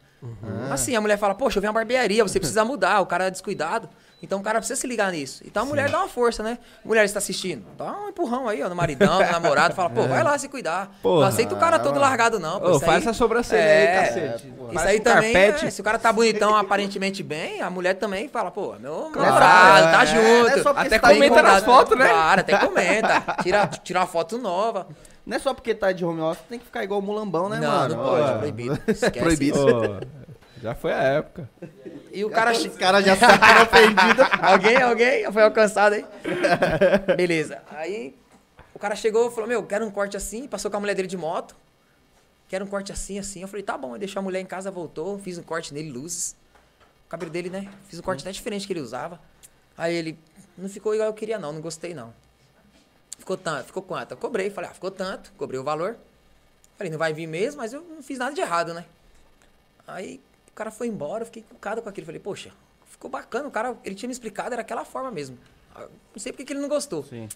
Assim, 0.71 0.95
a 0.95 1.01
mulher 1.01 1.17
fala, 1.19 1.35
poxa, 1.35 1.59
eu 1.59 1.61
venho 1.63 1.71
à 1.71 1.75
barbearia, 1.75 2.23
você 2.23 2.39
precisa 2.39 2.65
mudar, 2.65 3.01
o 3.01 3.07
cara 3.07 3.27
é 3.27 3.31
descuidado. 3.31 3.89
Então 4.21 4.41
o 4.41 4.43
cara 4.43 4.59
precisa 4.59 4.79
se 4.81 4.85
ligar 4.87 5.13
nisso. 5.13 5.45
Então 5.47 5.63
a 5.63 5.67
mulher 5.67 5.89
dá 5.89 5.99
uma 6.01 6.09
força, 6.09 6.43
né? 6.43 6.59
Mulher 6.85 7.05
está 7.05 7.19
assistindo, 7.19 7.65
dá 7.79 7.93
um 8.01 8.09
empurrão 8.09 8.49
aí, 8.49 8.61
ó, 8.63 8.69
no 8.69 8.75
maridão, 8.75 9.21
no 9.23 9.31
namorado, 9.31 9.75
fala, 9.77 9.89
pô, 9.91 10.09
vai 10.09 10.25
lá 10.25 10.37
se 10.37 10.49
cuidar. 10.49 10.91
Porra. 11.01 11.21
não 11.21 11.29
aceita 11.29 11.55
o 11.55 11.59
cara 11.59 11.79
todo 11.79 12.01
largado, 12.01 12.41
não. 12.41 12.59
Pô, 12.59 12.67
Ô, 12.67 12.71
isso 12.73 12.81
faz 12.81 12.97
aí- 12.97 13.03
essa 13.03 13.13
sobrancelha 13.13 13.61
É, 13.61 13.99
aí, 13.99 14.07
cacete. 14.09 14.49
Faz 14.59 14.71
Isso 14.81 14.89
aí 14.89 14.99
um 14.99 15.03
também, 15.03 15.33
carpete. 15.33 15.67
é, 15.67 15.71
se 15.71 15.81
o 15.81 15.85
cara 15.85 15.99
tá 16.01 16.13
bonitão 16.13 16.55
aparentemente 16.57 17.23
bem, 17.23 17.63
a 17.63 17.71
mulher 17.71 17.95
também 17.95 18.29
fala, 18.29 18.51
pô, 18.51 18.75
meu 18.81 19.09
Claro, 19.13 19.21
namorado, 19.29 19.93
tá 19.97 20.03
é, 20.03 20.07
junto. 20.07 20.69
é 20.69 20.73
Até 20.81 20.99
tá 20.99 21.09
comenta 21.15 21.41
nas 21.43 21.65
fotos, 21.65 21.97
né? 21.97 22.09
Claro, 22.09 22.41
até 22.41 22.59
comenta. 22.59 23.21
Tira, 23.43 23.67
tira 23.69 24.01
uma 24.01 24.07
foto 24.07 24.37
nova. 24.37 24.89
Não 25.29 25.37
é 25.37 25.39
só 25.39 25.53
porque 25.53 25.75
tá 25.75 25.93
de 25.93 26.07
home 26.07 26.23
office, 26.23 26.47
tem 26.49 26.59
que 26.59 26.65
ficar 26.65 26.83
igual 26.83 27.01
o 27.01 27.03
mulambão, 27.03 27.51
né, 27.51 27.61
não, 27.61 27.69
mano? 27.69 27.97
não 27.97 28.03
pode, 28.03 28.31
é 28.31 28.39
proibido. 28.39 28.81
Esquece 28.89 29.19
Proibido. 29.19 29.59
isso. 29.59 29.69
Ô, 29.69 30.01
já 30.63 30.75
foi 30.75 30.91
a 30.91 31.03
época. 31.03 31.51
E 32.11 32.25
o 32.25 32.31
cara... 32.31 32.53
Os 32.53 32.67
caras 32.79 33.05
já 33.05 33.15
sacaram 33.15 33.65
ofendido. 33.65 34.23
alguém, 34.41 34.77
alguém 34.81 35.31
foi 35.31 35.43
alcançado 35.43 35.97
aí? 35.97 36.07
Beleza. 37.15 37.61
Aí 37.71 38.17
o 38.75 38.79
cara 38.79 38.97
chegou 38.97 39.29
e 39.29 39.31
falou, 39.31 39.47
meu, 39.47 39.63
quero 39.65 39.85
um 39.85 39.91
corte 39.91 40.17
assim, 40.17 40.49
passou 40.49 40.71
com 40.71 40.79
a 40.79 40.81
mulher 40.81 40.95
dele 40.95 41.07
de 41.07 41.19
moto. 41.19 41.55
Quero 42.49 42.65
um 42.65 42.69
corte 42.69 42.91
assim, 42.91 43.19
assim. 43.19 43.43
Eu 43.43 43.49
falei, 43.49 43.63
tá 43.63 43.77
bom. 43.77 43.93
Aí 43.93 43.99
deixou 43.99 44.21
a 44.21 44.23
mulher 44.23 44.41
em 44.41 44.47
casa, 44.47 44.71
voltou, 44.71 45.19
fiz 45.19 45.37
um 45.37 45.43
corte 45.43 45.75
nele, 45.75 45.91
luzes. 45.91 46.35
O 47.07 47.11
cabelo 47.11 47.31
dele, 47.31 47.51
né? 47.51 47.69
Fiz 47.87 47.99
um 47.99 48.03
corte 48.03 48.23
até 48.23 48.33
diferente 48.33 48.67
que 48.67 48.73
ele 48.73 48.81
usava. 48.81 49.21
Aí 49.77 49.95
ele, 49.95 50.19
não 50.57 50.71
ficou 50.71 50.95
igual 50.95 51.07
eu 51.07 51.13
queria 51.13 51.39
não, 51.39 51.53
não 51.53 51.61
gostei 51.61 51.93
não. 51.93 52.15
Ficou 53.29 53.37
tanto, 53.37 53.67
ficou 53.67 53.83
quanto? 53.83 54.13
Eu 54.13 54.17
cobrei, 54.17 54.49
falei, 54.49 54.71
ah, 54.71 54.73
ficou 54.73 54.91
tanto, 54.91 55.31
cobrei 55.37 55.61
o 55.61 55.63
valor. 55.63 55.99
Falei, 56.79 56.91
não 56.91 56.99
vai 56.99 57.13
vir 57.13 57.27
mesmo, 57.27 57.61
mas 57.61 57.75
eu 57.75 57.83
não 57.83 58.03
fiz 58.03 58.19
nada 58.19 58.35
de 58.35 58.41
errado, 58.41 58.73
né? 58.73 58.87
Aí 59.87 60.19
o 60.49 60.53
cara 60.55 60.71
foi 60.71 60.87
embora, 60.87 61.25
eu 61.25 61.27
fiquei 61.27 61.43
cucado 61.43 61.83
com 61.83 61.91
aquilo. 61.91 62.07
Falei, 62.07 62.23
poxa, 62.23 62.51
ficou 62.87 63.11
bacana, 63.11 63.47
o 63.47 63.51
cara, 63.51 63.77
ele 63.85 63.95
tinha 63.95 64.07
me 64.09 64.15
explicado, 64.15 64.55
era 64.55 64.63
aquela 64.63 64.83
forma 64.83 65.11
mesmo. 65.11 65.37
Ah, 65.77 65.83
Não 65.83 66.19
sei 66.19 66.33
porque 66.33 66.47
que 66.47 66.55
ele 66.55 66.61
não 66.61 66.71
gostou. 66.71 67.05
Sim. 67.05 67.29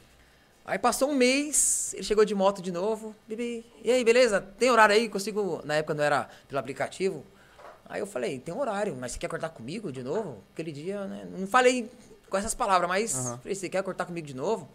Aí 0.65 0.79
passou 0.79 1.11
um 1.11 1.15
mês, 1.15 1.93
ele 1.93 2.05
chegou 2.05 2.25
de 2.25 2.35
moto 2.35 2.63
de 2.63 2.73
novo. 2.73 3.15
Bibi, 3.29 3.63
e 3.85 3.91
aí, 3.93 4.03
beleza? 4.03 4.41
Tem 4.41 4.71
horário 4.71 4.95
aí? 4.95 5.11
Consigo. 5.11 5.61
Na 5.63 5.75
época 5.75 5.93
não 5.93 6.03
era 6.05 6.27
pelo 6.49 6.59
aplicativo. 6.59 7.23
Aí 7.85 8.01
eu 8.01 8.07
falei, 8.07 8.39
tem 8.39 8.55
horário, 8.55 8.97
mas 8.99 9.13
você 9.13 9.19
quer 9.19 9.29
cortar 9.29 9.51
comigo 9.51 9.93
de 9.93 10.03
novo? 10.03 10.43
Aquele 10.55 10.73
dia, 10.73 11.05
né? 11.07 11.29
Não 11.31 11.47
falei 11.47 11.91
com 12.31 12.39
essas 12.39 12.55
palavras, 12.55 12.89
mas 12.89 13.13
falei, 13.43 13.55
você 13.55 13.69
quer 13.69 13.83
cortar 13.83 14.07
comigo 14.07 14.27
de 14.27 14.35
novo? 14.35 14.67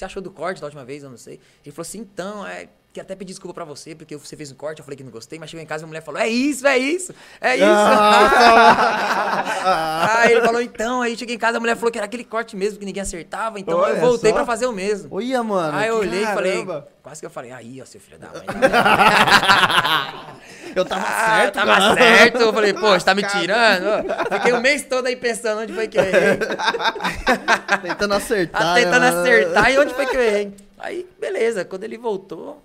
Você 0.00 0.06
achou 0.06 0.22
do 0.22 0.30
corte 0.30 0.62
da 0.62 0.66
última 0.66 0.82
vez? 0.82 1.02
Eu 1.02 1.10
não 1.10 1.18
sei. 1.18 1.38
Ele 1.62 1.74
falou 1.74 1.82
assim, 1.82 1.98
então, 1.98 2.46
é. 2.46 2.70
Que 2.92 3.00
até 3.00 3.14
pedir 3.14 3.30
desculpa 3.32 3.54
pra 3.54 3.64
você, 3.64 3.94
porque 3.94 4.16
você 4.16 4.36
fez 4.36 4.50
um 4.50 4.56
corte, 4.56 4.80
eu 4.80 4.84
falei 4.84 4.96
que 4.96 5.04
não 5.04 5.12
gostei, 5.12 5.38
mas 5.38 5.48
chegou 5.48 5.62
em 5.62 5.66
casa 5.66 5.82
e 5.82 5.84
a 5.84 5.86
mulher 5.86 6.02
falou: 6.02 6.20
É 6.20 6.26
isso, 6.26 6.66
é 6.66 6.76
isso, 6.76 7.14
é 7.40 7.54
isso. 7.54 7.64
aí 10.18 10.32
ele 10.32 10.40
falou, 10.40 10.60
então, 10.60 11.00
aí 11.02 11.16
cheguei 11.16 11.36
em 11.36 11.38
casa, 11.38 11.58
a 11.58 11.60
mulher 11.60 11.76
falou 11.76 11.92
que 11.92 11.98
era 11.98 12.06
aquele 12.06 12.24
corte 12.24 12.56
mesmo, 12.56 12.78
que 12.80 12.84
ninguém 12.84 13.02
acertava, 13.02 13.60
então 13.60 13.78
Olha 13.78 13.92
eu 13.92 14.00
voltei 14.00 14.30
só. 14.30 14.36
pra 14.36 14.44
fazer 14.46 14.66
o 14.66 14.72
mesmo. 14.72 15.08
Olha, 15.14 15.40
mano. 15.42 15.76
Aí 15.78 15.88
eu 15.88 15.98
olhei 15.98 16.22
e 16.24 16.26
falei, 16.26 16.66
quase 17.02 17.20
que 17.20 17.26
eu 17.26 17.30
falei, 17.30 17.52
aí, 17.52 17.80
ó, 17.80 17.84
seu 17.84 18.00
filho 18.00 18.18
da 18.18 18.26
mãe. 18.28 18.42
Eu 20.74 20.84
tava 20.84 21.02
Ah, 21.04 21.40
certo, 21.40 21.54
tava 21.54 21.72
cara. 21.74 21.94
certo. 21.94 22.38
Eu 22.40 22.52
falei, 22.52 22.72
pô, 22.72 22.90
você 22.90 23.04
tá 23.04 23.12
me 23.12 23.24
tirando? 23.24 24.04
Fiquei 24.34 24.52
o 24.52 24.60
mês 24.60 24.84
todo 24.84 25.04
aí 25.06 25.16
pensando 25.16 25.62
onde 25.62 25.72
foi 25.72 25.88
que 25.88 25.98
eu 25.98 26.04
errei. 26.04 26.38
Tentando 27.82 28.14
acertar. 28.14 28.62
Ah, 28.62 28.74
né, 28.74 28.84
tentando 28.84 29.02
mano? 29.02 29.20
acertar 29.20 29.72
e 29.72 29.78
onde 29.80 29.94
foi 29.94 30.06
que 30.06 30.16
eu 30.16 30.20
errei. 30.22 30.54
Aí, 30.78 31.08
beleza, 31.20 31.64
quando 31.64 31.82
ele 31.82 31.98
voltou, 31.98 32.62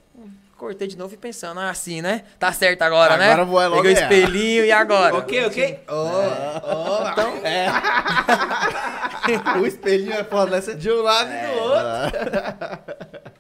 cortei 0.66 0.88
de 0.88 0.98
novo 0.98 1.14
e 1.14 1.18
pensando, 1.18 1.60
ah, 1.60 1.70
assim, 1.70 2.02
né? 2.02 2.24
Tá 2.40 2.52
certo 2.52 2.82
agora, 2.82 3.18
né? 3.18 3.28
Agora 3.28 3.46
vou 3.46 3.62
é 3.62 3.68
logo 3.68 3.84
Peguei 3.84 3.94
o 3.96 4.02
espelhinho 4.02 4.66
e 4.66 4.72
agora? 4.72 5.14
Ok, 5.26 5.46
ok. 5.46 5.80
Então, 7.12 7.34
O 9.62 9.68
espelhinho 9.68 10.14
é 10.14 10.24
foda, 10.24 10.60
né? 10.60 10.74
De 10.74 10.92
um 10.92 11.02
lado 11.04 11.30
e 11.32 11.38
do 11.46 11.54
outro. 11.62 13.32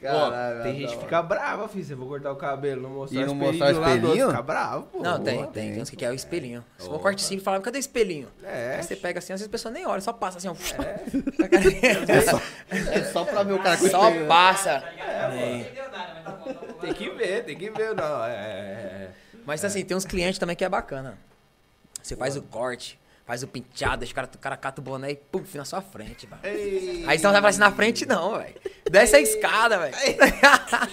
Caralho, 0.00 0.62
tem 0.62 0.76
gente 0.76 0.94
que 0.96 1.02
fica 1.02 1.20
brava, 1.22 1.68
filho. 1.68 1.84
Você 1.84 1.94
vou 1.96 2.06
cortar 2.08 2.30
o 2.30 2.36
cabelo, 2.36 2.82
não 2.82 2.90
mostrar 2.90 3.20
E 3.20 3.24
o 3.24 3.26
não 3.26 3.34
espelhinho. 3.34 3.64
mostrar 3.64 3.66
o 3.66 3.96
espelhinho? 3.96 4.26
Fica 4.30 4.42
bravo, 4.42 4.82
pô. 4.92 5.02
não, 5.02 5.20
tem, 5.20 5.34
Boa. 5.38 5.46
tem. 5.48 5.72
Tem 5.72 5.82
uns 5.82 5.90
que 5.90 5.96
querem 5.96 6.14
o 6.14 6.16
espelhinho. 6.16 6.64
Se 6.78 6.86
for 6.86 6.94
um 6.94 6.98
corte 7.00 7.20
simples, 7.22 7.42
falava, 7.42 7.62
cadê 7.64 7.78
o 7.78 7.80
espelhinho? 7.80 8.28
É. 8.44 8.76
Aí 8.76 8.82
você 8.84 8.94
pega 8.94 9.18
assim, 9.18 9.32
às 9.32 9.40
vezes 9.40 9.48
a 9.48 9.50
pessoa 9.50 9.72
nem 9.72 9.84
olha, 9.86 10.00
só 10.00 10.12
passa 10.12 10.38
assim, 10.38 10.46
ó. 10.48 10.54
É 12.12 13.02
só 13.12 13.24
pra 13.24 13.42
ver 13.42 13.54
o 13.54 13.58
cara 13.62 13.76
com 13.76 13.86
o 13.86 13.90
Só 13.90 14.08
espelho. 14.08 14.28
passa. 14.28 14.80
Tá 14.80 15.28
bom. 15.30 15.64
Tem 16.80 16.92
que 16.94 17.10
ver, 17.10 17.44
tem 17.44 17.56
que 17.56 17.70
ver, 17.70 17.94
não. 17.94 18.24
É, 18.24 18.30
é, 18.30 19.10
Mas 19.44 19.64
assim, 19.64 19.84
tem 19.84 19.96
uns 19.96 20.04
clientes 20.04 20.38
também 20.38 20.54
que 20.56 20.64
é 20.64 20.68
bacana. 20.68 21.18
Você 22.02 22.14
faz 22.16 22.36
o 22.36 22.42
corte, 22.42 22.98
faz 23.28 23.42
o 23.42 23.46
penteado, 23.46 23.98
deixa 23.98 24.12
o 24.12 24.14
cara, 24.16 24.28
o 24.34 24.38
cara 24.38 24.56
cata 24.56 24.80
o 24.80 24.84
boné 24.84 25.12
e 25.12 25.18
fica 25.44 25.58
na 25.58 25.64
sua 25.66 25.82
frente, 25.82 26.26
velho. 26.26 26.40
é. 26.42 26.48
Ei, 26.50 27.04
Aí 27.06 27.18
você 27.18 27.24
não 27.24 27.32
vai 27.32 27.40
falar 27.42 27.48
assim 27.50 27.58
na 27.60 27.70
frente, 27.70 28.06
não, 28.06 28.38
velho. 28.38 28.54
Desce 28.90 29.16
a 29.16 29.20
escada, 29.20 29.78
velho. 29.78 29.94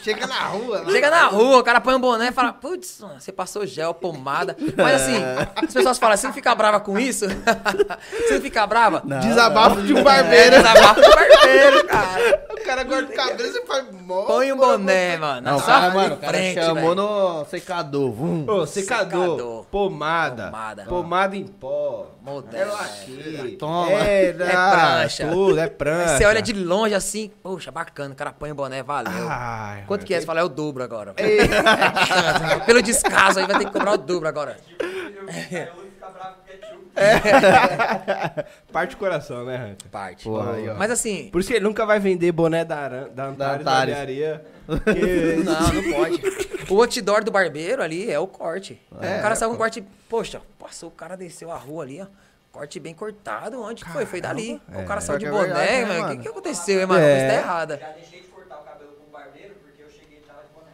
Chega 0.04 0.28
na 0.28 0.40
rua, 0.48 0.82
né? 0.82 0.92
Chega 0.92 1.10
na 1.10 1.28
rua, 1.28 1.60
o 1.60 1.64
cara 1.64 1.80
põe 1.80 1.96
um 1.96 2.00
boné 2.00 2.28
e 2.28 2.32
fala, 2.34 2.52
putz, 2.54 3.02
você 3.18 3.32
passou 3.32 3.66
gel, 3.66 3.94
pomada. 3.94 4.56
Mas 4.76 5.02
assim, 5.02 5.16
as 5.56 5.74
pessoas 5.74 5.98
falam, 5.98 6.18
você 6.18 6.28
não 6.28 6.34
fica 6.34 6.54
brava 6.54 6.80
com 6.82 7.00
isso? 7.00 7.26
você 8.28 8.34
não 8.36 8.42
fica 8.42 8.68
brava? 8.68 9.02
Não. 9.06 9.20
Desabafo 9.20 9.82
de 9.82 9.94
um 9.94 10.00
É, 10.00 10.04
barbeiro. 10.04 10.58
desabafa 10.58 11.02
do 11.02 11.10
barbeiro, 11.16 11.88
cara. 11.88 12.46
O 12.52 12.64
cara 12.66 12.86
corta 12.86 13.12
o 13.12 13.16
cabelo, 13.16 13.52
você 13.52 13.66
faz 13.66 13.86
mó. 14.02 14.24
Põe 14.24 14.52
um 14.52 14.58
boné, 14.58 15.18
mano. 15.18 15.42
Na 15.42 15.52
Não, 15.54 15.62
cara, 15.62 15.94
mano, 15.94 16.16
o 16.16 16.18
cara 16.18 16.34
frente, 16.38 16.56
chamou 16.62 16.76
velho. 16.76 16.96
no 16.96 17.46
secador. 17.46 18.12
Vum. 18.12 18.46
Ô, 18.48 18.66
secador, 18.68 19.22
Secador. 19.32 19.66
pomada, 19.66 20.46
Pomada. 20.46 20.86
pomada 20.86 21.38
em 21.38 21.46
pó, 21.46 22.08
Modelo. 22.26 22.72
é 22.72 22.74
laque, 22.74 23.56
Toma. 23.60 23.92
é, 23.92 24.26
É 24.30 24.34
prancha. 24.34 25.28
tudo, 25.28 25.60
é 25.60 25.64
Aí 25.64 25.70
prancha. 25.70 26.18
você 26.18 26.26
olha 26.26 26.42
de 26.42 26.54
longe 26.54 26.94
assim, 26.96 27.32
poxa, 27.44 27.72
bacana, 27.72 28.14
o 28.14 28.16
cara 28.16 28.34
põe 28.34 28.52
o 28.52 28.56
boné, 28.56 28.82
valeu. 28.84 29.12
Ai, 29.30 29.84
Quanto 29.88 30.06
que 30.06 30.14
é? 30.14 30.20
Você 30.20 30.26
fala, 30.26 30.40
é 30.40 30.44
o 30.44 30.50
dobro 30.50 30.84
agora. 30.84 31.14
É 31.18 31.48
tanto. 31.48 32.66
Pelo 32.66 32.82
descaso 32.82 33.40
aí 33.40 33.46
vai 33.46 33.58
ter 33.60 33.66
que 33.66 33.72
cobrar 33.72 33.92
o 33.94 33.98
dobro 33.98 34.28
agora. 34.28 34.58
Ketchup. 36.46 36.86
Parte 38.72 38.96
o 38.96 38.98
coração, 38.98 39.46
né, 39.46 39.72
Hunter? 39.72 39.90
Parte. 39.90 40.24
Porra, 40.24 40.54
aí, 40.54 40.70
ó. 40.70 40.76
Mas 40.76 40.92
assim, 40.92 41.30
Por 41.32 41.40
isso 41.42 41.50
que 41.50 41.56
ele 41.56 41.64
nunca 41.66 41.86
vai 41.86 42.00
vender 42.00 42.32
boné 42.32 42.64
da, 42.66 42.78
Aran- 42.80 43.10
da 43.10 43.26
Antares, 43.28 43.66
da 43.66 43.72
Antares. 43.72 44.40
Porque- 44.66 45.44
não, 45.44 45.74
não 45.74 45.94
pode. 45.94 46.74
O 46.74 46.82
outdoor 46.82 47.24
do 47.24 47.32
barbeiro 47.32 47.82
ali 47.82 48.12
é 48.12 48.20
o 48.20 48.28
corte. 48.28 48.82
É, 49.02 49.20
o 49.20 49.22
cara 49.22 49.36
saiu 49.36 49.50
com 49.50 49.56
pô. 49.56 49.62
um 49.62 49.66
corte, 49.66 49.84
poxa, 50.10 50.42
passou, 50.60 50.90
o 50.90 50.92
cara 50.92 51.16
desceu 51.16 51.52
a 51.52 51.58
rua 51.58 51.84
ali, 51.84 52.02
ó. 52.02 52.08
Corte 52.52 52.80
bem 52.80 52.94
cortado, 52.94 53.62
onde 53.62 53.84
que 53.84 53.90
foi? 53.92 54.06
Foi 54.06 54.22
dali. 54.22 54.60
Caramba, 54.66 54.84
o 54.84 54.88
cara 54.88 55.00
é. 55.00 55.02
saiu 55.02 55.20
de 55.20 55.26
é 55.26 55.30
boné, 55.30 55.44
verdade, 55.54 55.68
né, 55.86 55.86
mano. 56.00 56.06
O 56.14 56.16
que, 56.18 56.24
que 56.24 56.28
aconteceu, 56.30 56.80
hein, 56.80 56.86
mano? 56.86 57.04
É. 57.04 57.12
Coisa 57.20 57.28
tá 57.28 57.34
errada. 57.34 57.78
Já 57.78 57.90
deixei 57.90 58.22
de 58.22 58.28
cortar 58.30 58.60
o 58.60 58.64
cabelo 58.64 58.92
com 58.94 59.10
o 59.10 59.12
barbeiro 59.12 59.56
porque 59.56 59.82
eu 59.84 59.90
cheguei 59.90 60.20
e 60.20 60.22
tava 60.22 60.40
de 60.44 60.50
boné. 60.54 60.72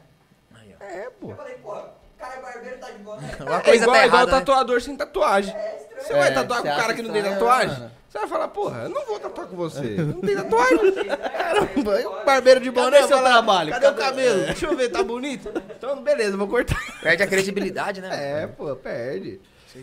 Aí, 0.61 0.76
ó. 0.80 0.84
É, 0.84 1.09
pô. 1.09 1.31
Eu 1.31 1.35
falei, 1.35 1.55
porra, 1.55 1.80
o 1.81 2.19
cara 2.19 2.35
é 2.35 2.41
barbeiro, 2.41 2.77
tá 2.77 2.89
de 2.91 2.97
boné. 2.99 3.35
Uma 3.39 3.55
É 3.57 3.61
coisa 3.61 3.84
igual, 3.84 3.97
tá 3.97 4.05
igual 4.05 4.22
errada, 4.22 4.31
né? 4.31 4.38
tatuador 4.39 4.81
sem 4.81 4.95
tatuagem. 4.95 5.55
Você 5.99 6.13
vai 6.13 6.27
É, 6.30 6.31
tatuar 6.31 6.61
com 6.61 6.68
o 6.68 6.76
cara 6.76 6.93
que 6.93 7.01
não 7.01 7.11
tem 7.11 7.23
tá- 7.23 7.30
tatuagem? 7.31 7.91
Você 8.11 8.19
vai 8.19 8.27
falar, 8.27 8.49
porra, 8.49 8.81
eu 8.83 8.89
não 8.89 9.05
vou 9.05 9.17
tatuar 9.21 9.47
com 9.47 9.55
você. 9.55 9.95
Não 9.95 10.19
tem 10.19 10.35
tatuagem. 10.35 10.93
Caramba, 11.05 12.09
o 12.21 12.25
barbeiro 12.25 12.59
de 12.59 12.69
boné 12.69 12.97
Cadê 12.97 13.07
seu 13.07 13.17
fala, 13.17 13.29
trabalho? 13.29 13.71
Cadê 13.71 13.88
o 13.88 13.89
Cadê- 13.95 14.01
cabelo? 14.01 14.45
Deixa 14.47 14.65
eu 14.65 14.75
ver, 14.75 14.89
tá 14.89 15.01
bonito? 15.01 15.47
Então, 15.77 16.03
beleza, 16.03 16.35
vou 16.35 16.45
cortar. 16.49 16.77
Perde 17.01 17.23
a 17.23 17.27
credibilidade, 17.27 18.01
né? 18.01 18.09
É, 18.43 18.47
pô, 18.47 18.75
perde. 18.75 19.39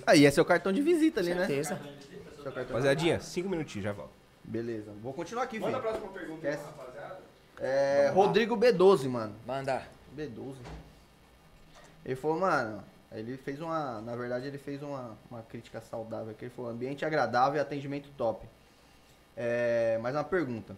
Aí 0.06 0.26
é 0.26 0.30
seu 0.30 0.44
cartão 0.44 0.70
de 0.74 0.82
visita 0.82 1.20
ali, 1.20 1.32
né? 1.34 1.46
Certeza. 1.46 1.80
Seu 2.42 2.52
cartão. 2.52 2.64
Rapaziadinha, 2.76 3.18
cinco 3.20 3.48
minutinhos, 3.48 3.84
já 3.84 3.92
volto. 3.92 4.12
Beleza. 4.44 4.92
Vou 5.02 5.14
continuar 5.14 5.44
aqui, 5.44 5.58
filho. 5.58 5.80
próxima 5.80 6.08
pergunta, 6.08 6.42
Quer? 6.42 6.58
É, 7.60 8.10
Rodrigo 8.14 8.58
B12, 8.58 9.08
mano. 9.08 9.34
Manda. 9.46 9.82
B12. 10.14 10.54
Ele 12.04 12.14
falou, 12.14 12.38
mano, 12.40 12.84
ele 13.12 13.36
fez 13.38 13.60
uma. 13.60 14.00
Na 14.00 14.14
verdade, 14.14 14.46
ele 14.46 14.58
fez 14.58 14.82
uma, 14.82 15.16
uma 15.30 15.42
crítica 15.42 15.80
saudável 15.80 16.30
aqui. 16.30 16.44
Ele 16.44 16.52
falou: 16.54 16.70
ambiente 16.70 17.04
agradável 17.04 17.56
e 17.56 17.60
atendimento 17.60 18.08
top. 18.16 18.46
É, 19.36 19.98
mais 20.02 20.14
uma 20.14 20.24
pergunta. 20.24 20.76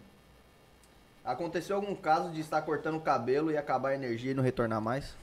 Aconteceu 1.23 1.75
algum 1.75 1.95
caso 1.95 2.31
de 2.31 2.39
estar 2.39 2.61
cortando 2.61 2.95
o 2.97 3.01
cabelo 3.01 3.51
e 3.51 3.57
acabar 3.57 3.89
a 3.89 3.95
energia 3.95 4.31
e 4.31 4.33
não 4.33 4.43
retornar 4.43 4.81
mais? 4.81 5.15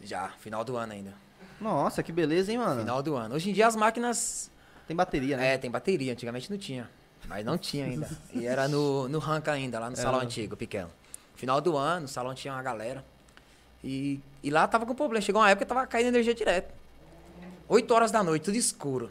Já, 0.00 0.28
final 0.30 0.64
do 0.64 0.76
ano 0.76 0.92
ainda. 0.92 1.14
Nossa, 1.60 2.02
que 2.02 2.10
beleza, 2.12 2.50
hein, 2.50 2.58
mano? 2.58 2.80
Final 2.80 3.02
do 3.02 3.14
ano. 3.14 3.34
Hoje 3.34 3.50
em 3.50 3.52
dia 3.52 3.66
as 3.66 3.76
máquinas. 3.76 4.50
Tem 4.86 4.96
bateria, 4.96 5.36
né? 5.36 5.54
É, 5.54 5.58
tem 5.58 5.70
bateria. 5.70 6.12
Antigamente 6.12 6.50
não 6.50 6.58
tinha. 6.58 6.90
Mas 7.26 7.44
não 7.44 7.56
tinha 7.56 7.84
ainda. 7.84 8.08
E 8.32 8.46
era 8.46 8.68
no, 8.68 9.08
no 9.08 9.18
Ranca 9.18 9.52
ainda, 9.52 9.78
lá 9.78 9.88
no 9.88 9.96
salão 9.96 10.20
antigo, 10.20 10.56
pequeno. 10.56 10.90
Final 11.36 11.60
do 11.60 11.76
ano, 11.76 12.06
o 12.06 12.08
salão 12.08 12.34
tinha 12.34 12.52
uma 12.52 12.62
galera. 12.62 13.04
E, 13.84 14.18
e 14.42 14.50
lá 14.50 14.66
tava 14.66 14.86
com 14.86 14.94
problema. 14.94 15.20
Chegou 15.20 15.42
uma 15.42 15.50
época 15.50 15.66
que 15.66 15.68
tava 15.68 15.86
caindo 15.86 16.06
energia 16.08 16.34
direto. 16.34 16.72
8 17.68 17.94
horas 17.94 18.10
da 18.10 18.22
noite, 18.22 18.42
tudo 18.44 18.56
escuro. 18.56 19.10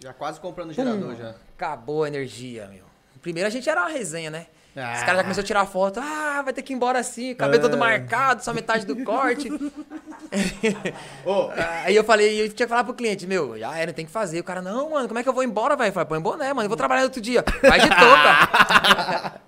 Já 0.00 0.12
quase 0.12 0.38
comprando 0.40 0.68
Pum, 0.68 0.74
gerador 0.74 1.16
já. 1.16 1.34
Acabou 1.56 2.04
a 2.04 2.08
energia, 2.08 2.66
meu. 2.68 2.84
Primeiro 3.20 3.46
a 3.48 3.50
gente 3.50 3.68
era 3.68 3.80
uma 3.82 3.90
resenha, 3.90 4.30
né? 4.30 4.46
Os 4.76 4.82
Ah. 4.82 4.92
caras 5.00 5.16
já 5.16 5.22
começaram 5.22 5.40
a 5.44 5.46
tirar 5.46 5.66
foto. 5.66 5.98
Ah, 6.00 6.42
vai 6.44 6.52
ter 6.52 6.62
que 6.62 6.72
ir 6.72 6.76
embora 6.76 6.98
assim, 6.98 7.34
cabelo 7.34 7.62
todo 7.62 7.78
marcado, 7.78 8.44
só 8.44 8.52
metade 8.52 8.84
do 8.86 9.02
corte. 9.04 9.48
Ô, 11.24 11.48
Aí 11.84 11.96
eu 11.96 12.04
falei, 12.04 12.42
eu 12.42 12.48
tinha 12.48 12.66
que 12.66 12.68
falar 12.68 12.84
pro 12.84 12.92
cliente, 12.94 13.26
meu, 13.26 13.58
já 13.58 13.76
era, 13.76 13.92
tem 13.92 14.04
que 14.04 14.12
fazer. 14.12 14.38
O 14.40 14.44
cara, 14.44 14.60
não, 14.60 14.90
mano, 14.90 15.08
como 15.08 15.18
é 15.18 15.22
que 15.22 15.28
eu 15.28 15.32
vou 15.32 15.42
embora, 15.42 15.74
velho? 15.76 15.92
Falei, 15.92 16.06
põe 16.08 16.20
boné, 16.20 16.52
mano, 16.52 16.66
eu 16.66 16.68
vou 16.68 16.76
trabalhar 16.76 17.04
outro 17.04 17.20
dia. 17.20 17.42
Vai 17.62 17.80
de 17.80 17.88
touca. 17.88 19.40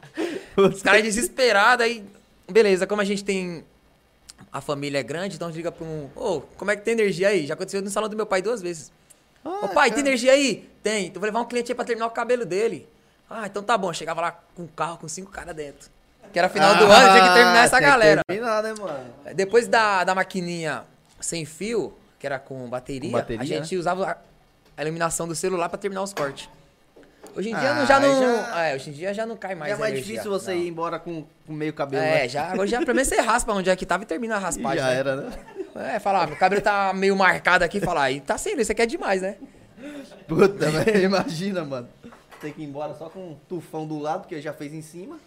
Os 0.75 0.83
caras 0.83 1.03
desesperados, 1.03 1.85
aí, 1.85 2.05
beleza, 2.51 2.87
como 2.87 3.01
a 3.01 3.05
gente 3.05 3.23
tem. 3.25 3.65
A 4.53 4.61
família 4.61 4.99
é 4.99 5.03
grande, 5.03 5.37
então 5.37 5.49
a 5.49 5.51
gente 5.51 5.59
liga 5.59 5.71
pra 5.73 5.85
um. 5.85 6.09
Ô, 6.17 6.41
como 6.57 6.71
é 6.71 6.77
que 6.77 6.83
tem 6.83 6.93
energia 6.93 7.29
aí? 7.29 7.47
Já 7.47 7.55
aconteceu 7.55 7.83
no 7.83 7.91
salão 7.91 8.09
do 8.09 8.17
meu 8.17 8.27
pai 8.27 8.41
duas 8.41 8.63
vezes. 8.63 8.91
Ô 9.45 9.69
pai, 9.69 9.91
tem 9.91 10.01
energia 10.01 10.33
aí? 10.33 10.69
Tem. 10.83 11.07
Então 11.07 11.21
vou 11.21 11.27
levar 11.27 11.41
um 11.41 11.45
cliente 11.45 11.71
aí 11.73 11.75
pra 11.77 11.85
terminar 11.85 12.07
o 12.07 12.11
cabelo 12.11 12.45
dele. 12.47 12.89
Ah, 13.29 13.47
então 13.47 13.63
tá 13.63 13.77
bom. 13.77 13.93
Chegava 13.93 14.21
lá 14.21 14.41
com 14.55 14.63
um 14.63 14.67
carro 14.67 14.99
com 14.99 15.09
cinco 15.09 15.31
caras 15.31 15.55
dentro. 15.55 15.91
Que 16.33 16.39
era 16.39 16.49
final 16.49 16.75
do 16.77 16.85
ano, 16.85 17.13
tinha 17.13 17.29
que 17.29 17.35
terminar 17.35 17.65
essa 17.65 17.77
Ah, 17.77 17.81
galera. 17.81 18.21
Terminar, 18.27 18.63
né, 18.63 18.75
mano? 18.79 19.15
Depois 19.35 19.67
da, 19.67 20.05
da 20.05 20.15
maquininha 20.15 20.85
sem 21.21 21.45
fio, 21.45 21.95
que 22.19 22.27
era 22.27 22.39
com 22.39 22.69
bateria, 22.69 23.11
Com 23.11 23.17
bateria, 23.19 23.43
a 23.43 23.45
gente 23.63 23.77
usava 23.77 24.11
a, 24.11 24.17
a 24.77 24.83
iluminação 24.83 25.27
do 25.27 25.35
celular 25.35 25.69
pra 25.69 25.79
terminar 25.79 26.03
os 26.03 26.13
cortes. 26.13 26.49
Hoje 27.39 27.51
em 27.51 27.55
dia 27.57 27.71
Ah, 27.71 27.75
não- 27.77 27.87
já 27.87 28.01
não. 28.01 28.21
já- 28.21 28.67
É, 28.67 28.75
hoje 28.75 28.91
em 28.91 28.93
dia 28.93 29.15
já 29.15 29.25
não 29.25 29.37
cai 29.37 29.55
mais. 29.55 29.73
é 29.73 29.77
mais 29.77 29.93
energia. 29.93 30.13
difícil 30.15 30.31
você 30.31 30.53
Não. 30.55 30.59
ir 30.61 30.69
embora 30.69 30.99
com, 30.99 31.25
com 31.47 31.53
meio 31.53 31.73
cabelo, 31.73 32.03
É, 32.03 32.23
né? 32.23 32.29
já, 32.29 32.53
hoje 32.59 32.73
já, 32.73 32.79
pelo 32.81 32.95
menos 32.97 33.07
você 33.09 33.21
raspa 33.21 33.53
onde 33.53 33.71
é 33.71 33.77
que 33.77 33.87
tava 33.87 34.03
e 34.03 34.07
termina 34.07 34.35
a 34.37 34.39
E 34.39 34.43
raspagem. 34.43 34.79
já 34.81 34.87
né? 34.89 34.95
era, 34.97 35.17
né? 35.17 35.31
É, 35.95 35.99
falar, 36.01 36.27
meu 36.27 36.37
cabelo 36.37 36.61
tá 36.61 36.93
meio 36.93 37.15
marcado 37.15 37.65
aqui, 37.65 37.79
falar, 37.81 38.03
aí 38.05 38.21
tá 38.21 38.37
sendo, 38.37 38.61
isso 38.61 38.73
aqui 38.73 38.83
é 38.83 38.87
demais, 38.87 39.23
né? 39.23 39.37
Puta, 40.27 40.67
imagina, 41.01 41.65
mano. 41.65 41.89
Tem 42.41 42.53
que 42.53 42.61
ir 42.63 42.65
embora 42.65 42.93
só 42.95 43.09
com 43.09 43.21
um 43.21 43.37
tufão 43.49 43.87
do 43.87 43.99
lado, 44.01 44.27
que 44.27 44.41
já 44.41 44.53
fez 44.53 44.75
em 44.75 44.83
cima. 44.83 45.19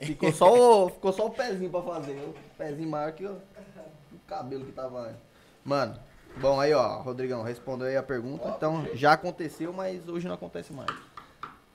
Ficou 0.00 0.32
só 0.32 0.52
o, 0.86 0.88
ficou 0.90 1.12
só 1.12 1.26
o 1.26 1.30
pezinho 1.30 1.70
pra 1.70 1.82
fazer. 1.82 2.12
O 2.14 2.34
pezinho 2.56 2.88
maior 2.88 3.12
que 3.12 3.24
o, 3.24 3.32
o 3.32 4.18
cabelo 4.26 4.64
que 4.64 4.72
tava. 4.72 5.16
Mano, 5.64 5.96
bom, 6.36 6.60
aí 6.60 6.72
ó, 6.72 7.00
Rodrigão, 7.00 7.42
respondeu 7.42 7.86
aí 7.88 7.96
a 7.96 8.02
pergunta. 8.02 8.52
Então, 8.56 8.86
já 8.94 9.12
aconteceu, 9.12 9.72
mas 9.72 10.08
hoje 10.08 10.26
não 10.28 10.34
acontece 10.34 10.72
mais. 10.72 10.88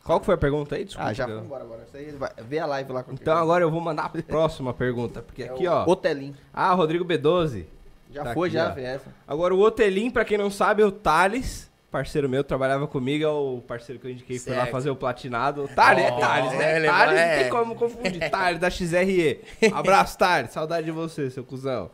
Qual 0.04 0.20
que 0.20 0.26
foi 0.26 0.36
a 0.36 0.38
pergunta 0.38 0.76
aí? 0.76 0.84
Desculpa. 0.86 1.10
Ah, 1.10 1.14
já 1.14 1.26
que 1.26 1.32
foi 1.32 1.40
eu- 1.40 1.46
embora 1.46 1.64
agora. 1.64 1.84
Isso 1.88 1.96
aí 1.98 2.12
vai, 2.12 2.30
vê 2.48 2.60
a 2.60 2.66
live 2.66 2.92
lá 2.92 3.04
com 3.04 3.14
Então 3.14 3.38
agora 3.38 3.64
eu 3.64 3.72
vou 3.72 3.80
mandar 3.80 4.06
a 4.06 4.10
próxima 4.24 4.74
pergunta. 4.74 5.22
Porque 5.22 5.44
aqui, 5.44 5.66
ó. 5.68 5.86
Hotelinho. 5.88 6.36
Ah, 6.54 6.74
Rodrigo 6.74 7.06
B12. 7.06 7.66
Já 8.12 8.24
Tá 8.26 8.34
foi, 8.34 8.50
aqui, 8.50 8.58
já, 8.58 8.70
ó. 8.70 8.74
vê 8.74 8.84
essa. 8.84 9.06
Agora 9.28 9.56
o 9.56 9.60
Otelim, 9.62 10.12
pra 10.12 10.24
quem 10.26 10.38
não 10.38 10.52
sabe, 10.52 10.82
é 10.84 10.86
o 10.86 10.92
Thales. 10.92 11.72
Parceiro 11.90 12.28
meu, 12.28 12.44
trabalhava 12.44 12.88
comigo, 12.88 13.24
é 13.24 13.28
o 13.28 13.62
parceiro 13.68 14.02
que 14.02 14.08
eu 14.08 14.12
indiquei, 14.12 14.40
foi 14.40 14.54
lá 14.54 14.62
Certo. 14.64 14.72
fazer 14.72 14.90
o 14.90 14.96
platinado. 14.96 15.68
Thales, 15.76 16.04
é 16.06 16.12
Ó, 16.12 16.20
Thales, 16.20 16.52
né? 16.54 16.80
é, 16.80 16.86
Thales 16.90 17.14
não 17.14 17.22
é. 17.22 17.38
tem 17.44 17.50
como 17.52 17.76
confundir. 17.76 18.30
Thales, 18.32 18.60
da 18.60 18.70
XRE. 18.70 19.42
Abraço, 19.72 20.18
Thales. 20.18 20.52
Saudade 20.52 20.86
de 20.86 20.92
você, 20.92 21.30
seu 21.30 21.44
cuzão. 21.44 21.92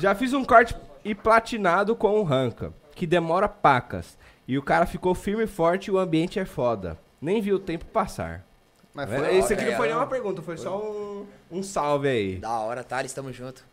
Já 0.00 0.14
fiz 0.16 0.32
um 0.32 0.44
corte 0.44 0.74
e 1.04 1.14
platinado 1.14 1.94
com 1.94 2.18
o 2.18 2.24
Ranca, 2.24 2.72
que 2.94 3.06
demora 3.06 3.48
pacas. 3.48 4.18
E 4.48 4.58
o 4.58 4.62
cara 4.62 4.84
ficou 4.84 5.14
firme 5.14 5.44
e 5.44 5.46
forte 5.46 5.88
e 5.88 5.90
o 5.92 5.98
ambiente 5.98 6.38
é 6.40 6.44
foda. 6.44 6.98
Nem 7.24 7.40
vi 7.40 7.54
o 7.54 7.58
tempo 7.58 7.86
passar. 7.86 8.44
Mas 8.92 9.10
Esse 9.10 9.46
foi, 9.46 9.56
aqui 9.56 9.64
é, 9.64 9.70
não 9.70 9.76
foi 9.78 9.86
ó. 9.86 9.88
nenhuma 9.88 10.06
pergunta, 10.06 10.42
foi 10.42 10.58
só 10.58 10.78
um, 10.78 11.26
um 11.50 11.62
salve 11.62 12.06
aí. 12.06 12.36
Da 12.36 12.60
hora, 12.60 12.84
Thales, 12.84 13.14
tamo 13.14 13.32
junto. 13.32 13.64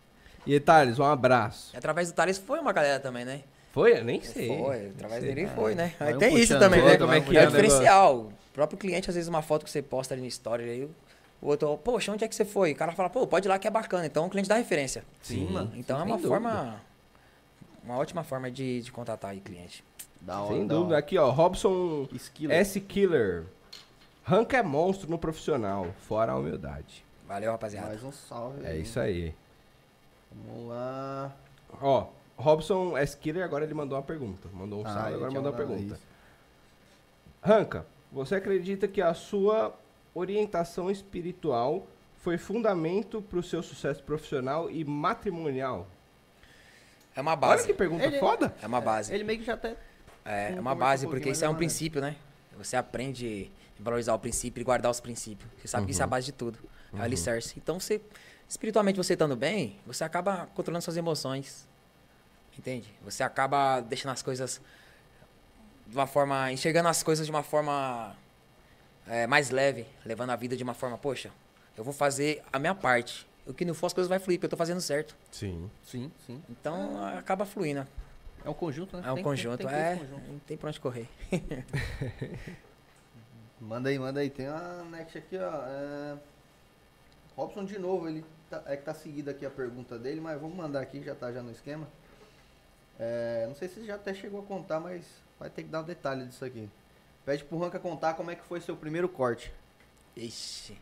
E 0.47 0.57
Thales, 0.57 0.97
um 0.97 1.03
abraço. 1.03 1.75
Através 1.75 2.09
do 2.09 2.15
Thales 2.15 2.37
foi 2.37 2.59
uma 2.59 2.71
galera 2.71 2.97
também, 2.97 3.25
né? 3.25 3.41
Foi? 3.73 3.99
Eu 3.99 4.05
nem 4.05 4.21
sei. 4.21 4.47
Foi, 4.47 4.87
através 4.87 5.21
Sei. 5.21 5.35
dele 5.35 5.49
foi, 5.53 5.75
né? 5.75 5.93
Aí 5.99 6.17
tem 6.17 6.37
isso 6.39 6.57
também, 6.57 6.79
né? 6.81 6.91
outro, 6.91 7.07
como 7.07 7.13
é 7.13 7.21
que 7.21 7.37
é 7.37 7.43
é 7.43 7.47
o 7.47 7.51
negócio? 7.51 7.61
diferencial. 7.61 8.17
O 8.19 8.53
próprio 8.53 8.79
cliente, 8.79 9.09
às 9.09 9.15
vezes, 9.15 9.27
uma 9.27 9.41
foto 9.41 9.65
que 9.65 9.71
você 9.71 9.81
posta 9.81 10.13
ali 10.13 10.21
no 10.21 10.27
story, 10.27 10.63
aí 10.63 10.89
o 11.41 11.47
outro, 11.47 11.77
poxa, 11.77 12.11
onde 12.11 12.23
é 12.23 12.27
que 12.29 12.35
você 12.35 12.45
foi? 12.45 12.71
O 12.71 12.75
cara 12.75 12.93
fala, 12.93 13.09
pô, 13.09 13.27
pode 13.27 13.47
ir 13.47 13.49
lá 13.49 13.59
que 13.59 13.67
é 13.67 13.71
bacana. 13.71 14.05
Então 14.05 14.27
o 14.27 14.29
cliente 14.29 14.47
dá 14.47 14.55
referência. 14.55 15.03
Sim, 15.21 15.47
mano. 15.47 15.71
Então 15.75 15.99
é 15.99 16.03
uma 16.03 16.15
dúvida. 16.15 16.29
forma. 16.29 16.81
Uma 17.83 17.97
ótima 17.97 18.23
forma 18.23 18.49
de, 18.49 18.81
de 18.81 18.91
contatar 18.91 19.31
aí 19.31 19.41
cliente. 19.41 19.83
Da 20.21 20.41
hora, 20.41 20.53
Sem 20.53 20.67
da 20.67 20.75
dúvida. 20.75 20.93
hora. 20.95 20.99
Aqui, 20.99 21.17
ó, 21.17 21.29
Robson 21.29 22.07
Esquilo. 22.13 22.53
S. 22.53 22.79
Killer. 22.79 23.45
Rank 24.23 24.53
é 24.53 24.61
monstro 24.61 25.09
no 25.09 25.17
profissional, 25.17 25.87
fora 26.07 26.33
a 26.33 26.37
humildade. 26.37 27.03
Valeu, 27.27 27.51
rapaziada. 27.51 27.87
Mais 27.87 28.03
um 28.03 28.11
salve. 28.11 28.63
É 28.63 28.69
aí. 28.71 28.81
isso 28.81 28.99
aí. 28.99 29.33
Vamos 30.31 30.69
lá. 30.69 31.35
Ó, 31.81 32.07
Robson 32.37 32.95
S. 32.97 33.17
Killer 33.17 33.43
agora 33.43 33.63
ele 33.63 33.73
mandou 33.73 33.97
uma 33.97 34.03
pergunta. 34.03 34.47
Mandou 34.53 34.79
um 34.81 34.85
Ah, 34.85 34.93
salve, 34.93 35.13
agora 35.15 35.29
tinha 35.31 35.41
mandou 35.41 35.51
uma 35.51 35.57
mandado 35.57 35.67
pergunta. 35.79 35.95
isso. 35.95 36.07
Ranca, 37.43 37.85
você 38.11 38.35
acredita 38.35 38.87
que 38.87 39.01
a 39.01 39.13
sua 39.13 39.73
orientação 40.13 40.91
espiritual 40.91 41.87
foi 42.17 42.37
fundamento 42.37 43.21
pro 43.23 43.41
seu 43.41 43.63
sucesso 43.63 44.03
profissional 44.03 44.69
e 44.69 44.83
matrimonial? 44.85 45.87
É 47.15 47.21
uma 47.21 47.31
Olha 47.31 47.39
base. 47.39 47.65
que 47.67 47.73
pergunta 47.73 48.03
Ele- 48.05 48.19
foda. 48.19 48.53
É 48.61 48.67
uma 48.67 48.79
base. 48.79 49.11
Ele 49.13 49.23
meio 49.23 49.39
que 49.39 49.45
já 49.45 49.55
até. 49.55 49.75
É, 50.23 50.53
é 50.53 50.59
uma 50.59 50.75
base, 50.75 51.05
um 51.05 51.09
porque 51.09 51.29
isso 51.29 51.43
é 51.43 51.47
mas 51.47 51.53
um 51.53 51.55
é. 51.55 51.57
princípio, 51.57 52.01
né? 52.01 52.15
Você 52.57 52.75
aprende 52.75 53.51
a 53.79 53.83
valorizar 53.83 54.13
o 54.13 54.19
princípio 54.19 54.61
e 54.61 54.63
guardar 54.63 54.91
os 54.91 54.99
princípios. 54.99 55.49
Você 55.59 55.67
sabe 55.67 55.85
que 55.85 55.91
isso 55.91 56.01
é 56.01 56.03
a 56.03 56.07
base 56.07 56.27
de 56.27 56.31
tudo. 56.31 56.59
É 56.93 56.97
o 56.97 57.01
alicerce. 57.01 57.55
Então, 57.57 57.79
você, 57.79 58.01
espiritualmente, 58.47 58.97
você 58.97 59.13
estando 59.13 59.35
bem, 59.35 59.79
você 59.85 60.03
acaba 60.03 60.47
controlando 60.53 60.83
suas 60.83 60.97
emoções. 60.97 61.67
Entende? 62.57 62.93
Você 63.03 63.23
acaba 63.23 63.79
deixando 63.79 64.11
as 64.11 64.21
coisas 64.21 64.61
de 65.87 65.95
uma 65.95 66.07
forma. 66.07 66.51
enxergando 66.51 66.89
as 66.89 67.01
coisas 67.01 67.25
de 67.25 67.31
uma 67.31 67.43
forma 67.43 68.15
é, 69.07 69.25
mais 69.25 69.49
leve, 69.49 69.85
levando 70.05 70.31
a 70.31 70.35
vida 70.35 70.55
de 70.55 70.63
uma 70.63 70.73
forma, 70.73 70.97
poxa, 70.97 71.31
eu 71.77 71.83
vou 71.83 71.93
fazer 71.93 72.43
a 72.51 72.59
minha 72.59 72.75
parte. 72.75 73.27
O 73.45 73.53
que 73.53 73.65
não 73.65 73.73
for, 73.73 73.87
as 73.87 73.93
coisas 73.93 74.09
vai 74.09 74.19
fluir, 74.19 74.37
porque 74.37 74.45
eu 74.45 74.49
tô 74.49 74.57
fazendo 74.57 74.79
certo. 74.79 75.15
Sim. 75.31 75.69
Sim, 75.83 76.11
sim. 76.27 76.41
Então, 76.49 77.03
acaba 77.17 77.45
fluindo. 77.45 77.87
É 78.43 78.49
um 78.49 78.53
conjunto, 78.53 78.97
né? 78.97 79.03
É 79.07 79.11
um 79.11 79.15
Tem- 79.15 79.23
conjunto. 79.23 79.57
tem 79.57 79.67
ter 79.67 79.73
é, 79.75 79.95
conjunto. 79.95 80.31
não 80.31 80.39
tem 80.39 80.57
pra 80.57 80.69
onde 80.69 80.79
correr. 80.79 81.07
Manda 83.59 83.89
aí, 83.89 83.99
manda 83.99 84.19
aí. 84.19 84.29
Tem 84.29 84.49
uma 84.49 84.83
next 84.89 85.17
aqui, 85.17 85.37
ó. 85.37 85.63
É... 85.67 86.17
Robson 87.35 87.63
de 87.63 87.77
novo, 87.77 88.07
ele 88.09 88.25
tá- 88.49 88.63
é 88.65 88.75
que 88.75 88.83
tá 88.83 88.93
seguida 88.93 89.31
aqui 89.31 89.45
a 89.45 89.49
pergunta 89.49 89.97
dele, 89.99 90.19
mas 90.19 90.39
vamos 90.41 90.55
mandar 90.55 90.81
aqui, 90.81 91.01
já 91.03 91.13
tá 91.15 91.31
já 91.31 91.41
no 91.43 91.51
esquema. 91.51 91.87
É, 92.99 93.45
não 93.47 93.55
sei 93.55 93.67
se 93.67 93.85
já 93.85 93.95
até 93.95 94.13
chegou 94.13 94.41
a 94.41 94.43
contar, 94.43 94.79
mas 94.79 95.05
vai 95.39 95.49
ter 95.49 95.63
que 95.63 95.69
dar 95.69 95.81
um 95.81 95.85
detalhe 95.85 96.25
disso 96.25 96.43
aqui. 96.43 96.69
Pede 97.25 97.43
pro 97.43 97.57
Ranca 97.59 97.79
contar 97.79 98.15
como 98.15 98.31
é 98.31 98.35
que 98.35 98.43
foi 98.43 98.59
seu 98.61 98.75
primeiro 98.75 99.07
corte. 99.07 99.51
Ixi. 100.17 100.77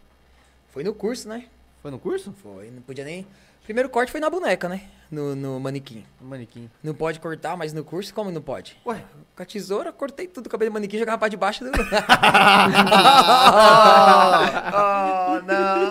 Foi 0.69 0.83
no 0.83 0.93
curso, 0.93 1.27
né? 1.27 1.47
Foi 1.81 1.91
no 1.91 1.99
curso? 1.99 2.31
Foi, 2.33 2.71
não 2.71 2.81
podia 2.81 3.03
nem. 3.05 3.27
Primeiro 3.63 3.89
corte 3.89 4.11
foi 4.11 4.19
na 4.19 4.29
boneca, 4.29 4.67
né? 4.67 4.81
No, 5.11 5.35
no 5.35 5.59
manequim. 5.59 6.05
No 6.21 6.27
manequim. 6.27 6.69
Não 6.83 6.93
pode 6.93 7.19
cortar, 7.19 7.57
mas 7.57 7.73
no 7.73 7.83
curso, 7.83 8.13
como 8.13 8.31
não 8.31 8.41
pode? 8.41 8.77
Ué, 8.85 9.03
Com 9.35 9.41
a 9.41 9.45
tesoura, 9.45 9.91
cortei 9.91 10.27
tudo 10.27 10.45
o 10.45 10.49
cabelo 10.49 10.69
do 10.69 10.73
manequim 10.73 10.97
e 10.97 10.99
jogava 10.99 11.17
pra 11.17 11.27
debaixo 11.27 11.63
do. 11.63 11.71
oh, 11.73 11.73
não! 15.47 15.89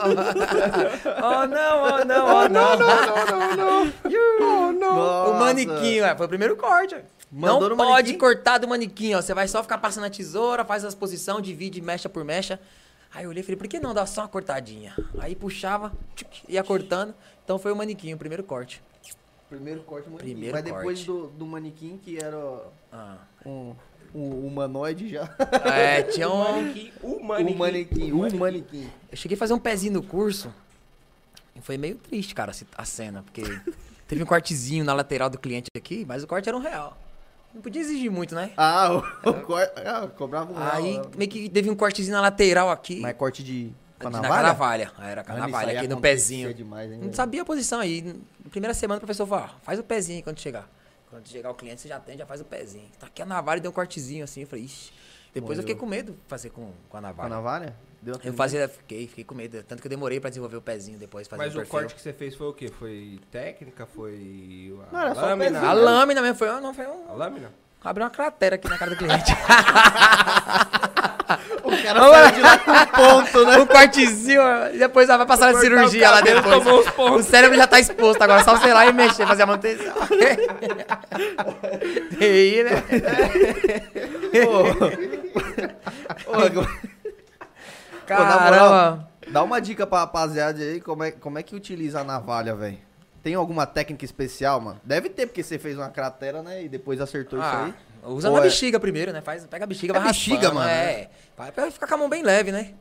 Oh, 1.20 1.47
não, 1.47 1.82
oh, 1.82 2.05
não, 2.05 2.27
oh, 2.27 2.49
não! 2.49 2.78
Não, 2.78 3.85
não, 4.39 4.73
não. 4.73 5.35
manequim, 5.40 6.01
ué. 6.01 6.16
Foi 6.16 6.27
o 6.27 6.28
primeiro 6.28 6.57
corte. 6.57 6.97
Mandou 7.31 7.70
não 7.70 7.77
pode 7.77 8.15
cortar 8.15 8.59
do 8.59 8.69
manequim, 8.69 9.15
ó. 9.15 9.20
Você 9.20 9.35
vai 9.35 9.49
só 9.49 9.62
ficar 9.62 9.78
passando 9.78 10.05
a 10.05 10.11
tesoura, 10.11 10.65
faz 10.65 10.85
as 10.85 10.95
posições, 10.95 11.43
divide 11.43 11.81
mecha 11.81 12.09
por 12.09 12.24
mecha. 12.24 12.61
Aí 13.12 13.24
eu 13.24 13.31
olhei 13.31 13.40
e 13.40 13.45
falei, 13.45 13.57
por 13.57 13.66
que 13.66 13.81
não 13.81 13.95
dá 13.95 14.07
só 14.07 14.23
uma 14.23 14.28
cortadinha? 14.28 14.95
Aí 15.19 15.35
puxava, 15.35 15.93
tchuc, 16.15 16.45
ia 16.49 16.62
cortando. 16.62 17.15
Então 17.48 17.58
foi 17.58 17.72
o 17.72 17.76
manequim, 17.76 18.12
o 18.12 18.18
primeiro 18.18 18.44
corte. 18.44 18.82
Primeiro 19.48 19.80
corte, 19.80 20.06
manequim. 20.10 20.32
Primeiro 20.32 20.54
Mas 20.54 20.62
depois 20.62 21.02
do, 21.06 21.28
do 21.28 21.46
manequim, 21.46 21.96
que 21.96 22.18
era 22.22 22.36
Ah. 22.92 23.16
um, 23.46 23.74
um 24.14 24.46
humanoide 24.46 25.08
já. 25.08 25.34
É, 25.64 26.02
tinha 26.02 26.28
O 26.28 26.34
um. 26.34 26.44
manequim, 26.52 26.92
o 27.02 27.24
manequim. 27.24 27.54
O 27.54 27.58
manequim, 27.58 28.12
o 28.12 28.38
manequim. 28.38 28.90
Eu 29.10 29.16
cheguei 29.16 29.34
a 29.34 29.38
fazer 29.38 29.54
um 29.54 29.58
pezinho 29.58 29.94
no 29.94 30.02
curso. 30.02 30.52
E 31.56 31.62
foi 31.62 31.78
meio 31.78 31.94
triste, 31.94 32.34
cara, 32.34 32.52
a- 32.76 32.84
cena, 32.84 33.22
porque 33.22 33.40
teve 34.06 34.22
um 34.22 34.26
cortezinho 34.26 34.84
na 34.84 34.92
lateral 34.92 35.30
do 35.30 35.38
cliente 35.38 35.70
aqui, 35.74 36.04
mas 36.06 36.22
o 36.22 36.26
corte 36.26 36.50
era 36.50 36.56
um 36.58 36.60
real. 36.60 36.98
Não 37.54 37.62
podia 37.62 37.80
exigir 37.80 38.10
muito, 38.10 38.34
né? 38.34 38.52
Ah, 38.58 38.92
o, 38.92 39.30
o 39.30 39.34
corte. 39.40 39.72
Ah, 39.86 40.06
cobrava 40.06 40.52
um 40.52 40.58
Aí 40.58 40.92
real. 40.92 41.10
meio 41.16 41.30
que 41.30 41.48
teve 41.48 41.70
um 41.70 41.74
cortezinho 41.74 42.14
na 42.14 42.20
lateral 42.20 42.68
aqui. 42.68 43.00
Mas 43.00 43.16
corte 43.16 43.42
de. 43.42 43.72
Com 43.98 44.08
a 44.08 44.10
na 44.10 44.20
navalha? 44.22 44.42
canavalha. 44.42 44.92
Ah, 44.98 45.08
Era 45.08 45.22
Mano, 45.22 45.34
isso 45.34 45.40
canavalha 45.40 45.70
aí 45.72 45.76
aqui 45.78 45.88
no 45.88 46.00
pezinho. 46.00 46.54
Demais, 46.54 46.90
hein, 46.90 46.96
Não 46.98 47.04
velho? 47.04 47.16
sabia 47.16 47.42
a 47.42 47.44
posição 47.44 47.80
aí. 47.80 48.02
Na 48.44 48.50
primeira 48.50 48.74
semana 48.74 48.98
o 48.98 49.00
professor 49.00 49.26
falou, 49.26 49.44
ó, 49.44 49.48
faz 49.62 49.78
o 49.78 49.82
pezinho 49.82 50.18
aí 50.18 50.22
quando 50.22 50.38
chegar. 50.40 50.68
Quando 51.10 51.26
chegar 51.26 51.50
o 51.50 51.54
cliente, 51.54 51.80
você 51.80 51.88
já 51.88 51.98
tem, 51.98 52.16
já 52.18 52.26
faz 52.26 52.40
o 52.40 52.44
pezinho. 52.44 52.88
Tá 52.98 53.06
aqui 53.06 53.22
a 53.22 53.26
navalha 53.26 53.60
deu 53.60 53.70
um 53.70 53.74
cortezinho 53.74 54.24
assim. 54.24 54.42
Eu 54.42 54.46
falei, 54.46 54.64
ixi. 54.66 54.92
Depois 55.34 55.58
eu 55.58 55.62
fiquei 55.62 55.74
com 55.74 55.86
medo 55.86 56.12
de 56.12 56.18
fazer 56.26 56.50
com, 56.50 56.62
com 56.62 56.70
a 56.70 56.72
Com 56.88 56.96
a 56.98 57.00
navalha. 57.00 57.28
navalha? 57.28 57.76
Deu 58.00 58.14
Eu 58.22 58.32
fazia, 58.32 58.68
fiquei, 58.68 59.08
fiquei 59.08 59.24
com 59.24 59.34
medo. 59.34 59.62
Tanto 59.64 59.80
que 59.80 59.86
eu 59.86 59.90
demorei 59.90 60.20
pra 60.20 60.30
desenvolver 60.30 60.56
o 60.56 60.62
pezinho 60.62 60.98
depois, 60.98 61.26
fazer 61.26 61.42
Mas 61.42 61.56
o 61.56 61.60
o 61.60 61.66
corte 61.66 61.94
que 61.94 62.00
você 62.00 62.12
fez 62.12 62.34
foi 62.36 62.46
o 62.46 62.52
quê? 62.52 62.68
Foi 62.68 63.18
técnica? 63.30 63.86
Foi 63.86 64.72
a 64.88 64.92
Não, 64.92 65.00
era 65.00 65.14
só 65.14 65.20
o 65.20 65.24
lâmina? 65.30 65.50
pezinho. 65.50 65.70
A 65.70 65.72
lâmina 65.74 66.22
mesmo 66.22 66.36
foi, 66.36 66.48
não, 66.60 66.72
foi 66.72 66.86
um, 66.86 67.10
A 67.10 67.14
lâmina? 67.14 67.52
abriu 67.82 68.04
uma 68.04 68.10
cratera 68.10 68.54
aqui 68.56 68.68
na 68.68 68.78
cara 68.78 68.90
do 68.92 68.96
cliente. 68.96 69.32
Cara 71.94 72.10
saiu 72.10 72.32
de 72.32 72.40
lá 72.40 72.59
com 72.59 72.86
ponto, 72.86 73.44
né? 73.47 73.59
um 73.60 73.66
cortezinho, 73.66 74.43
e 74.74 74.78
depois 74.78 75.09
vai 75.09 75.24
passar 75.27 75.55
a 75.55 75.60
cirurgia 75.60 76.10
lá 76.10 76.20
depois. 76.20 76.66
O 76.98 77.23
cérebro 77.23 77.56
já 77.56 77.66
tá 77.66 77.81
exposto 77.81 78.20
agora, 78.23 78.44
só 78.44 78.56
sei 78.59 78.73
lá 78.74 78.86
e 78.86 78.93
mexer, 78.93 79.27
fazer 79.27 79.43
a 79.44 79.47
manutenção. 79.47 79.94
aí, 82.20 82.65
né? 82.65 82.70
Ô, 86.27 86.35
agora- 86.43 86.69
Caramba. 88.06 89.09
Dá 89.31 89.43
uma 89.43 89.60
dica 89.60 89.86
pra 89.86 89.98
rapaziada 90.01 90.59
aí, 90.60 90.81
como 90.81 91.05
é, 91.05 91.10
como 91.10 91.39
é 91.39 91.43
que 91.43 91.55
utiliza 91.55 92.01
a 92.01 92.05
navalha, 92.05 92.55
velho? 92.55 92.78
Tem 93.23 93.35
alguma 93.35 93.66
técnica 93.66 94.05
especial, 94.05 94.59
mano? 94.60 94.81
Deve 94.82 95.10
ter, 95.10 95.27
porque 95.27 95.43
você 95.43 95.59
fez 95.59 95.77
uma 95.77 95.90
cratera, 95.90 96.43
né? 96.43 96.62
E 96.62 96.69
depois 96.69 96.98
acertou 97.01 97.39
isso 97.39 97.47
Ah, 97.48 97.65
aí. 97.66 97.74
Usa 98.09 98.28
Ou 98.28 98.36
na 98.36 98.40
é- 98.40 98.44
bexiga 98.44 98.78
primeiro, 98.80 99.12
né? 99.12 99.20
Faz, 99.20 99.44
pega 99.47 99.64
a 99.64 99.66
bexiga, 99.66 99.93
É 99.97 99.98
vai 99.98 100.09
bexiga, 100.09 100.36
raspando, 100.36 100.55
mano, 100.55 100.68
É, 100.70 101.09
vai 101.36 101.52
pra 101.52 101.70
ficar 101.70 101.86
com 101.86 101.94
a 101.94 101.98
mão 101.98 102.09
bem 102.09 102.22
leve, 102.22 102.51
né? 102.52 102.74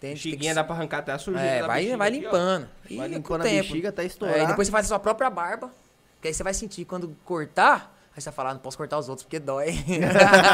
Tem, 0.00 0.14
tem 0.14 0.38
que 0.38 0.54
dá 0.54 0.62
pra 0.62 0.76
arrancar 0.76 0.98
até 0.98 1.12
a 1.12 1.18
sujeira 1.18 1.46
É, 1.46 1.62
vai, 1.62 1.78
bexiga 1.80 1.96
vai 1.96 2.08
aqui, 2.08 2.18
limpando. 2.20 2.68
E 2.88 2.96
Vai 2.96 3.08
limpando 3.08 3.40
a 3.40 3.44
tempo. 3.44 3.62
bexiga 3.68 3.88
até 3.88 4.02
É, 4.02 4.06
estourar. 4.06 4.38
e 4.38 4.46
depois 4.46 4.68
você 4.68 4.72
faz 4.72 4.84
a 4.86 4.88
sua 4.88 4.98
própria 4.98 5.28
barba. 5.28 5.72
Que 6.22 6.28
aí 6.28 6.34
você 6.34 6.42
vai 6.42 6.54
sentir 6.54 6.84
quando 6.84 7.16
cortar. 7.24 7.96
Aí 8.16 8.20
você 8.20 8.30
vai 8.30 8.34
falar, 8.34 8.52
não 8.54 8.60
posso 8.60 8.76
cortar 8.76 8.98
os 8.98 9.08
outros 9.08 9.24
porque 9.24 9.38
dói. 9.38 9.74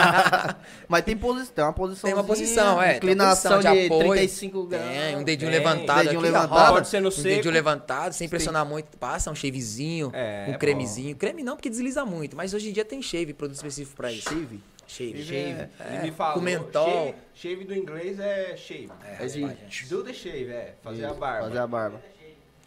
Mas 0.88 1.02
tem, 1.04 1.16
posi 1.16 1.50
tem 1.50 1.64
uma 1.64 1.72
posição. 1.72 2.08
tem 2.08 2.14
uma 2.14 2.24
posição, 2.24 2.82
é. 2.82 2.96
Inclinação 2.96 3.52
posição 3.52 3.72
de, 3.74 3.86
apoio. 3.86 4.10
35 4.12 4.66
graus. 4.66 4.84
Tem, 4.86 5.16
um 5.16 5.22
dedinho 5.24 5.50
Tem, 5.50 5.58
levantado 5.60 5.96
dedinho 6.02 6.20
aqui, 6.20 6.30
levantado. 6.30 6.72
Pode 6.74 6.88
ser 6.88 7.00
no 7.00 7.08
um 7.08 7.10
seco. 7.10 7.28
dedinho 7.28 7.54
levantado, 7.54 8.12
sem 8.12 8.28
pressionar 8.28 8.66
muito. 8.66 8.96
Passa 8.98 9.30
um 9.30 9.34
shavezinho, 9.34 10.10
É, 10.12 10.44
um 10.48 10.52
bom. 10.52 10.58
cremezinho. 10.58 11.16
Creme 11.16 11.42
não, 11.42 11.56
porque 11.56 11.70
desliza 11.70 12.04
muito. 12.04 12.36
Mas 12.36 12.52
hoje 12.54 12.68
em 12.68 12.72
dia 12.72 12.84
tem 12.84 13.00
shave, 13.00 13.32
produto 13.32 13.56
específico 13.56 13.96
pra 13.96 14.12
isso. 14.12 14.28
Shave. 14.28 14.60
Shave. 14.86 15.24
Shave. 15.24 15.38
É, 15.80 15.94
Ele 15.94 16.02
me 16.02 16.10
falou. 16.12 16.34
com 16.34 16.40
mentol. 16.40 16.86
Shave, 16.86 17.14
shave 17.34 17.64
do 17.64 17.74
inglês 17.74 18.20
é 18.20 18.54
shave. 18.56 18.90
É, 19.02 19.24
É 19.24 19.26
de- 19.26 19.42
raspagem. 19.42 19.88
Do 19.88 20.04
the 20.04 20.12
shave, 20.12 20.50
é. 20.50 20.74
Fazer 20.82 21.04
a 21.06 21.08
Isso, 21.08 21.16
barba. 21.18 21.46
Fazer 21.48 21.58
a 21.58 21.66
barba. 21.66 22.02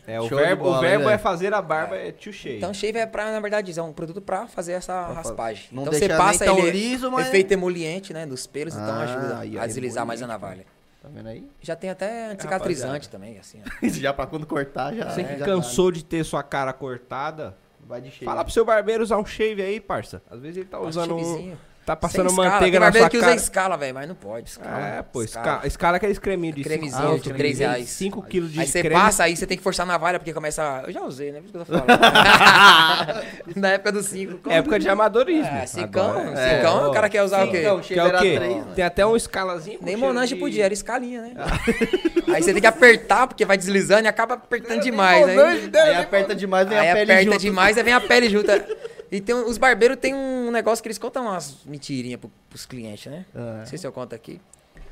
É, 0.08 0.22
o 0.22 0.30
Show 0.30 0.38
verbo, 0.38 0.64
bola, 0.64 0.76
o 0.80 0.84
hein, 0.84 0.90
verbo 0.90 1.04
é 1.04 1.08
velho? 1.10 1.20
fazer 1.20 1.54
a 1.54 1.62
barba, 1.62 1.98
é 1.98 2.14
to 2.14 2.32
shave. 2.32 2.58
Então, 2.58 2.74
shave 2.74 2.98
é 2.98 3.06
pra, 3.06 3.30
na 3.30 3.40
verdade, 3.42 3.78
é 3.78 3.84
um 3.84 3.92
produto 3.92 4.22
pra 4.22 4.48
fazer 4.48 4.72
essa 4.72 4.94
fa- 5.08 5.12
raspagem. 5.14 5.66
não 5.72 5.84
então, 5.84 5.92
deixa 5.92 6.08
você 6.08 6.18
passa 6.18 6.46
nem 6.46 6.56
tão 6.56 6.66
ele 6.66 6.72
liso, 6.80 7.12
mas- 7.12 7.28
efeito 7.28 7.52
emoliente, 7.52 8.14
né, 8.14 8.26
nos 8.26 8.48
pelos, 8.48 8.74
então 8.74 8.86
Ah, 8.96 9.02
ajuda 9.04 9.40
aí, 9.40 9.58
a 9.58 9.62
aí, 9.64 9.68
deslizar 9.68 10.06
mais 10.06 10.22
a 10.24 10.28
navalha. 10.28 10.66
Tá 11.02 11.10
vendo 11.14 11.28
aí? 11.28 11.46
Já 11.62 11.76
tem 11.76 11.90
até 11.90 12.32
cicatrizante 12.40 13.10
também, 13.10 13.38
assim, 13.38 13.60
já 13.84 14.14
pra 14.14 14.26
quando 14.26 14.46
cortar, 14.48 14.94
já. 14.96 15.10
Você 15.10 15.24
que 15.26 15.38
já 15.40 15.46
cansou 15.46 15.92
de 15.92 16.04
ter 16.06 16.24
sua 16.24 16.42
cara 16.42 16.72
cortada, 16.72 17.56
Vai 17.86 18.00
de 18.02 18.10
shave. 18.10 18.26
fala 18.26 18.44
pro 18.46 18.54
seu 18.54 18.64
barbeiro 18.66 19.04
usar 19.04 19.18
um 19.18 19.26
shave 19.26 19.62
aí, 19.62 19.80
parça. 19.80 20.22
Às 20.32 20.40
vezes 20.42 20.58
ele 20.58 20.66
tá 20.68 20.80
usando 20.80 21.16
um. 21.18 21.56
Tá 21.88 21.96
passando 21.96 22.28
escala. 22.30 22.50
manteiga 22.50 22.80
na 22.82 22.92
sua 22.92 23.10
que 23.10 23.16
usa 23.16 23.26
cara. 23.28 23.38
escala, 23.38 23.78
velho, 23.78 23.94
mas 23.94 24.08
não 24.10 24.16
pode. 24.16 24.50
Escala. 24.50 24.78
É, 24.98 25.02
pô, 25.04 25.24
Escala. 25.24 25.66
escala, 25.66 25.96
é 25.96 25.98
aqueles 25.98 26.20
creminhos 26.20 26.58
de 26.58 26.62
Cremezinho 26.64 27.02
cinco- 27.14 27.20
de 27.24 27.32
ah, 27.32 27.34
três 27.34 27.60
reais. 27.60 27.90
5 27.90 28.22
quilos 28.24 28.52
de 28.52 28.60
Aí 28.60 28.68
você 28.68 28.82
creme. 28.82 28.96
passa, 29.02 29.24
aí 29.24 29.38
você 29.38 29.48
tem 29.48 29.56
que 29.58 29.64
forçar 29.64 29.86
a 29.86 29.88
navalha, 29.88 30.20
porque 30.20 30.34
começa. 30.34 30.84
Eu 30.86 30.92
já 30.92 31.02
usei, 31.02 31.32
né? 31.32 31.40
Por 31.40 31.46
isso 31.46 31.54
que 31.54 31.58
eu 31.60 31.66
tô 31.66 31.86
falando. 31.86 31.98
Na 33.56 33.70
época 33.70 33.92
do 33.94 34.04
5. 34.04 34.50
Época 34.52 34.80
de 34.80 34.90
amadorismo. 34.90 35.48
É, 35.48 35.66
cincão. 35.66 36.14
Cincão, 36.36 36.86
É, 36.86 36.88
o 36.88 36.92
cara 36.92 37.08
quer 37.08 37.24
usar 37.24 37.46
o 37.46 37.52
quê? 37.52 37.58
Cincão, 37.60 37.80
Que 37.80 37.94
é 37.98 38.04
o 38.04 38.08
quê? 38.08 38.10
era 38.10 38.18
três, 38.20 38.56
né? 38.58 38.66
Tem 38.76 38.84
até 38.84 39.06
um 39.06 39.16
escalazinho. 39.16 39.80
Nem 39.82 39.96
Monange 39.96 40.34
de- 40.36 40.40
podia, 40.42 40.66
era 40.66 40.74
escalinha, 40.74 41.22
né? 41.22 41.34
aí 42.36 42.44
você 42.44 42.52
tem 42.52 42.60
que 42.62 42.68
apertar, 42.68 43.28
porque 43.28 43.46
vai 43.46 43.58
deslizando 43.58 44.04
e 44.04 44.08
acaba 44.10 44.34
apertando 44.34 44.82
demais. 44.82 45.26
Aí, 45.26 45.70
Aí 45.74 45.96
aperta 45.96 46.36
demais, 46.36 46.68
vem 46.68 46.78
aí 46.78 46.90
a 46.90 46.94
pele 46.94 47.12
aperta 47.14 47.32
junto. 47.32 47.40
demais, 47.42 47.78
aí 47.78 47.84
vem 47.86 47.94
a 47.94 48.02
pele 48.02 48.30
junto. 48.30 48.48
E 49.12 49.22
tem, 49.22 49.36
os 49.36 49.58
barbeiros 49.58 49.98
tem 49.98 50.14
um 50.14 50.52
negócio 50.52 50.82
que 50.82 50.88
eles 50.88 50.98
contam 50.98 51.24
umas 51.24 51.58
mentirinhas 51.66 52.20
pro, 52.20 52.32
pros 52.50 52.66
clientes, 52.66 53.12
né? 53.12 53.26
Ah. 53.36 53.58
Não 53.60 53.66
sei 53.66 53.78
se 53.78 53.88
eu 53.88 53.92
conto 53.92 54.14
aqui. 54.14 54.42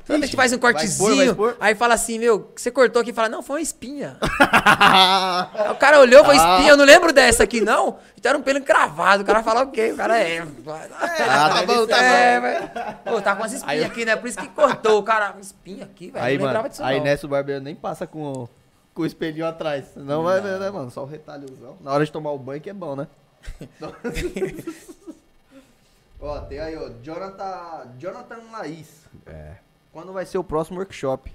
Quando 0.06 0.22
a 0.22 0.26
gente 0.26 0.36
faz 0.36 0.52
um 0.52 0.58
vai 0.58 0.70
expor, 0.72 1.08
vai 1.08 1.16
cortezinho, 1.16 1.30
expor? 1.32 1.56
aí 1.58 1.74
fala 1.74 1.94
assim, 1.94 2.16
meu, 2.20 2.52
você 2.54 2.70
cortou 2.70 3.02
aqui 3.02 3.10
e 3.10 3.12
fala, 3.12 3.28
não, 3.28 3.42
foi 3.42 3.56
uma 3.56 3.62
espinha. 3.62 4.16
O 5.70 5.74
cara 5.76 5.98
olhou, 6.00 6.24
foi 6.24 6.36
espinha, 6.36 6.70
eu 6.70 6.76
não 6.76 6.84
lembro 6.84 7.12
dessa 7.12 7.42
aqui, 7.42 7.60
não. 7.60 7.98
Então 8.16 8.30
era 8.30 8.38
um 8.38 8.42
pelo 8.42 8.58
encravado. 8.58 9.22
O 9.22 9.26
cara 9.26 9.42
fala 9.42 9.62
o 9.62 9.70
quê? 9.70 9.90
O 9.92 9.96
cara 9.96 10.18
é. 10.18 10.40
Ah, 10.40 11.48
tá 11.50 11.62
bom, 11.66 11.86
tá 11.86 11.98
é, 12.02 12.40
velho. 12.40 12.70
Pô, 13.04 13.20
tá 13.20 13.34
com 13.34 13.42
umas 13.42 13.52
espinhas 13.52 13.84
aqui, 13.84 14.04
né? 14.04 14.14
Por 14.16 14.28
isso 14.28 14.38
que 14.38 14.48
cortou. 14.48 14.98
O 15.00 15.02
cara, 15.02 15.34
espinha 15.40 15.84
aqui, 15.84 16.10
velho. 16.10 16.24
Aí, 16.24 16.38
não 16.38 16.44
lembrava 16.46 16.62
mano, 16.64 16.70
disso, 16.70 16.84
aí 16.84 16.98
não. 16.98 17.04
nessa 17.04 17.26
o 17.26 17.28
barbeiro 17.28 17.62
nem 17.62 17.74
passa 17.74 18.06
com, 18.06 18.22
o- 18.32 18.48
com 18.94 19.02
o 19.02 19.06
espelhinho 19.06 19.46
atrás. 19.46 19.86
Não, 19.96 20.22
vai 20.22 20.40
ver, 20.40 20.58
né, 20.58 20.70
mano? 20.70 20.90
Só 20.90 21.02
o 21.02 21.06
retalhozão. 21.06 21.76
Na 21.80 21.92
hora 21.92 22.04
de 22.04 22.12
tomar 22.12 22.30
o 22.30 22.38
banho 22.38 22.60
que 22.60 22.70
é 22.70 22.74
bom, 22.74 22.94
né? 22.96 23.06
ó, 26.20 26.40
tem 26.40 26.58
aí, 26.58 26.76
ó, 26.76 26.90
Jonathan, 27.02 27.92
Jonathan 27.98 28.38
Laís. 28.52 29.04
É. 29.26 29.56
Quando 29.92 30.12
vai 30.12 30.26
ser 30.26 30.38
o 30.38 30.44
próximo 30.44 30.78
workshop? 30.78 31.32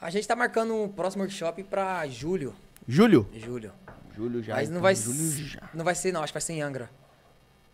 A 0.00 0.10
gente 0.10 0.28
tá 0.28 0.36
marcando 0.36 0.74
um 0.74 0.88
próximo 0.88 1.24
workshop 1.24 1.64
pra 1.64 2.06
julho. 2.06 2.54
Julho? 2.86 3.28
Julho. 3.34 3.72
Julho 4.14 4.42
já. 4.42 4.54
Mas 4.54 4.68
não 4.68 4.76
então, 4.76 4.82
vai, 4.82 4.94
Julho 4.94 5.46
já. 5.46 5.62
não 5.74 5.84
vai 5.84 5.94
ser, 5.94 6.12
não. 6.12 6.22
Acho 6.22 6.32
que 6.32 6.36
vai 6.36 6.42
ser 6.42 6.52
em 6.54 6.62
Angra. 6.62 6.88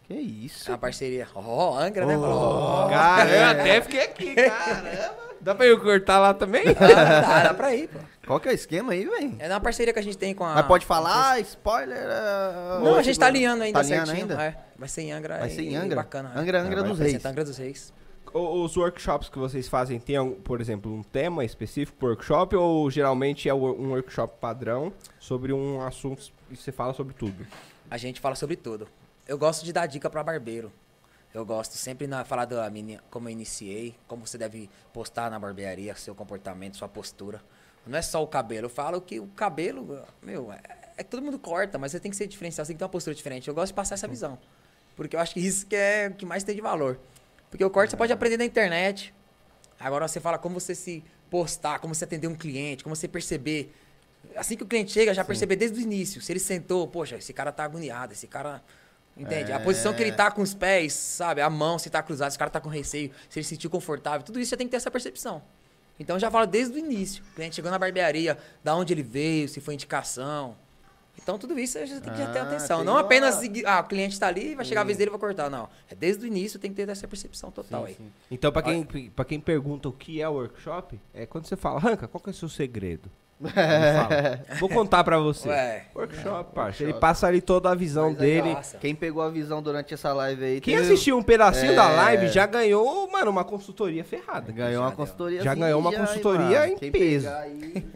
Que 0.07 0.15
isso? 0.15 0.69
É 0.69 0.73
uma 0.73 0.79
parceria. 0.79 1.27
Ó, 1.35 1.79
Angra, 1.79 2.05
né? 2.05 2.17
Oh. 2.17 2.23
Ó. 2.25 2.89
Cara, 2.89 3.31
eu 3.31 3.45
até 3.47 3.81
fiquei 3.81 4.01
aqui, 4.03 4.35
caramba. 4.35 5.25
Dá 5.41 5.55
pra 5.55 5.67
eu 5.67 5.79
cortar 5.79 6.19
lá 6.19 6.33
também? 6.33 6.65
Ah, 6.69 7.21
dá, 7.21 7.43
dá 7.45 7.55
pra 7.55 7.75
ir, 7.75 7.89
pô. 7.89 7.99
Qual 8.27 8.41
que 8.41 8.49
é 8.49 8.53
o 8.53 8.55
esquema 8.55 8.93
aí, 8.93 9.05
velho? 9.05 9.37
É 9.39 9.49
uma 9.49 9.61
parceria 9.61 9.93
que 9.93 9.99
a 9.99 10.03
gente 10.03 10.17
tem 10.17 10.35
com 10.35 10.45
a. 10.45 10.55
Mas 10.55 10.67
pode 10.67 10.87
falar, 10.87 11.39
spoiler. 11.41 11.99
é, 11.99 12.81
Não, 12.83 12.97
a 12.97 13.03
gente 13.03 13.19
tá 13.19 13.27
tipo, 13.27 13.37
alinhando 13.37 13.63
ainda 13.63 13.79
tá 13.79 13.85
certinho. 13.85 14.17
ainda? 14.17 14.43
É, 14.43 14.57
vai 14.79 14.89
ser 14.89 15.03
em 15.03 15.13
Angra. 15.13 15.39
Vai 15.39 15.51
ser 15.51 15.63
em 15.63 15.73
e 15.73 15.77
Angra? 15.77 15.97
Bacana. 15.97 16.33
é. 16.35 16.39
Angra, 16.39 16.63
Angra 16.63 16.83
dos 16.83 16.99
Reis. 16.99 17.25
Angra 17.25 17.45
dos 17.45 17.59
Reis. 17.59 17.93
Os 18.33 18.77
workshops 18.77 19.29
que 19.29 19.39
vocês 19.39 19.69
fazem, 19.69 20.01
tem, 20.01 20.33
por 20.33 20.61
exemplo, 20.61 20.93
um 20.93 21.03
tema 21.03 21.45
específico 21.45 21.97
pro 21.99 22.09
workshop 22.09 22.57
ou 22.57 22.91
geralmente 22.91 23.49
é 23.49 23.55
um 23.55 23.91
workshop 23.91 24.39
padrão 24.41 24.93
sobre 25.21 25.53
um 25.53 25.81
assunto 25.83 26.33
e 26.51 26.57
você 26.57 26.73
fala 26.73 26.93
sobre 26.95 27.15
tudo? 27.15 27.47
A 27.91 27.97
gente 27.97 28.21
fala 28.21 28.35
sobre 28.35 28.57
tudo. 28.57 28.89
Eu 29.27 29.39
gosto 29.39 29.65
de 29.65 29.73
dar 29.73 29.87
dica 29.87 30.11
pra 30.11 30.23
barbeiro. 30.23 30.73
Eu 31.33 31.45
gosto 31.45 31.77
sempre 31.77 32.07
na 32.07 32.25
falar 32.25 32.45
da 32.45 32.69
minha, 32.71 33.01
como 33.11 33.29
eu 33.29 33.33
iniciei, 33.33 33.97
como 34.07 34.27
você 34.27 34.39
deve 34.39 34.71
postar 34.93 35.31
na 35.31 35.39
barbearia, 35.39 35.95
seu 35.97 36.15
comportamento, 36.15 36.77
sua 36.77 36.89
postura. 36.89 37.43
Não 37.87 37.99
é 37.99 38.03
só 38.03 38.23
o 38.23 38.27
cabelo. 38.27 38.67
Eu 38.67 38.71
falo 38.71 39.01
que 39.01 39.19
o 39.19 39.27
cabelo, 39.29 40.07
meu, 40.23 40.53
é, 40.53 40.61
é 40.97 41.03
que 41.03 41.11
todo 41.11 41.23
mundo 41.23 41.39
corta, 41.39 41.79
mas 41.79 41.93
você 41.93 42.01
tem 42.01 42.11
que 42.11 42.17
ser 42.17 42.27
diferencial, 42.27 42.65
você 42.65 42.69
tem 42.69 42.77
que 42.77 42.79
ter 42.79 42.85
uma 42.85 42.91
postura 42.91 43.15
diferente. 43.15 43.49
Eu 43.49 43.55
gosto 43.55 43.69
de 43.69 43.75
passar 43.75 43.95
essa 43.95 44.07
visão. 44.07 44.39
Porque 44.95 45.17
eu 45.17 45.21
acho 45.21 45.35
que 45.35 45.41
isso 45.41 45.67
que 45.67 45.75
é 45.75 46.09
o 46.09 46.15
que 46.15 46.25
mais 46.25 46.45
tem 46.45 46.55
de 46.55 46.61
valor. 46.61 47.01
Porque 47.51 47.65
o 47.65 47.71
corte 47.71 47.91
você 47.91 47.97
pode 47.97 48.13
aprender 48.13 48.37
na 48.37 48.45
internet. 48.45 49.13
Agora 49.79 50.07
você 50.07 50.21
fala 50.21 50.39
como 50.39 50.61
você 50.61 50.75
se 50.75 51.03
postar, 51.31 51.79
como 51.79 51.95
você 51.95 52.05
atender 52.05 52.29
um 52.29 52.35
cliente, 52.35 52.85
como 52.85 52.95
você 52.95 53.09
perceber. 53.09 53.75
Assim 54.37 54.57
que 54.57 54.63
o 54.63 54.67
cliente 54.67 54.93
chega, 54.93 55.13
já 55.13 55.25
perceber 55.25 55.57
desde 55.57 55.79
o 55.79 55.83
início. 55.83 56.23
Se 56.23 56.33
ele 56.33 56.41
sentou, 56.41 56.87
poxa, 56.87 57.17
esse 57.17 57.33
cara 57.33 57.51
tá 57.51 57.65
agoniado, 57.65 58.13
esse 58.13 58.27
cara. 58.27 58.63
Entende? 59.17 59.53
A 59.53 59.61
posição 59.61 59.95
que 59.95 60.03
ele 60.03 60.13
tá 60.13 60.31
com 60.31 60.43
os 60.43 60.55
pés, 60.55 60.93
sabe? 60.93 61.41
A 61.41 61.49
mão, 61.49 61.79
se 61.79 61.89
tá 61.89 62.03
cruzado, 62.03 62.31
se 62.31 62.37
o 62.37 62.39
cara 62.39 62.51
tá 62.51 62.61
com 62.61 62.69
receio, 62.69 63.13
se 63.29 63.39
ele 63.39 63.45
se 63.45 63.51
sentiu 63.51 63.71
confortável. 63.71 64.23
Tudo 64.23 64.41
isso 64.41 64.51
você 64.51 64.57
tem 64.57 64.67
que 64.67 64.73
ter 64.73 64.77
essa 64.77 64.91
percepção. 64.91 65.41
Então 65.99 66.19
já 66.19 66.31
falo 66.31 66.47
desde 66.47 66.75
o 66.75 66.79
início. 66.79 67.23
O 67.31 67.35
cliente 67.37 67.55
chegou 67.55 67.71
na 67.71 67.79
barbearia, 67.79 68.37
da 68.65 68.75
onde 68.75 68.93
ele 68.93 69.03
veio, 69.03 69.49
se 69.49 69.61
foi 69.61 69.75
indicação. 69.75 70.57
Então 71.25 71.39
tudo 71.39 71.59
isso 71.59 71.77
a 71.79 71.87
gente 71.87 72.01
tem 72.03 72.13
que 72.13 72.19
já 72.19 72.27
ter 72.31 72.39
Ah, 72.39 72.43
atenção. 72.43 72.85
Não 72.85 72.93
uma- 72.93 73.01
apenas 73.01 73.37
seguir, 73.37 73.67
ah, 73.67 73.81
o 73.81 73.85
cliente 73.85 74.21
tá 74.21 74.29
ali, 74.29 74.55
vai 74.55 74.65
chegar 74.65 74.83
a 74.83 74.85
vez 74.85 74.97
dele 74.99 75.09
e 75.09 75.13
vai 75.13 75.19
cortar. 75.19 75.49
Não. 75.51 75.69
É 75.91 75.95
desde 75.95 76.23
o 76.23 76.27
início 76.27 76.59
tem 76.61 76.71
que 76.71 76.77
ter 76.77 76.89
essa 76.89 77.09
percepção 77.09 77.51
total 77.51 77.87
aí. 77.87 77.97
Então, 78.31 78.53
pra 78.53 78.63
quem, 78.63 78.85
pra 78.85 79.25
quem 79.25 79.41
pergunta 79.41 79.89
o 79.89 79.93
que 79.93 80.21
é 80.21 80.29
workshop, 80.29 81.01
é 81.15 81.25
quando 81.27 81.47
você 81.47 81.57
fala, 81.57 81.81
Ranca, 81.81 82.07
qual 82.07 82.23
que 82.23 82.29
é 82.29 82.33
o 82.33 82.35
seu 82.35 82.49
segredo? 82.49 83.11
Vou 84.61 84.69
contar 84.69 85.03
pra 85.03 85.19
você. 85.19 85.49
Ué. 85.49 85.87
Workshop, 85.95 86.55
parça. 86.55 86.83
Ele 86.83 86.95
passa 86.95 87.27
ali 87.27 87.41
toda 87.41 87.71
a 87.71 87.75
visão 87.75 88.11
Mas 88.11 88.19
dele. 88.19 88.53
Nossa. 88.55 88.79
Quem 88.79 88.95
pegou 88.95 89.23
a 89.23 89.29
visão 89.29 89.63
durante 89.63 89.93
essa 89.93 90.13
live 90.13 90.45
aí... 90.45 90.61
Quem 90.61 90.77
teve- 90.77 90.87
assistiu 90.87 91.17
um 91.19 91.23
pedacinho 91.23 91.73
É. 91.73 91.75
da 91.75 91.89
live 91.89 92.29
já 92.29 92.47
ganhou, 92.47 93.11
mano, 93.11 93.31
uma 93.31 93.45
consultoria 93.45 94.05
ferrada. 94.05 94.53
Ganhou 94.53 94.83
uma 94.83 94.91
Já 94.91 94.97
consultoria 94.97 95.43
Já 95.43 95.51
assim, 95.53 95.61
ganhou 95.61 95.81
uma 95.81 95.91
hein, 95.91 95.99
consultoria 95.99 96.61
mano? 96.61 96.73
em 96.73 96.77
Quem 96.79 96.93
peso. 96.93 97.27
pegar 97.27 97.41
aí- 97.41 97.87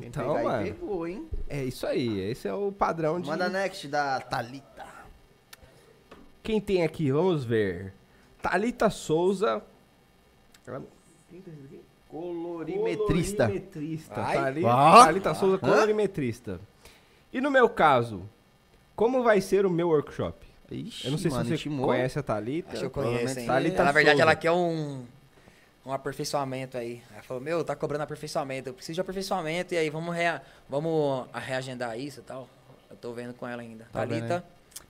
quem 0.00 0.08
Então, 0.08 0.26
pegar 0.34 0.38
aí 0.38 0.44
mano, 0.44 0.64
pegou, 0.64 1.06
hein? 1.06 1.28
é 1.48 1.64
isso 1.64 1.86
aí. 1.86 2.20
Esse 2.30 2.48
é 2.48 2.54
o 2.54 2.72
padrão 2.72 3.20
de... 3.20 3.28
Manda 3.28 3.48
next 3.48 3.86
da 3.88 4.20
Thalita. 4.20 4.86
Quem 6.42 6.60
tem 6.60 6.82
aqui? 6.82 7.10
Vamos 7.12 7.44
ver. 7.44 7.92
Thalita 8.40 8.90
Souza. 8.90 9.62
Ela- 10.66 10.82
Colorimetrista. 12.08 13.44
Colorimetrista. 13.46 14.14
Ai. 14.20 14.36
Thalita, 14.36 14.68
Ah. 14.70 15.04
Thalita 15.06 15.34
Souza, 15.34 15.58
colorimetrista. 15.58 16.60
E 17.32 17.40
no 17.40 17.50
meu 17.50 17.68
caso, 17.68 18.22
como 18.94 19.22
vai 19.22 19.40
ser 19.40 19.64
o 19.64 19.70
meu 19.70 19.88
workshop? 19.88 20.46
Ixi, 20.70 21.06
Eu 21.06 21.10
não 21.12 21.18
sei 21.18 21.30
mano, 21.30 21.42
se 21.44 21.48
você 21.50 21.54
intimou. 21.54 21.86
conhece 21.86 22.18
a 22.18 22.22
Thalita. 22.22 22.70
Acho 22.72 22.80
que 22.80 22.86
eu 22.86 22.90
conheço, 22.90 23.38
hein? 23.40 23.46
Thalita 23.46 23.84
Na 23.84 23.92
verdade, 23.92 24.16
Souza. 24.18 24.22
ela 24.22 24.36
quer 24.36 24.50
um, 24.52 25.04
um 25.84 25.92
aperfeiçoamento 25.92 26.76
aí. 26.78 27.02
Ela 27.12 27.22
falou, 27.22 27.42
meu, 27.42 27.64
tá 27.64 27.74
cobrando 27.74 28.02
aperfeiçoamento. 28.02 28.68
Eu 28.68 28.74
preciso 28.74 28.94
de 28.94 29.00
aperfeiçoamento. 29.00 29.74
E 29.74 29.76
aí, 29.78 29.90
vamos, 29.90 30.14
rea, 30.14 30.40
vamos 30.68 31.26
a- 31.32 31.38
reagendar 31.40 31.98
isso 31.98 32.20
e 32.20 32.22
tal. 32.22 32.48
Eu 32.90 32.96
tô 32.96 33.12
vendo 33.12 33.34
com 33.34 33.46
ela 33.48 33.62
ainda. 33.62 33.84
Tá 33.92 34.00
Thalita, 34.00 34.44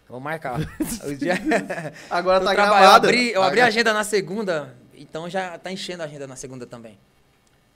vamos 0.08 0.22
marcar. 0.24 0.58
Dia- 1.18 1.34
Agora 2.10 2.40
eu 2.42 2.46
tá 2.46 2.52
gravado. 2.54 2.84
Eu 2.84 2.90
abri, 2.90 3.32
eu 3.32 3.42
abri 3.42 3.60
a 3.60 3.66
agenda 3.66 3.92
na 3.92 4.04
segunda, 4.04 4.74
então 4.94 5.28
já 5.30 5.56
tá 5.58 5.70
enchendo 5.72 6.02
a 6.02 6.06
agenda 6.06 6.26
na 6.26 6.36
segunda 6.36 6.66
também. 6.66 6.98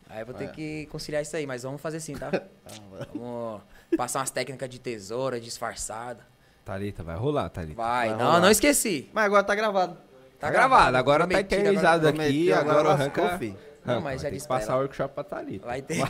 Aí 0.08 0.20
eu 0.20 0.26
vou 0.26 0.34
ter 0.34 0.44
É. 0.44 0.48
que 0.48 0.86
conciliar 0.86 1.22
isso 1.22 1.34
aí, 1.36 1.46
mas 1.46 1.62
vamos 1.64 1.80
fazer 1.80 1.98
sim, 2.00 2.14
tá? 2.14 2.30
Vamos 3.12 3.60
passar 3.96 4.20
umas 4.20 4.30
técnicas 4.30 4.68
de 4.68 4.78
tesoura, 4.78 5.40
disfarçada. 5.40 6.24
Thalita, 6.64 7.02
vai 7.02 7.16
rolar, 7.16 7.48
Thalita. 7.48 7.74
Vai, 7.74 8.08
Vai 8.10 8.18
não, 8.18 8.26
rolar. 8.26 8.40
não 8.40 8.50
esqueci. 8.50 9.08
Mas 9.12 9.24
agora 9.24 9.42
tá 9.42 9.54
gravado. 9.54 9.96
Tá 10.38 10.50
gravado, 10.50 10.96
agora 10.96 11.24
tá 11.24 11.28
prometido, 11.28 11.54
eternizado 11.62 12.08
agora- 12.08 12.24
aqui, 12.24 12.52
agora 12.52 12.80
o 12.80 12.84
lascou, 12.90 13.24
Ranca... 13.24 13.38
fi. 13.38 13.56
Não, 13.84 14.00
mas 14.00 14.22
já 14.22 14.30
ter 14.30 14.40
que 14.40 14.48
passar 14.48 14.76
o 14.76 14.80
workshop 14.80 15.14
pra 15.14 15.24
Thalita. 15.24 15.66
Vai 15.66 15.82
ter. 15.82 15.96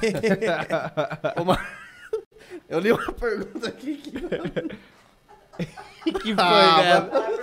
Eu 2.69 2.81
li 2.81 2.91
uma 2.91 3.13
pergunta 3.13 3.69
aqui 3.69 3.95
que... 3.97 4.11
que 6.13 6.35
foi, 6.35 6.37
Ah, 6.39 7.01
velho? 7.11 7.37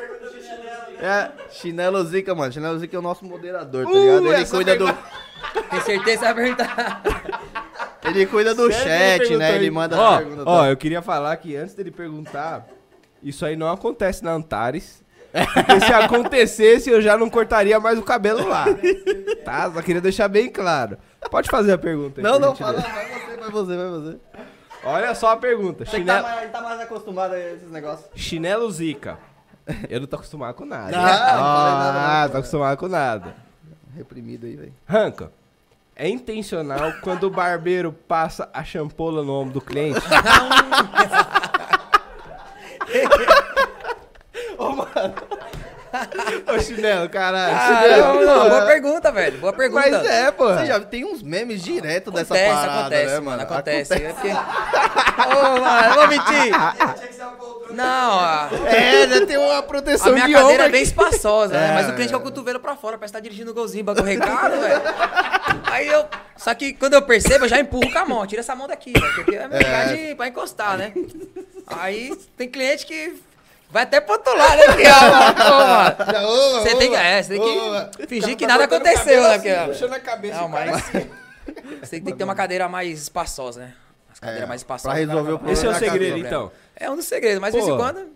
É, 0.99 1.31
Chinelo 1.51 2.03
Zica, 2.05 2.33
mano. 2.35 2.51
Chinelo 2.51 2.79
Zica 2.79 2.95
é 2.95 2.99
o 2.99 3.01
nosso 3.01 3.25
moderador, 3.25 3.85
tá 3.85 3.91
Uh, 3.91 4.19
ligado? 4.19 4.33
Ele 4.33 4.45
cuida 4.45 4.75
do, 4.77 4.85
Tem 5.69 5.81
certeza 5.81 6.21
vai 6.21 6.33
perguntar. 6.35 7.01
ele 8.05 8.25
cuida 8.25 8.55
do 8.55 8.71
Sério 8.71 9.27
chat, 9.27 9.37
né? 9.37 9.55
Ele 9.55 9.69
manda 9.69 9.97
ó, 9.99 10.13
as 10.13 10.17
perguntas. 10.19 10.43
Ó, 10.47 10.65
eu 10.65 10.77
queria 10.77 11.01
falar 11.01 11.35
que 11.37 11.55
antes 11.55 11.75
dele 11.75 11.91
perguntar, 11.91 12.67
isso 13.21 13.45
aí 13.45 13.55
não 13.55 13.69
acontece 13.71 14.23
na 14.23 14.31
Antares. 14.31 15.02
Porque 15.33 15.79
se 15.79 15.93
acontecesse, 15.93 16.89
eu 16.89 17.01
já 17.01 17.17
não 17.17 17.29
cortaria 17.29 17.79
mais 17.79 17.97
o 17.97 18.03
cabelo 18.03 18.47
lá. 18.47 18.65
Tá? 19.43 19.71
Só 19.71 19.81
queria 19.81 20.01
deixar 20.01 20.27
bem 20.27 20.49
claro. 20.49 20.97
Pode 21.31 21.49
fazer 21.49 21.73
a 21.73 21.77
pergunta 21.77 22.19
aí, 22.19 22.23
Não, 22.23 22.37
não, 22.39 22.55
fala, 22.55 22.79
vai 22.79 22.91
você, 23.07 23.37
vai 23.37 23.49
você, 23.49 23.77
vai 23.77 23.87
você. 23.89 24.17
Olha 24.83 25.15
só 25.15 25.29
a 25.31 25.37
pergunta. 25.37 25.85
Você 25.85 25.91
tá 25.91 25.97
Chinelo, 25.97 26.23
mais, 26.23 26.51
tá 26.51 26.61
mais 26.61 26.79
acostumado 26.81 27.33
a 27.33 27.39
esses 27.39 27.71
negócios. 27.71 28.05
chinelo 28.15 28.69
zica. 28.71 29.17
Eu 29.89 30.01
não 30.01 30.07
tô 30.07 30.17
acostumado 30.17 30.53
com 30.55 30.65
nada. 30.65 30.95
Ah, 30.97 31.01
não 31.01 31.07
não, 31.07 31.09
Ah, 31.09 31.93
cara. 32.03 32.29
tô 32.29 32.37
acostumado 32.39 32.77
com 32.77 32.87
nada. 32.89 33.33
Reprimido 33.95 34.45
aí, 34.45 34.55
velho. 34.57 34.73
Ranca, 34.85 35.31
é 35.95 36.09
intencional 36.09 36.91
quando 37.01 37.23
o 37.23 37.29
barbeiro 37.29 37.93
passa 38.07 38.49
a 38.53 38.63
champola 38.63 39.23
no 39.23 39.31
ombro 39.33 39.53
do 39.53 39.61
cliente? 39.61 39.99
Ô, 46.47 46.59
chinelo, 46.59 47.07
caralho. 47.07 47.55
Chinelo, 47.85 48.25
não, 48.25 48.43
pô, 48.43 48.49
boa 48.49 48.65
pergunta, 48.65 49.11
velho. 49.11 49.37
Boa 49.37 49.53
pergunta. 49.53 49.89
Mas 49.91 50.05
é, 50.07 50.31
pô. 50.31 50.47
Você 50.51 50.65
já 50.65 50.79
tem 50.79 51.05
uns 51.05 51.21
memes 51.21 51.61
direto 51.61 52.09
dessa 52.09 52.33
Acontece, 52.33 52.55
parada, 52.55 52.79
acontece, 52.81 53.05
né, 53.05 53.11
mano. 53.19 53.25
mano? 53.25 53.41
Acontece. 53.43 53.93
É 53.93 54.09
porque... 54.13 54.27
Ô, 54.29 55.59
mano, 55.61 55.89
não 55.89 55.93
vou 55.95 56.07
mentir. 56.07 56.51
Tinha 56.95 57.07
que 57.07 57.13
ser 57.13 57.21
uma 57.21 57.31
poltrona. 57.33 57.73
Não, 57.73 58.19
a, 58.19 58.49
É, 58.67 59.07
já 59.07 59.25
tem 59.25 59.37
uma 59.37 59.59
a 59.59 59.63
proteção 59.63 60.13
minha 60.13 60.25
de 60.25 60.33
cadeira 60.33 60.63
é 60.65 60.69
bem 60.69 60.81
espaçosa, 60.81 61.53
né? 61.53 61.69
É. 61.69 61.73
Mas 61.75 61.89
o 61.89 61.93
cliente 61.93 62.11
com 62.13 62.19
o 62.19 62.23
cotovelo 62.23 62.59
pra 62.59 62.75
fora, 62.75 62.97
parece 62.97 63.13
que 63.13 63.17
tá 63.19 63.21
dirigindo 63.21 63.51
o 63.51 63.53
golzinho, 63.53 63.83
banco 63.83 64.01
recado, 64.01 64.59
velho. 64.59 64.81
Aí 65.65 65.87
eu. 65.87 66.05
Só 66.37 66.53
que 66.55 66.73
quando 66.73 66.95
eu 66.95 67.01
percebo, 67.03 67.45
eu 67.45 67.49
já 67.49 67.59
empurro 67.59 67.91
com 67.91 67.99
a 67.99 68.05
mão. 68.05 68.25
Tira 68.25 68.41
essa 68.41 68.55
mão 68.55 68.67
daqui, 68.67 68.93
velho. 68.93 69.13
Porque 69.15 69.35
é 69.35 69.47
verdade 69.47 70.15
pra 70.15 70.27
encostar, 70.27 70.75
né? 70.77 70.91
Aí 71.67 72.15
tem 72.35 72.49
cliente 72.49 72.85
que. 72.85 73.13
Vai 73.73 73.83
até 73.83 73.99
pro 73.99 74.13
outro 74.13 74.37
lado, 74.37 74.55
né? 74.55 74.65
Porque, 74.67 74.83
ó. 74.87 76.61
Você 76.61 76.75
tem, 76.75 76.91
que- 76.91 76.95
é, 76.95 77.23
tem 77.23 77.41
que 77.41 78.07
fingir 78.07 78.37
que 78.37 78.45
nada 78.45 78.65
aconteceu, 78.65 79.23
né? 79.23 79.63
Ó, 79.63 79.67
Puxando 79.69 79.93
a 79.93 79.99
cabeça. 79.99 80.39
não, 80.39 80.47
mas 80.47 80.75
assim. 80.75 81.09
você 81.81 81.89
tem 81.99 82.03
que 82.03 82.13
ter 82.13 82.23
uma 82.23 82.35
cadeira 82.35 82.69
mais 82.69 83.01
espaçosa, 83.01 83.61
né? 83.61 83.73
As 84.11 84.19
cadeiras 84.19 84.43
É, 84.43 84.47
mais 84.47 84.63
pra 84.63 84.75
espaçosas. 84.75 84.99
resolver 84.99 85.23
cara, 85.23 85.35
o 85.35 85.37
problema 85.39 85.53
Esse 85.53 85.65
é 85.65 85.69
o 85.69 85.73
segredo, 85.73 86.11
cabelo, 86.11 86.27
então. 86.27 86.51
É 86.75 86.89
um 86.91 86.95
dos 86.95 87.05
segredos, 87.05 87.39
mas 87.41 87.51
de 87.51 87.59
vez 87.59 87.73
em 87.73 87.75
quando. 87.77 88.07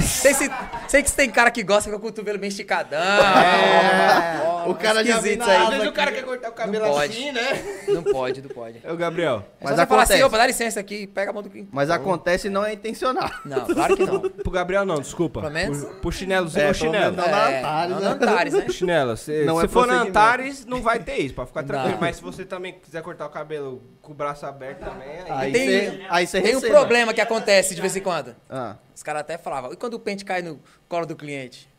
Sei, 0.00 0.34
se, 0.34 0.50
sei 0.88 1.02
que 1.02 1.12
tem 1.12 1.30
cara 1.30 1.50
que 1.50 1.62
gosta 1.62 1.90
com 1.90 1.96
o 1.96 2.00
cotovelo 2.00 2.38
bem 2.38 2.48
esticadão. 2.48 2.98
É, 3.00 4.42
ó, 4.44 4.70
o 4.70 4.74
cara 4.74 5.04
já 5.04 5.18
vem 5.18 5.32
isso 5.32 5.38
na 5.46 5.68
aí. 5.68 5.88
o 5.88 5.92
cara 5.92 6.12
quer 6.12 6.22
cortar 6.24 6.50
o 6.50 6.52
cabelo 6.52 6.84
Não 6.86 6.92
pode. 6.92 7.12
assim, 7.12 7.32
né? 7.32 7.82
Não 7.88 8.02
pode, 8.02 8.42
não 8.42 8.48
pode. 8.50 8.80
É 8.82 8.92
o 8.92 8.96
Gabriel. 8.96 9.44
É 9.60 9.64
Mas 9.64 9.74
você 9.76 9.86
falar 9.86 10.02
assim, 10.02 10.12
acontece. 10.14 10.22
opa, 10.24 10.36
dá 10.38 10.46
licença 10.46 10.80
aqui, 10.80 11.06
pega 11.06 11.30
a 11.30 11.34
mão 11.34 11.42
do. 11.42 11.50
Mas 11.72 11.90
acontece 11.90 12.46
e 12.46 12.50
não 12.50 12.64
é 12.64 12.72
intencional. 12.72 13.28
Não, 13.44 13.66
claro 13.66 13.96
que 13.96 14.04
não. 14.06 14.20
Pro 14.20 14.50
Gabriel 14.50 14.84
não, 14.84 15.00
desculpa. 15.00 15.40
Pelo 15.40 15.52
menos- 15.52 15.84
Pro, 15.84 15.94
pro 15.96 16.12
chinelo, 16.12 16.48
É, 16.54 16.72
chinelo. 16.72 17.16
menos 17.16 17.30
na 17.30 17.50
É, 17.50 17.58
Antares, 17.58 17.90
não 17.90 18.00
né? 18.00 18.04
na 18.08 18.12
Antares, 18.14 18.54
né? 18.54 18.68
Chinelo, 18.68 19.16
se, 19.16 19.44
Não 19.44 19.58
se 19.58 19.64
é 19.64 19.68
for 19.68 19.86
na. 19.86 20.02
Antares, 20.02 20.64
não 20.66 20.80
vai 20.80 20.98
ter 21.00 21.16
isso, 21.18 21.34
pra 21.34 21.46
ficar 21.46 21.62
tranquilo. 21.64 21.92
Não. 21.94 22.00
Mas 22.00 22.16
se 22.16 22.22
você 22.22 22.44
também 22.44 22.74
quiser 22.74 23.02
cortar 23.02 23.26
o 23.26 23.30
cabelo 23.30 23.82
com 24.02 24.10
o 24.12 24.14
braço 24.14 24.44
aberto 24.44 24.80
também, 24.80 25.20
aí... 25.20 25.30
Aí 25.30 25.52
Tem- 25.52 25.68
você 25.90 26.06
aí 26.10 26.26
você 26.26 26.42
Tem 26.42 26.56
um 26.56 26.60
problema 26.60 27.14
que 27.14 27.20
acontece 27.20 27.74
de 27.74 27.80
vez 27.80 27.96
em 27.96 28.00
quando. 28.00 28.34
Ah. 28.50 28.74
Os 28.94 29.02
caras 29.02 29.20
até 29.20 29.38
falavam, 29.38 29.72
e 29.72 29.76
quando 29.76 29.94
o 29.94 30.00
pente 30.00 30.24
cai 30.24 30.42
no 30.42 30.60
colo 30.88 31.06
do 31.06 31.14
cliente? 31.16 31.70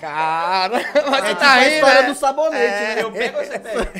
Cara, 0.00 0.74
mas 1.10 1.24
você 1.24 1.30
É 1.30 1.34
tá 1.34 1.64
tipo 1.64 1.86
a 1.86 1.94
né? 1.94 2.02
do 2.02 2.14
sabonete, 2.14 2.64
É. 2.64 2.94
né? 2.96 3.02
Eu 3.02 3.12
pego 3.12 3.38
você 3.38 3.58
pega? 3.58 3.92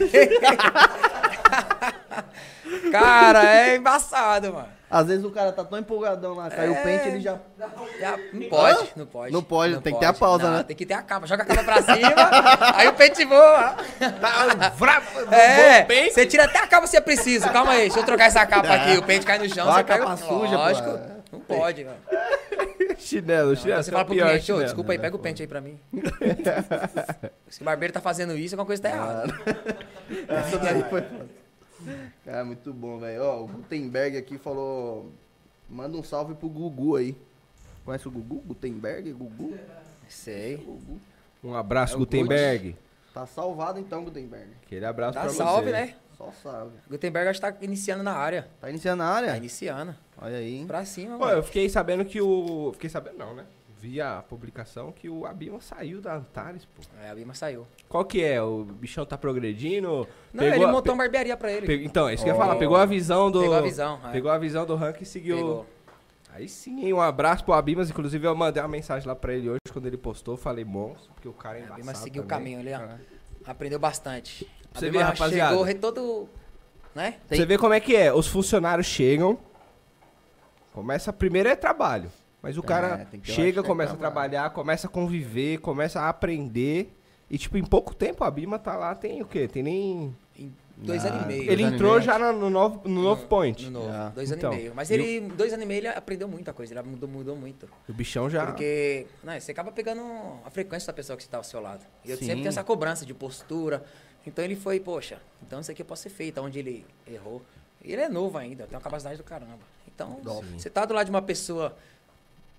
Cara, 2.90 3.44
é 3.44 3.76
embaçado, 3.76 4.52
mano. 4.52 4.68
Às 4.94 5.08
vezes 5.08 5.24
o 5.24 5.30
cara 5.32 5.50
tá 5.50 5.64
tão 5.64 5.76
empolgadão 5.76 6.34
lá, 6.34 6.48
cai 6.48 6.68
o 6.68 6.72
É. 6.72 6.82
pente, 6.84 7.08
ele 7.08 7.20
já... 7.20 7.36
Não 8.32 8.48
pode, 8.48 8.92
não 8.94 9.06
pode. 9.06 9.32
Não 9.32 9.42
pode, 9.42 9.80
tem 9.80 9.92
que 9.92 9.98
ter 9.98 10.06
a 10.06 10.12
pausa, 10.12 10.44
Não, 10.44 10.58
né? 10.58 10.62
Tem 10.62 10.76
que 10.76 10.86
ter 10.86 10.94
a 10.94 11.02
capa. 11.02 11.26
Joga 11.26 11.42
a 11.42 11.46
capa 11.46 11.64
pra 11.64 11.82
cima, 11.82 12.14
aí 12.78 12.86
o 12.86 12.92
pente 12.92 13.24
voa. 13.24 13.74
Tá, 14.20 14.68
vrá, 14.76 15.02
É, 15.34 15.84
você 16.08 16.24
tira 16.24 16.44
até 16.44 16.60
a 16.60 16.68
capa 16.68 16.86
se 16.86 16.96
é 16.96 17.00
preciso. 17.00 17.50
Calma 17.50 17.72
aí, 17.72 17.80
deixa 17.88 17.98
eu 17.98 18.04
trocar 18.04 18.26
essa 18.26 18.46
capa 18.46 18.72
aqui. 18.72 18.96
O 18.96 19.02
pente 19.02 19.26
cai 19.26 19.36
no 19.36 19.52
chão, 19.52 19.66
Ó, 19.66 19.70
a 19.70 19.74
você 19.78 19.82
pega... 19.84 20.04
capa 20.04 20.16
suja, 20.16 20.56
pô. 20.56 20.62
Lógico, 20.62 21.00
não 21.32 21.40
pode, 21.40 21.84
mano. 21.84 21.96
Chinelo, 22.96 23.56
chinelo. 23.56 23.82
Você 23.82 23.90
é 23.90 23.92
fala 23.92 24.04
o 24.04 24.06
pro 24.06 24.14
pior 24.14 24.28
cliente, 24.28 24.52
ô, 24.52 24.62
desculpa 24.62 24.92
aí, 24.92 24.98
pega 25.00 25.16
o 25.16 25.18
pente 25.18 25.42
aí 25.42 25.48
pra 25.48 25.60
mim. 25.60 25.76
Se 27.50 27.62
o 27.62 27.64
barbeiro 27.64 27.92
tá 27.92 28.00
fazendo 28.00 28.36
isso, 28.36 28.54
alguma 28.54 28.66
coisa 28.66 28.80
tá 28.80 28.90
errada. 28.90 29.34
Essa 30.28 30.56
daí 30.58 30.84
foi 30.88 31.02
foda. 31.02 31.43
Cara, 32.24 32.44
muito 32.44 32.72
bom, 32.72 32.98
velho. 32.98 33.22
Ó, 33.22 33.42
o 33.44 33.46
Gutenberg 33.48 34.16
aqui 34.16 34.38
falou... 34.38 35.10
Manda 35.68 35.96
um 35.96 36.02
salve 36.02 36.34
pro 36.34 36.48
Gugu 36.48 36.96
aí. 36.96 37.16
Conhece 37.84 38.06
o 38.06 38.10
Gugu? 38.10 38.36
Gutenberg? 38.46 39.12
Gugu? 39.12 39.54
Sei. 40.08 40.56
Gugu. 40.58 41.00
Um 41.42 41.54
abraço, 41.54 41.94
É 41.94 41.98
Gutenberg. 41.98 42.76
Tá 43.12 43.26
salvado 43.26 43.78
então, 43.78 44.04
Gutenberg. 44.04 44.48
Aquele 44.64 44.84
abraço 44.84 45.14
Dá 45.14 45.20
pra 45.22 45.30
salve, 45.30 45.66
você. 45.66 45.72
né? 45.72 45.94
Só 46.16 46.30
salve. 46.42 46.76
Gutenberg 46.88 47.28
acho 47.28 47.40
que 47.40 47.46
tá 47.50 47.56
iniciando 47.62 48.02
na 48.02 48.12
área. 48.12 48.48
Tá 48.60 48.68
iniciando 48.70 49.02
a 49.02 49.06
Tá 49.06 49.12
área? 49.12 49.36
iniciando. 49.36 49.94
Olha 50.20 50.36
aí? 50.36 50.64
Pra 50.66 50.84
cima, 50.84 51.18
Pô, 51.18 51.24
mano. 51.24 51.38
eu 51.38 51.42
fiquei 51.42 51.68
sabendo 51.68 52.04
que 52.04 52.20
o... 52.20 52.70
Fiquei 52.74 52.88
sabendo 52.90 53.18
não, 53.18 53.34
né? 53.34 53.44
Vi 53.84 54.00
a 54.00 54.24
publicação 54.26 54.90
que 54.92 55.10
o 55.10 55.26
Abima 55.26 55.60
saiu 55.60 56.00
da 56.00 56.16
Antares, 56.16 56.64
pô. 56.64 56.80
É, 57.04 57.10
a 57.10 57.14
Bima 57.14 57.34
saiu. 57.34 57.66
Qual 57.86 58.02
que 58.02 58.24
é? 58.24 58.40
O 58.40 58.64
bichão 58.64 59.04
tá 59.04 59.18
progredindo? 59.18 60.08
Não, 60.32 60.42
Pegou 60.42 60.54
ele 60.56 60.64
a- 60.64 60.68
montou 60.72 60.94
uma 60.94 61.04
barbearia 61.04 61.36
pra 61.36 61.52
ele. 61.52 61.66
Pe- 61.66 61.84
Então, 61.84 62.08
é 62.08 62.14
isso 62.14 62.24
que 62.24 62.30
eu 62.30 62.34
ia 62.34 62.40
falar. 62.40 62.56
Pegou 62.56 62.78
a 62.78 62.86
visão 62.86 63.30
do... 63.30 63.40
Pegou 63.42 63.54
a 63.56 63.60
visão. 63.60 64.00
é. 64.02 64.10
Pegou 64.10 64.30
a 64.30 64.38
visão 64.38 64.64
do 64.64 64.74
ranking 64.74 65.02
e 65.02 65.06
seguiu... 65.06 65.36
Pegou. 65.36 65.66
Aí 66.32 66.48
sim, 66.48 66.82
hein? 66.82 66.94
Um 66.94 67.00
abraço 67.02 67.44
pro 67.44 67.52
Abimas. 67.52 67.90
Inclusive, 67.90 68.26
eu 68.26 68.34
mandei 68.34 68.62
uma 68.62 68.68
mensagem 68.70 69.06
lá 69.06 69.14
pra 69.14 69.34
ele 69.34 69.50
hoje, 69.50 69.58
quando 69.70 69.84
ele 69.84 69.98
postou. 69.98 70.34
Falei, 70.34 70.64
monstro, 70.64 71.12
porque 71.12 71.28
o 71.28 71.32
cara 71.34 71.58
é 71.58 71.60
A 71.60 71.64
embaçado 71.64 71.80
Bima 71.82 71.94
seguiu 71.94 72.22
o 72.22 72.26
também. 72.26 72.54
caminho 72.56 72.74
ali, 72.76 72.98
ó. 73.46 73.50
Aprendeu 73.50 73.78
bastante. 73.78 74.48
A 74.74 74.78
Você 74.80 74.90
vê, 74.90 74.98
rapaziada. 75.02 75.54
Chegou 75.58 75.74
todo 75.78 76.26
Né? 76.94 77.16
Tem- 77.28 77.36
Você 77.38 77.44
vê 77.44 77.58
como 77.58 77.74
é 77.74 77.80
que 77.80 77.94
é. 77.94 78.10
Os 78.14 78.26
funcionários 78.26 78.86
chegam. 78.86 79.38
Começa. 80.72 81.12
Primeiro 81.12 81.50
é 81.50 81.54
trabalho. 81.54 82.10
Mas 82.44 82.58
o 82.58 82.62
cara 82.62 83.08
uma 83.10 83.24
chega, 83.24 83.62
começa 83.62 83.94
a 83.94 83.96
trabalhar, 83.96 84.50
começa 84.50 84.86
a 84.86 84.90
conviver, 84.90 85.58
começa 85.60 85.98
a 85.98 86.10
aprender. 86.10 86.94
E, 87.30 87.38
tipo, 87.38 87.56
em 87.56 87.64
pouco 87.64 87.94
tempo 87.94 88.22
a 88.22 88.30
Bima 88.30 88.58
tá 88.58 88.76
lá, 88.76 88.94
tem 88.94 89.22
o 89.22 89.26
quê? 89.26 89.48
Tem 89.48 89.62
nem. 89.62 90.14
Em 90.38 90.52
dois 90.76 91.06
Ah, 91.06 91.08
anos 91.08 91.24
e 91.24 91.26
meio. 91.26 91.50
Ele 91.50 91.62
entrou 91.62 91.92
meio, 91.92 92.02
já 92.02 92.18
no, 92.18 92.32
no 92.38 92.50
novo, 92.50 92.86
no 92.86 93.02
novo 93.02 93.26
point. 93.26 93.64
No 93.64 93.70
novo, 93.70 93.86
Já. 93.90 94.08
dois 94.10 94.30
anos 94.30 94.44
Então, 94.44 94.52
e 94.52 94.56
meio. 94.56 94.72
Mas 94.74 94.90
ele, 94.90 95.18
em 95.20 95.28
dois 95.28 95.54
anos 95.54 95.64
e 95.64 95.66
meio, 95.66 95.78
ele 95.80 95.88
aprendeu 95.88 96.28
muita 96.28 96.52
coisa. 96.52 96.74
Ele 96.74 96.82
mudou, 96.82 97.08
mudou 97.08 97.34
muito. 97.34 97.66
O 97.88 97.92
bichão 97.94 98.28
já. 98.28 98.44
Porque 98.44 99.06
né, 99.22 99.40
você 99.40 99.52
acaba 99.52 99.72
pegando 99.72 100.02
a 100.44 100.50
frequência 100.50 100.86
da 100.88 100.92
pessoa 100.92 101.16
que 101.16 101.22
está 101.22 101.38
ao 101.38 101.44
seu 101.44 101.60
lado. 101.62 101.82
E 102.04 102.10
eu 102.10 102.16
Sim. 102.18 102.26
sempre 102.26 102.40
tenho 102.42 102.48
essa 102.48 102.62
cobrança 102.62 103.06
de 103.06 103.14
postura. 103.14 103.82
Então 104.26 104.44
ele 104.44 104.54
foi, 104.56 104.80
poxa, 104.80 105.18
então 105.46 105.60
isso 105.60 105.70
aqui 105.70 105.80
eu 105.80 105.86
posso 105.86 106.02
ser 106.02 106.10
feito, 106.10 106.40
onde 106.42 106.58
ele 106.58 106.84
errou. 107.06 107.40
E 107.82 107.92
ele 107.92 108.02
é 108.02 108.08
novo 108.08 108.36
ainda, 108.36 108.66
tem 108.66 108.76
uma 108.76 108.82
capacidade 108.82 109.16
do 109.16 109.24
caramba. 109.24 109.58
Então, 109.94 110.18
você 110.58 110.68
tá 110.68 110.84
do 110.84 110.92
lado 110.92 111.04
de 111.06 111.10
uma 111.10 111.22
pessoa 111.22 111.76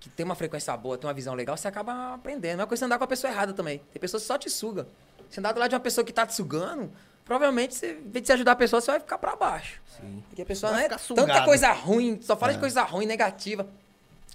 que 0.00 0.08
tem 0.08 0.24
uma 0.24 0.34
frequência 0.34 0.76
boa, 0.76 0.96
tem 0.98 1.08
uma 1.08 1.14
visão 1.14 1.34
legal, 1.34 1.56
você 1.56 1.68
acaba 1.68 2.14
aprendendo. 2.14 2.58
Não 2.58 2.64
é 2.64 2.66
coisa 2.66 2.80
você 2.80 2.84
andar 2.84 2.98
com 2.98 3.04
a 3.04 3.08
pessoa 3.08 3.30
errada 3.32 3.52
também. 3.52 3.80
Tem 3.92 4.00
pessoas 4.00 4.22
que 4.22 4.26
só 4.26 4.38
te 4.38 4.50
suga. 4.50 4.86
Você 5.28 5.40
andar 5.40 5.52
do 5.52 5.60
lado 5.60 5.70
de 5.70 5.74
uma 5.74 5.80
pessoa 5.80 6.04
que 6.04 6.12
tá 6.12 6.26
te 6.26 6.34
sugando, 6.34 6.92
provavelmente, 7.24 7.74
você, 7.74 7.92
em 7.92 8.10
vez 8.10 8.22
de 8.22 8.26
você 8.26 8.32
ajudar 8.34 8.52
a 8.52 8.56
pessoa, 8.56 8.80
você 8.80 8.90
vai 8.90 9.00
ficar 9.00 9.18
pra 9.18 9.34
baixo. 9.34 9.80
Sim. 10.00 10.22
Porque 10.28 10.42
a 10.42 10.46
pessoa 10.46 10.72
não 10.72 10.78
é 10.78 10.88
tanta 10.88 11.44
coisa 11.44 11.72
ruim, 11.72 12.20
só 12.22 12.36
fala 12.36 12.52
de 12.52 12.58
coisa 12.58 12.82
ruim, 12.82 13.06
negativa. 13.06 13.66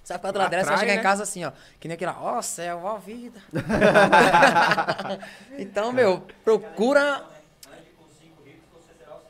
Você 0.03 0.13
vai 0.13 0.17
ficar 0.17 0.31
do 0.31 0.39
lado 0.39 0.49
dela, 0.49 0.63
você 0.63 0.69
vai 0.69 0.79
chegar 0.79 0.93
né? 0.93 0.99
em 0.99 1.03
casa 1.03 1.23
assim, 1.23 1.45
ó. 1.45 1.51
Que 1.79 1.87
nem 1.87 1.95
aquele, 1.95 2.11
ó, 2.11 2.41
céu, 2.41 2.81
ó 2.83 2.97
vida. 2.97 3.39
então, 5.57 5.93
meu, 5.93 6.25
procura. 6.43 7.23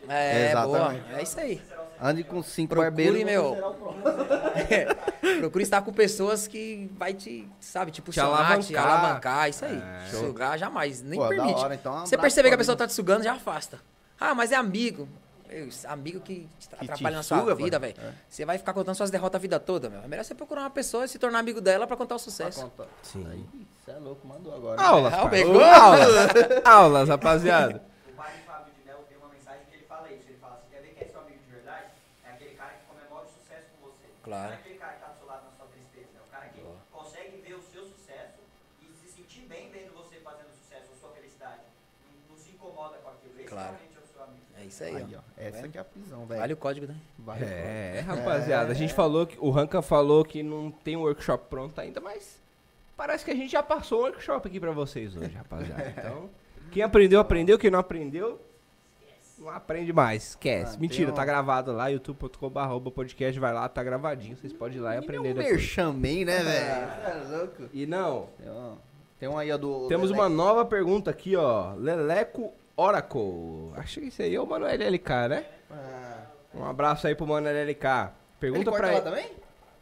É, 0.08 0.56
boa. 0.56 0.95
É 1.14 1.22
isso 1.22 1.40
aí. 1.40 1.62
Ande 2.02 2.23
com 2.23 2.41
cinco 2.41 2.69
Procure, 2.69 2.90
barbeiros. 2.90 3.23
meu. 3.23 3.56
Procure 5.40 5.64
estar 5.64 5.82
com 5.82 5.94
pessoas 5.94 6.48
que 6.48 6.90
vai 6.98 7.14
te, 7.14 7.48
sabe, 7.60 7.91
tipo, 7.91 8.11
Te 8.11 8.15
chamar, 8.15 8.60
te 8.60 8.76
alavancar. 8.76 8.99
alavancar, 8.99 9.49
isso 9.49 9.65
aí. 9.65 9.78
É. 9.78 10.10
Sugar 10.10 10.57
jamais, 10.57 11.02
nem 11.02 11.19
Pô, 11.19 11.28
permite. 11.28 11.60
hora, 11.60 11.76
então, 11.76 11.95
um 11.98 12.06
Você 12.06 12.18
perceber 12.18 12.49
que 12.49 12.56
a 12.56 12.57
pessoa 12.57 12.76
tá 12.76 12.88
te 12.88 12.94
sugando, 12.94 13.23
já 13.23 13.34
afasta. 13.34 13.80
Ah, 14.19 14.34
mas 14.34 14.52
é 14.52 14.56
amigo. 14.56 15.07
Meu, 15.48 15.68
amigo 15.90 16.22
que 16.22 16.48
te 16.60 16.69
te 16.69 16.76
atrapalha 16.76 17.18
na 17.18 17.23
sua 17.23 17.40
suga, 17.40 17.53
vida, 17.56 17.78
velho. 17.78 17.95
É. 18.02 18.14
Você 18.30 18.45
vai 18.45 18.57
ficar 18.57 18.73
contando 18.73 18.95
suas 18.95 19.11
derrotas 19.11 19.38
a 19.38 19.41
vida 19.41 19.60
toda, 19.60 19.90
meu. 19.90 20.02
É 20.02 20.07
melhor 20.07 20.23
você 20.23 20.34
procurar 20.34 20.61
uma 20.61 20.69
pessoa 20.69 21.03
e 21.06 21.07
se 21.10 21.19
tornar 21.19 21.40
amigo 21.40 21.60
dela 21.60 21.86
pra 21.86 21.98
contar 21.98 22.15
o 22.15 22.19
sucesso. 22.19 22.72
Sim. 23.03 23.28
Aí, 23.30 23.45
você 23.84 23.91
é 23.91 23.95
louco, 23.95 24.26
mandou 24.26 24.56
agora. 24.56 24.82
Aulas, 24.82 25.14
pegou? 25.30 25.60
Aulas. 25.61 26.10
Aulas, 26.65 27.10
rapaziada. 27.10 27.84
O 28.07 28.14
pai 28.15 28.32
Fábio 28.48 28.72
de 28.80 28.86
Mel 28.88 28.99
tem 29.10 29.18
uma 29.18 29.28
mensagem 29.28 29.61
que 29.69 29.76
ele 29.76 29.86
fala 29.90 30.07
isso. 30.10 30.23
Ele 30.30 30.38
fala, 30.40 30.57
você 30.61 30.73
quer 30.73 30.82
ver 30.84 30.94
quem 30.95 31.06
é 31.06 31.11
seu 31.11 31.19
amigo 31.19 31.40
de 31.45 31.52
verdade? 31.53 31.86
É 32.26 32.30
aquele 32.32 32.52
cara 32.52 32.69
que 32.69 32.86
comemora 32.95 33.26
o 33.26 33.28
sucesso 33.28 33.65
com 33.82 33.88
você. 33.90 34.06
Claro. 34.32 34.48
Não 34.48 34.53
é 34.53 34.60
aquele 34.60 34.78
cara 34.80 34.94
que 34.94 35.02
tá 35.02 35.08
do 35.12 35.18
seu 35.20 35.28
lado 35.28 35.44
na 35.45 35.52
sua 35.52 35.68
tristeza. 35.68 36.08
É 36.16 36.22
o 36.22 36.32
cara 36.32 36.45
que 36.49 36.62
consegue 36.91 37.38
ver 37.41 37.53
o 37.56 37.62
seu 37.62 37.84
sucesso 37.86 38.40
e 38.82 38.86
se 38.95 39.08
sentir 39.12 39.41
bem 39.41 39.70
vendo 39.72 39.94
você 39.94 40.16
fazendo 40.24 40.49
sucesso, 40.56 40.88
a 40.94 40.95
sua 40.99 41.10
felicidade. 41.12 41.62
Não, 42.06 42.36
não 42.36 42.38
se 42.41 42.52
incomoda 42.52 42.98
com 42.99 43.10
aquilo. 43.10 43.34
Esse 43.38 43.49
Claro. 43.49 43.76
realmente 43.76 43.98
é 43.98 43.99
o 43.99 44.08
seu 44.08 44.24
amigo. 44.24 44.41
É 44.58 44.64
isso 44.64 44.84
aí, 44.84 44.95
Aí, 44.95 45.16
ó. 45.16 45.20
ó. 45.20 45.22
Essa 45.38 45.58
vendo? 45.58 45.66
aqui 45.66 45.78
é 45.78 45.82
a 45.82 45.84
prisão, 45.86 46.26
velho. 46.26 46.40
Vale 46.40 46.53
o 46.53 46.58
código, 46.58 46.88
né? 46.88 46.95
Vale. 47.20 47.44
É, 47.44 47.99
rapaziada, 48.08 48.72
a 48.72 48.76
gente 48.76 48.94
falou 48.94 49.28
que. 49.28 49.38
O 49.40 49.49
Ranca 49.49 49.82
falou 49.82 50.24
que 50.24 50.41
não 50.41 50.72
tem 50.72 50.95
um 50.95 51.02
workshop 51.02 51.45
pronto 51.49 51.80
ainda, 51.82 51.99
mas 51.99 52.40
parece 52.95 53.26
que 53.26 53.32
a 53.32 53.36
gente 53.36 53.52
já 53.52 53.62
passou 53.62 53.99
um 53.99 54.03
workshop 54.03 54.48
aqui 54.48 54.60
pra 54.60 54.72
vocês 54.72 55.16
hoje, 55.16 55.34
rapaziada. 55.36 55.90
Então, 55.98 56.30
quem 56.72 56.84
aprendeu, 56.84 57.20
aprendeu. 57.20 57.60
Quem 57.60 57.70
não 57.70 57.80
aprendeu, 57.80 58.40
aprende 59.49 59.91
mais. 59.93 60.30
Esquece. 60.30 60.76
Ah, 60.76 60.80
Mentira, 60.80 61.05
tem 61.05 61.13
um- 61.13 61.15
tá 61.15 61.26
gravado 61.26 61.72
lá, 61.72 61.88
youtube.com.br 61.88 62.89
podcast, 62.93 63.39
vai 63.39 63.53
lá, 63.53 63.68
tá 63.69 63.84
gravadinho. 63.84 64.35
Vocês 64.38 64.53
podem 64.53 64.77
ir 64.77 64.81
lá 64.81 64.95
e 64.95 64.97
aprender 64.99 65.19
um 65.31 65.34
depois. 65.34 65.47
merchan 65.49 65.93
né, 66.26 66.39
velho? 66.43 67.26
Você 67.27 67.63
é. 67.63 67.68
E 67.73 67.85
não, 67.85 68.27
Tem 69.19 69.30
um, 69.30 69.38
aí, 69.38 69.51
ó, 69.51 69.57
do... 69.57 69.88
temos 69.88 70.09
do 70.09 70.15
uma 70.15 70.27
nova 70.27 70.65
pergunta 70.65 71.11
aqui, 71.11 71.35
ó. 71.35 71.73
Leleco 71.76 72.51
Oracle. 72.76 73.72
Acho 73.76 73.99
que 73.99 74.07
esse 74.07 74.23
aí 74.23 74.34
é 74.35 74.41
o 74.41 74.47
Mano 74.47 74.65
LLK, 74.65 75.27
né? 75.30 75.45
Ah, 75.69 76.18
Um 76.55 76.65
abraço 76.65 77.05
aí 77.07 77.13
pro 77.15 77.27
Mano 77.27 77.47
LLK. 77.47 77.85
ele 77.88 78.09
Pergunta 78.39 78.72
corta 78.72 78.85
pra 78.88 78.91
ele. 78.93 79.01
também? 79.01 79.31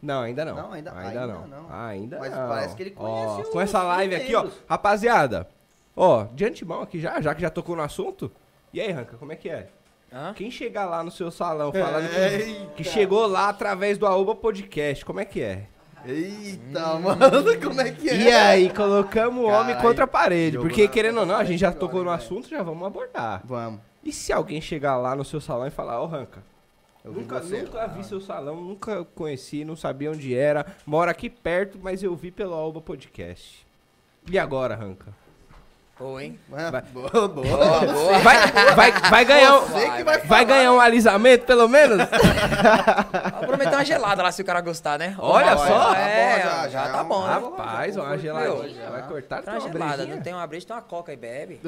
Não, 0.01 0.21
ainda 0.21 0.45
não. 0.45 0.55
Não, 0.55 0.71
ainda- 0.73 0.91
ainda, 0.91 1.21
ainda 1.21 1.27
não. 1.27 1.47
não. 1.47 1.73
Ainda 1.73 2.19
Mas 2.19 2.31
não. 2.31 2.47
parece 2.47 2.75
que 2.75 2.83
ele 2.83 2.93
Ó, 2.97 3.33
conhece 3.35 3.51
Com 3.51 3.61
essa 3.61 3.83
live 3.83 4.15
aqui, 4.15 4.35
ó. 4.35 4.47
Rapaziada, 4.67 5.47
ó, 5.95 6.23
de 6.33 6.45
antemão 6.45 6.81
aqui 6.81 6.99
já, 6.99 7.19
já 7.21 7.33
que 7.35 7.41
já 7.41 7.49
tocou 7.49 7.75
no 7.75 7.81
assunto. 7.81 8.31
E 8.73 8.79
aí, 8.81 8.91
Ranca, 8.91 9.17
como 9.17 9.31
é 9.31 9.35
que 9.35 9.49
é? 9.49 9.67
Hã? 10.11 10.33
Quem 10.33 10.49
chegar 10.49 10.85
lá 10.85 11.03
no 11.03 11.11
seu 11.11 11.29
salão 11.31 11.71
falando 11.71 12.05
É, 12.05 12.37
que, 12.39 12.67
que 12.77 12.83
chegou 12.83 13.27
lá 13.27 13.49
através 13.49 13.97
do 13.97 14.05
Aoba 14.07 14.35
Podcast, 14.35 15.05
como 15.05 15.19
é 15.19 15.25
que 15.25 15.41
é? 15.41 15.67
Eita, 16.05 16.95
mano, 16.99 17.19
como 17.61 17.81
é 17.81 17.91
que 17.91 18.09
é? 18.09 18.15
E 18.15 18.31
aí, 18.31 18.69
colocamos 18.73 19.43
o 19.43 19.47
homem 19.47 19.75
contra 19.77 20.05
a 20.05 20.07
parede. 20.07 20.57
Porque, 20.57 20.83
na- 20.83 20.87
querendo 20.87 21.19
ou 21.19 21.25
não, 21.25 21.35
a 21.35 21.43
gente 21.43 21.59
já 21.59 21.71
tocou 21.71 22.03
no 22.03 22.09
assunto, 22.09 22.47
já 22.49 22.63
vamos 22.63 22.87
abordar. 22.87 23.41
Vamos. 23.43 23.81
E 24.03 24.11
se 24.13 24.31
alguém 24.31 24.61
chegar 24.61 24.95
lá 24.97 25.13
no 25.15 25.25
seu 25.25 25.41
salão 25.41 25.67
e 25.67 25.71
falar, 25.71 26.01
ô 26.01 26.05
Ranca, 26.05 26.41
Eu 27.03 27.11
vi 27.11 27.19
nunca, 27.19 27.41
você 27.41 27.61
nunca 27.63 27.77
lá. 27.79 27.87
vi 27.87 28.03
seu 28.05 28.21
salão, 28.21 28.55
nunca 28.61 29.03
conheci, 29.13 29.65
não 29.65 29.75
sabia 29.75 30.09
onde 30.09 30.33
era, 30.33 30.65
mora 30.85 31.11
aqui 31.11 31.29
perto, 31.29 31.77
mas 31.81 32.01
eu 32.01 32.15
vi 32.15 32.31
pelo 32.31 32.53
Alba 32.53 32.79
Podcast. 32.81 33.67
E 34.31 34.39
agora, 34.39 34.75
Ranca? 34.75 35.13
Boa, 35.99 36.23
hein? 36.23 36.39
Vai. 36.47 36.81
Boa, 36.93 37.27
boa. 37.27 37.27
Boa. 37.27 38.19
Vai, 38.19 38.47
vai, 38.73 38.91
vai 38.91 39.25
ganhar 39.25 39.57
um, 39.57 39.65
vai 39.65 40.19
vai 40.19 40.45
ganhar 40.45 40.71
um 40.71 40.79
alisamento, 40.79 41.45
pelo 41.45 41.67
menos? 41.67 41.97
Vou 43.39 43.47
prometer 43.47 43.75
uma 43.75 43.83
gelada 43.83 44.23
lá 44.23 44.31
se 44.31 44.41
o 44.41 44.45
cara 44.45 44.61
gostar, 44.61 44.97
né? 44.97 45.13
Olha 45.19 45.57
só. 45.57 45.93
É, 45.93 46.39
Tá 46.39 46.47
bom, 46.47 46.49
já, 46.49 46.61
já, 46.61 46.69
já 46.69 46.89
tá 46.93 47.03
bom? 47.03 47.19
Rapaz, 47.19 47.97
uma 47.97 48.17
geladinha. 48.17 48.53
Meu, 48.53 48.91
Vai 48.91 49.07
cortar 49.09 49.41
Tem 49.41 49.53
uma 49.53 49.59
gelada, 49.59 50.05
não 50.05 50.21
tem 50.21 50.33
uma 50.33 50.47
breja, 50.47 50.67
tem 50.67 50.75
uma 50.77 50.81
coca 50.81 51.11
e 51.11 51.17
bebe. 51.17 51.59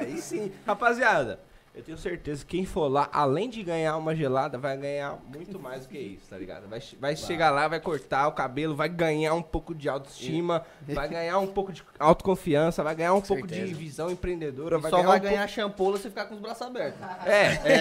Aí 0.00 0.16
sim. 0.18 0.50
Rapaziada, 0.66 1.38
eu 1.80 1.84
tenho 1.84 1.98
certeza 1.98 2.44
que 2.44 2.58
quem 2.58 2.66
for 2.66 2.88
lá, 2.88 3.08
além 3.10 3.48
de 3.48 3.62
ganhar 3.62 3.96
uma 3.96 4.14
gelada, 4.14 4.58
vai 4.58 4.76
ganhar 4.76 5.18
muito 5.26 5.58
mais 5.58 5.86
do 5.86 5.88
que 5.88 5.98
isso, 5.98 6.28
tá 6.28 6.36
ligado? 6.36 6.68
Vai, 6.68 6.80
vai 7.00 7.16
chegar 7.16 7.50
lá, 7.50 7.66
vai 7.66 7.80
cortar 7.80 8.28
o 8.28 8.32
cabelo, 8.32 8.76
vai 8.76 8.88
ganhar 8.88 9.32
um 9.34 9.42
pouco 9.42 9.74
de 9.74 9.88
autoestima, 9.88 10.64
vai 10.86 11.08
ganhar 11.08 11.38
um 11.38 11.46
pouco 11.46 11.72
de 11.72 11.82
autoconfiança, 11.98 12.84
vai 12.84 12.94
ganhar 12.94 13.14
um 13.14 13.22
pouco 13.22 13.46
de 13.46 13.54
certeza. 13.54 13.74
visão 13.74 14.10
empreendedora, 14.10 14.78
vai 14.78 14.90
Só 14.90 14.98
ganhar 14.98 15.08
vai 15.08 15.18
um 15.18 15.22
ganhar 15.22 15.48
shampoo 15.48 15.96
se 15.96 16.10
ficar 16.10 16.26
com 16.26 16.34
os 16.34 16.40
braços 16.40 16.66
abertos. 16.66 17.00
pouco... 17.00 17.18
É, 17.26 17.46
é, 17.64 17.80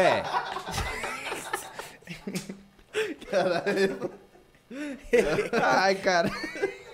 é. 0.00 0.22
Ai, 5.62 5.94
cara. 5.96 6.30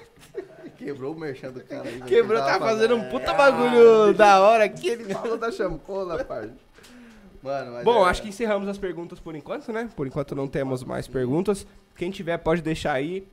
Quebrou 0.77 1.15
o 1.15 1.19
merchan 1.19 1.51
do 1.53 1.61
cara 1.63 1.83
aí. 1.85 1.93
velho, 1.93 2.05
Quebrou, 2.05 2.41
que 2.43 2.47
tá 2.49 2.59
fazendo 2.59 2.97
um 2.97 3.09
puta 3.09 3.33
bagulho 3.35 4.13
da 4.15 4.41
hora 4.41 4.65
aqui, 4.65 4.89
ele 4.89 5.13
falou 5.13 5.37
da 5.37 5.51
champola, 5.51 6.23
parça. 6.25 6.55
Mano, 7.43 7.73
mas 7.73 7.85
Bom, 7.85 8.05
é- 8.07 8.11
acho 8.11 8.23
que 8.23 8.29
encerramos 8.29 8.69
as 8.69 8.79
perguntas 8.79 9.21
por 9.21 9.35
enquanto, 9.37 9.73
né? 9.73 9.89
Por 9.95 10.07
enquanto 10.07 10.35
não 10.35 10.49
temos 10.49 10.83
mais 10.83 11.07
perguntas. 11.07 11.67
Quem 11.97 12.11
tiver 12.11 12.37
pode 12.39 12.61
deixar 12.63 12.93
aí. 12.95 13.27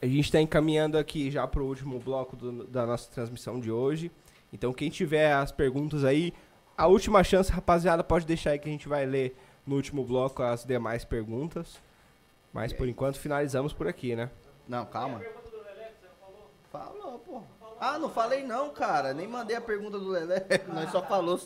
A 0.00 0.06
gente 0.06 0.24
está 0.26 0.40
encaminhando 0.40 0.96
aqui 0.98 1.30
já 1.30 1.46
para 1.46 1.62
o 1.62 1.66
último 1.66 1.98
bloco 1.98 2.36
do- 2.36 2.64
da 2.64 2.84
nossa 2.86 3.10
transmissão 3.10 3.58
de 3.60 3.70
hoje. 3.70 4.10
Então, 4.52 4.72
quem 4.72 4.88
tiver 4.90 5.32
as 5.32 5.50
perguntas 5.52 6.04
aí, 6.04 6.32
a 6.76 6.86
última 6.86 7.22
chance, 7.24 7.50
rapaziada, 7.50 8.04
pode 8.04 8.26
deixar 8.26 8.50
aí 8.50 8.58
que 8.58 8.68
a 8.68 8.72
gente 8.72 8.88
vai 8.88 9.04
ler 9.06 9.36
no 9.66 9.74
último 9.76 10.04
bloco 10.04 10.42
as 10.42 10.64
demais 10.64 11.04
perguntas. 11.04 11.78
Mas 12.52 12.72
por 12.72 12.88
enquanto 12.88 13.18
finalizamos 13.18 13.72
por 13.72 13.86
aqui, 13.88 14.14
né? 14.16 14.30
Não, 14.68 14.84
calma. 14.86 15.20
Pô. 17.18 17.42
Ah, 17.80 17.98
não 17.98 18.08
falei 18.08 18.42
não, 18.44 18.70
cara. 18.70 19.12
Nem 19.12 19.26
mandei 19.28 19.56
a 19.56 19.60
pergunta 19.60 19.98
do 19.98 20.08
Lelé. 20.08 20.44
Nós 20.68 20.90
só 20.90 21.02
falou. 21.02 21.38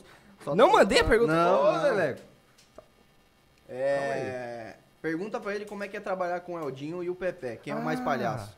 só- 0.45 0.55
não 0.55 0.71
mandei 0.73 1.01
a 1.01 1.05
pergunta. 1.05 1.33
Não, 1.33 1.73
não. 1.73 1.83
Leleco. 1.83 2.21
É... 3.69 4.75
Pergunta 5.01 5.41
pra 5.41 5.55
ele 5.55 5.65
como 5.65 5.83
é 5.85 5.89
que 5.89 5.97
é 5.97 6.01
trabalhar 6.01 6.41
com 6.41 6.55
o 6.55 6.59
Eldinho 6.61 7.03
e 7.03 7.09
o 7.11 7.15
Pepe. 7.15 7.59
Quem 7.63 7.73
é 7.73 7.77
o 7.77 7.83
mais 7.83 8.01
Ah. 8.01 8.05
palhaço? 8.05 8.57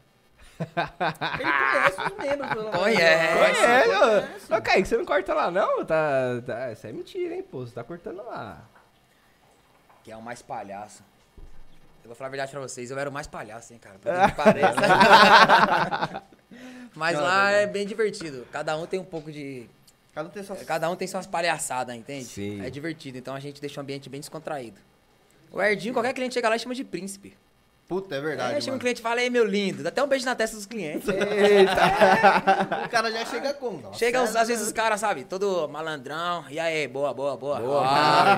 ele 0.63 1.53
conhece 1.53 2.01
os 2.01 2.17
membros. 2.19 2.49
pelo 2.51 2.63
menos. 2.65 2.79
Conhece. 2.81 3.39
Conhece, 3.39 3.89
conhece. 3.89 4.55
ô. 4.55 4.63
Kaique, 4.63 4.89
você 4.89 4.97
não 4.97 5.05
corta 5.05 5.35
lá, 5.35 5.51
não? 5.51 5.85
Tá, 5.85 6.41
tá, 6.47 6.73
isso 6.73 6.87
é 6.87 6.93
mentira, 6.93 7.35
hein, 7.35 7.43
pô? 7.43 7.61
Você 7.67 7.75
tá 7.75 7.85
cortando 7.85 8.23
lá. 8.25 8.61
Que 10.03 10.11
é 10.13 10.17
o 10.17 10.23
mais 10.23 10.43
palhaço. 10.43 11.03
Eu 12.03 12.09
vou 12.09 12.17
falar 12.17 12.29
a 12.29 12.31
verdade 12.31 12.51
pra 12.51 12.61
vocês, 12.61 12.91
eu 12.91 12.99
era 12.99 13.09
o 13.09 13.13
mais 13.13 13.27
palhaço, 13.27 13.73
hein, 13.73 13.79
cara. 13.79 13.99
Por 13.99 14.13
que 14.13 14.37
pareça. 14.37 16.23
Mas 16.95 17.17
Não, 17.17 17.23
lá 17.23 17.53
é 17.53 17.63
é 17.63 17.67
bem 17.67 17.87
divertido. 17.87 18.47
Cada 18.53 18.77
um 18.77 18.87
tem 18.87 19.01
um 19.01 19.05
pouco 19.05 19.31
de. 19.33 19.69
Cada 20.15 20.29
um 20.29 20.31
tem 20.31 20.43
suas... 20.43 20.63
Cada 20.63 20.91
um 20.91 20.97
tem 20.97 21.09
suas 21.09 21.27
palhaçadas, 21.27 21.97
entende? 21.97 22.27
Sim. 22.27 22.63
É 22.63 22.69
divertido. 22.69 23.17
Então 23.17 23.35
a 23.35 23.41
gente 23.41 23.61
deixa 23.61 23.81
o 23.81 23.83
ambiente 23.83 24.11
bem 24.11 24.21
descontraído. 24.21 24.79
O 25.51 25.61
Erdinho, 25.63 25.95
qualquer 25.95 26.13
cliente 26.13 26.35
chega 26.35 26.49
lá 26.49 26.57
e 26.57 26.59
chama 26.59 26.75
de 26.75 26.85
príncipe. 26.85 27.35
Puta, 27.93 28.15
é 28.17 28.21
verdade. 28.23 28.55
Aí 28.55 28.63
chega 28.63 28.75
um 28.75 28.79
cliente 28.79 29.01
e 29.01 29.03
fala, 29.03 29.21
ei, 29.21 29.29
meu 29.29 29.45
lindo, 29.45 29.83
dá 29.83 29.91
até 29.91 30.03
um 30.03 30.07
beijo 30.07 30.25
na 30.25 30.35
testa 30.35 30.57
dos 30.57 30.65
clientes. 30.65 31.07
O 32.87 32.89
cara 32.89 33.11
já 33.13 33.25
chega 33.27 33.53
como? 33.55 33.81
Nossa, 33.83 33.99
Chega, 33.99 34.19
é, 34.19 34.23
às 34.23 34.49
vezes, 34.49 34.67
os 34.67 34.73
caras, 34.73 34.99
sabe, 35.01 35.25
todo 35.25 35.69
malandrão. 35.69 36.45
E 36.49 36.59
aí, 36.59 36.89
boa, 36.89 37.13
boa, 37.13 37.37
boa. 37.37 37.59
Boa, 37.61 37.83
Ah, 37.87 38.33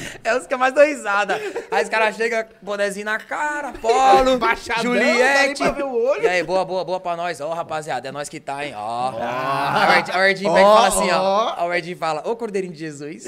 é 0.24 0.34
os 0.36 0.46
que 0.46 0.56
mais 0.56 0.72
dão 0.74 0.84
risada. 0.84 1.38
Aí 1.70 1.82
os 1.82 1.88
caras 1.90 2.16
chegam, 2.16 2.44
bonezinho 2.62 3.04
na 3.04 3.18
cara, 3.18 3.72
Polo, 3.72 4.38
Juliette. 4.82 5.62
olho. 5.62 6.22
E 6.22 6.28
aí, 6.28 6.42
boa, 6.42 6.64
boa, 6.64 6.84
boa 6.84 7.00
pra 7.00 7.16
nós. 7.16 7.38
Ó, 7.40 7.52
rapaziada, 7.52 8.08
é 8.08 8.12
nós 8.12 8.28
que 8.30 8.40
tá, 8.40 8.64
hein? 8.64 8.72
Ó. 8.76 9.12
Aí 9.20 9.88
o 9.88 9.92
Erd- 9.92 10.10
Aí 10.10 10.20
o 10.20 10.24
Erdinho 10.24 10.52
pega 10.54 10.64
e 10.64 10.68
Ó, 10.68 10.74
fala 10.74 10.88
assim, 10.88 11.10
ó. 11.10 11.66
o 11.66 11.72
Erdinho 11.74 11.96
fala, 11.98 12.22
ô 12.26 12.34
Cordeirinho 12.36 12.72
de 12.72 12.78
Jesus. 12.78 13.24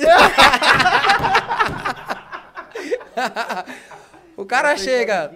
O 4.36 4.44
cara 4.44 4.76
chega 4.76 5.32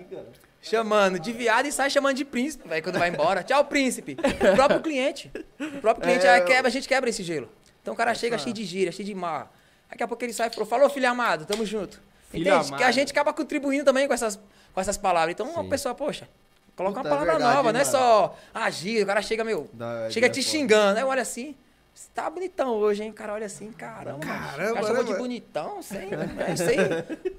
chamando 0.63 1.19
de 1.19 1.33
viado 1.33 1.67
e 1.67 1.73
sai 1.73 1.89
chamando 1.91 2.17
de 2.17 2.25
príncipe, 2.25 2.69
velho, 2.69 2.83
quando 2.83 2.99
vai 2.99 3.09
embora. 3.09 3.43
Tchau, 3.43 3.65
príncipe. 3.65 4.17
O 4.53 4.55
próprio 4.57 4.81
cliente. 4.81 5.31
O 5.59 5.81
próprio 5.81 6.05
cliente, 6.05 6.27
É, 6.27 6.31
aí 6.31 6.41
quebra, 6.43 6.69
a 6.69 6.71
gente 6.71 6.87
quebra 6.89 7.09
esse 7.11 7.23
gelo. 7.23 7.49
Então 7.83 7.95
o 7.95 7.97
cara 7.97 8.15
chega 8.15 8.37
cheio 8.37 8.55
de 8.55 8.65
gíria, 8.65 8.93
cheio 8.93 9.07
de 9.07 9.15
mar. 9.15 9.51
Daqui 9.89 10.03
a 10.03 10.09
pouco 10.09 10.23
ele 10.25 10.33
sai 10.33 10.49
e 10.49 10.51
falou, 10.51 10.67
falou, 10.67 10.91
filho 10.91 11.09
amado, 11.09 11.47
tamo 11.47 11.65
junto. 11.65 12.01
Filho 12.31 12.43
Entende? 12.49 12.67
amado. 12.69 12.77
Que 12.79 12.85
a 12.85 12.91
gente 12.91 13.11
acaba 13.11 13.33
contribuindo 13.33 13.85
também 13.85 14.07
com 14.07 14.15
essas, 14.15 14.39
com 14.73 14.81
essas 14.81 14.97
palavras. 14.97 15.33
Então 15.33 15.49
uma 15.49 15.65
pessoa, 15.65 15.95
poxa, 15.95 16.29
coloca 16.77 16.97
Puta, 17.03 17.09
uma 17.09 17.09
é 17.09 17.19
palavra 17.19 17.33
verdade, 17.39 17.57
nova, 17.57 17.73
não 17.73 17.81
é 17.81 17.85
mano. 17.85 17.91
só 17.97 18.39
agir, 18.55 19.03
o 19.03 19.07
cara 19.07 19.23
chega, 19.23 19.43
meu, 19.43 19.69
Dá- 19.73 20.09
chega 20.11 20.27
é 20.27 20.31
te 20.31 20.41
foda. 20.43 20.51
xingando. 20.53 20.97
Aí 20.99 21.03
eu 21.03 21.09
olho 21.09 21.21
assim, 21.23 21.57
você 22.01 22.09
tá 22.15 22.31
bonitão 22.31 22.71
hoje, 22.77 23.03
hein? 23.03 23.11
O 23.11 23.13
cara 23.13 23.35
olha 23.35 23.45
assim, 23.45 23.71
caramba. 23.73 24.21
Caramba, 24.21 24.57
cara 24.57 24.81
né, 24.81 24.83
chamou 24.87 25.05
de 25.05 25.11
mano? 25.11 25.23
bonitão, 25.23 25.83
sem, 25.83 26.09
né, 26.09 26.57
sem, 26.57 26.77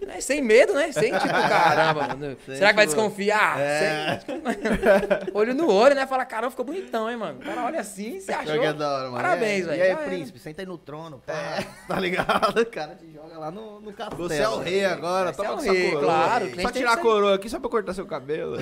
né, 0.08 0.22
sem 0.22 0.40
medo, 0.42 0.74
né? 0.76 0.92
Sem 0.92 1.12
tipo, 1.12 1.28
caramba, 1.28 2.08
mano. 2.10 2.38
Sem, 2.46 2.56
Será 2.58 2.70
que 2.70 2.76
vai 2.76 2.86
tipo, 2.86 2.96
desconfiar? 3.02 3.60
é. 3.60 4.20
Sem- 4.20 4.42
olho 5.34 5.56
no 5.56 5.68
olho, 5.72 5.96
né? 5.96 6.06
Fala, 6.06 6.26
caramba, 6.26 6.52
ficou 6.52 6.64
bonitão, 6.64 7.10
hein, 7.10 7.18
mano? 7.18 7.40
O 7.40 7.44
cara 7.44 7.66
olha 7.66 7.80
assim, 7.80 8.20
você 8.20 8.32
achou. 8.32 8.54
Joga 8.56 8.74
da 8.76 8.88
hora, 8.94 9.04
mano. 9.06 9.16
Parabéns, 9.16 9.62
E 9.62 9.70
velho. 9.70 9.72
aí, 9.72 9.90
Já 9.90 9.96
era. 10.00 10.04
príncipe, 10.10 10.38
senta 10.38 10.62
aí 10.62 10.66
no 10.68 10.78
trono, 10.78 11.24
pá. 11.26 11.34
Tá 11.88 12.00
ligado? 12.00 12.60
O 12.62 12.66
cara 12.68 12.94
te 12.94 13.12
joga 13.12 13.40
lá 13.40 13.50
no, 13.50 13.82
no 13.82 13.92
castelo. 13.94 14.30
Você 14.30 14.42
é 14.44 14.48
o 14.50 14.60
rei 14.60 14.86
agora, 14.86 15.32
é 15.32 15.34
toma 15.34 15.56
o 15.56 15.58
essa 15.60 15.72
rei, 15.74 15.90
coroa. 15.92 16.04
claro, 16.04 16.62
Só 16.62 16.72
tirar 16.72 16.94
a 16.94 16.98
coroa 16.98 17.36
aqui 17.36 17.50
só 17.50 17.60
pra 17.60 17.70
cortar 17.70 17.94
seu 17.96 18.06
cabelo. 18.06 18.58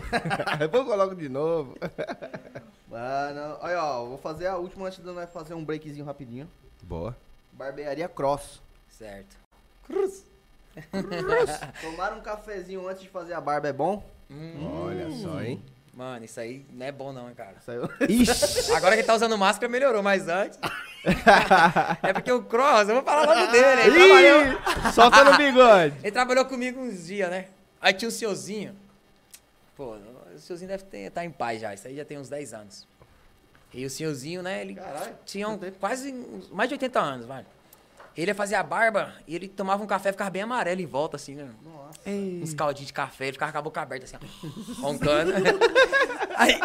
Depois 0.58 0.84
eu 0.84 0.90
coloco 0.90 1.14
de 1.16 1.28
novo. 1.28 1.76
Mano, 2.90 3.57
olha, 3.61 3.84
ó, 3.84 4.06
vou 4.06 4.18
fazer 4.18 4.48
a 4.48 4.57
última 4.57 4.88
antes 4.88 4.98
de 4.98 5.06
nós 5.06 5.30
fazer 5.32 5.53
um 5.53 5.64
breakzinho 5.64 6.06
rapidinho. 6.06 6.49
Boa. 6.82 7.16
Barbearia 7.52 8.10
Cross. 8.10 8.60
Certo. 8.90 9.38
Tomar 11.82 12.14
um 12.14 12.22
cafezinho 12.22 12.88
antes 12.88 13.03
de 13.03 13.10
fazer 13.10 13.34
a 13.34 13.41
barba 13.41 13.68
é 13.68 13.74
bom? 13.74 14.03
Olha 14.84 15.11
só, 15.11 15.41
hein? 15.41 15.61
Mano, 15.94 16.24
isso 16.26 16.40
aí 16.40 16.66
não 16.72 16.86
é 16.86 16.91
bom 16.91 17.11
não, 17.11 17.28
hein, 17.28 17.36
cara. 17.36 17.56
Saiu. 17.66 17.90
Ixi. 18.07 18.72
Agora 18.74 18.95
que 18.95 19.03
tá 19.03 19.14
usando 19.14 19.38
máscara 19.38 19.70
melhorou, 19.70 20.02
mas 20.02 20.28
antes. 20.28 20.57
é 22.02 22.14
porque 22.14 22.32
o 22.32 22.44
Cross, 22.44 22.88
eu 22.90 22.95
vou 22.95 23.03
falar 23.03 23.26
logo 23.26 23.52
dele. 23.52 23.82
Ele 23.82 24.07
trabalhou, 24.07 24.41
Ih, 24.44 24.91
solta 24.94 25.24
no 25.26 25.38
bigode. 25.38 25.95
ele 26.02 26.11
trabalhou 26.11 26.45
comigo 26.45 26.80
uns 26.80 27.07
dias, 27.07 27.30
né? 27.30 27.48
Aí 27.82 27.94
tinha 27.94 28.07
um 28.07 28.11
senhorzinho. 28.11 28.76
Pô, 29.76 29.98
o 30.40 30.41
senhorzinho 30.41 30.70
deve 30.70 31.07
estar 31.07 31.24
em 31.26 31.32
paz 31.32 31.61
já. 31.61 31.74
Isso 31.74 31.88
aí 31.88 31.95
já 31.95 32.06
tem 32.06 32.18
uns 32.18 32.30
10 32.30 32.53
anos. 32.53 32.88
E 33.74 33.86
o 33.86 33.90
senhorzinho, 33.90 34.41
né? 34.41 34.61
Ele 34.61 34.76
Caralho, 34.76 35.16
tinha 35.26 35.48
um- 35.48 35.60
quase 35.80 36.11
uns- 36.11 36.49
mais 36.49 36.68
de 36.70 36.74
80 36.76 36.99
anos, 36.99 37.26
vai. 37.26 37.45
Ele 38.18 38.32
ia 38.32 38.36
fazer 38.36 38.56
a 38.56 38.64
barba 38.64 39.14
e 39.28 39.36
ele 39.36 39.48
tomava 39.48 39.82
um 39.84 39.88
café 39.88 40.10
e 40.10 40.11
ficava 40.11 40.30
bem 40.30 40.41
amarelo 40.41 40.82
em 40.82 40.86
volta, 40.86 41.16
assim, 41.16 41.36
né? 41.36 41.48
Nossa. 41.64 41.90
uns 42.10 42.53
caldinhos 42.53 42.88
de 42.88 42.94
café, 42.94 43.26
ele 43.26 43.34
ficava 43.34 43.52
com 43.52 43.57
a 43.57 43.61
boca 43.61 43.82
aberta 43.82 44.06
assim, 44.06 44.16
ó, 44.18 44.82
roncando. 44.82 45.32
aí, 46.36 46.60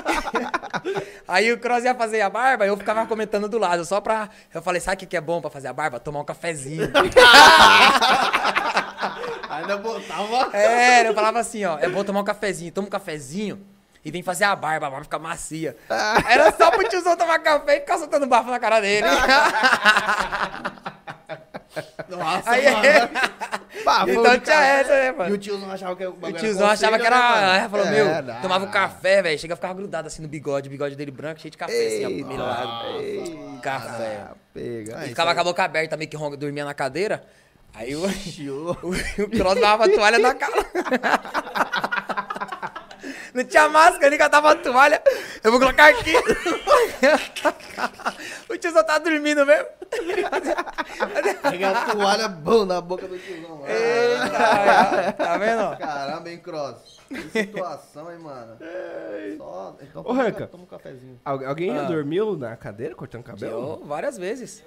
aí 1.29 1.53
o 1.53 1.59
Cross 1.59 1.85
ia 1.85 1.95
fazer 1.95 2.21
a 2.23 2.31
barba, 2.31 2.67
eu 2.67 2.77
ficava 2.77 3.07
comentando 3.07 3.49
do 3.49 3.59
lado, 3.59 3.85
só 3.85 4.01
pra. 4.01 4.31
Eu 4.53 4.63
falei, 4.63 4.81
sabe 4.81 4.97
o 4.97 4.99
que 5.01 5.07
que 5.07 5.17
é 5.17 5.21
bom 5.21 5.41
pra 5.41 5.51
fazer 5.51 5.69
a 5.69 5.73
barba? 5.73 5.99
Tomar 6.01 6.21
um 6.21 6.25
cafezinho. 6.25 6.89
Ainda 9.57 9.77
botava. 9.79 10.57
É, 10.57 11.07
eu 11.09 11.15
falava 11.15 11.39
assim, 11.41 11.65
ó, 11.65 11.79
é 11.79 11.89
bom 11.89 12.03
tomar 12.05 12.21
um 12.21 12.25
cafezinho, 12.25 12.73
toma 12.73 12.87
um 12.87 12.91
cafezinho. 12.91 13.61
E 14.05 14.11
vem 14.11 14.23
fazer 14.23 14.45
a 14.45 14.55
barba, 14.55 14.87
a 14.87 14.91
barba 14.91 15.05
fica 15.05 15.19
macia. 15.19 15.75
Era 16.29 16.53
só 16.53 16.71
pro 16.71 16.87
tiozão 16.89 17.17
tomar 17.17 17.39
café 17.39 17.77
e 17.79 17.81
ficar 17.81 17.97
soltando 17.97 18.27
bafo 18.27 18.51
na 18.51 18.59
cara 18.61 18.79
dele. 18.81 19.07
Nossa, 22.09 22.51
Aí, 22.51 22.65
mano. 22.71 22.85
Foi 24.05 24.13
então 24.15 24.39
tinha 24.39 24.57
essa, 24.65 24.91
né, 24.93 25.09
E 25.09 25.13
mano? 25.13 25.35
o 25.35 25.39
tiozão 25.39 25.71
achava 25.71 25.97
que 25.97 26.07
o 26.07 26.11
O 26.21 26.33
tiozão 26.33 26.69
achava 26.69 26.99
que 26.99 27.07
era. 27.07 27.41
né, 27.59 27.65
É, 27.65 27.69
falou, 27.69 27.87
É, 27.87 27.91
meu, 27.91 28.23
dá. 28.23 28.35
tomava 28.37 28.65
um 28.65 28.71
café, 28.71 29.23
velho. 29.23 29.39
Chega, 29.39 29.57
ficava 29.57 29.75
grudado 29.75 30.07
assim 30.07 30.23
no 30.23 30.29
bigode, 30.29 30.69
o 30.69 30.71
bigode 30.71 30.95
dele 30.95 31.11
branco, 31.11 31.41
cheio 31.41 31.51
de 31.51 31.57
café, 31.59 31.73
assim, 31.87 32.07
ó, 32.07 32.27
melado. 32.29 33.61
Café. 33.61 34.21
Ah, 34.31 34.35
pega. 34.53 35.05
E 35.05 35.09
ficava 35.09 35.31
isso 35.31 35.35
com 35.35 35.41
a 35.41 35.45
boca 35.45 35.65
aberta, 35.65 35.97
meio 35.97 36.09
que 36.11 36.17
dormia 36.37 36.65
na 36.65 36.75
cadeira. 36.75 37.25
Aí 37.75 37.95
o, 37.97 38.03
o, 38.07 38.91
o 38.91 39.31
Cross 39.31 39.61
dava 39.61 39.85
a 39.85 39.89
toalha 39.89 40.19
na 40.19 40.35
cara. 40.35 40.65
Não 43.35 43.45
tinha 43.45 43.69
máscara, 43.69 44.07
ele 44.07 44.17
catava 44.17 44.53
a 44.53 44.55
toalha. 44.55 45.03
Eu 45.43 45.51
vou 45.51 45.59
colocar 45.61 45.89
aqui. 45.89 46.13
o 48.49 48.57
tiozão 48.57 48.85
tá 48.85 48.99
dormindo 48.99 49.45
mesmo. 49.45 49.67
Pega 51.43 51.71
a 51.71 51.85
toalha, 51.93 52.29
bom, 52.29 52.65
na 52.65 52.81
boca 52.81 53.09
do 53.09 53.19
tiozão. 53.19 53.57
mano. 53.57 53.67
Eita, 53.69 55.13
tá 55.13 55.37
vendo? 55.37 55.77
Caramba, 55.79 56.31
hein, 56.31 56.39
Cross? 56.39 57.01
Que 57.09 57.29
situação, 57.43 58.11
hein, 58.13 58.19
mano? 58.19 58.57
Só... 59.37 59.77
Então, 59.83 60.03
Ô, 60.03 60.05
toma, 60.05 60.23
Ranca. 60.23 60.47
toma 60.47 60.63
um 60.63 60.67
cafezinho. 60.67 61.21
Al- 61.25 61.45
Alguém 61.47 61.75
já 61.75 61.83
Ah. 61.83 61.87
dormiu 61.87 62.37
na 62.37 62.57
cadeira 62.57 62.95
cortando 62.95 63.23
cabelo? 63.25 63.81
Eu, 63.83 63.87
várias 63.87 64.17
vezes. 64.17 64.65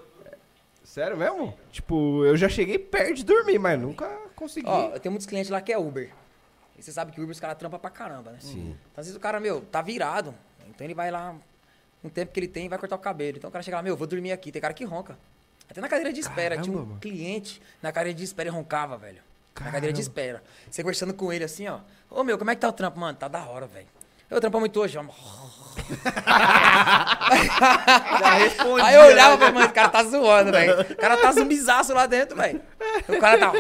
Sério 0.88 1.18
mesmo? 1.18 1.54
Tipo, 1.70 2.24
eu 2.24 2.38
já 2.38 2.48
cheguei 2.48 2.80
perto 2.80 3.16
de 3.16 3.26
dormir, 3.26 3.60
mas 3.60 3.78
nunca 3.78 4.08
consegui. 4.36 4.70
Ó, 4.70 4.92
eu 4.94 5.00
tenho 5.02 5.12
muitos 5.12 5.28
clientes 5.28 5.52
lá 5.52 5.60
que 5.60 5.72
é 5.74 5.78
Uber. 5.78 6.10
E 6.78 6.82
você 6.82 6.94
sabe 6.94 7.12
que 7.12 7.20
Uber 7.20 7.32
os 7.32 7.40
caras 7.42 7.58
trampam 7.58 7.78
pra 7.78 7.90
caramba, 7.90 8.32
né? 8.32 8.38
Sim. 8.40 8.70
Então, 8.70 9.02
às 9.02 9.06
vezes 9.06 9.16
o 9.18 9.20
cara, 9.20 9.38
meu, 9.38 9.60
tá 9.62 9.82
virado. 9.82 10.34
Então 10.70 10.88
ele 10.88 10.94
vai 10.94 11.12
lá, 11.12 11.36
um 12.02 12.08
tempo 12.08 12.32
que 12.32 12.40
ele 12.40 12.48
tem, 12.48 12.70
vai 12.70 12.80
cortar 12.80 12.96
o 12.96 13.00
cabelo. 13.00 13.38
Então 13.38 13.50
o 13.50 13.52
cara 13.52 13.62
chega 13.62 13.76
lá, 13.76 13.84
meu, 13.84 13.98
vou 13.98 14.08
dormir 14.08 14.32
aqui. 14.32 14.50
Tem 14.50 14.62
cara 14.62 14.74
que 14.74 14.86
ronca. 14.86 15.18
Até 15.70 15.82
na 15.82 15.90
cadeira 15.90 16.14
de 16.14 16.22
espera. 16.22 16.56
Caramba, 16.56 16.64
Tinha 16.64 16.78
um 16.78 16.86
mano. 16.86 17.00
cliente 17.02 17.62
na 17.82 17.92
cadeira 17.92 18.18
de 18.18 18.24
espera 18.24 18.48
e 18.48 18.52
roncava, 18.52 18.98
velho. 18.98 19.22
Na 19.60 19.66
cadeira 19.72 19.92
de 19.92 20.00
Caramba. 20.00 20.00
espera. 20.02 20.44
Você 20.72 20.82
conversando 20.84 21.14
com 21.14 21.34
ele 21.34 21.44
assim, 21.44 21.68
ó. 21.68 21.82
Ô, 22.10 22.24
meu, 22.24 22.38
como 22.38 22.50
é 22.50 22.56
que 22.56 22.62
tá 22.62 22.70
o 22.70 22.74
trampo? 22.74 22.98
Mano, 22.98 23.18
tá 23.18 23.28
da 23.28 23.44
hora, 23.46 23.68
velho. 23.68 23.88
Eu 24.30 24.42
trampo 24.42 24.60
muito 24.60 24.80
hoje, 24.80 24.98
ó. 24.98 25.04
Aí 28.84 28.96
eu 28.96 29.02
olhava 29.04 29.36
e 29.36 29.38
falei, 29.38 29.54
mano, 29.54 29.66
esse 29.66 29.74
cara 29.74 29.90
tá 29.90 30.04
zoando, 30.04 30.52
velho. 30.52 30.82
O 30.82 30.96
cara 30.98 31.18
tá 31.18 31.32
zumbizaço 31.32 31.94
lá 31.94 32.06
dentro, 32.06 32.36
velho. 32.36 32.62
O 33.08 33.18
cara 33.20 33.38
tá. 33.38 33.52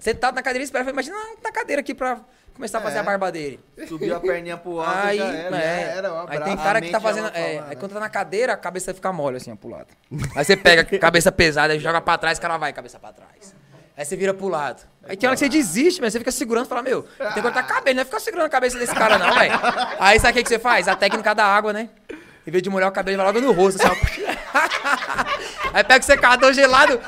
Sentado 0.00 0.34
na 0.34 0.42
cadeira 0.42 0.60
de 0.60 0.64
espera. 0.64 0.88
Imagina 0.88 1.16
na 1.42 1.52
cadeira 1.52 1.80
aqui 1.80 1.94
pra 1.94 2.20
começar 2.54 2.78
a 2.78 2.80
fazer 2.80 2.96
É. 2.96 3.00
a 3.00 3.02
barba 3.02 3.30
dele. 3.30 3.60
Subiu 3.86 4.16
a 4.16 4.20
perninha 4.20 4.56
pro 4.56 4.80
alto 4.80 5.06
Aí, 5.06 5.18
já 5.18 5.26
era. 5.26 5.56
é. 5.56 5.60
já 5.86 5.92
era 5.92 6.14
um 6.14 6.26
aí 6.28 6.40
tem 6.40 6.56
cara 6.56 6.80
que 6.80 6.90
tá 6.90 7.00
fazendo. 7.00 7.28
É, 7.28 7.30
fala, 7.32 7.44
aí 7.44 7.60
né? 7.60 7.74
quando 7.76 7.92
tá 7.92 8.00
na 8.00 8.08
cadeira, 8.08 8.52
a 8.54 8.56
cabeça 8.56 8.94
fica 8.94 9.12
mole 9.12 9.36
assim, 9.36 9.52
ó, 9.52 9.56
pro 9.56 9.68
lado. 9.68 9.88
Aí 10.34 10.44
você 10.44 10.56
pega 10.56 10.82
a 10.82 10.98
cabeça 10.98 11.30
pesada, 11.30 11.72
aí 11.72 11.78
joga 11.80 12.00
pra 12.00 12.16
trás, 12.16 12.38
o 12.38 12.40
cara 12.40 12.56
vai, 12.56 12.72
cabeça 12.72 12.98
pra 12.98 13.12
trás. 13.12 13.53
Aí 13.96 14.04
você 14.04 14.16
vira 14.16 14.34
pro 14.34 14.48
lado. 14.48 14.82
Aí 15.06 15.16
tem 15.16 15.28
hora 15.28 15.36
que 15.36 15.40
você 15.40 15.48
desiste, 15.48 16.00
mas 16.00 16.12
você 16.12 16.18
fica 16.18 16.32
segurando 16.32 16.66
e 16.66 16.68
fala, 16.68 16.82
meu, 16.82 17.02
tem 17.02 17.32
que 17.34 17.42
cortar 17.42 17.62
cabelo, 17.62 17.96
não 17.96 18.02
é 18.02 18.04
ficar 18.04 18.20
segurando 18.20 18.46
a 18.46 18.50
cabeça 18.50 18.78
desse 18.78 18.94
cara, 18.94 19.18
não, 19.18 19.32
velho. 19.34 19.52
Aí 20.00 20.18
sabe 20.18 20.32
o 20.32 20.34
que, 20.34 20.42
que 20.42 20.48
você 20.48 20.58
faz? 20.58 20.88
A 20.88 20.96
técnica 20.96 21.34
da 21.34 21.44
água, 21.44 21.72
né? 21.72 21.88
Em 22.46 22.50
vez 22.50 22.62
de 22.62 22.68
molhar 22.68 22.88
o 22.88 22.92
cabelo, 22.92 23.18
vai 23.18 23.26
logo 23.26 23.40
no 23.40 23.52
rosto, 23.52 23.80
assim, 23.80 23.90
ó. 23.90 25.70
Aí 25.72 25.84
pega 25.84 26.00
o 26.00 26.06
secador 26.06 26.52
gelado. 26.52 27.00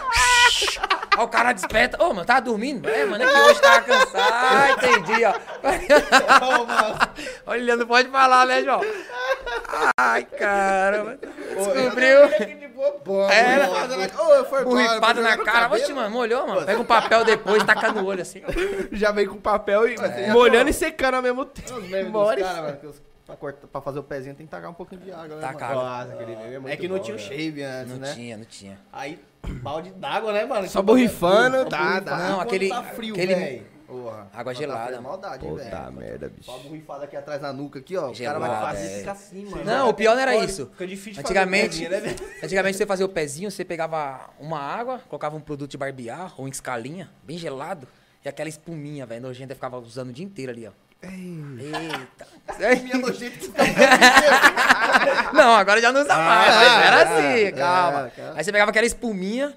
Aí 1.16 1.24
o 1.24 1.28
cara 1.28 1.52
desperta. 1.52 2.02
Ô, 2.02 2.08
mano, 2.12 2.24
tava 2.26 2.40
dormindo? 2.42 2.88
É, 2.88 3.04
mano, 3.04 3.24
é 3.24 3.26
que 3.26 3.38
hoje 3.40 3.60
tava 3.60 3.80
cansado. 3.82 4.32
Ah, 4.32 4.70
entendi, 4.72 5.24
ó. 5.24 5.34
Olha, 7.46 7.58
ele 7.58 7.76
não 7.76 7.86
pode 7.86 8.08
falar, 8.08 8.46
né, 8.46 8.62
João? 8.62 8.80
Ai, 9.98 10.24
caramba. 10.24 11.18
Descobriu. 11.56 12.18
Era. 13.30 13.66
Borrifado 14.64 15.22
na 15.22 15.36
cara. 15.38 15.72
Oxe, 15.72 15.92
mano, 15.92 16.10
molhou, 16.10 16.46
mano. 16.46 16.66
Pega 16.66 16.80
um 16.80 16.84
papel 16.84 17.24
depois, 17.24 17.62
taca 17.64 17.92
no 17.92 18.04
olho 18.04 18.20
assim. 18.22 18.42
Já 18.92 19.10
vem 19.12 19.26
com 19.26 19.36
papel 19.38 19.88
e 19.88 19.96
molhando 20.30 20.68
e 20.70 20.72
secando 20.72 21.14
ao 21.14 21.22
mesmo 21.22 21.44
tempo. 21.46 21.74
Os 21.74 21.88
memes 21.88 22.12
dos 22.12 22.12
caras, 22.46 22.56
mano, 22.62 22.76
que 22.76 22.86
os- 22.86 23.05
pra, 23.26 23.36
cortar- 23.36 23.66
pra 23.66 23.80
fazer 23.80 23.98
o 23.98 24.02
pezinho 24.02 24.34
tem 24.34 24.46
que 24.46 24.50
tacar 24.50 24.70
um 24.70 24.74
pouquinho 24.74 25.00
de 25.02 25.10
água, 25.12 25.36
né, 25.36 25.40
Tacar 25.40 25.74
mano? 25.74 25.80
água. 25.88 25.98
Nossa, 26.04 26.12
aquele 26.22 26.36
meme 26.36 26.70
é 26.70 26.72
É 26.72 26.76
que 26.76 26.88
não 26.88 26.96
bom, 26.96 27.02
tinha 27.02 27.16
o 27.16 27.18
shave 27.18 27.62
antes, 27.62 27.92
Não 27.92 27.98
né? 27.98 28.14
tinha, 28.14 28.36
não 28.36 28.44
tinha. 28.44 28.78
Aí, 28.92 29.18
balde 29.62 29.90
d'água, 29.90 30.32
né, 30.32 30.44
mano? 30.44 30.68
Só 30.68 30.80
borrifando, 30.82 31.64
borrifando. 31.64 32.04
dá. 32.04 32.18
Não, 32.30 32.40
aquele- 32.40 32.68
Tá 32.68 32.82
frio, 32.82 33.14
aquele-. 33.14 33.76
Porra. 33.86 34.26
Água 34.34 34.52
tá 34.52 34.58
gelada. 34.58 34.96
é 34.96 35.00
maldade, 35.00 35.46
Puta 35.46 35.62
velho. 35.62 35.92
merda, 35.92 36.32
Só 36.40 36.54
bicho. 36.56 36.68
borrifada 36.68 37.04
aqui 37.04 37.16
atrás 37.16 37.40
na 37.40 37.52
nuca, 37.52 37.78
aqui, 37.78 37.96
ó. 37.96 38.00
o 38.00 38.02
cara 38.06 38.14
Gelada, 38.14 38.40
vai 38.40 38.60
fazer 38.74 38.84
é. 38.86 38.98
fica 38.98 39.12
assim, 39.12 39.44
mano. 39.48 39.64
Não, 39.64 39.88
o 39.90 39.94
pior 39.94 40.14
não 40.16 40.22
era 40.22 40.34
isso. 40.36 40.66
fica 40.72 40.86
difícil 40.88 41.14
fazer 41.22 41.38
Antigamente, 41.38 41.66
o 41.66 41.88
pezinho, 41.88 41.90
né, 41.90 42.00
velho? 42.00 42.16
antigamente 42.42 42.76
você 42.76 42.84
fazia 42.84 43.06
o 43.06 43.08
pezinho, 43.08 43.48
você 43.48 43.64
pegava 43.64 44.28
uma 44.40 44.58
água, 44.58 45.00
colocava 45.08 45.36
um 45.36 45.40
produto 45.40 45.70
de 45.70 45.78
barbear 45.78 46.34
ou 46.36 46.48
em 46.48 46.50
escalinha, 46.50 47.08
bem 47.22 47.38
gelado, 47.38 47.86
E 48.24 48.28
aquela 48.28 48.48
espuminha, 48.48 49.06
velho, 49.06 49.22
nojenta, 49.22 49.54
ficava 49.54 49.78
usando 49.78 50.08
o 50.08 50.12
dia 50.12 50.24
inteiro 50.24 50.50
ali, 50.50 50.66
ó. 50.66 50.72
Eita. 51.12 52.26
Minha 52.82 52.98
nojenta 52.98 53.38
que 53.38 53.48
Não, 55.34 55.54
agora 55.56 55.80
já 55.80 55.92
não 55.92 56.00
usa 56.00 56.16
mais. 56.16 56.54
Ah, 56.54 56.58
mas 56.58 56.86
era 56.86 56.96
é, 56.96 57.02
assim, 57.02 57.44
é, 57.46 57.52
calma. 57.52 58.12
calma. 58.14 58.34
Aí 58.36 58.44
você 58.44 58.52
pegava 58.52 58.70
aquela 58.70 58.86
espuminha, 58.86 59.54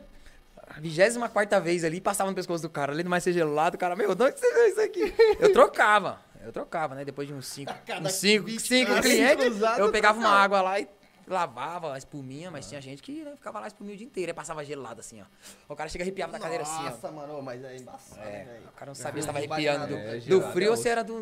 a 0.68 0.80
24 0.80 1.62
vez 1.62 1.84
ali, 1.84 2.02
passava 2.02 2.30
no 2.30 2.36
pescoço 2.36 2.62
do 2.62 2.70
cara, 2.70 2.92
ali 2.92 3.04
no 3.04 3.10
mais 3.10 3.24
ser 3.24 3.34
gelado, 3.34 3.76
o 3.76 3.80
cara, 3.80 3.96
meu, 3.96 4.16
de 4.16 4.24
onde 4.24 4.40
você 4.40 4.54
viu 4.54 4.68
isso 4.68 4.82
aqui? 4.82 5.14
Eu 5.40 5.54
trocava. 5.54 6.20
Eu 6.44 6.54
trocava, 6.54 6.96
né? 6.96 7.04
Depois 7.04 7.28
de 7.28 7.34
uns 7.34 7.48
5 7.48 7.72
uns 8.02 8.14
cinco, 8.14 8.50
cinco 8.60 8.94
assim, 8.94 9.02
clientes, 9.02 9.60
eu 9.78 9.92
pegava 9.92 10.18
uma 10.18 10.30
água 10.30 10.62
lá 10.62 10.80
e 10.80 10.88
lavava 11.30 11.93
a 11.93 11.97
espuminha, 11.97 12.49
mas 12.49 12.68
tinha 12.68 12.81
gente 12.81 13.01
que 13.03 13.23
né, 13.23 13.34
ficava 13.35 13.60
lá 13.60 13.65
a 13.65 13.68
espuminha 13.68 13.93
o 13.93 13.97
dia 13.97 14.07
inteiro, 14.07 14.31
aí 14.31 14.34
passava 14.34 14.65
gelado 14.65 14.99
assim, 14.99 15.22
ó. 15.22 15.26
O 15.72 15.76
cara 15.76 15.88
chega 15.89 16.03
arrepiava 16.03 16.31
da 16.31 16.39
cadeira 16.39 16.64
assim, 16.64 16.80
ó. 16.81 16.89
Nossa, 16.89 17.11
mano, 17.11 17.41
mas 17.41 17.64
é 17.64 17.77
embaçado, 17.77 18.22
É, 18.22 18.43
velho. 18.45 18.68
o 18.68 18.72
cara 18.72 18.85
não 18.89 18.95
sabia 18.95 19.22
se 19.22 19.27
tava 19.27 19.39
É, 19.39 19.45
arrepiando 19.45 19.88
do, 19.88 19.93
é, 19.95 20.15
do 20.15 20.19
gelado 20.22 20.51
frio 20.53 20.68
é 20.68 20.72
ou 20.72 20.77
se 20.77 20.89
era 20.89 21.03
do 21.03 21.22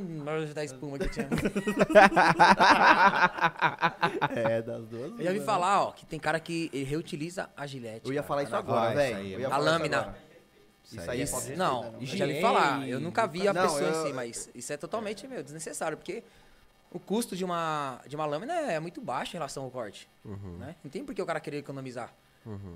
da 0.54 0.64
espuma 0.64 0.98
que 0.98 1.10
tinha. 1.10 1.28
É, 4.36 4.62
das 4.62 4.86
duas. 4.88 5.12
Eu 5.12 5.24
já 5.24 5.32
vi 5.32 5.40
mano. 5.40 5.46
falar, 5.46 5.84
ó, 5.84 5.92
que 5.92 6.06
tem 6.06 6.20
cara 6.20 6.40
que 6.40 6.70
reutiliza 6.86 7.50
a 7.56 7.66
gilete. 7.68 8.06
Eu 8.06 8.14
ia 8.14 8.22
cara, 8.22 8.28
falar 8.28 8.44
isso 8.44 8.52
na- 8.52 8.58
agora, 8.60 8.82
Ah, 8.82 8.90
isso 8.90 8.96
velho. 9.16 9.18
é 9.36 9.40
ia 9.40 9.48
A 9.48 9.50
falar 9.50 9.64
isso 9.64 9.72
lâmina. 9.74 9.98
agora. 10.00 10.28
Isso 10.90 11.12
aí 11.12 11.20
é 11.20 11.24
Isso- 11.24 11.56
não, 11.58 11.84
já 11.84 11.90
vi 11.98 12.04
Higiene, 12.06 12.42
falar. 12.42 12.88
Eu 12.88 13.00
nunca 13.02 13.28
vi 13.28 13.46
a 13.48 13.54
Não, 13.54 13.62
pessoa 13.64 13.82
eu- 13.82 13.90
em 14.04 14.08
si, 14.08 14.14
mas 14.14 14.50
isso 14.56 14.72
é 14.72 14.78
totalmente 14.78 15.28
meu, 15.28 15.44
desnecessário, 15.44 15.98
porque 15.98 16.24
o 16.92 17.00
custo 17.00 17.36
de 17.36 17.44
uma, 17.46 18.00
de 18.08 18.16
uma 18.16 18.26
lâmina 18.26 18.54
é 18.54 18.80
muito 18.80 19.02
baixo 19.02 19.36
em 19.36 19.38
relação 19.40 19.64
ao 19.64 19.72
corte. 19.72 20.10
Né? 20.24 20.76
Não 20.84 20.90
tem 20.92 21.04
por 21.04 21.14
que 21.14 21.22
o 21.22 21.26
cara 21.26 21.40
querer 21.40 21.58
economizar. 21.58 22.14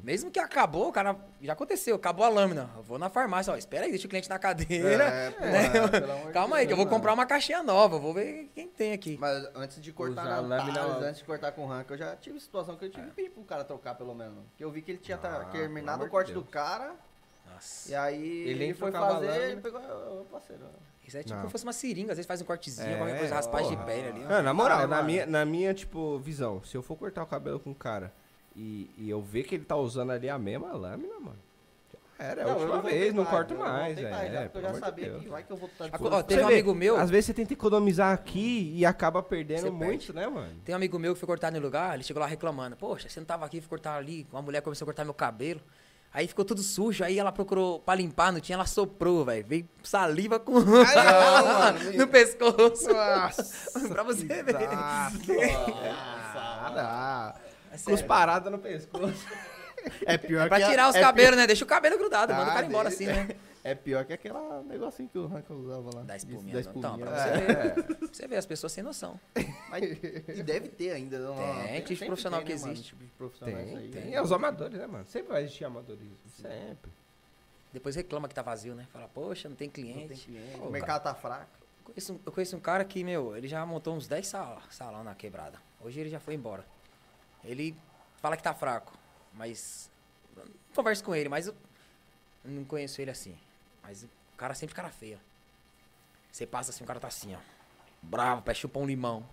Mesmo 0.03 0.29
que 0.29 0.37
acabou, 0.37 0.89
o 0.89 0.91
cara. 0.91 1.15
Já 1.41 1.53
aconteceu, 1.53 1.95
acabou 1.95 2.25
a 2.25 2.29
lâmina. 2.29 2.69
Eu 2.75 2.83
vou 2.83 2.99
na 2.99 3.07
farmácia, 3.09 3.53
ó, 3.53 3.55
espera 3.55 3.85
aí, 3.85 3.89
deixa 3.89 4.05
o 4.05 4.09
cliente 4.09 4.29
na 4.29 4.37
cadeira. 4.37 5.05
É, 5.05 5.31
pô, 5.31 5.45
né? 5.45 5.65
é, 5.65 5.87
pelo 5.87 6.11
amor 6.11 6.27
de 6.27 6.33
Calma 6.33 6.57
aí, 6.57 6.67
Deus, 6.67 6.67
que 6.67 6.81
eu 6.81 6.85
vou 6.85 6.93
comprar 6.93 7.13
uma 7.13 7.25
caixinha 7.25 7.63
nova, 7.63 7.97
vou 7.97 8.13
ver 8.13 8.51
quem 8.53 8.67
tem 8.67 8.91
aqui. 8.91 9.17
Mas 9.17 9.47
antes 9.55 9.81
de 9.81 9.93
cortar 9.93 10.25
na 10.25 10.35
a 10.35 10.39
lâmina- 10.41 10.83
antes 11.07 11.19
de 11.19 11.23
cortar 11.23 11.53
com 11.53 11.65
ranca, 11.65 11.93
eu 11.93 11.97
já 11.97 12.13
tive 12.17 12.37
situação 12.41 12.75
que 12.75 12.83
eu 12.83 12.89
tive 12.89 13.07
que 13.07 13.13
pedir 13.13 13.29
pro 13.29 13.43
cara 13.45 13.63
trocar 13.63 13.95
pelo 13.95 14.13
menos. 14.13 14.43
Porque 14.49 14.61
eu 14.65 14.69
vi 14.71 14.81
que 14.81 14.91
ele 14.91 14.97
tinha 14.99 15.17
tá- 15.17 15.39
Ah, 15.41 15.45
terminado 15.45 16.03
o 16.03 16.09
corte 16.09 16.31
amor 16.33 16.41
de 16.43 16.45
do 16.47 16.51
cara, 16.51 16.93
Nossa. 17.53 17.89
e 17.91 17.95
aí 17.95 18.21
Ele 18.21 18.49
ele, 18.49 18.59
nem 18.59 18.73
foi 18.73 18.91
fazer, 18.91 19.51
ele 19.51 19.61
pegou, 19.61 19.79
ô 19.79 20.25
parceiro. 20.29 20.63
Isso 21.07 21.17
é 21.17 21.21
tipo 21.23 21.31
Não. 21.31 21.37
como 21.41 21.49
se 21.49 21.51
fosse 21.51 21.63
uma 21.65 21.73
seringa, 21.73 22.11
às 22.13 22.17
vezes 22.17 22.27
faz 22.27 22.41
um 22.41 22.45
cortezinho, 22.45 22.87
É, 22.89 22.97
qualquer 22.97 23.17
coisa, 23.19 23.35
raspagem 23.35 23.71
porra. 23.77 23.79
de 23.85 23.91
pele 23.91 24.07
ali. 24.09 24.19
Não, 24.25 24.41
na 24.43 24.53
moral, 24.53 24.79
Ah, 24.79 24.87
na, 24.87 24.95
mano. 24.97 25.07
minha, 25.07 25.25
na 25.25 25.45
minha, 25.45 25.73
tipo, 25.73 26.19
visão, 26.19 26.61
se 26.63 26.75
eu 26.77 26.81
for 26.81 26.95
cortar 26.95 27.23
o 27.23 27.27
cabelo 27.27 27.59
com 27.59 27.71
o 27.71 27.75
cara 27.75 28.13
e, 28.55 28.89
e 28.97 29.09
eu 29.09 29.21
ver 29.21 29.43
que 29.43 29.55
ele 29.55 29.65
tá 29.65 29.75
usando 29.75 30.11
ali 30.11 30.29
a 30.29 30.37
mesma 30.37 30.71
lâmina, 30.73 31.13
mano. 31.19 31.37
já 31.91 32.25
Era, 32.25 32.41
é 32.41 32.43
a 32.43 32.47
eu 32.47 32.53
última 32.53 32.73
voltei 32.81 32.99
vez, 32.99 33.13
não 33.15 33.25
corto 33.25 33.55
mais, 33.55 33.97
já, 33.99 34.09
É, 34.23 34.49
eu 34.53 34.61
já 34.61 34.73
sabia 34.75 35.09
Deus. 35.09 35.23
que 35.23 35.29
vai 35.29 35.43
que 35.43 35.51
eu 35.51 35.57
vou 35.57 35.67
estar 35.67 35.87
de 35.89 36.03
ó, 36.03 36.21
teve 36.23 36.41
um 36.43 36.47
amigo 36.47 36.75
meu- 36.75 36.95
Às 36.97 37.09
vezes 37.09 37.25
você 37.25 37.33
tenta 37.33 37.51
economizar 37.53 38.13
aqui 38.13 38.71
e 38.75 38.85
acaba 38.85 39.23
perdendo 39.23 39.61
Você 39.63 39.69
muito, 39.71 40.13
né, 40.13 40.27
mano? 40.27 40.53
Tem 40.63 40.73
um 40.73 40.77
amigo 40.77 40.99
meu 40.99 41.13
que 41.15 41.19
foi 41.19 41.27
cortar 41.27 41.51
no 41.51 41.59
lugar, 41.59 41.95
ele 41.95 42.03
chegou 42.03 42.21
lá 42.21 42.27
reclamando. 42.27 42.75
Poxa, 42.77 43.09
você 43.09 43.19
não 43.19 43.25
tava 43.25 43.45
aqui, 43.45 43.59
foi 43.59 43.69
cortar 43.69 43.95
ali. 43.97 44.27
Uma 44.31 44.41
mulher 44.41 44.61
começou 44.61 44.85
a 44.85 44.87
cortar 44.87 45.03
meu 45.03 45.13
cabelo. 45.15 45.59
Aí 46.13 46.27
ficou 46.27 46.43
tudo 46.43 46.61
sujo, 46.61 47.03
aí 47.05 47.17
ela 47.17 47.31
procurou 47.31 47.79
pra 47.79 47.95
limpar, 47.95 48.33
não 48.33 48.41
tinha, 48.41 48.55
ela 48.57 48.65
soprou, 48.65 49.23
velho. 49.23 49.45
Veio 49.47 49.69
saliva 49.81 50.39
com 50.39 50.59
no 51.95 52.07
pescoço. 52.07 52.93
Nossa, 52.93 53.79
pra 53.87 54.03
você 54.03 54.25
ver. 54.25 54.43
Nada. 56.35 57.35
É 57.71 57.77
Com 57.77 57.97
paradas 58.05 58.51
no 58.51 58.59
pescoço. 58.59 59.25
É 60.05 60.17
pior 60.17 60.47
Pra 60.47 60.57
que 60.57 60.63
a- 60.63 60.69
tirar 60.69 60.89
os 60.89 60.95
é 60.95 61.01
cabelos, 61.01 61.37
né? 61.37 61.47
Deixa 61.47 61.63
o 61.63 61.67
cabelo 61.67 61.97
grudado, 61.97 62.33
manda 62.33 62.45
o 62.45 62.51
Ah, 62.51 62.53
cara 62.53 62.65
embora 62.65 62.89
deixa. 62.89 63.03
assim, 63.11 63.17
né? 63.19 63.35
É 63.63 63.75
pior 63.75 64.03
que 64.05 64.13
aquele 64.13 64.33
negocinho 64.67 65.07
que 65.07 65.17
o 65.19 65.27
Ranca 65.27 65.53
usava 65.53 65.93
lá. 65.95 66.01
Da 66.03 66.15
espuminha. 66.15 66.61
Da 66.61 66.71
não. 66.71 66.77
Então, 66.79 66.95
espuminha. 66.95 67.05
pra 67.11 67.27
É. 67.27 67.33
você 67.33 67.41
ver. 67.45 67.83
Pra 67.97 68.07
você 68.07 68.27
ver, 68.27 68.35
as 68.37 68.45
pessoas 68.45 68.71
sem 68.71 68.83
noção. 68.83 69.19
Mas- 69.69 69.83
e 69.83 70.41
deve 70.43 70.69
ter 70.69 70.91
ainda. 70.91 71.19
Não, 71.19 71.35
Tem, 71.35 71.81
tipo 71.83 71.93
de 71.99 72.05
profissional 72.05 72.39
tem, 72.39 72.47
que 72.47 72.53
né, 72.55 72.59
mano? 72.61 72.73
existe. 72.73 72.87
Tipo 72.89 73.03
de 73.03 73.09
profissional 73.11 73.55
Tem, 73.55 73.77
aí. 73.77 73.89
tem. 73.89 74.15
É 74.15 74.21
os 74.21 74.31
amadores, 74.31 74.77
né, 74.79 74.87
mano? 74.87 75.05
Sempre 75.07 75.31
vai 75.33 75.43
existir 75.43 75.63
amadorismo. 75.65 76.17
Sempre. 76.35 76.91
Depois 77.71 77.95
reclama 77.95 78.27
que 78.27 78.33
tá 78.35 78.41
vazio, 78.41 78.73
né? 78.75 78.87
Fala, 78.91 79.07
poxa, 79.07 79.47
não 79.47 79.55
tem 79.55 79.69
cliente. 79.69 79.99
Não 79.99 80.07
tem 80.07 80.17
cliente. 80.17 80.57
Pô, 80.57 80.65
o 80.65 80.71
mercado 80.71 81.03
tá 81.03 81.13
fraco. 81.13 81.49
Conheço 81.83 82.13
um- 82.13 82.19
eu 82.25 82.31
conheço 82.31 82.55
um 82.57 82.59
cara 82.59 82.83
que, 82.83 83.03
meu, 83.03 83.35
ele 83.37 83.47
já 83.47 83.65
montou 83.65 83.95
uns 83.95 84.07
10 84.07 84.27
sal, 84.27 84.61
salão 84.71 85.03
na 85.03 85.13
quebrada. 85.15 85.57
Hoje 85.79 85.99
ele 85.99 86.09
já 86.09 86.19
foi 86.19 86.33
embora. 86.33 86.65
Ele 87.43 87.75
fala 88.17 88.35
que 88.35 88.43
tá 88.43 88.53
fraco, 88.53 88.91
mas. 89.33 89.89
eu 90.35 90.45
não 90.45 90.51
Converso 90.75 91.03
com 91.03 91.13
ele, 91.15 91.29
mas 91.29 91.47
eu 91.47 91.55
não 92.43 92.63
conheço 92.65 93.01
ele 93.01 93.11
assim. 93.11 93.37
Mas 93.83 94.03
o 94.03 94.09
cara 94.37 94.53
sempre 94.53 94.75
cara 94.75 94.89
feia. 94.89 95.19
Você 96.31 96.45
passa 96.45 96.71
assim, 96.71 96.83
o 96.83 96.87
cara 96.87 96.99
tá 96.99 97.07
assim, 97.07 97.35
ó. 97.35 97.39
Bravo, 98.01 98.41
pé 98.41 98.53
chupa 98.53 98.79
um 98.79 98.85
limão. 98.85 99.25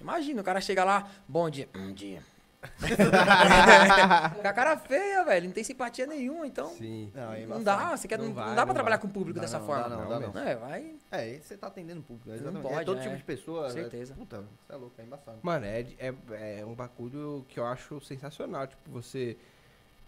Imagina, 0.00 0.40
o 0.40 0.44
cara 0.44 0.60
chega 0.60 0.84
lá, 0.84 1.10
bom 1.28 1.48
dia. 1.50 1.68
Bom 1.72 1.92
dia. 1.92 2.22
Com 4.40 4.48
a 4.48 4.52
cara 4.52 4.76
feia, 4.78 5.24
velho. 5.24 5.46
Não 5.46 5.52
tem 5.52 5.64
simpatia 5.64 6.06
nenhuma, 6.06 6.46
então. 6.46 6.68
Sim. 6.70 7.10
Não, 7.14 7.32
é 7.32 7.46
Não 7.46 7.62
dá, 7.62 7.96
você 7.96 8.08
quer, 8.08 8.18
Não 8.18 8.26
não, 8.26 8.34
vai, 8.34 8.48
não 8.48 8.54
dá 8.54 8.62
pra 8.62 8.66
não 8.66 8.74
trabalhar 8.74 8.96
vai. 8.96 9.02
com 9.02 9.08
o 9.08 9.10
público 9.10 9.36
Dá 9.36 9.42
dessa 9.42 9.58
não, 9.58 9.66
forma. 9.66 9.88
dá 9.88 9.96
não, 9.96 10.08
dá 10.08 10.20
não. 10.20 10.40
É, 10.40 10.56
vai. 10.56 10.94
É, 11.10 11.16
aí 11.16 11.40
você 11.40 11.56
tá 11.56 11.66
atendendo 11.66 12.02
público. 12.02 12.28
Não 12.28 12.34
exatamente. 12.34 12.62
pode, 12.62 12.80
é 12.80 12.84
todo 12.84 12.98
é. 12.98 13.02
tipo 13.02 13.16
de 13.16 13.22
pessoa. 13.22 13.70
Certeza. 13.70 14.14
É, 14.14 14.16
puta, 14.16 14.40
você 14.40 14.72
é 14.72 14.76
louco, 14.76 14.94
é 14.98 15.04
embaçado. 15.04 15.38
Mano, 15.42 15.66
é, 15.66 15.86
é, 15.98 16.60
é 16.60 16.66
um 16.66 16.74
bagulho 16.74 17.44
que 17.48 17.60
eu 17.60 17.66
acho 17.66 18.00
sensacional. 18.00 18.66
Tipo, 18.66 18.90
você 18.90 19.36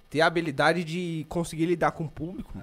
ter 0.08 0.20
a 0.20 0.26
habilidade 0.26 0.84
de 0.84 1.26
conseguir 1.28 1.66
lidar 1.66 1.92
com 1.92 2.04
o 2.04 2.10
público. 2.10 2.56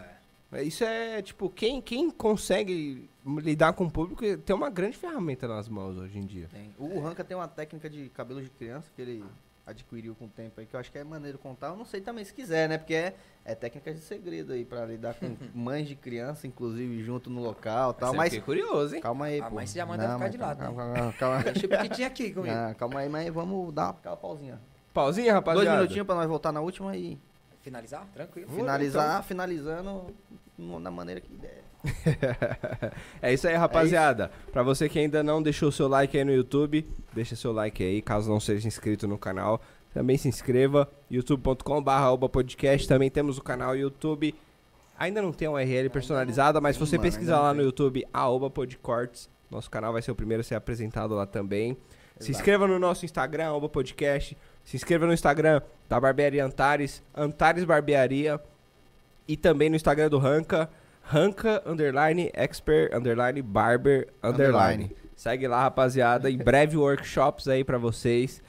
Isso 0.62 0.84
é, 0.84 1.22
tipo, 1.22 1.50
quem, 1.50 1.82
quem 1.82 2.12
consegue 2.12 3.10
lidar 3.26 3.74
com 3.74 3.86
o 3.86 3.92
público 3.92 4.22
tem 4.40 4.56
uma 4.56 4.70
grande 4.70 4.98
ferramenta 4.98 5.48
nas 5.48 5.68
mãos 5.70 5.98
hoje 5.98 6.20
em 6.20 6.26
dia. 6.26 6.48
Tem. 6.52 6.74
O 6.78 7.00
Ranca 7.00 7.24
tem 7.24 7.36
uma 7.36 7.48
técnica 7.48 7.90
de 7.90 8.10
cabelo 8.10 8.42
de 8.42 8.50
criança 8.50 8.92
que 8.96 9.02
ele 9.02 9.24
adquiriu 9.66 10.14
com 10.14 10.26
o 10.26 10.28
tempo 10.28 10.60
aí, 10.60 10.66
que 10.66 10.76
eu 10.76 10.80
acho 10.80 10.92
que 10.92 10.98
é 10.98 11.04
maneiro 11.06 11.38
contar. 11.38 11.68
Eu 11.70 11.78
não 11.78 11.86
sei 11.86 12.02
também 12.02 12.26
se 12.26 12.34
quiser, 12.34 12.68
né? 12.68 12.78
Porque 12.78 12.94
é, 12.94 13.16
é 13.46 13.56
técnica 13.56 13.94
de 13.94 14.02
segredo 14.02 14.52
aí, 14.52 14.66
pra 14.66 14.86
lidar 14.86 15.14
com 15.14 15.38
mães 15.56 15.88
de 15.88 15.96
criança, 15.96 16.46
inclusive, 16.46 17.02
junto 17.02 17.30
no 17.30 17.42
local 17.42 17.92
e 17.92 17.94
tal. 17.94 18.12
Você 18.12 18.18
Mas 18.18 18.38
curioso, 18.40 18.96
hein? 18.96 19.02
calma 19.02 19.26
aí, 19.26 19.40
Ah, 19.40 19.46
pô. 19.50 19.56
mas 19.56 19.70
você 19.70 19.80
já 19.80 19.86
manda 19.86 20.04
ficar 20.04 20.18
mas 20.20 20.32
de 20.32 20.38
lado, 20.38 20.58
né? 20.60 20.66
calma, 20.66 20.94
calma, 20.94 21.14
calma, 21.14 21.44
Deixa 21.54 21.66
o 21.66 21.70
pequitinho 21.70 22.08
aqui 22.08 22.32
comigo. 22.34 22.54
Ah, 22.54 22.76
calma 22.78 23.00
aí, 23.00 23.08
mas 23.10 23.34
vamos 23.34 23.74
dar 23.74 23.92
aquela 23.92 24.18
pausinha. 24.18 24.60
Pauzinha, 24.94 25.34
rapaziada. 25.34 25.66
Dois 25.66 25.80
minutinhos 25.80 26.06
pra 26.06 26.16
nós 26.16 26.28
voltar 26.28 26.52
na 26.52 26.60
última 26.60 26.96
e 26.98 27.18
Finalizar? 27.64 28.06
Tranquilo. 28.14 28.50
finalizar, 28.52 29.24
finalizando 29.24 30.14
no- 30.58 30.80
na 30.80 30.92
maneira 30.92 31.20
que 31.22 31.34
der. 31.36 31.64
É 33.22 33.34
isso 33.34 33.48
aí, 33.48 33.56
rapaziada. 33.56 34.30
Pra 34.52 34.62
você 34.64 34.88
que 34.90 35.00
ainda 35.00 35.24
não 35.24 35.42
deixou 35.42 35.72
seu 35.72 35.88
like 35.88 36.18
aí 36.18 36.24
no 36.24 36.34
YouTube, 36.34 36.86
deixa 37.14 37.36
seu 37.36 37.52
like 37.52 37.82
aí, 37.84 38.02
caso 38.02 38.30
não 38.30 38.40
seja 38.40 38.68
inscrito 38.68 39.08
no 39.08 39.18
canal. 39.18 39.62
Também 39.94 40.18
se 40.18 40.28
inscreva, 40.28 40.90
youtube.com.br 41.10 42.28
podcast. 42.32 42.88
Também 42.88 43.10
temos 43.10 43.38
o 43.38 43.44
canal 43.44 43.76
YouTube. 43.76 44.34
Ainda 44.98 45.22
não 45.22 45.32
tem 45.32 45.48
uma 45.48 45.60
URL 45.60 45.90
personalizada, 45.90 46.60
mas 46.62 46.76
se 46.76 46.80
você 46.80 46.98
mano, 46.98 47.10
pesquisar 47.10 47.40
lá 47.40 47.54
no. 47.54 47.62
YouTube, 47.62 48.06
arroba 48.14 48.50
podcortes, 48.50 49.30
nosso 49.50 49.70
canal 49.70 49.92
vai 49.94 50.02
ser 50.02 50.12
o 50.12 50.16
primeiro 50.16 50.42
a 50.42 50.44
ser 50.44 50.56
apresentado 50.56 51.14
lá 51.16 51.26
também. 51.26 51.74
Se 52.20 52.30
Exato. 52.30 52.32
inscreva 52.32 52.68
no 52.68 52.78
nosso 52.80 53.06
Instagram, 53.06 53.48
arroba 53.48 53.68
podcast. 53.70 54.38
Se 54.64 54.76
inscreva 54.78 55.06
no 55.06 55.14
Instagram 55.14 55.62
da 55.90 56.00
Barbearia 56.00 56.46
Antares, 56.46 57.04
Antares 57.16 57.64
Barbearia. 57.64 58.40
E 59.28 59.38
também 59.38 59.70
no 59.70 59.76
Instagram 59.76 60.10
do 60.10 60.18
Ranca, 60.18 60.70
Ranca, 61.02 61.62
underline, 61.66 62.30
expert, 62.34 62.94
underline, 62.94 63.42
barber, 63.42 64.08
underline. 64.24 64.84
Underline. 64.86 64.96
Segue 65.16 65.48
lá, 65.48 65.62
rapaziada. 65.62 66.30
Em 66.30 66.38
breve 66.38 66.76
workshops 66.78 67.48
aí 67.48 67.64
pra 67.64 67.78
vocês. 67.78 68.42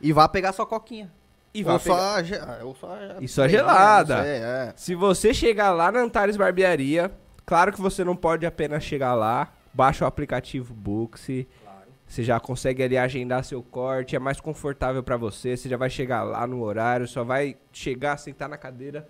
E 0.00 0.12
vá 0.12 0.28
pegar 0.28 0.52
sua 0.52 0.66
coquinha. 0.66 1.10
E 1.54 1.60
ou, 1.62 1.64
vá 1.72 1.78
só, 1.78 2.22
ge- 2.22 2.40
ou 2.62 2.74
só... 2.74 2.96
E 3.20 3.28
só 3.28 3.42
sei, 3.42 3.50
gelada. 3.50 4.22
sei, 4.22 4.32
é. 4.36 4.72
Se 4.74 4.94
você 4.94 5.34
chegar 5.34 5.70
lá 5.72 5.92
na 5.92 6.00
Antares 6.00 6.36
Barbearia, 6.36 7.10
claro 7.44 7.72
que 7.72 7.80
você 7.80 8.02
não 8.02 8.16
pode 8.16 8.46
apenas 8.46 8.82
chegar 8.82 9.14
lá, 9.14 9.52
baixa 9.74 10.04
o 10.04 10.08
aplicativo 10.08 10.72
Booksy. 10.72 11.46
Você 12.12 12.22
já 12.22 12.38
consegue 12.38 12.82
ali 12.82 12.98
agendar 12.98 13.42
seu 13.42 13.62
corte, 13.62 14.14
é 14.14 14.18
mais 14.18 14.38
confortável 14.38 15.02
pra 15.02 15.16
você, 15.16 15.56
você 15.56 15.66
já 15.66 15.78
vai 15.78 15.88
chegar 15.88 16.22
lá 16.22 16.46
no 16.46 16.62
horário, 16.62 17.08
só 17.08 17.24
vai 17.24 17.56
chegar, 17.72 18.18
sentar 18.18 18.50
na 18.50 18.58
cadeira, 18.58 19.08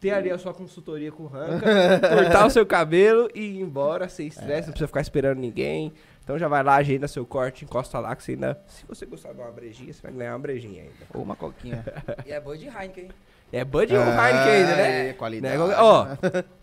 ter 0.00 0.10
ali 0.10 0.32
a 0.32 0.36
sua 0.36 0.52
consultoria 0.52 1.12
com 1.12 1.22
o 1.22 1.26
Ranca, 1.28 1.60
cortar 2.12 2.46
o 2.46 2.50
seu 2.50 2.66
cabelo 2.66 3.30
e 3.36 3.40
ir 3.40 3.60
embora 3.60 4.08
sem 4.08 4.26
estresse, 4.26 4.66
não 4.66 4.72
precisa 4.72 4.88
ficar 4.88 5.00
esperando 5.00 5.38
ninguém. 5.38 5.92
Então 6.24 6.36
já 6.36 6.48
vai 6.48 6.64
lá, 6.64 6.74
agenda 6.74 7.06
seu 7.06 7.24
corte, 7.24 7.64
encosta 7.64 8.00
lá 8.00 8.16
que 8.16 8.24
você 8.24 8.32
ainda, 8.32 8.60
se 8.66 8.84
você 8.84 9.06
gostar 9.06 9.32
de 9.32 9.40
uma 9.40 9.52
brejinha, 9.52 9.92
você 9.92 10.02
vai 10.02 10.10
ganhar 10.10 10.32
uma 10.32 10.40
brejinha 10.40 10.82
ainda. 10.82 11.06
Ou 11.14 11.22
uma 11.22 11.36
coquinha. 11.36 11.84
E 12.26 12.32
é 12.32 12.40
boa 12.40 12.58
de 12.58 12.66
Heineken, 12.66 13.04
hein? 13.04 13.10
É 13.52 13.64
Bud 13.64 13.92
ou 13.94 14.00
Heineken 14.00 14.52
ainda, 14.52 14.76
né? 14.76 15.08
É, 15.08 15.12
qualidade. 15.12 15.58
Né? 15.58 15.74
Ó, 15.78 16.06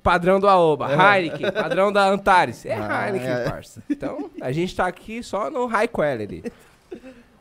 padrão 0.01 0.39
do 0.39 0.47
Aoba, 0.47 0.87
Heineken, 0.91 1.51
padrão 1.51 1.91
da 1.91 2.07
Antares. 2.07 2.65
É 2.65 2.73
Ah, 2.73 3.07
Heineken, 3.07 3.29
é. 3.29 3.43
parça. 3.49 3.83
Então, 3.89 4.29
a 4.41 4.51
gente 4.51 4.73
tá 4.75 4.87
aqui 4.87 5.21
só 5.21 5.49
no 5.49 5.65
high 5.65 5.87
quality. 5.87 6.43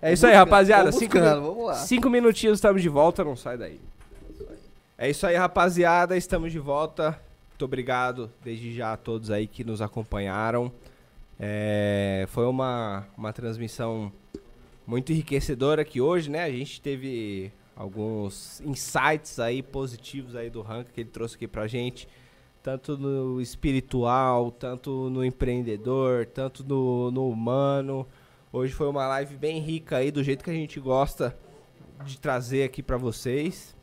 É 0.03 0.13
isso 0.13 0.27
aí, 0.27 0.35
rapaziada. 0.35 0.91
Cinco, 0.93 1.17
cinco 1.75 2.11
minutinhos, 2.11 2.59
estamos 2.59 2.83
de 2.83 2.89
volta, 2.89 3.23
não 3.25 3.37
sai 3.37 3.57
daí. 3.57 3.81
É 4.99 5.09
isso 5.09 5.27
aí, 5.27 5.37
rapaziada. 5.37 6.17
Estamos 6.17 6.51
de 6.51 6.59
volta. 6.59 7.19
Muito 7.51 7.65
obrigado 7.65 8.31
desde 8.45 8.75
já 8.75 8.93
a 8.93 8.97
todos 8.97 9.31
aí 9.31 9.47
que 9.47 9.63
nos 9.65 9.81
acompanharam. 9.81 10.71
É, 11.39 12.27
foi 12.29 12.47
uma, 12.47 13.07
uma 13.17 13.33
transmissão 13.33 14.11
muito 14.87 15.13
enriquecedora 15.13 15.83
aqui 15.83 16.01
hoje, 16.01 16.31
né? 16.31 16.45
A 16.45 16.51
gente 16.51 16.81
teve 16.81 17.53
alguns 17.77 18.61
insights 18.63 19.39
aí 19.39 19.63
positivos 19.63 20.35
aí 20.35 20.49
do 20.49 20.63
Rank 20.63 20.89
que 20.95 21.03
ele 21.03 21.11
trouxe 21.11 21.37
aqui 21.37 21.47
pra 21.47 21.67
gente, 21.67 22.09
tanto 22.63 22.97
no 22.97 23.41
espiritual, 23.41 24.51
tanto 24.51 25.11
no 25.11 25.23
empreendedor, 25.25 26.25
tanto 26.27 26.65
no, 26.65 27.11
no 27.11 27.29
humano. 27.29 28.07
Hoje 28.53 28.73
foi 28.73 28.89
uma 28.89 29.07
live 29.07 29.37
bem 29.37 29.61
rica 29.61 29.99
aí, 29.99 30.11
do 30.11 30.25
jeito 30.25 30.43
que 30.43 30.51
a 30.51 30.55
gente 30.55 30.81
gosta 30.81 31.37
de 32.05 32.19
trazer 32.19 32.65
aqui 32.65 32.83
pra 32.83 32.97
vocês. 32.97 33.77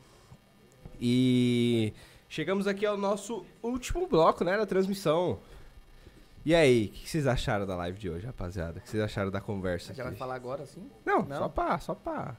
E 1.00 1.92
chegamos 2.28 2.66
aqui 2.66 2.84
ao 2.84 2.96
nosso 2.96 3.44
último 3.62 4.06
bloco, 4.06 4.44
né, 4.44 4.56
da 4.56 4.66
transmissão. 4.66 5.38
E 6.44 6.54
aí, 6.54 6.86
o 6.86 6.88
que 6.90 7.08
vocês 7.08 7.26
acharam 7.26 7.66
da 7.66 7.74
live 7.76 7.98
de 7.98 8.10
hoje, 8.10 8.26
rapaziada? 8.26 8.78
O 8.78 8.82
que 8.82 8.90
vocês 8.90 9.02
acharam 9.02 9.30
da 9.30 9.40
conversa? 9.40 9.94
Já 9.94 10.02
vai 10.02 10.10
aqui? 10.12 10.18
falar 10.18 10.34
agora, 10.34 10.66
sim? 10.66 10.90
Não, 11.04 11.22
Não? 11.24 11.38
só 11.38 11.48
pra, 11.48 11.78
só 11.78 11.94
pra 11.94 12.36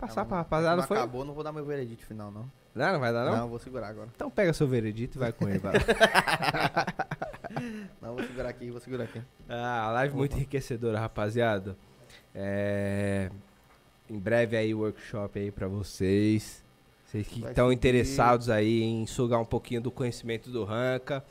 passar 0.00 0.22
Não, 0.22 0.28
pra 0.28 0.36
não 0.36 0.42
rapaziada. 0.42 0.82
Foi... 0.82 0.96
acabou, 0.96 1.24
não 1.24 1.34
vou 1.34 1.44
dar 1.44 1.52
meu 1.52 1.64
veredito 1.64 2.04
final, 2.04 2.30
não. 2.30 2.50
Não, 2.74 2.92
não 2.92 3.00
vai 3.00 3.12
dar 3.12 3.24
não? 3.24 3.36
Não, 3.36 3.48
vou 3.48 3.58
segurar 3.58 3.88
agora. 3.88 4.08
Então 4.14 4.30
pega 4.30 4.52
seu 4.52 4.66
veredito 4.66 5.18
e 5.18 5.20
vai 5.20 5.32
com 5.32 5.48
ele, 5.48 5.58
vai. 5.58 5.74
Não, 8.00 8.14
vou 8.14 8.24
segurar 8.24 8.48
aqui, 8.48 8.70
vou 8.70 8.80
segurar 8.80 9.04
aqui. 9.04 9.20
Ah, 9.48 9.90
live 9.92 10.14
muito 10.14 10.36
enriquecedora, 10.36 10.98
rapaziada. 10.98 11.76
É... 12.34 13.30
Em 14.08 14.18
breve 14.18 14.56
aí 14.56 14.74
workshop 14.74 15.38
aí 15.38 15.50
pra 15.50 15.68
vocês. 15.68 16.64
Vocês 17.04 17.26
que 17.26 17.40
Vai 17.40 17.50
estão 17.50 17.72
interessados 17.72 18.48
aí 18.48 18.82
em 18.82 19.06
sugar 19.06 19.40
um 19.40 19.44
pouquinho 19.44 19.80
do 19.80 19.90
conhecimento 19.90 20.50
do 20.50 20.64
Ranca. 20.64 21.24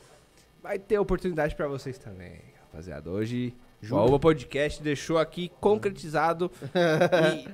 Vai 0.62 0.78
ter 0.78 0.98
oportunidade 0.98 1.54
pra 1.54 1.66
vocês 1.66 1.98
também, 1.98 2.40
rapaziada. 2.60 3.10
Hoje 3.10 3.54
o 3.88 3.96
Alba 3.96 4.18
Podcast 4.18 4.82
deixou 4.82 5.18
aqui 5.18 5.50
concretizado 5.60 6.50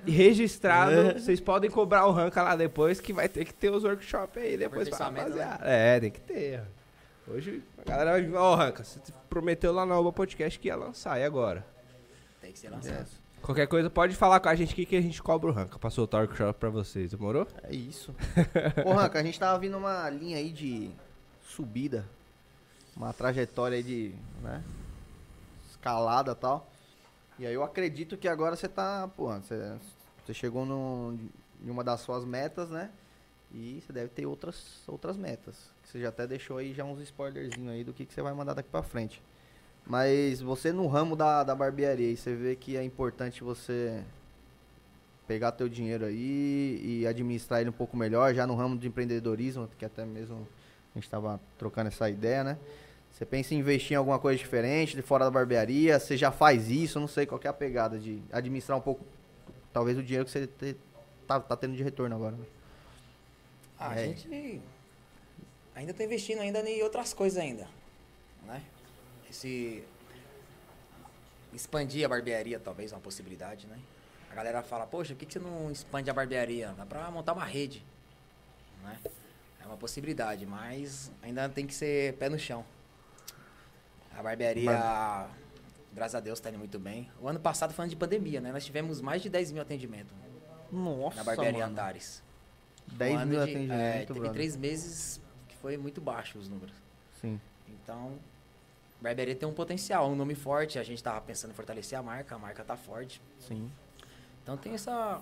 e 0.06 0.10
registrado. 0.10 1.18
Vocês 1.20 1.40
podem 1.40 1.70
cobrar 1.70 2.06
o 2.06 2.12
Ranca 2.12 2.42
lá 2.42 2.56
depois 2.56 3.00
que 3.00 3.12
vai 3.12 3.28
ter 3.28 3.44
que 3.44 3.54
ter 3.54 3.70
os 3.70 3.84
workshops 3.84 4.42
aí 4.42 4.56
depois 4.56 4.88
pra 4.88 5.10
né? 5.10 5.20
rapaziada. 5.20 5.64
É, 5.64 6.00
tem 6.00 6.10
que 6.10 6.20
ter. 6.20 6.62
Hoje 7.28 7.62
a 7.78 7.84
galera 7.84 8.12
vai 8.12 8.22
vir, 8.22 8.34
ó, 8.34 8.54
Ranca, 8.54 8.84
você 8.84 9.00
prometeu 9.28 9.72
lá 9.72 9.84
no 9.84 9.94
Alba 9.94 10.12
Podcast 10.12 10.58
que 10.58 10.68
ia 10.68 10.76
lançar, 10.76 11.20
e 11.20 11.24
agora? 11.24 11.66
Tem 12.40 12.52
que 12.52 12.58
ser 12.58 12.70
lançado. 12.70 13.00
Yes. 13.00 13.26
Qualquer 13.42 13.66
coisa, 13.66 13.88
pode 13.88 14.16
falar 14.16 14.40
com 14.40 14.48
a 14.48 14.54
gente 14.54 14.72
aqui 14.72 14.84
que 14.86 14.96
a 14.96 15.00
gente 15.00 15.22
cobra 15.22 15.50
o 15.50 15.52
Ranca 15.52 15.78
pra 15.78 15.90
soltar 15.90 16.20
o 16.20 16.24
workshop 16.24 16.58
pra 16.58 16.68
vocês, 16.68 17.12
demorou? 17.12 17.46
É 17.62 17.72
isso. 17.72 18.14
Ô, 18.84 18.92
Ranca, 18.92 19.20
a 19.20 19.22
gente 19.22 19.38
tava 19.38 19.58
vindo 19.58 19.76
uma 19.76 20.08
linha 20.10 20.38
aí 20.38 20.50
de 20.50 20.90
subida. 21.48 22.04
Uma 22.96 23.12
trajetória 23.12 23.76
aí 23.76 23.82
de, 23.82 24.14
né? 24.42 24.62
Escalada 25.86 26.32
e 26.32 26.34
tal. 26.34 26.68
E 27.38 27.46
aí 27.46 27.54
eu 27.54 27.62
acredito 27.62 28.16
que 28.16 28.26
agora 28.26 28.56
você 28.56 28.66
tá, 28.66 29.08
pô, 29.16 29.28
você, 29.28 29.76
você 30.24 30.34
chegou 30.34 30.66
no, 30.66 31.16
em 31.64 31.70
uma 31.70 31.84
das 31.84 32.00
suas 32.00 32.24
metas, 32.24 32.70
né? 32.70 32.90
E 33.54 33.80
você 33.80 33.92
deve 33.92 34.08
ter 34.08 34.26
outras, 34.26 34.82
outras 34.88 35.16
metas. 35.16 35.54
Você 35.84 36.00
já 36.00 36.08
até 36.08 36.26
deixou 36.26 36.58
aí 36.58 36.74
já 36.74 36.82
uns 36.82 37.00
spoilerzinhos 37.02 37.70
aí 37.70 37.84
do 37.84 37.92
que, 37.92 38.04
que 38.04 38.12
você 38.12 38.20
vai 38.20 38.32
mandar 38.32 38.54
daqui 38.54 38.68
pra 38.68 38.82
frente. 38.82 39.22
Mas 39.86 40.40
você 40.40 40.72
no 40.72 40.88
ramo 40.88 41.14
da, 41.14 41.44
da 41.44 41.54
barbearia, 41.54 42.16
você 42.16 42.34
vê 42.34 42.56
que 42.56 42.76
é 42.76 42.82
importante 42.82 43.44
você 43.44 44.02
pegar 45.28 45.52
teu 45.52 45.68
dinheiro 45.68 46.04
aí 46.04 46.80
e 46.82 47.06
administrar 47.06 47.60
ele 47.60 47.70
um 47.70 47.72
pouco 47.72 47.96
melhor, 47.96 48.34
já 48.34 48.44
no 48.44 48.56
ramo 48.56 48.76
de 48.76 48.88
empreendedorismo, 48.88 49.68
que 49.78 49.84
até 49.84 50.04
mesmo 50.04 50.48
a 50.92 50.98
gente 50.98 51.04
estava 51.04 51.40
trocando 51.56 51.88
essa 51.88 52.10
ideia, 52.10 52.42
né? 52.42 52.58
Você 53.16 53.24
pensa 53.24 53.54
em 53.54 53.58
investir 53.60 53.92
em 53.92 53.96
alguma 53.96 54.18
coisa 54.18 54.38
diferente, 54.38 54.94
de 54.94 55.00
fora 55.00 55.24
da 55.24 55.30
barbearia, 55.30 55.98
você 55.98 56.18
já 56.18 56.30
faz 56.30 56.70
isso, 56.70 57.00
não 57.00 57.08
sei 57.08 57.24
qual 57.24 57.40
é 57.42 57.48
a 57.48 57.52
pegada 57.52 57.98
de 57.98 58.22
administrar 58.30 58.76
um 58.76 58.80
pouco, 58.82 59.02
talvez 59.72 59.96
o 59.96 60.02
dinheiro 60.02 60.26
que 60.26 60.30
você 60.30 60.46
te- 60.46 60.76
tá, 61.26 61.40
tá 61.40 61.56
tendo 61.56 61.74
de 61.74 61.82
retorno 61.82 62.14
agora. 62.14 62.36
né? 62.36 62.44
Ah, 63.78 63.92
a 63.92 63.98
É. 64.00 64.04
gente 64.08 64.60
ainda 65.74 65.94
tá 65.94 66.04
investindo 66.04 66.40
ainda 66.40 66.60
em 66.68 66.82
outras 66.82 67.14
coisas 67.14 67.38
ainda, 67.42 67.66
né? 68.44 68.62
Esse 69.30 69.82
expandir 71.54 72.04
a 72.04 72.08
barbearia 72.10 72.60
talvez 72.60 72.92
é 72.92 72.96
uma 72.96 73.00
possibilidade, 73.00 73.66
né? 73.66 73.78
A 74.30 74.34
galera 74.34 74.62
fala, 74.62 74.86
poxa, 74.86 75.14
por 75.14 75.20
que 75.20 75.24
que 75.26 75.32
você 75.32 75.38
não 75.38 75.70
expande 75.70 76.10
a 76.10 76.12
barbearia? 76.12 76.74
Dá 76.76 76.84
pra 76.84 77.10
montar 77.10 77.32
uma 77.32 77.46
rede, 77.46 77.82
né? 78.82 78.98
É 79.62 79.64
uma 79.66 79.78
possibilidade, 79.78 80.44
mas 80.44 81.10
ainda 81.22 81.48
tem 81.48 81.66
que 81.66 81.72
ser 81.72 82.12
pé 82.18 82.28
no 82.28 82.38
chão. 82.38 82.62
A 84.16 84.22
barbearia, 84.22 85.28
graças 85.92 86.14
a 86.14 86.20
Deus, 86.20 86.40
tá 86.40 86.48
indo 86.48 86.58
muito 86.58 86.78
bem. 86.78 87.10
O 87.20 87.28
ano 87.28 87.38
passado, 87.38 87.74
falando 87.74 87.90
de 87.90 87.96
pandemia, 87.96 88.40
né? 88.40 88.50
Nós 88.52 88.64
tivemos 88.64 89.00
mais 89.00 89.20
de 89.22 89.28
10 89.28 89.52
mil 89.52 89.62
atendimentos 89.62 90.12
Nossa, 90.72 91.16
na 91.18 91.24
barbearia 91.24 91.60
mano. 91.60 91.72
Antares. 91.72 92.22
10 92.92 93.22
Um 93.22 93.26
mil 93.26 93.42
atendimentos, 93.42 93.76
É, 93.80 93.98
teve 94.00 94.12
brother. 94.14 94.32
três 94.32 94.56
meses 94.56 95.20
que 95.48 95.56
foi 95.56 95.76
muito 95.76 96.00
baixo 96.00 96.38
os 96.38 96.48
números. 96.48 96.74
Sim. 97.20 97.40
Então, 97.68 98.18
barbearia 99.00 99.34
tem 99.34 99.48
um 99.48 99.52
potencial, 99.52 100.08
um 100.10 100.14
nome 100.16 100.34
forte. 100.34 100.78
A 100.78 100.82
gente 100.84 101.02
tava 101.02 101.20
pensando 101.20 101.50
em 101.50 101.54
fortalecer 101.54 101.98
a 101.98 102.02
marca, 102.02 102.34
a 102.34 102.38
marca 102.38 102.64
tá 102.64 102.76
forte. 102.76 103.20
Sim. 103.40 103.70
Então 104.42 104.56
tem 104.56 104.72
essa 104.74 105.20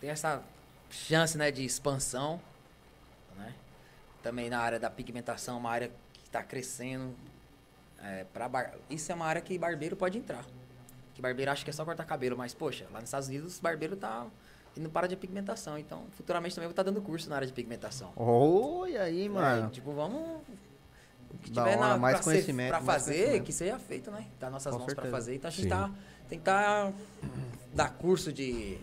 tem 0.00 0.10
essa 0.10 0.42
chance, 0.90 1.36
né, 1.36 1.50
de 1.50 1.64
expansão, 1.64 2.40
né? 3.36 3.52
Também 4.22 4.48
na 4.48 4.60
área 4.60 4.78
da 4.78 4.88
pigmentação, 4.88 5.58
uma 5.58 5.70
área 5.70 5.90
que 6.12 6.22
está 6.24 6.42
crescendo. 6.42 7.14
É, 8.02 8.24
pra 8.32 8.48
bar... 8.48 8.74
Isso 8.88 9.10
é 9.10 9.14
uma 9.14 9.26
área 9.26 9.40
que 9.40 9.58
barbeiro 9.58 9.96
pode 9.96 10.16
entrar. 10.18 10.44
Que 11.14 11.20
barbeiro 11.22 11.50
acha 11.50 11.64
que 11.64 11.70
é 11.70 11.72
só 11.72 11.84
cortar 11.84 12.04
cabelo, 12.04 12.36
mas 12.36 12.54
poxa, 12.54 12.86
lá 12.92 13.00
nos 13.00 13.08
Estados 13.08 13.28
Unidos 13.28 13.58
barbeiro 13.58 13.96
tá 13.96 14.26
indo 14.76 14.88
para 14.88 15.08
de 15.08 15.16
pigmentação. 15.16 15.76
Então, 15.76 16.04
futuramente 16.12 16.54
também 16.54 16.66
eu 16.66 16.68
vou 16.68 16.72
estar 16.72 16.84
dando 16.84 17.02
curso 17.02 17.28
na 17.28 17.36
área 17.36 17.46
de 17.46 17.52
pigmentação. 17.52 18.12
Oi, 18.14 18.96
aí, 18.96 19.26
É, 19.26 19.28
mano. 19.28 19.70
tipo, 19.70 19.92
vamos. 19.92 20.40
O 21.30 21.38
que 21.42 21.50
Da 21.50 21.64
tiver 21.64 21.76
hora, 21.78 21.88
na, 21.90 21.96
mais 21.98 22.14
pra, 22.16 22.22
ser- 22.22 22.30
conhecimento, 22.30 22.68
pra 22.68 22.80
mais 22.80 23.02
fazer, 23.02 23.14
conhecimento. 23.14 23.44
que 23.44 23.52
seja 23.52 23.78
feito, 23.78 24.10
né? 24.10 24.26
Tá 24.38 24.48
nossas 24.48 24.72
Com 24.72 24.78
mãos 24.78 24.86
pra 24.94 25.02
certeza. 25.02 25.16
fazer. 25.16 25.34
Então 25.34 25.48
a 25.48 25.50
gente 25.50 25.62
Sim. 25.64 25.68
tá. 25.68 25.90
Que 26.28 26.38
tá, 26.38 26.92
dar 27.74 27.90
curso 27.94 28.32
de, 28.32 28.78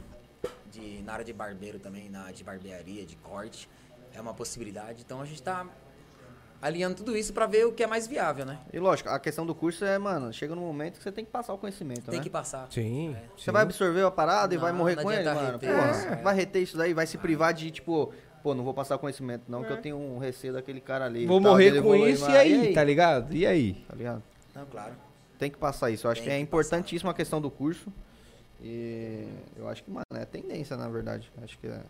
de. 0.71 1.01
na 1.03 1.13
área 1.13 1.25
de 1.25 1.31
barbeiro 1.33 1.79
também, 1.79 2.09
na 2.09 2.31
de 2.31 2.43
barbearia, 2.43 3.05
de 3.05 3.15
corte. 3.17 3.69
É 4.13 4.19
uma 4.21 4.33
possibilidade. 4.33 5.01
Então 5.01 5.21
a 5.21 5.25
gente 5.25 5.41
tá 5.41 5.65
alinhando 6.65 6.95
tudo 6.95 7.15
isso 7.15 7.31
pra 7.31 7.45
ver 7.45 7.65
o 7.67 7.71
que 7.71 7.83
é 7.83 7.87
mais 7.87 8.07
viável, 8.07 8.43
né? 8.45 8.57
E 8.73 8.79
lógico, 8.79 9.09
a 9.09 9.19
questão 9.19 9.45
do 9.45 9.53
curso 9.53 9.85
é, 9.85 9.99
mano, 9.99 10.33
chega 10.33 10.55
no 10.55 10.61
momento 10.61 10.97
que 10.97 11.03
você 11.03 11.11
tem 11.11 11.23
que 11.23 11.29
passar 11.29 11.53
o 11.53 11.57
conhecimento, 11.59 12.09
Tem 12.09 12.17
né? 12.17 12.23
que 12.23 12.29
passar. 12.29 12.67
Sim. 12.71 13.15
É. 13.15 13.23
Você 13.37 13.51
vai 13.51 13.61
absorver 13.61 14.01
a 14.03 14.09
parada 14.09 14.53
e 14.55 14.57
vai 14.57 14.71
Não, 14.71 14.79
morrer 14.79 14.95
não 14.95 15.03
com 15.03 15.11
ele, 15.11 15.31
mano. 15.31 15.51
reter 15.59 15.75
Porra, 15.75 15.91
isso, 15.91 16.07
é. 16.07 16.15
vai 16.23 16.35
reter 16.35 16.61
isso 16.63 16.75
daí, 16.77 16.93
vai 16.93 17.05
se 17.05 17.19
privar 17.19 17.53
de, 17.53 17.69
tipo, 17.69 18.11
pô, 18.41 18.55
não 18.55 18.63
vou 18.63 18.73
passar 18.73 18.95
o 18.95 18.99
conhecimento 18.99 19.43
não, 19.47 19.63
que 19.63 19.71
eu 19.71 19.77
tenho 19.77 19.95
um 19.95 20.17
receio 20.17 20.53
daquele 20.53 20.81
cara 20.81 21.05
ali. 21.05 21.27
Vou 21.27 21.39
tal, 21.39 21.51
morrer 21.51 21.69
com 21.71 21.77
evoluir 21.77 22.13
isso 22.13 22.25
e 22.25 22.29
mais. 22.29 22.39
aí, 22.39 22.73
tá 22.73 22.83
ligado? 22.83 23.35
E 23.35 23.45
aí? 23.45 23.73
Tá 23.87 23.95
ligado? 23.95 24.23
Não, 24.55 24.65
claro. 24.65 24.93
Tem 25.37 25.51
que 25.51 25.57
passar 25.57 25.91
isso. 25.91 26.07
Eu 26.07 26.11
acho 26.11 26.21
Tem 26.21 26.29
que 26.31 26.35
é 26.35 26.39
importantíssima 26.39 27.11
a 27.11 27.13
questão 27.13 27.39
do 27.39 27.51
curso. 27.51 27.91
E 28.61 29.27
eu 29.55 29.67
acho 29.67 29.83
que, 29.83 29.91
mano, 29.91 30.05
é 30.15 30.25
tendência, 30.25 30.75
na 30.75 30.87
verdade. 30.87 31.31
Acho 31.43 31.59
que 31.59 31.67
é. 31.67 31.81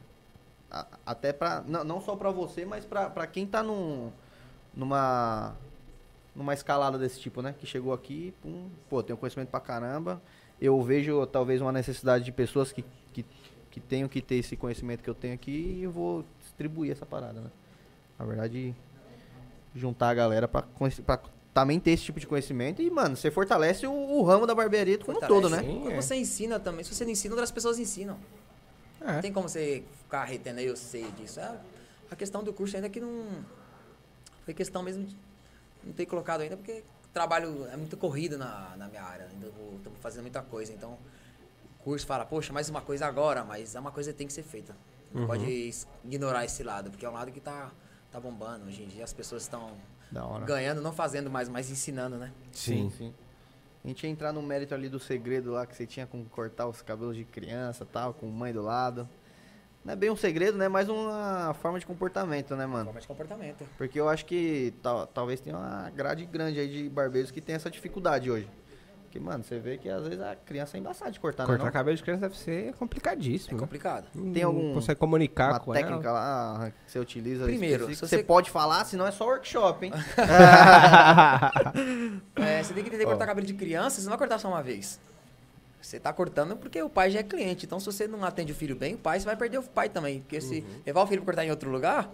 Até 1.05 1.31
pra. 1.31 1.63
Não, 1.65 1.83
não 1.83 2.01
só 2.01 2.15
pra 2.15 2.31
você, 2.31 2.65
mas 2.65 2.83
pra, 2.83 3.09
pra 3.09 3.25
quem 3.27 3.45
tá 3.45 3.63
num, 3.63 4.11
numa. 4.75 5.55
Numa 6.35 6.53
escalada 6.53 6.97
desse 6.97 7.19
tipo, 7.19 7.41
né? 7.41 7.55
Que 7.57 7.65
chegou 7.65 7.93
aqui, 7.93 8.33
pum, 8.41 8.69
pô, 8.89 9.01
tem 9.01 9.15
um 9.15 9.17
conhecimento 9.17 9.47
pra 9.47 9.61
caramba. 9.61 10.21
Eu 10.59 10.81
vejo 10.81 11.25
talvez 11.27 11.61
uma 11.61 11.71
necessidade 11.71 12.25
de 12.25 12.31
pessoas 12.31 12.73
que, 12.73 12.83
que, 13.13 13.25
que 13.71 13.79
tenham 13.79 14.09
que 14.09 14.21
ter 14.21 14.35
esse 14.35 14.57
conhecimento 14.57 15.01
que 15.01 15.09
eu 15.09 15.15
tenho 15.15 15.33
aqui 15.33 15.77
e 15.79 15.83
eu 15.83 15.91
vou 15.91 16.25
distribuir 16.41 16.91
essa 16.91 17.05
parada, 17.05 17.39
né? 17.39 17.49
Na 18.19 18.25
verdade, 18.25 18.75
juntar 19.73 20.09
a 20.09 20.13
galera 20.13 20.47
pra, 20.47 20.63
pra 21.05 21.19
também 21.53 21.79
ter 21.79 21.91
esse 21.91 22.03
tipo 22.03 22.19
de 22.19 22.27
conhecimento 22.27 22.81
e, 22.81 22.89
mano, 22.89 23.15
você 23.15 23.31
fortalece 23.31 23.87
o, 23.87 23.93
o 23.93 24.21
ramo 24.23 24.45
da 24.45 24.53
barbearia 24.53 24.97
como 24.97 25.17
um 25.17 25.21
todo, 25.21 25.49
né? 25.49 25.59
Sim, 25.59 25.79
Quando 25.83 25.93
é. 25.93 26.01
você 26.01 26.15
ensina 26.15 26.59
também, 26.59 26.83
se 26.83 26.93
você 26.93 27.05
não 27.05 27.11
ensina, 27.11 27.33
outras 27.33 27.49
pessoas 27.49 27.79
ensinam. 27.79 28.17
É. 28.99 29.13
Não 29.13 29.21
tem 29.21 29.31
como 29.31 29.47
você 29.47 29.83
ficar 30.03 30.25
retendo 30.25 30.59
aí, 30.59 30.65
eu 30.65 30.75
sei 30.75 31.09
disso. 31.11 31.39
É, 31.39 31.57
a 32.11 32.15
questão 32.15 32.43
do 32.43 32.51
curso 32.51 32.75
ainda 32.75 32.89
que 32.89 32.99
não. 32.99 33.25
Foi 34.45 34.53
questão 34.53 34.81
mesmo 34.83 35.03
de 35.05 35.15
não 35.83 35.93
ter 35.93 36.05
colocado 36.05 36.41
ainda, 36.41 36.55
porque 36.55 36.83
o 37.03 37.07
trabalho 37.13 37.65
é 37.71 37.75
muito 37.75 37.97
corrido 37.97 38.37
na, 38.37 38.75
na 38.77 38.87
minha 38.87 39.03
área. 39.03 39.27
Ainda 39.31 39.47
estamos 39.77 39.99
fazendo 39.99 40.21
muita 40.21 40.41
coisa. 40.41 40.71
Então, 40.71 40.97
o 41.79 41.83
curso 41.83 42.05
fala, 42.05 42.25
poxa, 42.25 42.53
mais 42.53 42.69
uma 42.69 42.81
coisa 42.81 43.05
agora, 43.05 43.43
mas 43.43 43.75
é 43.75 43.79
uma 43.79 43.91
coisa 43.91 44.11
que 44.11 44.17
tem 44.17 44.27
que 44.27 44.33
ser 44.33 44.43
feita. 44.43 44.75
Não 45.13 45.23
pode 45.27 45.45
is- 45.49 45.87
ignorar 46.03 46.45
esse 46.45 46.61
lado, 46.63 46.89
porque 46.91 47.05
é 47.05 47.09
um 47.09 47.13
lado 47.13 47.31
que 47.31 47.39
tá, 47.39 47.71
tá 48.11 48.19
bombando. 48.19 48.65
Hoje 48.67 48.83
em 48.83 48.87
dia 48.87 49.03
as 49.03 49.13
pessoas 49.13 49.43
estão 49.43 49.71
ganhando, 50.45 50.81
não 50.81 50.93
fazendo 50.93 51.29
mais, 51.29 51.49
mas 51.49 51.69
ensinando, 51.71 52.17
né? 52.17 52.31
Sim. 52.51 52.91
sim. 52.97 53.13
A 53.83 53.87
gente 53.87 54.03
ia 54.03 54.09
entrar 54.09 54.33
no 54.33 54.41
mérito 54.41 54.73
ali 54.73 54.89
do 54.89 54.99
segredo 54.99 55.51
lá 55.51 55.65
que 55.65 55.75
você 55.75 55.85
tinha 55.85 56.07
com 56.07 56.25
cortar 56.25 56.67
os 56.67 56.81
cabelos 56.81 57.15
de 57.15 57.23
criança 57.23 57.83
e 57.83 57.87
tal, 57.87 58.13
com 58.15 58.25
mãe 58.27 58.51
do 58.51 58.61
lado. 58.63 59.07
Não 59.85 59.93
é 59.93 59.95
bem 59.95 60.09
um 60.09 60.15
segredo, 60.15 60.57
né? 60.57 60.67
Mas 60.67 60.89
uma 60.89 61.53
forma 61.61 61.77
de 61.79 61.85
comportamento, 61.85 62.55
né, 62.55 62.65
mano? 62.65 62.85
Forma 62.85 62.99
de 63.01 63.07
comportamento. 63.07 63.63
Porque 63.77 63.99
eu 63.99 64.09
acho 64.09 64.25
que 64.25 64.73
tal- 64.81 65.05
talvez 65.05 65.39
tenha 65.39 65.55
uma 65.55 65.91
grade 65.95 66.25
grande 66.25 66.59
aí 66.59 66.67
de 66.67 66.89
barbeiros 66.89 67.29
que 67.29 67.39
tem 67.39 67.53
essa 67.55 67.69
dificuldade 67.69 68.31
hoje. 68.31 68.49
Porque, 69.03 69.19
mano, 69.23 69.43
você 69.45 69.59
vê 69.59 69.77
que 69.77 69.87
às 69.87 70.03
vezes 70.07 70.19
a 70.19 70.35
criança 70.35 70.75
é 70.75 70.79
embaçada 70.79 71.09
de 71.11 71.19
cortar, 71.21 71.45
Cortar 71.45 71.63
né? 71.65 71.71
cabelo 71.71 71.95
de 71.95 72.01
criança 72.03 72.21
deve 72.21 72.35
ser 72.37 72.69
É 72.69 72.73
complicadíssimo. 72.73 73.53
né? 73.55 73.59
complicado. 73.61 74.07
Não 74.13 74.33
Tem 74.33 74.43
algum- 74.43 74.73
consegue 74.73 74.99
comunicar 74.99 75.51
Uma 75.51 75.59
com 75.61 75.71
técnica 75.71 76.09
ela. 76.09 76.19
lá 76.59 76.71
que 76.71 76.91
você 76.91 76.99
utiliza 76.99 77.45
Primeiro, 77.45 77.85
você 77.87 77.95
você- 78.07 78.23
pode 78.23 78.49
falar, 78.49 78.83
senão 78.85 79.05
é 79.07 79.11
só 79.11 79.23
workshop, 79.25 79.85
hein? 79.85 79.93
É, 82.35 82.61
você 82.63 82.73
tem 82.73 82.83
que 82.83 82.89
entender 82.89 83.05
cortar 83.05 83.25
cabelo 83.25 83.47
de 83.47 83.53
criança, 83.53 83.97
você 84.01 84.03
não 84.03 84.09
vai 84.09 84.17
cortar 84.17 84.37
só 84.39 84.47
uma 84.49 84.61
vez. 84.61 84.99
Você 85.85 85.99
tá 85.99 86.11
cortando 86.11 86.57
porque 86.57 86.81
o 86.81 86.89
pai 86.89 87.11
já 87.11 87.19
é 87.19 87.23
cliente. 87.23 87.65
Então, 87.65 87.79
se 87.79 87.85
você 87.85 88.07
não 88.07 88.23
atende 88.23 88.51
o 88.51 88.55
filho 88.55 88.75
bem, 88.75 88.95
o 88.95 88.97
pai, 88.97 89.19
você 89.19 89.25
vai 89.25 89.35
perder 89.35 89.59
o 89.59 89.63
pai 89.63 89.87
também. 89.87 90.21
Porque 90.21 90.41
se 90.41 90.59
Uhum. 90.61 90.81
levar 90.85 91.03
o 91.03 91.07
filho 91.07 91.21
pra 91.21 91.25
cortar 91.33 91.45
em 91.45 91.51
outro 91.51 91.69
lugar, 91.69 92.09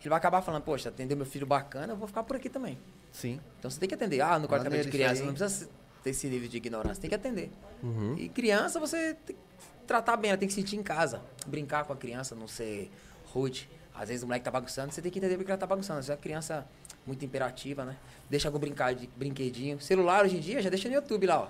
ele 0.00 0.08
vai 0.08 0.16
acabar 0.18 0.40
falando, 0.42 0.62
poxa, 0.62 0.90
atendeu 0.90 1.16
meu 1.16 1.26
filho 1.26 1.44
bacana, 1.46 1.92
eu 1.92 1.96
vou 1.96 2.06
ficar 2.06 2.22
por 2.22 2.36
aqui 2.36 2.48
também. 2.48 2.78
Sim. 3.10 3.40
Então 3.58 3.68
você 3.70 3.80
tem 3.80 3.88
que 3.88 3.94
atender. 3.96 4.20
Ah, 4.20 4.38
não 4.38 4.46
corta 4.46 4.62
cabelo 4.64 4.82
de 4.84 4.90
criança, 4.90 5.24
não 5.24 5.34
precisa 5.34 5.68
ter 6.04 6.10
esse 6.10 6.28
nível 6.28 6.48
de 6.48 6.56
ignorância, 6.56 7.00
tem 7.00 7.08
que 7.08 7.16
atender. 7.16 7.50
Uhum. 7.82 8.14
E 8.16 8.28
criança 8.28 8.78
você 8.78 9.14
tem 9.14 9.34
que 9.34 9.42
tratar 9.88 10.16
bem, 10.16 10.30
ela 10.30 10.38
tem 10.38 10.46
que 10.46 10.54
sentir 10.54 10.76
em 10.76 10.82
casa. 10.82 11.20
Brincar 11.48 11.84
com 11.84 11.92
a 11.92 11.96
criança, 11.96 12.34
não 12.36 12.46
ser 12.46 12.90
rude. 13.32 13.68
Às 13.92 14.08
vezes 14.08 14.22
o 14.22 14.26
moleque 14.26 14.44
tá 14.44 14.50
bagunçando, 14.52 14.92
você 14.92 15.02
tem 15.02 15.10
que 15.10 15.18
entender 15.18 15.36
porque 15.36 15.50
ela 15.50 15.58
tá 15.58 15.66
bagunçando. 15.66 15.96
Vezes 15.96 16.10
é 16.10 16.12
uma 16.14 16.20
criança 16.20 16.64
muito 17.04 17.24
imperativa, 17.24 17.84
né? 17.84 17.96
Deixa 18.30 18.46
algum 18.46 18.58
brincar 18.60 18.94
de 18.94 19.08
brinquedinho. 19.16 19.80
Celular 19.80 20.24
hoje 20.24 20.36
em 20.36 20.40
dia 20.40 20.62
já 20.62 20.70
deixa 20.70 20.88
no 20.88 20.94
YouTube 20.94 21.26
lá, 21.26 21.40
ó. 21.42 21.48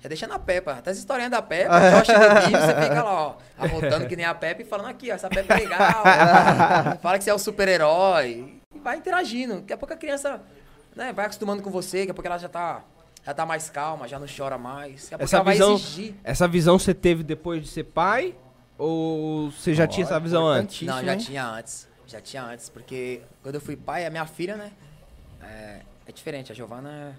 Já 0.00 0.08
deixa 0.08 0.26
na 0.26 0.38
Peppa. 0.38 0.72
Até 0.72 0.90
essa 0.90 1.00
historinha 1.00 1.28
da 1.28 1.42
Peppa, 1.42 1.74
do 1.78 2.06
você 2.06 2.82
fica 2.82 3.02
lá, 3.02 3.28
ó, 3.28 3.36
arrotando 3.58 4.06
que 4.06 4.16
nem 4.16 4.24
a 4.24 4.34
Peppa 4.34 4.62
e 4.62 4.64
falando 4.64 4.88
aqui, 4.88 5.10
ó, 5.10 5.14
essa 5.14 5.28
Peppa 5.28 5.54
é 5.54 5.56
legal. 5.58 6.04
Fala 7.02 7.18
que 7.18 7.24
você 7.24 7.30
é 7.30 7.34
o 7.34 7.38
super-herói. 7.38 8.60
E 8.74 8.78
vai 8.78 8.96
interagindo. 8.96 9.56
Daqui 9.56 9.72
a 9.72 9.76
pouco 9.76 9.94
a 9.94 9.96
criança 9.96 10.40
né, 10.94 11.12
vai 11.12 11.24
acostumando 11.24 11.62
com 11.62 11.70
você, 11.70 12.00
daqui 12.00 12.10
a 12.12 12.14
pouco 12.14 12.26
ela 12.26 12.38
já 12.38 12.48
tá, 12.48 12.82
já 13.24 13.34
tá 13.34 13.44
mais 13.44 13.68
calma, 13.70 14.06
já 14.06 14.18
não 14.18 14.26
chora 14.26 14.56
mais. 14.56 15.02
Daqui 15.02 15.14
a 15.14 15.18
pouco 15.18 15.24
Essa 15.24 15.36
ela 15.36 15.44
vai 15.44 15.54
visão, 15.54 15.74
exigir. 15.74 16.14
essa 16.22 16.46
visão 16.48 16.78
você 16.78 16.94
teve 16.94 17.22
depois 17.22 17.62
de 17.62 17.68
ser 17.68 17.84
pai? 17.84 18.34
Ou 18.76 19.50
você 19.50 19.74
já 19.74 19.88
tinha 19.88 20.06
essa 20.06 20.20
visão 20.20 20.46
antes? 20.46 20.86
Não, 20.86 21.04
já 21.04 21.12
hein? 21.12 21.18
tinha 21.18 21.44
antes. 21.44 21.88
Já 22.06 22.20
tinha 22.20 22.44
antes, 22.44 22.68
porque 22.70 23.20
quando 23.42 23.56
eu 23.56 23.60
fui 23.60 23.76
pai, 23.76 24.06
a 24.06 24.10
minha 24.10 24.24
filha, 24.24 24.56
né? 24.56 24.70
É, 25.42 25.80
é 26.06 26.12
diferente, 26.12 26.52
a 26.52 26.54
Giovana 26.54 27.14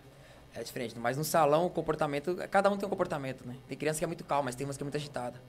é, 0.56 0.64
diferente. 0.64 0.98
Mas 1.00 1.18
no 1.18 1.24
salão, 1.24 1.66
o 1.66 1.70
comportamento. 1.70 2.36
Cada 2.50 2.70
um 2.70 2.78
tem 2.78 2.86
um 2.86 2.90
comportamento, 2.90 3.46
né? 3.48 3.56
Tem 3.68 3.78
criança 3.78 4.00
que 4.00 4.04
é 4.04 4.08
muito 4.08 4.24
calma, 4.24 4.46
mas 4.46 4.56
tem 4.56 4.66
umas 4.66 4.78
que 4.78 4.84
é 4.84 4.86
muito 4.86 4.96
agitada. 4.98 5.40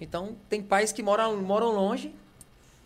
Então, 0.00 0.36
tem 0.48 0.62
pais 0.62 0.92
que 0.92 1.02
moram, 1.02 1.36
moram 1.40 1.70
longe, 1.70 2.14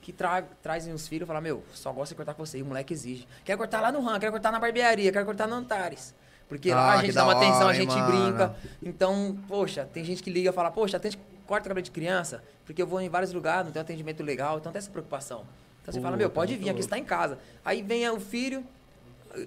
que 0.02 0.12
tra 0.12 0.42
trazem 0.62 0.92
os 0.92 1.08
filhos 1.08 1.24
e 1.24 1.26
falam: 1.26 1.42
Meu, 1.42 1.62
só 1.74 1.92
gosto 1.92 2.10
de 2.10 2.16
cortar 2.16 2.34
com 2.34 2.44
você. 2.44 2.58
E 2.58 2.62
o 2.62 2.66
moleque 2.66 2.92
exige. 2.92 3.26
Quer 3.44 3.56
cortar 3.56 3.80
lá 3.80 3.90
no 3.90 4.00
RAM, 4.00 4.18
quer 4.20 4.30
cortar 4.30 4.52
na 4.52 4.58
barbearia, 4.60 5.10
quer 5.12 5.24
cortar 5.24 5.46
no 5.46 5.54
Antares. 5.54 6.14
Porque 6.48 6.72
lá 6.72 6.80
Ah, 6.80 6.92
a 6.94 7.00
que 7.00 7.06
gente 7.06 7.14
dá 7.14 7.24
uma 7.24 7.32
atenção, 7.34 7.66
hora, 7.66 7.72
a 7.72 7.74
hein, 7.74 7.80
gente 7.82 7.94
mano? 7.94 8.06
brinca. 8.32 8.56
Então, 8.82 9.38
poxa, 9.46 9.86
tem 9.92 10.02
gente 10.02 10.22
que 10.22 10.30
liga 10.30 10.48
e 10.48 10.52
fala, 10.52 10.70
poxa, 10.70 10.96
atende, 10.96 11.18
corta 11.46 11.68
cabelo 11.68 11.82
de 11.84 11.90
criança, 11.90 12.42
porque 12.64 12.80
eu 12.80 12.86
vou 12.86 13.00
em 13.02 13.08
vários 13.10 13.34
lugares, 13.34 13.66
não 13.66 13.72
tenho 13.72 13.82
atendimento 13.82 14.22
legal, 14.22 14.56
então 14.56 14.72
tem 14.72 14.78
essa 14.78 14.90
preocupação. 14.90 15.44
Então 15.82 15.92
você 15.92 16.00
fala, 16.00 16.16
meu, 16.16 16.30
pode 16.30 16.56
vir, 16.56 16.70
aqui 16.70 16.80
está 16.80 16.96
em 16.98 17.04
casa. 17.04 17.38
Aí 17.62 17.82
vem 17.82 18.08
o 18.08 18.18
filho, 18.18 18.64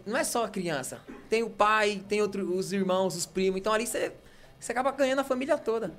não 0.06 0.18
é 0.18 0.24
só 0.24 0.46
a 0.46 0.50
criança, 0.50 1.00
tem 1.30 1.44
o 1.44 1.50
pai, 1.50 2.02
tem 2.08 2.22
outro, 2.22 2.56
os 2.56 2.72
irmãos, 2.72 3.16
os 3.16 3.26
primos, 3.26 3.60
então 3.60 3.74
ali 3.74 3.86
você, 3.86 4.12
você 4.60 4.72
acaba 4.72 4.92
ganhando 4.92 5.20
a 5.20 5.24
família 5.24 5.58
toda. 5.58 5.92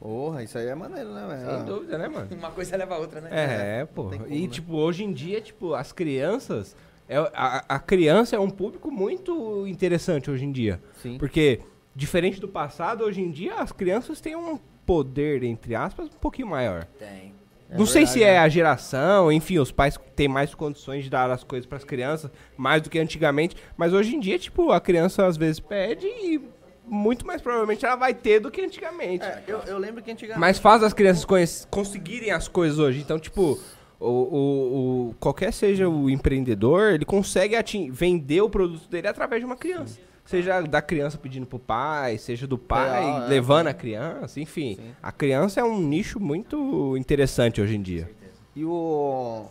Porra, 0.00 0.42
isso 0.42 0.56
aí 0.56 0.66
é 0.66 0.74
maneiro, 0.74 1.12
né, 1.12 1.26
velho? 1.26 1.56
Sem 1.56 1.64
dúvida, 1.66 1.98
né, 1.98 2.08
mano? 2.08 2.28
Uma 2.34 2.50
coisa 2.50 2.74
leva 2.76 2.94
a 2.94 2.98
outra, 2.98 3.20
né? 3.20 3.28
É, 3.30 3.84
pô. 3.84 4.04
tem 4.04 4.18
como, 4.18 4.32
e, 4.32 4.42
né? 4.42 4.48
tipo, 4.48 4.74
hoje 4.76 5.04
em 5.04 5.12
dia, 5.12 5.40
tipo, 5.42 5.74
as 5.74 5.92
crianças. 5.92 6.74
É, 7.06 7.18
a, 7.34 7.64
a 7.68 7.78
criança 7.78 8.34
é 8.34 8.38
um 8.38 8.48
público 8.48 8.90
muito 8.90 9.66
interessante 9.66 10.30
hoje 10.30 10.44
em 10.44 10.52
dia. 10.52 10.80
Sim. 11.02 11.18
Porque, 11.18 11.60
diferente 11.94 12.40
do 12.40 12.48
passado, 12.48 13.04
hoje 13.04 13.20
em 13.20 13.30
dia 13.30 13.56
as 13.56 13.72
crianças 13.72 14.20
têm 14.20 14.34
um 14.36 14.58
poder, 14.86 15.42
entre 15.42 15.74
aspas, 15.74 16.06
um 16.06 16.18
pouquinho 16.18 16.48
maior. 16.48 16.86
Tem. 16.98 17.34
É 17.70 17.78
Não 17.78 17.86
sei 17.86 18.04
verdade, 18.04 18.18
se 18.18 18.24
é 18.24 18.32
né? 18.32 18.38
a 18.38 18.48
geração, 18.48 19.30
enfim, 19.30 19.58
os 19.58 19.70
pais 19.70 19.98
têm 20.16 20.26
mais 20.28 20.54
condições 20.54 21.04
de 21.04 21.10
dar 21.10 21.30
as 21.30 21.44
coisas 21.44 21.66
pras 21.66 21.84
crianças, 21.84 22.30
mais 22.56 22.82
do 22.82 22.90
que 22.90 22.98
antigamente. 22.98 23.56
Mas 23.76 23.92
hoje 23.92 24.14
em 24.16 24.20
dia, 24.20 24.38
tipo, 24.38 24.72
a 24.72 24.80
criança 24.80 25.24
às 25.26 25.36
vezes 25.36 25.60
pede 25.60 26.06
e 26.06 26.40
muito 26.84 27.24
mais 27.24 27.40
provavelmente 27.40 27.86
ela 27.86 27.94
vai 27.94 28.12
ter 28.12 28.40
do 28.40 28.50
que 28.50 28.60
antigamente. 28.60 29.24
É, 29.24 29.44
eu, 29.46 29.60
eu 29.60 29.78
lembro 29.78 30.02
que 30.02 30.10
antigamente. 30.10 30.40
Mas 30.40 30.58
faz 30.58 30.82
as 30.82 30.92
crianças 30.92 31.24
conseguirem 31.70 32.32
as 32.32 32.48
coisas 32.48 32.78
hoje. 32.80 32.98
Então, 33.00 33.18
tipo, 33.18 33.60
o, 34.00 34.06
o, 34.08 35.10
o- 35.10 35.14
qualquer 35.20 35.52
seja 35.52 35.88
o 35.88 36.10
empreendedor, 36.10 36.94
ele 36.94 37.04
consegue 37.04 37.54
vender 37.92 38.40
o 38.40 38.50
produto 38.50 38.88
dele 38.88 39.06
através 39.06 39.40
de 39.40 39.46
uma 39.46 39.56
criança. 39.56 39.98
Seja 40.30 40.60
da 40.60 40.80
criança 40.80 41.18
pedindo 41.18 41.44
pro 41.44 41.58
pai, 41.58 42.16
seja 42.16 42.46
do 42.46 42.56
pai 42.56 43.02
Real, 43.02 43.24
é. 43.24 43.26
levando 43.26 43.66
a 43.66 43.74
criança, 43.74 44.38
enfim. 44.38 44.76
Sim. 44.76 44.94
A 45.02 45.10
criança 45.10 45.58
é 45.58 45.64
um 45.64 45.80
nicho 45.80 46.20
muito 46.20 46.96
interessante 46.96 47.60
hoje 47.60 47.74
em 47.74 47.82
dia. 47.82 48.08
E 48.54 48.64
o. 48.64 49.46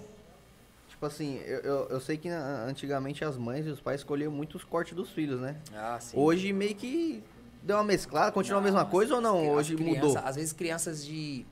Tipo 0.87 1.05
assim, 1.05 1.37
eu, 1.45 1.59
eu, 1.59 1.87
eu 1.89 1.99
sei 1.99 2.15
que 2.15 2.29
antigamente 2.29 3.25
as 3.25 3.35
mães 3.37 3.65
e 3.67 3.69
os 3.69 3.81
pais 3.81 3.99
escolhiam 3.99 4.31
muito 4.31 4.55
os 4.55 4.63
cortes 4.63 4.93
dos 4.95 5.09
filhos, 5.11 5.41
né? 5.41 5.57
Ah, 5.75 5.97
sim. 5.99 6.15
Hoje 6.17 6.53
meio 6.53 6.73
que 6.73 7.21
deu 7.61 7.75
uma 7.75 7.83
mesclada, 7.83 8.31
continua 8.31 8.59
a 8.61 8.63
mesma 8.63 8.83
Não, 8.83 8.89
coisa 8.89 9.15
ou 9.15 9.19
não? 9.19 9.49
Hoje 9.49 9.75
criança- 9.75 10.05
mudou. 10.07 10.17
Às 10.23 10.37
vezes 10.37 10.53
crianças 10.53 11.05
de 11.05 11.45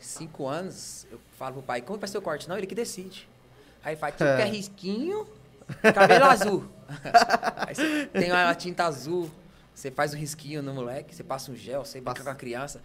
5 0.00 0.46
anos, 0.46 1.06
eu 1.12 1.20
falo 1.36 1.56
pro 1.56 1.62
pai, 1.62 1.82
como 1.82 1.98
vai 1.98 2.08
ser 2.08 2.16
o 2.16 2.22
corte? 2.22 2.48
Não, 2.48 2.56
ele 2.56 2.66
que 2.66 2.74
decide. 2.74 3.28
Aí 3.84 3.96
faz, 3.96 4.14
tipo, 4.14 4.24
É. 4.24 4.38
quer 4.38 4.46
risquinho, 4.48 5.26
cabelo 5.94 6.24
azul. 6.26 6.64
Aí 7.56 7.74
você 7.74 8.06
tem 8.12 8.30
uma 8.30 8.54
tinta 8.54 8.84
azul, 8.84 9.30
você 9.74 9.90
faz 9.90 10.12
o 10.12 10.16
risquinho 10.16 10.62
no 10.62 10.72
moleque, 10.74 11.14
você 11.14 11.24
passa 11.24 11.50
um 11.50 11.56
gel, 11.56 11.84
você 11.84 12.00
brinca 12.00 12.22
com 12.22 12.30
a 12.30 12.34
criança. 12.34 12.80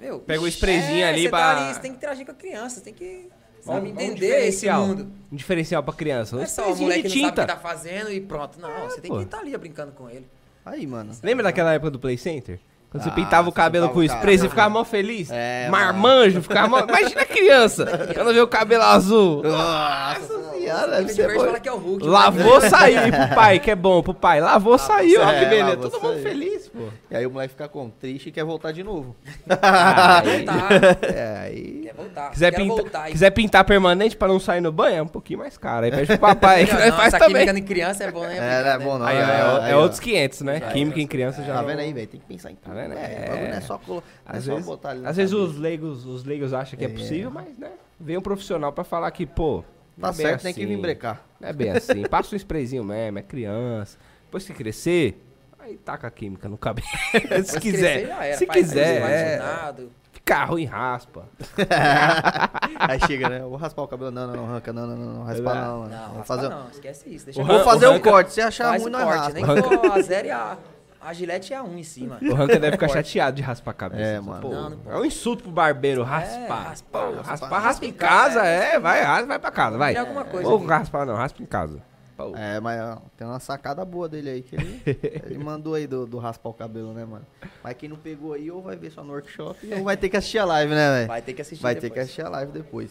Meu, 0.00 0.18
Pega 0.20 0.40
o 0.42 0.48
ixi, 0.48 0.56
sprayzinho 0.56 1.04
é, 1.04 1.08
ali 1.08 1.22
você 1.22 1.28
pra- 1.28 1.38
Tá 1.54 1.64
ali, 1.66 1.74
você 1.74 1.80
tem 1.80 1.90
que 1.92 1.96
interagir 1.98 2.26
com 2.26 2.32
a 2.32 2.34
criança, 2.34 2.76
você 2.76 2.80
tem 2.80 2.94
que 2.94 3.28
sabe, 3.62 3.78
Um- 3.78 3.82
um 3.82 3.86
entender 3.88 4.26
esse 4.26 4.60
diferencial. 4.62 4.86
mundo. 4.86 5.12
Um 5.32 5.36
diferencial 5.36 5.82
pra 5.82 5.94
criança. 5.94 6.34
Um 6.34 6.38
Não 6.38 6.44
é 6.44 6.48
só 6.48 6.72
o 6.72 6.76
moleque 6.76 7.02
não 7.04 7.10
sabe 7.10 7.22
o 7.22 7.28
tinta. 7.28 7.42
que 7.42 7.48
tá 7.48 7.56
fazendo 7.56 8.10
e 8.10 8.20
pronto. 8.20 8.60
Não, 8.60 8.88
você 8.88 9.00
tem 9.00 9.10
pô. 9.10 9.18
que 9.18 9.24
estar 9.24 9.38
ali 9.38 9.56
brincando 9.56 9.92
com 9.92 10.08
ele. 10.10 10.26
Aí, 10.66 10.86
mano. 10.86 11.12
Lembra 11.22 11.44
daquela 11.44 11.72
época 11.74 11.90
do 11.90 11.98
Play 12.00 12.16
Center? 12.18 12.58
Quando 12.94 13.02
você 13.02 13.08
Ah, 13.08 13.12
pintava 13.12 13.48
o 13.48 13.52
cabelo 13.52 13.88
com 13.88 13.98
o 13.98 14.04
spray, 14.04 14.38
você 14.38 14.48
ficava 14.48 14.70
mó 14.70 14.84
feliz. 14.84 15.28
É, 15.32 15.68
Marmanjo, 15.68 16.40
ficava 16.40 16.68
mó... 16.68 16.78
Imagina 16.78 17.22
a 17.22 17.26
criança, 17.26 17.86
quando 18.14 18.32
vê 18.32 18.40
o 18.40 18.46
cabelo 18.46 18.84
azul. 18.84 19.42
Nossa 19.42 20.52
senhora, 20.52 20.90
deve 20.98 21.12
ser 21.12 21.34
bom. 21.34 21.54
que 21.54 21.68
é 21.68 21.72
o 21.72 21.76
Hulk. 21.76 22.06
Lavou, 22.06 22.60
saiu 22.60 23.12
pro 23.12 23.34
pai, 23.34 23.58
que 23.58 23.70
é 23.72 23.74
bom 23.74 24.00
pro 24.00 24.14
pai. 24.14 24.40
Lavou, 24.40 24.78
saiu, 24.78 25.20
ó, 25.22 25.26
que 25.26 25.44
beleza. 25.44 25.76
Todo 25.76 26.00
mundo 26.00 26.22
feliz, 26.22 26.68
pô. 26.68 26.84
E 27.14 27.16
aí 27.16 27.26
o 27.26 27.30
moleque 27.30 27.52
fica 27.52 27.68
como? 27.68 27.92
Triste 27.92 28.28
e 28.28 28.32
quer 28.32 28.42
voltar 28.42 28.72
de 28.72 28.82
novo. 28.82 29.14
Quer 29.46 30.38
voltar. 30.38 31.04
É, 31.14 31.38
aí. 31.44 31.80
Quer 31.84 31.94
voltar. 31.94 32.30
Quiser, 32.30 32.50
Quero 32.50 32.62
pinta- 32.64 32.82
voltar. 32.82 33.10
quiser 33.10 33.30
pintar 33.30 33.64
permanente 33.64 34.16
pra 34.16 34.26
não 34.26 34.40
sair 34.40 34.60
no 34.60 34.72
banho, 34.72 34.96
é 34.96 35.02
um 35.02 35.06
pouquinho 35.06 35.38
mais 35.38 35.56
caro. 35.56 35.84
Aí 35.84 35.92
pede 35.92 36.06
pro 36.08 36.18
papai, 36.18 36.66
que 36.66 36.72
Não, 36.72 36.80
nós 36.80 36.88
não, 36.90 36.96
faz 36.96 37.14
essa 37.14 37.24
também. 37.24 37.46
química 37.46 37.58
em 37.60 37.62
criança 37.62 38.02
é 38.02 38.10
bom, 38.10 38.22
né? 38.26 38.36
É, 38.36 38.62
não 38.64 38.70
é 38.70 38.78
bom 38.80 38.98
não. 38.98 39.06
Aí, 39.06 39.16
é, 39.16 39.20
é, 39.20 39.22
é 39.22 39.60
aí, 39.66 39.74
outros 39.74 40.00
500, 40.00 40.40
né? 40.40 40.58
Já, 40.58 40.72
Química 40.72 41.00
em 41.00 41.06
criança 41.06 41.44
já... 41.44 41.54
Tá 41.54 41.62
vendo 41.62 41.78
aí, 41.78 41.92
velho? 41.92 42.06
Tem 42.08 42.18
que 42.20 42.26
pensar 42.26 42.50
em 42.50 42.56
tudo. 42.56 42.74
Tá 42.74 42.80
vendo? 42.82 42.94
É, 42.94 42.96
É. 42.96 43.54
é 43.56 43.60
só, 43.60 43.78
colo... 43.78 44.02
é 44.26 44.36
Às 44.36 44.44
só 44.44 44.50
vezes, 44.50 44.66
botar 44.66 44.90
ali 44.90 45.06
às 45.06 45.16
vezes 45.16 45.32
os 45.32 45.56
leigos, 45.56 46.04
os 46.06 46.24
leigos 46.24 46.52
acham 46.52 46.76
que 46.76 46.84
é, 46.84 46.88
É. 46.88 46.90
possível, 46.90 47.30
mas, 47.30 47.56
né? 47.56 47.70
Vem 48.00 48.18
um 48.18 48.22
profissional 48.22 48.72
pra 48.72 48.82
falar 48.82 49.08
que, 49.12 49.24
pô... 49.24 49.62
Tá 50.00 50.08
é 50.08 50.12
certo, 50.12 50.42
tem 50.42 50.52
que 50.52 50.66
vir 50.66 50.72
assim. 50.72 50.82
brecar. 50.82 51.22
Não 51.40 51.48
é 51.48 51.52
bem 51.52 51.70
assim. 51.70 52.02
Passa 52.10 52.34
um 52.34 52.36
sprayzinho 52.36 52.82
mesmo, 52.82 53.20
é 53.20 53.22
criança. 53.22 53.96
Depois 54.24 54.44
que 54.44 54.52
crescer, 54.52 55.16
aí 55.64 55.76
taca 55.76 56.06
a 56.06 56.10
química 56.10 56.48
no 56.48 56.56
cabelo. 56.58 56.86
se 57.44 57.58
quiser. 57.60 58.08
era. 58.08 58.36
Se 58.36 58.46
quiser, 58.46 59.02
é. 59.02 59.74
Fica 60.12 60.44
ruim, 60.46 60.64
raspa. 60.64 61.26
Aí 62.80 62.98
chega, 63.06 63.28
né? 63.28 63.40
Eu 63.40 63.50
vou 63.50 63.58
raspar 63.58 63.82
o 63.82 63.88
cabelo. 63.88 64.10
Não, 64.10 64.26
não, 64.26 64.34
não, 64.36 64.44
arranca. 64.44 64.72
Não, 64.72 64.86
não, 64.86 64.96
não, 64.96 65.12
não. 65.18 65.24
Raspar 65.24 65.54
não, 65.54 65.78
mano. 65.80 65.90
Não, 65.90 65.98
Vou 66.08 66.16
raspa 66.18 66.24
fazer, 66.24 66.48
não, 66.48 66.68
esquece 66.70 67.14
isso. 67.14 67.24
Deixa 67.26 67.42
O 67.42 67.44
vou 67.44 67.60
fazer 67.62 67.86
um 67.88 67.90
arranca- 67.90 68.10
corte. 68.10 68.32
Se 68.32 68.40
achar 68.40 68.68
faz 68.70 68.82
ruim, 68.82 68.90
o 68.90 68.92
nós 68.92 69.04
corte, 69.04 69.18
raspa. 69.18 69.32
nem 69.34 69.44
que 69.80 69.86
a 69.98 70.00
zero 70.02 70.26
e 70.26 70.30
a, 70.30 70.56
a 71.02 71.12
gilete 71.12 71.52
e 71.52 71.56
a 71.56 71.62
1 71.62 71.78
em 71.78 71.82
cima. 71.82 72.18
O 72.22 72.32
Hunter 72.34 72.58
deve 72.58 72.72
ficar 72.72 72.88
chateado 72.88 73.36
de 73.36 73.42
raspar 73.42 73.72
a 73.72 73.74
cabeça. 73.74 74.02
É, 74.02 74.20
mano. 74.20 74.40
Pô, 74.40 74.48
Não, 74.48 74.70
não 74.70 74.92
é 74.92 74.96
um 74.98 75.04
insulto 75.04 75.42
pro 75.42 75.52
barbeiro 75.52 76.02
raspar. 76.02 76.32
É, 76.34 76.46
raspar, 76.48 76.68
raspar, 76.68 77.00
raspar, 77.10 77.26
raspa 77.26 77.58
raspa 77.58 77.84
em 77.86 77.92
casa, 77.92 78.34
casa, 78.40 78.46
é. 78.48 78.78
Vai, 78.80 79.02
raspa, 79.02 79.26
vai 79.26 79.38
pra 79.38 79.50
casa, 79.50 79.76
vai. 79.76 79.92
Tem 79.92 80.00
alguma 80.00 80.24
coisa 80.24 80.48
Ou 80.48 80.64
raspar 80.64 81.04
não, 81.04 81.14
raspa 81.16 81.42
em 81.42 81.46
casa. 81.46 81.82
Pô. 82.16 82.36
É, 82.36 82.60
mas 82.60 82.80
ó, 82.80 83.02
tem 83.16 83.26
uma 83.26 83.40
sacada 83.40 83.84
boa 83.84 84.08
dele 84.08 84.30
aí 84.30 84.42
que 84.42 84.54
ele, 84.54 84.82
ele 85.26 85.38
mandou 85.38 85.74
aí 85.74 85.86
do, 85.86 86.06
do 86.06 86.18
raspar 86.18 86.50
o 86.50 86.54
cabelo, 86.54 86.92
né, 86.92 87.04
mano? 87.04 87.26
Mas 87.62 87.76
quem 87.76 87.88
não 87.88 87.96
pegou 87.96 88.32
aí, 88.34 88.50
ou 88.50 88.62
vai 88.62 88.76
ver 88.76 88.90
só 88.92 89.02
no 89.02 89.12
workshop, 89.12 89.58
ou 89.74 89.82
vai 89.84 89.96
ter 89.96 90.08
que 90.08 90.16
assistir 90.16 90.38
a 90.38 90.44
live, 90.44 90.72
né, 90.72 90.90
velho? 90.92 91.08
Vai 91.08 91.22
ter 91.22 91.32
que 91.34 91.42
assistir 91.42 91.62
Vai 91.62 91.74
ter 91.74 91.80
que 91.82 91.88
depois. 91.88 92.04
assistir 92.04 92.22
a 92.22 92.28
live 92.28 92.52
depois. 92.52 92.90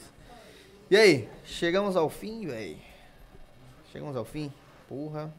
E 0.92 0.98
aí, 0.98 1.30
chegamos 1.46 1.96
ao 1.96 2.10
fim, 2.10 2.46
velho? 2.48 2.78
Chegamos 3.92 4.16
ao 4.16 4.26
fim? 4.26 4.52
Porra. 4.90 5.34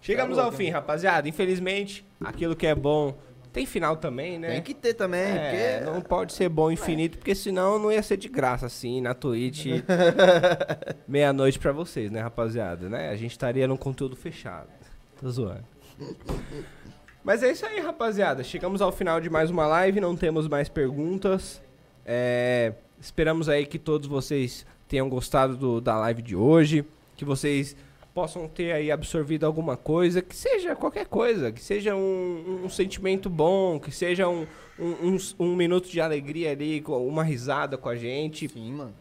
Chegamos 0.00 0.38
Tá 0.38 0.44
ao 0.44 0.52
fim, 0.52 0.70
rapaziada. 0.70 1.28
Infelizmente, 1.28 2.04
aquilo 2.24 2.56
que 2.56 2.66
é 2.66 2.74
bom 2.74 3.14
Tem 3.52 3.66
final 3.66 3.96
também, 3.96 4.38
né? 4.38 4.48
Tem 4.52 4.62
que 4.62 4.72
ter 4.74 4.94
também, 4.94 5.20
É, 5.20 5.78
porque... 5.80 5.90
não 5.90 6.00
pode 6.00 6.32
ser 6.32 6.48
bom 6.48 6.70
infinito, 6.70 7.18
porque 7.18 7.34
senão 7.34 7.78
não 7.80 7.90
ia 7.90 8.02
ser 8.02 8.16
de 8.16 8.28
graça, 8.28 8.66
assim, 8.66 9.00
na 9.00 9.12
Twitch, 9.12 9.66
meia-noite 11.08 11.58
pra 11.58 11.72
vocês, 11.72 12.10
né, 12.10 12.20
rapaziada, 12.20 12.88
né? 12.88 13.08
A 13.10 13.16
gente 13.16 13.32
estaria 13.32 13.66
num 13.66 13.76
conteúdo 13.76 14.14
fechado. 14.16 14.68
Tô 15.20 15.28
zoando. 15.30 15.64
Mas 17.22 17.42
é 17.42 17.50
isso 17.52 17.66
aí, 17.66 17.80
rapaziada. 17.80 18.42
Chegamos 18.42 18.80
ao 18.80 18.90
final 18.92 19.20
de 19.20 19.28
mais 19.28 19.50
uma 19.50 19.66
live, 19.66 20.00
não 20.00 20.16
temos 20.16 20.48
mais 20.48 20.68
perguntas. 20.68 21.60
É, 22.06 22.72
esperamos 22.98 23.48
aí 23.48 23.66
que 23.66 23.78
todos 23.78 24.08
vocês 24.08 24.64
tenham 24.88 25.08
gostado 25.08 25.56
do- 25.56 25.80
da 25.80 25.96
live 25.98 26.22
de 26.22 26.34
hoje, 26.34 26.84
que 27.16 27.24
vocês 27.24 27.76
possam 28.14 28.48
ter 28.48 28.72
aí 28.72 28.90
absorvido 28.90 29.44
alguma 29.46 29.76
coisa, 29.76 30.20
que 30.20 30.34
seja 30.34 30.74
qualquer 30.74 31.06
coisa, 31.06 31.52
que 31.52 31.62
seja 31.62 31.94
um, 31.94 32.62
um 32.64 32.68
sentimento 32.68 33.30
bom, 33.30 33.78
que 33.78 33.90
seja 33.92 34.28
um, 34.28 34.46
um, 34.78 35.16
um- 35.38 35.56
minuto 35.56 35.88
de 35.88 36.00
alegria 36.00 36.50
ali, 36.50 36.82
uma 36.86 37.22
risada 37.22 37.78
com 37.78 37.88
a 37.88 37.96
gente. 37.96 38.48
Sim, 38.48 38.72
mano. 38.72 38.94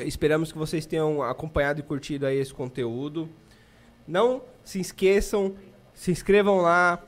Esperamos 0.00 0.50
que 0.52 0.58
vocês 0.58 0.86
tenham 0.86 1.22
acompanhado 1.22 1.80
e 1.80 1.82
curtido 1.82 2.26
aí 2.26 2.38
esse 2.38 2.52
conteúdo. 2.52 3.28
Não 4.06 4.42
se 4.64 4.80
esqueçam, 4.80 5.54
se 5.94 6.10
inscrevam 6.10 6.60
lá 6.60 7.02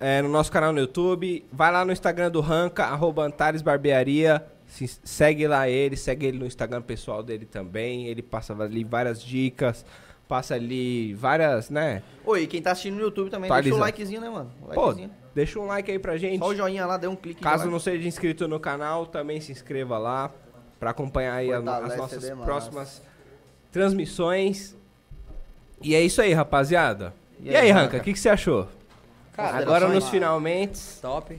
é, 0.00 0.20
no 0.22 0.28
nosso 0.28 0.50
canal 0.50 0.72
no 0.72 0.80
YouTube. 0.80 1.44
Vai 1.52 1.70
lá 1.70 1.84
no 1.84 1.92
Instagram 1.92 2.30
do 2.30 2.40
Ranca, 2.40 2.84
arroba 2.84 3.24
Antares 3.24 3.62
Barbearia. 3.62 4.44
Se- 4.66 4.98
segue 5.04 5.46
lá 5.46 5.68
ele, 5.68 5.96
segue 5.96 6.26
ele 6.26 6.38
no 6.38 6.46
Instagram 6.46 6.80
pessoal 6.82 7.22
dele 7.22 7.44
também. 7.44 8.06
Ele 8.06 8.22
passa 8.22 8.54
ali 8.62 8.82
várias 8.82 9.22
dicas, 9.22 9.84
passa 10.28 10.54
ali 10.54 11.14
várias, 11.14 11.68
né? 11.70 12.02
Oi, 12.24 12.46
quem 12.46 12.62
tá 12.62 12.72
assistindo 12.72 12.94
no 12.96 13.00
YouTube 13.02 13.30
também, 13.30 13.48
Atualiza. 13.50 13.70
deixa 13.70 13.76
o 13.76 13.80
likezinho, 13.86 14.20
né, 14.20 14.30
mano? 14.30 14.50
O 14.62 14.66
Pô, 14.68 14.86
likezinho. 14.86 15.10
deixa 15.34 15.58
um 15.60 15.66
like 15.66 15.90
aí 15.90 15.98
pra 15.98 16.16
gente. 16.16 16.38
Só 16.38 16.46
o 16.48 16.54
joinha 16.54 16.86
lá, 16.86 16.96
dê 16.96 17.06
um 17.06 17.16
clique. 17.16 17.42
Caso 17.42 17.70
não 17.70 17.78
seja 17.78 18.06
inscrito 18.06 18.46
no 18.48 18.58
canal, 18.60 19.06
também 19.06 19.40
se 19.40 19.52
inscreva 19.52 19.98
lá 19.98 20.30
para 20.80 20.90
acompanhar 20.90 21.34
aí 21.34 21.52
a- 21.52 21.58
as 21.58 21.96
nossas 21.96 22.30
próximas 22.30 23.02
transmissões. 23.70 24.74
E 25.80 25.94
é 25.94 26.00
isso 26.00 26.20
aí, 26.22 26.32
rapaziada. 26.32 27.12
E, 27.40 27.50
E 27.50 27.56
aí, 27.56 27.70
Ranca, 27.70 27.96
o 27.96 28.00
que, 28.00 28.12
que 28.12 28.18
você 28.18 28.28
achou? 28.28 28.68
Cara, 29.32 29.58
Agora 29.58 29.88
nos 29.88 30.08
finalmente. 30.08 30.78
Top. 31.00 31.38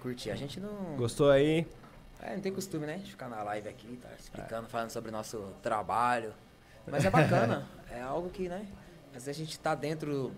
Curti. 0.00 0.30
A 0.30 0.36
gente 0.36 0.60
não. 0.60 0.96
Gostou 0.96 1.30
aí? 1.30 1.66
É, 2.22 2.34
não 2.34 2.40
tem 2.40 2.52
costume, 2.52 2.86
né? 2.86 2.98
De 3.02 3.10
ficar 3.10 3.28
na 3.28 3.42
live 3.42 3.68
aqui, 3.68 3.98
tá 4.02 4.08
explicando, 4.18 4.68
falando 4.68 4.90
sobre 4.90 5.08
o 5.08 5.12
nosso 5.12 5.38
trabalho. 5.62 6.30
Mas 6.86 7.04
é 7.04 7.10
bacana. 7.10 7.66
é 7.90 8.00
algo 8.00 8.30
que, 8.30 8.48
né? 8.48 8.66
Às 9.14 9.24
vezes 9.24 9.40
a 9.40 9.44
gente 9.44 9.58
tá 9.58 9.74
dentro 9.74 10.32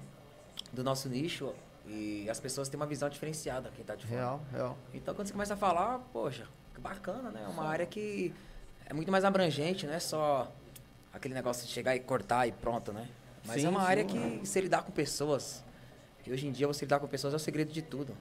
do 0.72 0.82
nosso 0.84 1.08
nicho 1.08 1.52
e 1.86 2.28
as 2.30 2.38
pessoas 2.38 2.68
têm 2.68 2.78
uma 2.78 2.86
visão 2.86 3.08
diferenciada, 3.08 3.70
quem 3.74 3.84
tá 3.84 3.94
de 3.94 4.06
fora. 4.06 4.18
Real, 4.18 4.40
real. 4.52 4.78
Então 4.94 5.14
quando 5.14 5.26
você 5.26 5.32
começa 5.32 5.54
a 5.54 5.56
falar, 5.56 5.98
poxa, 6.12 6.46
que 6.74 6.80
bacana, 6.80 7.30
né? 7.30 7.42
É 7.44 7.48
uma 7.48 7.64
área 7.64 7.86
que 7.86 8.32
é 8.86 8.94
muito 8.94 9.10
mais 9.10 9.24
abrangente, 9.24 9.86
não 9.86 9.94
é 9.94 10.00
só 10.00 10.50
aquele 11.12 11.34
negócio 11.34 11.66
de 11.66 11.72
chegar 11.72 11.96
e 11.96 12.00
cortar 12.00 12.46
e 12.46 12.52
pronto, 12.52 12.92
né? 12.92 13.08
Mas 13.44 13.60
Sim, 13.60 13.66
é 13.66 13.70
uma 13.70 13.80
sim, 13.80 13.86
área 13.86 14.02
é. 14.02 14.04
que 14.04 14.46
você 14.46 14.60
lidar 14.60 14.82
com 14.82 14.92
pessoas. 14.92 15.64
E 16.26 16.32
hoje 16.32 16.46
em 16.46 16.52
dia 16.52 16.66
você 16.66 16.84
lidar 16.84 17.00
com 17.00 17.06
pessoas 17.06 17.32
é 17.32 17.36
o 17.36 17.40
segredo 17.40 17.72
de 17.72 17.82
tudo. 17.82 18.16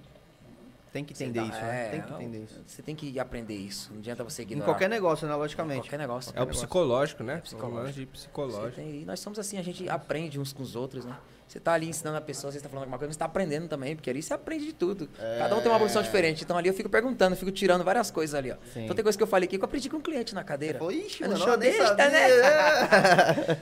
Tem 0.92 1.04
que 1.06 1.14
entender 1.14 1.42
isso, 1.42 1.52
né? 1.52 1.86
é, 1.86 1.90
Tem 1.92 2.02
que 2.02 2.10
não, 2.12 2.22
entender 2.22 2.44
isso. 2.46 2.62
Você 2.66 2.82
tem 2.82 2.96
que 2.96 3.20
aprender 3.20 3.54
isso. 3.56 3.92
Não 3.92 4.00
adianta 4.00 4.24
você 4.24 4.42
Em 4.42 4.46
ignorar. 4.46 4.66
qualquer 4.66 4.90
negócio, 4.90 5.28
né? 5.28 5.36
Logicamente. 5.36 5.82
Qualquer 5.82 6.00
negócio. 6.00 6.34
É 6.36 6.42
o 6.42 6.48
psicológico, 6.48 7.24
né? 7.24 7.38
psicológico. 7.38 7.90
É 7.90 7.92
Você 7.94 8.06
psicológico. 8.08 8.72
tem- 8.76 9.02
e 9.02 9.06
nós 9.06 9.20
somos 9.20 9.38
assim, 9.38 9.58
a 9.60 9.62
gente 9.62 9.88
aprende 9.88 10.40
uns 10.40 10.52
com 10.52 10.64
os 10.64 10.76
outros, 10.76 11.06
né? 11.06 11.16
Você 11.48 11.60
tá 11.60 11.74
ali 11.74 11.88
ensinando 11.90 12.18
a 12.18 12.22
pessoa, 12.22 12.52
você 12.52 12.58
está 12.58 12.70
falando 12.70 12.84
alguma 12.84 12.98
coisa, 13.00 13.10
mas 13.10 13.16
você 13.16 13.20
tá 13.20 13.26
aprendendo 13.26 13.68
também, 13.68 13.96
porque 13.96 14.08
ali 14.10 14.22
você 14.22 14.34
aprende 14.36 14.66
de 14.66 14.74
tudo. 14.74 15.08
Cada 15.40 15.56
um 15.56 15.62
tem 15.62 15.72
uma 15.72 15.80
profissão 15.80 16.02
diferente. 16.04 16.44
Então 16.44 16.56
ali 16.58 16.68
eu 16.70 16.74
fico 16.76 16.90
perguntando, 16.90 17.36
fico 17.36 17.52
tirando 17.52 17.84
várias 17.84 18.12
coisas 18.12 18.36
ali, 18.36 18.52
ó. 18.52 18.56
Sim. 18.74 18.84
Então 18.84 18.96
tem 18.96 19.02
coisa 19.04 19.18
que 19.18 19.24
eu 19.24 19.28
falei 19.28 19.48
aqui 19.48 19.58
que 19.58 19.64
eu 19.64 19.68
aprendi 19.68 19.90
com 19.90 19.98
um 19.98 20.02
cliente 20.02 20.34
na 20.36 20.44
cadeira. 20.44 20.80
Ixi, 20.92 21.24
É 21.24 21.28
no 21.28 21.38
mano, 21.40 21.58
desta, 21.58 21.88
sabia. 21.88 22.10
né? 22.10 22.30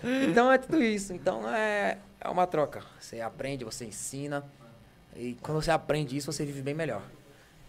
então 0.30 0.52
é 0.52 0.58
tudo 0.58 0.82
isso. 0.84 1.14
Então 1.14 1.48
é, 1.54 1.98
é 2.20 2.30
uma 2.30 2.46
troca. 2.48 2.82
Você 3.00 3.22
aprende, 3.22 3.64
você 3.64 3.86
ensina. 3.86 4.44
E 5.16 5.36
quando 5.42 5.62
você 5.62 5.72
aprende 5.72 6.16
isso, 6.18 6.32
você 6.32 6.46
vive 6.46 6.62
bem 6.62 6.74
melhor. 6.74 7.02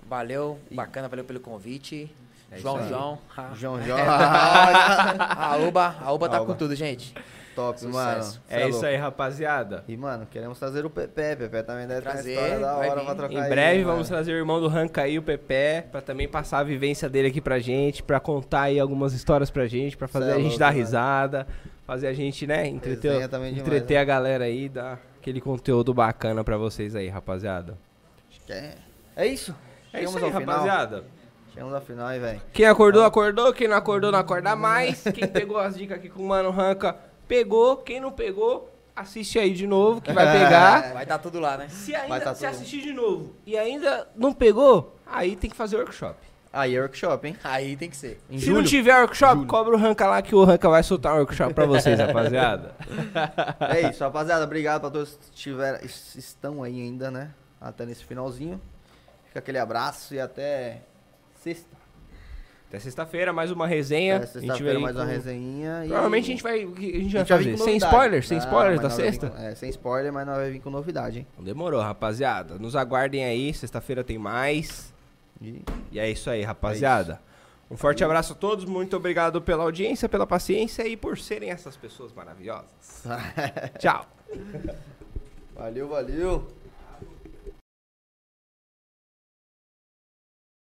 Valeu, 0.07 0.59
bacana, 0.70 1.09
valeu 1.09 1.25
pelo 1.25 1.41
convite. 1.41 2.10
É 2.51 2.59
João 2.59 2.78
aí. 2.78 2.89
João. 2.89 3.18
João, 3.55 3.83
João. 3.85 3.99
A 4.01 5.57
Uba, 5.67 5.97
a 6.02 6.12
Uba 6.12 6.28
tá 6.28 6.41
com 6.41 6.55
tudo, 6.55 6.75
gente. 6.75 7.15
Top, 7.55 7.78
Sucesso. 7.81 7.93
mano. 7.99 8.23
Cê 8.23 8.41
É 8.55 8.68
isso 8.68 8.86
aí, 8.86 8.94
rapaziada. 8.97 9.83
E, 9.89 9.97
mano, 9.97 10.27
queremos 10.31 10.59
trazer 10.60 10.86
o 10.86 10.91
Pepe. 10.91 11.36
Pepe 11.36 11.62
também 11.65 11.89
deve 11.89 12.02
ter 12.02 12.07
uma 12.09 12.12
Trazer, 12.15 12.33
história 12.35 12.59
da 12.60 12.77
hora 12.77 12.94
vir. 12.94 13.05
pra 13.05 13.15
trocar 13.17 13.35
Em 13.35 13.41
aí, 13.41 13.51
breve 13.51 13.78
mano. 13.81 13.93
vamos 13.93 14.09
trazer 14.09 14.33
o 14.33 14.36
irmão 14.36 14.60
do 14.60 14.68
Ranca 14.68 15.02
aí, 15.02 15.18
o 15.18 15.23
Pepe, 15.23 15.89
pra 15.91 16.01
também 16.01 16.28
passar 16.28 16.60
a 16.60 16.62
vivência 16.62 17.09
dele 17.09 17.28
aqui 17.28 17.41
pra 17.41 17.59
gente, 17.59 18.01
pra 18.02 18.20
contar 18.20 18.62
aí 18.62 18.78
algumas 18.78 19.12
histórias 19.12 19.51
pra 19.51 19.67
gente, 19.67 19.97
pra 19.97 20.07
fazer 20.07 20.27
Cê 20.27 20.31
é 20.31 20.35
a 20.35 20.36
gente 20.36 20.44
louco, 20.44 20.59
dar 20.60 20.73
né? 20.73 20.78
risada, 20.78 21.47
fazer 21.85 22.07
a 22.07 22.12
gente, 22.12 22.47
né, 22.47 22.67
entreter, 22.68 23.28
demais, 23.28 23.59
entreter 23.59 23.94
né? 23.97 24.01
a 24.01 24.05
galera 24.05 24.44
aí, 24.44 24.68
dar 24.68 25.01
aquele 25.20 25.41
conteúdo 25.41 25.93
bacana 25.93 26.44
pra 26.44 26.57
vocês 26.57 26.94
aí, 26.94 27.09
rapaziada. 27.09 27.77
Acho 28.31 28.41
que 28.47 28.52
É, 28.52 28.75
é 29.17 29.27
isso. 29.27 29.52
É 29.99 30.05
isso 30.05 30.12
Chegamos 30.15 30.23
aí, 30.23 30.35
ao 30.35 30.41
final. 30.41 30.55
rapaziada. 30.57 31.05
Chegamos 31.52 31.75
ao 31.75 31.81
final 31.81 32.07
aí, 32.07 32.18
velho. 32.20 32.43
Quem 32.52 32.67
acordou, 32.67 33.05
acordou. 33.05 33.52
Quem 33.52 33.68
não 33.68 33.77
acordou, 33.77 34.12
não 34.12 34.18
acorda 34.18 34.55
mais. 34.57 35.02
Quem 35.15 35.27
pegou 35.27 35.59
as 35.59 35.77
dicas 35.77 35.99
aqui 35.99 36.09
com 36.09 36.23
o 36.23 36.28
Mano 36.28 36.51
Ranca, 36.51 36.97
pegou. 37.27 37.77
Quem 37.78 38.01
não 38.01 38.12
pegou, 38.12 38.73
assiste 38.94 39.39
aí 39.39 39.52
de 39.52 39.67
novo, 39.67 40.01
que 40.01 40.12
vai 40.12 40.25
pegar. 40.39 40.93
Vai 40.93 41.05
dar 41.07 41.18
tudo 41.18 41.41
lá, 41.41 41.57
né? 41.57 41.68
Se 41.68 41.93
Vai 41.93 42.02
ainda 42.02 42.20
tá 42.20 42.35
se 42.35 42.44
tudo- 42.44 42.51
assistir 42.55 42.81
de 42.83 42.93
novo 42.93 43.35
e 43.47 43.57
ainda 43.59 44.07
não 44.17 44.33
pegou, 44.33 44.97
aí 45.07 45.35
tem 45.36 45.51
que 45.51 45.57
fazer 45.57 45.77
workshop. 45.77 46.17
Aí, 46.51 46.81
workshop, 46.81 47.28
hein? 47.28 47.36
Aí 47.44 47.77
tem 47.77 47.91
que 47.91 47.97
ser. 47.97 48.18
Em 48.31 48.39
Se 48.39 48.47
julho. 48.47 48.59
não 48.59 48.65
tiver 48.65 48.99
workshop, 49.01 49.35
Julho. 49.35 49.47
cobra 49.47 49.75
o 49.75 49.78
Ranca 49.78 50.07
lá 50.07 50.23
que 50.23 50.35
o 50.35 50.44
Ranca 50.44 50.68
vai 50.68 50.83
soltar 50.83 51.12
um 51.15 51.18
workshop 51.18 51.52
pra 51.52 51.67
vocês, 51.67 51.99
rapaziada. 51.99 52.75
É 53.60 53.91
isso, 53.91 54.02
rapaziada. 54.02 54.44
Obrigado 54.44 54.81
pra 54.81 54.91
todos 54.91 55.10
que 55.20 55.31
tiveram, 55.33 55.78
es- 55.85 56.15
estão 56.17 56.62
aí 56.62 56.81
ainda, 56.81 57.10
né? 57.10 57.31
Até 57.60 57.85
nesse 57.85 58.02
finalzinho. 58.05 58.59
Fica 59.39 59.50
aquele 59.50 59.58
abraço 59.58 60.15
e 60.15 60.20
até 60.20 60.83
sexta. 61.36 61.76
Até 62.68 62.78
sexta-feira, 62.81 63.33
mais 63.33 63.50
uma 63.50 63.67
resenha. 63.67 64.17
Até 64.17 64.25
a 64.25 64.26
gente 64.26 64.41
sexta-feira 64.41 64.81
mais 64.81 64.97
uma 64.97 65.05
com- 65.05 65.10
resenha. 65.10 65.84
E... 65.84 65.89
Provavelmente 65.89 66.25
a 66.25 66.26
gente 66.26 66.42
vai, 66.42 66.62
a 66.62 66.67
gente 66.67 67.17
a 67.17 67.18
gente 67.20 67.28
fazer. 67.28 67.57
Sem 67.58 67.76
spoilers, 67.76 68.28
sem 68.28 68.39
Ah, 68.39 68.76
da 68.76 68.91
sexta. 68.91 69.31
com- 69.31 69.39
é, 69.39 69.55
sem 69.55 69.70
spoiler, 69.70 70.12
mas 70.12 70.26
nós 70.26 70.36
vai 70.36 70.50
vir 70.50 70.60
com 70.60 70.70
novidade, 70.70 71.20
hein? 71.20 71.26
Demorou, 71.39 71.81
rapaziada. 71.81 72.58
Nos 72.58 72.75
aguardem 72.76 73.25
aí, 73.25 73.55
sexta-feira 73.55 74.02
tem 74.02 74.18
mais. 74.18 74.92
E... 75.41 75.62
E 75.92 75.99
é 76.00 76.10
isso 76.10 76.28
aí, 76.28 76.42
rapaziada. 76.42 77.20
Um 77.70 77.76
forte 77.76 78.02
abraço 78.02 78.33
a 78.33 78.36
todos, 78.36 78.65
muito 78.65 78.97
obrigado 78.97 79.41
pela 79.41 79.62
audiência, 79.62 80.08
pela 80.08 80.26
paciência 80.26 80.86
e 80.86 80.97
por 80.97 81.17
serem 81.17 81.50
essas 81.50 81.76
pessoas 81.76 82.12
maravilhosas. 82.12 83.05
Tchau. 83.78 84.07
valeu, 85.55 85.89
valeu. 85.89 86.58